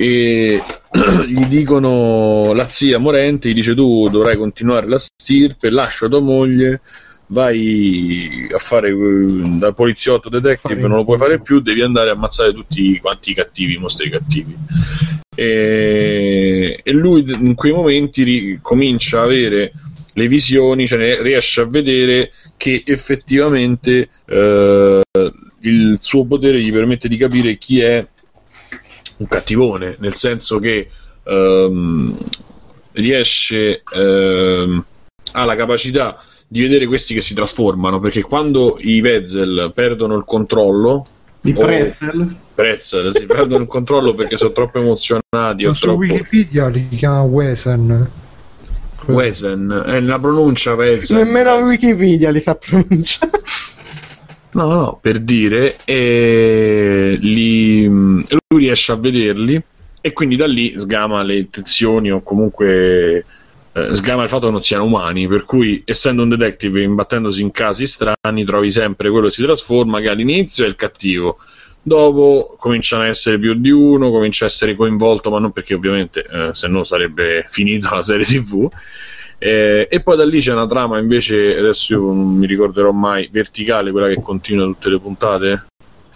e 0.00 0.62
gli 1.28 1.44
dicono 1.44 2.54
la 2.54 2.66
zia 2.66 2.96
morente 2.96 3.50
gli 3.50 3.54
dice 3.54 3.74
tu 3.74 4.08
dovrai 4.08 4.38
continuare 4.38 4.88
la 4.88 4.98
stirpe, 4.98 5.68
lascia 5.68 6.08
tua 6.08 6.20
moglie, 6.20 6.80
vai 7.26 8.48
a 8.50 8.56
fare 8.56 8.88
eh, 8.88 9.58
dal 9.58 9.74
poliziotto 9.74 10.30
detective, 10.30 10.88
non 10.88 10.96
lo 10.96 11.04
puoi 11.04 11.18
fare 11.18 11.38
più, 11.40 11.60
devi 11.60 11.82
andare 11.82 12.08
a 12.08 12.14
ammazzare 12.14 12.54
tutti 12.54 12.98
quanti 12.98 13.32
i 13.32 13.34
cattivi, 13.34 13.74
i 13.74 13.78
mostri 13.78 14.08
cattivi. 14.08 14.56
E, 15.34 16.80
e 16.82 16.92
lui 16.92 17.22
in 17.28 17.54
quei 17.54 17.72
momenti 17.72 18.22
ri- 18.22 18.58
comincia 18.62 19.20
a 19.20 19.24
avere 19.24 19.72
le 20.14 20.28
visioni, 20.28 20.86
cioè 20.86 21.20
riesce 21.20 21.60
a 21.60 21.66
vedere 21.66 22.32
che 22.56 22.82
effettivamente 22.86 24.08
eh, 24.24 25.02
il 25.60 25.96
suo 26.00 26.24
potere 26.24 26.58
gli 26.58 26.72
permette 26.72 27.06
di 27.06 27.18
capire 27.18 27.58
chi 27.58 27.80
è 27.80 28.06
un 29.20 29.28
cattivone, 29.28 29.96
nel 29.98 30.14
senso 30.14 30.58
che 30.58 30.88
ehm, 31.22 32.16
riesce 32.92 33.82
ehm, 33.92 34.84
ha 35.32 35.44
la 35.44 35.54
capacità 35.54 36.20
di 36.46 36.60
vedere 36.62 36.86
questi 36.86 37.14
che 37.14 37.20
si 37.20 37.34
trasformano, 37.34 38.00
perché 38.00 38.22
quando 38.22 38.76
i 38.80 39.00
Vezel 39.00 39.72
perdono 39.74 40.16
il 40.16 40.24
controllo, 40.24 41.06
I 41.42 41.52
pretzel. 41.52 42.34
Pretzel 42.54 43.14
si 43.14 43.24
perdono 43.24 43.62
il 43.62 43.68
controllo 43.68 44.14
perché 44.14 44.36
sono 44.36 44.52
troppo 44.52 44.78
emozionati 44.78 45.64
o 45.64 45.68
Ma 45.68 45.74
su 45.74 45.80
troppo 45.80 45.98
Wikipedia 45.98 46.68
li 46.68 46.88
chiama 46.90 47.22
Wesen. 47.22 48.10
Wesen, 49.06 49.84
è 49.86 50.00
la 50.00 50.18
pronuncia 50.18 50.74
Wesen. 50.74 51.18
Nemmeno 51.18 51.54
Wikipedia 51.58 52.30
li 52.30 52.40
sa 52.40 52.54
pronunciare. 52.56 53.30
No, 54.52 54.66
no, 54.66 54.98
per 55.00 55.20
dire, 55.20 55.76
e 55.84 57.16
li- 57.20 57.86
lui 57.86 58.24
riesce 58.56 58.90
a 58.90 58.96
vederli 58.96 59.62
e 60.00 60.12
quindi 60.12 60.34
da 60.34 60.46
lì 60.46 60.74
sgama 60.76 61.22
le 61.22 61.38
intenzioni 61.38 62.10
o 62.10 62.22
comunque 62.22 63.24
eh, 63.72 63.94
sgama 63.94 64.24
il 64.24 64.28
fatto 64.28 64.46
che 64.46 64.52
non 64.52 64.62
siano 64.62 64.84
umani, 64.84 65.28
per 65.28 65.44
cui 65.44 65.82
essendo 65.84 66.22
un 66.22 66.30
detective 66.30 66.82
imbattendosi 66.82 67.42
in 67.42 67.52
casi 67.52 67.86
strani 67.86 68.44
trovi 68.44 68.72
sempre 68.72 69.10
quello 69.10 69.26
che 69.26 69.32
si 69.32 69.42
trasforma 69.44 70.00
che 70.00 70.08
all'inizio 70.08 70.64
è 70.64 70.68
il 70.68 70.74
cattivo. 70.74 71.38
Dopo 71.82 72.56
cominciano 72.58 73.04
a 73.04 73.06
essere 73.06 73.38
più 73.38 73.54
di 73.54 73.70
uno, 73.70 74.10
comincia 74.10 74.44
a 74.44 74.48
essere 74.48 74.74
coinvolto, 74.74 75.30
ma 75.30 75.38
non 75.38 75.52
perché 75.52 75.74
ovviamente 75.74 76.24
eh, 76.24 76.54
se 76.54 76.66
no 76.66 76.82
sarebbe 76.82 77.44
finita 77.48 77.94
la 77.94 78.02
serie 78.02 78.24
TV. 78.24 78.68
Eh, 79.42 79.88
e 79.90 80.02
poi 80.02 80.18
da 80.18 80.26
lì 80.26 80.38
c'è 80.38 80.52
una 80.52 80.66
trama 80.66 80.98
invece, 80.98 81.56
adesso 81.56 81.94
io 81.94 82.00
non 82.00 82.36
mi 82.36 82.46
ricorderò 82.46 82.92
mai, 82.92 83.26
verticale, 83.32 83.90
quella 83.90 84.08
che 84.08 84.20
continua 84.20 84.66
tutte 84.66 84.90
le 84.90 85.00
puntate, 85.00 85.64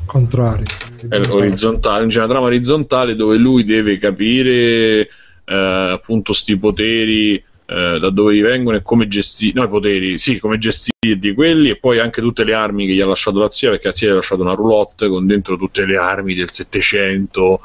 Contrario. 0.05 0.67
è 1.09 1.19
orizzontale, 1.31 2.07
c'è 2.09 2.19
una 2.19 2.29
trama 2.29 2.45
orizzontale 2.45 3.17
dove 3.17 3.39
lui 3.39 3.65
deve 3.65 3.97
capire 3.97 5.09
eh, 5.47 5.55
appunto 5.55 6.35
sti 6.35 6.59
poteri, 6.59 7.35
eh, 7.37 7.99
da 7.99 8.11
dove 8.11 8.35
gli 8.35 8.43
vengono 8.43 8.77
e 8.77 8.83
come 8.83 9.09
gestire, 9.09 9.53
no 9.55 9.65
i 9.65 9.71
poteri, 9.71 10.19
sì, 10.19 10.39
come 10.39 10.59
gestirli 10.59 11.33
quelli 11.33 11.71
e 11.71 11.77
poi 11.77 12.01
anche 12.01 12.21
tutte 12.21 12.45
le 12.45 12.53
armi 12.53 12.87
che 12.87 12.93
gli 12.93 13.01
ha 13.01 13.07
lasciato 13.07 13.39
la 13.39 13.51
zia, 13.51 13.71
perché 13.71 13.89
la 13.89 13.95
zia 13.95 14.09
gli 14.09 14.13
ha 14.13 14.17
lasciato 14.17 14.43
una 14.43 14.53
roulotte 14.53 15.09
con 15.09 15.27
dentro 15.27 15.57
tutte 15.57 15.87
le 15.87 15.97
armi 15.97 16.35
del 16.35 16.51
Settecento. 16.51 17.61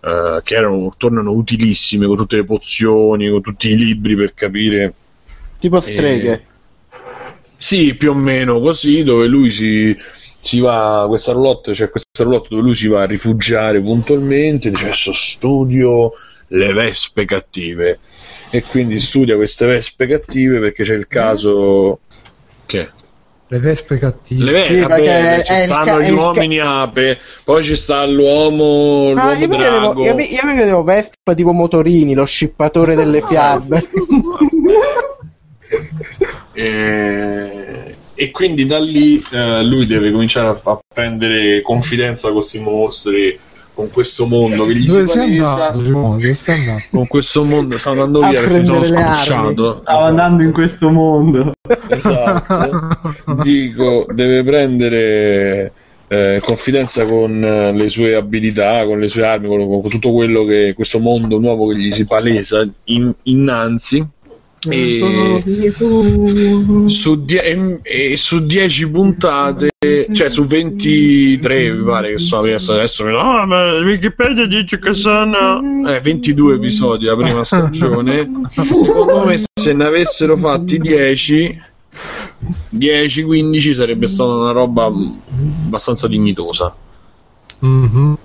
Eh, 0.00 0.40
che 0.42 0.54
erano, 0.54 0.92
tornano 0.96 1.32
utilissime 1.32 2.06
con 2.06 2.16
tutte 2.16 2.36
le 2.36 2.44
pozioni, 2.44 3.28
con 3.28 3.42
tutti 3.42 3.70
i 3.70 3.76
libri 3.76 4.14
per 4.14 4.34
capire. 4.34 4.94
Tipo 5.58 5.80
streghe. 5.80 6.44
sì, 7.56 7.94
più 7.94 8.10
o 8.10 8.14
meno 8.14 8.60
così, 8.60 9.02
dove 9.02 9.26
lui 9.26 9.50
si, 9.50 9.96
si 10.00 10.60
va, 10.60 11.04
questa 11.08 11.32
roulotte, 11.32 11.72
c'è 11.72 11.90
questa 11.90 12.22
roulotte 12.22 12.48
dove 12.50 12.62
lui 12.62 12.74
si 12.74 12.86
va 12.86 13.02
a 13.02 13.06
rifugiare 13.06 13.80
puntualmente, 13.80 14.70
dice 14.70 14.84
adesso 14.84 15.12
studio 15.12 16.12
le 16.48 16.72
vespe 16.72 17.24
cattive. 17.24 17.98
E 18.50 18.62
quindi 18.62 18.98
studia 18.98 19.36
queste 19.36 19.66
vespe 19.66 20.06
cattive 20.06 20.58
perché 20.58 20.84
c'è 20.84 20.94
il 20.94 21.06
caso 21.06 22.00
che 22.64 22.90
Le 23.50 23.58
vespe 23.60 23.98
cattive. 23.98 24.44
le 24.44 24.52
vespe, 24.52 24.74
Sì, 24.74 24.86
perché 24.86 25.42
ci 25.46 25.54
stanno 25.62 26.00
gli 26.02 26.08
il 26.08 26.14
ca- 26.14 26.20
uomini 26.20 26.58
ape, 26.58 27.18
poi 27.44 27.64
ci 27.64 27.76
sta 27.76 28.04
l'uomo, 28.04 29.12
l'uomo 29.12 29.20
Ah, 29.20 29.34
io 29.34 29.48
mi, 29.48 29.56
credevo, 29.56 29.78
drago. 29.78 30.04
io, 30.04 30.14
mi, 30.14 30.32
io 30.32 30.40
mi 30.44 30.52
credevo 30.54 30.82
Vespa 30.84 31.34
tipo 31.34 31.52
Motorini, 31.52 32.12
lo 32.14 32.24
scippatore 32.26 32.94
delle 32.94 33.22
fiabe. 33.22 33.88
E, 36.52 37.94
e 38.14 38.30
quindi 38.30 38.66
da 38.66 38.78
lì 38.80 39.22
eh, 39.30 39.62
lui 39.62 39.86
deve 39.86 40.10
cominciare 40.10 40.48
a, 40.48 40.60
a 40.70 40.78
prendere 40.92 41.62
confidenza 41.62 42.28
con 42.28 42.38
questi 42.38 42.58
mostri, 42.58 43.38
con 43.72 43.90
questo 43.90 44.26
mondo 44.26 44.66
che 44.66 44.74
gli 44.74 44.86
Dove 44.86 45.06
si 45.06 45.18
palesa. 45.18 45.68
Dove? 45.70 46.36
Con 46.90 47.06
questo 47.06 47.44
mondo 47.44 47.78
sto 47.78 47.90
andando 47.90 48.20
via 48.20 48.40
perché 48.40 48.58
mi 48.58 48.66
sono 48.66 48.82
scocciato. 48.82 49.78
Stavo 49.82 50.02
andando 50.04 50.42
in 50.42 50.52
questo 50.52 50.90
mondo. 50.90 51.52
Esatto. 51.88 52.98
Dico, 53.42 54.06
deve 54.12 54.42
prendere 54.44 55.72
eh, 56.08 56.40
confidenza 56.42 57.04
con 57.04 57.42
eh, 57.44 57.72
le 57.72 57.88
sue 57.88 58.14
abilità, 58.14 58.84
con 58.86 58.98
le 58.98 59.08
sue 59.08 59.24
armi, 59.24 59.46
con, 59.48 59.66
con 59.66 59.90
tutto 59.90 60.12
quello 60.12 60.44
che 60.44 60.72
questo 60.74 60.98
mondo 60.98 61.38
nuovo 61.38 61.68
che 61.68 61.76
gli 61.76 61.92
si 61.92 62.04
palesa 62.04 62.66
in- 62.84 63.12
innanzi. 63.24 64.06
E 64.68 65.72
su, 66.88 67.24
die- 67.24 67.42
e- 67.42 67.80
e 67.82 68.16
su 68.16 68.44
10 68.44 68.90
puntate, 68.90 69.68
cioè 70.12 70.28
su 70.28 70.44
23 70.46 71.72
mi 71.72 71.84
pare 71.84 72.10
che 72.12 72.18
sono 72.18 72.42
adesso, 72.42 72.72
adesso 72.72 73.04
mi 73.04 73.12
ah, 73.14 73.46
ma 73.46 73.74
Wikipedia 73.74 74.46
dice 74.46 74.80
che 74.80 74.94
sono 74.94 75.60
eh, 75.86 76.00
22 76.00 76.56
episodi 76.56 77.04
la 77.04 77.14
prima 77.16 77.44
stagione. 77.44 78.28
Secondo 78.72 79.26
me, 79.26 79.36
se 79.58 79.72
ne 79.72 79.84
avessero 79.84 80.36
fatti 80.36 80.78
10, 80.78 81.62
10-15 82.76 83.72
sarebbe 83.72 84.06
stata 84.06 84.30
una 84.30 84.52
roba 84.52 84.84
abbastanza 84.86 86.06
dignitosa. 86.06 86.74
Mhm. 87.58 88.16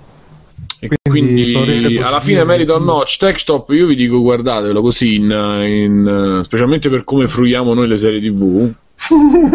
E 0.78 0.88
Quindi, 1.02 1.52
quindi, 1.52 1.98
alla 1.98 2.20
fine 2.20 2.44
merita 2.44 2.74
o 2.74 2.78
no 2.78 3.02
Techstop 3.04 3.70
io 3.70 3.86
vi 3.86 3.96
dico 3.96 4.20
guardatelo 4.20 4.82
così 4.82 5.14
in, 5.14 5.30
in- 5.30 6.40
specialmente 6.42 6.90
per 6.90 7.04
come 7.04 7.26
fruiamo 7.26 7.72
noi 7.72 7.88
le 7.88 7.96
serie 7.96 8.20
tv 8.20 8.70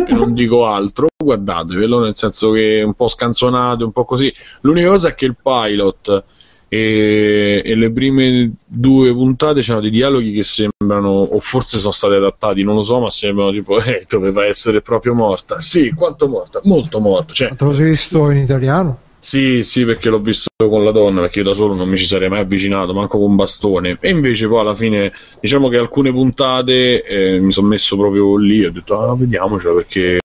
e 0.08 0.12
non 0.12 0.34
dico 0.34 0.66
altro 0.66 1.08
guardatevelo 1.16 2.00
nel 2.00 2.16
senso 2.16 2.50
che 2.52 2.80
è 2.80 2.84
un 2.84 2.96
po' 2.96 3.08
scanzonato 3.08 3.86
un 3.86 3.92
po' 3.92 4.06
così 4.06 4.34
l'unica 4.62 4.90
cosa 4.90 5.10
è 5.10 5.16
che 5.16 5.26
il 5.26 5.36
pilot 5.42 6.24
e, 6.70 7.62
e 7.66 7.76
le 7.76 7.91
prime 7.91 8.52
due 8.64 9.12
puntate 9.12 9.62
c'erano 9.62 9.82
dei 9.82 9.90
dialoghi 9.90 10.32
che 10.32 10.44
sembrano 10.44 11.10
o 11.10 11.40
forse 11.40 11.80
sono 11.80 11.91
stati 11.91 12.14
adattati 12.14 12.64
non 12.64 12.76
lo 12.76 12.84
so 12.84 13.00
ma 13.00 13.10
sembrano 13.10 13.52
tipo 13.52 13.78
eh, 13.84 14.04
doveva 14.08 14.46
essere 14.46 14.82
proprio 14.82 15.16
morta 15.16 15.60
sì 15.60 15.91
quanto 15.94 16.28
morta 16.28 16.62
molto 16.64 17.00
morta 17.00 17.34
cioè 17.34 17.50
Ma 17.50 17.56
te 17.56 17.66
lo 17.66 17.74
sei 17.74 17.90
visto 17.90 18.30
in 18.30 18.38
italiano? 18.38 19.00
sì, 19.22 19.64
sì, 19.64 19.84
perché 19.84 20.10
l'ho 20.10 20.20
visto 20.20 20.50
con 20.56 20.84
la 20.84 20.91
donna, 20.91 21.20
perché 21.22 21.40
io 21.40 21.46
da 21.46 21.54
solo 21.54 21.74
non 21.74 21.90
mi 21.90 21.98
ci 21.98 22.06
sarei 22.06 22.30
mai 22.30 22.40
avvicinato, 22.40 22.94
manco 22.94 23.20
con 23.20 23.36
bastone. 23.36 23.98
E 24.00 24.10
invece 24.10 24.48
poi 24.48 24.62
alla 24.62 24.74
fine, 24.74 25.12
diciamo 25.41 25.68
che 25.68 25.78
alcune 25.78 26.14
puntate 26.14 27.04
eh, 27.04 27.40
mi 27.40 27.52
sono 27.52 27.68
messo 27.68 27.98
proprio 27.98 28.38
lì, 28.38 28.64
ho 28.64 28.72
detto, 28.72 28.98
ah, 28.98 29.16
vediamocela, 29.16 29.74
perché 29.76 30.20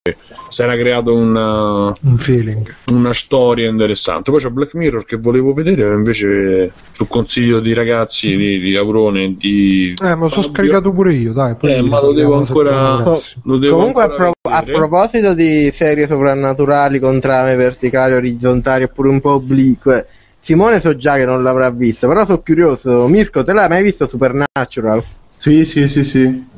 si 0.54 0.62
era 0.62 0.76
creato 0.76 1.12
una, 1.16 1.86
Un 2.02 2.16
feeling. 2.16 2.72
una 2.92 3.12
storia 3.12 3.68
interessante. 3.68 4.30
Poi 4.30 4.38
c'è 4.40 4.50
Black 4.50 4.74
Mirror 4.74 5.04
che 5.04 5.16
volevo 5.16 5.52
vedere, 5.52 5.92
invece 5.92 6.72
su 6.92 7.08
consiglio 7.08 7.58
di 7.58 7.74
ragazzi 7.74 8.36
di, 8.36 8.60
di 8.60 8.76
Avrone 8.76 9.24
e 9.24 9.36
di 9.36 9.94
Eh, 10.00 10.14
lo 10.14 10.28
sono 10.28 10.46
scaricato 10.46 10.92
pure 10.92 11.12
io, 11.12 11.32
dai. 11.32 11.56
poi 11.56 11.72
Eh, 11.72 11.82
ma 11.82 12.00
lo 12.00 12.12
devo 12.12 12.36
ancora- 12.36 13.02
lo 13.42 13.58
devo 13.58 13.76
Comunque, 13.76 14.02
a, 14.02 14.04
ancora 14.04 14.30
pro- 14.40 14.52
a 14.52 14.62
proposito 14.62 15.34
di 15.34 15.70
serie 15.72 16.06
soprannaturali 16.06 17.00
con 17.00 17.18
trame 17.18 17.56
verticali, 17.56 18.14
orizzontali 18.14 18.84
oppure 18.84 19.08
un 19.08 19.20
po' 19.20 19.32
oblique, 19.32 20.06
Simone 20.38 20.78
so 20.78 20.94
già 20.94 21.16
che 21.16 21.24
non 21.24 21.42
l'avrà 21.42 21.70
visto, 21.70 22.06
però 22.06 22.24
sono 22.24 22.42
curioso. 22.42 23.08
Mirko, 23.08 23.42
te 23.42 23.52
l'hai 23.52 23.68
mai 23.68 23.82
visto 23.82 24.06
Supernatural? 24.06 25.02
Sì, 25.36 25.64
sì, 25.64 25.88
sì, 25.88 26.04
sì. 26.04 26.52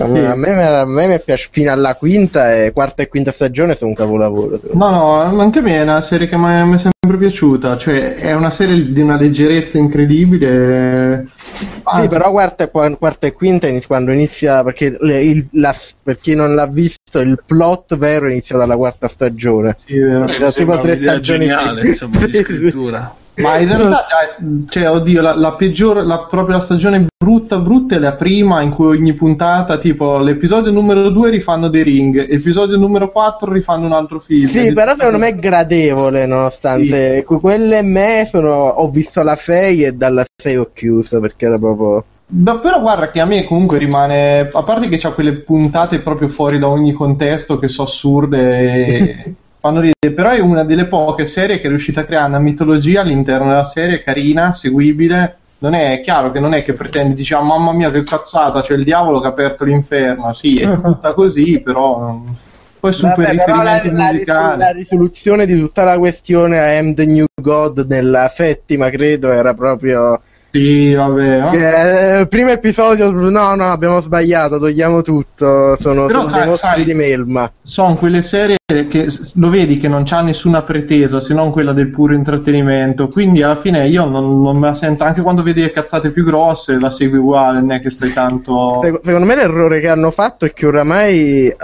A 0.00 0.06
me, 0.06 0.26
a 0.30 0.34
me, 0.36 0.64
a 0.64 0.84
me 0.86 1.06
mi 1.08 1.20
piace 1.20 1.48
fino 1.50 1.72
alla 1.72 1.94
quinta 1.96 2.54
e 2.54 2.70
quarta 2.72 3.02
e 3.02 3.08
quinta 3.08 3.32
stagione 3.32 3.74
sono 3.74 3.90
un 3.90 3.96
capolavoro. 3.96 4.60
No, 4.72 4.90
no, 4.90 5.40
anche 5.40 5.58
a 5.58 5.62
me 5.62 5.76
è 5.76 5.82
una 5.82 6.00
serie 6.02 6.28
che 6.28 6.36
mi 6.36 6.46
è 6.48 6.62
mi 6.62 6.76
è 6.76 6.78
sempre 6.78 7.16
piaciuta, 7.18 7.76
cioè 7.76 8.14
è 8.14 8.32
una 8.34 8.50
serie 8.50 8.92
di 8.92 9.00
una 9.00 9.16
leggerezza 9.16 9.76
incredibile. 9.78 11.26
Sì, 11.52 11.66
Anzi, 11.84 12.08
però 12.08 12.30
quarta 12.30 12.64
e, 12.64 12.70
qua- 12.70 12.94
quarta 12.96 13.26
e 13.26 13.32
quinta 13.32 13.66
inizia- 13.66 13.88
quando 13.88 14.12
inizia, 14.12 14.62
perché 14.62 14.96
le- 15.00 15.22
il- 15.22 15.48
la- 15.52 15.74
per 16.04 16.18
chi 16.18 16.34
non 16.34 16.54
l'ha 16.54 16.66
visto, 16.66 17.18
il 17.20 17.42
plot 17.44 17.96
vero 17.96 18.28
inizia 18.28 18.56
dalla 18.56 18.76
quarta 18.76 19.08
stagione. 19.08 19.78
sì, 19.86 19.96
è 19.96 20.00
vero. 20.00 20.26
Da 20.38 20.52
tipo 20.52 20.78
tre 20.78 20.94
stagioni 20.96 21.46
geniale, 21.46 21.86
insomma, 21.88 22.24
di 22.24 22.32
scrittura. 22.34 23.14
Ma 23.42 23.58
in 23.58 23.68
realtà, 23.76 24.06
cioè, 24.68 24.90
oddio, 24.90 25.20
la, 25.20 25.34
la 25.34 25.52
peggiore, 25.54 26.04
la, 26.04 26.26
proprio 26.28 26.56
la 26.56 26.62
stagione 26.62 27.06
brutta, 27.16 27.58
brutta 27.58 27.96
è 27.96 27.98
la 27.98 28.14
prima 28.14 28.62
in 28.62 28.70
cui 28.70 28.96
ogni 28.96 29.12
puntata, 29.14 29.78
tipo, 29.78 30.18
l'episodio 30.18 30.72
numero 30.72 31.10
2 31.10 31.30
rifanno 31.30 31.70
The 31.70 31.82
Ring, 31.82 32.26
episodio 32.30 32.76
numero 32.76 33.10
4 33.10 33.52
rifanno 33.52 33.86
un 33.86 33.92
altro 33.92 34.20
film. 34.20 34.48
Sì, 34.48 34.72
però 34.72 34.94
secondo 34.94 35.18
me 35.18 35.28
è 35.28 35.34
gradevole, 35.34 36.26
nonostante 36.26 37.24
que- 37.24 37.40
quelle 37.40 37.82
me 37.82 38.26
sono, 38.30 38.68
ho 38.68 38.88
visto 38.90 39.22
la 39.22 39.36
6 39.36 39.84
e 39.84 39.92
dalla 39.92 40.24
6 40.36 40.56
ho 40.56 40.70
chiuso 40.72 41.20
perché 41.20 41.46
era 41.46 41.58
proprio... 41.58 42.04
Ma 42.30 42.58
però 42.58 42.80
guarda 42.80 43.10
che 43.10 43.20
a 43.20 43.24
me 43.24 43.44
comunque 43.44 43.78
rimane, 43.78 44.40
a 44.52 44.62
parte 44.62 44.88
che 44.88 44.98
c'ha 44.98 45.12
quelle 45.12 45.32
puntate 45.36 46.00
proprio 46.00 46.28
fuori 46.28 46.58
da 46.58 46.68
ogni 46.68 46.92
contesto 46.92 47.58
che 47.58 47.68
sono 47.68 47.88
assurde 47.88 48.60
e 48.60 49.34
fanno 49.60 49.80
ridere, 49.80 50.14
però 50.14 50.30
è 50.30 50.40
una 50.40 50.64
delle 50.64 50.86
poche 50.86 51.26
serie 51.26 51.60
che 51.60 51.66
è 51.66 51.68
riuscita 51.68 52.00
a 52.00 52.04
creare 52.04 52.28
una 52.28 52.38
mitologia 52.38 53.00
all'interno 53.00 53.48
della 53.48 53.64
serie 53.64 54.02
carina, 54.02 54.54
seguibile. 54.54 55.36
Non 55.60 55.74
è 55.74 56.00
chiaro 56.04 56.30
che 56.30 56.38
non 56.38 56.54
è 56.54 56.62
che 56.62 56.72
pretendi, 56.72 57.14
diciamo, 57.14 57.56
mamma 57.56 57.72
mia 57.72 57.90
che 57.90 58.04
cazzata, 58.04 58.60
c'è 58.60 58.74
il 58.74 58.84
diavolo 58.84 59.20
che 59.20 59.26
ha 59.26 59.30
aperto 59.30 59.64
l'inferno. 59.64 60.32
Sì, 60.32 60.58
è 60.58 60.68
tutta 60.80 61.14
così, 61.14 61.60
però 61.60 62.20
poi 62.78 62.92
super 62.92 63.16
Vabbè, 63.16 63.44
però 63.44 63.62
la, 63.62 63.82
la, 63.92 64.56
la 64.56 64.70
risoluzione 64.70 65.46
di 65.46 65.58
tutta 65.58 65.82
la 65.82 65.98
questione 65.98 66.60
a 66.60 66.78
Am 66.78 66.94
the 66.94 67.06
New 67.06 67.26
God 67.34 67.86
nella 67.88 68.28
settima, 68.28 68.88
credo, 68.90 69.30
era 69.32 69.54
proprio... 69.54 70.20
Sì, 70.50 70.94
vabbè. 70.94 71.40
no? 71.40 71.50
che, 71.50 72.20
eh, 72.20 72.26
primo 72.26 72.50
episodio, 72.50 73.10
no, 73.10 73.54
no, 73.54 73.64
abbiamo 73.70 74.00
sbagliato, 74.00 74.58
togliamo 74.58 75.02
tutto, 75.02 75.76
sono, 75.76 76.06
Però 76.06 76.20
sono 76.20 76.28
sai- 76.28 76.40
dei 76.40 76.48
mostri 76.48 76.68
sai- 76.68 76.84
di 76.84 76.94
Melma. 76.94 77.52
Sono 77.62 77.96
quelle 77.96 78.22
serie 78.22 78.56
che 78.88 79.06
lo 79.34 79.50
vedi 79.50 79.78
che 79.78 79.88
non 79.88 80.04
c'ha 80.04 80.20
nessuna 80.20 80.62
pretesa 80.62 81.20
se 81.20 81.32
non 81.34 81.50
quella 81.50 81.72
del 81.72 81.90
puro 81.90 82.14
intrattenimento. 82.14 83.08
Quindi 83.08 83.42
alla 83.42 83.56
fine 83.56 83.86
io 83.88 84.04
non, 84.06 84.42
non 84.42 84.56
me 84.56 84.68
la 84.68 84.74
sento, 84.74 85.04
anche 85.04 85.20
quando 85.20 85.42
vedi 85.42 85.60
le 85.60 85.70
cazzate 85.70 86.10
più 86.10 86.24
grosse, 86.24 86.78
la 86.78 86.90
segui 86.90 87.18
uguale, 87.18 87.60
non 87.60 87.72
è 87.72 87.80
che 87.80 87.90
stai 87.90 88.12
tanto. 88.12 88.78
Sec- 88.82 89.00
secondo 89.04 89.26
me 89.26 89.34
l'errore 89.36 89.80
che 89.80 89.88
hanno 89.88 90.10
fatto 90.10 90.44
è 90.46 90.52
che 90.52 90.66
oramai, 90.66 91.54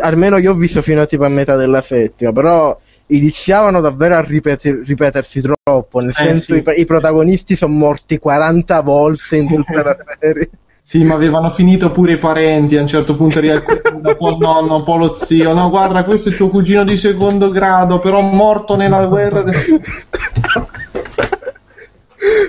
almeno 0.00 0.36
io 0.36 0.50
ho 0.52 0.54
visto 0.54 0.82
fino 0.82 1.00
a 1.00 1.06
tipo 1.06 1.24
a 1.24 1.28
metà 1.28 1.56
della 1.56 1.82
settima, 1.82 2.32
però 2.32 2.76
iniziavano 3.10 3.80
davvero 3.80 4.16
a 4.16 4.20
ripeti- 4.20 4.82
ripetersi 4.84 5.40
troppo, 5.40 6.00
nel 6.00 6.10
Eh, 6.10 6.12
senso 6.22 6.54
sì. 6.54 6.62
i, 6.64 6.80
i 6.80 6.84
protagonisti 6.84 7.56
sono 7.56 7.74
morti 7.74 8.18
40 8.18 8.80
volte 8.82 9.36
in 9.36 9.46
tutta 9.48 9.82
la 9.82 9.96
serie. 10.18 10.50
Sì, 10.82 11.04
ma 11.04 11.14
avevano 11.14 11.50
finito 11.50 11.92
pure 11.92 12.12
i 12.14 12.18
parenti. 12.18 12.76
A 12.76 12.80
un 12.80 12.86
certo 12.88 13.14
punto 13.14 13.38
arriva 13.38 13.54
un 13.92 14.16
po' 14.18 14.30
il 14.30 14.38
nonno, 14.38 14.76
un 14.76 14.82
po' 14.82 14.96
lo 14.96 15.14
zio. 15.14 15.52
No, 15.52 15.70
guarda, 15.70 16.02
questo 16.04 16.28
è 16.28 16.32
il 16.32 16.36
tuo 16.38 16.48
cugino 16.48 16.82
di 16.82 16.96
secondo 16.96 17.50
grado, 17.50 18.00
però 18.00 18.20
morto 18.20 18.74
nella 18.74 19.06
guerra. 19.06 19.42
de- 19.42 19.52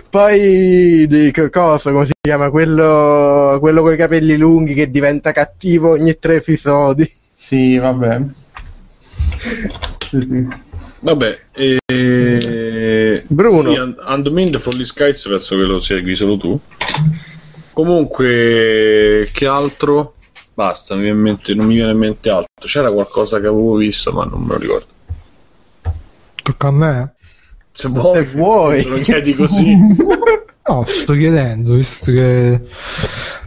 Poi 0.10 1.08
di 1.08 1.32
che 1.32 1.50
cosa, 1.50 1.92
come 1.92 2.06
si 2.06 2.12
chiama? 2.20 2.50
Quello, 2.50 3.58
quello 3.60 3.82
con 3.84 3.94
i 3.94 3.98
capelli 3.98 4.36
lunghi 4.38 4.74
che 4.74 4.92
diventa 4.92 5.32
cattivo 5.32 5.92
ogni 5.92 6.18
tre 6.20 6.38
episodi. 6.38 7.10
Sì, 7.34 7.78
vabbè. 7.78 8.22
Sì, 10.12 10.20
sì. 10.20 10.48
Vabbè, 11.00 11.40
e... 11.54 13.24
Bruno. 13.28 13.72
Sì, 13.72 13.78
And- 13.78 13.96
Undomain 14.06 14.52
the 14.52 14.60
Folly 14.60 14.84
Skies 14.84 15.26
penso 15.26 15.56
che 15.56 15.64
lo 15.64 15.80
segui 15.80 16.16
solo 16.16 16.36
tu. 16.36 16.60
Comunque, 17.72 19.30
che 19.32 19.48
altro? 19.48 20.16
Basta, 20.54 20.96
non 20.96 21.04
mi, 21.04 21.10
viene 21.10 21.18
in 21.20 21.24
mente, 21.24 21.54
non 21.54 21.66
mi 21.66 21.76
viene 21.76 21.92
in 21.92 21.98
mente 21.98 22.30
altro. 22.30 22.52
C'era 22.68 22.92
qualcosa 22.92 23.40
che 23.40 23.48
avevo 23.48 23.76
visto, 23.76 24.12
ma 24.12 24.26
non 24.26 24.42
me 24.42 24.54
lo 24.54 24.60
ricordo. 24.60 24.86
Tocca 26.44 26.68
a 26.68 26.72
me? 26.72 27.14
Se 27.70 27.88
vuoi, 27.88 28.28
Se 28.28 28.34
vuoi. 28.36 28.84
lo 28.84 28.98
chiedi 28.98 29.34
così. 29.34 29.78
No, 30.64 30.86
sto 30.88 31.14
chiedendo, 31.14 31.74
visto 31.74 32.12
che... 32.12 32.62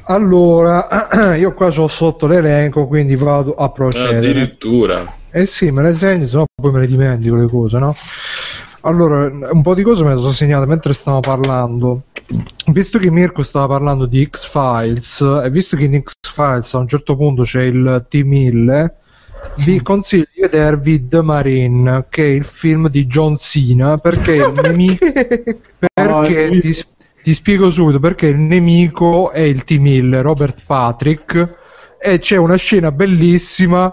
Allora, 0.06 0.86
io 1.36 1.54
qua 1.54 1.68
ho 1.68 1.88
sotto 1.88 2.26
l'elenco, 2.26 2.86
quindi 2.86 3.16
vado 3.16 3.54
a 3.54 3.70
procedere. 3.70 4.18
Addirittura. 4.18 5.12
Eh 5.30 5.46
sì, 5.46 5.70
me 5.70 5.82
le 5.82 5.94
segno, 5.94 6.26
sennò 6.26 6.44
poi 6.54 6.72
me 6.72 6.80
le 6.80 6.86
dimentico 6.86 7.36
le 7.36 7.48
cose, 7.48 7.78
no? 7.78 7.94
Allora, 8.82 9.30
un 9.50 9.62
po' 9.62 9.74
di 9.74 9.82
cose 9.82 10.04
me 10.04 10.14
le 10.14 10.20
sono 10.20 10.32
segnate 10.32 10.66
mentre 10.66 10.92
stavo 10.92 11.20
parlando. 11.20 12.02
Visto 12.66 12.98
che 12.98 13.10
Mirko 13.10 13.42
stava 13.42 13.66
parlando 13.66 14.04
di 14.04 14.28
X-Files, 14.30 15.42
e 15.44 15.50
visto 15.50 15.76
che 15.76 15.84
in 15.84 16.02
X-Files 16.02 16.74
a 16.74 16.78
un 16.78 16.88
certo 16.88 17.16
punto 17.16 17.42
c'è 17.42 17.62
il 17.62 18.04
T-1000, 18.08 18.90
vi 19.56 19.80
consiglio 19.82 20.26
di 20.34 20.40
vedervi 20.42 21.08
The 21.08 21.22
Marine, 21.22 22.06
che 22.10 22.24
è 22.24 22.28
il 22.28 22.44
film 22.44 22.88
di 22.88 23.06
John 23.06 23.36
Cena, 23.38 23.98
perché 23.98 24.34
il 24.36 24.52
nemico... 24.62 25.06
perché 25.94 26.46
Ah, 26.46 26.60
ti, 26.60 26.84
ti 27.24 27.32
spiego 27.32 27.70
subito, 27.70 27.98
perché 28.00 28.26
il 28.26 28.36
nemico 28.36 29.30
è 29.30 29.40
il 29.40 29.64
T-1000, 29.64 30.20
Robert 30.20 30.58
Patrick, 30.66 31.54
e 31.98 32.18
c'è 32.18 32.36
una 32.36 32.56
scena 32.56 32.92
bellissima 32.92 33.90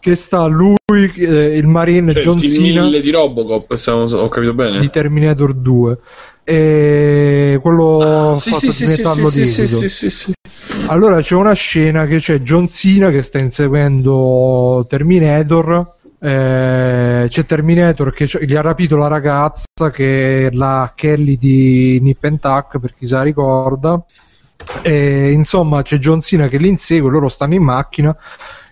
che 0.00 0.14
sta 0.14 0.46
lui, 0.46 0.76
eh, 0.88 1.58
il 1.58 1.66
Marine 1.66 2.10
Cioè, 2.14 2.22
John 2.22 2.36
il 2.36 2.50
Cena 2.50 2.88
T-1000 2.88 3.00
di 3.02 3.10
Robocop, 3.10 3.74
stiamo- 3.74 4.04
ho 4.04 4.28
capito 4.30 4.54
bene? 4.54 4.78
di 4.78 4.88
Terminator 4.88 5.52
2 5.52 5.98
e 6.42 7.58
quello 7.60 7.98
Ah, 8.32 8.38
sì, 8.38 8.50
fatto 8.50 8.60
sì, 8.60 8.72
sì, 8.72 8.86
metallo 8.86 9.28
sì, 9.28 9.44
sì, 9.44 9.66
sì, 9.68 10.08
sì. 10.08 10.32
allora 10.86 11.20
c'è 11.20 11.34
una 11.34 11.52
scena 11.52 12.06
che 12.06 12.16
c'è 12.16 12.40
John 12.40 12.66
Cena 12.66 13.10
che 13.10 13.22
sta 13.22 13.38
inseguendo 13.38 14.86
Terminator 14.88 15.96
eh, 16.20 17.26
c'è 17.28 17.46
Terminator 17.46 18.12
che 18.12 18.28
gli 18.42 18.54
ha 18.54 18.60
rapito 18.60 18.96
la 18.96 19.08
ragazza 19.08 19.90
che 19.90 20.48
è 20.48 20.50
la 20.52 20.92
Kelly 20.94 21.38
di 21.38 21.98
Nip 22.02 22.18
per 22.78 22.94
chi 22.94 23.06
se 23.06 23.14
la 23.14 23.22
ricorda. 23.22 24.04
E 24.82 25.30
insomma 25.32 25.80
c'è 25.80 25.96
John 25.96 26.20
Cena 26.20 26.46
che 26.48 26.58
li 26.58 26.68
insegue 26.68 27.10
loro 27.10 27.28
stanno 27.28 27.54
in 27.54 27.62
macchina. 27.62 28.14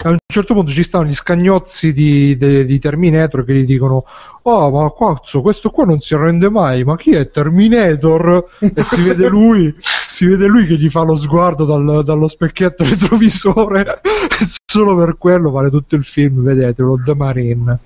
A 0.00 0.10
un 0.10 0.18
certo 0.30 0.54
punto 0.54 0.70
ci 0.70 0.82
stanno 0.82 1.06
gli 1.06 1.14
scagnozzi 1.14 1.92
di, 1.92 2.36
de- 2.36 2.66
di 2.66 2.78
Terminator 2.78 3.44
che 3.44 3.54
gli 3.54 3.64
dicono 3.64 4.04
oh 4.42 4.70
ma 4.70 4.92
cazzo 4.92 5.40
questo 5.40 5.70
qua 5.70 5.84
non 5.84 6.00
si 6.00 6.14
arrende 6.14 6.50
mai 6.50 6.84
ma 6.84 6.94
chi 6.96 7.12
è 7.12 7.28
Terminator? 7.28 8.44
E 8.60 8.82
si 8.82 9.02
vede 9.02 9.28
lui 9.28 9.74
si 9.82 10.26
vede 10.26 10.46
lui 10.46 10.66
che 10.66 10.76
gli 10.76 10.88
fa 10.88 11.02
lo 11.02 11.16
sguardo 11.16 11.64
dal- 11.64 12.04
dallo 12.04 12.28
specchietto 12.28 12.84
retrovisore 12.88 14.00
solo 14.64 14.96
per 14.96 15.16
quello 15.18 15.50
vale 15.50 15.70
tutto 15.70 15.96
il 15.96 16.04
film 16.04 16.42
vedetelo 16.42 17.00
The 17.04 17.14
Marine 17.14 17.78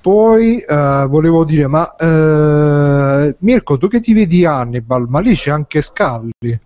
poi 0.00 0.58
eh, 0.58 1.04
volevo 1.08 1.44
dire 1.44 1.66
ma 1.66 1.94
eh, 1.96 3.36
Mirko 3.40 3.78
tu 3.78 3.88
che 3.88 4.00
ti 4.00 4.12
vedi 4.12 4.44
Hannibal 4.44 5.06
ma 5.08 5.20
lì 5.20 5.34
c'è 5.34 5.50
anche 5.50 5.82
Scully 5.82 6.58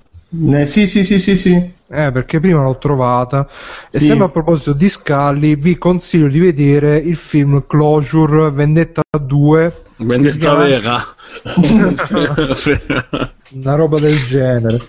Eh, 0.52 0.66
sì, 0.66 0.86
sì, 0.86 1.02
sì, 1.02 1.18
sì, 1.18 1.36
sì. 1.36 1.54
eh, 1.54 2.12
perché 2.12 2.38
prima 2.38 2.62
l'ho 2.62 2.78
trovata. 2.78 3.48
E 3.90 3.98
Sì. 3.98 4.06
sempre 4.06 4.26
a 4.26 4.28
proposito 4.28 4.72
di 4.74 4.88
Scully, 4.88 5.56
vi 5.56 5.76
consiglio 5.76 6.28
di 6.28 6.38
vedere 6.38 6.98
il 6.98 7.16
film 7.16 7.64
Closure 7.66 8.48
Vendetta 8.52 9.02
2, 9.20 9.82
Vendetta 9.96 10.54
vera. 10.54 11.02
una 13.54 13.74
roba 13.74 13.98
del 13.98 14.24
genere. 14.26 14.80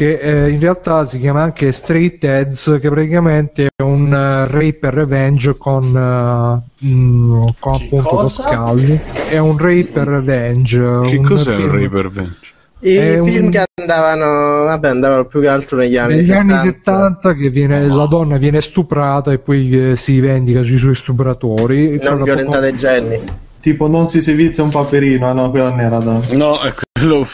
Che 0.00 0.14
eh, 0.18 0.48
in 0.48 0.60
realtà 0.60 1.06
si 1.06 1.18
chiama 1.18 1.42
anche 1.42 1.72
Straight 1.72 2.24
Heads, 2.24 2.78
che 2.80 2.88
praticamente 2.88 3.66
è 3.76 3.82
un 3.82 4.10
eh, 4.10 4.46
rape 4.50 4.78
and 4.84 4.94
revenge 4.94 5.54
con, 5.58 5.84
eh, 5.94 6.86
mm, 6.86 7.42
con 7.58 7.74
appunto 7.74 8.08
cosa? 8.08 8.46
Scully. 8.48 8.98
È 9.28 9.36
un 9.36 9.58
rape 9.58 9.90
and 10.00 10.08
revenge. 10.08 10.78
che 11.06 11.16
un 11.18 11.24
cos'è 11.24 11.54
film- 11.54 11.68
un 11.68 11.82
Rape 11.82 12.00
Revenge? 12.00 12.38
I 12.78 12.94
È 12.94 13.20
film 13.22 13.44
un- 13.44 13.50
che 13.50 13.64
andavano, 13.74 14.64
vabbè, 14.64 14.88
andavano 14.88 15.26
più 15.26 15.40
che 15.42 15.48
altro 15.48 15.76
negli 15.76 15.98
anni 15.98 16.14
Negli 16.14 16.24
70. 16.28 16.54
anni 16.54 16.68
70 16.70 17.34
che 17.34 17.50
viene, 17.50 17.86
la 17.86 18.06
donna 18.06 18.38
viene 18.38 18.62
stuprata 18.62 19.32
e 19.32 19.38
poi 19.38 19.90
eh, 19.90 19.96
si 19.96 20.18
vendica 20.18 20.62
sui 20.62 20.78
suoi 20.78 20.94
stupratori. 20.94 22.00
Non 22.02 22.22
violentate 22.22 22.74
Jenny. 22.74 23.20
Tipo 23.60 23.86
non 23.86 24.06
si 24.06 24.22
servizia 24.22 24.62
un 24.62 24.70
paperino, 24.70 25.28
ah, 25.28 25.34
no, 25.34 25.50
quella 25.50 25.68
non 25.68 25.80
era 25.80 25.98
da... 25.98 26.18
No, 26.30 26.58
è 26.62 26.72
quello. 26.94 27.26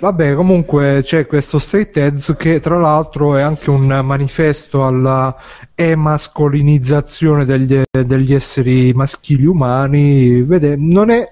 Vabbè, 0.00 0.34
comunque 0.34 1.00
c'è 1.02 1.26
questo 1.26 1.58
Straight 1.58 1.94
Edge 1.98 2.34
che 2.34 2.58
tra 2.60 2.78
l'altro 2.78 3.36
è 3.36 3.42
anche 3.42 3.68
un 3.68 4.00
manifesto 4.02 4.86
alla 4.86 5.36
emascolinizzazione 5.74 7.44
degli, 7.44 7.82
degli 7.90 8.32
esseri 8.32 8.94
maschili 8.94 9.44
umani. 9.44 10.40
Vede, 10.40 10.76
non 10.78 11.10
è 11.10 11.30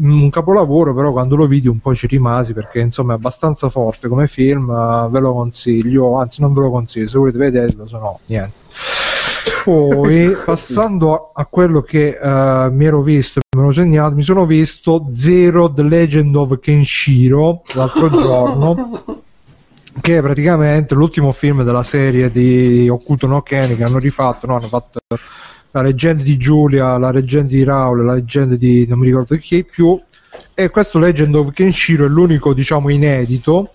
un 0.00 0.28
capolavoro, 0.28 0.92
però 0.92 1.12
quando 1.12 1.36
lo 1.36 1.46
vidi 1.46 1.68
un 1.68 1.78
po' 1.78 1.94
ci 1.94 2.08
rimasi 2.08 2.52
perché 2.52 2.80
insomma 2.80 3.12
è 3.12 3.16
abbastanza 3.16 3.68
forte 3.68 4.08
come 4.08 4.26
film, 4.26 4.66
ve 5.08 5.20
lo 5.20 5.32
consiglio, 5.32 6.18
anzi 6.18 6.40
non 6.40 6.52
ve 6.52 6.62
lo 6.62 6.70
consiglio, 6.70 7.08
se 7.08 7.18
volete 7.18 7.38
vederlo, 7.38 7.86
se 7.86 7.96
no 7.96 8.18
niente. 8.26 9.09
Poi 9.64 10.36
passando 10.44 11.32
a, 11.34 11.44
quello 11.46 11.82
che 11.82 12.18
eh, 12.20 12.68
mi 12.70 12.84
ero 12.84 13.02
visto, 13.02 13.40
me 13.56 13.62
l'ho 13.62 13.72
segnato, 13.72 14.14
mi 14.14 14.22
sono 14.22 14.46
visto 14.46 15.06
Zero 15.10 15.72
The 15.72 15.82
Legend 15.82 16.34
of 16.36 16.58
Kenshiro 16.60 17.62
l'altro 17.74 18.08
giorno, 18.10 19.02
che 20.00 20.18
è 20.18 20.22
praticamente 20.22 20.94
l'ultimo 20.94 21.32
film 21.32 21.62
della 21.62 21.82
serie 21.82 22.30
di 22.30 22.88
Occulto 22.88 23.26
no 23.26 23.42
Ken 23.42 23.76
che 23.76 23.84
hanno 23.84 23.98
rifatto, 23.98 24.46
no? 24.46 24.56
hanno 24.56 24.68
fatto 24.68 25.00
la 25.72 25.82
leggenda 25.82 26.22
di 26.22 26.36
Giulia, 26.36 26.98
la 26.98 27.10
leggenda 27.10 27.48
di 27.48 27.62
Raul, 27.62 28.04
la 28.04 28.14
leggenda 28.14 28.56
di 28.56 28.86
non 28.86 28.98
mi 28.98 29.06
ricordo 29.06 29.36
chi 29.36 29.64
più. 29.64 30.00
E 30.54 30.68
questo 30.68 30.98
Legend 30.98 31.34
of 31.34 31.52
Kenshiro 31.52 32.04
è 32.04 32.08
l'unico, 32.08 32.52
diciamo, 32.52 32.88
inedito. 32.88 33.72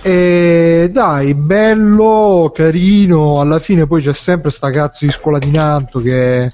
E 0.00 0.88
dai, 0.90 1.34
bello, 1.34 2.50
carino. 2.54 3.40
Alla 3.40 3.58
fine 3.58 3.86
poi 3.86 4.02
c'è 4.02 4.12
sempre 4.12 4.50
sta 4.50 4.70
cazzo 4.70 5.04
di 5.04 5.10
scuola 5.10 5.38
di 5.38 5.50
Nanto 5.50 6.00
che 6.00 6.52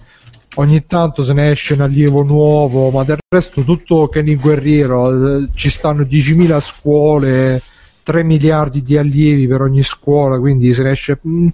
ogni 0.57 0.87
tanto 0.87 1.23
se 1.23 1.33
ne 1.33 1.51
esce 1.51 1.75
un 1.75 1.83
allievo 1.83 2.23
nuovo, 2.23 2.91
ma 2.91 3.05
del 3.05 3.19
resto 3.29 3.63
tutto 3.63 4.09
Kenny 4.09 4.35
Guerriero. 4.35 5.11
eh, 5.11 5.49
Ci 5.55 5.71
stanno 5.71 6.03
10.000 6.03 6.61
scuole, 6.61 7.63
3 8.03 8.23
miliardi 8.25 8.83
di 8.83 8.97
allievi 8.97 9.47
per 9.47 9.61
ogni 9.63 9.83
scuola, 9.83 10.39
quindi 10.39 10.75
se 10.75 10.83
ne 10.83 10.91
esce 10.91 11.19
mm, 11.27 11.49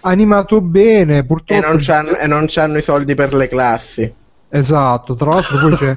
animato 0.00 0.60
bene. 0.60 1.18
E 1.18 1.24
Purtroppo 1.24 1.66
non, 1.66 1.78
c'hanno, 1.80 2.16
e 2.16 2.26
non 2.26 2.44
c'hanno 2.48 2.78
i 2.78 2.82
soldi 2.82 3.14
per 3.14 3.32
le 3.34 3.48
classi. 3.48 4.12
Esatto, 4.52 5.14
tra 5.14 5.30
l'altro 5.30 5.58
poi 5.58 5.76
c'è 5.76 5.96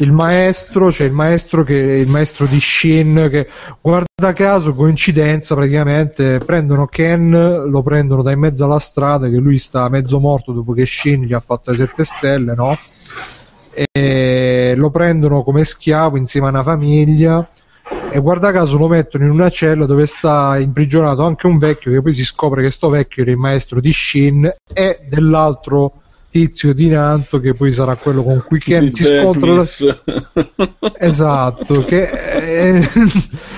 il 0.00 0.12
maestro, 0.12 0.90
c'è 0.90 1.04
il 1.04 1.12
maestro 1.12 1.64
che 1.64 1.74
il 1.74 2.08
maestro 2.08 2.44
di 2.44 2.60
Shin 2.60 3.28
che 3.30 3.48
guarda 3.80 4.34
caso, 4.34 4.74
coincidenza 4.74 5.54
praticamente 5.54 6.38
prendono 6.44 6.84
Ken, 6.84 7.30
lo 7.70 7.82
prendono 7.82 8.20
da 8.20 8.32
in 8.32 8.40
mezzo 8.40 8.66
alla 8.66 8.78
strada 8.80 9.30
che 9.30 9.38
lui 9.38 9.56
sta 9.56 9.88
mezzo 9.88 10.20
morto 10.20 10.52
dopo 10.52 10.74
che 10.74 10.84
Shin 10.84 11.22
gli 11.22 11.32
ha 11.32 11.40
fatto 11.40 11.70
le 11.70 11.78
sette 11.78 12.04
stelle, 12.04 12.54
no? 12.54 12.78
E 13.90 14.74
lo 14.76 14.90
prendono 14.90 15.42
come 15.42 15.64
schiavo 15.64 16.18
insieme 16.18 16.48
a 16.48 16.50
una 16.50 16.62
famiglia 16.62 17.48
e 18.10 18.20
guarda 18.20 18.52
caso 18.52 18.76
lo 18.76 18.88
mettono 18.88 19.24
in 19.24 19.30
una 19.30 19.48
cella 19.48 19.86
dove 19.86 20.04
sta 20.04 20.58
imprigionato 20.58 21.22
anche 21.24 21.46
un 21.46 21.56
vecchio 21.56 21.92
che 21.92 22.02
poi 22.02 22.12
si 22.12 22.26
scopre 22.26 22.60
che 22.60 22.70
sto 22.70 22.90
vecchio 22.90 23.22
era 23.22 23.30
il 23.30 23.38
maestro 23.38 23.80
di 23.80 23.92
Shin 23.92 24.50
e 24.74 25.00
dell'altro 25.08 26.02
tizio 26.36 26.74
di 26.74 26.88
Nanto 26.90 27.40
che 27.40 27.54
poi 27.54 27.72
sarà 27.72 27.96
quello 27.96 28.22
con 28.22 28.44
cui 28.46 28.58
Ken 28.58 28.92
si 28.92 29.04
scontra 29.04 29.54
la... 29.54 29.64
esatto 30.98 31.82
che, 31.82 32.10
eh, 32.10 32.88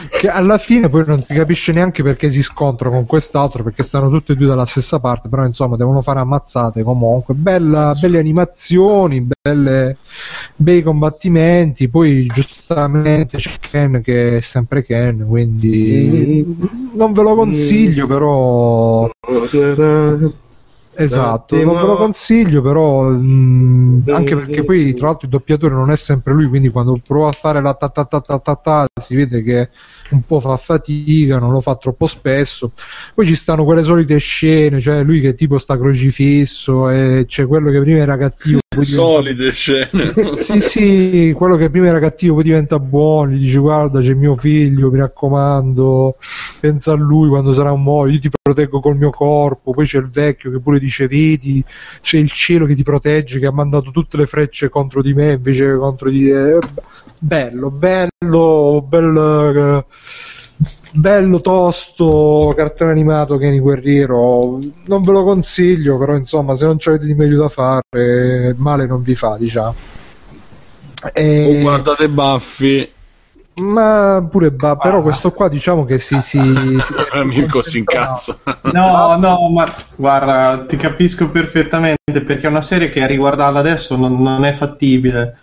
che 0.08 0.28
alla 0.28 0.58
fine 0.58 0.89
poi 0.89 1.02
non 1.05 1.20
si 1.20 1.34
capisce 1.34 1.73
neanche 1.73 2.05
perché 2.05 2.31
si 2.31 2.40
scontra 2.40 2.89
con 2.89 3.05
quest'altro 3.05 3.65
perché 3.65 3.82
stanno 3.82 4.08
tutti 4.10 4.31
e 4.31 4.36
due 4.36 4.47
dalla 4.47 4.65
stessa 4.65 5.00
parte 5.00 5.28
però 5.28 5.44
insomma 5.44 5.74
devono 5.74 6.02
fare 6.02 6.20
ammazzate 6.20 6.84
comunque. 6.84 7.34
Bella, 7.34 7.97
belle 8.00 8.20
animazioni 8.20 9.26
belle, 9.26 9.97
bei 10.55 10.81
combattimenti 10.84 11.89
poi 11.89 12.26
giustamente 12.26 13.39
c'è 13.39 13.55
Ken 13.58 14.00
che 14.02 14.36
è 14.36 14.40
sempre 14.40 14.84
Ken 14.84 15.26
quindi 15.26 16.47
non 16.94 17.12
ve 17.12 17.23
lo 17.23 17.34
consiglio 17.34 18.07
però 18.07 19.10
Esatto, 21.01 21.55
non 21.62 21.77
ve 21.77 21.86
lo 21.86 21.97
consiglio 21.97 22.60
però 22.60 23.05
mh, 23.05 24.02
anche 24.09 24.35
perché 24.35 24.65
poi 24.65 24.93
tra 24.94 25.07
l'altro 25.07 25.27
il 25.27 25.33
doppiatore 25.33 25.75
non 25.75 25.93
è 25.93 25.97
sempre 25.97 26.33
lui, 26.33 26.47
quindi 26.47 26.70
quando 26.70 27.01
prova 27.07 27.28
a 27.28 27.33
fare 27.33 27.60
la 27.60 27.73
ta 27.75 27.89
ta 27.89 28.05
ta 28.05 28.20
ta 28.20 28.39
ta 28.41 28.55
ta 28.57 28.86
si 29.01 29.15
vede 29.15 29.43
che 29.43 29.70
un 30.10 30.23
po' 30.23 30.41
fa 30.41 30.57
fatica, 30.57 31.39
non 31.39 31.52
lo 31.52 31.60
fa 31.60 31.77
troppo 31.77 32.07
spesso. 32.07 32.73
Poi 33.15 33.27
ci 33.27 33.36
stanno 33.36 33.65
quelle 33.65 33.83
solite 33.83 34.17
scene, 34.18 34.81
cioè 34.81 35.05
lui 35.05 35.20
che 35.20 35.35
tipo 35.35 35.59
sta 35.59 35.78
crocifisso 35.78 36.89
e 36.91 37.25
c'è 37.28 37.47
quello 37.47 37.70
che 37.70 37.81
prima 37.81 37.99
era 37.99 38.17
cattivo, 38.17 38.59
Solide 38.76 39.50
scene. 39.52 40.12
sì, 40.36 40.60
sì, 40.60 41.34
quello 41.34 41.56
che 41.56 41.70
prima 41.70 41.86
era 41.86 41.98
cattivo 41.98 42.34
poi 42.34 42.44
diventa 42.44 42.78
buono, 42.78 43.32
gli 43.32 43.40
dice 43.40 43.58
guarda 43.58 44.00
c'è 44.00 44.14
mio 44.14 44.36
figlio, 44.36 44.90
mi 44.90 44.98
raccomando, 44.98 46.16
pensa 46.60 46.92
a 46.92 46.97
lui 46.97 47.28
quando 47.28 47.52
sarà 47.55 47.72
un 47.72 47.82
muoio, 47.82 48.14
io 48.14 48.20
ti 48.20 48.30
proteggo 48.30 48.80
col 48.80 48.97
mio 48.97 49.10
corpo, 49.10 49.72
poi 49.72 49.84
c'è 49.86 49.98
il 49.98 50.10
vecchio 50.10 50.50
che 50.50 50.60
pure 50.60 50.78
dice 50.78 51.06
vedi, 51.08 51.64
c'è 52.02 52.18
il 52.18 52.30
cielo 52.30 52.66
che 52.66 52.74
ti 52.74 52.82
protegge, 52.82 53.38
che 53.38 53.47
ha 53.47 53.52
mandato 53.52 53.90
tutte 53.90 54.16
le 54.16 54.26
frecce 54.26 54.68
contro 54.68 55.02
di 55.02 55.14
me 55.14 55.32
invece 55.32 55.64
che 55.64 55.76
contro 55.76 56.10
di 56.10 56.24
te. 56.26 56.58
Bello, 57.18 57.70
bello, 57.70 58.84
bello, 58.86 59.78
eh, 59.78 59.84
bello 60.92 61.41
tosto, 61.41 62.52
cartone 62.57 62.91
animato 62.91 63.36
Kenny 63.36 63.58
Guerriero, 63.58 64.58
non 64.86 65.02
ve 65.02 65.12
lo 65.12 65.25
consiglio, 65.25 65.99
però 65.99 66.17
insomma 66.17 66.55
se 66.55 66.65
non 66.65 66.76
avete 66.84 67.07
di 67.07 67.15
meglio 67.15 67.41
da 67.41 67.49
fare, 67.49 68.55
male 68.57 68.86
non 68.86 69.02
vi 69.02 69.15
fa, 69.15 69.36
diciamo. 69.36 69.75
E- 71.12 71.58
O 71.58 71.60
guardate 71.60 72.08
Buffy. 72.08 72.91
ma 73.60 74.26
pure 74.31 74.50
ba- 74.52 74.76
però 74.76 75.02
questo 75.02 75.33
qua 75.33 75.49
diciamo 75.49 75.84
che 75.84 75.99
si, 75.99 76.20
si, 76.23 76.39
si 76.41 76.83
Mirko 77.25 77.62
si 77.62 77.78
incazza. 77.78 78.39
No, 78.73 79.17
no, 79.17 79.50
ma 79.50 79.73
guarda, 79.97 80.65
ti 80.67 80.76
capisco 80.76 81.28
perfettamente 81.28 81.97
perché 82.25 82.47
è 82.47 82.50
una 82.50 82.62
serie 82.62 82.91
che 82.91 83.02
a 83.02 83.07
riguardarla 83.07 83.58
adesso 83.58 83.97
non, 83.97 84.20
non 84.20 84.44
è 84.44 84.52
fattibile. 84.52 85.39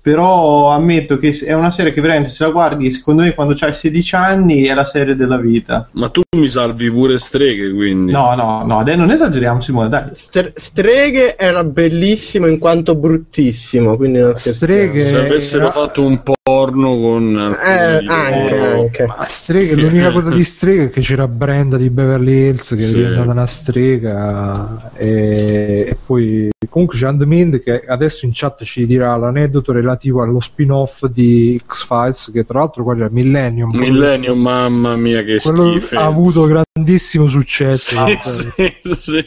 Però 0.00 0.70
ammetto 0.70 1.18
che 1.18 1.36
è 1.44 1.52
una 1.52 1.70
serie 1.70 1.92
che 1.92 2.00
veramente 2.00 2.30
se 2.30 2.44
la 2.44 2.50
guardi, 2.50 2.90
secondo 2.90 3.22
me 3.22 3.34
quando 3.34 3.54
c'hai 3.54 3.74
16 3.74 4.14
anni 4.14 4.62
è 4.62 4.72
la 4.72 4.84
serie 4.84 5.14
della 5.16 5.36
vita. 5.36 5.88
Ma 5.92 6.08
tu 6.08 6.22
mi 6.36 6.48
salvi 6.48 6.90
pure 6.90 7.18
streghe, 7.18 7.70
quindi. 7.72 8.12
No, 8.12 8.34
no, 8.34 8.64
no, 8.64 8.82
dai, 8.84 8.96
non 8.96 9.10
esageriamo 9.10 9.60
Simone, 9.60 9.88
dai. 9.88 10.04
Stre- 10.12 10.52
Streghe 10.56 11.36
era 11.36 11.62
bellissimo 11.64 12.46
in 12.46 12.58
quanto 12.58 12.94
bruttissimo, 12.94 13.96
quindi 13.96 14.18
non 14.20 14.34
scherziamo. 14.34 14.56
Streghe- 14.72 15.00
Se 15.04 15.18
avessero 15.18 15.62
era- 15.64 15.72
fatto 15.72 16.02
un 16.06 16.22
porno 16.22 16.96
con 16.98 17.36
Eh, 17.62 18.04
anche, 18.06 18.56
loro- 18.56 18.80
anche. 18.80 19.06
Ma 19.06 19.26
streghe, 19.28 19.74
l'unica 19.74 20.12
cosa 20.12 20.30
di 20.30 20.44
streghe 20.44 20.84
è 20.84 20.90
che 20.90 21.00
c'era 21.02 21.28
Brenda 21.28 21.76
di 21.76 21.90
Beverly 21.90 22.48
Hills 22.48 22.68
che 22.70 22.76
Sì. 22.78 23.02
è 23.02 23.18
una 23.18 23.44
strega 23.46 24.90
e, 24.94 25.86
e 25.90 25.96
poi 26.06 26.48
comunque 26.70 26.98
c'è 26.98 27.06
Andmind 27.06 27.60
che 27.62 27.80
adesso 27.80 28.24
in 28.26 28.32
chat 28.34 28.62
ci 28.64 28.86
dirà 28.86 29.16
l'aneddoto 29.16 29.72
relativo 29.88 30.22
allo 30.22 30.40
spin-off 30.40 31.06
di 31.06 31.60
X-Files 31.66 32.30
che 32.32 32.44
tra 32.44 32.58
l'altro 32.60 32.84
quello 32.84 33.04
era 33.04 33.10
Millennium 33.12 33.70
quello- 33.70 33.92
Millennium, 33.92 34.38
mamma 34.40 34.96
mia, 34.96 35.22
che 35.22 35.38
schifo. 35.38 35.96
ha 35.96 36.04
avuto 36.04 36.44
grandissimo 36.46 37.28
successo 37.28 37.96
Sì, 38.22 38.72
sì, 38.80 38.94
sì. 38.94 39.24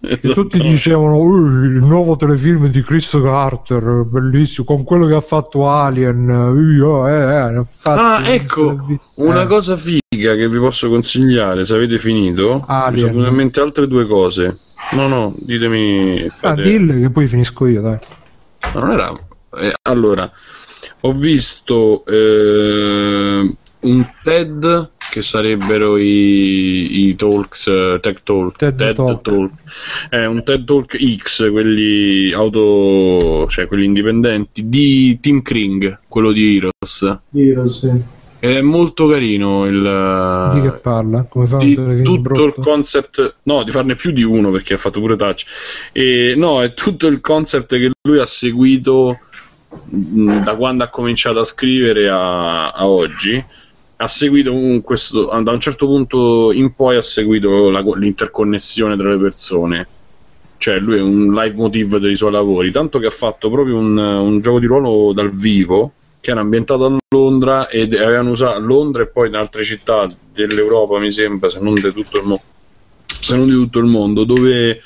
E 0.00 0.18
tutti 0.20 0.58
dicevano 0.60 1.16
"Uh, 1.18 1.64
il 1.64 1.82
nuovo 1.82 2.16
telefilm 2.16 2.68
di 2.68 2.82
Chris 2.82 3.10
Carter 3.22 4.04
bellissimo 4.06 4.64
con 4.66 4.84
quello 4.84 5.06
che 5.06 5.14
ha 5.14 5.20
fatto 5.20 5.68
Alien 5.68 6.28
uh, 6.28 7.06
eh, 7.06 7.58
eh, 7.58 7.62
Ah, 7.84 8.22
ecco, 8.24 8.78
una 9.14 9.42
Eh. 9.42 9.46
cosa 9.46 9.76
figa 9.76 10.34
che 10.34 10.48
vi 10.48 10.58
posso 10.58 10.88
consigliare, 10.88 11.64
se 11.64 11.74
avete 11.74 11.98
finito, 11.98 12.64
Alien. 12.66 12.92
mi 13.08 13.12
sono 13.14 13.28
in 13.28 13.34
mente 13.34 13.60
altre 13.60 13.86
due 13.86 14.06
cose. 14.06 14.58
No, 14.92 15.06
no, 15.06 15.34
ditemi... 15.36 16.24
ah, 16.24 16.30
fate- 16.32 16.62
dille 16.62 17.00
che 17.00 17.10
poi 17.10 17.26
finisco 17.26 17.66
io 17.66 17.82
dai 17.82 17.98
Ma 18.74 18.80
non 18.80 18.90
era... 18.92 19.12
eh, 19.56 19.72
allora, 19.82 20.30
ho 21.00 21.12
visto 21.12 22.04
eh, 22.06 23.54
un 23.80 24.10
TED 24.22 24.90
che 25.10 25.22
sarebbero 25.22 25.96
i, 25.96 27.08
i 27.08 27.16
talks, 27.16 27.66
eh, 27.66 27.98
tech 28.00 28.22
talk, 28.22 28.56
TED 28.56 28.94
Talk. 28.94 29.50
È 30.08 30.24
un 30.24 30.42
TED 30.44 30.64
Talk 30.64 30.96
X, 31.16 31.50
quelli 31.50 32.32
auto, 32.32 33.46
cioè 33.48 33.66
quelli 33.66 33.86
indipendenti, 33.86 34.68
di 34.68 35.18
Tim 35.20 35.42
Kring, 35.42 36.00
quello 36.08 36.32
di 36.32 36.56
Heroes. 36.56 37.18
È 38.40 38.60
molto 38.60 39.08
carino 39.08 39.66
il... 39.66 40.50
di 40.52 40.60
che 40.60 40.72
parla 40.74 41.24
come 41.24 41.48
fa 41.48 41.56
di 41.56 41.74
tutto 41.74 42.20
brutto? 42.20 42.44
il 42.44 42.54
concept 42.60 43.34
no 43.42 43.64
di 43.64 43.72
farne 43.72 43.96
più 43.96 44.12
di 44.12 44.22
uno 44.22 44.52
perché 44.52 44.74
ha 44.74 44.76
fatto 44.76 45.00
pure 45.00 45.16
touch 45.16 45.44
e 45.90 46.34
no 46.36 46.62
è 46.62 46.72
tutto 46.72 47.08
il 47.08 47.20
concept 47.20 47.76
che 47.76 47.90
lui 48.00 48.20
ha 48.20 48.24
seguito 48.24 49.18
da 49.70 50.56
quando 50.56 50.84
ha 50.84 50.88
cominciato 50.88 51.40
a 51.40 51.44
scrivere 51.44 52.08
a, 52.08 52.70
a 52.70 52.86
oggi 52.86 53.44
ha 54.00 54.08
seguito 54.08 54.52
un, 54.52 54.80
questo, 54.82 55.24
da 55.24 55.50
un 55.50 55.60
certo 55.60 55.86
punto 55.86 56.52
in 56.52 56.74
poi 56.74 56.96
ha 56.96 57.02
seguito 57.02 57.68
la- 57.70 57.82
l'interconnessione 57.96 58.96
tra 58.96 59.10
le 59.10 59.18
persone. 59.18 59.88
Cioè 60.56 60.78
lui 60.78 60.98
è 60.98 61.00
un 61.00 61.32
live 61.34 61.54
motive 61.54 61.98
dei 61.98 62.16
suoi 62.16 62.32
lavori 62.32 62.70
tanto 62.72 62.98
che 62.98 63.06
ha 63.06 63.10
fatto 63.10 63.48
proprio 63.50 63.76
un, 63.76 63.96
un 63.96 64.40
gioco 64.40 64.58
di 64.58 64.66
ruolo 64.66 65.12
dal 65.12 65.30
vivo 65.30 65.92
che 66.20 66.30
era 66.32 66.40
ambientato 66.40 66.84
a 66.84 66.96
Londra 67.14 67.68
ed 67.68 67.94
avevano 67.94 68.30
usato 68.30 68.58
Londra 68.58 69.02
e 69.02 69.06
poi 69.06 69.28
in 69.28 69.36
altre 69.36 69.62
città 69.62 70.08
dell'Europa 70.32 70.98
mi 70.98 71.12
sembra 71.12 71.48
se 71.48 71.60
non 71.60 71.74
di 71.74 71.92
tutto 71.92 72.18
il 72.18 72.24
mondo 72.24 72.42
se 73.06 73.36
non 73.36 73.46
di 73.46 73.52
tutto 73.52 73.78
il 73.78 73.84
mondo 73.84 74.24
dove 74.24 74.80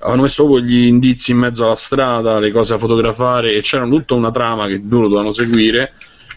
avevano 0.00 0.22
messo 0.22 0.60
gli 0.60 0.86
indizi 0.86 1.32
in 1.32 1.38
mezzo 1.38 1.64
alla 1.64 1.74
strada, 1.74 2.38
le 2.38 2.50
cose 2.50 2.72
da 2.72 2.78
fotografare 2.78 3.54
e 3.54 3.60
c'era 3.60 3.86
tutta 3.86 4.14
una 4.14 4.30
trama 4.30 4.66
che 4.66 4.82
loro 4.86 5.08
dovevano 5.08 5.32
seguire, 5.32 5.92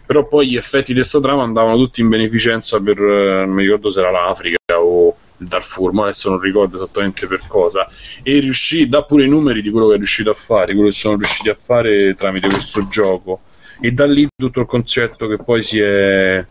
però 0.05 0.27
poi 0.27 0.49
gli 0.49 0.57
effetti 0.57 0.93
di 0.93 0.99
questa 0.99 1.19
trama 1.19 1.43
andavano 1.43 1.77
tutti 1.77 2.01
in 2.01 2.09
beneficenza 2.09 2.81
per, 2.81 2.99
eh, 2.99 3.45
non 3.45 3.55
mi 3.55 3.63
ricordo 3.63 3.89
se 3.89 3.99
era 3.99 4.11
l'Africa 4.11 4.57
o 4.79 5.15
il 5.37 5.47
Darfur, 5.47 5.93
ma 5.93 6.03
adesso 6.03 6.29
non 6.29 6.39
ricordo 6.39 6.75
esattamente 6.75 7.25
per 7.25 7.41
cosa, 7.47 7.87
e 8.21 8.39
riuscì, 8.39 8.87
dà 8.87 9.03
pure 9.03 9.23
i 9.23 9.29
numeri 9.29 9.61
di 9.61 9.69
quello 9.69 9.87
che 9.87 9.95
è 9.95 9.97
riuscito 9.97 10.29
a 10.29 10.35
fare, 10.35 10.73
quello 10.73 10.89
che 10.89 10.95
sono 10.95 11.15
riusciti 11.15 11.49
a 11.49 11.55
fare 11.55 12.15
tramite 12.15 12.49
questo 12.49 12.87
gioco, 12.87 13.41
e 13.81 13.91
da 13.91 14.05
lì 14.05 14.27
tutto 14.35 14.59
il 14.59 14.65
concetto 14.65 15.27
che 15.27 15.37
poi 15.37 15.63
si 15.63 15.79
è 15.79 16.45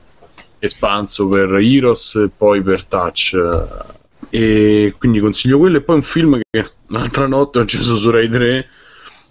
espanso 0.58 1.28
per 1.28 1.52
Heroes 1.54 2.14
e 2.16 2.30
poi 2.34 2.62
per 2.62 2.84
Touch 2.84 3.36
e 4.30 4.94
quindi 4.98 5.20
consiglio 5.20 5.58
quello 5.58 5.78
e 5.78 5.82
poi 5.82 5.96
un 5.96 6.02
film 6.02 6.40
che 6.50 6.70
l'altra 6.88 7.26
notte 7.26 7.58
ho 7.58 7.62
acceso 7.62 7.96
su 7.96 8.10
Rai 8.10 8.28
3 8.28 8.68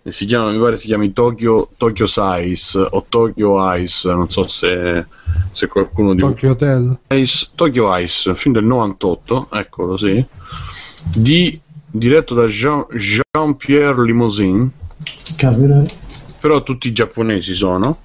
e 0.03 0.11
si 0.11 0.25
chiama, 0.25 0.49
mi 0.49 0.59
pare 0.59 0.77
si 0.77 0.87
chiami 0.87 1.13
Tokyo, 1.13 1.69
Tokyo 1.77 2.07
Size 2.07 2.87
o 2.89 3.05
Tokyo 3.07 3.73
Ice 3.75 4.11
non 4.11 4.27
so 4.29 4.47
se, 4.47 5.05
se 5.51 5.67
qualcuno 5.67 6.13
di 6.13 6.21
Tokyo 6.21 6.51
Hotel. 6.51 6.99
Ice, 7.09 7.49
Tokyo 7.55 7.95
Ice, 7.97 8.33
film 8.35 8.55
del 8.55 8.65
98 8.65 9.49
eccolo 9.51 9.97
sì 9.97 10.23
di, 11.15 11.59
diretto 11.89 12.33
da 12.33 12.45
Jean, 12.45 12.85
Jean-Pierre 12.91 14.03
Limousin 14.03 14.69
Cavolo. 15.35 15.85
però 16.39 16.63
tutti 16.63 16.91
giapponesi 16.91 17.53
sono 17.53 17.97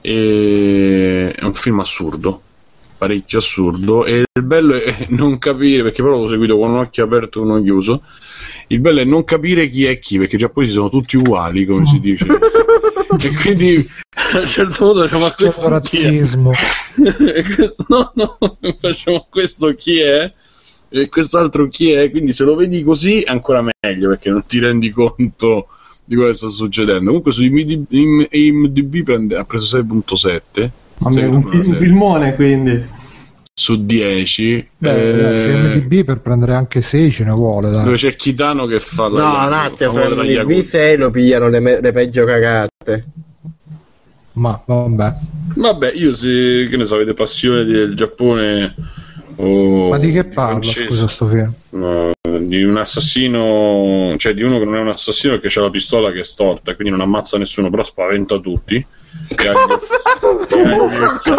e 0.00 1.32
è 1.34 1.44
un 1.44 1.54
film 1.54 1.80
assurdo 1.80 2.42
parecchio 2.98 3.38
assurdo. 3.38 4.04
E 4.04 4.24
il 4.32 4.42
bello 4.42 4.74
è 4.74 5.06
non 5.10 5.38
capire 5.38 5.84
perché 5.84 6.02
però 6.02 6.18
l'ho 6.18 6.26
seguito 6.26 6.58
con 6.58 6.70
un 6.70 6.78
occhio 6.78 7.04
aperto 7.04 7.38
e 7.38 7.42
uno 7.42 7.62
chiuso. 7.62 8.02
Il 8.66 8.80
bello 8.80 9.00
è 9.00 9.04
non 9.04 9.24
capire 9.24 9.68
chi 9.68 9.86
è 9.86 9.98
chi 9.98 10.18
perché 10.18 10.34
i 10.34 10.40
giapponesi 10.40 10.72
sono 10.72 10.90
tutti 10.90 11.16
uguali 11.16 11.64
come 11.64 11.86
si 11.86 12.00
dice. 12.00 12.26
E 13.20 13.34
quindi 13.34 13.88
a 14.34 14.40
un 14.40 14.46
certo 14.46 14.84
punto 14.84 15.02
diciamo 15.02 15.24
ma 15.24 15.32
questo 15.32 15.68
razzismo. 15.68 16.52
E 16.98 17.42
questo, 17.42 17.84
no 17.88 18.12
no 18.14 18.38
facciamo 18.80 19.26
questo 19.30 19.74
chi 19.74 19.98
è? 19.98 20.30
E 20.90 21.08
quest'altro 21.08 21.68
chi 21.68 21.90
è? 21.90 22.10
Quindi 22.10 22.32
se 22.32 22.44
lo 22.44 22.54
vedi 22.54 22.82
così 22.82 23.22
è 23.22 23.30
ancora 23.30 23.62
meglio 23.62 24.10
perché 24.10 24.30
non 24.30 24.44
ti 24.46 24.58
rendi 24.58 24.90
conto 24.90 25.68
di 26.04 26.16
cosa 26.16 26.32
sta 26.32 26.48
succedendo. 26.48 27.06
Comunque 27.06 27.32
su 27.32 27.44
IMDb, 27.44 27.86
IMDb 28.30 29.02
prende- 29.02 29.36
ha 29.36 29.44
preso 29.44 29.78
6.7 29.78 30.70
Vabbè, 31.00 31.22
un, 31.24 31.36
me 31.36 31.42
fi- 31.42 31.56
la 31.56 31.68
un 31.68 31.74
filmone 31.76 32.34
quindi. 32.34 32.84
su 33.54 33.84
10 33.84 34.68
Beh, 34.78 35.00
eh, 35.00 35.42
su 35.42 35.48
MDB 35.48 36.04
per 36.04 36.20
prendere 36.20 36.54
anche 36.54 36.80
6 36.80 37.10
ce 37.10 37.24
ne 37.24 37.32
vuole, 37.32 37.70
dai. 37.70 37.84
dove 37.84 37.96
c'è 37.96 38.14
Kitano 38.14 38.66
che 38.66 38.78
fa 38.80 39.08
la 39.08 39.20
No, 39.22 39.46
un 39.46 39.52
attimo, 39.52 39.92
Yakuza. 40.22 40.78
V6 40.78 40.96
lo 40.98 41.10
pigliano 41.10 41.48
le, 41.48 41.60
me- 41.60 41.80
le 41.80 41.92
peggio 41.92 42.24
cagate. 42.24 43.04
Ma 44.34 44.60
vabbè. 44.64 45.14
vabbè 45.56 45.92
io 45.94 46.12
se 46.12 46.68
che 46.70 46.76
ne 46.76 46.84
so 46.84 46.94
avete 46.94 47.12
passione 47.14 47.64
del 47.64 47.94
Giappone 47.96 48.74
o 49.36 49.88
Ma 49.88 49.98
di 49.98 50.12
che 50.12 50.24
parla, 50.24 50.50
francese, 50.52 50.86
scusa, 50.86 51.08
sto 51.08 51.26
film? 51.26 51.52
no, 51.70 52.12
di 52.38 52.62
un 52.62 52.76
assassino 52.76 54.14
cioè 54.16 54.34
di 54.34 54.42
uno 54.42 54.58
che 54.60 54.64
non 54.64 54.76
è 54.76 54.80
un 54.80 54.88
assassino 54.88 55.32
perché 55.34 55.48
c'ha 55.48 55.62
la 55.62 55.70
pistola 55.70 56.12
che 56.12 56.20
è 56.20 56.24
storta 56.24 56.74
quindi 56.76 56.92
non 56.96 57.02
ammazza 57.02 57.36
nessuno 57.36 57.68
però 57.68 57.82
spaventa 57.82 58.38
tutti 58.38 58.84
gli 59.26 59.46
occhi- 60.78 61.34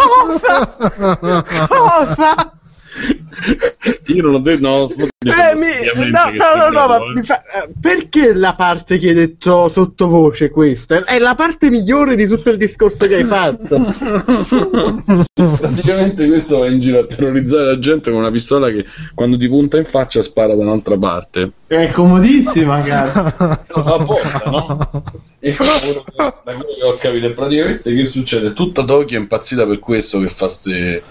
Cosa? 1.67 2.58
io 4.07 4.23
non 4.23 4.33
ho 4.35 4.39
detto 4.39 4.67
no, 4.67 4.87
sto 4.87 5.03
Eh, 5.05 5.55
mi- 5.55 6.09
no, 6.09 6.29
no, 6.31 6.55
no, 6.55 6.69
no, 6.69 6.87
ma 6.87 6.97
mi 7.13 7.21
fa- 7.23 7.41
eh, 7.41 7.69
perché 7.79 8.33
la 8.33 8.55
parte 8.55 8.97
che 8.97 9.09
hai 9.09 9.13
detto 9.13 9.69
sottovoce 9.69 10.49
questa? 10.49 11.03
È 11.05 11.19
la 11.19 11.35
parte 11.35 11.69
migliore 11.69 12.15
di 12.15 12.27
tutto 12.27 12.49
il 12.49 12.57
discorso 12.57 13.05
che 13.07 13.15
hai 13.15 13.23
fatto. 13.23 13.77
praticamente 15.33 16.27
questo 16.27 16.59
va 16.59 16.67
in 16.67 16.79
giro 16.79 16.99
a 16.99 17.05
terrorizzare 17.05 17.65
la 17.65 17.79
gente 17.79 18.09
con 18.11 18.19
una 18.19 18.31
pistola 18.31 18.69
che 18.69 18.85
quando 19.13 19.37
ti 19.37 19.47
punta 19.47 19.77
in 19.77 19.85
faccia 19.85 20.21
spara 20.23 20.55
da 20.55 20.63
un'altra 20.63 20.97
parte 20.97 21.51
È 21.67 21.91
comodissima, 21.91 22.81
cazzo. 22.81 23.33
lo 23.75 23.83
fa 23.83 23.93
apposta, 23.95 24.41
no? 24.49 25.03
E 25.39 25.55
quello 25.55 25.71
che- 25.79 26.03
da 26.15 26.33
quello 26.43 26.63
che 26.77 26.83
ho 26.83 26.95
capito 26.99 27.27
è 27.27 27.31
praticamente 27.31 27.93
che 27.93 28.05
succede? 28.05 28.53
Tutta 28.53 28.83
Tokyo 28.83 29.17
è 29.17 29.21
impazzita 29.21 29.65
per 29.67 29.79
questo 29.79 30.19
che 30.19 30.27
fa, 30.27 30.49
ste, 30.49 31.01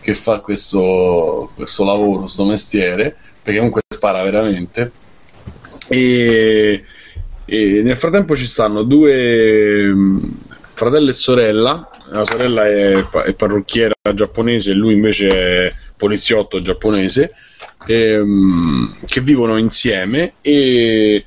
che 0.00 0.14
fa 0.14 0.40
questo, 0.40 1.50
questo 1.54 1.84
lavoro, 1.84 2.20
questo 2.20 2.44
mestiere, 2.44 3.16
perché 3.42 3.58
comunque 3.58 3.82
spara 3.88 4.22
veramente. 4.22 4.90
E, 5.88 6.84
e 7.44 7.82
nel 7.82 7.96
frattempo 7.96 8.36
ci 8.36 8.46
stanno 8.46 8.82
due 8.82 9.84
mh, 9.84 10.36
fratello 10.72 11.10
e 11.10 11.14
sorella. 11.14 11.90
La 12.10 12.24
sorella 12.24 12.66
è, 12.66 13.08
è 13.08 13.34
parrucchiera 13.34 13.92
giapponese 14.12 14.72
e 14.72 14.74
lui 14.74 14.94
invece 14.94 15.28
è 15.28 15.72
poliziotto 15.96 16.60
giapponese. 16.60 17.32
ehm, 17.86 18.96
che 19.04 19.20
vivono 19.20 19.56
insieme 19.56 20.34
e 20.40 21.24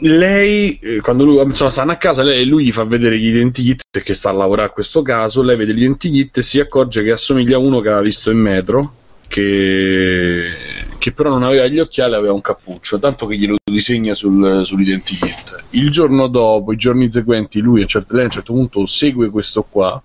lei 0.00 0.78
eh, 0.80 1.00
quando 1.00 1.24
lui 1.24 1.42
insomma 1.42 1.70
stanno 1.70 1.92
a 1.92 1.96
casa 1.96 2.22
lei, 2.22 2.46
lui 2.46 2.66
gli 2.66 2.72
fa 2.72 2.84
vedere 2.84 3.18
gli 3.18 3.26
identikit 3.26 3.82
perché 3.90 4.14
sta 4.14 4.30
a 4.30 4.32
lavorare 4.32 4.68
a 4.68 4.72
questo 4.72 5.02
caso 5.02 5.42
lei 5.42 5.56
vede 5.56 5.74
gli 5.74 5.80
identikit 5.80 6.38
e 6.38 6.42
si 6.42 6.60
accorge 6.60 7.02
che 7.02 7.10
assomiglia 7.10 7.56
a 7.56 7.60
uno 7.60 7.80
che 7.80 7.88
aveva 7.88 8.02
visto 8.02 8.30
in 8.30 8.38
metro 8.38 8.94
che, 9.26 10.52
che 10.98 11.12
però 11.12 11.30
non 11.30 11.42
aveva 11.42 11.66
gli 11.66 11.80
occhiali 11.80 12.14
aveva 12.14 12.32
un 12.32 12.40
cappuccio 12.40 12.98
tanto 13.00 13.26
che 13.26 13.36
glielo 13.36 13.56
disegna 13.64 14.14
sul, 14.14 14.62
sull'identikit 14.64 15.64
il 15.70 15.90
giorno 15.90 16.28
dopo 16.28 16.72
i 16.72 16.76
giorni 16.76 17.10
seguenti 17.10 17.60
lui 17.60 17.82
a 17.82 17.86
cer- 17.86 18.06
lei 18.10 18.22
a 18.22 18.24
un 18.26 18.30
certo 18.30 18.52
punto 18.52 18.86
segue 18.86 19.30
questo 19.30 19.64
qua 19.68 20.00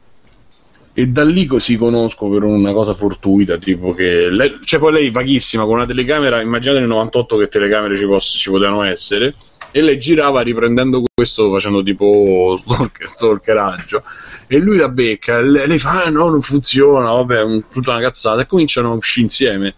e 1.00 1.08
da 1.08 1.24
lì 1.24 1.48
si 1.60 1.78
conoscono 1.78 2.34
per 2.34 2.44
una 2.44 2.74
cosa 2.74 2.94
fortuita, 2.94 3.56
tipo 3.56 3.94
che 3.94 4.30
lei, 4.30 4.60
cioè 4.66 4.82
poi 4.82 4.92
lei 4.92 5.10
vaghissima 5.12 5.64
con 5.64 5.76
una 5.76 5.86
telecamera, 5.86 6.42
immaginate 6.42 6.82
nel 6.82 6.90
98 6.90 7.38
che 7.38 7.48
telecamere 7.48 7.96
ci, 7.96 8.06
poss- 8.06 8.38
ci 8.38 8.50
potevano 8.50 8.84
essere, 8.84 9.34
e 9.72 9.82
lei 9.82 9.98
girava 9.98 10.42
riprendendo 10.42 11.02
questo 11.14 11.50
facendo 11.54 11.82
tipo 11.84 12.60
stalk- 12.60 13.08
stalkeraggio 13.08 14.04
e 14.48 14.58
lui 14.58 14.76
la 14.76 14.90
becca 14.90 15.38
e 15.38 15.68
lei, 15.68 15.80
fa 15.80 16.04
ah, 16.04 16.10
no 16.10 16.28
non 16.28 16.42
funziona 16.42 17.12
vabbè 17.12 17.44
un- 17.44 17.70
tutta 17.72 17.92
una 17.92 18.02
cazzata 18.02 18.42
e 18.42 18.46
cominciano 18.46 18.92
a 18.92 18.96
uscire 18.96 19.26
insieme. 19.26 19.76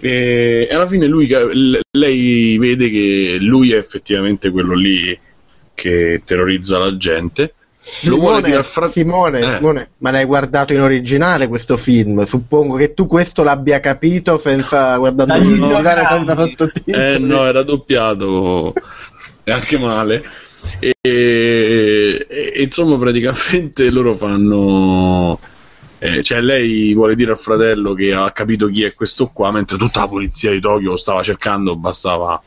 E, 0.00 0.68
alla 0.70 0.86
fine 0.86 1.06
lui, 1.06 1.26
lei 1.92 2.58
vede 2.58 2.90
che 2.90 3.38
lui 3.40 3.72
è 3.72 3.78
effettivamente 3.78 4.50
quello 4.50 4.74
lì 4.74 5.18
che 5.72 6.20
terrorizza 6.26 6.78
la 6.78 6.94
gente 6.98 7.54
Simone, 7.88 8.62
fra- 8.64 8.88
Simone, 8.88 9.38
Eh. 9.38 9.54
Simone, 9.58 9.90
ma 9.98 10.10
l'hai 10.10 10.24
guardato 10.24 10.72
in 10.72 10.80
originale 10.80 11.46
questo 11.46 11.76
film? 11.76 12.24
Suppongo 12.24 12.74
che 12.76 12.94
tu 12.94 13.06
questo 13.06 13.44
l'abbia 13.44 13.78
capito 13.78 14.38
senza 14.38 14.96
guardando 14.96 15.36
in 15.36 15.62
originale 15.62 16.06
senza 16.10 16.36
sottotitoli. 16.36 16.96
Eh 17.14 17.18
no, 17.18 17.46
era 17.46 17.62
doppiato 17.62 18.72
e 19.44 19.52
anche 19.52 19.78
male. 19.78 20.24
E, 20.80 20.96
e- 21.00 22.26
e 22.28 22.62
insomma, 22.62 22.98
praticamente 22.98 23.88
loro 23.90 24.14
fanno. 24.14 25.38
eh, 26.00 26.24
cioè, 26.24 26.40
lei 26.40 26.92
vuole 26.92 27.14
dire 27.14 27.30
al 27.30 27.38
fratello 27.38 27.94
che 27.94 28.12
ha 28.12 28.30
capito 28.32 28.66
chi 28.66 28.82
è 28.82 28.92
questo 28.94 29.26
qua, 29.32 29.52
mentre 29.52 29.78
tutta 29.78 30.00
la 30.00 30.08
polizia 30.08 30.50
di 30.50 30.58
Tokyo 30.60 30.90
lo 30.90 30.96
stava 30.96 31.22
cercando, 31.22 31.76
bastava 31.76 32.42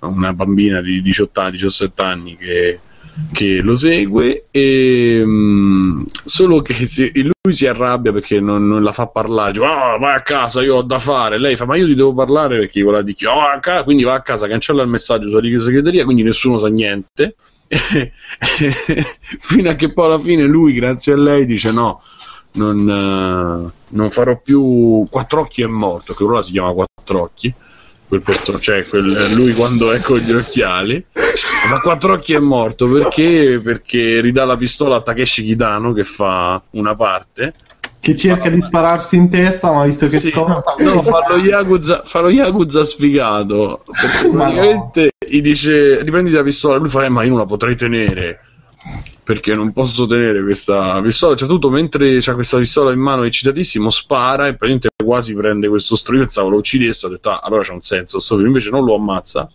una 0.00 0.34
bambina 0.34 0.82
di 0.82 1.00
18 1.00 1.40
anni, 1.40 1.50
17 1.52 2.02
anni 2.02 2.36
che, 2.36 2.78
che 3.32 3.60
lo 3.62 3.74
segue. 3.74 4.46
E, 4.50 5.22
mm, 5.24 6.02
solo 6.24 6.62
che 6.62 6.86
si- 6.86 7.12
lui 7.14 7.54
si 7.54 7.66
arrabbia 7.66 8.12
perché 8.12 8.40
non, 8.40 8.66
non 8.66 8.82
la 8.82 8.92
fa 8.92 9.06
parlare. 9.06 9.52
Dice, 9.52 9.64
"Ah, 9.64 9.96
vai 9.98 10.14
a 10.16 10.22
casa, 10.22 10.62
io 10.62 10.76
ho 10.76 10.82
da 10.82 10.98
fare. 10.98 11.38
Lei 11.38 11.56
fa, 11.56 11.64
ma 11.66 11.76
io 11.76 11.86
ti 11.86 11.94
devo 11.94 12.14
parlare 12.14 12.58
perché 12.58 12.82
voleva 12.82 13.02
di 13.02 13.14
chi? 13.14 13.26
Oh, 13.26 13.40
a 13.40 13.58
ca-". 13.60 13.84
quindi 13.84 14.02
va 14.04 14.14
a 14.14 14.22
casa, 14.22 14.46
cancella 14.48 14.82
il 14.82 14.88
messaggio 14.88 15.28
sulla 15.28 15.58
segreteria, 15.60 16.04
quindi 16.04 16.22
nessuno 16.22 16.58
sa 16.58 16.68
niente. 16.68 17.36
Fino 19.38 19.70
a 19.70 19.74
che 19.74 19.92
poi 19.92 20.06
alla 20.06 20.18
fine 20.18 20.44
lui, 20.44 20.72
grazie 20.74 21.12
a 21.14 21.16
lei, 21.16 21.44
dice 21.46 21.72
no. 21.72 22.00
Non, 22.56 23.72
non 23.88 24.10
farò 24.12 24.40
più 24.40 25.04
Quattro 25.10 25.40
Occhi 25.40 25.62
è 25.62 25.66
morto, 25.66 26.14
che 26.14 26.22
ora 26.22 26.40
si 26.40 26.52
chiama 26.52 26.72
Quattro 26.72 27.22
Occhi, 27.22 27.52
quel 28.14 28.22
personaggio, 28.22 28.62
cioè 28.62 28.86
quel, 28.86 29.34
lui 29.34 29.52
quando 29.54 29.92
è 29.92 30.00
con 30.00 30.18
gli 30.18 30.32
occhiali. 30.32 31.04
Ma 31.70 31.80
quattro 31.80 32.14
occhi 32.14 32.34
è 32.34 32.38
morto 32.38 32.88
perché? 32.88 33.60
Perché 33.62 34.20
ridà 34.20 34.44
la 34.44 34.56
pistola 34.56 34.96
a 34.96 35.00
Takeshi 35.00 35.44
Kitano 35.44 35.92
che 35.92 36.04
fa 36.04 36.62
una 36.70 36.94
parte. 36.94 37.54
Che 38.00 38.14
cerca 38.14 38.50
di 38.50 38.60
spararsi 38.60 39.16
in 39.16 39.30
testa, 39.30 39.72
ma 39.72 39.84
visto 39.84 40.08
che 40.08 40.20
Sì, 40.20 40.30
scopre... 40.30 40.62
no, 40.84 41.02
fa 41.02 41.24
lo 41.26 41.38
Yakuza, 41.38 42.02
fa 42.04 42.20
lo 42.20 42.28
Yakuza 42.28 42.84
sfigato. 42.84 43.82
Perché 43.86 44.28
praticamente 44.28 45.10
gli 45.26 45.40
dice: 45.40 46.02
Riprendi 46.02 46.30
la 46.30 46.42
pistola. 46.42 46.76
Lui 46.76 46.90
fa: 46.90 47.04
eh, 47.04 47.08
Ma 47.08 47.22
io 47.22 47.30
non 47.30 47.38
la 47.38 47.46
potrei 47.46 47.76
tenere. 47.76 48.40
Perché 49.24 49.54
non 49.54 49.72
posso 49.72 50.06
tenere 50.06 50.42
questa 50.42 51.00
pistola. 51.00 51.34
Cioè, 51.34 51.48
tutto 51.48 51.70
mentre 51.70 52.18
c'ha 52.20 52.34
questa 52.34 52.58
pistola 52.58 52.92
in 52.92 53.00
mano 53.00 53.22
eccitatissimo, 53.22 53.88
spara 53.88 54.46
e 54.48 54.54
praticamente 54.54 54.90
quasi 55.02 55.34
prende 55.34 55.66
questo 55.68 55.96
stro. 55.96 56.14
Io 56.16 56.20
pensavo 56.20 56.50
lo 56.50 56.58
uccidesse. 56.58 57.06
Ho 57.06 57.08
detto: 57.08 57.30
ah, 57.30 57.40
allora 57.42 57.62
c'è 57.62 57.72
un 57.72 57.80
senso. 57.80 58.20
Sto 58.20 58.34
film 58.36 58.48
invece 58.48 58.68
non 58.70 58.84
lo 58.84 58.94
ammazza. 58.94 59.48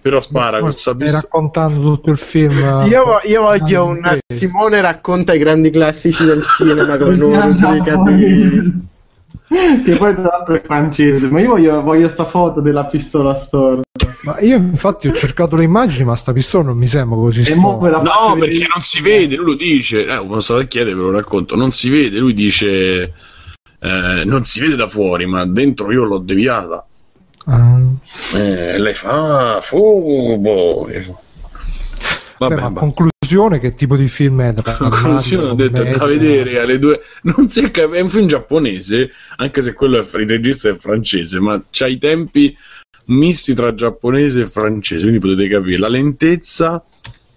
Però 0.00 0.18
spara 0.20 0.60
questa 0.60 0.92
Stai 0.92 0.96
pistola. 0.96 1.20
raccontando 1.20 1.80
tutto 1.94 2.10
il 2.10 2.16
film. 2.16 2.56
Io, 2.88 3.04
io 3.24 3.42
voglio 3.42 3.80
Ah, 3.80 3.84
un. 3.84 4.18
Simone 4.34 4.80
racconta 4.80 5.34
i 5.34 5.38
grandi 5.38 5.68
classici 5.70 6.24
del 6.24 6.42
cinema 6.56 6.96
con 6.96 7.14
numero 7.18 7.52
giudicativi. 7.52 8.84
che 9.48 9.96
poi 9.96 10.14
tra 10.14 10.22
l'altro 10.22 10.54
è 10.54 10.62
francese 10.62 11.28
ma 11.30 11.40
io 11.40 11.48
voglio, 11.50 11.82
voglio 11.82 12.08
sta 12.08 12.24
foto 12.24 12.60
della 12.60 12.86
pistola 12.86 13.34
storta 13.34 13.84
Ma 14.24 14.40
io 14.40 14.56
infatti 14.56 15.06
ho 15.08 15.12
cercato 15.14 15.54
le 15.56 15.64
immagini, 15.64 16.04
ma 16.04 16.16
sta 16.16 16.32
pistola 16.32 16.64
non 16.64 16.76
mi 16.76 16.86
sembra 16.88 17.16
così 17.16 17.40
e 17.40 17.44
storta. 17.44 18.02
No, 18.02 18.34
vedere. 18.34 18.50
perché 18.50 18.66
non 18.72 18.82
si 18.82 19.00
vede, 19.00 19.36
lui 19.36 19.46
lo 19.46 19.54
dice. 19.54 20.02
Eh, 20.02 20.16
quando 20.16 20.40
stavo 20.40 20.60
a 20.60 20.64
chiedere, 20.64 20.96
ve 20.96 21.02
lo 21.02 21.10
racconto. 21.12 21.54
Non 21.54 21.70
si 21.72 21.88
vede, 21.88 22.18
lui 22.18 22.34
dice. 22.34 23.12
eh, 23.78 24.22
non 24.24 24.44
si 24.44 24.60
vede 24.60 24.74
da 24.74 24.88
fuori, 24.88 25.26
ma 25.26 25.46
dentro 25.46 25.92
io 25.92 26.04
l'ho 26.04 26.18
deviata. 26.18 26.84
Ah. 27.46 27.78
Eh, 28.34 28.74
e 28.74 28.78
lei 28.78 28.94
fa, 28.94 29.56
ah, 29.56 29.60
furbo. 29.60 30.88
E 30.88 31.00
fa- 31.00 31.20
Beh, 32.38 32.48
Vabbè, 32.48 32.60
ma 32.60 32.68
ma 32.68 32.78
conclusione 32.78 33.58
che 33.58 33.74
tipo 33.74 33.96
di 33.96 34.08
film 34.08 34.42
è? 34.42 34.52
Tra 34.52 34.74
conclusione 34.76 35.48
ho 35.48 35.54
detto 35.54 35.82
è 35.82 35.96
da 35.96 36.06
vedere 36.06 36.60
alle 36.60 36.78
due. 36.78 37.00
Non 37.22 37.48
si 37.48 37.60
è 37.60 37.70
cap- 37.70 37.92
è 37.92 38.00
un 38.00 38.10
film 38.10 38.26
giapponese, 38.26 39.10
anche 39.36 39.62
se 39.62 39.72
quello 39.72 39.98
è 39.98 40.18
il 40.18 40.28
regista 40.28 40.68
è 40.68 40.74
francese, 40.76 41.40
ma 41.40 41.60
c'ha 41.70 41.86
i 41.86 41.98
tempi 41.98 42.56
misti 43.06 43.54
tra 43.54 43.74
giapponese 43.74 44.42
e 44.42 44.46
francese, 44.48 45.02
quindi 45.02 45.20
potete 45.20 45.48
capire 45.48 45.78
la 45.78 45.88
lentezza. 45.88 46.84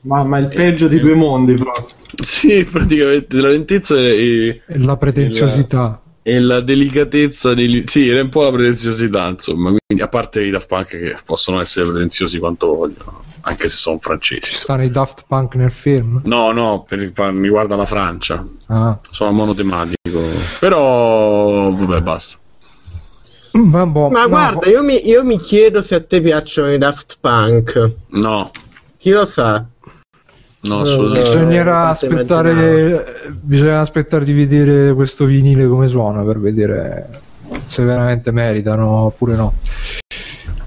ma, 0.01 0.23
ma 0.23 0.37
il 0.39 0.47
peggio 0.47 0.87
di 0.87 0.99
due 0.99 1.13
mondi 1.13 1.53
proprio 1.53 1.87
Sì, 2.21 2.65
praticamente 2.65 3.39
la 3.39 3.49
lentezza 3.49 3.95
e, 3.97 4.61
E 4.65 4.77
La 4.77 4.97
pretenziosità. 4.97 6.01
E 6.29 6.39
la 6.39 6.59
delicatezza 6.61 7.55
dei, 7.55 7.83
sì, 7.87 8.07
è 8.07 8.19
un 8.19 8.29
po' 8.29 8.43
la 8.43 8.51
pretenziosità, 8.51 9.27
insomma. 9.27 9.73
Quindi, 9.85 10.03
a 10.03 10.07
parte 10.07 10.43
i 10.43 10.51
Daft 10.51 10.67
Punk 10.67 10.87
che 10.87 11.15
possono 11.25 11.59
essere 11.59 11.89
pretenziosi 11.89 12.37
quanto 12.37 12.67
vogliono, 12.67 13.23
anche 13.41 13.67
se 13.67 13.75
sono 13.75 13.97
francesi. 13.99 14.41
Ci 14.43 14.53
stanno 14.53 14.83
i 14.83 14.91
Daft 14.91 15.23
Punk 15.27 15.55
nel 15.55 15.71
film? 15.71 16.21
No, 16.25 16.51
no, 16.51 16.85
per, 16.87 17.11
per- 17.11 17.31
mi 17.31 17.43
riguarda 17.43 17.75
la 17.75 17.85
Francia. 17.85 18.45
Ah. 18.67 18.99
Sono 19.09 19.31
monotematico. 19.31 20.21
Però, 20.59 21.71
vabbè, 21.71 22.01
basta. 22.01 22.37
Ma, 23.53 23.85
boh, 23.87 24.09
Ma 24.09 24.21
no, 24.21 24.29
guarda, 24.29 24.69
io 24.69 24.83
mi, 24.83 25.07
io 25.07 25.23
mi 25.23 25.39
chiedo 25.39 25.81
se 25.81 25.95
a 25.95 26.03
te 26.03 26.21
piacciono 26.21 26.71
i 26.71 26.77
Daft 26.77 27.17
Punk. 27.19 27.91
No, 28.09 28.51
Chi 28.97 29.09
lo 29.09 29.25
sa? 29.25 29.65
No, 30.61 30.81
assolutamente. 30.81 31.29
bisognerà 31.29 31.89
aspettare, 31.89 33.05
bisogna 33.41 33.79
aspettare 33.79 34.25
di 34.25 34.33
vedere 34.33 34.93
questo 34.93 35.25
vinile 35.25 35.67
come 35.67 35.87
suona 35.87 36.23
per 36.23 36.39
vedere 36.39 37.09
se 37.65 37.83
veramente 37.83 38.31
meritano 38.31 39.05
oppure 39.05 39.35
no. 39.35 39.53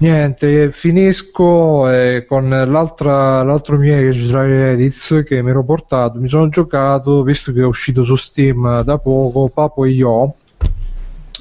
Niente, 0.03 0.71
finisco 0.71 1.89
eh, 1.89 2.25
con 2.27 2.49
l'altra, 2.49 3.41
l'altro 3.43 3.77
mio 3.77 3.97
i 3.97 4.51
edits 4.51 5.23
che 5.25 5.41
mi 5.41 5.51
ero 5.51 5.63
portato. 5.63 6.19
Mi 6.19 6.27
sono 6.27 6.49
giocato, 6.49 7.23
visto 7.23 7.53
che 7.53 7.61
è 7.61 7.65
uscito 7.65 8.03
su 8.03 8.17
Steam 8.17 8.81
da 8.81 8.97
poco, 8.97 9.47
Papo 9.47 9.85
e 9.85 9.91
Io. 9.91 10.33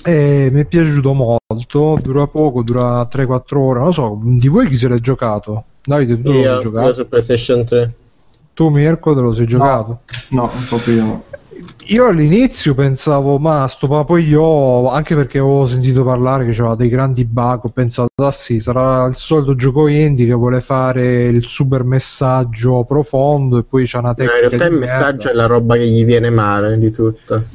E 0.05 0.49
mi 0.53 0.61
è 0.61 0.65
piaciuto 0.65 1.13
molto. 1.13 1.99
Dura 2.01 2.29
poco, 2.29 2.63
dura 2.63 3.03
3-4 3.11 3.57
ore. 3.57 3.79
Non 3.79 3.89
lo 3.89 3.93
so, 3.93 4.21
di 4.23 4.47
voi 4.47 4.69
chi 4.69 4.77
se 4.77 4.87
l'è 4.87 5.01
giocato? 5.01 5.65
Davide, 5.83 6.23
tu 6.23 6.31
Io, 6.31 6.43
sei 6.43 6.61
giocato? 6.61 6.87
io 6.87 6.95
su 6.95 7.09
PlayStation 7.09 7.65
3. 7.65 7.95
Tu, 8.55 8.69
Mirko, 8.69 9.15
te 9.15 9.21
lo 9.21 9.33
sei 9.33 9.47
giocato? 9.47 10.01
no 10.31 10.51
proprio 10.69 10.95
io 10.95 11.25
Io 11.87 12.07
all'inizio 12.07 12.75
pensavo, 12.75 13.39
ma 13.39 13.67
sto 13.67 13.89
papo 13.89 14.17
io, 14.17 14.89
anche 14.91 15.15
perché 15.15 15.39
avevo 15.39 15.67
sentito 15.67 16.05
parlare 16.05 16.45
che 16.45 16.53
c'era 16.53 16.75
dei 16.75 16.89
grandi 16.89 17.25
bug, 17.25 17.61
ho 17.65 17.69
pensato, 17.71 18.11
ah 18.17 18.31
sì, 18.31 18.61
sarà 18.61 19.07
il 19.07 19.17
solito 19.17 19.55
gioco 19.55 19.87
indie 19.89 20.27
che 20.27 20.33
vuole 20.33 20.61
fare 20.61 21.25
il 21.25 21.45
super 21.47 21.83
messaggio 21.85 22.85
profondo 22.85 23.59
e 23.59 23.65
poi 23.65 23.85
c'è 23.85 23.99
una 23.99 24.15
No, 24.17 24.23
in 24.25 24.29
tecnica 24.29 24.49
realtà 24.49 24.69
di 24.69 24.75
il 24.75 24.81
merda. 24.81 24.97
messaggio 24.99 25.29
è 25.31 25.33
la 25.33 25.47
roba 25.47 25.77
che 25.77 25.87
gli 25.87 26.05
viene 26.05 26.31
male 26.31 26.79
di 26.79 26.91
tutto. 26.91 27.47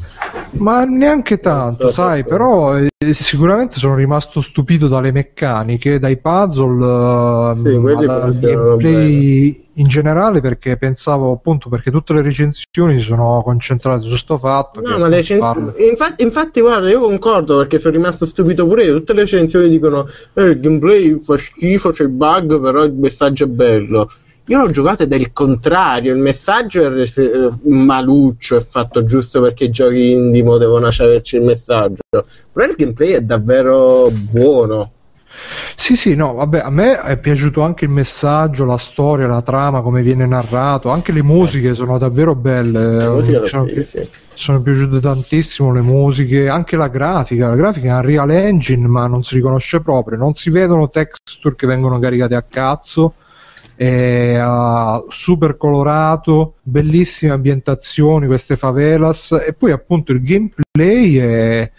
Ma 0.60 0.84
neanche 0.86 1.40
tanto, 1.40 1.88
so 1.88 1.94
sai, 1.94 2.24
perché. 2.24 2.30
però 2.30 2.78
eh, 2.78 3.14
sicuramente 3.14 3.80
sono 3.80 3.96
rimasto 3.96 4.42
stupito 4.42 4.88
dalle 4.88 5.12
meccaniche, 5.12 6.00
dai 6.00 6.18
puzzle, 6.18 7.56
Sì, 7.62 7.70
ehm, 7.74 8.06
dal 8.06 8.40
gameplay 8.40 9.66
in 9.74 9.88
generale 9.88 10.42
perché 10.42 10.78
pensavo 10.78 11.32
appunto 11.32 11.70
perché 11.70 11.92
tutte 11.92 12.14
le 12.14 12.22
recensioni 12.22 13.00
si 13.00 13.06
sono 13.06 13.42
concentrate 13.44 14.02
su 14.02 14.16
sto 14.16 14.38
fatto. 14.38 14.82
No, 14.82 14.94
che 14.94 14.98
ma 14.98 15.08
le 15.08 15.16
recen- 15.18 15.40
parlo- 15.40 15.74
infatti, 15.78 16.24
infatti, 16.24 16.62
guarda, 16.62 16.90
io 16.90 17.02
concordo 17.02 17.58
perché 17.58 17.80
sono 17.80 17.96
rimasto 17.96 18.26
stupito 18.26 18.66
pure 18.66 18.86
io. 18.86 18.94
Tutte 18.96 19.14
le 19.14 19.22
recensioni 19.22 19.70
dicono: 19.70 20.08
eh, 20.34 20.44
il 20.46 20.60
gameplay 20.60 21.20
fa 21.24 21.38
schifo, 21.38 21.92
c'è 21.92 22.04
il 22.04 22.10
bug, 22.10 22.60
però 22.60 22.84
il 22.84 22.94
messaggio 22.94 23.44
è 23.44 23.48
bello. 23.48 24.10
Io 24.50 24.62
l'ho 24.62 24.70
giocato 24.70 25.04
ed 25.04 25.12
è 25.12 25.18
il 25.18 25.34
contrario. 25.34 26.14
Il 26.14 26.20
messaggio 26.20 26.86
è 26.86 26.90
res- 26.90 27.18
eh, 27.18 27.50
maluccio, 27.64 28.56
è 28.56 28.62
fatto 28.62 29.04
giusto 29.04 29.42
perché 29.42 29.66
i 29.66 29.70
giochi 29.70 30.12
indie 30.12 30.44
mo 30.44 30.58
devono 30.58 30.88
averci 30.88 31.36
il 31.36 31.44
messaggio. 31.44 32.02
Però 32.10 32.66
il 32.66 32.76
gameplay 32.78 33.12
è 33.12 33.22
davvero 33.22 34.10
buono. 34.10 34.92
Sì, 35.76 35.96
sì, 35.96 36.16
no, 36.16 36.34
vabbè, 36.34 36.60
a 36.60 36.70
me 36.70 37.00
è 37.02 37.18
piaciuto 37.18 37.62
anche 37.62 37.86
il 37.86 37.92
messaggio, 37.92 38.66
la 38.66 38.78
storia, 38.78 39.28
la 39.28 39.42
trama, 39.42 39.82
come 39.82 40.02
viene 40.02 40.26
narrato, 40.26 40.90
anche 40.90 41.12
le 41.12 41.22
musiche 41.22 41.74
sono 41.76 41.98
davvero 41.98 42.34
belle. 42.34 42.96
Da 42.96 43.46
sono, 43.46 43.66
pi- 43.66 43.86
sì. 43.86 44.08
sono 44.34 44.62
piaciute 44.62 45.00
tantissimo 45.00 45.74
le 45.74 45.82
musiche, 45.82 46.48
anche 46.48 46.78
la 46.78 46.88
grafica. 46.88 47.50
La 47.50 47.56
grafica 47.56 47.90
è 47.90 47.96
un 47.96 48.02
Real 48.02 48.32
Engine, 48.32 48.88
ma 48.88 49.08
non 49.08 49.24
si 49.24 49.36
riconosce 49.36 49.82
proprio, 49.82 50.18
non 50.18 50.34
si 50.34 50.50
vedono 50.50 50.90
texture 50.90 51.56
che 51.56 51.68
vengono 51.68 52.00
caricate 52.00 52.36
a 52.36 52.42
cazzo. 52.42 53.14
È 53.78 54.44
uh, 54.44 55.06
super 55.08 55.56
colorato, 55.56 56.56
bellissime 56.64 57.32
ambientazioni, 57.32 58.26
queste 58.26 58.58
favelas, 58.58 59.32
e 59.48 59.54
poi 59.54 59.72
appunto 59.72 60.12
il 60.12 60.22
gameplay 60.24 61.16
è 61.16 61.72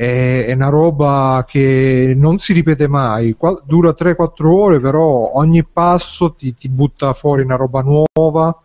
è, 0.00 0.46
è 0.46 0.52
una 0.54 0.70
roba 0.70 1.44
che 1.46 2.14
non 2.16 2.38
si 2.38 2.54
ripete 2.54 2.88
mai, 2.88 3.34
Qua- 3.34 3.60
dura 3.66 3.92
3-4 3.92 4.46
ore, 4.46 4.80
però 4.80 5.32
ogni 5.34 5.62
passo 5.64 6.32
ti, 6.32 6.54
ti 6.54 6.70
butta 6.70 7.12
fuori 7.12 7.42
una 7.42 7.56
roba 7.56 7.82
nuova. 7.82 8.58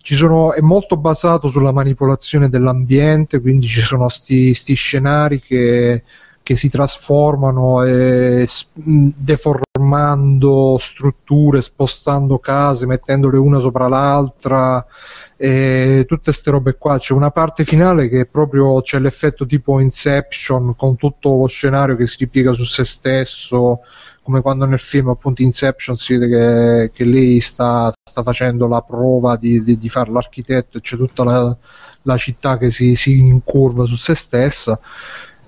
Sono, 0.00 0.54
è 0.54 0.62
molto 0.62 0.96
basato 0.96 1.48
sulla 1.48 1.72
manipolazione 1.72 2.48
dell'ambiente, 2.48 3.40
quindi 3.40 3.66
ci 3.66 3.80
sono 3.80 4.08
sti, 4.08 4.54
sti 4.54 4.74
scenari 4.74 5.38
che, 5.38 6.02
che 6.48 6.56
si 6.56 6.70
trasformano 6.70 7.82
e 7.82 8.46
s- 8.48 8.68
mh, 8.72 9.08
deformando 9.16 10.78
strutture, 10.80 11.60
spostando 11.60 12.38
case, 12.38 12.86
mettendole 12.86 13.36
una 13.36 13.58
sopra 13.58 13.86
l'altra 13.86 14.82
e 15.36 16.06
tutte 16.08 16.22
queste 16.22 16.50
robe 16.50 16.78
qua. 16.78 16.96
C'è 16.96 17.12
una 17.12 17.30
parte 17.30 17.64
finale 17.64 18.08
che 18.08 18.24
proprio 18.24 18.80
c'è 18.80 18.98
l'effetto 18.98 19.44
tipo 19.44 19.78
Inception 19.78 20.74
con 20.74 20.96
tutto 20.96 21.36
lo 21.36 21.46
scenario 21.48 21.96
che 21.96 22.06
si 22.06 22.16
ripiega 22.20 22.54
su 22.54 22.64
se 22.64 22.84
stesso, 22.84 23.80
come 24.22 24.40
quando 24.40 24.64
nel 24.64 24.78
film 24.80 25.08
appunto 25.10 25.42
Inception 25.42 25.98
si 25.98 26.16
vede 26.16 26.28
che, 26.30 26.90
che 26.94 27.04
lei 27.04 27.40
sta, 27.40 27.92
sta 28.02 28.22
facendo 28.22 28.66
la 28.68 28.80
prova 28.80 29.36
di, 29.36 29.62
di, 29.62 29.76
di 29.76 29.88
fare 29.90 30.10
l'architetto 30.10 30.78
e 30.78 30.80
c'è 30.80 30.96
tutta 30.96 31.24
la, 31.24 31.54
la 32.02 32.16
città 32.16 32.56
che 32.56 32.70
si, 32.70 32.94
si 32.94 33.18
incurva 33.18 33.84
su 33.84 33.96
se 33.96 34.14
stessa. 34.14 34.80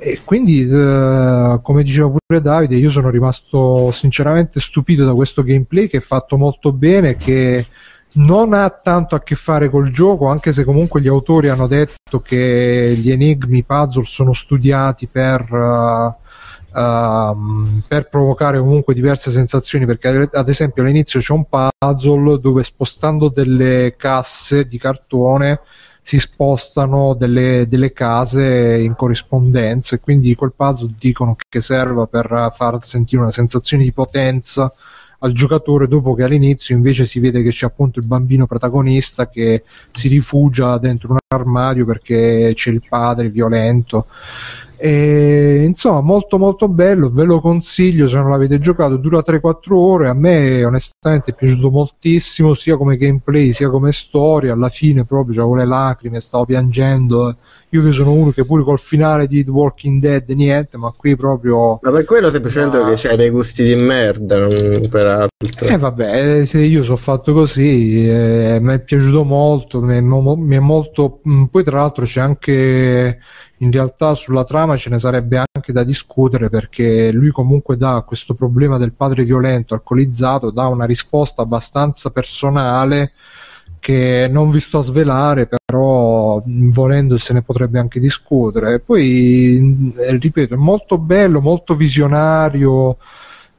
E 0.02 0.22
quindi, 0.24 0.62
eh, 0.66 1.60
come 1.62 1.82
diceva 1.82 2.08
pure 2.08 2.40
Davide, 2.40 2.76
io 2.76 2.90
sono 2.90 3.10
rimasto 3.10 3.92
sinceramente 3.92 4.58
stupito 4.58 5.04
da 5.04 5.12
questo 5.12 5.42
gameplay 5.42 5.88
che 5.88 5.98
è 5.98 6.00
fatto 6.00 6.38
molto 6.38 6.72
bene, 6.72 7.16
che 7.16 7.66
non 8.12 8.54
ha 8.54 8.70
tanto 8.70 9.14
a 9.14 9.20
che 9.20 9.34
fare 9.34 9.68
col 9.68 9.90
gioco, 9.90 10.28
anche 10.28 10.54
se 10.54 10.64
comunque 10.64 11.02
gli 11.02 11.08
autori 11.08 11.50
hanno 11.50 11.66
detto 11.66 12.20
che 12.20 12.94
gli 12.96 13.10
enigmi, 13.10 13.62
puzzle 13.62 14.04
sono 14.04 14.32
studiati 14.32 15.06
per, 15.06 15.46
uh, 15.52 16.78
um, 16.80 17.82
per 17.86 18.08
provocare 18.08 18.58
comunque 18.58 18.94
diverse 18.94 19.30
sensazioni, 19.30 19.84
perché 19.84 20.30
ad 20.32 20.48
esempio 20.48 20.82
all'inizio 20.82 21.20
c'è 21.20 21.34
un 21.34 21.44
puzzle 21.46 22.40
dove 22.40 22.64
spostando 22.64 23.28
delle 23.28 23.96
casse 23.98 24.66
di 24.66 24.78
cartone 24.78 25.60
si 26.10 26.18
spostano 26.18 27.14
delle, 27.14 27.68
delle 27.68 27.92
case 27.92 28.80
in 28.80 28.96
corrispondenza 28.96 29.94
e 29.94 30.00
quindi 30.00 30.34
quel 30.34 30.52
puzzle 30.56 30.96
dicono 30.98 31.36
che 31.48 31.60
serva 31.60 32.08
per 32.08 32.48
far 32.50 32.82
sentire 32.82 33.22
una 33.22 33.30
sensazione 33.30 33.84
di 33.84 33.92
potenza 33.92 34.74
al 35.20 35.32
giocatore 35.32 35.86
dopo 35.86 36.14
che 36.14 36.24
all'inizio 36.24 36.74
invece 36.74 37.04
si 37.04 37.20
vede 37.20 37.44
che 37.44 37.50
c'è 37.50 37.66
appunto 37.66 38.00
il 38.00 38.06
bambino 38.06 38.46
protagonista 38.46 39.28
che 39.28 39.62
si 39.92 40.08
rifugia 40.08 40.78
dentro 40.78 41.12
un 41.12 41.18
armadio 41.28 41.84
perché 41.84 42.50
c'è 42.56 42.70
il 42.70 42.82
padre 42.88 43.28
violento 43.28 44.06
e, 44.80 45.62
insomma, 45.66 46.00
molto 46.00 46.38
molto 46.38 46.66
bello, 46.66 47.10
ve 47.10 47.24
lo 47.24 47.40
consiglio 47.42 48.08
se 48.08 48.16
non 48.16 48.30
l'avete 48.30 48.58
giocato, 48.58 48.96
dura 48.96 49.18
3-4 49.18 49.74
ore, 49.74 50.08
a 50.08 50.14
me 50.14 50.64
onestamente 50.64 51.32
è 51.32 51.34
piaciuto 51.34 51.70
moltissimo, 51.70 52.54
sia 52.54 52.78
come 52.78 52.96
gameplay 52.96 53.52
sia 53.52 53.68
come 53.68 53.92
storia, 53.92 54.54
alla 54.54 54.70
fine 54.70 55.04
proprio 55.04 55.42
avevo 55.42 55.56
le 55.56 55.66
lacrime, 55.66 56.20
stavo 56.20 56.46
piangendo, 56.46 57.36
io 57.68 57.82
che 57.82 57.92
sono 57.92 58.12
uno 58.12 58.30
che 58.30 58.46
pure 58.46 58.64
col 58.64 58.78
finale 58.78 59.26
di 59.26 59.44
The 59.44 59.50
Walking 59.50 60.00
Dead 60.00 60.28
niente, 60.30 60.78
ma 60.78 60.92
qui 60.96 61.14
proprio... 61.14 61.78
Ma 61.82 61.90
per 61.90 62.06
quello 62.06 62.30
semplicemente 62.30 62.78
ah. 62.78 62.88
che 62.88 62.94
c'hai 62.96 63.16
dei 63.16 63.28
gusti 63.28 63.62
di 63.62 63.74
merda, 63.74 64.40
non 64.40 64.88
per 64.88 65.06
altro. 65.06 65.68
Eh 65.68 65.76
vabbè, 65.76 66.46
se 66.46 66.58
io 66.58 66.84
sono 66.84 66.96
fatto 66.96 67.34
così, 67.34 68.08
eh, 68.08 68.58
mi 68.62 68.72
è 68.72 68.80
piaciuto 68.80 69.24
molto, 69.24 69.82
mi 69.82 69.94
è, 69.94 70.00
mi 70.00 70.56
è 70.56 70.58
molto... 70.58 71.20
Mm, 71.28 71.44
poi 71.44 71.62
tra 71.62 71.80
l'altro 71.80 72.06
c'è 72.06 72.20
anche 72.20 73.18
in 73.62 73.70
realtà 73.70 74.14
sulla 74.14 74.44
trama 74.44 74.76
ce 74.76 74.90
ne 74.90 74.98
sarebbe 74.98 75.42
anche 75.52 75.72
da 75.72 75.84
discutere 75.84 76.48
perché 76.48 77.12
lui 77.12 77.30
comunque 77.30 77.76
dà 77.76 78.02
questo 78.06 78.34
problema 78.34 78.78
del 78.78 78.92
padre 78.92 79.22
violento 79.22 79.74
alcolizzato, 79.74 80.50
dà 80.50 80.66
una 80.66 80.86
risposta 80.86 81.42
abbastanza 81.42 82.10
personale 82.10 83.12
che 83.78 84.28
non 84.30 84.50
vi 84.50 84.60
sto 84.60 84.78
a 84.80 84.84
svelare, 84.84 85.48
però 85.48 86.42
volendo 86.44 87.16
se 87.16 87.32
ne 87.32 87.42
potrebbe 87.42 87.78
anche 87.78 87.98
discutere. 87.98 88.74
E 88.74 88.80
poi, 88.80 89.92
ripeto, 89.96 90.54
è 90.54 90.58
molto 90.58 90.98
bello, 90.98 91.40
molto 91.40 91.74
visionario 91.74 92.98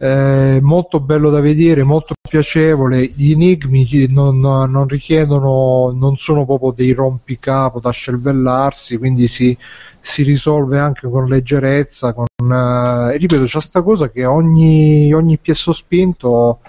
eh, 0.03 0.57
molto 0.63 0.99
bello 0.99 1.30
da 1.30 1.39
vedere, 1.41 1.83
molto 1.83 2.15
piacevole. 2.27 3.05
Gli 3.05 3.33
enigmi 3.33 4.07
non, 4.09 4.39
non, 4.39 4.88
richiedono, 4.88 5.91
non 5.95 6.17
sono 6.17 6.43
proprio 6.43 6.71
dei 6.71 6.91
rompicapo 6.91 7.80
da 7.80 7.91
scelvellarsi, 7.91 8.97
quindi 8.97 9.27
si, 9.27 9.55
si 9.99 10.23
risolve 10.23 10.80
anche 10.80 11.07
con 11.07 11.27
leggerezza. 11.27 12.13
Con, 12.13 12.25
eh, 12.51 13.15
ripeto, 13.15 13.43
c'è 13.43 13.61
sta 13.61 13.83
cosa 13.83 14.09
che 14.09 14.25
ogni, 14.25 15.13
ogni 15.13 15.38
piesso 15.38 15.71
spinto 15.71 16.61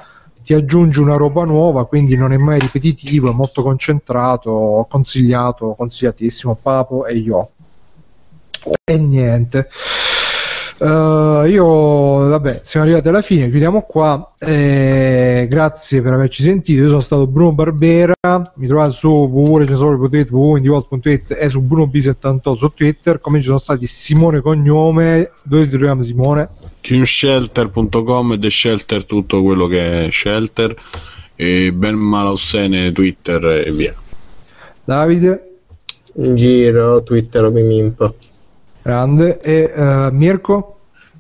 ti 0.45 0.53
aggiunge 0.53 1.01
una 1.01 1.17
roba 1.17 1.45
nuova, 1.45 1.87
quindi 1.87 2.17
non 2.17 2.33
è 2.33 2.37
mai 2.37 2.61
ripetitivo, 2.61 3.31
è 3.31 3.35
molto 3.35 3.63
concentrato, 3.63 4.87
consigliato, 4.91 5.75
consigliatissimo, 5.75 6.59
Papo 6.61 7.07
e 7.07 7.17
io. 7.17 7.49
E 8.85 8.99
niente. 8.99 9.69
Uh, 10.83 11.45
io, 11.47 12.27
vabbè, 12.27 12.63
siamo 12.65 12.87
arrivati 12.87 13.07
alla 13.07 13.23
fine, 13.23 13.49
chiudiamo 13.51 13.83
qua. 13.83 14.35
Eh, 14.37 15.47
grazie 15.49 16.03
per 16.03 16.13
averci 16.13 16.43
sentito. 16.43 16.83
Io 16.83 16.89
sono 16.89 17.01
stato 17.01 17.29
Bruno 17.29 17.53
Barbera. 17.53 18.15
Mi 18.57 18.67
trovate 18.67 18.91
su 18.91 19.09
www.recensori.it, 19.09 20.31
www.indivolt.it 20.33 21.37
e 21.39 21.49
su 21.51 21.61
BrunoB78 21.61 22.55
su 22.57 22.73
Twitter. 22.75 23.21
Come 23.21 23.39
ci 23.39 23.47
sono 23.47 23.59
stati 23.59 23.87
Simone 23.87 24.41
Cognome. 24.41 25.31
Dove 25.45 25.63
ti 25.65 25.71
troviamo, 25.71 26.03
Simone? 26.03 26.49
Teamshelter.com 26.81 28.33
e 28.33 28.39
The 28.41 28.51
Shelter, 28.51 29.05
tutto 29.05 29.41
quello 29.41 29.69
che 29.69 30.07
è 30.07 30.11
Shelter. 30.11 30.75
E 31.37 31.73
Ben 31.73 31.95
Malaussene, 31.95 32.91
Twitter 32.91 33.45
e 33.69 33.71
via. 33.71 33.95
Davide? 34.83 35.59
In 36.15 36.35
giro, 36.35 37.05
Twitter 37.05 37.45
o 37.45 37.51
Mimimpo. 37.53 38.17
Grande. 38.83 39.41
E 39.41 39.73
uh, 39.75 40.11
Mirko? 40.13 40.77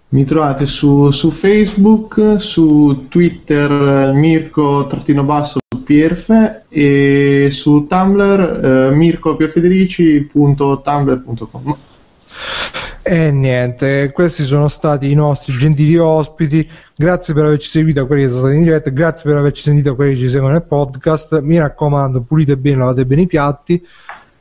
Mi 0.08 0.24
trovate 0.24 0.66
su, 0.66 1.10
su, 1.10 1.30
Facebook, 1.30 2.36
su 2.38 3.06
Twitter 3.08 4.12
Mirko-basso 4.12 5.60
Pierfe 5.84 6.64
e 6.68 7.48
su 7.50 7.86
Tumblr 7.88 8.60
eh, 8.62 8.90
mircopierfederici.tumblr.com 8.94 11.76
e 13.04 13.32
niente, 13.32 14.12
questi 14.12 14.44
sono 14.44 14.68
stati 14.68 15.10
i 15.10 15.14
nostri 15.14 15.58
gentili 15.58 15.98
ospiti. 15.98 16.68
Grazie 16.94 17.34
per 17.34 17.46
averci 17.46 17.68
seguito 17.68 18.02
a 18.02 18.06
quelli 18.06 18.22
che 18.22 18.28
sono 18.28 18.42
stati 18.42 18.56
in 18.56 18.62
diretta, 18.62 18.90
grazie 18.90 19.28
per 19.28 19.38
averci 19.38 19.62
sentito 19.62 19.90
a 19.90 19.94
quelli 19.96 20.14
che 20.14 20.20
ci 20.20 20.30
seguono 20.30 20.52
nel 20.52 20.62
podcast. 20.62 21.40
Mi 21.40 21.58
raccomando, 21.58 22.20
pulite 22.20 22.56
bene, 22.56 22.76
lavate 22.76 23.04
bene 23.04 23.22
i 23.22 23.26
piatti. 23.26 23.84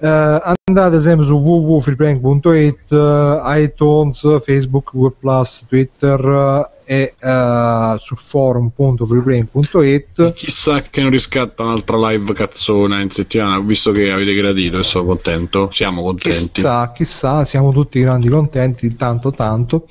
Uh, 0.02 0.42
andate 0.64 1.00
sempre 1.00 1.28
su 1.28 1.36
www.freeplank.it, 1.36 2.90
uh, 2.90 3.40
iTunes, 3.56 4.42
Facebook, 4.44 4.90
Google 4.94 5.16
Plus, 5.20 5.64
Twitter 5.68 6.20
uh, 6.20 6.66
e 6.84 7.14
su 8.00 8.16
forum.freeplank.it. 8.16 10.34
Chissà 10.34 10.82
che 10.82 11.02
non 11.02 11.12
riscatta 11.12 11.62
un'altra 11.62 11.98
live 12.10 12.34
cazzona 12.34 13.00
in 13.00 13.12
settimana, 13.12 13.60
visto 13.60 13.92
che 13.92 14.12
avete 14.12 14.34
gradito 14.34 14.80
e 14.80 14.84
sono 14.84 15.06
contento. 15.06 15.70
Siamo 15.72 16.02
contenti. 16.02 16.50
Chissà, 16.54 16.92
chissà, 16.94 17.46
siamo 17.46 17.72
tutti 17.72 18.00
grandi 18.00 18.28
contenti, 18.28 18.96
tanto 18.96 19.30
tanto. 19.30 19.88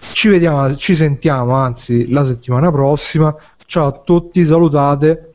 Ci 0.00 0.28
vediamo, 0.28 0.74
ci 0.76 0.96
sentiamo 0.96 1.52
anzi 1.52 2.08
la 2.08 2.24
settimana 2.24 2.72
prossima. 2.72 3.36
Ciao 3.66 3.86
a 3.86 4.00
tutti, 4.02 4.46
salutate. 4.46 5.32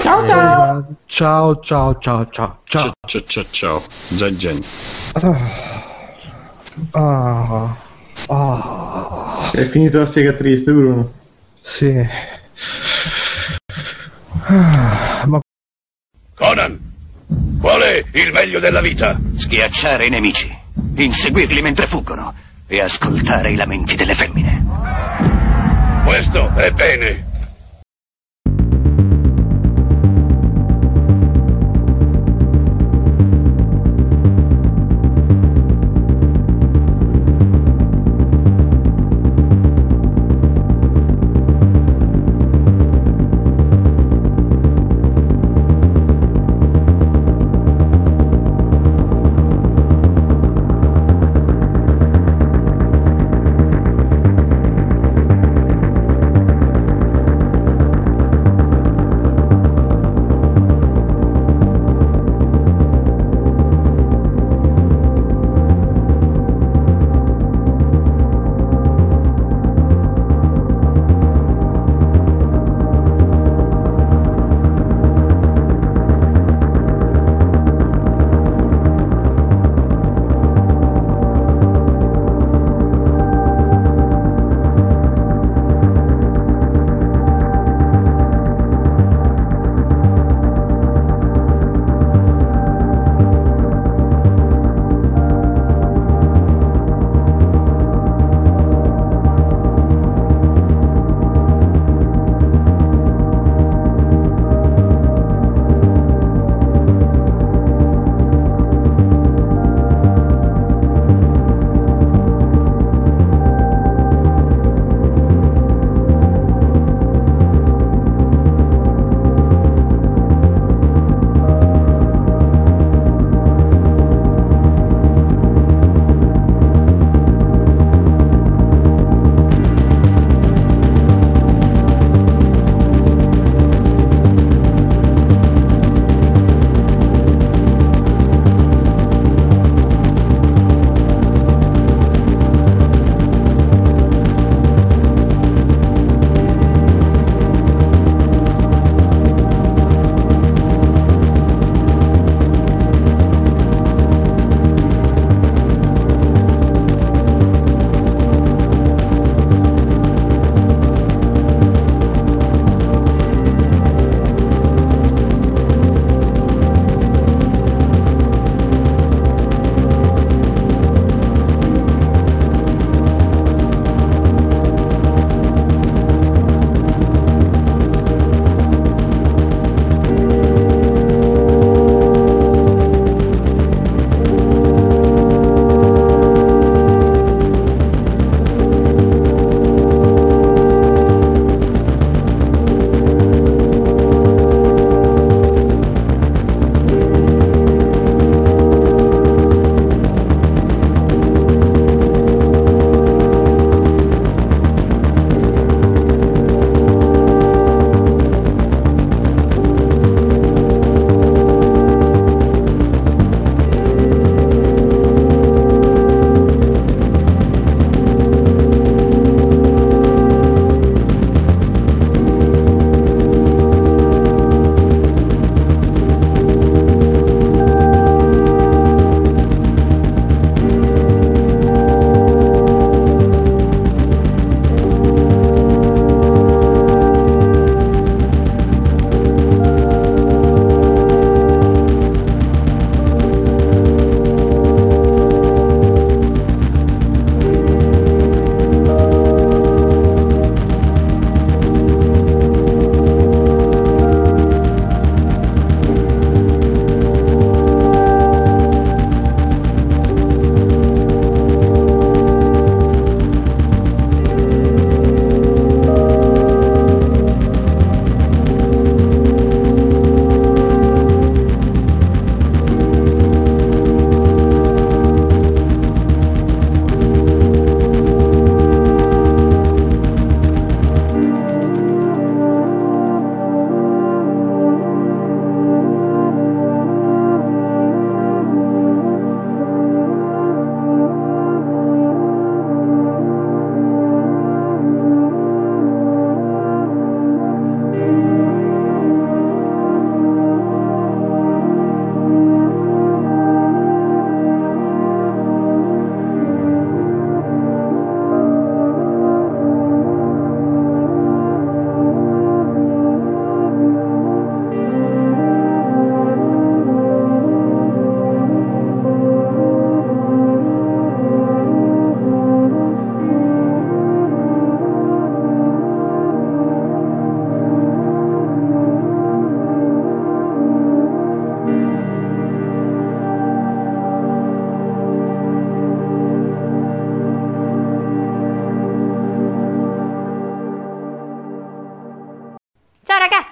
Ciao 0.00 0.24
ciao. 0.24 0.86
Ciao 1.06 1.60
ciao 1.60 1.98
ciao 1.98 2.28
ciao 2.30 2.60
ciao 2.64 2.92
ciao 3.04 3.22
ciao 3.22 3.44
ciao. 3.50 3.82
Zaggen. 3.88 4.58
Ah. 6.92 7.76
Ah. 8.28 9.50
È 9.52 9.64
finito 9.64 9.98
la 9.98 10.06
sega 10.06 10.32
triste, 10.32 10.72
Bruno. 10.72 11.12
Sì. 11.60 12.06
Ah, 14.44 15.24
ma... 15.26 15.40
Conan, 16.34 16.78
qual 17.60 17.80
è 17.80 18.04
il 18.12 18.32
meglio 18.32 18.60
della 18.60 18.80
vita? 18.80 19.18
Schiacciare 19.34 20.06
i 20.06 20.10
nemici, 20.10 20.56
inseguirli 20.94 21.60
mentre 21.60 21.86
fuggono 21.86 22.34
e 22.68 22.80
ascoltare 22.80 23.50
i 23.50 23.56
lamenti 23.56 23.96
delle 23.96 24.14
femmine. 24.14 24.64
Questo 26.04 26.54
è 26.54 26.70
bene. 26.70 27.26